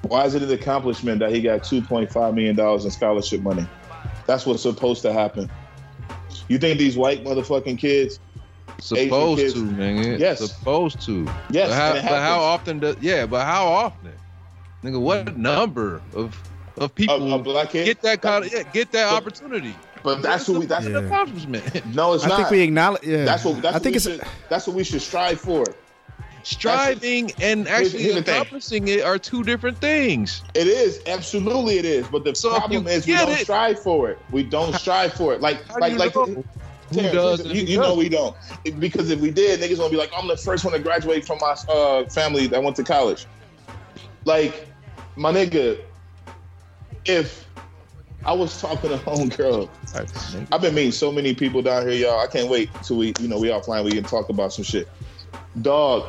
Why 0.02 0.24
is 0.24 0.34
it 0.34 0.42
an 0.42 0.50
accomplishment 0.50 1.18
that 1.20 1.30
he 1.32 1.42
got 1.42 1.60
$2.5 1.60 2.34
million 2.34 2.58
in 2.58 2.90
scholarship 2.90 3.42
money? 3.42 3.66
That's 4.26 4.46
what's 4.46 4.62
supposed 4.62 5.02
to 5.02 5.12
happen. 5.12 5.50
You 6.48 6.58
think 6.58 6.78
these 6.78 6.96
white 6.96 7.24
motherfucking 7.24 7.78
kids 7.78 8.18
Supposed 8.80 9.40
kids- 9.40 9.54
to, 9.54 9.60
nigga. 9.60 10.18
Yes. 10.18 10.38
Supposed 10.40 11.00
to. 11.02 11.28
Yes, 11.50 11.68
But 11.68 11.74
how, 11.74 11.92
but 11.94 12.20
how 12.20 12.40
often 12.40 12.78
does 12.78 12.96
yeah, 13.00 13.26
but 13.26 13.44
how 13.44 13.66
often? 13.66 14.12
Nigga, 14.82 15.00
what 15.00 15.26
mm. 15.26 15.36
number 15.36 16.00
of 16.14 16.40
of 16.78 16.94
people 16.94 17.32
a, 17.32 17.36
a 17.36 17.38
black 17.38 17.70
kid 17.70 17.84
get 17.84 18.00
that 18.02 18.22
kind 18.22 18.44
of 18.44 18.52
yeah, 18.52 18.62
get 18.72 18.90
that 18.92 19.12
opportunity? 19.12 19.74
But 20.02 20.22
that's 20.22 20.48
what 20.48 20.60
we. 20.60 20.66
That's 20.66 20.86
Yeah. 20.86 20.98
accomplishment. 20.98 21.64
no, 21.94 22.14
it's 22.14 22.24
I 22.24 22.28
not. 22.28 22.34
I 22.34 22.42
think 22.42 22.50
we 22.50 22.60
acknowledge. 22.62 23.02
Yeah, 23.04 23.24
that's 23.24 23.44
what. 23.44 23.60
That's 23.62 23.76
I 23.76 23.78
think 23.78 23.92
we 23.94 23.96
it's. 23.96 24.04
should, 24.04 24.22
that's 24.48 24.66
what 24.66 24.76
we 24.76 24.84
should 24.84 25.02
strive 25.02 25.40
for. 25.40 25.64
Striving 26.42 27.30
and 27.42 27.68
actually 27.68 28.02
here's 28.02 28.14
the 28.14 28.22
thing. 28.22 28.34
accomplishing 28.34 28.88
it 28.88 29.02
are 29.02 29.18
two 29.18 29.42
different 29.44 29.76
things. 29.78 30.42
It 30.54 30.66
is 30.66 31.02
absolutely 31.06 31.78
it 31.78 31.84
is. 31.84 32.08
But 32.08 32.24
the 32.24 32.34
So 32.34 32.50
problem 32.56 32.84
you 32.84 32.88
is 32.88 33.06
we 33.06 33.12
don't 33.14 33.28
it- 33.30 33.38
strive 33.40 33.78
for 33.82 34.08
it. 34.10 34.18
We 34.30 34.42
don't 34.42 34.74
strive 34.74 35.12
for 35.12 35.34
it. 35.34 35.42
Like 35.42 35.62
How 35.66 35.78
like 35.78 35.98
like. 35.98 36.14
know 36.16 36.24
who 36.24 36.44
Terrence, 36.92 37.12
does 37.42 37.46
You, 37.46 37.62
you 37.62 37.78
know 37.78 37.94
we 37.94 38.08
don't 38.08 38.34
because 38.80 39.10
if 39.10 39.20
we 39.20 39.30
did, 39.30 39.60
niggas 39.60 39.76
gonna 39.76 39.90
be 39.90 39.96
like, 39.96 40.10
I'm 40.16 40.26
the 40.28 40.36
first 40.36 40.64
one 40.64 40.72
to 40.72 40.80
graduate 40.80 41.26
from 41.26 41.38
my 41.40 41.54
uh, 41.68 42.08
family 42.08 42.46
that 42.48 42.60
went 42.62 42.74
to 42.76 42.84
college. 42.84 43.26
Like, 44.24 44.66
my 45.16 45.30
nigga, 45.32 45.78
if 47.04 47.44
I 48.24 48.32
was 48.34 48.60
talking 48.60 48.90
to 48.90 48.98
homegirl, 48.98 49.68
I've 50.52 50.60
been 50.60 50.74
meeting 50.74 50.92
so 50.92 51.10
many 51.10 51.34
people 51.34 51.62
down 51.62 51.88
here, 51.88 52.06
y'all. 52.06 52.20
I 52.20 52.26
can't 52.26 52.50
wait 52.50 52.70
till 52.82 52.98
we, 52.98 53.14
you 53.18 53.28
know, 53.28 53.38
we 53.38 53.48
offline. 53.48 53.84
We 53.84 53.92
can 53.92 54.04
talk 54.04 54.28
about 54.28 54.52
some 54.52 54.64
shit. 54.64 54.88
Dog, 55.62 56.06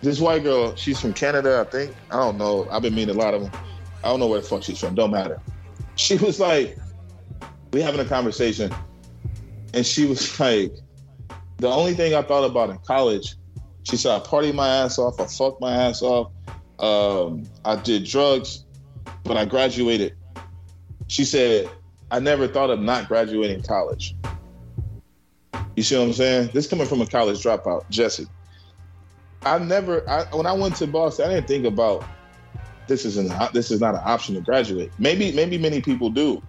this 0.00 0.18
white 0.18 0.42
girl, 0.42 0.74
she's 0.74 1.00
from 1.00 1.12
Canada, 1.12 1.64
I 1.64 1.70
think. 1.70 1.94
I 2.10 2.16
don't 2.16 2.38
know. 2.38 2.68
I've 2.70 2.82
been 2.82 2.94
meeting 2.94 3.14
a 3.14 3.18
lot 3.18 3.34
of 3.34 3.42
them. 3.42 3.52
I 4.02 4.08
don't 4.08 4.18
know 4.18 4.26
where 4.26 4.40
the 4.40 4.46
fuck 4.46 4.64
she's 4.64 4.80
from. 4.80 4.94
Don't 4.94 5.10
matter. 5.10 5.40
She 5.94 6.16
was 6.16 6.40
like, 6.40 6.78
we 7.74 7.82
having 7.82 8.00
a 8.00 8.04
conversation, 8.06 8.74
and 9.74 9.84
she 9.84 10.06
was 10.06 10.40
like, 10.40 10.72
the 11.58 11.68
only 11.68 11.92
thing 11.92 12.14
I 12.14 12.22
thought 12.22 12.44
about 12.44 12.70
in 12.70 12.78
college, 12.78 13.36
she 13.82 13.98
said, 13.98 14.16
I 14.16 14.24
partied 14.24 14.54
my 14.54 14.66
ass 14.66 14.98
off, 14.98 15.20
I 15.20 15.26
fucked 15.26 15.60
my 15.60 15.70
ass 15.70 16.00
off, 16.00 16.32
um, 16.78 17.44
I 17.66 17.76
did 17.76 18.04
drugs, 18.04 18.64
but 19.22 19.36
I 19.36 19.44
graduated. 19.44 20.16
She 21.12 21.26
said, 21.26 21.68
I 22.10 22.20
never 22.20 22.48
thought 22.48 22.70
of 22.70 22.80
not 22.80 23.06
graduating 23.06 23.64
college. 23.64 24.16
You 25.76 25.82
see 25.82 25.94
what 25.98 26.04
I'm 26.04 26.12
saying? 26.14 26.50
This 26.54 26.66
coming 26.66 26.86
from 26.86 27.02
a 27.02 27.06
college 27.06 27.42
dropout, 27.42 27.86
Jesse. 27.90 28.26
I 29.42 29.58
never, 29.58 30.08
I, 30.08 30.24
when 30.34 30.46
I 30.46 30.54
went 30.54 30.74
to 30.76 30.86
Boston, 30.86 31.28
I 31.28 31.34
didn't 31.34 31.48
think 31.48 31.66
about 31.66 32.02
this 32.86 33.04
is 33.04 33.18
an 33.18 33.30
this 33.52 33.70
is 33.70 33.78
not 33.78 33.94
an 33.94 34.00
option 34.06 34.36
to 34.36 34.40
graduate. 34.40 34.90
Maybe 34.98 35.32
maybe 35.32 35.58
many 35.58 35.82
people 35.82 36.08
do, 36.08 36.42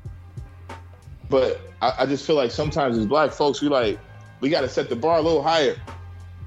but 1.30 1.60
I, 1.82 1.94
I 2.00 2.06
just 2.06 2.26
feel 2.26 2.38
like 2.38 2.52
sometimes 2.52 2.98
as 2.98 3.06
black 3.06 3.34
folks, 3.34 3.62
we 3.62 3.68
like 3.68 4.00
we 4.40 4.50
got 4.50 4.62
to 4.62 4.70
set 4.70 4.88
the 4.88 4.96
bar 4.96 5.18
a 5.18 5.22
little 5.22 5.44
higher. 5.44 5.76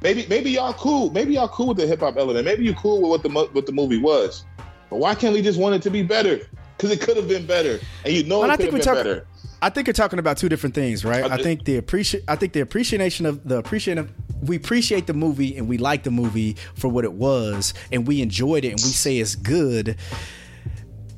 Maybe 0.00 0.24
maybe 0.26 0.52
y'all 0.52 0.72
cool. 0.72 1.10
Maybe 1.10 1.34
y'all 1.34 1.48
cool 1.48 1.68
with 1.68 1.76
the 1.76 1.86
hip 1.86 2.00
hop 2.00 2.16
element. 2.16 2.46
Maybe 2.46 2.64
you 2.64 2.72
cool 2.76 3.02
with 3.02 3.10
what 3.10 3.22
the 3.22 3.52
what 3.52 3.66
the 3.66 3.72
movie 3.72 3.98
was. 3.98 4.46
But 4.88 5.00
why 5.00 5.14
can't 5.14 5.34
we 5.34 5.42
just 5.42 5.58
want 5.58 5.74
it 5.74 5.82
to 5.82 5.90
be 5.90 6.02
better? 6.02 6.40
Because 6.76 6.90
it 6.90 7.00
could 7.00 7.16
have 7.16 7.26
been 7.28 7.46
better, 7.46 7.80
and 8.04 8.12
you 8.14 8.24
know 8.24 8.40
Well, 8.40 8.50
I 8.50 8.54
it 8.54 8.56
could 8.58 8.62
think 8.64 8.72
we're 8.74 8.80
talking- 8.80 9.02
better. 9.04 9.26
I 9.62 9.70
think 9.70 9.86
you're 9.86 9.94
talking 9.94 10.18
about 10.18 10.36
two 10.36 10.50
different 10.50 10.74
things, 10.74 11.02
right? 11.04 11.24
I 11.24 11.36
I 11.36 11.42
think 11.42 11.64
the 11.64 11.78
appreciate. 11.78 12.24
I 12.28 12.36
think 12.36 12.52
the 12.52 12.60
appreciation 12.60 13.24
of 13.24 13.42
the 13.48 13.56
appreciation 13.56 13.98
of 13.98 14.12
we 14.42 14.56
appreciate 14.56 15.06
the 15.06 15.14
movie 15.14 15.56
and 15.56 15.66
we 15.66 15.78
like 15.78 16.02
the 16.02 16.10
movie 16.10 16.56
for 16.74 16.88
what 16.88 17.04
it 17.04 17.12
was 17.14 17.72
and 17.90 18.06
we 18.06 18.20
enjoyed 18.20 18.66
it 18.66 18.72
and 18.72 18.80
we 18.82 18.90
say 18.90 19.16
it's 19.16 19.34
good. 19.34 19.96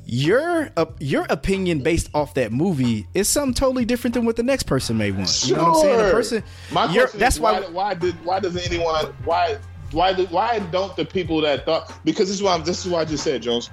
Your 0.05 0.71
uh, 0.75 0.85
your 0.99 1.27
opinion 1.29 1.81
based 1.83 2.09
off 2.15 2.33
that 2.35 2.51
movie 2.51 3.05
is 3.13 3.27
something 3.27 3.53
totally 3.53 3.85
different 3.85 4.15
than 4.15 4.25
what 4.25 4.37
the 4.37 4.43
next 4.43 4.63
person 4.63 4.97
may 4.97 5.11
want. 5.11 5.45
You 5.47 5.55
know 5.55 5.63
what 5.65 5.75
I'm 5.75 5.81
saying? 5.81 5.97
The 5.97 6.03
Sure. 6.05 6.11
person. 6.11 6.43
My 6.71 6.87
question 6.91 7.19
that's 7.19 7.35
is 7.35 7.41
why. 7.41 7.59
why, 7.59 7.67
why 7.69 7.93
did 7.93 8.15
why 8.25 8.39
doesn't 8.39 8.65
anyone 8.65 9.13
why 9.25 9.57
why 9.91 10.13
do- 10.13 10.25
why 10.27 10.59
don't 10.71 10.95
the 10.95 11.05
people 11.05 11.41
that 11.41 11.65
thought 11.65 11.91
because 12.05 12.27
this 12.27 12.37
is 12.37 12.41
why 12.41 12.53
I'm, 12.55 12.63
this 12.63 12.83
is 12.85 12.91
why 12.91 13.01
I 13.01 13.05
just 13.05 13.23
said 13.23 13.41
Jones 13.43 13.69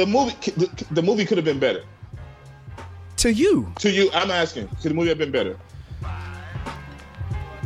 the 0.00 0.06
movie 0.06 0.34
the, 0.56 0.68
the 0.92 1.02
movie 1.02 1.24
could 1.26 1.36
have 1.36 1.44
been 1.44 1.58
better 1.58 1.82
to 3.18 3.30
you, 3.32 3.70
to 3.80 3.90
you 3.90 4.10
I'm 4.14 4.30
asking 4.30 4.68
could 4.80 4.90
the 4.92 4.94
movie 4.94 5.10
have 5.10 5.18
been 5.18 5.30
better 5.30 5.56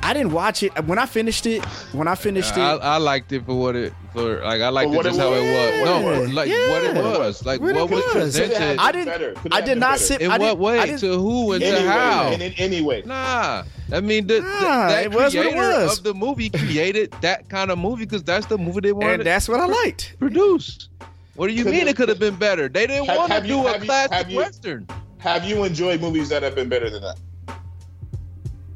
I 0.02 0.12
didn't 0.12 0.32
watch 0.32 0.62
it 0.62 0.70
when 0.84 0.98
I 0.98 1.06
finished 1.06 1.46
it. 1.46 1.64
When 1.94 2.06
I 2.08 2.14
finished 2.14 2.52
I, 2.58 2.74
it, 2.74 2.78
I 2.82 2.98
liked 2.98 3.32
it 3.32 3.46
for 3.46 3.58
what 3.58 3.74
it 3.74 3.94
for 4.12 4.42
like 4.42 4.60
I 4.60 4.68
liked 4.68 4.92
it 4.92 5.02
just 5.02 5.18
how 5.18 5.32
it 5.32 5.40
was. 5.40 5.84
No, 5.86 6.02
was. 6.02 6.28
Uh, 6.30 6.32
like 6.34 6.48
Yeah. 6.50 6.68
what 6.70 6.84
it 6.84 6.94
was. 6.96 7.46
Like 7.46 7.60
What 7.62 7.74
what 7.74 7.88
was 7.90 8.04
was. 8.04 8.12
presented. 8.12 8.78
I 8.78 8.92
didn't. 8.92 9.06
better. 9.06 9.32
Could 9.32 9.46
it 9.46 9.54
I 9.54 9.60
did 9.62 9.78
not 9.78 9.98
sit. 9.98 10.20
in 10.20 10.30
I 10.30 10.36
what 10.36 10.58
way? 10.58 10.78
I 10.80 10.86
To 10.96 11.18
who 11.18 11.52
and 11.52 11.62
anyway 11.62 11.82
to 11.84 11.90
how? 11.90 12.32
in, 12.32 12.42
in 12.42 12.52
any 12.58 12.82
way 12.82 13.02
Nah, 13.06 13.62
I 13.92 14.00
mean 14.02 14.26
the, 14.26 14.34
the- 14.34 14.40
Nah, 14.42 14.88
that 14.88 15.04
it 15.04 15.10
was 15.14 15.34
what 15.34 15.46
it 15.46 15.54
was. 15.56 15.98
of 15.98 16.04
the 16.04 16.12
movie 16.12 16.50
created 16.50 17.10
that 17.22 17.48
kind 17.48 17.70
of 17.70 17.78
movie 17.78 18.04
because 18.04 18.22
that's 18.24 18.44
the 18.44 18.58
movie 18.58 18.80
they 18.80 18.92
wanted 18.92 19.20
and 19.20 19.26
that's 19.26 19.48
what 19.48 19.60
I 19.60 19.64
liked. 19.66 20.10
to 20.10 20.16
produce. 20.18 20.90
What 21.36 21.48
do 21.48 21.52
you 21.54 21.64
mean 21.64 21.88
it- 21.88 21.96
could 21.96 22.08
have 22.08 22.18
been 22.18 22.36
better? 22.36 22.68
They 22.68 22.86
didn't 22.86 23.06
Have- 23.06 23.16
want 23.16 23.32
to 23.32 23.40
you- 23.42 23.62
do 23.62 23.66
a 23.66 23.78
classic 23.80 24.30
you- 24.30 24.36
western. 24.38 24.86
have 25.18 25.44
you 25.44 25.64
enjoyed 25.64 26.00
movies 26.00 26.28
that 26.28 26.42
have 26.42 26.54
been 26.54 26.68
better 26.68 26.88
than 26.90 27.02
that? 27.02 27.18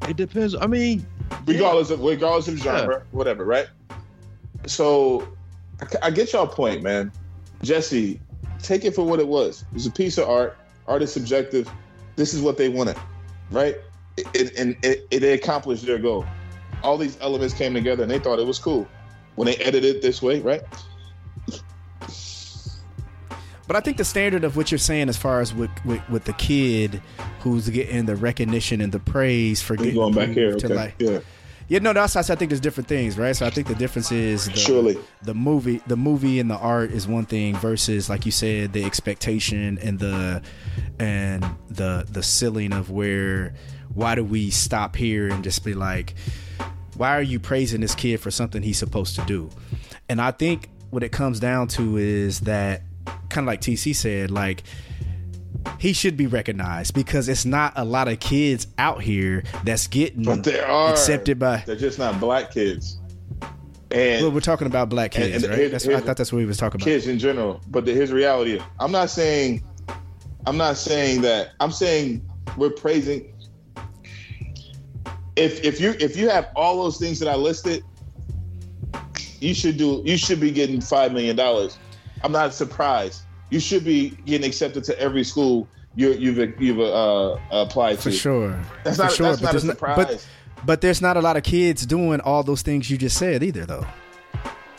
It 0.09 0.17
depends. 0.17 0.55
I 0.55 0.67
mean, 0.67 1.07
regardless 1.47 1.91
of 1.91 2.01
regardless 2.01 2.49
of 2.49 2.57
genre 2.57 3.03
whatever 3.11 3.45
right? 3.45 3.67
So 4.67 5.29
I, 5.81 6.07
I 6.07 6.11
get 6.11 6.33
y'all 6.33 6.47
point 6.47 6.83
man. 6.83 7.13
Jesse 7.63 8.21
take 8.61 8.85
it 8.85 8.95
for 8.95 9.05
what 9.05 9.21
it 9.21 9.29
was. 9.29 9.63
It 9.71 9.75
was 9.75 9.87
a 9.87 9.91
piece 9.91 10.19
of 10.19 10.29
art. 10.29 10.57
Art 10.87 11.03
is 11.03 11.13
subjective. 11.13 11.71
This 12.17 12.33
is 12.35 12.41
what 12.41 12.57
they 12.57 12.69
wanted 12.69 12.97
right? 13.51 13.77
It, 14.35 14.57
and 14.59 14.77
it, 14.83 15.07
it, 15.11 15.23
it 15.23 15.33
accomplished 15.43 15.87
their 15.87 15.99
goal. 15.99 16.27
All 16.83 16.99
these 16.99 17.17
elements 17.21 17.55
came 17.55 17.73
together 17.75 18.03
and 18.03 18.11
they 18.11 18.19
thought 18.19 18.39
it 18.39 18.47
was 18.47 18.59
cool. 18.59 18.89
When 19.37 19.47
they 19.47 19.57
edited 19.57 19.97
it 19.97 20.03
this 20.03 20.21
way 20.23 20.41
right 20.41 20.63
But 23.69 23.77
I 23.77 23.81
think 23.81 23.99
the 23.99 24.05
standard 24.05 24.43
of 24.43 24.57
what 24.57 24.73
you're 24.73 24.79
saying, 24.79 25.09
as 25.09 25.17
far 25.17 25.41
as 25.41 25.55
with 25.55 25.71
with, 25.85 26.09
with 26.11 26.25
the 26.25 26.33
kid 26.33 27.01
who's 27.41 27.69
getting 27.69 28.07
the 28.07 28.17
recognition 28.17 28.81
and 28.81 28.91
the 28.91 28.99
praise 28.99 29.63
for 29.63 29.77
getting 29.77 29.95
going 29.95 30.15
back 30.15 30.31
here 30.31 30.49
approved 30.49 30.65
okay 30.65 30.75
like, 30.75 30.95
yeah 30.99 31.21
yeah, 31.69 31.81
no, 31.81 31.93
that's 31.93 32.17
I 32.17 32.23
think 32.23 32.49
there's 32.49 32.61
different 32.61 32.89
things, 32.89 33.19
right? 33.19 33.37
So 33.37 33.45
I 33.45 33.51
think 33.51 33.69
the 33.69 33.75
difference 33.75 34.11
is 34.11 34.47
the, 34.47 34.57
Surely. 34.57 34.99
the 35.21 35.35
movie, 35.35 35.83
the 35.87 35.99
movie 35.99 36.41
and 36.41 36.51
the 36.51 36.57
art 36.57 36.91
is 36.91 37.07
one 37.07 37.27
thing 37.27 37.57
versus, 37.57 38.09
like 38.09 38.25
you 38.25 38.33
said, 38.33 38.73
the 38.73 38.85
expectation 38.85 39.79
and 39.83 39.99
the 39.99 40.43
and 40.99 41.45
the 41.69 42.07
the 42.11 42.23
ceiling 42.23 42.73
of 42.73 42.91
where 42.91 43.55
why 43.93 44.15
do 44.15 44.25
we 44.25 44.51
stop 44.51 44.97
here 44.97 45.29
and 45.29 45.45
just 45.45 45.63
be 45.63 45.75
like, 45.75 46.15
why 46.97 47.15
are 47.19 47.23
you 47.23 47.39
praising 47.39 47.83
this 47.83 47.95
kid 47.95 48.19
for 48.19 48.31
something 48.31 48.63
he's 48.63 48.79
supposed 48.79 49.15
to 49.17 49.25
do? 49.27 49.51
And 50.09 50.23
I 50.23 50.31
think 50.31 50.71
what 50.89 51.03
it 51.03 51.13
comes 51.13 51.39
down 51.39 51.69
to 51.69 51.99
is 51.99 52.41
that 52.41 52.81
kind 53.29 53.45
of 53.45 53.47
like 53.47 53.61
TC 53.61 53.95
said, 53.95 54.31
like 54.31 54.63
he 55.79 55.93
should 55.93 56.17
be 56.17 56.27
recognized 56.27 56.95
because 56.95 57.29
it's 57.29 57.45
not 57.45 57.73
a 57.77 57.85
lot 57.85 58.09
of 58.09 58.21
kids 58.21 58.67
out 58.79 59.03
here 59.03 59.43
that's 59.65 59.87
getting 59.87 60.23
but 60.23 60.45
there 60.45 60.67
are 60.67 60.91
accepted 60.91 61.39
by. 61.39 61.63
they're 61.67 61.77
just 61.77 61.99
not 61.99 62.19
black 62.21 62.51
kids 62.53 62.99
and 63.91 64.23
Well, 64.23 64.31
we're 64.33 64.41
talking 64.41 64.67
about 64.67 64.89
black 64.91 65.13
kids, 65.13 65.43
and 65.45 65.51
right? 65.51 65.59
here's- 65.59 65.73
That's 65.73 65.87
I 65.87 66.01
thought 66.01 66.17
that's 66.19 66.33
what 66.33 66.39
we 66.39 66.45
was 66.47 66.59
talking 66.59 66.79
about. 66.81 66.85
kids 66.85 67.07
in 67.07 67.19
general. 67.19 67.61
But 67.69 67.87
the, 67.87 67.95
here's 67.95 68.13
reality. 68.13 68.61
I'm 68.79 68.93
not 68.93 69.09
saying, 69.09 69.65
I'm 70.47 70.59
not 70.59 70.77
saying 70.77 71.23
that. 71.23 71.51
I'm 71.61 71.73
saying 71.73 72.23
we're 72.59 72.69
praising. 72.71 73.33
If 75.37 75.65
if 75.65 75.81
you 75.81 75.95
if 76.01 76.17
you 76.17 76.29
have 76.29 76.49
all 76.57 76.83
those 76.83 76.99
things 76.99 77.19
that 77.21 77.29
I 77.29 77.35
listed, 77.37 77.83
you 79.41 79.55
should 79.55 79.77
do. 79.77 80.03
You 80.05 80.17
should 80.19 80.41
be 80.41 80.51
getting 80.51 80.81
five 80.81 81.13
million 81.13 81.37
dollars. 81.37 81.79
I'm 82.23 82.33
not 82.33 82.55
surprised. 82.55 83.23
You 83.51 83.61
should 83.61 83.85
be 83.85 84.11
getting 84.27 84.47
accepted 84.47 84.85
to 84.85 84.99
every 85.01 85.25
school 85.25 85.69
you, 85.97 86.13
you've 86.13 86.61
you've 86.61 86.81
uh, 86.81 87.37
applied 87.51 87.99
For 87.99 88.11
sure, 88.13 88.61
That's 88.85 88.97
for 88.97 89.03
not 89.05 89.13
sure. 89.13 89.27
that's 89.29 89.41
not 89.43 89.49
a 89.49 89.53
there's 89.53 89.65
surprise. 89.65 89.97
but 89.97 90.27
but 90.67 90.81
there's 90.81 91.01
not 91.01 91.17
a 91.17 91.21
lot 91.21 91.37
of 91.37 91.43
kids 91.45 91.87
doing 91.87 92.21
all 92.21 92.43
those 92.43 92.63
things 92.63 92.91
you 92.91 92.99
just 92.99 93.17
said 93.17 93.43
either, 93.43 93.65
though. 93.65 93.87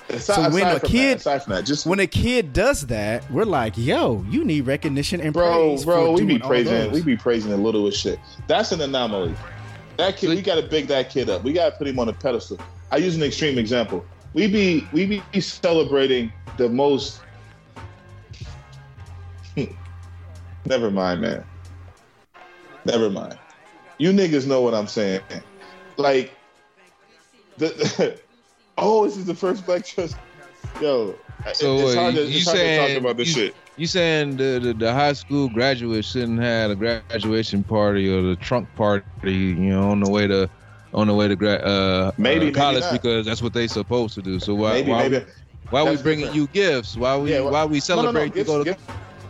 aside, 0.10 0.36
so 0.36 0.42
when 0.54 0.64
aside 0.68 0.76
a 0.76 0.80
from 0.80 0.90
kid- 0.90 1.10
that, 1.12 1.18
aside 1.18 1.44
from 1.44 1.54
that, 1.54 1.66
just 1.66 1.86
When 1.86 2.00
a 2.00 2.08
kid 2.08 2.54
does 2.54 2.86
that, 2.88 3.30
we're 3.32 3.46
like, 3.46 3.74
"Yo, 3.78 4.24
you 4.30 4.46
need 4.46 4.68
recognition 4.68 5.20
and 5.22 5.34
bro, 5.34 5.70
praise." 5.72 5.86
bro, 5.86 6.06
for 6.18 6.24
we 6.24 6.26
be 6.26 6.40
praising, 6.40 6.74
those. 6.74 6.92
we 6.94 7.02
be 7.02 7.18
praising 7.18 7.50
the 7.52 7.58
littlest 7.58 8.00
shit. 8.00 8.20
That's 8.48 8.72
an 8.72 8.82
anomaly. 8.82 9.36
That 9.98 10.16
kid, 10.16 10.30
we 10.30 10.42
got 10.42 10.56
to 10.56 10.62
big 10.64 10.88
that 10.88 11.10
kid 11.10 11.30
up. 11.30 11.44
We 11.44 11.52
got 11.54 11.72
to 11.72 11.76
put 11.78 11.88
him 11.88 12.00
on 12.00 12.08
a 12.08 12.14
pedestal. 12.14 12.58
I 12.92 12.98
use 12.98 13.16
an 13.18 13.24
extreme 13.24 13.58
example. 13.58 14.06
We 14.34 14.48
be 14.48 14.88
we 14.94 15.06
be 15.06 15.42
celebrating 15.42 16.32
the 16.58 16.70
most. 16.70 17.22
Never 20.70 20.92
mind, 20.92 21.22
man. 21.22 21.44
Never 22.86 23.10
mind. 23.10 23.38
You 23.98 24.12
niggas 24.14 24.48
know 24.48 24.62
what 24.62 24.74
I'm 24.76 24.88
saying. 24.88 25.22
Like, 25.98 26.32
the, 27.58 28.18
oh, 28.78 29.06
this 29.06 29.18
is 29.18 29.26
the 29.26 29.34
first 29.36 29.66
black 29.66 29.84
trust. 29.86 30.16
Yo, 30.80 31.16
So, 31.54 31.78
it's 31.80 31.96
uh, 31.96 32.00
hard 32.02 32.16
to, 32.16 32.22
you 32.26 32.38
it's 32.38 32.46
hard 32.46 32.58
to 32.58 32.64
saying- 32.64 32.94
talk 32.96 33.04
about 33.04 33.18
this 33.18 33.28
you- 33.30 33.34
shit. 33.34 33.56
You 33.78 33.88
saying 33.88 34.36
the, 34.36 34.60
the 34.62 34.74
the 34.74 34.94
high 34.94 35.14
school 35.14 35.48
graduates 35.48 36.10
shouldn't 36.10 36.42
have 36.42 36.70
a 36.70 36.76
graduation 36.76 37.64
party 37.64 38.10
or 38.14 38.22
the 38.22 38.36
trunk 38.36 38.68
party, 38.76 39.06
you 39.32 39.54
know, 39.70 39.92
on 39.92 40.02
the 40.02 40.10
way 40.12 40.28
to 40.28 40.50
on 40.94 41.08
the 41.08 41.14
way 41.14 41.30
to 41.30 41.36
gra- 41.38 41.54
uh, 41.64 42.12
Maybe, 42.18 42.50
uh, 42.50 42.54
college 42.54 42.82
not. 42.82 42.92
because 42.92 43.26
that's 43.26 43.42
what 43.42 43.54
they 43.54 43.68
supposed 43.68 44.16
to 44.16 44.22
do. 44.22 44.38
So 44.38 44.54
why 44.54 44.74
maybe, 44.74 44.92
why, 44.92 45.08
maybe. 45.08 45.26
why 45.70 45.84
we 45.90 45.96
bringing 45.96 46.26
different. 46.26 46.36
you 46.36 46.48
gifts? 46.48 46.98
Why 46.98 47.16
we 47.16 47.32
Yeah, 47.32 47.40
well- 47.40 47.54
why 47.54 47.64
we 47.64 47.80
No, 47.88 47.96
no, 47.96 48.02
no. 48.02 48.12
celebrate 48.12 48.34
Gifts, 48.34 48.50
to 48.50 48.58
go 48.58 48.64
to 48.66 48.70
gifts 48.72 48.84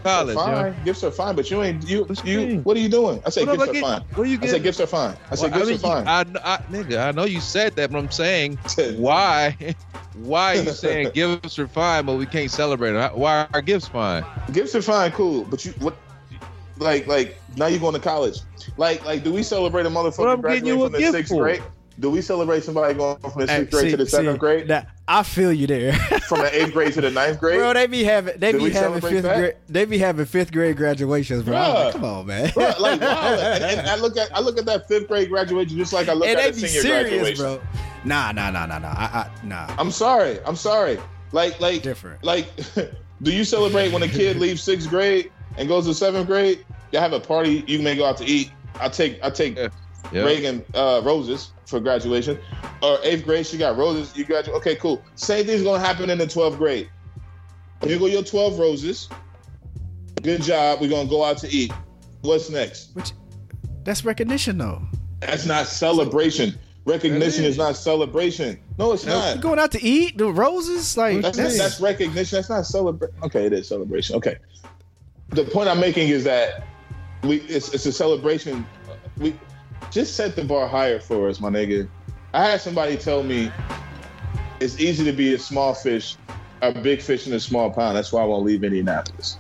college? 0.03 0.35
are 0.37 0.71
fine. 0.71 0.83
Gifts 0.83 1.03
are 1.03 1.11
fine, 1.11 1.35
but 1.35 1.49
you 1.51 1.61
ain't 1.63 1.87
you. 1.87 2.03
What 2.03 2.25
you 2.25 2.39
You, 2.39 2.59
what 2.59 2.77
are 2.77 2.79
you 2.79 2.89
doing? 2.89 3.21
I 3.25 3.29
said 3.29 3.47
What 3.47 3.57
gifts 3.59 3.69
I 3.69 3.71
are 3.71 3.81
fine. 3.81 4.01
what 4.15 4.23
are 4.27 4.29
you 4.29 4.37
I 4.37 4.39
said 4.41 4.47
getting? 4.47 4.63
gifts 4.63 4.79
are 4.79 4.87
fine. 4.87 5.17
I 5.31 5.35
said 5.35 5.51
Well, 5.51 5.65
gifts 5.67 5.83
I 5.83 5.89
are 5.89 5.95
mean, 5.95 6.05
fine. 6.05 6.35
I, 6.43 6.53
I, 6.53 6.57
nigga, 6.71 7.07
I 7.07 7.11
know 7.11 7.25
you 7.25 7.41
said 7.41 7.75
that, 7.75 7.91
but 7.91 7.97
I'm 7.97 8.11
saying 8.11 8.57
why? 8.97 9.75
Why 10.13 10.57
are 10.57 10.61
you 10.63 10.71
saying 10.71 11.11
gifts 11.13 11.59
are 11.59 11.67
fine, 11.67 12.05
but 12.05 12.15
we 12.15 12.25
can't 12.25 12.51
celebrate 12.51 12.95
it? 12.95 13.15
Why 13.15 13.47
are 13.53 13.61
gifts 13.61 13.87
fine? 13.87 14.23
Gifts 14.51 14.75
are 14.75 14.81
fine, 14.81 15.11
cool. 15.11 15.43
But 15.45 15.65
you 15.65 15.71
what? 15.79 15.95
Like 16.77 17.07
like 17.07 17.41
now 17.57 17.67
you're 17.67 17.79
going 17.79 17.93
to 17.93 17.99
college. 17.99 18.37
Like 18.77 19.03
like 19.05 19.23
do 19.23 19.33
we 19.33 19.43
celebrate 19.43 19.85
a 19.85 19.89
motherfucker 19.89 20.31
I'm 20.31 20.41
getting 20.41 20.41
graduating 20.41 20.79
from 20.81 20.91
the 20.93 21.01
sixth 21.11 21.35
grade? 21.35 21.61
Do 21.99 22.09
we 22.09 22.21
celebrate 22.21 22.63
somebody 22.63 22.93
going 22.93 23.17
from 23.19 23.41
the 23.45 23.47
Hey, 23.51 23.59
sixth 23.59 23.71
grade 23.71 23.91
to 23.91 23.97
the 23.97 24.05
seventh 24.05 24.39
grade? 24.39 24.67
Now, 24.69 24.87
I 25.07 25.23
feel 25.23 25.51
you 25.51 25.67
there. 25.67 25.93
From 26.29 26.39
the 26.39 26.61
eighth 26.61 26.71
grade 26.71 26.93
to 26.93 27.01
the 27.01 27.09
ninth 27.11 27.39
grade? 27.39 27.57
Bro, 27.59 27.73
they 27.73 27.87
be 27.87 28.03
having 28.03 28.39
they 28.39 28.51
Do 28.53 28.59
be 28.59 28.69
having 28.69 29.01
fifth 29.01 29.23
that? 29.23 29.37
grade 29.37 29.55
they 29.67 29.85
be 29.85 29.97
having 29.97 30.25
fifth 30.25 30.51
grade 30.51 30.77
graduations, 30.77 31.43
bro. 31.43 31.57
I'm 31.57 31.73
like, 31.73 31.93
come 31.93 32.03
on, 32.05 32.27
man. 32.27 32.51
Bro, 32.53 32.73
like 32.79 33.01
wow. 33.01 33.33
And, 33.33 33.63
and 33.63 33.87
I 33.89 33.95
look 33.97 34.15
at 34.17 34.33
I 34.35 34.39
look 34.39 34.57
at 34.59 34.65
that 34.65 34.87
fifth 34.87 35.07
grade 35.07 35.29
graduation 35.29 35.77
just 35.77 35.91
like 35.91 36.07
I 36.07 36.13
look 36.13 36.27
and 36.29 36.39
at 36.39 36.43
they 36.43 36.49
a 36.49 36.53
be 36.61 36.67
senior 36.67 36.81
serious, 36.81 37.09
graduation. 37.09 37.43
bro. 37.43 37.61
Nah, 38.05 38.31
nah, 38.31 38.49
nah, 38.51 38.65
nah, 38.65 38.77
nah. 38.79 38.87
I, 38.89 39.05
I, 39.27 39.45
nah. 39.45 39.75
I'm 39.77 39.91
sorry. 39.91 40.39
I'm 40.45 40.55
sorry. 40.55 40.99
Like 41.31 41.59
like 41.59 41.81
Different. 41.81 42.23
like 42.23 42.47
do 43.23 43.33
you 43.33 43.43
celebrate 43.43 43.91
when 43.91 44.03
a 44.03 44.07
kid 44.07 44.37
leaves 44.37 44.61
sixth 44.63 44.89
grade 44.89 45.31
and 45.57 45.67
goes 45.67 45.85
to 45.87 45.93
seventh 45.93 46.27
grade? 46.27 46.63
You 46.91 46.99
have 46.99 47.13
a 47.13 47.19
party, 47.19 47.63
you 47.67 47.79
may 47.81 47.95
go 47.95 48.05
out 48.05 48.17
to 48.17 48.25
eat. 48.25 48.51
I 48.79 48.89
take 48.89 49.19
I 49.23 49.29
take 49.31 49.57
Yeah. 50.05 50.19
Yeah. 50.21 50.25
Reagan 50.25 50.65
uh, 50.73 51.01
roses 51.03 51.51
for 51.65 51.79
graduation. 51.79 52.39
Or 52.81 52.97
eighth 53.03 53.25
grade, 53.25 53.45
she 53.45 53.57
got 53.57 53.77
roses. 53.77 54.15
You 54.15 54.25
graduate. 54.25 54.57
Okay, 54.57 54.75
cool. 54.75 55.03
Same 55.15 55.45
thing's 55.45 55.63
gonna 55.63 55.79
happen 55.83 56.09
in 56.09 56.17
the 56.17 56.25
12th 56.25 56.57
grade. 56.57 56.89
Here 57.83 57.99
go 57.99 58.07
your 58.07 58.23
12 58.23 58.59
roses. 58.59 59.07
Good 60.21 60.41
job. 60.41 60.81
We're 60.81 60.89
gonna 60.89 61.09
go 61.09 61.23
out 61.23 61.37
to 61.39 61.49
eat. 61.49 61.71
What's 62.21 62.49
next? 62.49 62.95
Which 62.95 63.11
that's 63.83 64.03
recognition 64.03 64.57
though. 64.57 64.81
That's 65.21 65.45
not 65.45 65.67
celebration. 65.67 66.57
Recognition 66.85 67.43
That 67.43 67.49
is 67.49 67.53
is. 67.53 67.57
not 67.57 67.75
celebration. 67.75 68.59
No, 68.77 68.93
it's 68.93 69.03
You 69.03 69.11
not. 69.11 69.41
going 69.41 69.59
out 69.59 69.71
to 69.73 69.83
eat 69.83 70.17
the 70.17 70.31
roses, 70.31 70.97
like 70.97 71.21
That's, 71.21 71.37
that's, 71.37 71.57
that's 71.57 71.79
recognition. 71.81 72.37
That's 72.37 72.49
not 72.49 72.65
celebration. 72.65 73.15
Okay, 73.23 73.45
it 73.45 73.53
is 73.53 73.67
celebration. 73.67 74.15
Okay. 74.15 74.37
The 75.29 75.43
point 75.43 75.69
I'm 75.69 75.79
making 75.79 76.09
is 76.09 76.23
that 76.23 76.65
we 77.23 77.37
it's, 77.41 77.73
it's 77.73 77.85
a 77.85 77.91
celebration. 77.91 78.65
We 79.17 79.35
just 79.91 80.15
set 80.15 80.35
the 80.35 80.43
bar 80.43 80.67
higher 80.67 80.99
for 80.99 81.29
us, 81.29 81.39
my 81.39 81.49
nigga. 81.49 81.87
I 82.33 82.45
had 82.45 82.61
somebody 82.61 82.95
tell 82.97 83.23
me 83.23 83.51
it's 84.59 84.79
easy 84.79 85.03
to 85.05 85.11
be 85.11 85.33
a 85.33 85.39
small 85.39 85.73
fish, 85.73 86.15
a 86.61 86.71
big 86.71 87.01
fish 87.01 87.27
in 87.27 87.33
a 87.33 87.39
small 87.39 87.71
pond. 87.71 87.97
That's 87.97 88.11
why 88.11 88.21
I 88.21 88.25
won't 88.25 88.45
leave 88.45 88.63
Indianapolis. 88.63 89.37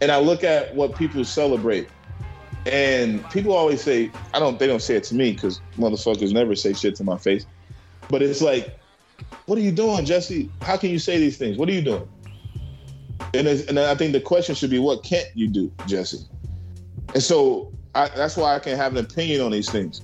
And 0.00 0.12
I 0.12 0.18
look 0.18 0.44
at 0.44 0.74
what 0.74 0.94
people 0.94 1.24
celebrate, 1.24 1.88
and 2.66 3.28
people 3.30 3.52
always 3.52 3.82
say, 3.82 4.10
I 4.34 4.38
don't. 4.38 4.58
They 4.58 4.66
don't 4.66 4.82
say 4.82 4.96
it 4.96 5.04
to 5.04 5.14
me 5.14 5.32
because 5.32 5.60
motherfuckers 5.76 6.32
never 6.32 6.54
say 6.54 6.72
shit 6.72 6.94
to 6.96 7.04
my 7.04 7.16
face. 7.16 7.46
But 8.08 8.22
it's 8.22 8.40
like, 8.40 8.78
what 9.46 9.58
are 9.58 9.62
you 9.62 9.72
doing, 9.72 10.04
Jesse? 10.04 10.50
How 10.62 10.76
can 10.76 10.90
you 10.90 10.98
say 10.98 11.18
these 11.18 11.36
things? 11.36 11.58
What 11.58 11.68
are 11.68 11.72
you 11.72 11.82
doing? 11.82 12.08
And, 13.34 13.48
and 13.48 13.78
I 13.78 13.94
think 13.94 14.12
the 14.12 14.20
question 14.20 14.54
should 14.54 14.70
be, 14.70 14.78
what 14.78 15.02
can't 15.02 15.28
you 15.34 15.48
do, 15.48 15.72
Jesse? 15.86 16.24
And 17.14 17.22
so 17.22 17.72
I, 17.98 18.08
that's 18.08 18.36
why 18.36 18.54
I 18.54 18.58
can 18.58 18.76
have 18.76 18.92
an 18.96 19.04
opinion 19.04 19.40
on 19.40 19.50
these 19.52 19.70
things. 19.70 20.02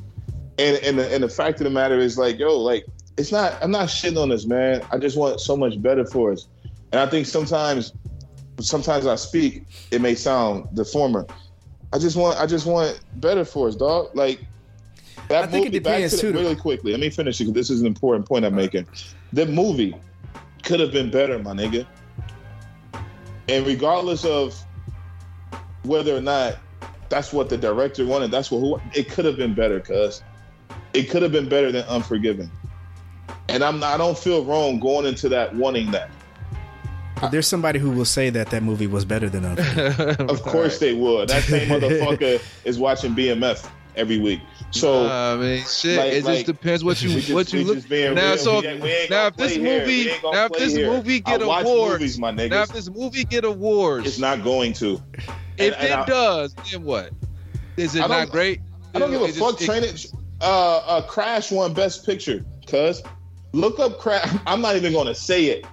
And 0.58 0.76
and 0.78 0.98
the, 0.98 1.12
and 1.14 1.22
the 1.22 1.28
fact 1.28 1.60
of 1.60 1.64
the 1.64 1.70
matter 1.70 1.98
is, 1.98 2.16
like, 2.18 2.38
yo, 2.38 2.58
like, 2.58 2.84
it's 3.16 3.30
not. 3.32 3.56
I'm 3.62 3.70
not 3.70 3.88
shitting 3.88 4.20
on 4.20 4.28
this, 4.28 4.46
man. 4.46 4.82
I 4.92 4.98
just 4.98 5.16
want 5.16 5.40
so 5.40 5.56
much 5.56 5.80
better 5.80 6.04
for 6.04 6.32
us. 6.32 6.48
And 6.92 7.00
I 7.00 7.06
think 7.06 7.26
sometimes, 7.26 7.92
sometimes 8.60 9.06
I 9.06 9.14
speak, 9.16 9.64
it 9.90 10.00
may 10.00 10.14
sound 10.14 10.68
the 10.72 10.84
former. 10.84 11.26
I 11.92 11.98
just 11.98 12.16
want, 12.16 12.38
I 12.40 12.46
just 12.46 12.66
want 12.66 13.00
better 13.16 13.44
for 13.44 13.68
us, 13.68 13.76
dog. 13.76 14.10
Like 14.14 14.44
that 15.28 15.44
I 15.44 15.46
think 15.46 15.66
it 15.66 15.68
movie. 15.70 15.78
back 15.80 15.96
depends, 15.96 16.12
to 16.12 16.16
the- 16.16 16.22
too, 16.22 16.32
though. 16.32 16.40
Really 16.40 16.56
quickly, 16.56 16.90
let 16.92 17.00
me 17.00 17.10
finish 17.10 17.40
it. 17.40 17.44
'cause 17.44 17.52
This 17.54 17.70
is 17.70 17.80
an 17.80 17.86
important 17.86 18.26
point 18.28 18.44
I'm 18.44 18.54
making. 18.54 18.86
The 19.32 19.46
movie 19.46 19.94
could 20.64 20.80
have 20.80 20.92
been 20.92 21.10
better, 21.10 21.38
my 21.38 21.52
nigga. 21.52 21.86
And 23.48 23.66
regardless 23.66 24.24
of 24.24 24.58
whether 25.84 26.16
or 26.16 26.20
not 26.20 26.56
that's 27.08 27.32
what 27.32 27.48
the 27.48 27.56
director 27.56 28.04
wanted, 28.06 28.30
that's 28.30 28.50
what 28.50 28.58
who 28.60 28.80
it 28.94 29.08
could 29.10 29.24
have 29.24 29.36
been 29.36 29.54
better, 29.54 29.80
cuz 29.80 30.22
it 30.92 31.10
could 31.10 31.22
have 31.22 31.32
been 31.32 31.48
better 31.48 31.70
than 31.72 31.84
Unforgiven. 31.84 32.50
And 33.48 33.62
I'm 33.62 33.80
not, 33.80 33.94
I 33.94 33.98
don't 33.98 34.16
feel 34.18 34.44
wrong 34.44 34.78
going 34.80 35.06
into 35.06 35.28
that 35.30 35.54
wanting 35.54 35.90
that. 35.90 36.10
But 37.20 37.30
there's 37.30 37.46
somebody 37.46 37.78
who 37.78 37.90
will 37.90 38.04
say 38.04 38.28
that 38.30 38.50
that 38.50 38.62
movie 38.62 38.86
was 38.86 39.04
better 39.04 39.28
than 39.28 39.44
Unforgiven. 39.44 40.26
Of 40.30 40.42
course 40.42 40.78
they 40.78 40.94
would. 40.94 41.28
That 41.28 41.42
same 41.44 41.68
motherfucker 41.68 42.40
is 42.64 42.78
watching 42.78 43.14
BMF 43.14 43.68
every 43.96 44.18
week. 44.18 44.40
So 44.72 45.06
I 45.06 45.36
mean, 45.36 45.64
shit. 45.64 45.98
like- 45.98 46.12
it 46.12 46.24
like, 46.24 46.34
just 46.34 46.46
depends 46.46 46.82
what 46.84 47.00
you 47.02 47.10
just- 47.10 47.32
what 47.32 47.52
you 47.52 47.64
look. 47.64 47.76
just 47.76 47.90
now, 47.90 48.30
real. 48.30 48.38
so 48.38 48.60
We 48.60 48.74
we 48.80 49.06
now 49.08 49.28
if 49.28 49.36
this 49.36 49.56
movie, 49.56 49.84
We 49.86 50.10
ain't 50.10 50.22
gonna 50.22 50.36
now 50.36 50.44
if 50.46 50.52
this 50.52 50.74
here. 50.74 50.90
movie 50.90 51.20
get 51.20 51.42
awards, 51.42 51.92
movies, 52.00 52.18
my 52.18 52.30
now 52.32 52.62
if 52.62 52.72
this 52.72 52.90
movie 52.90 53.24
get 53.24 53.44
awards, 53.44 54.06
it's 54.08 54.18
not 54.18 54.42
going 54.42 54.72
to. 54.74 55.00
If 55.58 55.74
and 55.74 55.84
it 55.84 55.92
I- 55.92 56.04
does, 56.06 56.54
then 56.70 56.84
what? 56.84 57.10
Is 57.76 57.94
it 57.94 58.06
don't- 58.06 58.30
great? 58.30 58.60
I 58.94 58.98
don't 58.98 59.10
give 59.10 59.22
a 59.22 59.26
just- 59.26 59.38
fuck. 59.38 59.58
Train 59.58 59.82
it. 59.84 60.06
Uh, 60.40 60.76
uh, 60.78 61.02
Crash 61.02 61.50
won 61.50 61.72
Best 61.74 62.04
Picture. 62.06 62.44
Cuz 62.66 63.02
look 63.52 63.78
up 63.78 63.98
Crash. 63.98 64.28
I'm 64.46 64.60
not 64.60 64.76
even 64.76 64.92
going 64.92 65.06
to 65.06 65.14
say 65.14 65.46
it. 65.46 65.64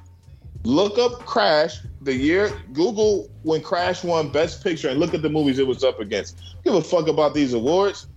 Look 0.63 0.97
up 0.99 1.25
Crash. 1.25 1.77
The 2.01 2.13
year 2.15 2.51
Google 2.73 3.29
when 3.43 3.61
Crash 3.61 4.03
won 4.03 4.29
Best 4.31 4.63
Picture 4.63 4.89
and 4.89 4.99
look 4.99 5.13
at 5.13 5.21
the 5.21 5.29
movies 5.29 5.59
it 5.59 5.67
was 5.67 5.83
up 5.83 5.99
against. 5.99 6.41
Give 6.63 6.73
a 6.73 6.81
fuck 6.81 7.07
about 7.07 7.33
these 7.35 7.53
awards. 7.53 8.07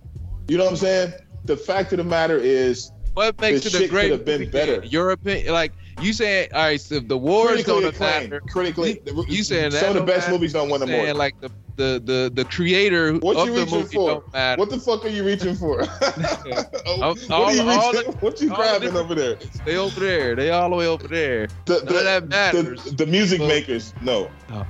You 0.47 0.57
know 0.57 0.63
what 0.65 0.71
I'm 0.71 0.77
saying? 0.77 1.13
The 1.45 1.57
fact 1.57 1.91
of 1.93 1.97
the 1.97 2.03
matter 2.03 2.37
is, 2.37 2.91
What 3.13 3.39
makes 3.39 3.65
it 3.65 3.75
a 3.75 3.87
great 3.87 4.09
could've 4.09 4.25
been 4.25 4.41
movie? 4.41 4.51
better. 4.51 4.83
Your 4.85 5.11
opinion, 5.11 5.53
like 5.53 5.73
you 6.01 6.13
saying, 6.13 6.49
all 6.53 6.61
right, 6.63 6.79
so 6.81 6.99
the 6.99 7.15
awards 7.15 7.51
critically 7.63 7.73
don't 7.81 7.85
acclaimed. 7.93 8.29
matter. 8.31 8.41
Critically, 8.49 9.01
You 9.27 9.43
saying 9.43 9.71
that 9.71 9.79
some 9.81 9.89
of 9.89 9.95
the 9.95 10.01
best 10.01 10.27
matter? 10.27 10.31
movies 10.33 10.53
don't 10.53 10.69
win 10.69 10.81
Saying 10.81 10.93
awards. 10.93 11.17
like 11.17 11.39
the 11.41 11.49
the 11.77 12.01
the 12.05 12.31
the 12.33 12.45
creator 12.45 13.13
What 13.15 13.35
of 13.37 13.47
you 13.47 13.53
the 13.55 13.59
reaching 13.61 13.77
movie 13.79 13.95
for? 13.95 14.09
don't 14.09 14.33
matter. 14.33 14.59
What 14.59 14.69
the 14.69 14.79
fuck 14.79 15.03
are 15.05 15.09
you 15.09 15.25
reaching 15.25 15.55
for? 15.55 15.81
All- 16.87 17.15
what 17.15 17.29
are 17.31 17.53
you 17.53 17.61
all- 17.61 17.91
reaching? 17.93 18.07
all 18.07 18.13
what 18.21 18.41
you 18.41 18.49
grabbing 18.49 18.95
over 18.95 19.13
there? 19.15 19.37
They 19.65 19.77
over 19.77 19.99
there. 19.99 20.35
They 20.35 20.51
all 20.51 20.69
the 20.69 20.75
way 20.75 20.87
over 20.87 21.07
there. 21.07 21.47
The, 21.65 21.79
None 21.83 21.95
of 21.97 22.03
that 22.03 22.27
matters. 22.29 22.83
The, 22.85 22.91
the 22.91 23.05
music 23.05 23.39
So- 23.41 23.47
makers, 23.47 23.93
no. 24.01 24.29
All 24.51 24.65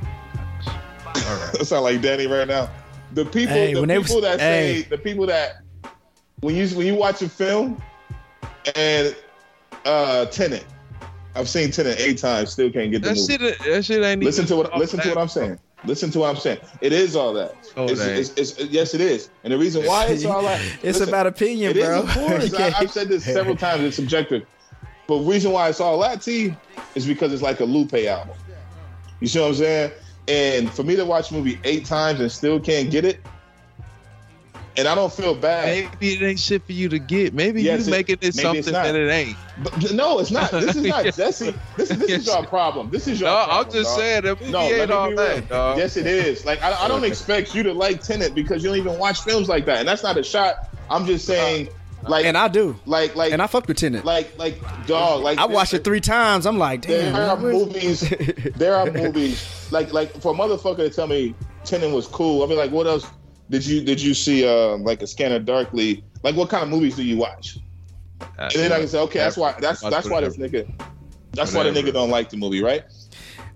right. 1.16 1.52
That 1.54 1.66
sound 1.66 1.84
like 1.84 2.02
Danny 2.02 2.28
right 2.28 2.48
now. 2.48 2.70
The 3.14 3.26
people, 3.26 3.54
Hey, 3.54 3.74
the 3.74 3.82
when 3.82 3.90
people 3.90 4.16
was- 4.16 4.24
that 4.24 4.40
say, 4.40 4.82
the 4.90 4.98
people 4.98 5.26
that 5.28 5.62
when 6.42 6.56
you 6.56 6.68
when 6.70 6.86
you 6.88 6.96
watch 6.96 7.22
a 7.22 7.30
film 7.30 7.82
and 8.76 9.16
uh 9.86 10.26
Tenet, 10.26 10.66
I've 11.36 11.50
seen 11.50 11.70
Tenet 11.72 12.00
eight 12.00 12.18
times, 12.18 12.52
still 12.52 12.72
can't 12.72 12.92
get 12.92 13.02
the 13.02 13.10
That 13.10 13.16
movie. 13.16 13.48
shit. 13.48 13.60
That 13.60 13.86
shit 13.86 14.04
ain't. 14.04 14.24
Listen 14.24 14.46
even 14.46 14.50
to 14.50 14.56
what 14.56 14.72
all 14.72 14.80
listen 14.80 15.00
to 15.02 15.10
what 15.10 15.18
I'm 15.18 15.28
saying. 15.28 15.60
Listen 15.84 16.10
to 16.12 16.20
what 16.20 16.30
I'm 16.30 16.38
saying. 16.38 16.60
It 16.82 16.94
is 16.94 17.16
all 17.16 17.34
that. 17.34 17.54
Oh, 17.78 17.86
it's, 17.86 18.00
dang. 18.00 18.18
it's, 18.18 18.34
it's, 18.36 18.60
yes, 18.72 18.94
it 18.94 19.02
is. 19.02 19.30
And 19.44 19.54
the 19.54 19.58
reason 19.58 19.86
why 19.86 20.06
it's 20.08 20.26
all 20.26 20.42
that, 20.44 20.60
it's 20.76 20.84
listen, 20.84 21.10
about 21.10 21.28
opinion, 21.28 21.72
it 21.72 21.78
is, 21.78 21.86
bro. 21.86 22.00
of 22.02 22.10
course. 22.10 22.52
You 22.52 22.58
I, 22.58 22.74
I've 22.80 22.92
said 22.92 23.10
this 23.10 23.24
several 23.26 23.56
times. 23.56 23.84
It's 23.84 23.96
subjective. 23.98 24.46
But 25.08 25.18
reason 25.20 25.52
why 25.52 25.70
it's 25.70 25.80
all 25.80 26.00
that, 26.00 26.22
T, 26.22 26.56
is 26.96 27.06
because 27.06 27.32
it's 27.32 27.44
like 27.44 27.60
a 27.60 27.66
Lupe 27.66 27.94
album. 27.94 28.36
You 29.20 29.28
see 29.28 29.40
what 29.40 29.50
I'm 29.50 29.54
saying? 29.56 29.92
And 30.28 30.72
for 30.72 30.84
me 30.84 30.96
to 30.96 31.06
watch 31.06 31.30
a 31.30 31.36
movie 31.36 31.60
eight 31.64 31.86
times 31.86 32.20
and 32.20 32.32
still 32.32 32.60
can't 32.60 32.90
get 32.90 33.06
it, 33.06 33.20
and 34.78 34.88
I 34.88 34.96
don't 34.96 35.12
feel 35.14 35.36
bad. 35.36 35.66
Maybe 36.02 36.14
it 36.16 36.22
ain't 36.22 36.40
shit 36.40 36.66
for 36.66 36.74
you 36.74 36.90
to 36.90 37.00
get. 37.00 37.34
Maybe 37.34 37.62
Yes, 37.64 37.82
you 37.88 37.94
it- 37.94 37.98
making 37.98 38.18
it 38.22 38.34
something 38.36 38.74
that 38.74 38.96
it 38.96 39.10
ain't. 39.10 39.38
But 39.64 39.94
no, 39.94 40.20
it's 40.20 40.32
not. 40.32 40.52
This 40.52 40.76
is 40.76 40.84
not 40.84 41.04
Jesse. 41.16 41.54
This, 41.78 41.90
this 41.90 42.10
is 42.10 42.26
your 42.26 42.46
problem. 42.48 42.90
This 42.90 43.08
is 43.08 43.20
your 43.22 43.30
No, 43.30 43.36
problem. 43.46 43.66
I'm 43.68 43.72
just 43.72 43.90
dog. 43.92 44.00
saying 44.00 44.24
that 44.24 44.42
No, 44.50 44.60
let 44.68 44.72
ain't 44.80 44.90
me 44.90 44.96
all 44.96 45.10
be 45.10 45.16
real. 45.16 45.26
that, 45.28 45.50
dog. 45.50 45.78
Yes, 45.78 45.98
it 45.98 46.06
is. 46.08 46.46
Like 46.46 46.62
I, 46.62 46.74
I 46.84 46.88
don't 46.88 47.04
expect 47.06 47.56
you 47.56 47.64
to 47.64 47.74
like 47.74 48.02
Tenet 48.02 48.36
because 48.36 48.64
you 48.64 48.70
don't 48.70 48.78
even 48.78 48.98
watch 49.00 49.22
films 49.22 49.48
like 49.48 49.66
that, 49.66 49.80
and 49.80 49.88
that's 49.88 50.04
not 50.04 50.18
a 50.18 50.24
shot. 50.24 50.70
I'm 50.90 51.06
just 51.06 51.26
saying, 51.26 51.70
like, 52.08 52.26
and 52.26 52.38
I 52.38 52.48
do, 52.48 52.80
like, 52.86 53.16
like, 53.16 53.32
and 53.34 53.42
I 53.42 53.48
fucked 53.48 53.68
with 53.68 53.78
Tenet. 53.78 54.06
like, 54.06 54.38
like, 54.38 54.60
dog. 54.86 55.24
Like, 55.24 55.40
I 55.40 55.46
watched 55.46 55.74
it 55.74 55.84
three 55.84 56.02
times. 56.02 56.46
I'm 56.46 56.60
like, 56.60 56.86
There 56.86 57.12
damn. 57.12 57.16
are 57.16 57.38
movies. 57.38 58.02
There 58.56 58.76
are 58.76 58.92
movies 58.92 59.68
like 59.72 59.92
like 59.94 60.12
for 60.22 60.34
a 60.34 60.38
motherfucker 60.38 60.78
to 60.78 60.90
tell 60.90 61.08
me 61.08 61.34
Tenet 61.64 61.92
was 61.92 62.08
cool. 62.08 62.44
I 62.44 62.48
mean, 62.48 62.58
like, 62.58 62.72
what 62.72 62.86
else? 62.88 63.08
Did 63.50 63.66
you 63.66 63.82
did 63.82 64.02
you 64.02 64.14
see 64.14 64.48
uh, 64.48 64.78
like 64.78 65.02
a 65.02 65.08
Scanner 65.08 65.40
Darkly? 65.40 66.04
Like, 66.24 66.36
what 66.36 66.50
kind 66.50 66.64
of 66.64 66.70
movies 66.70 66.96
do 66.96 67.04
you 67.04 67.18
watch? 67.18 67.58
And 68.40 68.52
then 68.54 68.72
I 68.72 68.80
can 68.80 68.88
say, 68.88 69.00
okay, 69.00 69.20
that's 69.20 69.38
why 69.38 69.56
that's 69.60 69.82
that's 69.82 70.10
why 70.10 70.22
this 70.22 70.38
nigga 70.38 70.68
that's 71.34 71.54
why 71.54 71.64
the 71.64 71.70
nigga 71.72 71.94
don't 71.94 72.10
like 72.10 72.30
the 72.30 72.38
movie, 72.38 72.64
right? 72.64 72.84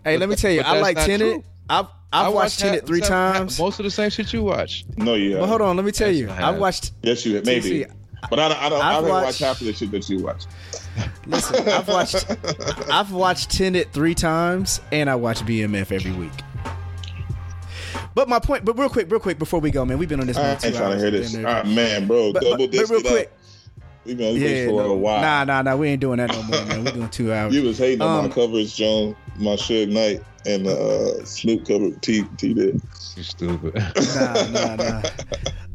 Hey, 0.03 0.17
let 0.17 0.29
me 0.29 0.35
tell 0.35 0.51
you, 0.51 0.61
I 0.61 0.79
like 0.79 0.97
Tenet. 0.97 1.19
true. 1.19 1.43
I've 1.69 1.85
I've 2.11 2.25
I 2.27 2.29
watched 2.29 2.59
Tenet 2.59 2.85
three 2.85 2.99
ha- 3.01 3.07
times. 3.07 3.59
Most 3.59 3.79
of 3.79 3.83
the 3.85 3.91
same 3.91 4.09
shit 4.09 4.33
you 4.33 4.43
watch. 4.43 4.85
No, 4.97 5.13
you. 5.15 5.37
But 5.37 5.47
hold 5.47 5.61
on, 5.61 5.75
let 5.75 5.85
me 5.85 5.91
tell 5.91 6.09
Yes, 6.09 6.19
you, 6.19 6.29
I 6.29 6.49
I've 6.49 6.57
watched. 6.59 6.91
Yes, 7.03 7.25
you 7.25 7.35
have. 7.35 7.45
maybe. 7.45 7.61
See, 7.61 7.85
but 8.29 8.39
I 8.39 8.49
don't. 8.49 8.57
I 8.61 8.69
don't. 8.69 8.81
I 8.81 8.87
I've 8.89 8.93
haven't 8.95 9.09
watched 9.11 9.25
watched- 9.25 9.39
half 9.39 9.61
of 9.61 9.67
the 9.67 9.73
shit 9.73 9.91
that 9.91 10.09
you 10.09 10.19
watch. 10.19 10.43
Listen, 11.25 11.67
I've 11.69 11.87
watched 11.87 12.25
I've 12.91 13.11
watched 13.11 13.51
Tenet 13.51 13.93
three 13.93 14.15
times, 14.15 14.81
and 14.91 15.09
I 15.09 15.15
watch 15.15 15.39
BMF 15.41 15.91
every 15.91 16.11
week. 16.11 16.31
But 18.15 18.27
my 18.27 18.39
point, 18.39 18.65
but 18.65 18.77
real 18.77 18.89
quick, 18.89 19.09
real 19.11 19.19
quick 19.19 19.39
before 19.39 19.59
we 19.59 19.71
go, 19.71 19.85
man, 19.85 19.97
we've 19.97 20.09
been 20.09 20.19
on 20.19 20.27
this. 20.27 20.37
I 20.37 20.51
ain't 20.51 20.59
two 20.61 20.71
trying 20.71 20.93
to 20.93 20.97
hear 20.99 21.11
this. 21.11 21.33
Damn 21.33 21.45
Ah, 21.45 21.63
man, 21.63 22.07
bro, 22.07 22.33
But- 22.33 22.41
double 22.43 22.57
but- 22.67 22.71
but 22.71 22.89
real 22.89 22.99
it 22.99 23.05
up. 23.05 23.11
quick- 23.11 23.31
We 24.05 24.15
been 24.15 24.27
on 24.35 24.39
this 24.39 24.51
Yeah, 24.65 24.67
for 24.69 24.81
a 24.83 24.95
while. 24.95 25.21
nah, 25.21 25.43
nah, 25.43 25.61
nah, 25.61 25.75
we 25.75 25.89
ain't 25.89 26.01
doing 26.01 26.17
that 26.17 26.29
no 26.31 26.41
more, 26.43 26.65
man. 26.65 26.83
We're 26.85 26.91
doing 26.91 27.09
two 27.09 27.31
hours. 27.33 27.53
You 27.53 27.63
was 27.63 27.77
hating 27.77 28.01
on 28.01 28.19
Um, 28.25 28.29
my 28.29 28.33
covers, 28.33 28.73
Joan, 28.75 29.15
my 29.37 29.51
Suge 29.51 29.89
Knight, 29.89 30.21
and 30.45 30.65
uh, 30.67 31.23
Snoop 31.25 31.67
cover. 31.67 31.91
T 32.01 32.23
T 32.37 32.53
did. 32.53 32.81
You 33.15 33.23
stupid. 33.23 33.75
nah, 34.15 34.47
nah, 34.47 35.01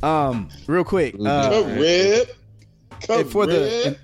nah. 0.03 0.29
Um, 0.31 0.49
real 0.67 0.85
quick, 0.85 1.15
uh, 1.25 1.51
Come 1.51 1.79
rib. 1.79 2.29
Come 3.07 3.21
and 3.21 3.31
for 3.31 3.47
the 3.47 3.61
rib. 3.61 3.87
and, 3.87 3.97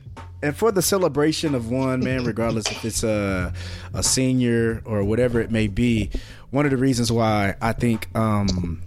and 0.43 0.57
for 0.57 0.71
the 0.71 0.83
celebration 0.83 1.55
of 1.55 1.71
one 1.71 2.01
man, 2.05 2.25
regardless 2.25 2.67
if 2.71 2.85
it's 2.85 3.03
a 3.03 3.53
a 3.95 4.03
senior 4.03 4.83
or 4.85 5.03
whatever 5.03 5.41
it 5.41 5.51
may 5.51 5.67
be, 5.67 6.11
one 6.51 6.65
of 6.65 6.71
the 6.71 6.77
reasons 6.77 7.11
why 7.13 7.55
I 7.61 7.73
think, 7.73 8.09
um, 8.17 8.83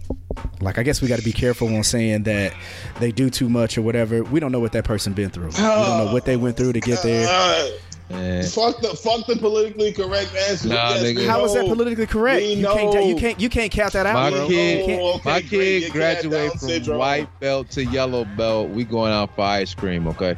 like 0.60 0.78
I 0.78 0.82
guess 0.82 1.00
we 1.00 1.08
got 1.08 1.18
to 1.18 1.24
be 1.24 1.32
careful 1.32 1.74
on 1.74 1.82
saying 1.84 2.24
that 2.24 2.52
they 3.00 3.10
do 3.12 3.30
too 3.30 3.48
much 3.48 3.78
or 3.78 3.82
whatever. 3.82 4.22
We 4.24 4.40
don't 4.40 4.52
know 4.52 4.60
what 4.60 4.72
that 4.72 4.84
person 4.84 5.12
been 5.12 5.30
through. 5.30 5.46
We 5.48 5.52
don't 5.56 6.06
know 6.06 6.10
what 6.12 6.24
they 6.24 6.36
went 6.36 6.56
through 6.56 6.72
to 6.74 6.80
get 6.80 7.02
there. 7.02 7.26
Uh, 7.28 7.68
Man. 8.10 8.44
fuck 8.44 8.80
the 8.82 8.88
fuck 8.88 9.26
the 9.26 9.34
politically 9.36 9.90
correct 9.90 10.34
answer. 10.48 10.68
Nah, 10.68 10.90
Yes, 10.90 11.02
nigga. 11.04 11.16
we 11.16 11.24
How 11.26 11.42
is 11.46 11.54
that 11.54 11.64
politically 11.64 12.06
correct? 12.06 12.42
We 12.42 12.52
You 12.52 12.66
can't. 12.66 13.06
You 13.06 13.16
can't. 13.16 13.40
You 13.40 13.48
can't 13.48 13.72
count 13.72 13.94
that 13.94 14.04
out, 14.04 14.12
My 14.14 14.28
bro. 14.30 14.46
kid, 14.46 14.80
You 14.80 14.84
can't- 14.86 15.02
okay, 15.02 15.30
my 15.30 15.40
kid 15.40 15.90
graduated 15.92 16.50
from 16.52 16.68
syndrome. 16.68 16.98
white 16.98 17.40
belt 17.40 17.70
to 17.70 17.84
yellow 17.86 18.26
belt. 18.36 18.68
We 18.68 18.84
going 18.84 19.10
out 19.10 19.34
for 19.34 19.42
ice 19.42 19.72
cream, 19.72 20.06
okay? 20.08 20.36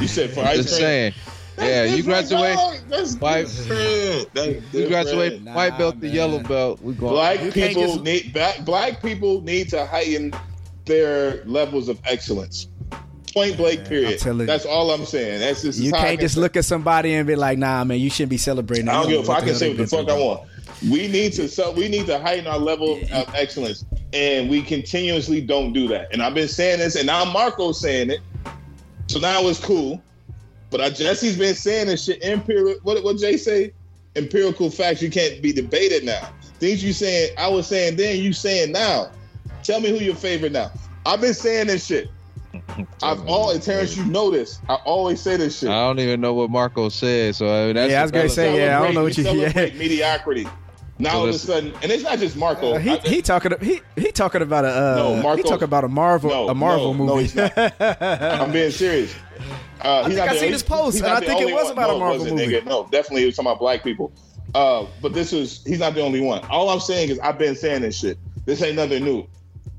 You 0.00 0.06
said 0.06 0.30
for 0.30 0.40
ice 0.42 0.58
Just 0.58 0.68
cream. 0.68 0.80
saying. 0.82 1.14
Yeah, 1.58 1.84
you 1.84 2.02
graduate. 2.02 2.58
That's 2.88 3.14
White- 3.16 3.46
different. 3.46 4.34
That's 4.34 4.74
You 4.74 4.88
graduate 4.88 5.34
from 5.36 5.44
Nah, 5.44 5.54
white 5.54 5.78
belt 5.78 6.00
to 6.00 6.08
yellow 6.08 6.40
belt. 6.40 6.80
We 6.82 6.94
going. 6.94 7.12
Black 7.12 7.42
You 7.42 7.52
people 7.52 7.82
just- 7.86 8.02
need 8.02 8.32
black, 8.32 8.64
black 8.64 9.02
people 9.02 9.40
need 9.42 9.68
to 9.70 9.86
heighten 9.86 10.32
their 10.84 11.42
levels 11.44 11.88
of 11.88 11.98
excellence. 12.04 12.68
Point 13.32 13.56
blank. 13.56 13.80
I'm 13.80 13.86
Period. 13.86 14.18
telling 14.20 14.46
That's 14.46 14.64
all 14.66 14.90
I'm 14.90 15.04
saying. 15.04 15.40
That's 15.40 15.62
just 15.62 15.78
You 15.80 15.90
can't 15.92 16.20
just 16.20 16.34
say- 16.36 16.40
look 16.40 16.56
at 16.56 16.64
somebody 16.64 17.14
and 17.14 17.26
be 17.26 17.34
like, 17.34 17.58
"Nah, 17.58 17.82
man, 17.84 17.98
you 17.98 18.10
shouldn't 18.10 18.30
be 18.30 18.36
celebrating." 18.36 18.88
I 18.88 18.94
don't 19.02 19.08
give 19.10 19.20
a 19.22 19.24
fuck. 19.24 19.42
I 19.42 19.46
can 19.46 19.54
say 19.54 19.68
what 19.68 19.76
the 19.78 19.84
they 19.84 19.96
been 19.96 20.06
fuck 20.06 20.16
I 20.16 20.20
want. 20.20 20.40
We 20.88 21.08
need 21.08 21.32
to 21.34 21.48
so 21.48 21.70
we 21.72 21.88
need 21.88 22.06
to 22.06 22.18
heighten 22.18 22.46
our 22.46 22.58
level 22.58 22.94
of 23.12 23.34
excellence, 23.34 23.84
and 24.12 24.50
we 24.50 24.60
continuously 24.62 25.40
don't 25.40 25.72
do 25.72 25.88
that. 25.88 26.08
And 26.12 26.22
I've 26.22 26.34
been 26.34 26.48
saying 26.48 26.78
this, 26.80 26.94
and 26.96 27.06
now 27.06 27.24
Marco's 27.24 27.80
saying 27.80 28.10
it. 28.10 28.20
So 29.08 29.18
now 29.18 29.46
it's 29.48 29.58
cool. 29.60 30.00
But 30.74 30.80
I, 30.80 30.90
Jesse's 30.90 31.38
been 31.38 31.54
saying 31.54 31.86
this 31.86 32.04
shit. 32.04 32.20
Empirical. 32.24 32.80
What 32.82 33.04
what 33.04 33.16
Jay 33.16 33.36
say? 33.36 33.72
Empirical 34.16 34.70
facts. 34.70 35.00
You 35.00 35.08
can't 35.08 35.40
be 35.40 35.52
debated 35.52 36.02
now. 36.02 36.30
Things 36.58 36.82
you 36.82 36.92
saying. 36.92 37.32
I 37.38 37.46
was 37.46 37.68
saying 37.68 37.94
then. 37.94 38.16
You 38.20 38.32
saying 38.32 38.72
now. 38.72 39.12
Tell 39.62 39.78
me 39.78 39.90
who 39.90 40.04
your 40.04 40.16
favorite 40.16 40.50
now. 40.50 40.72
I've 41.06 41.20
been 41.20 41.32
saying 41.32 41.68
this 41.68 41.86
shit. 41.86 42.10
I've 43.04 43.24
always 43.28 43.64
Terrence. 43.64 43.96
You 43.96 44.04
know 44.06 44.32
this. 44.32 44.58
I 44.68 44.74
always 44.84 45.20
say 45.20 45.36
this 45.36 45.60
shit. 45.60 45.68
I 45.68 45.74
don't 45.86 46.00
even 46.00 46.20
know 46.20 46.34
what 46.34 46.50
Marco 46.50 46.88
said, 46.88 47.36
so 47.36 47.46
I 47.46 47.66
mean, 47.66 47.76
that's 47.76 47.92
Yeah, 47.92 48.00
I 48.00 48.02
was 48.02 48.10
gonna 48.10 48.28
say, 48.28 48.58
yeah, 48.66 48.80
I 48.80 48.82
don't 48.84 48.94
know 48.94 49.04
what 49.04 49.16
you- 49.16 49.22
Celebrate- 49.22 49.54
yeah. 49.74 49.78
mediocrity. 49.78 50.48
Now 50.98 51.10
So 51.10 51.16
all 51.18 51.28
of 51.28 51.34
a 51.34 51.38
sudden, 51.38 51.74
and 51.82 51.90
it's 51.90 52.04
not 52.04 52.18
just 52.20 52.36
Marco. 52.36 52.74
Uh, 52.74 52.78
he, 52.78 52.90
I- 52.90 52.98
he 52.98 53.20
talking 53.22 53.52
he 53.60 53.80
he 53.96 54.12
talking 54.12 54.42
about 54.42 54.64
a 54.64 54.68
uh, 54.68 54.94
No, 54.96 55.16
Marco- 55.22 55.36
he 55.38 55.42
talking 55.42 55.64
about 55.64 55.82
a 55.84 55.88
Marvel 55.88 56.30
No, 56.30 56.48
a 56.48 56.54
Marvel 56.54 56.94
no, 56.94 57.04
no, 57.04 57.14
movie. 57.16 57.22
he's 57.22 57.34
not. 57.34 57.52
I'm 58.00 58.52
being 58.52 58.70
serious. 58.70 59.14
Uh, 59.80 60.04
he's 60.04 60.14
think 60.14 60.18
not 60.18 60.28
I 60.28 60.34
the- 60.34 60.38
seen 60.40 60.52
this 60.52 60.62
post, 60.62 60.98
and 60.98 61.06
I 61.08 61.20
think 61.20 61.40
it 61.40 61.52
was 61.52 61.64
one. 61.64 61.72
about 61.72 61.90
a 61.90 61.92
No, 61.92 61.96
it 61.96 61.98
Marvel 61.98 62.26
movie. 62.26 62.46
nigga. 62.46 62.64
No, 62.64 62.84
definitely 62.90 63.24
it 63.24 63.26
was 63.26 63.36
talking 63.36 63.50
about 63.50 63.58
black 63.60 63.82
people. 63.82 64.12
Uh, 64.54 64.86
but 65.02 65.12
this 65.14 65.32
is 65.32 65.64
he's 65.64 65.80
not 65.80 65.94
the 65.94 66.00
only 66.00 66.20
one. 66.20 66.44
All 66.48 66.70
I'm 66.70 66.78
saying 66.80 67.10
is 67.10 67.18
I've 67.18 67.38
been 67.38 67.56
saying 67.56 67.82
this 67.82 67.98
shit. 67.98 68.16
This 68.46 68.62
ain't 68.62 68.76
nothing 68.76 69.02
new. 69.04 69.26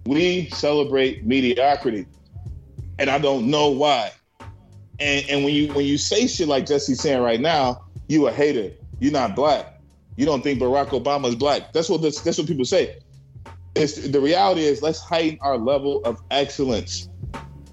We 0.05 0.49
celebrate 0.49 1.25
mediocrity, 1.25 2.07
and 2.99 3.09
I 3.09 3.19
don't 3.19 3.49
know 3.49 3.69
why. 3.69 4.11
And 4.99 5.25
and 5.29 5.45
when 5.45 5.53
you 5.53 5.71
when 5.73 5.85
you 5.85 5.97
say 5.97 6.27
shit 6.27 6.49
like 6.49 6.65
Jesse's 6.65 6.99
saying 6.99 7.21
right 7.21 7.39
now, 7.39 7.85
you 8.09 8.27
a 8.27 8.31
hater. 8.33 8.71
You're 8.99 9.13
not 9.13 9.33
black. 9.35 9.74
You 10.15 10.25
don't 10.25 10.43
think 10.43 10.59
Barack 10.59 10.89
Obama 10.89 11.27
is 11.27 11.35
black. 11.35 11.73
That's 11.73 11.89
what 11.89 12.01
this, 12.01 12.21
that's 12.21 12.37
what 12.37 12.47
people 12.47 12.65
say. 12.65 12.97
It's 13.75 14.07
the 14.07 14.21
reality 14.21 14.61
is 14.61 14.81
let's 14.81 15.01
heighten 15.01 15.37
our 15.41 15.57
level 15.57 16.01
of 16.05 16.21
excellence. 16.31 17.09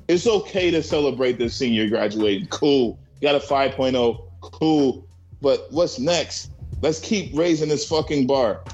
It's 0.08 0.26
okay 0.26 0.70
to 0.70 0.82
celebrate 0.82 1.38
the 1.38 1.48
senior 1.48 1.88
graduating. 1.88 2.48
Cool. 2.48 2.98
You 3.20 3.28
got 3.28 3.36
a 3.36 3.38
5.0. 3.38 4.26
Cool. 4.40 5.06
But 5.40 5.68
what's 5.70 5.98
next? 5.98 6.50
Let's 6.80 6.98
keep 6.98 7.36
raising 7.36 7.68
this 7.68 7.86
fucking 7.88 8.26
bar. 8.26 8.64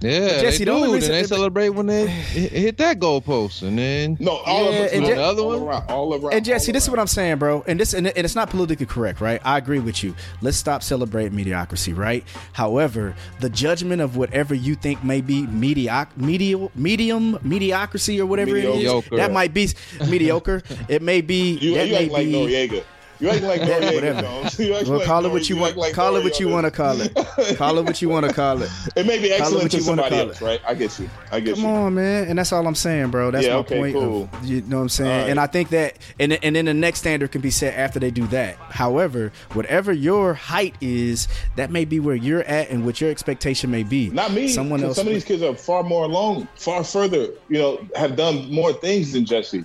Yeah, 0.00 0.40
Jesse, 0.40 0.58
they 0.58 0.64
the 0.66 0.70
only 0.72 0.88
do. 0.88 0.94
reason- 0.94 1.14
and 1.14 1.24
they 1.24 1.26
celebrate 1.28 1.70
when 1.70 1.86
they 1.86 2.06
hit 2.06 2.52
hit 2.52 2.76
that 2.78 2.98
goalpost, 3.00 3.62
and 3.62 3.78
then 3.78 4.16
No, 4.20 4.32
all 4.46 4.64
Yeah, 4.64 4.78
of 4.78 4.84
us. 4.86 4.92
and 4.92 5.02
all, 5.04 5.08
Je- 5.10 5.14
The 5.16 5.22
other 5.22 5.42
all 5.42 5.48
one? 5.48 5.62
around. 5.62 5.84
All 5.90 6.14
around. 6.14 6.34
And 6.34 6.44
Jesse, 6.44 6.70
all 6.70 6.72
this 6.74 6.84
is 6.84 6.90
what. 6.90 6.98
I'm 6.98 7.06
saying, 7.06 7.38
bro. 7.38 7.64
And 7.66 7.80
this 7.80 7.94
and, 7.94 8.06
and 8.06 8.24
it's 8.24 8.34
not 8.34 8.50
politically 8.50 8.86
correct, 8.86 9.20
right? 9.20 9.40
I 9.44 9.58
agree 9.58 9.78
with 9.80 10.04
you. 10.04 10.14
Let's 10.40 10.56
stop 10.56 10.82
celebrating 10.82 11.34
mediocrity, 11.36 11.92
right? 11.92 12.24
However, 12.52 13.14
the 13.40 13.48
judgment 13.50 14.00
of 14.02 14.16
whatever 14.16 14.54
you 14.54 14.74
think 14.74 15.02
may 15.02 15.20
be 15.20 15.46
mediocre, 15.46 16.12
medium, 16.16 16.68
medium 16.74 17.38
mediocrity 17.42 18.20
or 18.20 18.26
whatever 18.26 18.56
it 18.56 18.64
Mediocre. 18.66 19.14
is, 19.14 19.18
that 19.18 19.32
might 19.32 19.52
be 19.54 19.68
mediocre. 20.08 20.62
It 20.88 21.02
may 21.02 21.20
be. 21.20 21.52
You, 21.58 21.74
that 21.74 21.86
you 21.88 21.92
may 21.92 22.04
act 22.04 22.12
like 22.12 22.26
be, 22.26 22.32
Noreaga. 22.32 22.84
You 23.20 23.30
act 23.30 23.42
like 23.42 23.60
Noreaga, 23.62 23.94
whatever. 23.94 24.62
You 24.62 24.72
Well, 24.72 24.98
like 24.98 25.06
call 25.06 25.26
it 25.26 25.32
what 25.32 25.48
you 25.48 25.56
want. 25.56 25.76
like 25.76 25.92
call 25.92 26.16
it 26.16 26.22
what 26.24 26.38
you 26.40 26.48
want 26.48 26.64
to 26.66 26.70
call 26.70 27.00
it. 27.00 27.14
Call 27.56 27.78
it 27.78 27.84
what 27.84 28.00
you 28.00 28.08
want 28.08 28.26
to 28.26 28.32
call 28.32 28.62
it. 28.62 28.70
It 28.96 29.06
may 29.06 29.18
be 29.18 29.32
excellent 29.32 29.70
to 29.72 29.78
you 29.78 29.82
somebody 29.82 30.16
else, 30.16 30.40
right? 30.40 30.60
I 30.66 30.74
get 30.74 30.98
you. 30.98 31.08
I 31.32 31.40
get 31.40 31.54
Come 31.54 31.64
you. 31.64 31.68
Come 31.70 31.76
on, 31.78 31.94
man, 31.94 32.28
and 32.28 32.38
that's 32.38 32.52
all 32.52 32.66
I'm 32.66 32.74
saying, 32.74 33.10
bro. 33.10 33.30
That's 33.30 33.46
Yeah, 33.46 33.54
my 33.54 33.58
okay, 33.60 33.78
point. 33.78 33.94
cool. 33.94 34.28
Of, 34.32 34.44
you 34.44 34.60
know 34.62 34.76
what 34.76 34.82
I'm 34.82 34.88
saying? 34.88 35.22
Right. 35.22 35.30
And 35.30 35.40
I 35.40 35.46
think 35.46 35.70
that, 35.70 35.98
and 36.20 36.32
and 36.32 36.54
then 36.56 36.64
the 36.66 36.74
next 36.74 37.00
standard 37.00 37.32
can 37.32 37.40
be 37.40 37.50
set 37.50 37.74
after 37.74 37.98
they 37.98 38.10
do 38.10 38.26
that. 38.28 38.56
However, 38.56 39.32
whatever 39.52 39.92
your 39.92 40.34
height 40.34 40.74
is, 40.80 41.28
that 41.56 41.70
may 41.70 41.84
be 41.84 42.00
where 42.00 42.16
you're 42.16 42.42
at, 42.44 42.70
and 42.70 42.84
what 42.84 43.00
your 43.00 43.10
expectation 43.10 43.70
may 43.70 43.82
be. 43.82 44.10
Not 44.10 44.32
me. 44.32 44.48
Someone 44.48 44.82
else. 44.82 44.96
Some 44.96 45.06
of 45.08 45.12
these 45.12 45.24
kids 45.24 45.42
are 45.42 45.54
far 45.54 45.82
more 45.82 46.04
alone, 46.04 46.48
far 46.56 46.84
further. 46.84 47.28
You 47.48 47.58
know, 47.58 47.88
have 47.96 48.16
done 48.16 48.52
more 48.52 48.72
things 48.72 49.12
than 49.12 49.24
Jesse. 49.24 49.64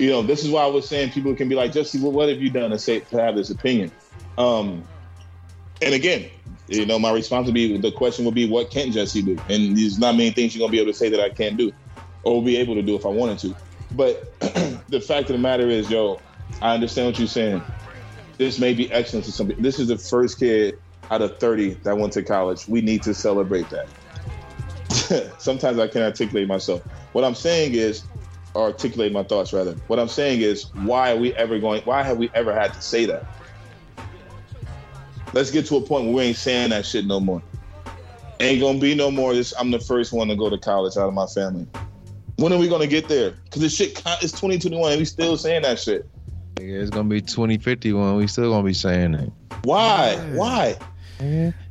You 0.00 0.08
know, 0.08 0.22
this 0.22 0.42
is 0.42 0.50
why 0.50 0.62
I 0.62 0.66
was 0.66 0.88
saying 0.88 1.10
people 1.10 1.34
can 1.34 1.50
be 1.50 1.54
like, 1.54 1.72
Jesse, 1.72 2.00
well, 2.00 2.10
what 2.10 2.30
have 2.30 2.40
you 2.40 2.48
done 2.48 2.70
to 2.70 2.78
say 2.78 3.00
to 3.00 3.20
have 3.20 3.36
this 3.36 3.50
opinion? 3.50 3.92
Um, 4.38 4.82
and 5.82 5.92
again, 5.92 6.30
you 6.68 6.86
know, 6.86 6.98
my 6.98 7.12
response 7.12 7.44
would 7.44 7.54
be 7.54 7.76
the 7.76 7.92
question 7.92 8.24
would 8.24 8.34
be, 8.34 8.48
what 8.48 8.70
can 8.70 8.92
Jesse 8.92 9.20
do? 9.20 9.38
And 9.50 9.76
there's 9.76 9.98
not 9.98 10.16
many 10.16 10.30
things 10.30 10.56
you're 10.56 10.66
gonna 10.66 10.72
be 10.72 10.80
able 10.80 10.90
to 10.90 10.96
say 10.98 11.10
that 11.10 11.20
I 11.20 11.28
can't 11.28 11.58
do, 11.58 11.70
or 12.22 12.42
be 12.42 12.56
able 12.56 12.76
to 12.76 12.82
do 12.82 12.96
if 12.96 13.04
I 13.04 13.10
wanted 13.10 13.40
to. 13.40 13.54
But 13.90 14.40
the 14.88 15.02
fact 15.02 15.28
of 15.28 15.34
the 15.34 15.38
matter 15.38 15.68
is, 15.68 15.90
yo, 15.90 16.18
I 16.62 16.72
understand 16.72 17.08
what 17.08 17.18
you're 17.18 17.28
saying. 17.28 17.62
This 18.38 18.58
may 18.58 18.72
be 18.72 18.90
excellent 18.90 19.26
to 19.26 19.32
some. 19.32 19.52
This 19.58 19.78
is 19.78 19.88
the 19.88 19.98
first 19.98 20.38
kid 20.38 20.78
out 21.10 21.20
of 21.20 21.38
30 21.38 21.74
that 21.82 21.98
went 21.98 22.14
to 22.14 22.22
college. 22.22 22.66
We 22.66 22.80
need 22.80 23.02
to 23.02 23.12
celebrate 23.12 23.66
that. 23.68 25.34
Sometimes 25.38 25.78
I 25.78 25.88
can 25.88 26.00
articulate 26.00 26.48
myself. 26.48 26.80
What 27.12 27.22
I'm 27.22 27.34
saying 27.34 27.74
is, 27.74 28.04
or 28.54 28.64
articulate 28.64 29.12
my 29.12 29.22
thoughts 29.22 29.52
rather. 29.52 29.72
What 29.86 29.98
I'm 29.98 30.08
saying 30.08 30.40
is, 30.40 30.72
why 30.74 31.12
are 31.12 31.16
we 31.16 31.34
ever 31.34 31.58
going? 31.58 31.82
Why 31.82 32.02
have 32.02 32.18
we 32.18 32.30
ever 32.34 32.54
had 32.54 32.74
to 32.74 32.82
say 32.82 33.06
that? 33.06 33.26
Let's 35.32 35.50
get 35.50 35.66
to 35.66 35.76
a 35.76 35.80
point 35.80 36.06
where 36.06 36.14
we 36.14 36.22
ain't 36.22 36.36
saying 36.36 36.70
that 36.70 36.84
shit 36.84 37.06
no 37.06 37.20
more. 37.20 37.42
Ain't 38.40 38.60
gonna 38.60 38.78
be 38.78 38.94
no 38.94 39.10
more. 39.10 39.34
This 39.34 39.52
I'm 39.58 39.70
the 39.70 39.78
first 39.78 40.12
one 40.12 40.28
to 40.28 40.36
go 40.36 40.50
to 40.50 40.58
college 40.58 40.96
out 40.96 41.08
of 41.08 41.14
my 41.14 41.26
family. 41.26 41.66
When 42.36 42.52
are 42.52 42.58
we 42.58 42.68
gonna 42.68 42.86
get 42.86 43.06
there? 43.06 43.32
Because 43.44 43.60
this 43.60 43.76
shit 43.76 44.02
con- 44.02 44.16
it's 44.22 44.32
2021 44.32 44.92
and 44.92 44.98
we 44.98 45.04
still 45.04 45.36
saying 45.36 45.62
that 45.62 45.78
shit. 45.78 46.08
nigga, 46.56 46.80
it's 46.80 46.90
gonna 46.90 47.08
be 47.08 47.20
2051. 47.20 48.16
We 48.16 48.26
still 48.26 48.50
gonna 48.50 48.64
be 48.64 48.72
saying 48.72 49.12
that. 49.12 49.30
Why? 49.62 50.16
Why? 50.32 50.78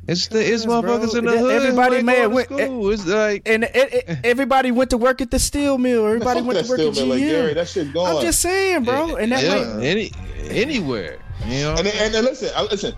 It's 0.08 0.28
the 0.28 0.40
it's 0.52 0.64
bro. 0.66 0.82
motherfuckers 0.82 1.16
in 1.18 1.24
the 1.24 1.38
hood. 1.38 1.52
everybody 1.62 1.90
who 1.90 1.96
ain't 1.98 2.06
may 2.06 2.22
to 2.22 2.28
went- 2.28 2.46
school. 2.48 2.90
It's 2.90 3.06
like 3.06 3.42
And 3.46 3.64
it, 3.64 3.70
it, 3.74 4.18
everybody 4.24 4.70
went 4.72 4.90
to 4.90 4.96
work 4.98 5.20
at 5.20 5.30
the 5.30 5.38
steel 5.38 5.78
mill. 5.78 6.06
Everybody 6.06 6.42
went 6.42 6.64
to 6.64 6.68
work 6.70 6.80
at 6.80 6.94
been 6.94 7.08
like 7.10 7.18
Gary. 7.20 7.54
That 7.54 7.68
shit 7.68 7.92
gone. 7.92 8.16
I'm 8.16 8.22
just 8.22 8.40
saying, 8.40 8.84
bro. 8.84 9.16
And 9.16 9.30
that 9.32 9.42
yeah, 9.44 9.78
any 9.82 10.10
anywhere. 10.48 11.18
You 11.46 11.62
know, 11.62 11.74
And 11.76 11.86
then, 11.86 11.92
and 11.98 12.14
then 12.14 12.24
listen, 12.24 12.50
I 12.56 12.62
listen. 12.62 12.94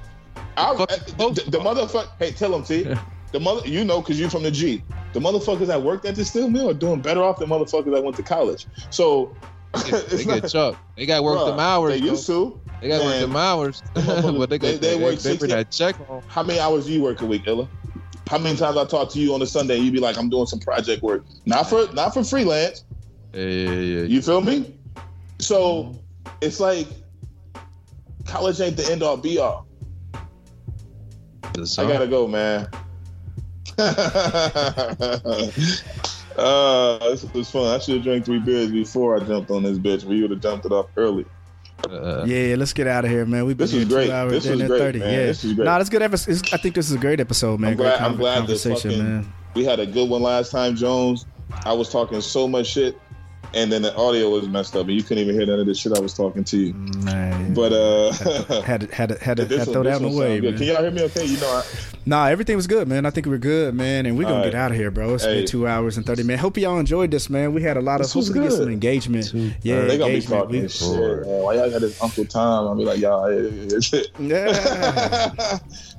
I, 0.57 0.75
the, 0.75 1.45
the 1.49 1.59
motherfucker. 1.59 2.09
Hey, 2.19 2.33
tell 2.33 2.55
him, 2.55 2.63
T. 2.65 2.83
the 3.33 3.41
mother, 3.41 3.67
you 3.67 3.85
know, 3.85 4.01
because 4.01 4.19
you're 4.21 4.31
from 4.31 4.43
the 4.43 4.51
G. 4.51 4.83
The 5.13 5.21
motherfuckers 5.21 5.67
that 5.67 5.81
worked 5.83 6.05
at 6.07 6.15
the 6.15 6.25
steel 6.25 6.49
mill 6.51 6.71
are 6.71 6.75
doing 6.75 7.01
better 7.01 7.23
off 7.23 7.39
than 7.39 7.49
motherfuckers 7.49 7.93
that 7.93 8.03
went 8.03 8.17
to 8.17 8.23
college. 8.23 8.67
So 8.91 9.35
They 10.11 10.25
get 10.25 10.43
not- 10.43 10.49
chucked. 10.51 10.79
They 10.97 11.07
got 11.07 11.23
work 11.25 11.39
Bruh, 11.39 11.47
them 11.49 11.61
hours. 11.61 11.93
They 11.95 12.01
bro. 12.01 12.11
used 12.11 12.27
to. 12.27 12.61
They 12.83 12.89
got 12.89 12.99
to 12.99 13.05
work 13.05 13.21
them 13.21 13.37
hours. 13.37 13.81
but 13.95 14.51
they, 14.51 14.59
they- 14.59 14.73
they 14.73 14.79
they, 14.79 14.97
work 14.97 15.15
they, 15.15 15.37
60 15.37 15.47
that 15.47 15.71
check 15.71 15.95
home. 15.95 16.25
How 16.27 16.43
many 16.43 16.59
hours 16.59 16.87
do 16.87 16.93
you 16.93 17.01
work 17.01 17.23
a 17.23 17.27
week, 17.27 17.47
Illa? 17.47 17.69
How 18.29 18.39
many 18.39 18.57
times 18.57 18.77
I 18.77 18.85
talk 18.85 19.09
to 19.13 19.21
you 19.21 19.33
on 19.35 19.43
a 19.43 19.47
Sunday, 19.47 19.77
you 19.77 19.93
be 19.93 20.01
like, 20.01 20.19
"I'm 20.19 20.29
doing 20.29 20.47
some 20.47 20.59
project 20.59 21.01
work, 21.03 21.25
not 21.47 21.69
for 21.69 21.87
not 21.93 22.13
for 22.13 22.25
freelance." 22.25 22.85
Yeah, 23.33 23.45
yeah, 23.45 23.71
yeah. 23.73 24.03
You 24.03 24.21
feel 24.21 24.41
me? 24.41 24.75
So 25.39 25.95
it's 26.41 26.59
like 26.59 26.89
college 28.25 28.61
ain't 28.61 28.77
the 28.77 28.91
end 28.91 29.05
all 29.05 29.17
be 29.17 29.39
all. 29.39 29.69
I 31.57 31.87
gotta 31.87 32.09
go, 32.09 32.27
man. 32.27 32.67
uh, 33.79 33.95
this 37.11 37.25
was 37.33 37.49
fun. 37.51 37.75
I 37.75 37.79
should 37.79 37.95
have 37.97 38.05
drank 38.05 38.25
three 38.25 38.41
beers 38.41 38.71
before 38.73 39.17
I 39.17 39.21
jumped 39.25 39.51
on 39.53 39.63
this 39.63 39.79
bitch. 39.79 40.03
We 40.05 40.21
would 40.23 40.31
have 40.33 40.41
jumped 40.41 40.67
it 40.67 40.73
off 40.73 40.87
early. 40.97 41.27
Uh, 41.91 42.25
Yeah, 42.27 42.39
yeah, 42.49 42.57
let's 42.57 42.73
get 42.73 42.87
out 42.87 43.05
of 43.05 43.11
here, 43.11 43.25
man. 43.27 43.45
We've 43.47 43.57
been 43.57 43.65
This 43.67 43.73
was 43.75 43.83
here 43.83 43.89
two 43.89 43.95
great. 43.95 44.11
hours, 44.11 44.33
This 44.33 44.45
damn 44.45 44.53
was 44.53 44.59
near 44.61 44.69
great, 44.69 44.79
30. 44.79 44.99
man. 45.01 45.13
Yeah, 45.13 45.27
This 45.27 45.43
was 45.45 45.53
great. 45.55 45.65
Nah, 45.65 45.79
that's 45.79 45.91
good. 45.91 46.03
Episode. 46.03 46.49
I 46.53 46.57
think 46.59 46.75
this 46.75 46.89
is 46.91 46.97
a 46.97 46.99
great 46.99 47.21
episode, 47.21 47.61
man. 47.61 47.71
I'm 47.73 47.77
great 47.77 47.97
glad- 47.99 48.01
I'm 48.01 48.17
glad 48.17 48.39
conversation, 48.39 48.91
fucking- 48.93 49.05
man. 49.05 49.33
We 49.55 49.65
had 49.65 49.81
a 49.81 49.87
good 49.87 50.09
one 50.09 50.23
last 50.23 50.51
time, 50.51 50.77
Jones. 50.77 51.27
I 51.65 51.73
was 51.73 51.91
talking 51.91 52.21
so 52.23 52.49
much 52.49 52.67
shit, 52.69 52.97
and 53.55 53.71
then 53.73 53.83
the 53.83 53.95
audio 53.97 54.31
was 54.31 54.49
messed 54.49 54.75
up, 54.77 54.87
and 54.87 54.97
you 54.97 55.03
couldn't 55.03 55.25
even 55.25 55.35
hear 55.35 55.47
none 55.47 55.61
of 55.61 55.67
the 55.67 55.75
shit 55.75 55.97
I 55.97 56.01
was 56.01 56.15
talking 56.15 56.45
to 56.45 56.57
you. 56.57 56.75
Man, 56.75 57.55
But 57.55 57.73
uh, 57.73 58.13
had 58.63 58.81
to, 58.83 58.95
had 58.95 59.09
to, 59.11 59.19
had 59.19 59.37
to, 59.39 59.45
this 59.45 59.59
had 59.59 59.65
to 59.67 59.71
one- 59.71 59.73
throw 59.73 59.83
this 59.83 59.99
that 59.99 60.05
one 60.05 60.15
away, 60.15 60.41
man. 60.41 60.57
Can 60.57 60.67
y'all 60.67 60.83
hear 60.83 60.91
me? 60.91 61.03
Okay, 61.03 61.25
you 61.27 61.37
know, 61.39 61.49
I, 61.49 61.63
Nah, 62.05 62.27
everything 62.27 62.57
was 62.57 62.67
good, 62.67 62.89
man. 62.89 63.07
I 63.07 63.11
think 63.11 63.27
we're 63.29 63.39
good, 63.39 63.75
man, 63.77 64.07
and 64.07 64.19
we're 64.19 64.25
gonna 64.25 64.39
All 64.39 64.45
get 64.45 64.57
out 64.57 64.73
of 64.73 64.77
here, 64.77 64.91
bro. 64.91 65.15
It's 65.15 65.25
Hey. 65.25 65.39
been 65.39 65.47
two 65.47 65.69
hours 65.69 65.97
and 65.97 66.05
thirty 66.05 66.25
minutes. 66.25 66.41
Hope 66.43 66.57
y'all 66.57 66.79
enjoyed 66.81 67.13
this, 67.13 67.31
man. 67.31 67.53
We 67.55 67.63
had 67.63 67.77
a 67.77 67.81
lot 67.81 68.01
of 68.01 68.07
This 68.09 68.15
was 68.17 68.27
hopefully 68.27 68.47
get 68.49 68.53
some 68.57 68.65
good. 68.65 68.73
engagement. 68.73 69.33
Yeah, 69.63 69.83
they 69.83 69.99
gonna 69.99 70.13
be 70.15 70.21
talking 70.21 70.63
We- 70.63 70.69
shit. 70.69 70.91
Man. 70.91 71.25
Why 71.27 71.55
y'all 71.55 71.71
got 71.71 71.81
this 71.81 72.03
Uncle 72.03 72.25
Tom? 72.25 72.67
I'll 72.69 72.75
be 72.75 72.85
like, 72.85 72.99
y'all. 72.99 73.31
Yeah. 74.19 75.59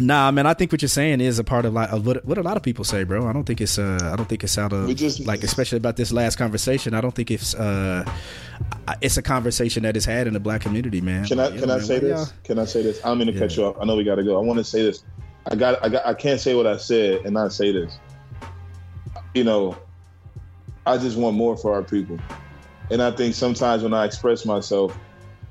Nah, 0.00 0.30
man. 0.30 0.46
I 0.46 0.54
think 0.54 0.70
what 0.70 0.80
you're 0.80 0.88
saying 0.88 1.20
is 1.20 1.38
a 1.38 1.44
part 1.44 1.64
of 1.64 1.74
like 1.74 1.90
of 1.90 2.06
what, 2.06 2.24
what 2.24 2.38
a 2.38 2.42
lot 2.42 2.56
of 2.56 2.62
people 2.62 2.84
say, 2.84 3.04
bro. 3.04 3.26
I 3.26 3.32
don't 3.32 3.44
think 3.44 3.60
it's 3.60 3.78
uh, 3.78 3.98
I 4.12 4.16
don't 4.16 4.28
think 4.28 4.44
it's 4.44 4.56
out 4.56 4.72
of 4.72 4.94
just- 4.94 5.26
like, 5.26 5.42
especially 5.42 5.78
about 5.78 5.96
this 5.96 6.12
last 6.12 6.36
conversation. 6.36 6.94
I 6.94 7.00
don't 7.00 7.14
think 7.14 7.30
it's 7.30 7.54
uh, 7.54 8.04
it's 9.00 9.16
a 9.16 9.22
conversation 9.22 9.82
that 9.82 9.96
is 9.96 10.04
had 10.04 10.26
in 10.26 10.34
the 10.34 10.40
black 10.40 10.60
community, 10.60 11.00
man. 11.00 11.24
Can 11.26 11.40
I 11.40 11.50
can 11.50 11.70
I 11.70 11.76
man, 11.76 11.80
say 11.80 11.98
this? 11.98 12.32
Can 12.44 12.58
I 12.58 12.64
say 12.64 12.82
this? 12.82 13.04
I'm 13.04 13.18
gonna 13.18 13.36
cut 13.36 13.56
you 13.56 13.64
off. 13.64 13.76
I 13.80 13.84
know 13.84 13.96
we 13.96 14.04
gotta 14.04 14.22
go. 14.24 14.38
I 14.38 14.44
want 14.44 14.58
to 14.58 14.64
say 14.64 14.82
this. 14.82 15.02
I 15.50 15.56
got 15.56 15.84
I 15.84 15.88
got 15.88 16.06
I 16.06 16.14
can't 16.14 16.40
say 16.40 16.54
what 16.54 16.66
I 16.66 16.76
said 16.76 17.24
and 17.24 17.34
not 17.34 17.52
say 17.52 17.72
this. 17.72 17.98
You 19.34 19.44
know, 19.44 19.76
I 20.86 20.98
just 20.98 21.16
want 21.16 21.36
more 21.36 21.56
for 21.56 21.74
our 21.74 21.82
people, 21.82 22.18
and 22.90 23.02
I 23.02 23.10
think 23.10 23.34
sometimes 23.34 23.82
when 23.82 23.94
I 23.94 24.04
express 24.04 24.44
myself, 24.44 24.96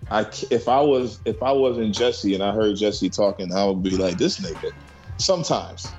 I 0.10 0.22
if 0.52 0.68
I 0.68 0.82
was 0.82 1.20
if 1.26 1.42
I 1.44 1.52
wasn't 1.52 1.94
Jesse 1.94 2.34
and 2.34 2.44
I 2.44 2.54
heard 2.54 2.76
Jesse 2.78 3.10
talking, 3.10 3.54
I 3.54 3.66
would 3.66 3.84
be 3.84 3.98
like 3.98 4.18
this 4.18 4.40
nigga. 4.40 4.72
Sometimes. 5.18 5.92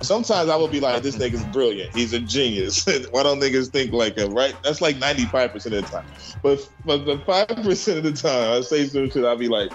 Sometimes 0.00 0.48
I 0.48 0.54
would 0.54 0.70
be 0.70 0.78
like, 0.78 1.02
this 1.02 1.16
nigga's 1.16 1.42
brilliant. 1.46 1.92
He's 1.92 2.12
a 2.12 2.20
genius. 2.20 2.86
Why 3.10 3.24
don't 3.24 3.40
niggas 3.40 3.72
think 3.72 3.92
like 3.92 4.16
him, 4.16 4.32
right? 4.32 4.54
That's 4.62 4.80
like 4.80 4.96
95% 4.96 5.54
of 5.66 5.72
the 5.72 5.82
time. 5.82 6.04
But 6.42 6.68
but 6.84 7.04
the 7.04 7.16
5% 7.18 7.96
of 7.96 8.02
the 8.04 8.12
time 8.12 8.58
I 8.58 8.60
say 8.60 8.86
some 8.86 9.10
shit, 9.10 9.24
I'll 9.24 9.36
be 9.36 9.48
like, 9.48 9.72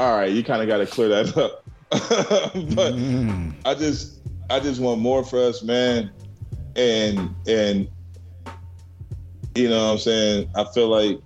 all 0.00 0.16
right, 0.16 0.30
you 0.30 0.42
kind 0.42 0.62
of 0.62 0.68
got 0.68 0.78
to 0.78 0.86
clear 0.86 1.08
that 1.08 1.36
up. 1.36 1.64
but 1.90 2.94
Mm. 2.94 3.54
I 3.64 3.74
just 3.74 4.20
I 4.48 4.60
just 4.60 4.80
want 4.80 5.00
more 5.00 5.24
for 5.24 5.38
us, 5.38 5.62
man. 5.62 6.10
And 6.76 7.34
and 7.46 7.88
you 9.54 9.68
know 9.68 9.86
what 9.86 9.92
I'm 9.92 9.98
saying? 9.98 10.50
I 10.54 10.64
feel 10.72 10.88
like 10.88 11.20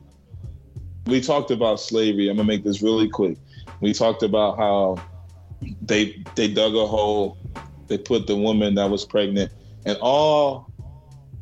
we 1.07 1.21
talked 1.21 1.51
about 1.51 1.81
slavery. 1.81 2.29
I'm 2.29 2.37
gonna 2.37 2.47
make 2.47 2.65
this 2.65 2.83
really 2.83 3.09
quick. 3.09 3.39
We 3.81 3.93
talked 3.93 4.23
about 4.23 4.57
how 4.57 5.03
they 5.83 6.23
they 6.35 6.49
dug 6.49 6.75
a 6.75 6.87
hole, 6.87 7.39
they 7.89 7.99
put 7.99 8.27
the 8.27 8.37
woman 8.37 8.75
that 8.77 8.91
was 8.91 9.05
pregnant, 9.05 9.53
and 9.85 9.99
all 10.01 10.71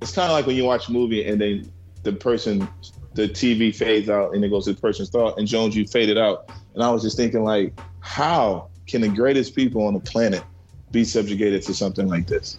it's 0.01 0.13
kind 0.13 0.31
of 0.31 0.33
like 0.33 0.47
when 0.47 0.57
you 0.57 0.65
watch 0.65 0.89
a 0.89 0.93
movie 0.93 1.27
and 1.27 1.41
then 1.41 1.71
the 2.03 2.13
person 2.13 2.67
the 3.15 3.29
TV 3.29 3.75
fades 3.75 4.09
out 4.09 4.35
and 4.35 4.45
it 4.45 4.49
goes 4.49 4.65
to 4.65 4.73
the 4.73 4.81
person's 4.81 5.11
thought 5.11 5.39
and 5.39 5.47
Jones 5.47 5.77
you 5.77 5.87
faded 5.87 6.17
out. 6.17 6.51
And 6.75 6.83
I 6.83 6.91
was 6.91 7.03
just 7.03 7.17
thinking 7.17 7.43
like, 7.43 7.79
how 8.01 8.69
can 8.87 9.01
the 9.03 9.09
greatest 9.09 9.55
people 9.55 9.87
on 9.87 9.95
the 9.95 10.01
planet 10.01 10.43
be 10.91 11.05
subjugated 11.05 11.63
to 11.63 11.75
something 11.75 12.09
like 12.09 12.27
this? 12.27 12.59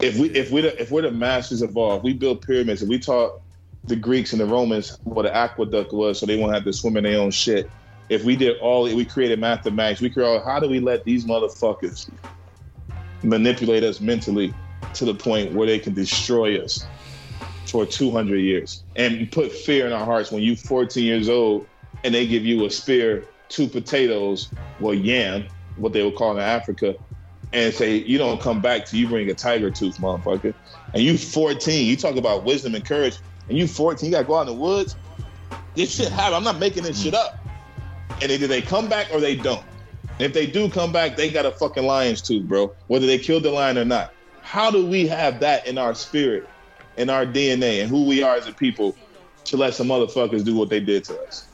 If 0.00 0.18
we 0.18 0.28
if 0.30 0.50
we 0.50 0.60
if 0.60 0.90
we're 0.90 1.02
the 1.02 1.10
masters 1.10 1.62
of 1.62 1.76
all, 1.76 1.96
if 1.96 2.02
we 2.02 2.12
build 2.12 2.42
pyramids, 2.42 2.82
if 2.82 2.88
we 2.88 2.98
taught 2.98 3.40
the 3.86 3.96
Greeks 3.96 4.32
and 4.32 4.40
the 4.40 4.46
Romans 4.46 4.98
what 5.04 5.26
an 5.26 5.32
aqueduct 5.32 5.92
was, 5.92 6.18
so 6.18 6.26
they 6.26 6.36
won't 6.36 6.54
have 6.54 6.64
to 6.64 6.72
swim 6.72 6.96
in 6.96 7.04
their 7.04 7.20
own 7.20 7.30
shit. 7.30 7.70
If 8.08 8.24
we 8.24 8.36
did 8.36 8.58
all, 8.58 8.84
we 8.84 9.04
created 9.04 9.40
mathematics. 9.40 10.00
We 10.00 10.10
created. 10.10 10.42
How 10.44 10.60
do 10.60 10.68
we 10.68 10.80
let 10.80 11.04
these 11.04 11.24
motherfuckers 11.24 12.08
manipulate 13.22 13.82
us 13.82 14.00
mentally 14.00 14.54
to 14.94 15.04
the 15.04 15.14
point 15.14 15.52
where 15.52 15.66
they 15.66 15.78
can 15.78 15.94
destroy 15.94 16.62
us 16.62 16.86
for 17.66 17.84
200 17.84 18.36
years 18.36 18.84
and 18.94 19.30
put 19.32 19.52
fear 19.52 19.86
in 19.86 19.92
our 19.92 20.04
hearts 20.04 20.30
when 20.30 20.42
you 20.42 20.54
14 20.54 21.02
years 21.02 21.28
old 21.28 21.66
and 22.04 22.14
they 22.14 22.26
give 22.26 22.44
you 22.44 22.64
a 22.64 22.70
spear, 22.70 23.24
two 23.48 23.66
potatoes, 23.66 24.50
well, 24.78 24.94
yam, 24.94 25.46
what 25.76 25.92
they 25.92 26.02
would 26.02 26.14
call 26.14 26.32
in 26.32 26.38
Africa, 26.38 26.94
and 27.52 27.74
say, 27.74 27.96
you 27.96 28.18
don't 28.18 28.40
come 28.40 28.60
back 28.60 28.86
till 28.86 29.00
you 29.00 29.08
bring 29.08 29.30
a 29.30 29.34
tiger 29.34 29.70
tooth, 29.70 29.98
motherfucker. 29.98 30.54
And 30.94 31.02
you 31.02 31.18
14, 31.18 31.86
you 31.86 31.96
talk 31.96 32.16
about 32.16 32.44
wisdom 32.44 32.74
and 32.74 32.84
courage, 32.84 33.18
and 33.48 33.58
you 33.58 33.66
14, 33.66 34.06
you 34.06 34.12
gotta 34.12 34.26
go 34.26 34.36
out 34.36 34.42
in 34.42 34.46
the 34.48 34.60
woods. 34.60 34.96
This 35.74 35.94
shit 35.94 36.10
happen. 36.10 36.34
I'm 36.34 36.44
not 36.44 36.58
making 36.58 36.82
this 36.82 37.00
shit 37.00 37.14
up. 37.14 37.38
And 38.22 38.30
either 38.30 38.46
they 38.46 38.62
come 38.62 38.88
back 38.88 39.08
or 39.12 39.20
they 39.20 39.36
don't. 39.36 39.64
And 40.18 40.22
if 40.22 40.32
they 40.32 40.46
do 40.46 40.70
come 40.70 40.92
back, 40.92 41.16
they 41.16 41.30
got 41.30 41.44
a 41.44 41.50
fucking 41.50 41.84
lion's 41.84 42.22
tooth, 42.22 42.46
bro. 42.46 42.72
Whether 42.86 43.06
they 43.06 43.18
killed 43.18 43.42
the 43.42 43.50
lion 43.50 43.76
or 43.76 43.84
not. 43.84 44.12
How 44.40 44.70
do 44.70 44.86
we 44.86 45.06
have 45.08 45.40
that 45.40 45.66
in 45.66 45.76
our 45.76 45.94
spirit, 45.94 46.48
in 46.96 47.10
our 47.10 47.26
DNA, 47.26 47.82
and 47.82 47.90
who 47.90 48.04
we 48.04 48.22
are 48.22 48.36
as 48.36 48.46
a 48.46 48.52
people 48.52 48.96
to 49.44 49.56
let 49.56 49.74
some 49.74 49.88
motherfuckers 49.88 50.44
do 50.44 50.54
what 50.56 50.70
they 50.70 50.80
did 50.80 51.04
to 51.04 51.20
us? 51.24 51.48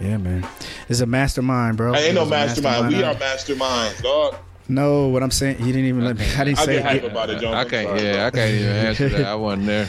Yeah, 0.00 0.16
man. 0.16 0.44
It's 0.88 1.00
a 1.00 1.06
mastermind, 1.06 1.76
bro. 1.76 1.94
I 1.94 1.98
ain't 1.98 2.16
no 2.16 2.24
a 2.24 2.26
mastermind. 2.26 2.88
We 2.88 3.02
are 3.04 3.14
masterminds, 3.14 4.02
dog. 4.02 4.36
No, 4.68 5.08
what 5.08 5.22
I'm 5.22 5.30
saying, 5.30 5.58
he 5.58 5.66
didn't 5.66 5.86
even 5.86 6.04
let 6.04 6.16
me. 6.16 6.24
I 6.36 6.44
didn't 6.44 6.58
I 6.60 6.64
say 6.64 6.74
get 6.76 6.84
hype 6.84 7.04
about 7.04 7.30
it, 7.30 7.40
Jones. 7.40 7.54
I 7.56 7.64
can't. 7.64 7.88
sorry, 7.88 8.02
yeah, 8.02 8.12
bro. 8.12 8.24
I 8.26 8.30
can't 8.30 8.54
even 8.54 8.68
answer 8.86 9.08
that. 9.10 9.24
I 9.26 9.34
wasn't 9.34 9.66
there. 9.66 9.88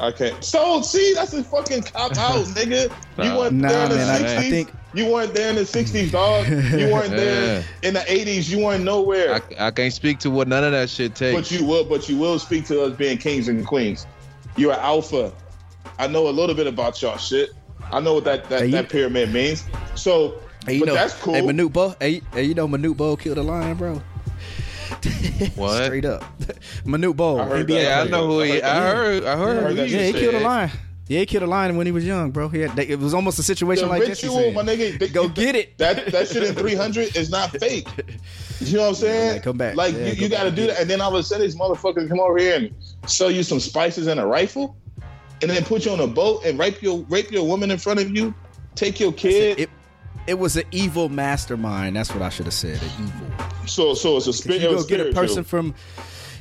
I 0.00 0.10
can't. 0.12 0.42
So 0.44 0.82
see, 0.82 1.12
that's 1.14 1.32
a 1.34 1.42
fucking 1.44 1.82
cop 1.82 2.12
out, 2.18 2.44
nigga. 2.46 2.92
You 3.22 3.38
weren't 3.38 3.52
Nah, 3.56 3.68
there 3.68 3.82
in 3.84 3.90
the 3.90 3.96
man, 3.96 4.08
I- 4.10 4.14
I 4.14 4.18
sixties. 4.18 4.50
think- 4.50 4.72
you 4.94 5.10
weren't 5.12 5.34
there 5.34 5.50
in 5.50 5.56
the 5.56 5.66
sixties, 5.66 6.12
dog. 6.12 6.46
You 6.48 6.92
weren't 6.92 7.10
there 7.16 7.64
in 7.82 7.94
the 7.94 8.04
eighties. 8.12 8.48
You 8.50 8.64
weren't 8.64 8.84
nowhere. 8.84 9.34
I, 9.58 9.66
I 9.66 9.70
can't 9.72 9.92
speak 9.92 10.20
to 10.20 10.30
what 10.30 10.46
none 10.46 10.62
of 10.62 10.70
that 10.70 10.88
shit 10.88 11.16
takes. 11.16 11.34
But 11.36 11.50
you 11.50 11.66
will. 11.66 11.84
But 11.84 12.08
you 12.08 12.16
will 12.16 12.38
speak 12.38 12.64
to 12.66 12.82
us 12.84 12.96
being 12.96 13.18
kings 13.18 13.48
and 13.48 13.66
queens. 13.66 14.06
You're 14.56 14.72
an 14.72 14.78
alpha. 14.78 15.32
I 15.98 16.06
know 16.06 16.28
a 16.28 16.30
little 16.30 16.54
bit 16.54 16.68
about 16.68 17.02
y'all 17.02 17.16
shit. 17.18 17.50
I 17.92 17.98
know 17.98 18.14
what 18.14 18.24
that 18.24 18.48
that, 18.50 18.60
Hey, 18.60 18.66
you- 18.66 18.72
that 18.72 18.88
pyramid 18.88 19.32
means. 19.32 19.64
So, 19.96 20.40
Hey, 20.66 20.74
you 20.74 20.80
but 20.80 20.86
know, 20.86 20.94
that's 20.94 21.14
cool. 21.20 21.34
Hey, 21.34 21.42
Manute 21.42 21.72
Bol. 21.72 21.94
Hey, 22.00 22.22
hey, 22.32 22.44
you 22.44 22.54
know 22.54 22.66
Manute 22.68 22.96
Bol 22.96 23.16
killed 23.16 23.38
a 23.38 23.42
lion, 23.42 23.76
bro. 23.76 24.00
What? 25.56 25.84
Straight 25.86 26.04
up, 26.04 26.22
Manute 26.84 27.16
Bol. 27.16 27.40
I 27.40 27.46
heard 27.46 27.66
NBA 27.68 27.82
yeah, 27.82 28.02
I 28.02 28.08
know 28.08 28.26
who 28.28 28.40
he. 28.40 28.62
I 28.62 28.80
heard. 28.80 29.24
I 29.24 29.36
heard. 29.36 29.62
heard 29.62 29.70
who 29.70 29.74
that 29.76 29.88
Yeah, 29.88 30.02
he 30.06 30.12
shit. 30.12 30.20
killed 30.20 30.34
a 30.34 30.40
lion. 30.40 30.70
Yeah, 31.06 31.20
he 31.20 31.26
killed 31.26 31.42
a 31.42 31.46
lion 31.46 31.76
when 31.76 31.84
he 31.86 31.92
was 31.92 32.06
young, 32.06 32.30
bro. 32.30 32.48
He 32.48 32.60
had, 32.60 32.78
it 32.78 32.98
was 32.98 33.12
almost 33.12 33.38
a 33.38 33.42
situation 33.42 33.84
the 33.84 33.90
like 33.90 34.06
this. 34.06 34.22
ritual, 34.22 34.52
my 34.52 34.62
nigga. 34.62 34.98
th- 34.98 35.12
Go 35.12 35.24
th- 35.24 35.34
get 35.34 35.54
it. 35.54 35.76
That 35.76 36.06
that 36.12 36.28
shit 36.28 36.42
in 36.44 36.54
300 36.54 37.14
is 37.14 37.28
not 37.28 37.50
fake. 37.60 37.88
You 38.60 38.76
know 38.78 38.82
what 38.84 38.88
I'm 38.88 38.94
saying? 38.94 39.32
like, 39.34 39.42
come 39.42 39.58
back. 39.58 39.76
Like 39.76 39.94
Yeah, 39.94 40.06
you, 40.06 40.12
you 40.14 40.28
got 40.30 40.44
to 40.44 40.50
do 40.50 40.66
that, 40.68 40.80
and 40.80 40.88
then 40.88 41.02
all 41.02 41.14
of 41.14 41.20
a 41.20 41.22
sudden, 41.22 41.44
these 41.46 41.56
motherfuckers 41.56 42.08
come 42.08 42.20
over 42.20 42.38
here 42.38 42.56
and 42.56 42.70
sell 43.06 43.30
you 43.30 43.42
some 43.42 43.60
spices 43.60 44.06
and 44.06 44.18
a 44.18 44.24
rifle, 44.26 44.76
and 45.42 45.50
then 45.50 45.62
put 45.64 45.84
you 45.84 45.92
on 45.92 46.00
a 46.00 46.06
boat 46.06 46.42
and 46.46 46.58
rape 46.58 46.80
your 46.80 47.00
rape 47.10 47.30
your 47.30 47.46
woman 47.46 47.70
in 47.70 47.76
front 47.76 48.00
of 48.00 48.10
you, 48.16 48.32
take 48.74 48.98
your 48.98 49.12
kid. 49.12 49.58
It, 49.60 49.70
it 50.26 50.38
was 50.38 50.56
an 50.56 50.64
evil 50.70 51.08
mastermind. 51.08 51.96
That's 51.96 52.12
what 52.12 52.22
I 52.22 52.28
should 52.28 52.46
have 52.46 52.54
said. 52.54 52.80
An 52.82 52.90
evil. 53.06 53.66
so 53.66 53.94
so 53.94 54.16
it's 54.16 54.26
a 54.26 54.32
spirit. 54.32 54.62
you 54.62 54.68
go 54.70 54.84
get 54.84 55.00
a 55.00 55.12
person 55.12 55.44
from 55.44 55.74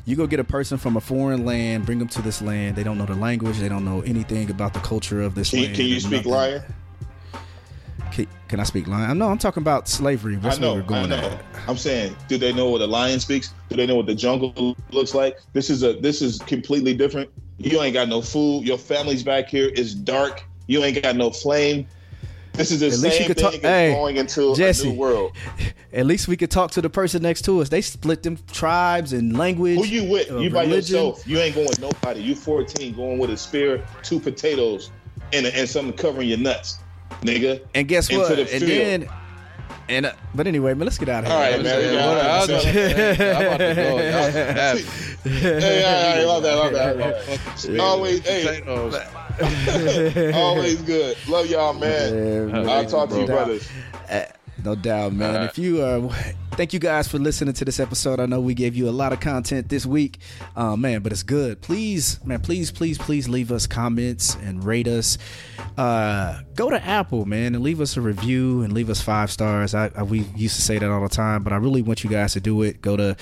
you 0.06 0.16
go 0.16 0.28
get 0.28 0.40
a 0.40 0.44
person 0.44 0.78
from 0.78 0.98
a 0.98 1.02
foreign 1.02 1.46
land 1.46 1.86
bring 1.86 1.98
them 2.00 2.10
to 2.10 2.22
this 2.22 2.42
land 2.42 2.76
they 2.76 2.84
don't 2.84 2.98
know 2.98 3.06
the 3.06 3.16
language 3.16 3.58
they 3.60 3.70
don't 3.70 3.86
know 3.86 4.02
anything 4.02 4.50
about 4.52 4.74
the 4.74 4.80
culture 4.82 5.22
of 5.22 5.34
this 5.34 5.52
Can, 5.52 5.64
land 5.64 5.76
can 5.76 5.86
you 5.86 6.00
speak 6.02 6.26
lion? 6.26 6.62
can, 8.12 8.28
can 8.50 8.60
i 8.60 8.64
speak 8.64 8.86
lion 8.88 9.18
no 9.18 9.30
i'm 9.30 9.38
talking 9.38 9.64
about 9.64 9.88
slavery 9.88 10.36
that's 10.36 10.58
I 10.58 10.62
know, 10.62 10.74
where 10.74 10.82
we're 10.82 10.88
going 10.88 11.14
I 11.14 11.22
know. 11.22 11.28
at 11.30 11.46
I'm 11.68 11.78
saying, 11.78 12.16
do 12.28 12.38
they 12.38 12.52
know 12.52 12.70
what 12.70 12.82
a 12.82 12.88
lion 12.88 13.22
speaks? 13.22 13.54
Do 13.70 13.78
they 13.78 13.88
know 13.88 13.96
what 13.96 14.06
the 14.06 14.16
jungle 14.16 14.76
looks 14.92 15.14
like? 15.16 15.38
This 15.54 15.70
is 15.70 15.82
a 15.84 15.94
this 15.94 16.22
is 16.22 16.40
completely 16.40 16.94
different. 16.94 17.30
You 17.58 17.82
ain't 17.82 17.94
got 17.94 18.10
no 18.10 18.22
food. 18.22 18.66
Your 18.68 18.78
family's 18.78 19.24
back 19.24 19.48
here. 19.48 19.72
It's 19.74 19.94
dark. 19.94 20.44
You 20.68 20.84
ain't 20.84 21.02
got 21.02 21.16
no 21.16 21.32
flame. 21.32 21.88
This 22.54 22.70
is 22.72 22.82
the 22.82 22.88
At 22.88 23.00
least 23.00 23.20
you 23.20 23.26
could 23.26 23.38
thing 23.38 23.44
talk- 23.46 23.54
as 23.56 23.62
hey, 23.62 23.94
going 23.94 24.18
into 24.18 24.56
Jesse. 24.56 24.88
a 24.88 24.92
new 24.92 24.98
world. 25.00 25.32
At 25.94 26.06
least 26.06 26.28
we 26.28 26.38
could 26.38 26.52
talk 26.52 26.70
to 26.72 26.82
the 26.82 26.90
person 26.90 27.22
next 27.24 27.42
to 27.46 27.62
us. 27.62 27.70
They 27.70 27.82
split 27.82 28.22
them 28.24 28.38
tribes 28.52 29.12
and 29.14 29.36
language. 29.38 29.78
Who 29.80 29.86
you 29.86 30.04
with? 30.10 30.32
uh, 30.32 30.38
You 30.38 30.50
by 30.52 30.62
religion. 30.64 30.96
yourself. 30.96 31.28
You 31.28 31.40
ain't 31.40 31.56
going 31.56 31.68
with 31.68 31.80
nobody. 31.82 32.22
You 32.22 32.36
14 32.36 32.94
going 32.96 33.18
with 33.18 33.32
a 33.32 33.38
spear, 33.38 33.84
two 34.04 34.20
potatoes, 34.20 34.92
and, 35.34 35.48
and 35.48 35.68
something 35.68 35.96
covering 35.98 36.30
your 36.30 36.38
nuts, 36.38 36.78
nigga. 37.22 37.60
And 37.74 37.88
guess 37.88 38.10
Into 38.10 38.22
what? 38.22 38.36
the 38.36 38.42
And 38.42 38.50
field. 38.50 38.70
then, 38.70 39.10
and 39.90 40.06
uh, 40.06 40.14
but 40.36 40.46
anyway, 40.48 40.74
man, 40.76 40.86
let's 40.86 40.98
get 41.00 41.10
out 41.10 41.24
of 41.24 41.30
here. 41.30 41.36
All 41.36 41.42
right, 41.42 41.54
I 41.56 41.58
man, 41.64 41.78
was 41.78 41.86
we 41.92 41.96
what- 41.96 42.04
I 42.04 42.40
was 42.40 42.50
about 42.50 42.62
to 42.62 42.74
say, 42.74 43.36
I'm 43.36 43.46
about 43.46 43.58
to 43.58 43.76
go. 43.76 43.98
Y'all. 44.78 44.84
Hey, 45.24 45.84
all 45.86 46.16
right, 46.18 46.24
love 46.26 46.44
that, 46.44 46.56
love 46.56 46.74
that. 46.74 46.98
Love 46.98 47.62
that. 47.64 47.80
Always, 47.80 48.20
hey, 48.28 48.44
Potatoes. 48.60 48.94
always 50.36 50.82
good. 50.82 51.18
Love 51.28 51.48
y'all, 51.48 51.74
man. 51.74 52.50
Yeah, 52.50 52.72
I'll 52.72 52.86
talk 52.86 53.10
to 53.10 53.20
you, 53.20 53.26
bro. 53.26 53.36
brothers. 53.36 53.70
Uh, 54.10 54.26
No 54.64 54.76
doubt, 54.76 55.14
man. 55.14 55.36
Right. 55.36 55.44
If 55.46 55.58
you 55.58 55.82
uh 55.82 56.14
thank 56.52 56.72
you 56.72 56.80
guys 56.80 57.08
for 57.08 57.18
listening 57.20 57.54
to 57.56 57.66
this 57.66 57.80
episode. 57.80 58.20
I 58.20 58.26
know 58.28 58.40
we 58.40 58.54
gave 58.54 58.76
you 58.76 58.88
a 58.88 58.92
lot 58.92 59.12
of 59.12 59.20
content 59.20 59.70
this 59.70 59.86
week. 59.86 60.20
Uh, 60.56 60.76
man, 60.76 61.02
but 61.02 61.12
it's 61.12 61.24
good. 61.24 61.62
Please, 61.62 62.24
man, 62.24 62.40
please, 62.42 62.72
please, 62.72 62.98
please 62.98 63.28
leave 63.28 63.52
us 63.52 63.66
comments 63.68 64.36
and 64.36 64.64
rate 64.64 64.88
us. 64.88 65.18
Uh 65.78 66.42
go 66.56 66.70
to 66.70 66.82
Apple, 66.86 67.26
man, 67.26 67.56
and 67.56 67.64
leave 67.64 67.82
us 67.82 67.98
a 67.98 68.02
review 68.02 68.62
and 68.62 68.74
leave 68.74 68.90
us 68.90 69.02
five 69.02 69.32
stars. 69.32 69.74
I, 69.74 69.90
I 69.96 70.04
we 70.04 70.20
used 70.36 70.56
to 70.56 70.62
say 70.62 70.78
that 70.78 70.90
all 70.90 71.02
the 71.02 71.10
time, 71.10 71.44
but 71.44 71.52
I 71.52 71.58
really 71.58 71.82
want 71.82 72.04
you 72.04 72.10
guys 72.10 72.34
to 72.34 72.40
do 72.40 72.62
it. 72.62 72.82
Go 72.82 72.96
to 72.96 73.18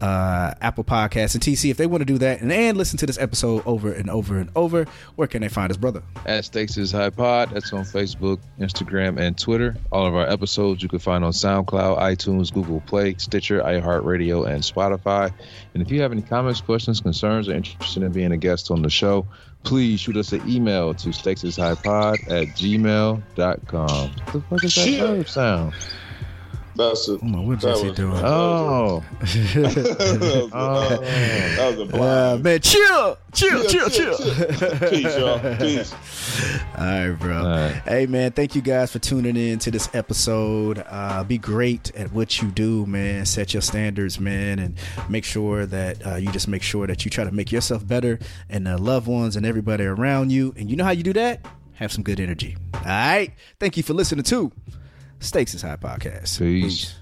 uh 0.00 0.54
Apple 0.60 0.84
Podcasts 0.84 1.34
and 1.34 1.42
TC 1.42 1.70
if 1.70 1.76
they 1.76 1.86
want 1.86 2.00
to 2.00 2.06
do 2.06 2.18
that 2.18 2.40
and, 2.40 2.50
and 2.52 2.78
listen 2.78 2.96
to 2.98 3.06
this 3.06 3.18
episode 3.18 3.62
over 3.66 3.92
and 3.92 4.08
over 4.08 4.38
and 4.38 4.50
over. 4.56 4.86
Where 5.16 5.28
can 5.28 5.42
they 5.42 5.48
find 5.48 5.70
us, 5.70 5.76
brother? 5.76 6.02
At 6.24 6.44
Stakes 6.46 6.76
is 6.78 6.92
High 6.92 7.10
Pod. 7.10 7.50
That's 7.50 7.72
on 7.72 7.84
Facebook, 7.84 8.38
Instagram, 8.60 9.18
and 9.18 9.36
Twitter. 9.36 9.76
All 9.90 10.06
of 10.06 10.14
our 10.14 10.28
episodes 10.28 10.84
you 10.86 10.88
can 10.88 10.98
find 11.00 11.24
on 11.24 11.32
SoundCloud, 11.32 11.98
iTunes, 11.98 12.52
Google 12.52 12.80
Play, 12.80 13.16
Stitcher, 13.18 13.60
iHeartRadio, 13.60 14.48
and 14.48 14.62
Spotify. 14.62 15.32
And 15.74 15.82
if 15.82 15.90
you 15.90 16.00
have 16.02 16.12
any 16.12 16.22
comments, 16.22 16.60
questions, 16.60 17.00
concerns, 17.00 17.48
or 17.48 17.54
interested 17.54 18.04
in 18.04 18.12
being 18.12 18.30
a 18.30 18.36
guest 18.36 18.70
on 18.70 18.82
the 18.82 18.90
show, 18.90 19.26
please 19.64 19.98
shoot 20.00 20.16
us 20.16 20.32
an 20.32 20.48
email 20.48 20.94
to 20.94 21.08
stakesishighpod 21.08 22.30
at 22.30 22.48
gmail.com. 22.50 24.10
What 24.10 24.32
the 24.32 24.40
fuck 24.42 24.64
is 24.64 24.74
that 24.76 25.28
sound? 25.28 25.74
That's 26.76 27.08
a, 27.08 27.12
Oh, 27.14 27.18
my, 27.22 27.40
what 27.40 27.60
That 27.60 27.74
Jesse 27.74 27.86
was- 27.88 27.96
doing? 27.96 28.20
Oh. 28.24 29.02
that 29.20 30.18
was 30.20 30.34
a, 30.34 30.48
Oh. 30.52 30.88
that 31.00 31.76
was 31.78 31.90
a 31.90 31.96
Uh, 32.02 32.38
man, 32.42 32.60
chill, 32.60 33.18
chill, 33.32 33.64
Chill, 33.68 33.88
chill, 33.88 34.16
chill, 34.16 34.16
chill. 34.18 34.88
Peace, 34.90 35.16
y'all. 35.16 35.56
Peace. 35.58 35.94
All 36.76 36.84
right, 36.84 37.10
bro. 37.18 37.36
All 37.38 37.44
right. 37.44 37.82
Hey, 37.86 38.06
man, 38.06 38.32
thank 38.32 38.54
you 38.54 38.62
guys 38.62 38.92
for 38.92 38.98
tuning 38.98 39.36
in 39.36 39.58
to 39.60 39.70
this 39.70 39.88
episode. 39.94 40.84
Uh, 40.86 41.24
be 41.24 41.38
great 41.38 41.94
at 41.94 42.12
what 42.12 42.40
you 42.42 42.48
do, 42.48 42.84
man. 42.86 43.24
Set 43.26 43.54
your 43.54 43.62
standards, 43.62 44.20
man, 44.20 44.58
and 44.58 44.78
make 45.08 45.24
sure 45.24 45.66
that 45.66 46.06
uh, 46.06 46.16
you 46.16 46.30
just 46.32 46.48
make 46.48 46.62
sure 46.62 46.86
that 46.86 47.04
you 47.04 47.10
try 47.10 47.24
to 47.24 47.32
make 47.32 47.50
yourself 47.52 47.86
better 47.86 48.18
and 48.50 48.66
the 48.66 48.76
loved 48.78 49.06
ones 49.06 49.36
and 49.36 49.46
everybody 49.46 49.84
around 49.84 50.30
you. 50.30 50.52
And 50.56 50.68
you 50.70 50.76
know 50.76 50.84
how 50.84 50.90
you 50.90 51.02
do 51.02 51.12
that? 51.14 51.44
Have 51.74 51.92
some 51.92 52.02
good 52.04 52.20
energy. 52.20 52.56
All 52.74 52.80
right. 52.84 53.32
Thank 53.60 53.76
you 53.76 53.82
for 53.82 53.92
listening 53.94 54.24
to 54.24 54.50
Stakes 55.20 55.54
is 55.54 55.62
High 55.62 55.76
Podcast. 55.76 56.38
Peace. 56.38 56.94